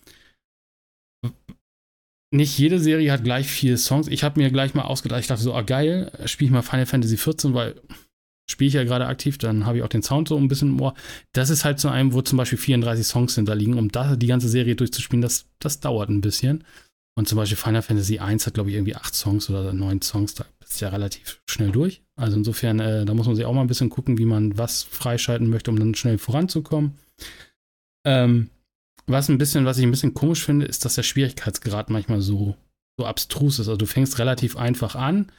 nicht 2.32 2.58
jede 2.58 2.78
Serie 2.78 3.10
hat 3.10 3.24
gleich 3.24 3.48
viele 3.48 3.76
Songs. 3.76 4.06
Ich 4.08 4.22
habe 4.22 4.40
mir 4.40 4.50
gleich 4.50 4.74
mal 4.74 4.82
ausgedacht, 4.82 5.20
ich 5.20 5.26
dachte 5.26 5.42
so, 5.42 5.54
ah 5.54 5.62
geil, 5.62 6.12
spiele 6.26 6.46
ich 6.46 6.52
mal 6.52 6.62
Final 6.62 6.86
Fantasy 6.86 7.16
14, 7.16 7.54
weil 7.54 7.74
spiele 8.48 8.68
ich 8.68 8.74
ja 8.74 8.84
gerade 8.84 9.06
aktiv, 9.06 9.38
dann 9.38 9.66
habe 9.66 9.78
ich 9.78 9.84
auch 9.84 9.88
den 9.88 10.02
Sound 10.02 10.28
so 10.28 10.36
ein 10.36 10.48
bisschen 10.48 10.70
im 10.70 10.80
Ohr. 10.80 10.94
Das 11.32 11.50
ist 11.50 11.64
halt 11.64 11.80
so 11.80 11.88
einem, 11.88 12.12
wo 12.12 12.22
zum 12.22 12.36
Beispiel 12.36 12.58
34 12.58 13.06
Songs 13.06 13.34
hinterliegen, 13.34 13.78
um 13.78 13.90
da 13.90 14.16
die 14.16 14.26
ganze 14.26 14.48
Serie 14.48 14.76
durchzuspielen, 14.76 15.22
das, 15.22 15.46
das 15.60 15.80
dauert 15.80 16.08
ein 16.08 16.20
bisschen. 16.20 16.64
Und 17.20 17.26
zum 17.26 17.36
Beispiel 17.36 17.58
Final 17.58 17.82
Fantasy 17.82 18.18
1 18.18 18.46
hat, 18.46 18.54
glaube 18.54 18.70
ich, 18.70 18.76
irgendwie 18.76 18.96
acht 18.96 19.14
Songs 19.14 19.50
oder 19.50 19.74
neun 19.74 20.00
Songs, 20.00 20.32
da 20.32 20.46
ist 20.66 20.80
ja 20.80 20.88
relativ 20.88 21.42
schnell 21.44 21.70
durch. 21.70 22.00
Also 22.16 22.38
insofern, 22.38 22.80
äh, 22.80 23.04
da 23.04 23.12
muss 23.12 23.26
man 23.26 23.36
sich 23.36 23.44
auch 23.44 23.52
mal 23.52 23.60
ein 23.60 23.66
bisschen 23.66 23.90
gucken, 23.90 24.16
wie 24.16 24.24
man 24.24 24.56
was 24.56 24.84
freischalten 24.84 25.50
möchte, 25.50 25.70
um 25.70 25.78
dann 25.78 25.94
schnell 25.94 26.16
voranzukommen. 26.16 26.96
Ähm, 28.06 28.48
was 29.06 29.28
ein 29.28 29.36
bisschen, 29.36 29.66
was 29.66 29.76
ich 29.76 29.84
ein 29.84 29.90
bisschen 29.90 30.14
komisch 30.14 30.42
finde, 30.42 30.64
ist, 30.64 30.86
dass 30.86 30.94
der 30.94 31.02
Schwierigkeitsgrad 31.02 31.90
manchmal 31.90 32.22
so, 32.22 32.56
so 32.96 33.04
abstrus 33.04 33.58
ist. 33.58 33.68
Also 33.68 33.76
du 33.76 33.84
fängst 33.84 34.18
relativ 34.18 34.56
einfach 34.56 34.94
an 34.94 35.30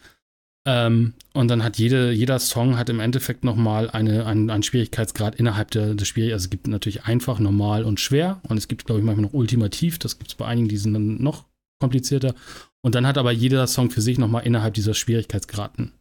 ähm, 0.68 1.16
und 1.34 1.48
dann 1.48 1.64
hat 1.64 1.80
jede, 1.80 2.12
jeder 2.12 2.38
Song 2.38 2.78
hat 2.78 2.90
im 2.90 3.00
Endeffekt 3.00 3.44
nochmal 3.44 3.90
eine, 3.90 4.28
einen, 4.28 4.52
einen 4.52 4.62
Schwierigkeitsgrad 4.62 5.34
innerhalb 5.34 5.72
der, 5.72 5.96
des 5.96 6.08
Schwierigkeitsgrades. 6.08 6.34
Also 6.34 6.46
es 6.46 6.50
gibt 6.52 6.68
natürlich 6.68 7.06
einfach, 7.06 7.40
normal 7.40 7.86
und 7.86 8.00
schwer 8.00 8.40
und 8.48 8.58
es 8.58 8.68
gibt, 8.68 8.86
glaube 8.86 9.00
ich, 9.00 9.06
manchmal 9.06 9.26
noch 9.26 9.34
ultimativ. 9.34 9.98
Das 9.98 10.20
gibt 10.20 10.30
es 10.30 10.36
bei 10.36 10.46
einigen, 10.46 10.68
die 10.68 10.78
sind 10.78 10.94
dann 10.94 11.24
noch 11.24 11.50
komplizierter. 11.82 12.34
Und 12.82 12.96
dann 12.96 13.06
hat 13.06 13.18
aber 13.18 13.34
jeder 13.34 13.68
Song 13.68 13.90
für 13.90 14.02
sich 14.02 14.18
nochmal 14.18 14.46
innerhalb 14.46 14.74
dieser 14.74 14.94
Schwierigkeitsgraden 14.94 15.92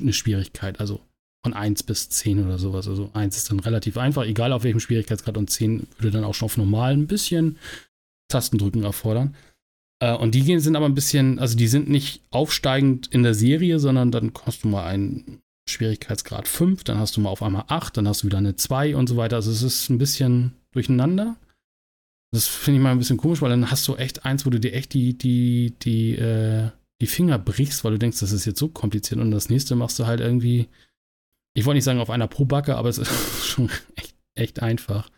eine 0.00 0.12
Schwierigkeit. 0.12 0.80
Also 0.80 1.00
von 1.42 1.54
1 1.54 1.84
bis 1.84 2.08
10 2.10 2.44
oder 2.44 2.58
sowas. 2.58 2.88
Also 2.88 3.10
1 3.12 3.36
ist 3.36 3.50
dann 3.50 3.60
relativ 3.60 3.96
einfach, 3.96 4.24
egal 4.24 4.52
auf 4.52 4.64
welchem 4.64 4.80
Schwierigkeitsgrad 4.80 5.36
und 5.36 5.48
10 5.48 5.86
würde 5.98 6.10
dann 6.10 6.24
auch 6.24 6.34
schon 6.34 6.46
auf 6.46 6.56
normal 6.56 6.92
ein 6.92 7.06
bisschen 7.06 7.56
Tastendrücken 8.28 8.82
erfordern. 8.82 9.36
Äh, 10.00 10.14
und 10.14 10.34
die 10.34 10.42
gehen 10.42 10.60
sind 10.60 10.76
aber 10.76 10.86
ein 10.86 10.94
bisschen, 10.94 11.38
also 11.38 11.56
die 11.56 11.68
sind 11.68 11.88
nicht 11.88 12.22
aufsteigend 12.30 13.06
in 13.06 13.22
der 13.22 13.34
Serie, 13.34 13.78
sondern 13.78 14.10
dann 14.10 14.32
hast 14.44 14.64
du 14.64 14.68
mal 14.68 14.86
einen 14.86 15.40
Schwierigkeitsgrad 15.68 16.48
5, 16.48 16.84
dann 16.84 16.98
hast 16.98 17.16
du 17.16 17.20
mal 17.20 17.30
auf 17.30 17.42
einmal 17.42 17.64
8, 17.68 17.96
dann 17.96 18.08
hast 18.08 18.22
du 18.22 18.26
wieder 18.26 18.38
eine 18.38 18.56
2 18.56 18.96
und 18.96 19.08
so 19.08 19.16
weiter. 19.16 19.36
Also 19.36 19.50
es 19.50 19.62
ist 19.62 19.88
ein 19.88 19.98
bisschen 19.98 20.52
durcheinander. 20.72 21.36
Das 22.32 22.46
finde 22.46 22.78
ich 22.78 22.82
mal 22.82 22.90
ein 22.92 22.98
bisschen 22.98 23.16
komisch, 23.16 23.40
weil 23.40 23.50
dann 23.50 23.70
hast 23.70 23.86
du 23.88 23.96
echt 23.96 24.24
eins, 24.24 24.44
wo 24.44 24.50
du 24.50 24.60
dir 24.60 24.72
echt 24.72 24.92
die, 24.94 25.16
die, 25.16 25.74
die, 25.82 26.16
äh, 26.16 26.70
die 27.00 27.06
Finger 27.06 27.38
brichst, 27.38 27.84
weil 27.84 27.92
du 27.92 27.98
denkst, 27.98 28.20
das 28.20 28.32
ist 28.32 28.44
jetzt 28.44 28.58
so 28.58 28.68
kompliziert 28.68 29.20
und 29.20 29.30
das 29.30 29.48
nächste 29.48 29.76
machst 29.76 29.98
du 29.98 30.06
halt 30.06 30.20
irgendwie 30.20 30.68
ich 31.56 31.64
wollte 31.64 31.76
nicht 31.76 31.84
sagen 31.84 32.00
auf 32.00 32.10
einer 32.10 32.28
Pro-Backe, 32.28 32.76
aber 32.76 32.90
es 32.90 32.98
ist 32.98 33.46
schon 33.46 33.70
echt, 33.96 34.14
echt 34.34 34.62
einfach. 34.62 35.10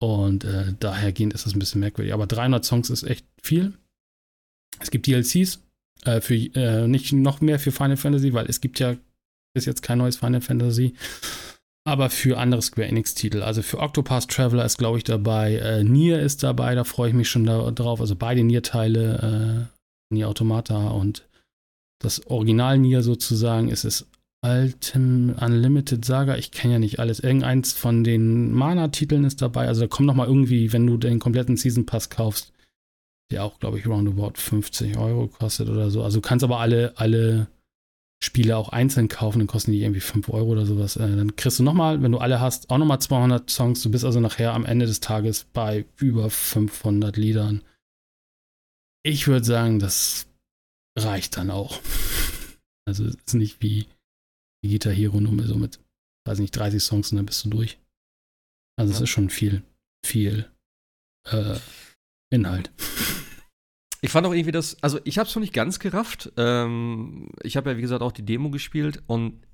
Und 0.00 0.44
äh, 0.44 0.74
dahergehend 0.80 1.34
ist 1.34 1.46
das 1.46 1.54
ein 1.54 1.58
bisschen 1.58 1.80
merkwürdig. 1.80 2.14
Aber 2.14 2.26
300 2.26 2.64
Songs 2.64 2.90
ist 2.90 3.04
echt 3.04 3.26
viel. 3.40 3.74
Es 4.80 4.90
gibt 4.90 5.06
DLCs, 5.06 5.60
äh, 6.04 6.20
für, 6.22 6.34
äh, 6.34 6.88
nicht 6.88 7.12
noch 7.12 7.40
mehr 7.40 7.60
für 7.60 7.70
Final 7.70 7.98
Fantasy, 7.98 8.32
weil 8.32 8.46
es 8.46 8.60
gibt 8.60 8.80
ja 8.80 8.96
bis 9.54 9.66
jetzt 9.66 9.82
kein 9.82 9.98
neues 9.98 10.16
Final 10.16 10.40
Fantasy. 10.40 10.94
Aber 11.84 12.10
für 12.10 12.38
andere 12.38 12.62
Square 12.62 12.88
Enix-Titel. 12.88 13.42
Also 13.42 13.62
für 13.62 13.80
Octopath 13.80 14.28
Traveler 14.28 14.64
ist, 14.64 14.78
glaube 14.78 14.98
ich, 14.98 15.04
dabei. 15.04 15.56
Äh, 15.56 15.82
Nier 15.82 16.20
ist 16.20 16.42
dabei, 16.42 16.74
da 16.74 16.84
freue 16.84 17.08
ich 17.08 17.14
mich 17.14 17.28
schon 17.28 17.44
da, 17.44 17.70
drauf. 17.72 18.00
Also 18.00 18.14
beide 18.14 18.44
Nier-Teile, 18.44 19.68
äh, 20.10 20.14
Nier 20.14 20.28
Automata 20.28 20.88
und 20.88 21.26
das 21.98 22.26
Original 22.26 22.78
Nier 22.78 23.02
sozusagen. 23.02 23.68
Es 23.68 23.84
ist 23.84 24.06
alten 24.42 25.30
Unlimited 25.34 26.04
Saga. 26.04 26.36
Ich 26.36 26.50
kenne 26.52 26.74
ja 26.74 26.78
nicht 26.78 26.98
alles. 27.00 27.20
Irgendeins 27.20 27.72
von 27.72 28.04
den 28.04 28.52
Mana-Titeln 28.52 29.24
ist 29.24 29.42
dabei. 29.42 29.66
Also 29.66 29.82
da 29.82 29.86
kommt 29.86 30.06
noch 30.06 30.14
mal 30.14 30.26
irgendwie, 30.26 30.72
wenn 30.72 30.86
du 30.86 30.96
den 30.96 31.18
kompletten 31.18 31.56
Season 31.56 31.86
Pass 31.86 32.10
kaufst, 32.10 32.52
der 33.30 33.44
auch, 33.44 33.58
glaube 33.58 33.78
ich, 33.78 33.86
roundabout 33.86 34.34
50 34.34 34.98
Euro 34.98 35.28
kostet 35.28 35.68
oder 35.68 35.90
so. 35.90 36.02
Also 36.02 36.18
du 36.18 36.28
kannst 36.28 36.44
aber 36.44 36.60
alle, 36.60 36.92
alle 36.96 37.46
Spiele 38.24 38.56
auch 38.56 38.68
einzeln 38.68 39.08
kaufen, 39.08 39.40
dann 39.40 39.48
kosten 39.48 39.72
die 39.72 39.82
irgendwie 39.82 40.00
5 40.00 40.28
Euro 40.28 40.52
oder 40.52 40.64
sowas. 40.64 40.96
Äh, 40.96 41.16
dann 41.16 41.34
kriegst 41.34 41.58
du 41.58 41.64
nochmal, 41.64 42.02
wenn 42.02 42.12
du 42.12 42.18
alle 42.18 42.40
hast, 42.40 42.70
auch 42.70 42.78
nochmal 42.78 43.00
200 43.00 43.50
Songs. 43.50 43.82
Du 43.82 43.90
bist 43.90 44.04
also 44.04 44.20
nachher 44.20 44.54
am 44.54 44.64
Ende 44.64 44.86
des 44.86 45.00
Tages 45.00 45.44
bei 45.52 45.86
über 45.96 46.30
500 46.30 47.16
Liedern. 47.16 47.62
Ich 49.04 49.26
würde 49.26 49.44
sagen, 49.44 49.80
das 49.80 50.28
reicht 50.98 51.36
dann 51.36 51.50
auch. 51.50 51.80
Also 52.84 53.04
es 53.04 53.14
ist 53.14 53.34
nicht 53.34 53.62
wie 53.62 53.86
die 54.64 54.70
Guitar 54.70 54.92
Hero 54.92 55.20
Nummer 55.20 55.46
so 55.46 55.54
mit, 55.54 55.78
weiß 56.26 56.40
nicht, 56.40 56.50
30 56.50 56.82
Songs 56.82 57.12
und 57.12 57.16
dann 57.16 57.26
bist 57.26 57.44
du 57.44 57.48
durch. 57.48 57.78
Also 58.76 58.92
es 58.92 59.00
ist 59.00 59.10
schon 59.10 59.30
viel, 59.30 59.62
viel 60.04 60.50
äh, 61.30 61.60
Inhalt. 62.32 62.72
Ich 64.04 64.10
fand 64.10 64.26
auch 64.26 64.32
irgendwie 64.32 64.52
das, 64.52 64.76
also 64.82 64.98
ich 65.04 65.18
habe 65.18 65.28
es 65.28 65.34
noch 65.34 65.40
nicht 65.40 65.54
ganz 65.54 65.78
gerafft. 65.78 66.32
Ähm, 66.36 67.28
ich 67.42 67.56
habe 67.56 67.70
ja, 67.70 67.76
wie 67.76 67.82
gesagt, 67.82 68.02
auch 68.02 68.12
die 68.12 68.24
Demo 68.24 68.50
gespielt 68.50 69.02
und 69.06 69.46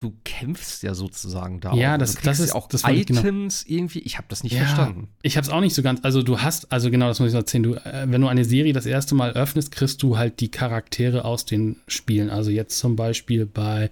du 0.00 0.12
kämpfst 0.24 0.82
ja 0.82 0.94
sozusagen 0.94 1.60
da. 1.60 1.74
Ja, 1.74 1.96
das, 1.96 2.16
das 2.16 2.40
ist 2.40 2.50
ja 2.50 2.54
auch 2.56 2.68
das 2.68 2.82
genau 2.82 2.94
Items 2.94 3.64
genau. 3.64 3.78
irgendwie. 3.78 4.00
Ich 4.00 4.18
habe 4.18 4.26
das 4.28 4.42
nicht 4.42 4.52
ja, 4.52 4.64
verstanden. 4.64 5.08
Ich 5.22 5.36
habe 5.36 5.46
es 5.46 5.52
auch 5.52 5.60
nicht 5.60 5.74
so 5.74 5.82
ganz. 5.82 6.00
Also 6.02 6.22
du 6.22 6.40
hast, 6.40 6.72
also 6.72 6.90
genau, 6.90 7.06
das 7.06 7.20
muss 7.20 7.28
ich 7.28 7.34
noch 7.34 7.40
erzählen. 7.40 7.62
Du, 7.62 7.74
äh, 7.74 8.06
wenn 8.08 8.20
du 8.20 8.26
eine 8.26 8.44
Serie 8.44 8.72
das 8.72 8.84
erste 8.84 9.14
Mal 9.14 9.32
öffnest, 9.32 9.70
kriegst 9.70 10.02
du 10.02 10.18
halt 10.18 10.40
die 10.40 10.50
Charaktere 10.50 11.24
aus 11.24 11.46
den 11.46 11.76
Spielen. 11.86 12.30
Also 12.30 12.50
jetzt 12.50 12.78
zum 12.78 12.96
Beispiel 12.96 13.46
bei 13.46 13.90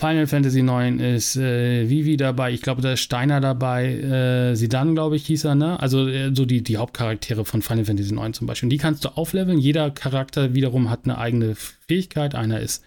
Final 0.00 0.26
Fantasy 0.26 0.60
IX 0.60 1.00
ist 1.00 1.36
äh, 1.36 1.88
Vivi 1.88 2.16
dabei, 2.16 2.52
ich 2.52 2.62
glaube, 2.62 2.82
da 2.82 2.94
ist 2.94 3.00
Steiner 3.00 3.40
dabei, 3.40 3.94
äh, 3.94 4.54
Sidan, 4.56 4.94
glaube 4.94 5.14
ich, 5.14 5.26
hieß 5.26 5.44
er, 5.44 5.54
ne? 5.54 5.78
Also 5.78 6.08
äh, 6.08 6.34
so 6.34 6.44
die, 6.44 6.62
die 6.64 6.78
Hauptcharaktere 6.78 7.44
von 7.44 7.62
Final 7.62 7.84
Fantasy 7.84 8.12
IX 8.12 8.36
zum 8.36 8.46
Beispiel. 8.48 8.66
Und 8.66 8.70
die 8.70 8.78
kannst 8.78 9.04
du 9.04 9.10
aufleveln. 9.10 9.58
Jeder 9.58 9.92
Charakter 9.92 10.52
wiederum 10.54 10.90
hat 10.90 11.04
eine 11.04 11.18
eigene 11.18 11.54
Fähigkeit. 11.54 12.34
Einer 12.34 12.58
ist, 12.58 12.84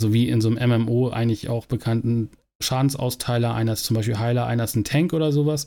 so 0.00 0.12
wie 0.12 0.28
in 0.28 0.40
so 0.40 0.50
einem 0.50 0.82
MMO 0.82 1.10
eigentlich 1.10 1.48
auch 1.48 1.66
bekannten, 1.66 2.30
Schadensausteiler, 2.60 3.54
einer 3.54 3.74
ist 3.74 3.84
zum 3.84 3.94
Beispiel 3.94 4.18
Heiler, 4.18 4.46
einer 4.46 4.64
ist 4.64 4.74
ein 4.74 4.84
Tank 4.84 5.12
oder 5.12 5.30
sowas. 5.30 5.66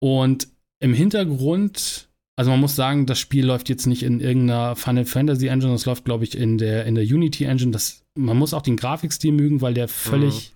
Und 0.00 0.48
im 0.80 0.92
Hintergrund, 0.92 2.08
also 2.36 2.50
man 2.50 2.60
muss 2.60 2.74
sagen, 2.74 3.06
das 3.06 3.20
Spiel 3.20 3.46
läuft 3.46 3.68
jetzt 3.68 3.86
nicht 3.86 4.02
in 4.02 4.20
irgendeiner 4.20 4.74
Final 4.74 5.04
Fantasy 5.04 5.46
Engine, 5.46 5.72
das 5.72 5.86
läuft, 5.86 6.04
glaube 6.04 6.24
ich, 6.24 6.36
in 6.36 6.58
der, 6.58 6.86
in 6.86 6.96
der 6.96 7.04
Unity 7.04 7.44
Engine. 7.44 7.70
Das, 7.70 8.05
man 8.16 8.36
muss 8.36 8.54
auch 8.54 8.62
den 8.62 8.76
Grafikstil 8.76 9.32
mögen, 9.32 9.60
weil 9.60 9.74
der 9.74 9.88
völlig 9.88 10.52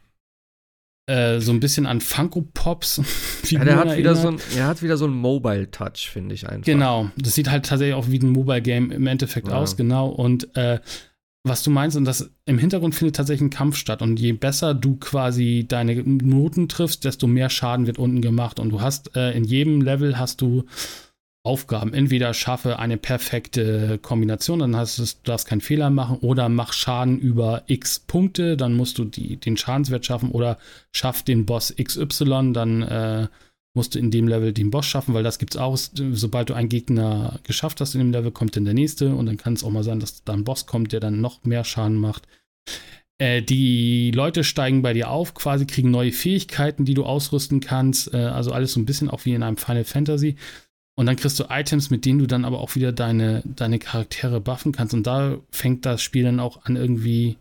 mhm. 1.08 1.14
äh, 1.14 1.40
so 1.40 1.52
ein 1.52 1.60
bisschen 1.60 1.86
an 1.86 2.00
Funko 2.00 2.42
Pops 2.54 3.00
ja, 3.50 3.64
der 3.64 3.76
hat 3.76 3.96
wieder 3.96 4.14
so 4.14 4.28
ein, 4.28 4.38
Er 4.56 4.66
hat 4.66 4.82
wieder 4.82 4.96
so 4.96 5.04
einen 5.04 5.14
Mobile-Touch, 5.14 6.10
finde 6.10 6.34
ich 6.34 6.48
einfach. 6.48 6.64
Genau, 6.64 7.10
das 7.16 7.34
sieht 7.34 7.50
halt 7.50 7.66
tatsächlich 7.66 7.94
auch 7.94 8.08
wie 8.08 8.18
ein 8.18 8.30
Mobile-Game 8.30 8.90
im 8.90 9.06
Endeffekt 9.06 9.48
ja. 9.48 9.54
aus, 9.54 9.76
genau. 9.76 10.08
Und 10.08 10.56
äh, 10.56 10.80
was 11.42 11.62
du 11.62 11.70
meinst, 11.70 11.96
und 11.96 12.04
das 12.04 12.30
im 12.44 12.58
Hintergrund 12.58 12.94
findet 12.94 13.16
tatsächlich 13.16 13.48
ein 13.48 13.50
Kampf 13.50 13.76
statt. 13.76 14.02
Und 14.02 14.20
je 14.20 14.32
besser 14.32 14.74
du 14.74 14.96
quasi 14.96 15.64
deine 15.66 16.02
Noten 16.02 16.68
triffst, 16.68 17.04
desto 17.04 17.26
mehr 17.26 17.48
Schaden 17.48 17.86
wird 17.86 17.98
unten 17.98 18.20
gemacht. 18.20 18.60
Und 18.60 18.70
du 18.70 18.82
hast 18.82 19.16
äh, 19.16 19.32
in 19.32 19.44
jedem 19.44 19.80
Level 19.80 20.18
hast 20.18 20.42
du 20.42 20.64
Aufgaben. 21.42 21.94
Entweder 21.94 22.34
schaffe 22.34 22.78
eine 22.78 22.98
perfekte 22.98 23.98
Kombination, 23.98 24.58
dann 24.58 24.76
hast 24.76 24.98
du, 24.98 25.02
du 25.02 25.08
darfst 25.24 25.48
keinen 25.48 25.62
Fehler 25.62 25.88
machen, 25.88 26.18
oder 26.20 26.48
mach 26.50 26.74
Schaden 26.74 27.18
über 27.18 27.62
x 27.66 27.98
Punkte, 28.00 28.58
dann 28.58 28.74
musst 28.74 28.98
du 28.98 29.04
die, 29.04 29.36
den 29.36 29.56
Schadenswert 29.56 30.04
schaffen, 30.04 30.32
oder 30.32 30.58
schaff 30.92 31.22
den 31.22 31.46
Boss 31.46 31.74
XY, 31.82 32.52
dann 32.52 32.82
äh, 32.82 33.28
musst 33.72 33.94
du 33.94 33.98
in 33.98 34.10
dem 34.10 34.28
Level 34.28 34.52
den 34.52 34.70
Boss 34.70 34.84
schaffen, 34.84 35.14
weil 35.14 35.22
das 35.22 35.38
gibt's 35.38 35.56
auch. 35.56 35.76
Sobald 35.76 36.50
du 36.50 36.54
einen 36.54 36.68
Gegner 36.68 37.40
geschafft 37.44 37.80
hast 37.80 37.94
in 37.94 38.00
dem 38.00 38.12
Level, 38.12 38.32
kommt 38.32 38.56
dann 38.56 38.64
der 38.66 38.74
nächste 38.74 39.14
und 39.14 39.26
dann 39.26 39.36
kann 39.38 39.54
es 39.54 39.64
auch 39.64 39.70
mal 39.70 39.84
sein, 39.84 40.00
dass 40.00 40.22
da 40.24 40.34
ein 40.34 40.44
Boss 40.44 40.66
kommt, 40.66 40.92
der 40.92 41.00
dann 41.00 41.20
noch 41.22 41.44
mehr 41.44 41.64
Schaden 41.64 41.96
macht. 41.96 42.26
Äh, 43.18 43.42
die 43.42 44.10
Leute 44.10 44.44
steigen 44.44 44.82
bei 44.82 44.92
dir 44.92 45.10
auf, 45.10 45.34
quasi 45.34 45.66
kriegen 45.66 45.90
neue 45.90 46.12
Fähigkeiten, 46.12 46.84
die 46.84 46.94
du 46.94 47.04
ausrüsten 47.04 47.60
kannst. 47.60 48.12
Äh, 48.12 48.18
also 48.18 48.52
alles 48.52 48.72
so 48.72 48.80
ein 48.80 48.86
bisschen 48.86 49.08
auch 49.08 49.24
wie 49.24 49.34
in 49.34 49.42
einem 49.42 49.56
Final 49.56 49.84
Fantasy. 49.84 50.36
Und 51.00 51.06
dann 51.06 51.16
kriegst 51.16 51.40
du 51.40 51.44
Items, 51.48 51.88
mit 51.88 52.04
denen 52.04 52.18
du 52.18 52.26
dann 52.26 52.44
aber 52.44 52.60
auch 52.60 52.74
wieder 52.74 52.92
deine, 52.92 53.42
deine 53.46 53.78
Charaktere 53.78 54.38
buffen 54.38 54.72
kannst. 54.72 54.92
Und 54.92 55.06
da 55.06 55.38
fängt 55.50 55.86
das 55.86 56.02
Spiel 56.02 56.24
dann 56.24 56.40
auch 56.40 56.66
an, 56.66 56.76
irgendwie 56.76 57.38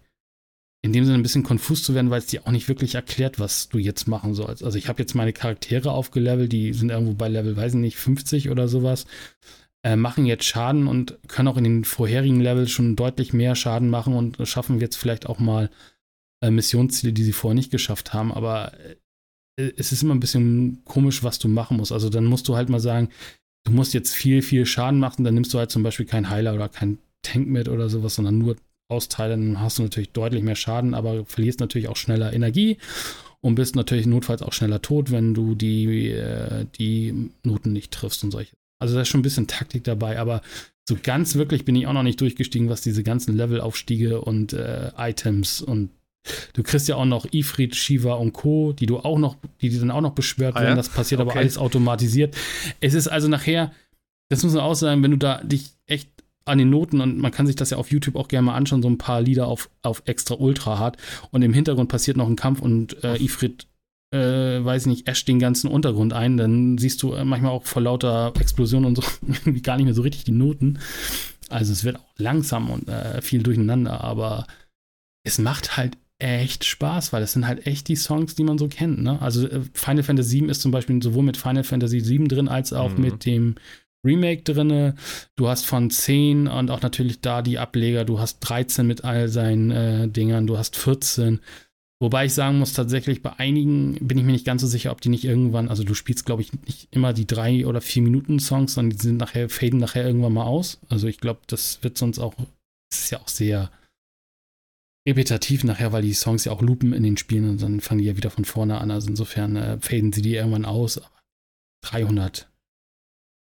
in 0.81 0.94
dem 0.94 1.03
Sinne 1.03 1.18
ein 1.18 1.23
bisschen 1.23 1.44
konfus 1.44 1.84
zu 1.84 1.94
werden, 1.94 2.10
weil 2.10 2.19
es 2.19 2.27
dir 2.27 2.48
auch 2.48 2.52
nicht 2.52 2.69
wirklich 2.69 2.95
erklärt, 2.95 3.38
was 3.38 3.68
du 3.68 3.77
jetzt 3.77 4.07
machen 4.07 4.34
sollst. 4.34 4.64
Also 4.64 4.77
ich 4.77 4.88
habe 4.88 5.02
jetzt 5.02 5.14
meine 5.14 5.34
Charaktere 5.34 5.91
aufgelevelt, 5.91 6.53
die 6.53 6.72
sind 6.72 6.90
irgendwo 6.90 7.15
bei 7.15 7.27
Level, 7.27 7.57
weiß 7.57 7.73
ich 7.73 7.81
nicht, 7.81 7.98
50 7.98 8.49
oder 8.49 8.69
sowas, 8.69 9.07
äh, 9.84 9.98
machen 9.98 10.26
jetzt 10.26 10.45
Schaden 10.45 10.88
und 10.88 11.18
können 11.27 11.49
auch 11.49 11.57
in 11.57 11.65
den 11.65 11.84
vorherigen 11.84 12.40
Levels 12.40 12.72
schon 12.72 12.95
deutlich 12.95 13.34
mehr 13.34 13.57
Schaden 13.57 13.90
machen 13.90 14.14
und 14.14 14.38
schaffen 14.48 14.80
jetzt 14.80 14.95
vielleicht 14.95 15.26
auch 15.26 15.40
mal 15.40 15.69
äh, 16.41 16.49
Missionsziele, 16.49 17.11
die 17.11 17.26
sie 17.26 17.34
vorher 17.34 17.56
nicht 17.56 17.72
geschafft 17.72 18.14
haben. 18.14 18.31
Aber 18.31 18.72
äh, 18.80 19.73
es 19.76 19.91
ist 19.91 20.02
immer 20.02 20.15
ein 20.15 20.22
bisschen 20.22 20.81
komisch, 20.86 21.23
was 21.23 21.40
du 21.40 21.49
machen 21.49 21.76
musst. 21.76 21.91
Also 21.91 22.10
dann 22.10 22.23
musst 22.23 22.48
du 22.48 22.56
halt 22.56 22.69
mal 22.69 22.80
sagen, 22.80 23.10
du 23.65 23.72
musst 23.72 23.94
jetzt 23.94 24.14
viel, 24.14 24.41
viel 24.41 24.65
Schaden 24.65 24.99
machen, 24.99 25.23
dann 25.23 25.34
nimmst 25.34 25.53
du 25.53 25.60
halt 25.60 25.72
zum 25.72 25.84
Beispiel 25.84 26.06
keinen 26.06 26.30
Heiler 26.30 26.53
oder 26.53 26.69
keinen 26.69 26.99
Tank 27.22 27.48
mit 27.48 27.68
oder 27.69 27.90
sowas, 27.90 28.15
sondern 28.15 28.38
nur 28.38 28.56
austeilen, 28.90 29.53
dann 29.53 29.61
hast 29.61 29.77
du 29.77 29.84
natürlich 29.84 30.11
deutlich 30.11 30.44
mehr 30.44 30.56
Schaden, 30.56 30.94
aber 30.94 31.26
verlierst 31.26 31.60
natürlich 31.60 31.88
auch 31.88 31.98
schneller 31.98 32.34
Energie 32.34 32.77
und 33.41 33.56
bist 33.56 33.76
natürlich 33.76 34.06
notfalls 34.06 34.41
auch 34.41 34.53
schneller 34.53 34.81
tot, 34.81 35.11
wenn 35.11 35.34
du 35.34 35.56
die, 35.56 36.10
äh, 36.10 36.65
die 36.77 37.31
Noten 37.44 37.72
nicht 37.72 37.91
triffst 37.91 38.23
und 38.23 38.31
solche. 38.31 38.56
Also 38.80 38.95
da 38.95 39.02
ist 39.02 39.10
schon 39.10 39.19
ein 39.19 39.23
bisschen 39.23 39.48
Taktik 39.48 39.84
dabei, 39.84 40.19
aber 40.19 40.41
so 40.88 40.98
ganz 41.02 41.36
wirklich 41.36 41.65
bin 41.65 41.76
ich 41.76 41.86
auch 41.86 41.94
noch 41.94 42.03
nicht 42.03 42.19
durchgestiegen, 42.19 42.69
was 42.69 42.81
diese 42.81 43.03
ganzen 43.03 43.38
Levelaufstiege 43.38 44.22
und 44.22 44.53
äh, 44.53 44.91
Items 44.98 45.61
und 45.61 45.91
du 46.54 46.64
kriegst 46.64 46.88
ja 46.88 46.96
auch 46.96 47.06
noch 47.06 47.26
Ifrit, 47.32 47.76
Shiva 47.76 48.14
und 48.14 48.34
Co., 48.34 48.74
die 48.74 48.86
du 48.86 49.00
auch 49.00 49.18
noch, 49.18 49.38
die, 49.62 49.70
die 49.70 49.80
dann 49.80 49.91
auch 49.91 50.02
noch 50.02 50.14
beschwört 50.14 50.56
ah, 50.56 50.62
werden. 50.62 50.72
Ja? 50.72 50.76
Das 50.76 50.90
passiert 50.90 51.22
okay. 51.22 51.32
aber 51.32 51.40
alles 51.40 51.58
automatisiert. 51.58 52.36
Es 52.80 52.94
ist 52.94 53.08
also 53.08 53.28
nachher, 53.28 53.72
das 54.30 54.44
muss 54.44 54.54
man 54.54 54.64
auch 54.64 54.76
sagen, 54.76 55.04
wenn 55.04 55.12
du 55.12 55.18
da 55.18 55.44
dich 55.44 55.72
echt 55.86 56.10
an 56.46 56.58
den 56.58 56.70
Noten 56.70 57.00
und 57.02 57.18
man 57.18 57.32
kann 57.32 57.48
sich 57.48 57.56
das 57.56 57.70
ja 57.70 57.78
auf 57.78 57.91
YouTube 57.91 58.16
auch 58.16 58.28
gerne 58.28 58.48
mal 58.48 58.56
anschauen, 58.56 58.82
so 58.82 58.90
ein 58.90 58.98
paar 58.98 59.22
Lieder 59.22 59.48
auf, 59.48 59.70
auf 59.84 60.02
extra 60.06 60.36
ultra 60.36 60.80
hart 60.80 60.98
und 61.32 61.41
im 61.41 61.54
Hintergrund 61.54 61.90
passiert 61.90 62.18
noch 62.18 62.28
ein 62.28 62.36
Kampf 62.36 62.60
und 62.60 63.04
äh, 63.04 63.18
Ifrit, 63.18 63.68
äh, 64.12 64.18
weiß 64.18 64.88
nicht, 64.88 65.08
äscht 65.08 65.28
den 65.28 65.40
ganzen 65.40 65.70
Untergrund 65.70 66.14
ein, 66.14 66.38
dann 66.38 66.78
siehst 66.80 67.04
du 67.04 67.14
äh, 67.14 67.24
manchmal 67.24 67.52
auch 67.52 67.66
vor 67.66 67.84
lauter 67.84 68.34
Explosion 68.40 68.86
und 68.86 68.96
so 68.96 69.04
gar 69.62 69.78
nicht 69.78 69.86
mehr 69.86 69.94
so 69.94 70.02
richtig 70.02 70.24
die 70.24 70.32
Noten. 70.32 70.80
Also 71.50 71.72
es 71.72 71.84
wird 71.84 71.98
auch 71.98 72.14
langsam 72.18 72.70
und 72.70 72.88
äh, 72.88 73.22
viel 73.22 73.44
durcheinander, 73.44 74.04
aber 74.04 74.48
es 75.24 75.38
macht 75.38 75.78
halt 75.78 75.98
echt 76.20 76.66
Spaß, 76.66 77.14
weil 77.14 77.22
das 77.22 77.34
sind 77.34 77.48
halt 77.48 77.66
echt 77.66 77.88
die 77.88 77.96
Songs, 77.96 78.36
die 78.36 78.44
man 78.44 78.58
so 78.58 78.68
kennt. 78.68 79.02
Ne? 79.02 79.22
Also 79.22 79.48
äh, 79.48 79.62
Final 79.74 80.04
Fantasy 80.04 80.41
VII 80.41 80.50
ist 80.50 80.62
zum 80.62 80.72
Beispiel 80.72 81.02
sowohl 81.02 81.24
mit 81.24 81.38
Final 81.38 81.64
Fantasy 81.64 82.06
VII 82.06 82.28
drin 82.28 82.48
als 82.48 82.74
auch 82.74 82.91
mhm. 82.91 83.02
mit 83.02 83.26
dem 83.26 83.56
Remake 84.06 84.44
drin. 84.44 84.94
Du 85.36 85.48
hast 85.48 85.66
von 85.66 85.90
10 85.90 86.48
und 86.48 86.72
auch 86.72 86.82
natürlich 86.82 87.22
da 87.22 87.41
die 87.41 87.58
Ableger. 87.58 88.06
Du 88.06 88.20
hast 88.20 88.40
13 88.41 88.86
mit 88.86 89.04
all 89.04 89.30
seinen 89.30 89.72
äh, 89.72 90.08
Dingern. 90.08 90.48
Du 90.48 90.58
hast 90.58 90.76
14. 90.76 91.40
Wobei 92.02 92.26
ich 92.26 92.34
sagen 92.34 92.60
muss, 92.60 92.72
tatsächlich 92.72 93.22
bei 93.22 93.34
einigen 93.40 93.96
bin 94.08 94.18
ich 94.18 94.24
mir 94.24 94.32
nicht 94.32 94.46
ganz 94.46 94.62
so 94.62 94.68
sicher, 94.68 94.91
ob 94.91 95.02
die 95.02 95.10
nicht 95.10 95.26
irgendwann, 95.26 95.68
also 95.68 95.84
du 95.84 95.94
spielst, 95.94 96.26
glaube 96.26 96.41
ich, 96.41 96.54
nicht 96.66 96.88
immer 96.91 97.12
die 97.12 97.28
drei 97.28 97.66
oder 97.66 97.82
vier 97.82 98.02
Minuten 98.02 98.40
Songs, 98.40 98.74
sondern 98.74 98.98
die 98.98 99.04
sind 99.04 99.18
nachher, 99.18 99.50
faden 99.50 99.80
nachher 99.80 100.06
irgendwann 100.06 100.32
mal 100.32 100.46
aus. 100.46 100.80
Also 100.88 101.08
ich 101.08 101.20
glaube, 101.20 101.41
das 101.48 101.84
wird 101.84 101.98
sonst 101.98 102.20
auch, 102.20 102.36
das 102.90 103.02
ist 103.02 103.10
ja 103.10 103.20
auch 103.20 103.28
sehr 103.28 103.70
repetitiv 105.10 105.64
nachher, 105.64 105.91
weil 105.91 106.02
die 106.02 106.14
Songs 106.14 106.45
ja 106.45 106.52
auch 106.52 106.61
loopen 106.61 106.94
in 106.94 107.03
den 107.03 107.18
Spielen 107.18 107.49
und 107.49 107.61
dann 107.61 107.81
fangen 107.81 108.00
die 108.00 108.06
ja 108.06 108.17
wieder 108.17 108.30
von 108.30 108.45
vorne 108.45 108.80
an. 108.80 108.92
Also 108.92 109.09
insofern 109.09 109.56
äh, 109.56 109.80
faden 109.80 110.14
sie 110.14 110.22
die 110.22 110.35
irgendwann 110.35 110.66
aus. 110.66 110.98
Aber 110.98 111.09
300 111.82 112.50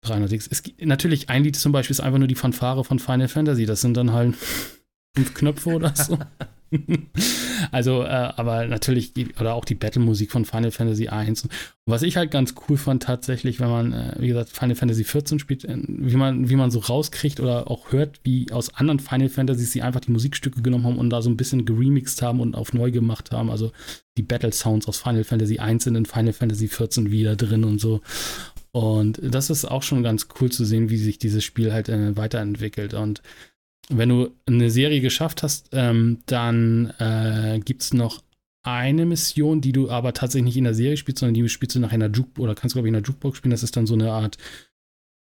300x. 0.07 0.49
Es, 0.51 0.63
natürlich, 0.79 1.29
ein 1.29 1.45
Lied 1.45 1.57
zum 1.57 1.73
Beispiel 1.73 1.93
ist 1.93 2.01
einfach 2.01 2.19
nur 2.19 2.29
die 2.29 2.35
Fanfare 2.35 2.85
von 2.85 2.99
Final 2.99 3.29
Fantasy. 3.29 3.67
Das 3.67 3.81
sind 3.81 3.97
dann 3.97 4.13
halt 4.13 4.35
fünf 5.17 5.35
Knöpfe 5.35 5.71
oder 5.71 5.95
so. 5.95 6.19
also, 7.73 8.03
äh, 8.03 8.07
aber 8.07 8.67
natürlich, 8.67 9.13
oder 9.41 9.55
auch 9.55 9.65
die 9.65 9.75
Battle-Musik 9.75 10.31
von 10.31 10.45
Final 10.45 10.71
Fantasy 10.71 11.09
1. 11.09 11.45
Und 11.45 11.53
was 11.87 12.03
ich 12.03 12.17
halt 12.17 12.31
ganz 12.31 12.55
cool 12.69 12.77
fand, 12.77 13.03
tatsächlich, 13.03 13.59
wenn 13.61 13.69
man, 13.69 13.93
äh, 13.93 14.15
wie 14.19 14.29
gesagt, 14.29 14.51
Final 14.51 14.77
Fantasy 14.77 15.05
14 15.05 15.39
spielt, 15.39 15.65
äh, 15.65 15.77
wie 15.87 16.17
man, 16.17 16.49
wie 16.49 16.57
man 16.57 16.71
so 16.71 16.79
rauskriegt 16.79 17.41
oder 17.41 17.71
auch 17.71 17.93
hört, 17.93 18.21
wie 18.23 18.53
aus 18.53 18.75
anderen 18.75 19.01
Final 19.01 19.29
Fantasies 19.29 19.73
sie 19.73 19.83
einfach 19.83 20.01
die 20.01 20.13
Musikstücke 20.13 20.63
genommen 20.63 20.85
haben 20.85 20.99
und 20.99 21.11
da 21.11 21.23
so 21.23 21.31
ein 21.31 21.37
bisschen 21.37 21.65
geremixed 21.65 22.23
haben 22.23 22.41
und 22.41 22.55
auf 22.55 22.73
neu 22.73 22.91
gemacht 22.91 23.33
haben. 23.33 23.51
Also 23.51 23.73
die 24.17 24.23
Battle-Sounds 24.23 24.87
aus 24.87 24.99
Final 24.99 25.25
Fantasy 25.25 25.59
1 25.59 25.85
sind 25.85 25.97
in 25.97 26.07
Final 26.07 26.33
Fantasy 26.33 26.69
14 26.69 27.11
wieder 27.11 27.37
drin 27.37 27.65
und 27.65 27.81
so. 27.81 28.01
Und 28.73 29.21
das 29.23 29.51
ist 29.51 29.65
auch 29.65 29.83
schon 29.83 30.05
ganz 30.05 30.29
cool 30.41 30.53
zu 30.53 30.65
sehen, 30.65 30.91
wie 30.91 30.97
sich 30.97 31.19
dieses 31.19 31.43
Spiel 31.43 31.73
halt 31.73 31.89
äh, 31.89 32.17
weiterentwickelt. 32.17 32.95
Und 32.95 33.21
wenn 33.91 34.09
du 34.09 34.31
eine 34.47 34.71
Serie 34.71 35.01
geschafft 35.01 35.43
hast, 35.43 35.69
ähm, 35.73 36.19
dann 36.27 36.93
äh, 36.99 37.61
gibt 37.65 37.83
es 37.83 37.93
noch 37.93 38.23
eine 38.63 39.07
Mission, 39.07 39.61
die 39.61 39.73
du 39.73 39.91
aber 39.91 40.13
tatsächlich 40.13 40.47
nicht 40.47 40.57
in 40.57 40.65
der 40.65 40.75
Serie 40.75 40.97
spielst, 40.97 41.21
sondern 41.21 41.35
die 41.35 41.49
spielst 41.49 41.77
du 41.77 41.81
nach 41.81 41.93
einer 41.93 42.11
Juke 42.11 42.41
oder 42.41 42.55
kannst 42.55 42.75
glaube 42.75 42.89
ich 42.89 42.91
in 42.91 42.95
der 42.95 43.03
Jukebox 43.03 43.39
spielen. 43.39 43.51
Das 43.51 43.63
ist 43.63 43.77
dann 43.77 43.87
so 43.87 43.95
eine 43.95 44.13
Art 44.13 44.37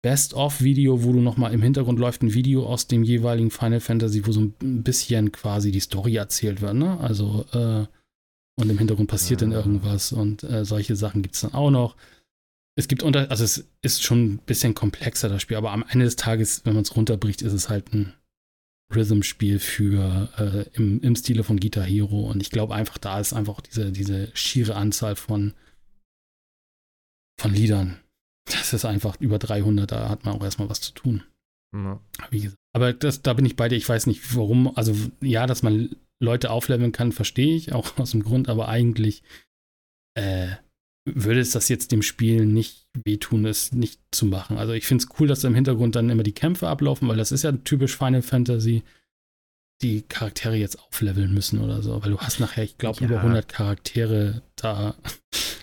Best-of-Video, 0.02 1.04
wo 1.04 1.12
du 1.12 1.20
nochmal 1.20 1.54
im 1.54 1.62
Hintergrund 1.62 2.00
läuft 2.00 2.22
ein 2.22 2.34
Video 2.34 2.66
aus 2.66 2.88
dem 2.88 3.04
jeweiligen 3.04 3.52
Final 3.52 3.80
Fantasy, 3.80 4.26
wo 4.26 4.32
so 4.32 4.42
ein 4.42 4.84
bisschen 4.84 5.32
quasi 5.32 5.72
die 5.72 5.80
Story 5.80 6.16
erzählt 6.16 6.62
wird. 6.62 6.76
Ne? 6.76 7.00
Also 7.00 7.46
äh, 7.54 7.86
und 8.60 8.70
im 8.70 8.78
Hintergrund 8.78 9.10
passiert 9.10 9.42
ja. 9.42 9.48
dann 9.48 9.56
irgendwas 9.56 10.12
und 10.12 10.44
äh, 10.44 10.66
solche 10.66 10.96
Sachen 10.96 11.22
gibt 11.22 11.36
es 11.36 11.42
dann 11.42 11.54
auch 11.54 11.70
noch 11.70 11.96
es 12.78 12.88
gibt 12.88 13.02
unter, 13.02 13.32
also 13.32 13.44
es 13.44 13.68
ist 13.82 14.04
schon 14.04 14.34
ein 14.34 14.38
bisschen 14.38 14.76
komplexer, 14.76 15.30
das 15.30 15.42
Spiel, 15.42 15.58
aber 15.58 15.72
am 15.72 15.84
Ende 15.90 16.06
des 16.06 16.16
Tages, 16.16 16.62
wenn 16.64 16.76
man 16.76 16.84
es 16.84 16.96
runterbricht, 16.96 17.42
ist 17.42 17.54
es 17.54 17.70
halt 17.70 17.92
ein 17.92 18.14
Rhythm-Spiel 18.94 19.60
für 19.60 20.30
äh, 20.38 20.78
im, 20.78 21.02
im 21.02 21.16
Stile 21.16 21.44
von 21.44 21.60
Guitar 21.60 21.84
Hero. 21.84 22.30
Und 22.30 22.42
ich 22.42 22.50
glaube 22.50 22.74
einfach, 22.74 22.98
da 22.98 23.20
ist 23.20 23.34
einfach 23.34 23.62
diese, 23.62 23.92
diese 23.92 24.36
schiere 24.36 24.76
Anzahl 24.76 25.16
von, 25.16 25.54
von 27.40 27.54
Liedern. 27.54 28.00
Das 28.46 28.74
ist 28.74 28.86
einfach 28.86 29.20
über 29.20 29.40
300, 29.40 29.92
da 29.92 30.10
hat 30.10 30.26
man 30.26 30.36
auch 30.36 30.44
erstmal 30.44 30.70
was 30.70 30.80
zu 30.80 30.94
tun. 30.94 31.24
Ja. 31.74 32.00
Wie 32.30 32.42
gesagt. 32.42 32.58
Aber 32.74 32.94
das, 32.94 33.22
da 33.22 33.34
bin 33.34 33.46
ich 33.46 33.56
bei 33.56 33.68
dir, 33.68 33.76
ich 33.76 33.90
weiß 33.90 34.08
nicht 34.08 34.36
warum, 34.36 34.76
also 34.78 34.96
ja, 35.22 35.48
dass 35.48 35.64
man 35.64 35.96
Leute 36.20 36.50
aufleveln 36.50 36.92
kann, 36.92 37.12
verstehe 37.12 37.56
ich, 37.56 37.74
auch 37.74 37.98
aus 37.98 38.12
dem 38.12 38.24
Grund, 38.24 38.48
aber 38.48 38.70
eigentlich 38.70 39.24
äh, 40.16 40.50
würde 41.16 41.40
es 41.40 41.52
das 41.52 41.70
jetzt 41.70 41.92
dem 41.92 42.02
Spiel 42.02 42.46
nicht 42.46 42.86
wehtun, 43.04 43.46
es 43.46 43.72
nicht 43.72 44.00
zu 44.12 44.26
machen. 44.26 44.58
Also 44.58 44.74
ich 44.74 44.86
finde 44.86 45.04
es 45.04 45.20
cool, 45.20 45.28
dass 45.28 45.44
im 45.44 45.56
Hintergrund 45.56 45.96
dann 45.96 46.10
immer 46.10 46.24
die 46.24 46.34
Kämpfe 46.34 46.68
ablaufen, 46.68 47.08
weil 47.08 47.18
das 47.18 47.32
ist 47.32 47.44
ja 47.44 47.52
typisch 47.52 47.98
Final 47.98 48.22
Fantasy, 48.22 48.84
die 49.82 50.02
Charaktere 50.02 50.56
jetzt 50.56 50.80
aufleveln 50.80 51.34
müssen 51.34 51.60
oder 51.60 51.82
so, 51.82 52.02
weil 52.04 52.12
du 52.12 52.18
hast 52.18 52.40
nachher, 52.40 52.64
ich 52.64 52.78
glaube, 52.78 53.00
ja. 53.02 53.08
über 53.08 53.18
100 53.18 53.48
Charaktere 53.48 54.42
da. 54.56 54.96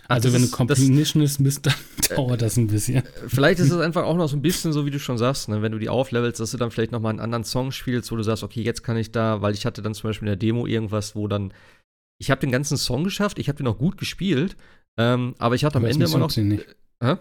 Also 0.06 0.32
wenn 0.32 0.42
du 0.42 0.50
Completionist 0.50 1.42
bist, 1.42 1.66
dann 1.66 1.74
äh, 2.10 2.14
dauert 2.14 2.42
das 2.42 2.56
ein 2.56 2.68
bisschen. 2.68 3.02
Vielleicht 3.26 3.58
ist 3.58 3.70
es 3.70 3.80
einfach 3.80 4.04
auch 4.04 4.16
noch 4.16 4.28
so 4.28 4.36
ein 4.36 4.42
bisschen 4.42 4.72
so, 4.72 4.86
wie 4.86 4.90
du 4.90 5.00
schon 5.00 5.18
sagst, 5.18 5.48
ne? 5.48 5.62
wenn 5.62 5.72
du 5.72 5.78
die 5.78 5.88
auflevelst, 5.88 6.40
dass 6.40 6.50
du 6.50 6.58
dann 6.58 6.70
vielleicht 6.70 6.92
noch 6.92 7.00
mal 7.00 7.10
einen 7.10 7.20
anderen 7.20 7.44
Song 7.44 7.72
spielst, 7.72 8.12
wo 8.12 8.16
du 8.16 8.22
sagst, 8.22 8.42
okay, 8.42 8.62
jetzt 8.62 8.84
kann 8.84 8.96
ich 8.96 9.10
da, 9.10 9.42
weil 9.42 9.54
ich 9.54 9.66
hatte 9.66 9.82
dann 9.82 9.94
zum 9.94 10.10
Beispiel 10.10 10.28
in 10.28 10.32
der 10.32 10.36
Demo 10.36 10.66
irgendwas, 10.66 11.16
wo 11.16 11.26
dann 11.26 11.52
ich 12.20 12.30
habe 12.30 12.40
den 12.40 12.52
ganzen 12.52 12.76
Song 12.76 13.04
geschafft, 13.04 13.38
ich 13.38 13.48
habe 13.48 13.58
den 13.58 13.66
auch 13.66 13.78
gut 13.78 13.98
gespielt, 13.98 14.56
ähm, 14.96 15.34
aber 15.38 15.54
ich 15.54 15.64
hatte 15.64 15.76
am 15.76 15.84
Aber 15.84 15.90
Ende 15.90 16.04
immer 16.06 16.18
noch. 16.18 16.28
Missionsziel 16.28 16.44
nicht. 16.44 16.76
Hä? 17.02 17.16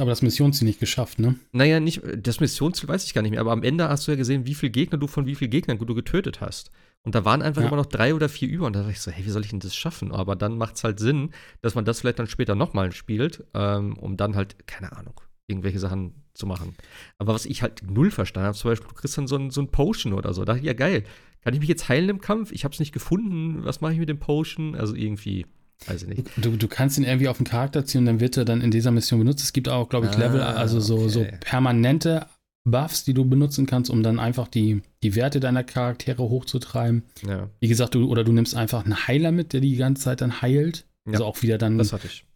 Aber 0.00 0.10
das 0.10 0.22
Missionsziel 0.22 0.66
nicht 0.66 0.80
geschafft, 0.80 1.20
ne? 1.20 1.36
Naja, 1.52 1.78
nicht, 1.78 2.02
das 2.16 2.40
Missionsziel 2.40 2.88
weiß 2.88 3.04
ich 3.04 3.14
gar 3.14 3.22
nicht 3.22 3.30
mehr, 3.30 3.40
aber 3.40 3.52
am 3.52 3.62
Ende 3.62 3.88
hast 3.88 4.06
du 4.06 4.12
ja 4.12 4.16
gesehen, 4.16 4.44
wie 4.44 4.54
viele 4.54 4.72
Gegner 4.72 4.98
du 4.98 5.06
von 5.06 5.26
wie 5.26 5.36
vielen 5.36 5.52
Gegnern 5.52 5.78
du 5.78 5.94
getötet 5.94 6.40
hast. 6.40 6.70
Und 7.04 7.14
da 7.14 7.24
waren 7.24 7.42
einfach 7.42 7.62
Ja. 7.62 7.68
immer 7.68 7.76
noch 7.76 7.86
drei 7.86 8.12
oder 8.14 8.28
vier 8.28 8.48
über 8.48 8.66
und 8.66 8.72
da 8.74 8.80
dachte 8.80 8.92
ich 8.92 9.00
so, 9.00 9.10
hey, 9.12 9.24
wie 9.24 9.30
soll 9.30 9.42
ich 9.44 9.50
denn 9.50 9.60
das 9.60 9.76
schaffen? 9.76 10.10
Aber 10.10 10.34
dann 10.34 10.58
macht 10.58 10.76
es 10.76 10.84
halt 10.84 10.98
Sinn, 10.98 11.30
dass 11.62 11.74
man 11.76 11.84
das 11.84 12.00
vielleicht 12.00 12.18
dann 12.18 12.26
später 12.26 12.54
nochmal 12.56 12.90
spielt, 12.92 13.44
ähm, 13.54 13.96
um 13.98 14.16
dann 14.16 14.34
halt, 14.34 14.66
keine 14.66 14.96
Ahnung, 14.96 15.20
irgendwelche 15.46 15.78
Sachen 15.78 16.24
zu 16.32 16.46
machen. 16.46 16.74
Aber 17.18 17.34
was 17.34 17.46
ich 17.46 17.62
halt 17.62 17.82
null 17.88 18.10
verstanden 18.10 18.46
habe, 18.48 18.56
zum 18.56 18.70
Beispiel, 18.72 18.88
du 18.88 18.94
kriegst 18.94 19.16
dann 19.16 19.28
so 19.28 19.36
ein, 19.36 19.50
so 19.50 19.60
ein 19.60 19.68
Potion 19.70 20.12
oder 20.14 20.32
so. 20.34 20.40
Da 20.44 20.54
dachte 20.54 20.60
ich, 20.60 20.66
ja 20.66 20.72
geil, 20.72 21.04
kann 21.42 21.54
ich 21.54 21.60
mich 21.60 21.68
jetzt 21.68 21.88
heilen 21.88 22.08
im 22.08 22.20
Kampf? 22.20 22.50
Ich 22.50 22.64
habe 22.64 22.72
es 22.72 22.80
nicht 22.80 22.92
gefunden, 22.92 23.62
was 23.64 23.80
mache 23.80 23.92
ich 23.92 23.98
mit 24.00 24.08
dem 24.08 24.18
Potion? 24.18 24.74
Also 24.74 24.96
irgendwie, 24.96 25.46
weiß 25.86 26.02
ich 26.02 26.08
nicht. 26.08 26.30
Du, 26.36 26.56
du 26.56 26.68
kannst 26.68 26.98
ihn 26.98 27.04
irgendwie 27.04 27.28
auf 27.28 27.36
den 27.38 27.46
Charakter 27.46 27.84
ziehen 27.84 28.00
und 28.00 28.06
dann 28.06 28.20
wird 28.20 28.36
er 28.36 28.44
dann 28.44 28.60
in 28.60 28.70
dieser 28.70 28.90
Mission 28.90 29.18
benutzt. 29.18 29.42
Es 29.44 29.52
gibt 29.52 29.68
auch, 29.68 29.88
glaube 29.88 30.06
ich, 30.06 30.12
Ah, 30.12 30.18
Level, 30.18 30.40
also 30.42 30.80
so, 30.80 31.08
so 31.08 31.20
okay. 31.20 31.38
permanente 31.40 32.26
Buffs, 32.66 33.04
die 33.04 33.12
du 33.12 33.24
benutzen 33.28 33.66
kannst, 33.66 33.90
um 33.90 34.02
dann 34.02 34.18
einfach 34.18 34.48
die, 34.48 34.80
die 35.02 35.14
Werte 35.14 35.38
deiner 35.40 35.64
Charaktere 35.64 36.22
hochzutreiben. 36.22 37.02
Ja, 37.26 37.50
Wie 37.60 37.68
gesagt, 37.68 37.94
du, 37.94 38.08
oder 38.08 38.24
du 38.24 38.32
nimmst 38.32 38.54
einfach 38.56 38.84
einen 38.84 39.06
Heiler 39.06 39.32
mit, 39.32 39.52
der 39.52 39.60
die 39.60 39.76
ganze 39.76 40.04
Zeit 40.04 40.20
dann 40.22 40.40
heilt. 40.40 40.86
Also 41.06 41.24
Ja, 41.24 41.28
auch 41.28 41.42
wieder 41.42 41.58
dann, 41.58 41.82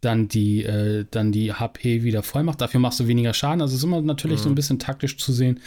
dann, 0.01 0.27
die, 0.27 0.63
äh, 0.63 1.03
dann 1.09 1.31
die 1.31 1.51
HP 1.53 2.03
wieder 2.03 2.21
voll 2.21 2.43
macht. 2.43 2.61
Dafür 2.61 2.79
machst 2.79 2.99
du 2.99 3.07
weniger 3.07 3.33
Schaden. 3.33 3.61
Also 3.61 3.71
es 3.73 3.79
ist 3.79 3.83
immer 3.83 3.99
natürlich 4.01 4.41
so 4.41 4.49
ein 4.49 4.51
Mhm. 4.51 4.55
bisschen 4.55 4.77
taktisch 4.77 5.17
zu 5.17 5.33
sehen. 5.33 5.59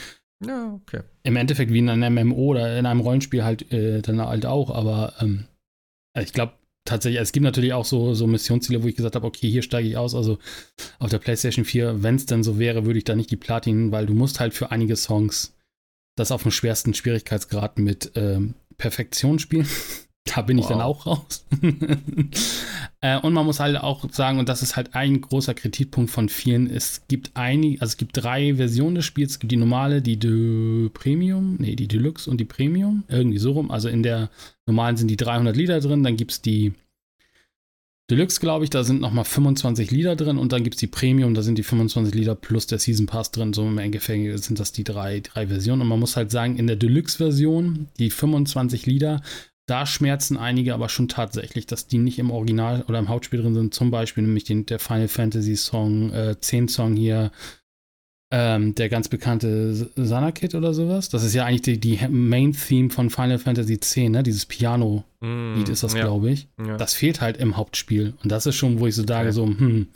Ja, 0.47 0.73
okay. 0.75 1.01
Im 1.25 1.35
Endeffekt 1.35 1.73
wie 1.73 1.79
in 1.81 1.89
einem 1.89 2.15
MMO 2.29 2.37
oder 2.53 2.79
in 2.79 2.87
einem 2.87 3.01
Rollenspiel 3.01 3.43
halt 3.43 3.73
äh, 3.73 4.03
dann 4.03 4.21
halt 4.21 4.47
auch, 4.47 4.71
aber 4.71 5.15
ähm, 5.21 5.47
ich 6.17 6.33
glaube 6.33 6.53
tatsächlich, 6.85 7.21
es 7.21 7.33
gibt 7.33 7.45
natürlich 7.45 7.73
auch 7.73 7.85
so, 7.85 8.15
so 8.15 8.27
Missionsziele, 8.27 8.83
wo 8.83 8.89
ich 8.89 8.97
gesagt 8.97 9.15
habe, 9.15 9.27
okay, 9.27 9.51
hier 9.51 9.63
steige 9.63 9.89
ich 9.89 9.97
aus. 9.97 10.15
Also 10.15 10.39
auf 10.99 11.11
der 11.11 11.19
PlayStation 11.19 11.65
4, 11.65 12.03
wenn 12.03 12.17
es 12.17 12.27
denn 12.27 12.43
so 12.43 12.59
wäre, 12.59 12.85
würde 12.85 12.99
ich 12.99 13.05
da 13.05 13.15
nicht 13.15 13.31
die 13.31 13.37
Platin, 13.37 13.93
weil 13.93 14.07
du 14.07 14.15
musst 14.15 14.41
halt 14.41 14.55
für 14.55 14.71
einige 14.71 14.97
Songs 14.97 15.55
das 16.17 16.31
auf 16.31 16.43
dem 16.43 16.51
schwersten 16.51 16.95
Schwierigkeitsgrad 16.95 17.79
mit 17.79 18.13
ähm, 18.17 18.55
Perfektion 18.77 19.39
spielen. 19.39 19.67
Da 20.25 20.43
bin 20.43 20.57
ich 20.57 20.67
dann 20.67 20.79
Wow. 20.79 20.85
auch 20.85 21.07
raus. 21.07 21.45
äh, 23.01 23.19
und 23.21 23.33
man 23.33 23.45
muss 23.45 23.59
halt 23.61 23.77
auch 23.77 24.09
sagen, 24.13 24.39
und 24.39 24.49
das 24.49 24.63
ist 24.63 24.77
halt 24.77 24.95
ein 24.95 25.21
großer 25.21 25.53
Kritikpunkt 25.53 26.11
von 26.11 26.29
vielen, 26.29 26.71
es 26.71 27.03
gibt 27.09 27.33
einige, 27.35 27.81
also 27.81 27.93
es 27.93 27.97
gibt 27.97 28.17
drei 28.17 28.55
Versionen 28.55 28.95
des 28.95 29.05
Spiels. 29.05 29.33
Es 29.33 29.39
gibt 29.41 29.51
die 29.51 29.57
normale, 29.57 30.01
die 30.01 30.19
De 30.19 30.89
Premium, 30.91 31.57
nee, 31.59 31.75
die 31.75 31.89
Deluxe 31.89 32.31
und 32.31 32.39
die 32.39 32.45
Premium. 32.45 33.03
Irgendwie 33.09 33.39
so 33.39 33.53
rum. 33.53 33.71
Also 33.71 33.89
in 33.89 34.03
der 34.03 34.31
normalen 34.67 34.97
sind 34.97 35.09
die 35.09 35.17
300 35.17 35.57
Lieder 35.57 35.81
drin, 35.81 36.03
dann 36.05 36.17
gibt 36.17 36.31
es 36.31 36.41
die 36.41 36.73
Deluxe, 38.11 38.41
glaube 38.41 38.65
ich, 38.65 38.71
da 38.71 38.85
sind 38.85 39.01
nochmal 39.01 39.25
25 39.25 39.91
Lieder 39.91 40.17
drin 40.17 40.37
und 40.37 40.53
dann 40.53 40.65
gibt 40.65 40.75
es 40.75 40.81
die 40.81 40.87
Premium, 40.87 41.35
da 41.35 41.41
sind 41.43 41.57
die 41.57 41.63
25 41.63 42.15
Lieder 42.15 42.35
plus 42.35 42.67
der 42.67 42.79
Season 42.79 43.07
Pass 43.07 43.31
drin. 43.31 43.55
So 43.55 43.67
im 43.67 43.79
Endeffekt 43.79 44.39
sind 44.45 44.61
das 44.61 44.73
die 44.73 44.85
drei, 44.85 45.21
drei 45.21 45.47
Versionen. 45.47 45.83
Und 45.83 45.89
man 45.89 46.01
muss 46.01 46.17
halt 46.17 46.31
sagen, 46.31 46.57
in 46.57 46.67
der 46.67 46.77
Deluxe-Version, 46.77 47.89
die 47.99 48.11
25 48.11 48.87
Lieder, 48.87 49.23
da 49.67 49.87
schmerzen 49.87 50.37
einige 50.37 50.75
aber 50.75 50.89
schon 50.89 51.09
tatsächlich, 51.09 51.67
dass 51.67 51.87
die 51.87 51.99
nicht 51.99 52.19
im 52.19 52.31
Original 52.31 52.83
oder 52.89 52.99
im 52.99 53.09
Hauptspiel 53.09 53.41
drin 53.43 53.55
sind. 53.55 53.75
Zum 53.75 53.91
Beispiel 53.91 54.25
nämlich 54.25 54.45
den, 54.45 54.67
der 54.67 54.79
Final 54.79 55.09
Fantasy 55.09 55.57
Song, 55.57 56.13
äh, 56.13 56.39
10 56.39 56.69
Song 56.69 56.97
hier, 56.97 57.31
ähm, 58.33 58.75
der 58.75 58.89
ganz 58.89 59.09
bekannte 59.09 59.91
Sanakit 59.95 60.55
oder 60.55 60.73
sowas. 60.73 61.11
Das 61.11 61.23
ist 61.23 61.35
ja 61.35 61.45
eigentlich 61.45 61.63
die, 61.63 61.79
die 61.79 62.09
Main-Theme 62.09 62.91
von 62.91 63.11
Final 63.11 63.39
Fantasy 63.39 63.79
10, 63.79 64.11
ne? 64.13 64.23
Dieses 64.23 64.47
Piano. 64.47 65.05
Lied 65.21 65.69
ist 65.69 65.83
das, 65.85 65.95
ja, 65.95 66.01
glaube 66.01 66.31
ich. 66.31 66.49
Ja. 66.59 66.77
Das 66.77 66.95
fehlt 66.95 67.21
halt 67.21 67.37
im 67.37 67.57
Hauptspiel. 67.57 68.15
Und 68.25 68.33
das 68.33 68.47
ist 68.47 68.57
schon, 68.57 68.81
wo 68.81 68.87
ich 68.87 68.95
so 68.97 69.07
sage, 69.07 69.29
Okay. 69.29 69.37
so, 69.37 69.47
hm, 69.47 69.87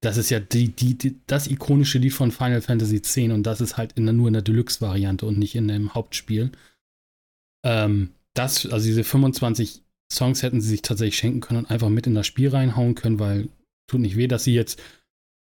das 0.00 0.16
ist 0.16 0.30
ja 0.30 0.40
die, 0.40 0.68
die, 0.68 0.98
die, 0.98 1.20
das 1.28 1.46
ikonische 1.46 1.98
Lied 1.98 2.14
von 2.14 2.32
Final 2.32 2.60
Fantasy 2.60 2.96
X 2.96 3.16
und 3.18 3.44
das 3.44 3.60
ist 3.60 3.76
halt 3.76 3.92
in 3.92 4.04
der, 4.04 4.14
nur 4.14 4.26
in 4.26 4.32
der 4.32 4.42
Deluxe-Variante 4.42 5.26
und 5.26 5.38
nicht 5.38 5.54
in 5.54 5.68
dem 5.68 5.94
Hauptspiel. 5.94 6.50
Ähm, 7.64 8.10
das, 8.34 8.66
also 8.66 8.86
diese 8.86 9.04
25 9.04 9.82
Songs 10.12 10.42
hätten 10.42 10.60
sie 10.60 10.68
sich 10.68 10.82
tatsächlich 10.82 11.16
schenken 11.16 11.40
können 11.40 11.60
und 11.60 11.70
einfach 11.70 11.88
mit 11.88 12.06
in 12.06 12.14
das 12.14 12.26
Spiel 12.26 12.48
reinhauen 12.48 12.94
können, 12.94 13.18
weil 13.18 13.48
tut 13.86 14.00
nicht 14.00 14.16
weh, 14.16 14.28
dass 14.28 14.44
sie 14.44 14.54
jetzt, 14.54 14.80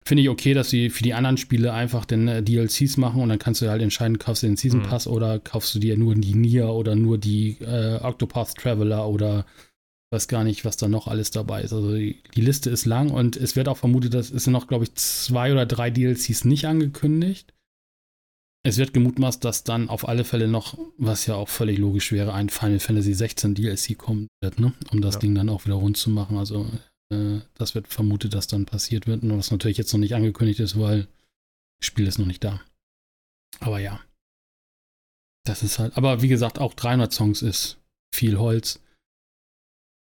finde 0.06 0.24
ich 0.24 0.30
okay, 0.30 0.54
dass 0.54 0.70
sie 0.70 0.90
für 0.90 1.04
die 1.04 1.14
anderen 1.14 1.38
Spiele 1.38 1.74
einfach 1.74 2.06
den 2.06 2.28
äh, 2.28 2.44
DLCs 2.44 2.98
machen 2.98 3.22
und 3.22 3.30
dann 3.30 3.40
kannst 3.40 3.62
du 3.62 3.70
halt 3.70 3.82
entscheiden, 3.82 4.20
kaufst 4.20 4.44
du 4.44 4.48
den 4.48 4.58
Season 4.58 4.82
Mhm. 4.82 4.86
Pass 4.86 5.08
oder 5.08 5.40
kaufst 5.40 5.76
du 5.76 5.80
dir 5.80 5.98
nur 5.98 6.16
die 6.16 6.36
Nier 6.36 6.70
oder 6.70 6.96
nur 6.96 7.18
die 7.18 7.58
äh, 7.62 8.00
Octopath 8.02 8.56
Traveler 8.56 9.08
oder 9.08 9.46
weiß 10.12 10.28
gar 10.30 10.44
nicht, 10.44 10.64
was 10.64 10.78
da 10.78 10.88
noch 10.88 11.08
alles 11.08 11.32
dabei 11.32 11.64
ist. 11.64 11.74
Also 11.74 11.94
die, 11.94 12.22
die 12.36 12.42
Liste 12.42 12.70
ist 12.70 12.86
lang 12.86 13.10
und 13.10 13.36
es 13.36 13.56
wird 13.56 13.68
auch 13.68 13.78
vermutet, 13.78 14.14
dass 14.14 14.32
es 14.32 14.46
sind 14.46 14.54
noch, 14.54 14.68
glaube 14.68 14.86
ich, 14.86 14.96
zwei 14.96 15.52
oder 15.52 15.66
drei 15.66 15.90
DLCs 15.90 16.46
nicht 16.46 16.66
angekündigt. 16.66 17.54
Es 18.68 18.78
wird 18.78 18.94
gemutmaßt, 18.94 19.46
dass 19.46 19.64
dann 19.64 19.88
auf 19.88 20.10
alle 20.10 20.26
Fälle 20.26 20.50
noch, 20.50 20.78
was 20.98 21.26
ja 21.26 21.36
auch 21.36 21.48
völlig 21.48 21.78
logisch 21.78 22.12
wäre, 22.12 22.34
ein 22.34 22.50
Final 22.50 22.80
Fantasy 22.80 23.14
16 23.14 23.56
DLC 23.56 23.98
kommen 23.98 24.28
wird, 24.42 24.60
ne? 24.60 24.74
um 24.92 25.00
das 25.02 25.16
Ja. 25.16 25.20
Ding 25.22 25.36
dann 25.36 25.48
auch 25.48 25.64
wieder 25.64 25.76
rund 25.76 25.96
zu 25.96 26.10
machen. 26.10 26.38
Also 26.38 26.70
äh, 27.10 27.40
das 27.54 27.76
wird 27.76 27.88
vermutet, 27.88 28.34
dass 28.34 28.48
dann 28.48 28.66
passiert 28.66 29.08
wird 29.08 29.24
und 29.24 29.38
was 29.38 29.52
natürlich 29.52 29.78
jetzt 29.78 29.94
noch 29.94 30.02
nicht 30.02 30.16
angekündigt 30.16 30.60
ist, 30.60 30.78
weil 30.78 31.08
das 31.80 31.88
Spiel 31.88 32.08
ist 32.08 32.20
noch 32.20 32.26
nicht 32.26 32.44
da. 32.44 32.60
Aber 33.62 33.80
ja. 33.80 34.02
Das 35.46 35.64
ist 35.64 35.80
halt, 35.80 35.96
aber 35.96 36.22
wie 36.22 36.28
gesagt, 36.28 36.60
auch 36.60 36.74
300 36.74 37.14
Songs 37.14 37.42
ist 37.42 37.78
viel 38.14 38.38
Holz. 38.38 38.82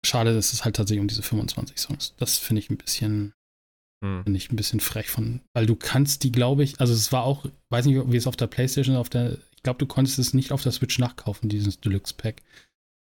Schade, 0.05 0.35
dass 0.35 0.53
es 0.53 0.65
halt 0.65 0.75
tatsächlich 0.75 1.03
um 1.03 1.09
diese 1.09 1.23
25 1.23 1.79
Songs. 1.79 2.15
Das 2.17 2.37
finde 2.37 2.61
ich 2.61 2.71
ein 2.71 2.79
bisschen, 2.79 3.33
Hm. 4.05 4.25
finde 4.25 4.37
ich 4.37 4.53
ein 4.53 4.57
bisschen 4.57 4.81
frech 4.81 5.09
von, 5.09 5.41
weil 5.55 5.67
du 5.67 5.75
kannst 5.75 6.23
die, 6.23 6.33
glaube 6.33 6.63
ich, 6.63 6.81
also 6.81 6.93
es 6.93 7.13
war 7.13 7.25
auch, 7.25 7.47
weiß 7.71 7.87
nicht, 7.87 8.01
wie 8.11 8.17
es 8.17 8.27
auf 8.27 8.37
der 8.37 8.47
Playstation, 8.47 8.97
auf 8.97 9.09
der, 9.09 9.39
ich 9.57 9.63
glaube, 9.63 9.79
du 9.79 9.87
konntest 9.87 10.19
es 10.19 10.35
nicht 10.35 10.53
auf 10.53 10.63
der 10.63 10.73
Switch 10.73 10.99
nachkaufen, 10.99 11.49
dieses 11.49 11.81
Deluxe 11.81 12.15
Pack. 12.15 12.43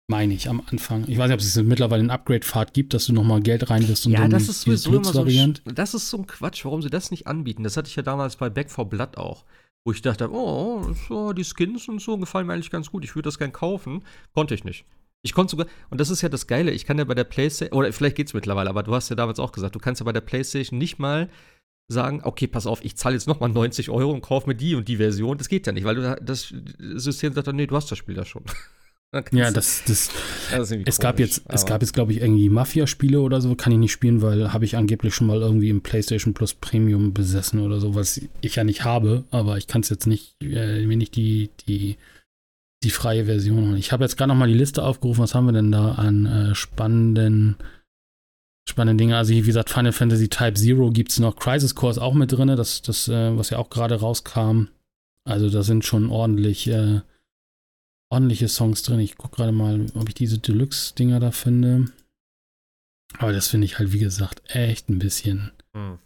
Meine 0.07 0.33
ich 0.33 0.49
am 0.49 0.61
Anfang. 0.65 1.05
Ich 1.07 1.17
weiß 1.17 1.29
nicht, 1.29 1.35
ob 1.35 1.39
es 1.39 1.55
mittlerweile 1.55 2.01
einen 2.01 2.09
Upgrade-Pfad 2.09 2.73
gibt, 2.73 2.93
dass 2.93 3.05
du 3.05 3.13
nochmal 3.13 3.41
Geld 3.41 3.69
reinwirfst 3.69 4.07
und 4.07 4.13
Ja, 4.13 4.21
dann 4.21 4.31
das 4.31 4.49
ist 4.49 4.61
sowieso 4.63 4.93
immer 4.93 5.05
so, 5.05 5.23
ein 5.23 5.59
das 5.63 5.93
ist 5.93 6.09
so 6.09 6.17
ein 6.17 6.27
Quatsch, 6.27 6.65
warum 6.65 6.81
sie 6.81 6.89
das 6.89 7.11
nicht 7.11 7.27
anbieten. 7.27 7.63
Das 7.63 7.77
hatte 7.77 7.87
ich 7.87 7.95
ja 7.95 8.03
damals 8.03 8.35
bei 8.35 8.49
Back 8.49 8.71
4 8.71 8.85
Blood 8.85 9.17
auch, 9.17 9.45
wo 9.85 9.93
ich 9.93 10.01
dachte, 10.01 10.29
oh, 10.29 10.93
so, 11.07 11.31
die 11.31 11.45
Skins 11.45 11.87
und 11.87 12.01
so 12.01 12.17
gefallen 12.17 12.47
mir 12.47 12.53
eigentlich 12.53 12.71
ganz 12.71 12.91
gut, 12.91 13.05
ich 13.05 13.15
würde 13.15 13.27
das 13.27 13.37
gern 13.37 13.53
kaufen. 13.53 14.03
Konnte 14.33 14.55
ich 14.55 14.65
nicht. 14.65 14.83
Ich 15.23 15.33
konnte 15.33 15.51
sogar, 15.51 15.67
und 15.89 15.99
das 16.01 16.09
ist 16.09 16.21
ja 16.21 16.29
das 16.29 16.47
Geile, 16.47 16.71
ich 16.71 16.85
kann 16.85 16.97
ja 16.97 17.03
bei 17.03 17.13
der 17.13 17.23
PlayStation, 17.25 17.77
oder 17.77 17.91
vielleicht 17.93 18.15
geht's 18.15 18.33
mittlerweile, 18.33 18.69
aber 18.69 18.83
du 18.83 18.93
hast 18.95 19.09
ja 19.09 19.15
damals 19.15 19.39
auch 19.39 19.51
gesagt, 19.51 19.75
du 19.75 19.79
kannst 19.79 19.99
ja 20.01 20.05
bei 20.05 20.13
der 20.13 20.21
PlayStation 20.21 20.79
nicht 20.79 20.97
mal 20.99 21.29
sagen, 21.91 22.21
okay, 22.23 22.47
pass 22.47 22.65
auf, 22.67 22.83
ich 22.83 22.95
zahle 22.95 23.15
jetzt 23.15 23.27
nochmal 23.27 23.49
90 23.49 23.89
Euro 23.89 24.11
und 24.11 24.21
kaufe 24.21 24.47
mir 24.47 24.55
die 24.55 24.75
und 24.75 24.87
die 24.87 24.97
Version. 24.97 25.37
Das 25.37 25.49
geht 25.49 25.67
ja 25.67 25.73
nicht, 25.73 25.83
weil 25.83 25.95
du 25.95 26.01
da- 26.01 26.15
das 26.15 26.53
System 26.79 27.33
sagt 27.33 27.47
dann, 27.47 27.55
nee, 27.57 27.67
du 27.67 27.75
hast 27.75 27.91
das 27.91 27.97
Spiel 27.97 28.15
ja 28.17 28.25
schon. 28.25 28.43
Ja, 29.33 29.51
das, 29.51 29.83
das, 29.85 30.09
das 30.51 30.59
ist 30.61 30.71
irgendwie 30.71 30.89
es 30.89 30.97
gab 30.99 31.19
jetzt, 31.19 31.43
es 31.49 31.65
gab 31.65 31.81
jetzt, 31.81 31.93
glaube 31.93 32.13
ich, 32.13 32.21
irgendwie 32.21 32.47
Mafia-Spiele 32.49 33.19
oder 33.19 33.41
so, 33.41 33.55
kann 33.55 33.73
ich 33.73 33.77
nicht 33.79 33.91
spielen, 33.91 34.21
weil 34.21 34.53
habe 34.53 34.63
ich 34.63 34.77
angeblich 34.77 35.13
schon 35.13 35.27
mal 35.27 35.41
irgendwie 35.41 35.69
im 35.69 35.81
PlayStation 35.81 36.33
Plus 36.33 36.53
Premium 36.53 37.13
besessen 37.13 37.59
oder 37.59 37.81
so, 37.81 37.93
was 37.93 38.21
ich 38.39 38.55
ja 38.55 38.63
nicht 38.63 38.85
habe, 38.85 39.25
aber 39.29 39.57
ich 39.57 39.67
kann 39.67 39.81
es 39.81 39.89
jetzt 39.89 40.07
nicht, 40.07 40.35
äh, 40.41 40.85
mir 40.85 40.95
nicht 40.95 41.17
die, 41.17 41.49
die, 41.67 41.97
die 42.83 42.89
freie 42.89 43.25
Version 43.25 43.67
holen. 43.67 43.77
Ich 43.77 43.91
habe 43.91 44.03
jetzt 44.03 44.17
gerade 44.17 44.29
noch 44.29 44.35
mal 44.35 44.47
die 44.47 44.53
Liste 44.53 44.83
aufgerufen, 44.83 45.21
was 45.21 45.35
haben 45.35 45.45
wir 45.45 45.51
denn 45.53 45.71
da 45.71 45.93
an 45.93 46.25
äh, 46.25 46.55
spannenden, 46.55 47.57
spannenden 48.67 48.97
Dingen? 48.97 49.13
Also, 49.13 49.33
wie 49.33 49.41
gesagt, 49.41 49.69
Final 49.69 49.91
Fantasy 49.91 50.29
Type 50.29 50.55
Zero 50.55 50.89
gibt 50.89 51.11
es 51.11 51.19
noch, 51.19 51.35
Crisis 51.35 51.75
Core 51.75 51.91
ist 51.91 51.99
auch 51.99 52.13
mit 52.13 52.31
drin, 52.31 52.47
das, 52.47 52.81
das 52.81 53.07
äh, 53.07 53.37
was 53.37 53.51
ja 53.51 53.57
auch 53.59 53.69
gerade 53.69 53.95
rauskam. 53.99 54.67
Also, 55.25 55.49
da 55.49 55.61
sind 55.61 55.85
schon 55.85 56.09
ordentlich, 56.09 56.67
äh, 56.67 57.01
ordentliche 58.09 58.47
Songs 58.47 58.81
drin. 58.83 58.99
Ich 58.99 59.15
gucke 59.15 59.35
gerade 59.37 59.51
mal, 59.51 59.85
ob 59.93 60.07
ich 60.09 60.15
diese 60.15 60.39
Deluxe-Dinger 60.39 61.19
da 61.19 61.31
finde. 61.31 61.85
Aber 63.17 63.31
das 63.31 63.47
finde 63.47 63.65
ich 63.65 63.77
halt, 63.77 63.91
wie 63.93 63.99
gesagt, 63.99 64.41
echt 64.47 64.89
ein 64.89 64.97
bisschen, 64.99 65.51
Hm. 65.75 65.99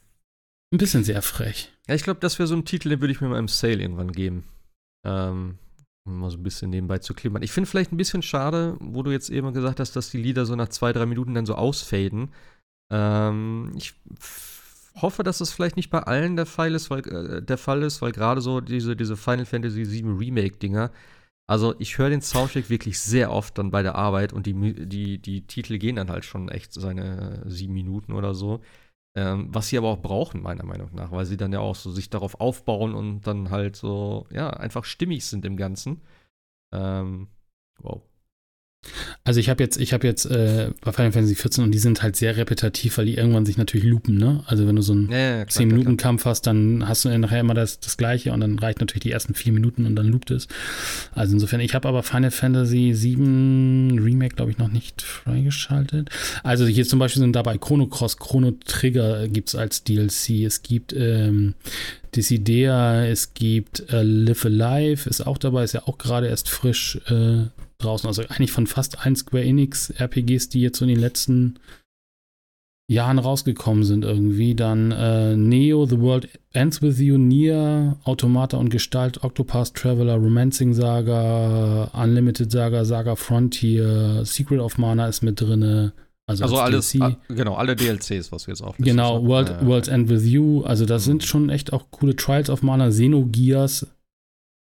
ein 0.74 0.78
bisschen 0.78 1.04
sehr 1.04 1.22
frech. 1.22 1.72
Ja, 1.88 1.96
ich 1.96 2.04
glaube, 2.04 2.20
das 2.20 2.38
wäre 2.40 2.48
so 2.48 2.56
ein 2.56 2.66
Titel, 2.66 2.90
den 2.90 3.00
würde 3.00 3.14
ich 3.14 3.22
mir 3.22 3.30
mal 3.30 3.40
im 3.40 3.48
Sale 3.48 3.82
irgendwann 3.82 4.12
geben. 4.12 4.44
Ähm, 5.06 5.58
um 6.06 6.20
mal 6.20 6.30
so 6.30 6.38
ein 6.38 6.44
bisschen 6.44 6.70
nebenbei 6.70 7.00
zu 7.00 7.14
klimmern. 7.14 7.44
Ich 7.44 7.52
finde 7.52 7.70
vielleicht 7.70 7.92
ein 7.92 7.98
bisschen 7.98 8.22
schade, 8.22 8.78
wo 8.80 9.04
du 9.04 9.12
jetzt 9.12 9.30
eben 9.30 9.54
gesagt 9.54 9.80
hast, 9.80 9.96
dass 9.96 10.12
die 10.12 10.22
Lieder 10.22 10.46
so 10.46 10.56
nach 10.56 10.70
zwei, 10.70 10.94
drei 10.94 11.06
Minuten 11.06 11.34
dann 11.34 11.46
so 11.46 11.56
ausfaden. 11.56 12.30
Ähm, 12.92 13.72
ich 13.76 13.94
hoffe, 14.96 15.24
dass 15.24 15.40
das 15.40 15.52
vielleicht 15.52 15.76
nicht 15.76 15.90
bei 15.90 16.00
allen 16.00 16.36
der 16.36 16.46
Fall 16.46 16.76
ist, 16.76 16.90
weil, 16.90 17.08
äh, 17.08 17.42
der 17.42 17.58
Fall 17.58 17.84
ist, 17.84 18.02
weil 18.02 18.12
gerade 18.12 18.42
so 18.42 18.62
diese, 18.62 18.96
diese 18.96 19.18
Final 19.18 19.46
Fantasy 19.46 19.90
VII 19.90 20.18
Remake-Dinger, 20.18 20.92
also 21.48 21.76
ich 21.80 21.98
höre 21.98 22.10
den 22.10 22.22
Soundtrack 22.22 22.70
wirklich 22.70 23.00
sehr 23.00 23.32
oft 23.32 23.58
dann 23.58 23.72
bei 23.72 23.84
der 23.84 23.96
Arbeit 23.96 24.34
und 24.34 24.48
die, 24.48 24.88
die, 24.88 25.20
die 25.20 25.46
Titel 25.46 25.78
gehen 25.78 25.98
dann 25.98 26.10
halt 26.10 26.26
schon 26.26 26.50
echt 26.50 26.74
seine 26.74 27.44
sieben 27.46 27.74
Minuten 27.74 28.14
oder 28.14 28.34
so. 28.34 28.62
Ähm, 29.16 29.48
was 29.54 29.70
sie 29.70 29.78
aber 29.78 29.90
auch 29.90 30.02
brauchen, 30.02 30.42
meiner 30.42 30.66
Meinung 30.66 30.94
nach, 30.94 31.12
weil 31.12 31.26
sie 31.26 31.38
dann 31.38 31.54
ja 31.54 31.60
auch 31.60 31.76
so 31.76 31.92
sich 31.92 32.10
darauf 32.10 32.40
aufbauen 32.42 32.94
und 32.94 33.22
dann 33.22 33.50
halt 33.50 33.78
so, 33.78 34.28
ja, 34.32 34.50
einfach 34.50 34.84
stimmig 34.84 35.26
sind 35.26 35.46
im 35.46 35.56
Ganzen. 35.56 36.02
Ähm, 36.74 37.30
wow. 37.80 38.02
Also 39.24 39.40
ich 39.40 39.50
habe 39.50 39.64
jetzt, 39.64 39.78
ich 39.78 39.94
habe 39.94 40.08
jetzt 40.08 40.26
äh, 40.26 40.70
bei 40.82 40.92
Final 40.92 41.12
Fantasy 41.12 41.36
14 41.36 41.64
und 41.64 41.72
die 41.72 41.80
sind 41.80 42.04
halt 42.04 42.16
sehr 42.16 42.38
repetitiv, 42.38 42.98
weil 42.98 43.06
die 43.06 43.16
irgendwann 43.16 43.46
sich 43.46 43.58
natürlich 43.58 43.86
lupen, 43.86 44.18
ne? 44.18 44.44
Also 44.46 44.68
wenn 44.68 44.76
du 44.76 44.82
so 44.82 44.94
einen 44.94 45.10
Ja, 45.12 45.18
ja, 45.18 45.46
klar, 45.46 45.48
10 45.48 45.68
klar, 45.68 45.78
Minuten 45.78 45.98
Kampf 45.98 46.26
hast, 46.26 46.48
dann 46.48 46.88
hast 46.88 47.06
du 47.06 47.18
nachher 47.18 47.40
immer 47.40 47.54
das, 47.54 47.80
das 47.80 47.98
gleiche 47.98 48.32
und 48.32 48.42
dann 48.42 48.60
reicht 48.60 48.80
natürlich 48.80 49.04
die 49.04 49.12
ersten 49.12 49.34
vier 49.34 49.54
Minuten 49.54 49.86
und 49.86 49.96
dann 49.96 50.08
loopt 50.08 50.32
es. 50.32 50.48
Also 51.14 51.34
insofern, 51.34 51.60
ich 51.60 51.74
habe 51.74 51.88
aber 51.88 52.04
Final 52.04 52.32
Fantasy 52.32 52.94
7 52.94 54.00
Remake, 54.00 54.36
glaube 54.36 54.52
ich, 54.52 54.58
noch 54.58 54.72
nicht 54.72 55.02
freigeschaltet. 55.02 56.10
Also 56.44 56.66
hier 56.66 56.86
zum 56.86 57.00
Beispiel 57.00 57.22
sind 57.22 57.36
dabei 57.36 57.58
Chrono 57.58 57.88
Cross, 57.88 58.18
Chrono 58.18 58.52
Trigger 58.66 59.28
gibt 59.28 59.50
es 59.50 59.56
als 59.56 59.84
DLC. 59.84 60.46
Es 60.46 60.62
gibt 60.62 60.94
ähm, 60.94 61.56
Dissidia, 62.16 63.06
es 63.06 63.34
gibt 63.34 63.92
äh, 63.92 64.04
Live 64.04 64.46
Alive, 64.46 65.10
ist 65.10 65.26
auch 65.26 65.38
dabei, 65.38 65.64
ist 65.64 65.74
ja 65.74 65.84
auch 65.86 65.98
gerade 65.98 66.28
erst 66.28 66.50
frisch 66.50 67.00
äh, 67.08 67.48
draußen. 67.78 68.08
Also 68.08 68.24
eigentlich 68.24 68.52
von 68.52 68.68
fast 68.68 69.00
allen 69.06 69.16
Square 69.16 69.44
Enix 69.44 69.90
RPGs, 69.92 70.50
die 70.50 70.62
jetzt 70.62 70.78
so 70.80 70.86
in 70.86 70.90
den 70.90 71.00
letzten 71.00 71.60
Jahren 72.88 73.18
rausgekommen 73.18 73.84
sind 73.84 74.06
irgendwie. 74.06 74.54
Dann 74.54 74.92
äh, 74.92 75.36
Neo, 75.36 75.86
The 75.88 76.00
World 76.00 76.30
Ends 76.54 76.82
With 76.84 77.00
You, 77.00 77.18
Nier, 77.18 77.98
Automata 78.04 78.58
und 78.58 78.70
Gestalt, 78.70 79.24
Octopath 79.24 79.74
Traveler, 79.74 80.16
Romancing 80.16 80.74
Saga, 80.74 81.86
Unlimited 81.94 82.52
Saga, 82.52 82.86
Saga 82.86 83.16
Frontier, 83.16 84.24
Secret 84.24 84.60
of 84.60 84.78
Mana 84.78 85.08
ist 85.08 85.24
mit 85.24 85.42
drinne. 85.42 85.94
Also, 86.28 86.44
Also 86.44 86.58
als 86.58 86.64
alles, 86.74 86.92
DLC. 86.92 87.04
ah, 87.04 87.18
genau, 87.34 87.56
alle 87.56 87.76
DLCs, 87.76 88.32
was 88.32 88.48
wir 88.48 88.54
jetzt 88.54 88.62
auch 88.62 88.76
Genau, 88.78 89.24
World, 89.26 89.50
ja, 89.50 89.66
World's 89.66 89.88
End 89.88 90.10
With 90.10 90.24
You. 90.26 90.64
Also 90.64 90.86
das 90.86 91.04
Mhm. 91.06 91.12
sind 91.12 91.24
schon 91.24 91.50
echt 91.50 91.74
auch 91.74 91.90
coole 91.92 92.16
Trials 92.16 92.50
of 92.50 92.62
Mana. 92.64 92.90
Xenogears 92.90 93.88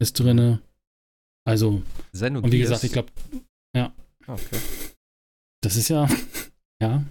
ist 0.00 0.18
drinne. 0.20 0.60
Also, 1.48 1.82
Xenogears. 2.12 2.44
und 2.44 2.52
wie 2.52 2.58
gesagt, 2.58 2.84
ich 2.84 2.92
glaube, 2.92 3.10
Ah, 3.74 3.92
Okay. 4.26 4.58
das 5.62 5.76
ist 5.76 5.88
ja, 5.88 6.06
ja, 6.82 7.04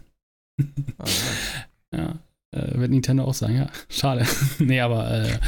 Ah, 0.98 1.06
ja, 1.96 2.20
äh, 2.52 2.78
wird 2.80 2.92
Nintendo 2.92 3.24
auch 3.24 3.34
sagen, 3.34 3.56
ja, 3.58 3.72
schade. 3.90 4.26
nee, 4.60 4.80
aber, 4.80 5.10
äh, 5.12 5.40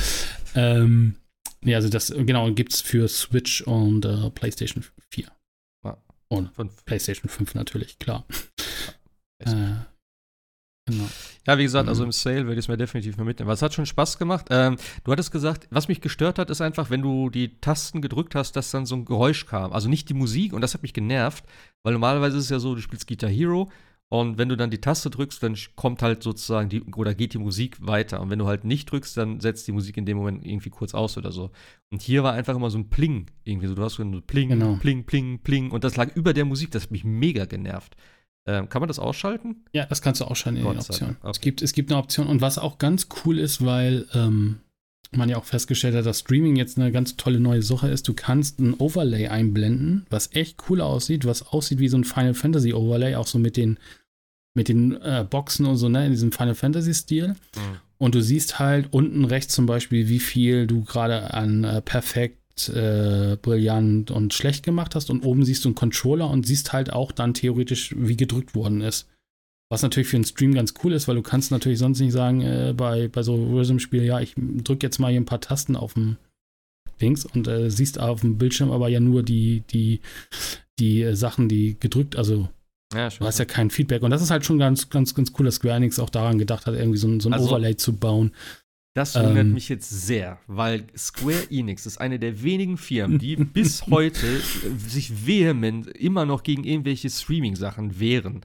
ähm, 0.55 1.15
nee, 1.61 1.75
also 1.75 1.89
das, 1.89 2.09
genau, 2.09 2.51
gibt's 2.51 2.81
für 2.81 3.07
Switch 3.07 3.61
und 3.61 4.05
äh, 4.05 4.29
PlayStation 4.31 4.83
4. 5.11 5.27
Fünf. 6.55 6.85
PlayStation 6.85 7.27
5 7.27 7.55
natürlich, 7.55 7.97
klar. 7.97 8.23
Echt. 9.39 9.53
Äh, 9.53 9.75
genau. 10.89 11.07
Ja, 11.47 11.57
wie 11.57 11.63
gesagt, 11.63 11.87
also 11.89 12.03
Mhm. 12.03 12.07
im 12.09 12.11
Sale 12.11 12.37
werde 12.45 12.53
ich 12.53 12.59
es 12.65 12.67
mir 12.67 12.77
definitiv 12.77 13.17
mal 13.17 13.23
mitnehmen. 13.23 13.47
Weil 13.47 13.55
es 13.55 13.61
hat 13.61 13.73
schon 13.73 13.85
Spaß 13.85 14.17
gemacht. 14.19 14.47
Ähm, 14.49 14.75
du 15.03 15.11
hattest 15.11 15.31
gesagt, 15.31 15.67
was 15.71 15.87
mich 15.87 16.01
gestört 16.01 16.37
hat, 16.39 16.49
ist 16.49 16.61
einfach, 16.61 16.89
wenn 16.89 17.01
du 17.01 17.29
die 17.29 17.59
Tasten 17.61 18.01
gedrückt 18.01 18.35
hast, 18.35 18.53
dass 18.55 18.71
dann 18.71 18.85
so 18.85 18.95
ein 18.95 19.05
Geräusch 19.05 19.45
kam. 19.45 19.71
Also 19.73 19.89
nicht 19.89 20.09
die 20.09 20.13
Musik 20.13 20.53
und 20.53 20.61
das 20.61 20.73
hat 20.73 20.81
mich 20.83 20.93
genervt, 20.93 21.43
weil 21.83 21.93
normalerweise 21.93 22.37
ist 22.37 22.43
es 22.45 22.49
ja 22.49 22.59
so, 22.59 22.75
du 22.75 22.81
spielst 22.81 23.07
Guitar 23.07 23.29
Hero 23.29 23.69
und 24.11 24.39
wenn 24.39 24.49
du 24.49 24.57
dann 24.57 24.71
die 24.71 24.81
Taste 24.81 25.11
drückst, 25.11 25.43
dann 25.43 25.55
kommt 25.75 26.01
halt 26.01 26.23
sozusagen 26.23 26.67
die, 26.67 26.81
oder 26.83 27.13
geht 27.13 27.33
die 27.35 27.37
Musik 27.37 27.77
weiter. 27.79 28.19
Und 28.21 28.31
wenn 28.31 28.39
du 28.39 28.47
halt 28.47 28.63
nicht 28.63 28.91
drückst, 28.91 29.15
dann 29.17 29.39
setzt 29.39 29.67
die 29.67 29.71
Musik 29.71 29.97
in 29.97 30.05
dem 30.07 30.17
Moment 30.17 30.43
irgendwie 30.43 30.71
kurz 30.71 30.95
aus 30.95 31.15
oder 31.15 31.31
so. 31.31 31.51
Und 31.91 32.01
hier 32.01 32.23
war 32.23 32.33
einfach 32.33 32.55
immer 32.55 32.71
so 32.71 32.79
ein 32.79 32.89
Pling. 32.89 33.27
Irgendwie 33.43 33.67
so, 33.67 33.75
du 33.75 33.83
hast 33.83 33.93
so 33.95 34.03
ein 34.03 34.23
Pling, 34.23 34.49
Genau. 34.49 34.77
Pling, 34.77 35.03
Pling, 35.05 35.39
Pling. 35.43 35.69
Und 35.69 35.83
das 35.83 35.95
lag 35.95 36.15
über 36.15 36.33
der 36.33 36.45
Musik, 36.45 36.71
das 36.71 36.83
hat 36.83 36.91
mich 36.91 37.03
mega 37.03 37.45
genervt. 37.45 37.95
Ähm, 38.49 38.67
kann 38.67 38.81
man 38.81 38.87
das 38.87 38.97
ausschalten? 38.97 39.57
Ja, 39.73 39.85
das 39.85 40.01
kannst 40.01 40.21
du 40.21 40.25
ausschalten 40.25 40.57
in 40.57 40.63
den 40.63 40.73
Gott 40.73 40.89
Optionen. 40.89 41.17
Okay. 41.21 41.29
Es, 41.29 41.39
gibt, 41.39 41.61
es 41.61 41.73
gibt 41.73 41.91
eine 41.91 41.99
Option. 41.99 42.25
Und 42.25 42.41
was 42.41 42.57
auch 42.57 42.79
ganz 42.79 43.07
cool 43.23 43.37
ist, 43.37 43.63
weil 43.63 44.07
ähm, 44.15 44.61
man 45.11 45.29
ja 45.29 45.37
auch 45.37 45.45
festgestellt 45.45 45.95
hat, 45.95 46.07
dass 46.07 46.21
Streaming 46.21 46.55
jetzt 46.55 46.79
eine 46.79 46.91
ganz 46.91 47.15
tolle 47.15 47.39
neue 47.39 47.61
Sache 47.61 47.89
ist. 47.89 48.07
Du 48.07 48.15
kannst 48.15 48.59
ein 48.59 48.73
Overlay 48.73 49.27
einblenden, 49.27 50.07
was 50.09 50.33
echt 50.33 50.63
cool 50.67 50.81
aussieht, 50.81 51.25
was 51.25 51.47
aussieht 51.47 51.77
wie 51.77 51.89
so 51.89 51.97
ein 51.97 52.05
Final 52.05 52.33
Fantasy 52.33 52.73
Overlay, 52.73 53.15
auch 53.15 53.27
so 53.27 53.37
mit 53.37 53.55
den, 53.55 53.77
mit 54.55 54.67
den 54.67 54.99
äh, 55.01 55.25
Boxen 55.29 55.67
und 55.67 55.77
so, 55.77 55.87
ne, 55.87 56.05
in 56.05 56.11
diesem 56.11 56.31
Final 56.31 56.55
Fantasy 56.55 56.95
Stil. 56.95 57.35
Und 57.99 58.15
du 58.15 58.21
siehst 58.21 58.57
halt 58.57 58.87
unten 58.91 59.25
rechts 59.25 59.53
zum 59.53 59.67
Beispiel, 59.67 60.09
wie 60.09 60.19
viel 60.19 60.65
du 60.65 60.83
gerade 60.85 61.35
an 61.35 61.65
äh, 61.65 61.81
perfekt, 61.81 62.38
äh, 62.67 63.37
brillant 63.41 64.11
und 64.11 64.33
schlecht 64.33 64.63
gemacht 64.63 64.95
hast. 64.95 65.09
Und 65.09 65.23
oben 65.23 65.45
siehst 65.45 65.63
du 65.63 65.69
einen 65.69 65.75
Controller 65.75 66.29
und 66.29 66.45
siehst 66.45 66.73
halt 66.73 66.91
auch 66.91 67.13
dann 67.13 67.33
theoretisch, 67.33 67.95
wie 67.97 68.17
gedrückt 68.17 68.55
worden 68.55 68.81
ist. 68.81 69.07
Was 69.71 69.83
natürlich 69.83 70.09
für 70.09 70.17
einen 70.17 70.25
Stream 70.25 70.53
ganz 70.55 70.73
cool 70.83 70.91
ist, 70.93 71.07
weil 71.07 71.15
du 71.15 71.21
kannst 71.21 71.51
natürlich 71.51 71.79
sonst 71.79 71.99
nicht 71.99 72.11
sagen, 72.11 72.41
äh, 72.41 72.73
bei, 72.75 73.07
bei 73.07 73.21
so 73.23 73.35
Rhythm-Spielen, 73.35 74.03
ja, 74.05 74.19
ich 74.19 74.33
drücke 74.35 74.85
jetzt 74.85 74.99
mal 74.99 75.11
hier 75.11 75.21
ein 75.21 75.25
paar 75.25 75.39
Tasten 75.41 75.75
auf 75.75 75.93
dem 75.93 76.17
Links 76.99 77.23
und 77.25 77.47
äh, 77.47 77.69
siehst 77.69 77.99
auf 77.99 78.21
dem 78.21 78.37
Bildschirm 78.37 78.71
aber 78.71 78.89
ja 78.89 78.99
nur 78.99 79.23
die, 79.23 79.61
die, 79.69 80.01
die 80.79 81.03
äh, 81.03 81.15
Sachen, 81.15 81.47
die 81.47 81.77
gedrückt, 81.79 82.15
also 82.17 82.49
Ja, 82.93 83.09
Du 83.09 83.25
hast 83.25 83.37
ja 83.39 83.45
kein 83.45 83.69
Feedback. 83.69 84.01
Und 84.01 84.09
das 84.09 84.21
ist 84.23 84.31
halt 84.31 84.43
schon 84.43 84.57
ganz, 84.57 84.89
ganz, 84.89 85.13
ganz 85.13 85.31
cool, 85.37 85.45
dass 85.45 85.55
Square 85.55 85.75
Enix 85.75 85.99
auch 85.99 86.09
daran 86.09 86.39
gedacht 86.39 86.65
hat, 86.65 86.73
irgendwie 86.73 86.97
so 86.97 87.07
ein, 87.07 87.19
so 87.19 87.29
ein 87.29 87.33
Also- 87.33 87.47
Overlay 87.49 87.77
zu 87.77 87.93
bauen. 87.93 88.31
Das 88.95 89.15
wundert 89.15 89.45
Ähm. 89.45 89.53
mich 89.53 89.69
jetzt 89.69 89.89
sehr, 89.89 90.39
weil 90.47 90.87
Square 90.97 91.51
Enix 91.51 91.85
ist 91.85 91.99
eine 91.99 92.19
der 92.19 92.41
wenigen 92.41 92.77
Firmen, 92.77 93.19
die 93.19 93.35
bis 93.55 93.85
heute 93.87 94.25
äh, 94.25 94.41
sich 94.77 95.25
vehement 95.25 95.87
immer 95.87 96.25
noch 96.25 96.43
gegen 96.43 96.63
irgendwelche 96.63 97.09
Streaming-Sachen 97.09 97.99
wehren. 97.99 98.41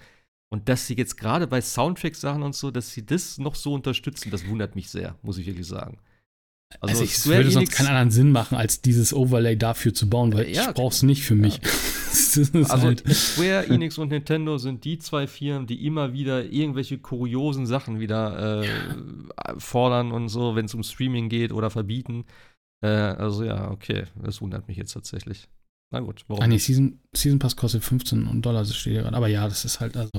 Und 0.51 0.69
dass 0.69 0.87
sie 0.87 0.95
jetzt 0.95 1.17
gerade 1.17 1.47
bei 1.47 1.61
Soundtrack-Sachen 1.61 2.43
und 2.43 2.55
so, 2.55 2.71
dass 2.71 2.93
sie 2.93 3.05
das 3.05 3.39
noch 3.39 3.55
so 3.55 3.75
unterstützen, 3.75 4.31
das 4.31 4.47
wundert 4.47 4.77
mich 4.77 4.89
sehr, 4.91 5.19
muss 5.23 5.39
ich 5.39 5.47
wirklich 5.47 5.67
sagen. 5.67 5.99
Also, 6.81 7.05
ich 7.05 7.25
würde 7.27 7.51
sonst 7.51 7.73
keinen 7.73 7.89
anderen 7.89 8.11
Sinn 8.11 8.31
machen, 8.31 8.57
als 8.57 8.81
dieses 8.81 9.15
Overlay 9.15 9.57
dafür 9.57 9.95
zu 9.95 10.09
bauen, 10.09 10.33
weil 10.33 10.49
Ja, 10.49 10.69
ich 10.69 10.75
brauche 10.75 10.93
es 10.93 11.03
nicht 11.03 11.23
für 11.23 11.35
mich. 11.35 11.61
ist 12.15 12.55
Also 12.55 12.87
halt, 12.87 13.05
Square 13.09 13.67
Enix 13.69 13.99
und 13.99 14.11
Nintendo 14.11 14.59
sind 14.59 14.85
die 14.85 14.99
zwei 14.99 15.27
Firmen, 15.27 15.67
die 15.67 15.87
immer 15.87 16.13
wieder 16.13 16.45
irgendwelche 16.45 16.99
kuriosen 16.99 17.67
Sachen 17.67 18.01
wieder 18.01 18.63
äh, 18.63 18.69
fordern 19.59 20.13
und 20.13 20.29
so, 20.29 20.57
wenn 20.57 20.67
es 20.67 20.75
um 20.75 20.83
Streaming 20.83 21.29
geht 21.29 21.53
oder 21.53 21.71
verbieten. 21.71 22.25
Äh, 22.83 22.89
also 22.89 23.45
ja, 23.45 23.71
okay, 23.71 24.05
das 24.23 24.41
wundert 24.41 24.69
mich 24.69 24.77
jetzt 24.77 24.93
tatsächlich. 24.93 25.49
Na 25.91 26.01
gut, 26.01 26.25
warum 26.29 26.43
ah, 26.43 26.47
nee, 26.47 26.55
nicht? 26.55 26.65
Season, 26.65 27.01
Season 27.15 27.39
Pass 27.39 27.57
kostet 27.57 27.85
15 27.85 28.43
Dollar, 28.43 28.61
das 28.63 28.77
steht 28.77 28.95
hier 28.95 29.03
gerade. 29.03 29.17
Aber 29.17 29.29
ja, 29.29 29.47
das 29.49 29.65
ist 29.65 29.81
halt 29.81 29.97
also. 29.97 30.11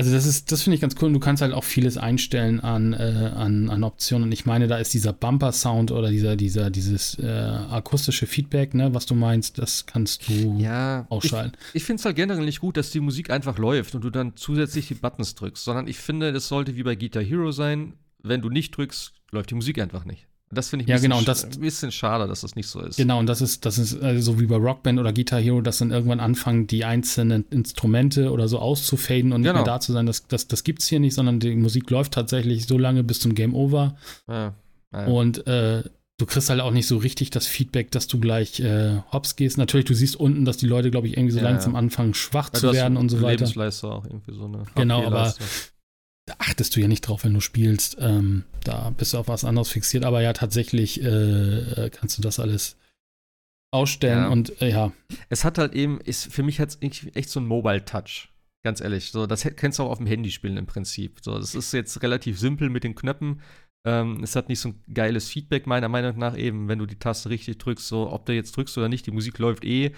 Also 0.00 0.12
das 0.14 0.24
ist, 0.24 0.50
das 0.50 0.62
finde 0.62 0.76
ich 0.76 0.80
ganz 0.80 0.94
cool. 0.98 1.08
Und 1.08 1.12
du 1.12 1.20
kannst 1.20 1.42
halt 1.42 1.52
auch 1.52 1.62
vieles 1.62 1.98
einstellen 1.98 2.60
an, 2.60 2.94
äh, 2.94 3.32
an, 3.36 3.68
an 3.68 3.84
Optionen. 3.84 4.28
Und 4.28 4.32
ich 4.32 4.46
meine, 4.46 4.66
da 4.66 4.78
ist 4.78 4.94
dieser 4.94 5.12
Bumper-Sound 5.12 5.92
oder 5.92 6.08
dieser, 6.08 6.36
dieser, 6.36 6.70
dieses 6.70 7.18
äh, 7.18 7.26
akustische 7.28 8.26
Feedback, 8.26 8.72
ne, 8.72 8.94
was 8.94 9.04
du 9.04 9.14
meinst, 9.14 9.58
das 9.58 9.84
kannst 9.84 10.26
du 10.26 10.56
Ja, 10.58 11.02
ich, 11.02 11.10
ausschalten. 11.10 11.58
ich 11.74 11.84
finde 11.84 12.00
es 12.00 12.06
halt 12.06 12.16
generell 12.16 12.46
nicht 12.46 12.60
gut, 12.60 12.78
dass 12.78 12.90
die 12.90 13.00
Musik 13.00 13.28
einfach 13.28 13.58
läuft 13.58 13.94
und 13.94 14.02
du 14.02 14.08
dann 14.08 14.36
zusätzlich 14.36 14.88
die 14.88 14.94
Buttons 14.94 15.34
drückst, 15.34 15.62
sondern 15.62 15.86
ich 15.86 15.98
finde, 15.98 16.32
das 16.32 16.48
sollte 16.48 16.76
wie 16.76 16.82
bei 16.82 16.94
Guitar 16.94 17.22
Hero 17.22 17.50
sein, 17.52 17.92
wenn 18.22 18.40
du 18.40 18.48
nicht 18.48 18.74
drückst, 18.74 19.12
läuft 19.32 19.50
die 19.50 19.54
Musik 19.54 19.78
einfach 19.82 20.06
nicht. 20.06 20.28
Das 20.52 20.68
finde 20.68 20.82
ich 20.82 20.88
ein 20.88 20.90
Ja, 20.90 20.96
bisschen, 20.96 21.10
genau, 21.10 21.18
und 21.18 21.28
das- 21.28 21.44
ein 21.44 21.60
bisschen 21.60 21.92
schade, 21.92 22.26
dass 22.26 22.40
das 22.40 22.56
nicht 22.56 22.66
so 22.66 22.80
ist. 22.80 22.96
Genau, 22.96 23.20
und 23.20 23.26
das 23.26 23.40
ist, 23.40 23.64
das 23.66 23.78
ist 23.78 23.92
äh, 24.02 24.20
so 24.20 24.40
wie 24.40 24.46
bei 24.46 24.56
Rockband 24.56 24.98
oder 24.98 25.12
Guitar 25.12 25.40
Hero, 25.40 25.60
dass 25.60 25.78
dann 25.78 25.92
irgendwann 25.92 26.18
anfangen, 26.18 26.66
die 26.66 26.84
einzelnen 26.84 27.44
Instrumente 27.50 28.32
oder 28.32 28.48
so 28.48 28.58
auszufaden 28.58 29.32
und 29.32 29.42
nicht 29.42 29.48
Genau. 29.50 29.60
mehr 29.62 29.64
da 29.74 29.78
zu 29.80 29.92
sein. 29.92 30.06
Das, 30.06 30.26
das, 30.26 30.48
das 30.48 30.64
gibt 30.64 30.82
es 30.82 30.88
hier 30.88 30.98
nicht, 30.98 31.14
sondern 31.14 31.38
die 31.38 31.54
Musik 31.54 31.88
läuft 31.90 32.12
tatsächlich 32.14 32.66
so 32.66 32.78
lange 32.78 33.04
bis 33.04 33.20
zum 33.20 33.34
Game 33.36 33.54
Over. 33.54 33.94
Ja, 34.28 34.54
ja. 34.92 35.06
Und 35.06 35.46
äh, 35.46 35.84
du 36.18 36.26
kriegst 36.26 36.50
halt 36.50 36.60
auch 36.60 36.72
nicht 36.72 36.88
so 36.88 36.96
richtig 36.96 37.30
das 37.30 37.46
Feedback, 37.46 37.92
dass 37.92 38.08
du 38.08 38.18
gleich 38.18 38.58
äh, 38.58 38.98
hops 39.12 39.36
gehst. 39.36 39.56
Natürlich, 39.56 39.86
du 39.86 39.94
siehst 39.94 40.16
unten, 40.16 40.44
dass 40.44 40.56
die 40.56 40.66
Leute, 40.66 40.90
glaube 40.90 41.06
ich, 41.06 41.16
irgendwie 41.16 41.32
so 41.32 41.38
Ja, 41.38 41.44
langsam 41.44 41.76
anfangen, 41.76 42.12
schwach 42.12 42.50
zu 42.50 42.72
werden 42.72 42.96
und 42.96 43.08
so 43.08 43.18
weiter. 43.22 43.44
Lebensleiste 43.44 43.86
auch 43.86 44.04
irgendwie 44.04 44.34
so 44.34 44.46
eine 44.46 44.64
Genau, 44.74 45.06
aber-. 45.06 45.32
Da 46.30 46.36
achtest 46.38 46.76
du 46.76 46.80
ja 46.80 46.86
nicht 46.86 47.00
drauf, 47.00 47.24
wenn 47.24 47.34
du 47.34 47.40
spielst. 47.40 47.96
Ähm, 47.98 48.44
da 48.62 48.90
bist 48.90 49.14
du 49.14 49.18
auf 49.18 49.26
was 49.26 49.44
anderes 49.44 49.70
fixiert. 49.70 50.04
Aber 50.04 50.22
ja, 50.22 50.32
tatsächlich 50.32 51.02
äh, 51.02 51.90
kannst 51.92 52.18
du 52.18 52.22
das 52.22 52.38
alles 52.38 52.76
ausstellen 53.72 54.18
Ja. 54.18 54.28
und 54.28 54.62
äh, 54.62 54.70
ja, 54.70 54.92
Es 55.28 55.44
hat 55.44 55.58
halt 55.58 55.74
eben, 55.74 56.00
ist, 56.00 56.32
für 56.32 56.44
mich 56.44 56.60
hat 56.60 56.68
es 56.68 56.78
echt 57.16 57.30
so 57.30 57.40
ein 57.40 57.46
Mobile-Touch. 57.46 58.28
Ganz 58.62 58.80
ehrlich. 58.80 59.10
So, 59.10 59.26
das 59.26 59.42
kannst 59.56 59.80
du 59.80 59.82
auch 59.82 59.90
auf 59.90 59.98
dem 59.98 60.06
Handy 60.06 60.30
spielen 60.30 60.56
im 60.56 60.66
Prinzip. 60.66 61.18
So, 61.20 61.36
das 61.36 61.56
ist 61.56 61.72
jetzt 61.72 62.00
relativ 62.00 62.38
simpel 62.38 62.70
mit 62.70 62.84
den 62.84 62.94
Knöpfen. 62.94 63.40
Ähm, 63.84 64.22
es 64.22 64.36
hat 64.36 64.48
nicht 64.48 64.60
so 64.60 64.68
ein 64.68 64.84
geiles 64.94 65.28
Feedback, 65.28 65.66
meiner 65.66 65.88
Meinung 65.88 66.16
nach, 66.16 66.36
eben, 66.36 66.68
wenn 66.68 66.78
du 66.78 66.86
die 66.86 66.98
Taste 66.98 67.28
richtig 67.28 67.58
drückst, 67.58 67.88
so 67.88 68.12
ob 68.12 68.24
du 68.24 68.34
jetzt 68.34 68.56
drückst 68.56 68.78
oder 68.78 68.88
nicht, 68.88 69.04
die 69.04 69.10
Musik 69.10 69.38
läuft 69.38 69.64
eh. 69.64 69.90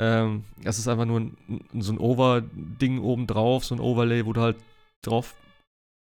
Ähm, 0.00 0.44
das 0.62 0.78
ist 0.78 0.86
einfach 0.86 1.06
nur 1.06 1.20
ein, 1.20 1.36
so 1.80 1.92
ein 1.92 1.98
Over-Ding 1.98 3.00
oben 3.00 3.26
drauf, 3.26 3.64
so 3.64 3.74
ein 3.74 3.80
Overlay, 3.80 4.26
wo 4.26 4.32
du 4.32 4.42
halt 4.42 4.58
drauf 5.00 5.34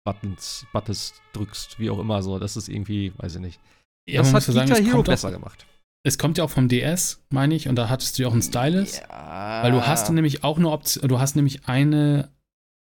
Buttons, 0.04 0.66
Buttons 0.72 1.14
drückst, 1.32 1.78
wie 1.78 1.90
auch 1.90 1.98
immer 1.98 2.22
so. 2.22 2.38
Das 2.38 2.56
ist 2.56 2.68
irgendwie, 2.68 3.12
weiß 3.18 3.36
ich 3.36 3.40
nicht. 3.40 3.60
ja 4.08 4.18
das 4.22 4.32
man 4.32 4.36
hat 4.36 4.42
sagen, 4.44 4.58
Guitar 4.68 4.78
es 4.80 4.86
Hero 4.86 4.96
kommt, 4.96 5.06
besser 5.08 5.28
auch, 5.28 5.32
gemacht. 5.32 5.66
es 6.04 6.18
kommt 6.18 6.38
ja 6.38 6.44
auch 6.44 6.50
vom 6.50 6.68
DS, 6.68 7.22
meine 7.30 7.54
ich, 7.54 7.68
und 7.68 7.76
da 7.76 7.88
hattest 7.88 8.18
du 8.18 8.22
ja 8.22 8.28
auch 8.28 8.32
einen 8.32 8.42
Stylus. 8.42 8.98
Ja. 8.98 9.60
Weil 9.62 9.72
du 9.72 9.86
hast 9.86 10.10
nämlich 10.10 10.42
auch 10.44 10.58
eine 10.58 10.70
Option, 10.70 11.08
du 11.08 11.18
hast 11.20 11.36
nämlich 11.36 11.66
eine, 11.66 12.28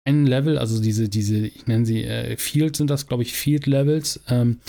ein 0.05 0.27
Level, 0.27 0.59
also 0.59 0.81
diese, 0.83 1.09
diese, 1.09 1.39
ich 1.47 1.67
nenne 1.67 1.87
sie 1.87 2.05
äh, 2.05 2.37
Field 2.37 2.77
sind 2.77 2.91
das, 2.91 3.07
glaube 3.07 3.23
ich, 3.23 3.33
Field 3.33 3.67
Levels. 3.67 4.21
Ähm, 4.29 4.61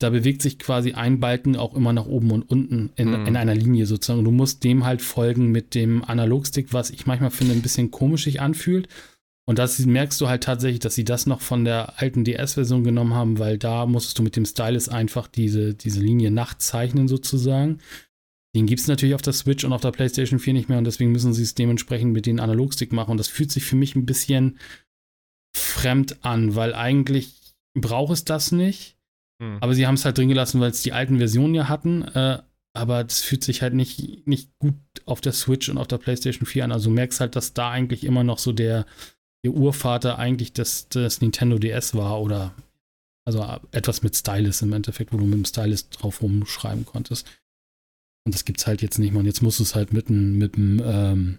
da 0.00 0.10
bewegt 0.10 0.42
sich 0.42 0.58
quasi 0.58 0.92
ein 0.92 1.20
Balken 1.20 1.56
auch 1.56 1.74
immer 1.74 1.92
nach 1.92 2.06
oben 2.06 2.30
und 2.32 2.42
unten 2.42 2.90
in, 2.96 3.10
Mhm. 3.20 3.26
in 3.26 3.36
einer 3.36 3.54
Linie 3.54 3.86
sozusagen. 3.86 4.24
Du 4.24 4.32
musst 4.32 4.64
dem 4.64 4.84
halt 4.84 5.00
folgen 5.00 5.52
mit 5.52 5.74
dem 5.74 6.04
Analogstick, 6.04 6.72
was 6.72 6.90
ich 6.90 7.06
manchmal 7.06 7.30
finde, 7.30 7.54
ein 7.54 7.62
bisschen 7.62 7.90
komisch 7.90 8.24
sich 8.24 8.40
anfühlt. 8.40 8.88
Und 9.46 9.58
das 9.58 9.78
merkst 9.78 10.20
du 10.20 10.28
halt 10.28 10.44
tatsächlich, 10.44 10.80
dass 10.80 10.94
sie 10.94 11.04
das 11.04 11.26
noch 11.26 11.42
von 11.42 11.64
der 11.64 12.00
alten 12.00 12.24
DS-Version 12.24 12.82
genommen 12.82 13.14
haben, 13.14 13.38
weil 13.38 13.58
da 13.58 13.84
musstest 13.84 14.18
du 14.18 14.22
mit 14.22 14.36
dem 14.36 14.46
Stylus 14.46 14.88
einfach 14.88 15.26
diese, 15.26 15.74
diese 15.74 16.00
Linie 16.00 16.30
nachzeichnen 16.30 17.08
sozusagen. 17.08 17.80
Den 18.56 18.66
gibt 18.66 18.80
es 18.80 18.88
natürlich 18.88 19.14
auf 19.14 19.22
der 19.22 19.32
Switch 19.32 19.64
und 19.64 19.72
auf 19.72 19.82
der 19.82 19.90
PlayStation 19.90 20.38
4 20.38 20.54
nicht 20.54 20.68
mehr 20.68 20.78
und 20.78 20.84
deswegen 20.84 21.12
müssen 21.12 21.34
sie 21.34 21.42
es 21.42 21.54
dementsprechend 21.54 22.12
mit 22.12 22.24
den 22.24 22.40
Analogstick 22.40 22.92
machen. 22.92 23.10
Und 23.10 23.18
das 23.18 23.28
fühlt 23.28 23.50
sich 23.50 23.64
für 23.64 23.76
mich 23.76 23.96
ein 23.96 24.06
bisschen 24.06 24.58
fremd 25.54 26.24
an, 26.24 26.54
weil 26.54 26.72
eigentlich 26.72 27.54
braucht 27.78 28.12
es 28.12 28.24
das 28.24 28.52
nicht. 28.52 28.96
Hm. 29.42 29.58
Aber 29.60 29.74
sie 29.74 29.86
haben 29.86 29.96
es 29.96 30.04
halt 30.04 30.16
drin 30.16 30.28
gelassen, 30.28 30.60
weil 30.60 30.70
es 30.70 30.82
die 30.82 30.92
alten 30.92 31.18
Versionen 31.18 31.54
ja 31.54 31.68
hatten. 31.68 32.02
Äh, 32.02 32.42
aber 32.76 33.04
das 33.04 33.20
fühlt 33.20 33.44
sich 33.44 33.62
halt 33.62 33.74
nicht, 33.74 34.26
nicht 34.26 34.50
gut 34.58 34.74
auf 35.04 35.20
der 35.20 35.32
Switch 35.32 35.68
und 35.68 35.78
auf 35.78 35.86
der 35.86 35.98
PlayStation 35.98 36.46
4 36.46 36.64
an. 36.64 36.72
Also 36.72 36.90
du 36.90 36.94
merkst 36.94 37.20
halt, 37.20 37.36
dass 37.36 37.54
da 37.54 37.70
eigentlich 37.70 38.04
immer 38.04 38.24
noch 38.24 38.38
so 38.38 38.52
der, 38.52 38.86
der 39.44 39.52
Urvater 39.52 40.18
eigentlich 40.18 40.52
das, 40.52 40.88
das 40.88 41.20
Nintendo 41.20 41.58
DS 41.58 41.94
war 41.94 42.20
oder 42.20 42.54
also 43.26 43.46
etwas 43.72 44.02
mit 44.02 44.16
Stylus 44.16 44.62
im 44.62 44.72
Endeffekt, 44.72 45.12
wo 45.12 45.16
du 45.16 45.24
mit 45.24 45.34
dem 45.34 45.44
Stylus 45.44 45.88
drauf 45.88 46.20
rumschreiben 46.20 46.84
konntest. 46.84 47.26
Und 48.26 48.34
das 48.34 48.44
gibt's 48.44 48.66
halt 48.66 48.82
jetzt 48.82 48.98
nicht 48.98 49.12
mehr. 49.12 49.20
Und 49.20 49.26
jetzt 49.26 49.42
musst 49.42 49.60
du 49.60 49.62
es 49.62 49.74
halt 49.74 49.92
mit 49.92 50.08
einem 50.08 50.38
mit 50.38 50.56
ähm, 50.56 51.38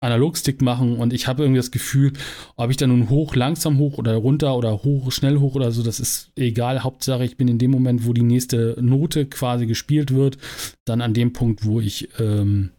Analogstick 0.00 0.60
machen 0.60 0.98
und 0.98 1.14
ich 1.14 1.26
habe 1.26 1.42
irgendwie 1.42 1.58
das 1.58 1.70
Gefühl, 1.70 2.12
ob 2.56 2.70
ich 2.70 2.76
da 2.76 2.86
nun 2.86 3.08
hoch, 3.08 3.34
langsam 3.34 3.78
hoch 3.78 3.96
oder 3.96 4.14
runter 4.14 4.54
oder 4.56 4.82
hoch, 4.84 5.10
schnell 5.10 5.38
hoch 5.38 5.54
oder 5.54 5.72
so, 5.72 5.82
das 5.82 6.00
ist 6.00 6.30
egal. 6.36 6.84
Hauptsache, 6.84 7.24
ich 7.24 7.38
bin 7.38 7.48
in 7.48 7.58
dem 7.58 7.70
Moment, 7.70 8.06
wo 8.06 8.12
die 8.12 8.22
nächste 8.22 8.76
Note 8.78 9.24
quasi 9.26 9.66
gespielt 9.66 10.12
wird, 10.12 10.36
dann 10.84 11.00
an 11.00 11.14
dem 11.14 11.32
Punkt, 11.32 11.64
wo 11.64 11.80
ich 11.80 12.10
ähm, 12.20 12.70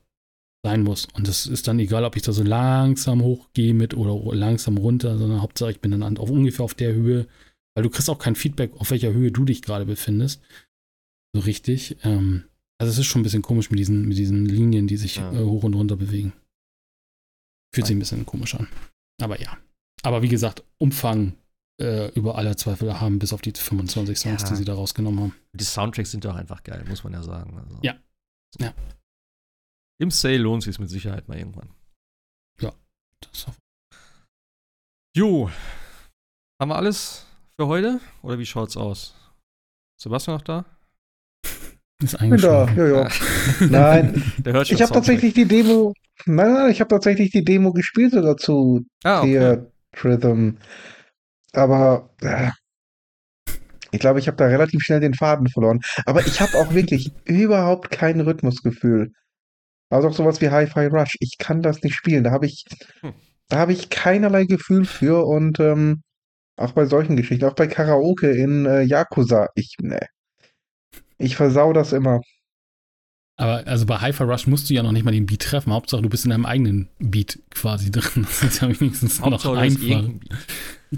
sein 0.68 0.84
muss. 0.84 1.08
Und 1.14 1.28
das 1.28 1.46
ist 1.46 1.68
dann 1.68 1.80
egal, 1.80 2.04
ob 2.04 2.16
ich 2.16 2.22
da 2.24 2.32
so 2.34 2.44
langsam 2.44 3.22
hochgehe 3.22 3.74
mit 3.74 3.94
oder 3.96 4.36
langsam 4.36 4.78
runter, 4.78 5.18
sondern 5.18 5.42
Hauptsache, 5.42 5.72
ich 5.72 5.80
bin 5.82 5.92
dann 5.92 6.18
auf 6.18 6.30
ungefähr 6.30 6.66
auf 6.66 6.74
der 6.74 6.94
Höhe, 6.94 7.28
weil 7.76 7.84
du 7.84 7.90
kriegst 7.90 8.10
auch 8.10 8.20
kein 8.20 8.36
Feedback, 8.36 8.72
auf 8.76 8.92
welcher 8.92 9.14
Höhe 9.14 9.32
du 9.32 9.46
dich 9.46 9.62
gerade 9.62 9.86
befindest. 9.86 10.42
So 11.36 11.42
richtig. 11.42 11.98
Ähm, 12.04 12.44
also 12.80 12.92
es 12.92 12.98
ist 13.00 13.06
schon 13.08 13.22
ein 13.22 13.24
bisschen 13.24 13.42
komisch 13.42 13.70
mit 13.72 13.80
diesen, 13.80 14.08
mit 14.08 14.18
diesen 14.18 14.46
Linien, 14.46 14.88
die 14.88 14.98
sich 14.98 15.16
Ja. 15.18 15.32
äh, 15.32 15.44
hoch 15.44 15.64
und 15.64 15.74
runter 15.74 15.96
bewegen. 15.96 16.34
Fühlt 17.74 17.88
sich 17.88 17.96
ein 17.96 18.00
bisschen 18.00 18.26
komisch 18.26 18.56
an. 18.56 18.68
Aber 19.22 19.40
ja. 19.42 19.58
Aber 20.04 20.22
wie 20.22 20.30
gesagt, 20.30 20.64
Umfang 20.78 21.34
äh, 21.82 22.12
über 22.14 22.38
aller 22.38 22.58
Zweifel 22.58 23.00
haben, 23.00 23.20
bis 23.20 23.34
auf 23.34 23.42
die 23.42 23.52
25 23.52 24.18
Songs, 24.18 24.42
Ja. 24.44 24.50
die 24.50 24.56
sie 24.56 24.66
da 24.66 24.74
rausgenommen 24.74 25.20
haben. 25.20 25.36
Die 25.54 25.64
Soundtracks 25.64 26.12
sind 26.12 26.26
doch 26.26 26.36
einfach 26.36 26.64
geil, 26.64 26.84
muss 26.88 27.04
man 27.04 27.14
ja 27.14 27.24
sagen. 27.24 27.58
Also. 27.58 27.78
Ja. 27.84 27.96
Ja. 28.60 28.74
Im 30.00 30.12
Sale 30.12 30.38
lohnt 30.38 30.64
sich 30.64 30.78
mit 30.80 30.90
Sicherheit 30.90 31.28
mal 31.28 31.38
irgendwann. 31.38 31.70
Das 33.32 33.48
auf- 33.48 33.58
Jo, 35.16 35.50
haben 36.62 36.70
wir 36.70 36.76
alles 36.76 37.26
für 37.60 37.66
heute? 37.66 38.00
Oder 38.22 38.38
wie 38.38 38.46
schaut's 38.46 38.78
aus? 38.78 39.16
Sebastian 40.00 40.36
noch 40.38 40.44
da? 40.44 40.66
ist 42.04 42.20
Bin 42.20 42.38
da, 42.38 42.72
ja, 42.74 42.88
ja. 42.88 43.10
Nein, 43.72 44.24
Der 44.38 44.54
hört 44.54 44.68
schon 44.68 44.76
ich 44.76 44.84
habe 44.84 44.94
tatsächlich 44.94 45.34
die 45.34 45.46
Demo, 45.48 45.94
nein, 46.28 46.54
nein, 46.54 46.70
ich 46.72 46.80
habe 46.80 46.90
tatsächlich 46.90 47.32
die 47.32 47.44
Demo 47.44 47.74
gespielt 47.74 48.14
sogar 48.14 48.38
zu 48.38 48.86
Ah, 49.04 49.22
okay. 49.22 49.66
Rhythm. 50.04 50.58
Aber 51.54 52.14
äh, 52.22 52.52
ich 53.92 54.00
glaube, 54.00 54.20
ich 54.20 54.28
habe 54.28 54.38
da 54.38 54.46
relativ 54.46 54.84
schnell 54.84 55.00
den 55.00 55.16
Faden 55.16 55.48
verloren. 55.50 55.82
Aber 56.06 56.28
ich 56.28 56.40
habe 56.40 56.56
auch 56.60 56.72
wirklich 56.76 57.12
überhaupt 57.26 57.90
kein 57.90 58.22
Rhythmusgefühl. 58.22 59.12
Also 59.90 60.10
auch 60.10 60.14
sowas 60.14 60.42
wie 60.42 60.50
Hi-Fi 60.50 60.88
Rush. 60.88 61.16
Ich 61.20 61.38
kann 61.38 61.62
das 61.62 61.82
nicht 61.84 61.96
spielen. 61.96 62.24
Da 62.24 62.32
habe 62.32 62.46
ich, 62.46 62.66
Hm. 63.02 63.14
da 63.50 63.58
habe 63.58 63.74
ich 63.74 63.90
keinerlei 63.90 64.46
Gefühl 64.46 64.86
für 64.86 65.26
und 65.26 65.60
ähm, 65.60 66.04
auch 66.58 66.72
bei 66.74 66.86
solchen 66.86 67.16
Geschichten, 67.16 67.46
auch 67.46 67.54
bei 67.56 67.68
Karaoke 67.68 68.32
in 68.32 68.66
äh, 68.66 68.82
Yakuza, 68.82 69.48
ich, 69.56 69.76
ne. 69.82 70.00
Ich 71.18 71.36
versau 71.36 71.74
das 71.74 71.94
immer. 71.94 72.22
Aber 73.40 73.68
also 73.68 73.86
bei 73.86 74.00
Hyper 74.02 74.26
Rush 74.26 74.48
musst 74.48 74.70
du 74.70 74.74
ja 74.74 74.82
noch 74.82 74.92
nicht 74.92 75.06
mal 75.06 75.12
den 75.12 75.28
Beat 75.28 75.44
treffen. 75.44 75.72
Hauptsache, 75.72 76.02
du 76.02 76.10
bist 76.10 76.26
in 76.26 76.32
deinem 76.32 76.46
eigenen 76.48 76.90
Beat 77.00 77.40
quasi 77.52 77.92
drin. 77.92 78.26
Das 78.42 78.44
ist 78.44 78.62
ja 78.62 78.68
wenigstens 78.68 79.20
noch 79.20 79.32
Hauptsache, 79.32 79.58
hast 79.58 79.62
einfach. 79.84 80.10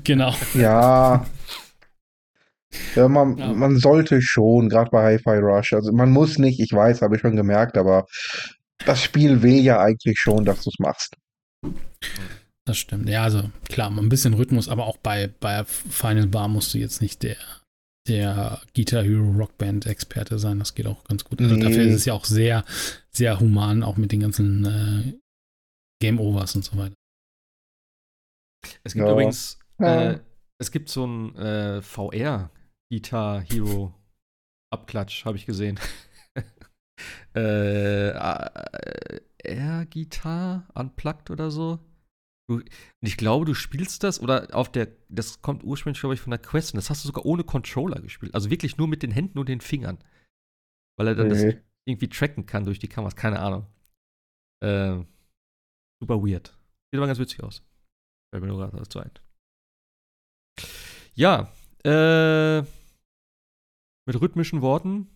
Genau. 0.05 0.33
Ja. 0.53 1.25
Ja, 2.95 3.07
man, 3.09 3.37
Ja. 3.37 3.51
man 3.53 3.77
sollte 3.77 4.21
schon, 4.21 4.69
gerade 4.69 4.89
bei 4.91 5.03
Hi-Fi 5.17 5.37
Rush. 5.39 5.73
Also 5.73 5.91
man 5.91 6.11
muss 6.11 6.37
nicht, 6.37 6.59
ich 6.59 6.71
weiß, 6.71 7.01
habe 7.01 7.15
ich 7.15 7.21
schon 7.21 7.35
gemerkt, 7.35 7.77
aber 7.77 8.05
das 8.85 9.01
Spiel 9.03 9.41
will 9.41 9.59
ja 9.61 9.79
eigentlich 9.79 10.19
schon, 10.19 10.45
dass 10.45 10.63
du 10.63 10.69
es 10.69 10.79
machst. 10.79 11.15
Das 12.65 12.77
stimmt. 12.77 13.09
Ja, 13.09 13.23
also 13.23 13.49
klar, 13.67 13.89
ein 13.89 14.09
bisschen 14.09 14.33
Rhythmus, 14.33 14.69
aber 14.69 14.85
auch 14.85 14.97
bei, 14.97 15.27
bei 15.39 15.65
Final 15.65 16.27
Bar 16.27 16.47
musst 16.47 16.73
du 16.73 16.77
jetzt 16.77 17.01
nicht 17.01 17.23
der, 17.23 17.37
der 18.07 18.61
Guitar 18.75 19.03
Hero 19.03 19.31
Rockband 19.31 19.85
Experte 19.87 20.37
sein. 20.39 20.59
Das 20.59 20.75
geht 20.75 20.85
auch 20.87 21.03
ganz 21.05 21.23
gut. 21.23 21.41
Also 21.41 21.55
Nee. 21.55 21.61
dafür 21.63 21.83
ist 21.83 21.95
es 21.95 22.05
ja 22.05 22.13
auch 22.13 22.25
sehr, 22.25 22.63
sehr 23.11 23.39
human, 23.39 23.83
auch 23.83 23.97
mit 23.97 24.11
den 24.11 24.19
ganzen 24.19 24.65
äh, 24.65 25.13
Game 26.01 26.19
Overs 26.19 26.55
und 26.55 26.63
so 26.63 26.77
weiter. 26.77 26.93
Es 28.83 28.93
gibt 28.93 29.05
Ja. 29.05 29.11
übrigens, 29.13 29.57
Ja. 29.79 30.11
äh, 30.11 30.19
es 30.59 30.71
gibt 30.71 30.89
so 30.89 31.05
ein 31.07 31.35
äh, 31.37 31.81
VR 31.81 32.51
Guitar 32.91 33.41
Hero 33.41 33.93
Abklatsch, 34.71 35.25
habe 35.25 35.37
ich 35.37 35.45
gesehen. 35.45 35.79
Äh, 37.35 38.09
äh, 38.09 39.21
Air 39.43 39.85
Guitar 39.85 40.67
Unplugged 40.73 41.31
oder 41.31 41.51
so. 41.51 41.79
Du, 42.49 42.55
und 42.55 42.67
ich 43.01 43.17
glaube, 43.17 43.45
du 43.45 43.53
spielst 43.53 44.03
das 44.03 44.19
oder 44.19 44.47
auf 44.53 44.71
der, 44.71 44.87
das 45.07 45.41
kommt 45.41 45.63
ursprünglich, 45.63 45.99
glaube 45.99 46.15
ich, 46.15 46.21
von 46.21 46.31
der 46.31 46.39
Quest 46.39 46.73
und 46.73 46.77
das 46.77 46.89
hast 46.89 47.03
du 47.03 47.07
sogar 47.07 47.25
ohne 47.25 47.43
Controller 47.43 48.01
gespielt. 48.01 48.33
Also 48.33 48.49
wirklich 48.49 48.77
nur 48.77 48.87
mit 48.87 49.03
den 49.03 49.11
Händen 49.11 49.37
und 49.37 49.47
den 49.49 49.61
Fingern. 49.61 49.99
Weil 50.97 51.07
er 51.07 51.15
dann 51.15 51.29
das 51.29 51.43
Nee. 51.43 51.61
irgendwie 51.85 52.09
tracken 52.09 52.45
kann 52.45 52.65
durch 52.65 52.79
die 52.79 52.87
Kameras, 52.87 53.15
keine 53.15 53.39
Ahnung. 53.39 53.67
Äh, 54.63 55.03
super 56.01 56.21
weird. 56.23 56.57
Sieht 56.91 56.97
aber 56.97 57.07
ganz 57.07 57.19
witzig 57.19 57.43
aus. 57.43 57.63
Fällt 58.33 58.41
mir 58.43 58.47
nur 58.49 58.57
gerade 58.57 58.77
dazu 58.77 58.99
ein. 58.99 59.11
Ja, 61.13 61.51
äh, 61.85 62.61
mit 64.07 64.19
rhythmischen 64.21 64.61
Worten 64.61 65.07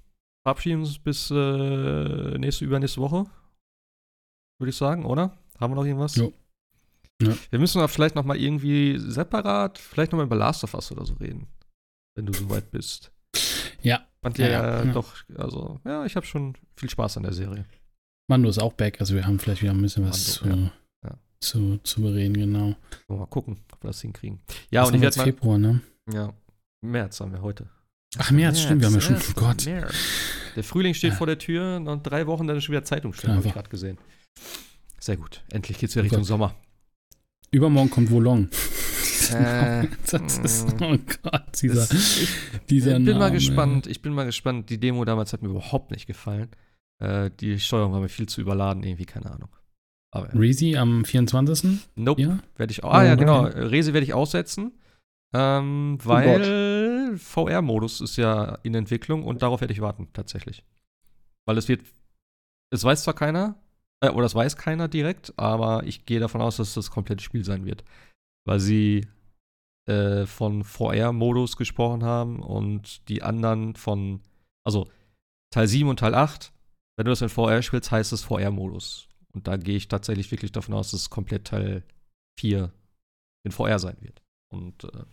verabschieden 0.44 0.82
uns 0.82 1.00
bis 1.00 1.32
äh, 1.32 2.38
nächste, 2.38 2.66
übernächste 2.66 3.02
Woche. 3.02 3.26
Würde 4.60 4.70
ich 4.70 4.76
sagen, 4.78 5.06
oder? 5.06 5.38
Haben 5.60 5.72
wir 5.72 5.76
noch 5.76 5.86
irgendwas? 5.86 6.16
Jo. 6.16 6.34
Ja. 7.22 7.34
Wir 7.50 7.60
müssen 7.60 7.82
auch 7.82 7.90
vielleicht 7.90 8.16
noch 8.16 8.26
mal 8.26 8.38
irgendwie 8.38 8.98
separat, 8.98 9.78
vielleicht 9.78 10.12
noch 10.12 10.18
mal 10.18 10.26
über 10.26 10.36
Last 10.36 10.64
of 10.64 10.74
Us 10.74 10.92
oder 10.92 11.06
so 11.06 11.14
reden. 11.16 11.48
Wenn 12.16 12.26
du 12.26 12.34
soweit 12.34 12.70
bist. 12.72 13.12
Ja. 13.82 14.06
Fand 14.22 14.38
ja, 14.38 14.48
Ja, 14.48 14.84
ja, 14.86 14.92
doch, 14.92 15.16
also, 15.36 15.80
ja, 15.86 16.06
ich 16.06 16.16
habe 16.16 16.26
schon 16.26 16.56
viel 16.78 16.90
Spaß 16.90 17.18
an 17.18 17.24
der 17.24 17.34
Serie. 17.34 17.66
Mando 18.30 18.50
ist 18.50 18.60
auch 18.60 18.74
back, 18.74 19.00
also 19.02 19.16
wir 19.16 19.26
haben 19.26 19.40
vielleicht 19.40 19.62
wieder 19.62 19.74
ein 19.74 19.82
bisschen 19.82 20.08
was 20.08 20.42
Mando, 20.42 20.56
zu, 20.56 20.72
ja. 21.06 21.18
Zu, 21.42 21.78
zu 21.84 22.02
bereden, 22.02 22.34
genau. 22.36 22.76
Mal 23.10 23.26
gucken, 23.28 23.58
ob 23.74 23.84
wir 23.84 23.88
das 23.90 24.02
hinkriegen. 24.02 24.40
Ja, 24.72 24.82
Das 24.82 24.90
und 24.90 24.96
ich 24.96 25.02
werde 25.02 25.18
mal. 25.18 25.24
Februar, 25.26 25.58
ne? 25.58 25.82
Ja, 26.12 26.34
März 26.82 27.20
haben 27.20 27.34
wir 27.34 27.42
heute. 27.42 27.70
Ach, 28.18 28.32
März, 28.32 28.60
stimmt, 28.62 28.82
wir 28.82 28.88
haben 28.88 28.96
ja 28.96 29.02
schon, 29.02 29.14
März, 29.14 29.30
oh 29.36 29.40
Gott. 29.40 29.66
März. 29.66 29.94
Der 30.56 30.64
Frühling 30.64 30.94
steht 30.94 31.12
Ja. 31.12 31.18
vor 31.18 31.28
der 31.28 31.38
Tür, 31.40 31.80
noch 31.80 32.02
drei 32.02 32.28
Wochen 32.28 32.46
dann 32.48 32.58
ist 32.58 32.64
schon 32.66 32.74
wieder 32.74 32.84
Zeitumstellung, 32.84 33.38
habe 33.38 33.48
ich 33.48 33.54
gerade 33.54 33.70
gesehen. 33.70 33.98
Sehr 35.00 35.18
gut. 35.18 35.44
Endlich 35.52 35.78
geht's 35.80 35.96
wieder 35.96 36.02
Oh 36.02 36.06
Richtung 36.06 36.20
Gott. 36.22 36.28
Sommer. 36.28 36.56
Übermorgen 37.52 37.90
kommt 37.90 38.10
Wolong. 38.12 38.50
Äh, 39.34 39.88
das 40.12 40.38
ist, 40.40 40.80
mm. 40.80 40.84
oh 40.84 40.98
Gott, 41.24 41.62
dieser, 41.62 41.84
ich 41.92 42.28
dieser 42.70 42.96
bin 42.96 43.06
mal 43.06 43.14
Name. 43.20 43.32
gespannt. 43.34 43.88
Ich 43.88 44.02
bin 44.02 44.14
mal 44.14 44.26
gespannt. 44.26 44.70
Die 44.70 44.80
Demo 44.80 45.06
damals 45.06 45.34
hat 45.34 45.42
mir 45.42 45.50
überhaupt 45.50 45.92
nicht 45.92 46.08
gefallen. 46.08 46.50
Äh, 47.00 47.32
die 47.40 47.60
Steuerung 47.60 47.94
war 47.94 48.00
mir 48.00 48.10
viel 48.10 48.28
zu 48.28 48.42
überladen, 48.42 48.84
irgendwie, 48.84 49.06
keine 49.06 49.32
Ahnung. 49.32 49.50
Aber 50.12 50.28
ja. 50.28 50.40
Rezi 50.40 50.76
am 50.78 51.06
24. 51.06 51.80
nope, 51.96 52.22
Ja? 52.22 52.40
werde 52.58 52.72
ich. 52.72 52.84
Ah 52.84 53.04
ja, 53.04 53.14
Okay. 53.14 53.20
genau. 53.22 53.44
Resi 53.46 53.94
werde 53.94 54.06
ich 54.06 54.14
aussetzen. 54.14 54.74
Ähm, 55.34 55.98
weil 56.04 57.18
VR-Modus 57.18 58.02
ist 58.02 58.18
ja 58.18 58.56
in 58.64 58.76
Entwicklung 58.76 59.24
und 59.24 59.42
darauf 59.42 59.62
werde 59.62 59.74
ich 59.74 59.82
warten, 59.82 60.10
tatsächlich. 60.14 60.64
Weil 61.46 61.58
es 61.58 61.68
wird, 61.68 61.82
es 62.72 62.84
weiß 62.84 63.04
zwar 63.04 63.16
keiner, 63.16 63.56
äh, 64.02 64.10
oder 64.10 64.26
es 64.26 64.36
weiß 64.36 64.58
keiner 64.58 64.88
direkt, 64.88 65.34
aber 65.38 65.84
ich 65.86 66.06
gehe 66.06 66.20
davon 66.20 66.42
aus, 66.42 66.58
dass 66.58 66.76
das 66.76 66.92
komplette 66.92 67.24
Spiel 67.24 67.44
sein 67.44 67.66
wird. 67.66 67.84
Weil 68.46 68.60
sie 68.60 69.08
äh, 69.88 70.26
von 70.26 70.64
VR-Modus 70.64 71.58
gesprochen 71.58 72.04
haben 72.04 72.40
und 72.40 73.08
die 73.10 73.24
anderen 73.24 73.76
von, 73.76 74.22
also 74.64 74.90
Teil 75.52 75.68
7 75.68 75.90
und 75.90 76.00
Teil 76.00 76.16
8, 76.16 76.52
wenn 76.96 77.06
du 77.06 77.12
das 77.12 77.22
in 77.22 77.30
VR 77.30 77.62
spielst, 77.62 77.92
heißt 77.92 78.14
es 78.14 78.24
VR-Modus. 78.24 79.08
Und 79.34 79.48
da 79.48 79.58
gehe 79.58 79.78
ich 79.78 79.88
tatsächlich 79.88 80.30
wirklich 80.32 80.52
davon 80.52 80.76
aus, 80.76 80.92
dass 80.92 81.02
es 81.02 81.10
komplett 81.10 81.46
Teil 81.46 81.84
4 82.40 82.72
in 83.46 83.52
VR 83.52 83.80
sein 83.80 83.98
wird. 84.00 84.22
Und 84.52 84.84
äh, 84.84 85.06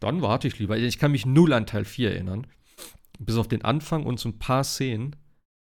dann 0.00 0.22
warte 0.22 0.48
ich 0.48 0.58
lieber. 0.58 0.76
Ich 0.76 0.98
kann 0.98 1.12
mich 1.12 1.26
null 1.26 1.52
an 1.52 1.66
Teil 1.66 1.84
4 1.84 2.12
erinnern. 2.12 2.46
bis 3.20 3.36
auf 3.36 3.48
den 3.48 3.62
Anfang 3.62 4.06
und 4.06 4.20
so 4.20 4.28
ein 4.28 4.38
paar 4.38 4.62
Szenen. 4.62 5.16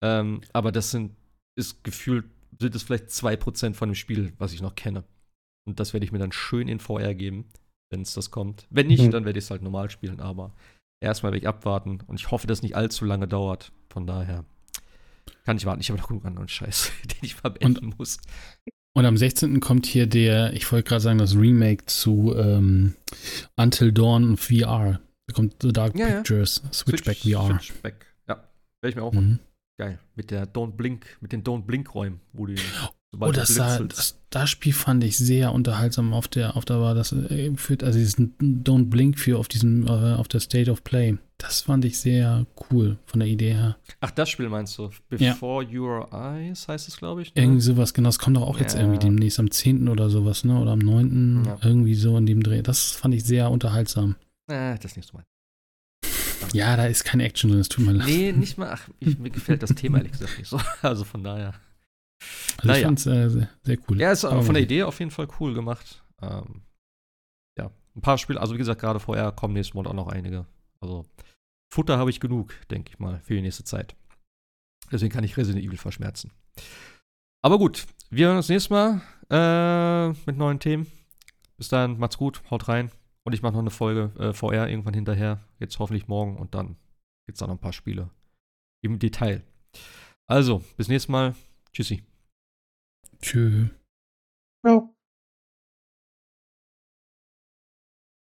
Ähm, 0.02 0.40
aber 0.52 0.72
das 0.72 0.90
sind, 0.90 1.14
ist 1.54 1.84
gefühlt, 1.84 2.24
sind 2.58 2.74
es 2.74 2.82
vielleicht 2.82 3.08
2% 3.08 3.74
von 3.74 3.90
dem 3.90 3.94
Spiel, 3.94 4.32
was 4.38 4.54
ich 4.54 4.62
noch 4.62 4.74
kenne. 4.74 5.04
Und 5.68 5.78
das 5.78 5.92
werde 5.92 6.04
ich 6.04 6.12
mir 6.12 6.18
dann 6.18 6.32
schön 6.32 6.66
in 6.66 6.80
VR 6.80 7.14
geben, 7.14 7.44
wenn 7.90 8.02
es 8.02 8.14
das 8.14 8.30
kommt. 8.30 8.66
Wenn 8.70 8.86
nicht, 8.86 9.02
mhm. 9.02 9.10
dann 9.10 9.24
werde 9.24 9.38
ich 9.38 9.44
es 9.44 9.50
halt 9.50 9.62
normal 9.62 9.90
spielen, 9.90 10.20
aber 10.20 10.54
erstmal 11.00 11.32
werde 11.32 11.42
ich 11.42 11.48
abwarten 11.48 12.00
und 12.06 12.18
ich 12.18 12.30
hoffe, 12.30 12.46
dass 12.46 12.58
es 12.58 12.62
nicht 12.62 12.74
allzu 12.74 13.04
lange 13.04 13.28
dauert. 13.28 13.70
Von 13.90 14.06
daher 14.06 14.44
kann 15.44 15.56
ich 15.56 15.66
warten. 15.66 15.80
Ich 15.80 15.90
habe 15.90 16.00
noch 16.00 16.08
genug 16.08 16.24
anderen 16.24 16.48
Scheiß, 16.48 16.90
den 17.04 17.18
ich 17.22 17.34
verwenden 17.34 17.86
und, 17.86 17.98
muss. 17.98 18.18
Und 18.94 19.06
am 19.06 19.16
16. 19.16 19.60
kommt 19.60 19.86
hier 19.86 20.06
der, 20.06 20.52
ich 20.52 20.70
wollte 20.70 20.88
gerade 20.88 21.00
sagen, 21.00 21.18
das 21.18 21.34
Remake 21.34 21.86
zu 21.86 22.34
ähm, 22.36 22.94
Until 23.56 23.92
Dawn 23.92 24.36
VR. 24.36 25.00
Da 25.26 25.34
kommt 25.34 25.56
The 25.62 25.72
Dark 25.72 25.96
ja, 25.98 26.06
Pictures, 26.06 26.60
ja. 26.64 26.72
Switchback 26.72 27.16
Switch, 27.18 27.34
VR. 27.34 27.58
Switchback, 27.60 28.06
ja. 28.28 28.34
Werde 28.80 28.90
ich 28.90 28.96
mir 28.96 29.02
auch 29.02 29.12
mhm. 29.12 29.38
Geil. 29.78 29.98
Mit 30.14 30.30
der 30.30 30.46
Don't 30.46 30.72
Blink, 30.72 31.06
mit 31.20 31.32
den 31.32 31.42
Don't 31.42 31.62
Blink-Räumen, 31.62 32.20
wo 32.32 32.46
du 32.46 32.54
Oh, 33.20 33.30
das, 33.30 33.48
sah, 33.48 33.78
das, 33.78 34.18
das, 34.30 34.48
Spiel 34.48 34.72
fand 34.72 35.04
ich 35.04 35.18
sehr 35.18 35.52
unterhaltsam 35.52 36.14
auf 36.14 36.28
der, 36.28 36.56
auf 36.56 36.64
der 36.64 36.80
war 36.80 36.94
das 36.94 37.12
äh, 37.12 37.52
führt, 37.56 37.84
also 37.84 37.98
dieses 37.98 38.16
Don't 38.16 38.86
Blink 38.86 39.18
für 39.18 39.38
auf 39.38 39.48
diesem, 39.48 39.86
äh, 39.86 40.14
auf 40.14 40.28
der 40.28 40.40
State 40.40 40.70
of 40.70 40.82
Play. 40.82 41.18
Das 41.36 41.60
fand 41.60 41.84
ich 41.84 41.98
sehr 41.98 42.46
cool 42.70 42.96
von 43.04 43.20
der 43.20 43.28
Idee 43.28 43.52
her. 43.52 43.76
Ach, 44.00 44.10
das 44.12 44.30
Spiel 44.30 44.48
meinst 44.48 44.78
du? 44.78 44.90
Before 45.10 45.64
ja. 45.64 45.80
Your 45.80 46.08
Eyes 46.12 46.68
heißt 46.68 46.88
es, 46.88 46.96
glaube 46.96 47.22
ich. 47.22 47.34
Ne? 47.34 47.42
Irgendwie 47.42 47.60
sowas, 47.60 47.92
genau. 47.92 48.08
Das 48.08 48.18
kommt 48.18 48.36
doch 48.36 48.42
auch 48.42 48.56
ja. 48.56 48.62
jetzt 48.62 48.76
irgendwie 48.76 48.98
demnächst 48.98 49.38
am 49.38 49.50
10. 49.50 49.88
oder 49.88 50.08
sowas, 50.08 50.44
ne? 50.44 50.58
Oder 50.58 50.72
am 50.72 50.78
9. 50.78 51.42
Ja. 51.44 51.58
Irgendwie 51.62 51.94
so 51.94 52.16
in 52.16 52.26
dem 52.26 52.42
Dreh. 52.42 52.62
Das 52.62 52.92
fand 52.92 53.14
ich 53.14 53.24
sehr 53.24 53.50
unterhaltsam. 53.50 54.16
Äh, 54.48 54.78
das 54.78 54.94
so 54.94 55.00
mein. 55.12 55.24
Ja, 56.52 56.76
da 56.76 56.86
ist 56.86 57.04
keine 57.04 57.24
Action 57.24 57.50
drin, 57.50 57.60
das 57.60 57.68
tut 57.68 57.84
mir 57.84 57.92
leid. 57.92 58.06
Nee, 58.06 58.32
nicht 58.32 58.58
mal. 58.58 58.70
Ach, 58.72 58.88
ich, 59.00 59.18
mir 59.18 59.30
gefällt 59.30 59.62
das 59.62 59.74
Thema 59.74 59.98
ehrlich 59.98 60.12
gesagt 60.12 60.38
nicht 60.38 60.48
so. 60.48 60.60
Also 60.80 61.04
von 61.04 61.22
daher. 61.22 61.54
Also 62.58 62.68
naja. 62.68 62.78
ich 62.78 62.84
fand 62.84 62.98
es 62.98 63.06
äh, 63.06 63.28
sehr, 63.28 63.48
sehr, 63.62 63.78
cool. 63.88 64.00
Ja, 64.00 64.12
ist 64.12 64.24
Aber 64.24 64.42
von 64.42 64.54
der 64.54 64.62
Idee 64.62 64.82
auf 64.82 64.98
jeden 64.98 65.10
Fall 65.10 65.28
cool 65.40 65.54
gemacht. 65.54 66.04
Ähm, 66.20 66.62
ja, 67.58 67.70
ein 67.96 68.00
paar 68.00 68.18
Spiele, 68.18 68.40
also 68.40 68.54
wie 68.54 68.58
gesagt, 68.58 68.80
gerade 68.80 69.00
vorher 69.00 69.32
kommen 69.32 69.54
nächsten 69.54 69.76
Monat 69.76 69.90
auch 69.90 69.96
noch 69.96 70.08
einige. 70.08 70.46
Also 70.80 71.06
Futter 71.72 71.98
habe 71.98 72.10
ich 72.10 72.20
genug, 72.20 72.54
denke 72.70 72.90
ich 72.90 72.98
mal, 72.98 73.20
für 73.24 73.34
die 73.34 73.42
nächste 73.42 73.64
Zeit. 73.64 73.96
Deswegen 74.90 75.12
kann 75.12 75.24
ich 75.24 75.36
Resident 75.36 75.64
Evil 75.64 75.78
verschmerzen. 75.78 76.30
Aber 77.42 77.58
gut, 77.58 77.86
wir 78.10 78.26
hören 78.26 78.36
uns 78.36 78.48
nächstes 78.48 78.70
Mal 78.70 79.00
äh, 79.30 80.08
mit 80.26 80.36
neuen 80.36 80.60
Themen. 80.60 80.86
Bis 81.56 81.68
dann, 81.68 81.98
macht's 81.98 82.18
gut, 82.18 82.42
haut 82.50 82.68
rein. 82.68 82.90
Und 83.24 83.32
ich 83.32 83.42
mache 83.42 83.52
noch 83.52 83.60
eine 83.60 83.70
Folge 83.70 84.12
äh, 84.18 84.32
VR 84.32 84.68
irgendwann 84.68 84.94
hinterher. 84.94 85.40
Jetzt 85.58 85.78
hoffentlich 85.78 86.08
morgen 86.08 86.36
und 86.36 86.54
dann 86.54 86.76
gibt's 87.26 87.40
da 87.40 87.46
noch 87.46 87.54
ein 87.54 87.60
paar 87.60 87.72
Spiele 87.72 88.10
im 88.82 88.98
Detail. 88.98 89.42
Also, 90.26 90.62
bis 90.76 90.88
nächstes 90.88 91.08
Mal. 91.08 91.34
Tschüssi. 91.72 92.02
Tschüss. 93.22 93.70
Ja. 94.64 94.88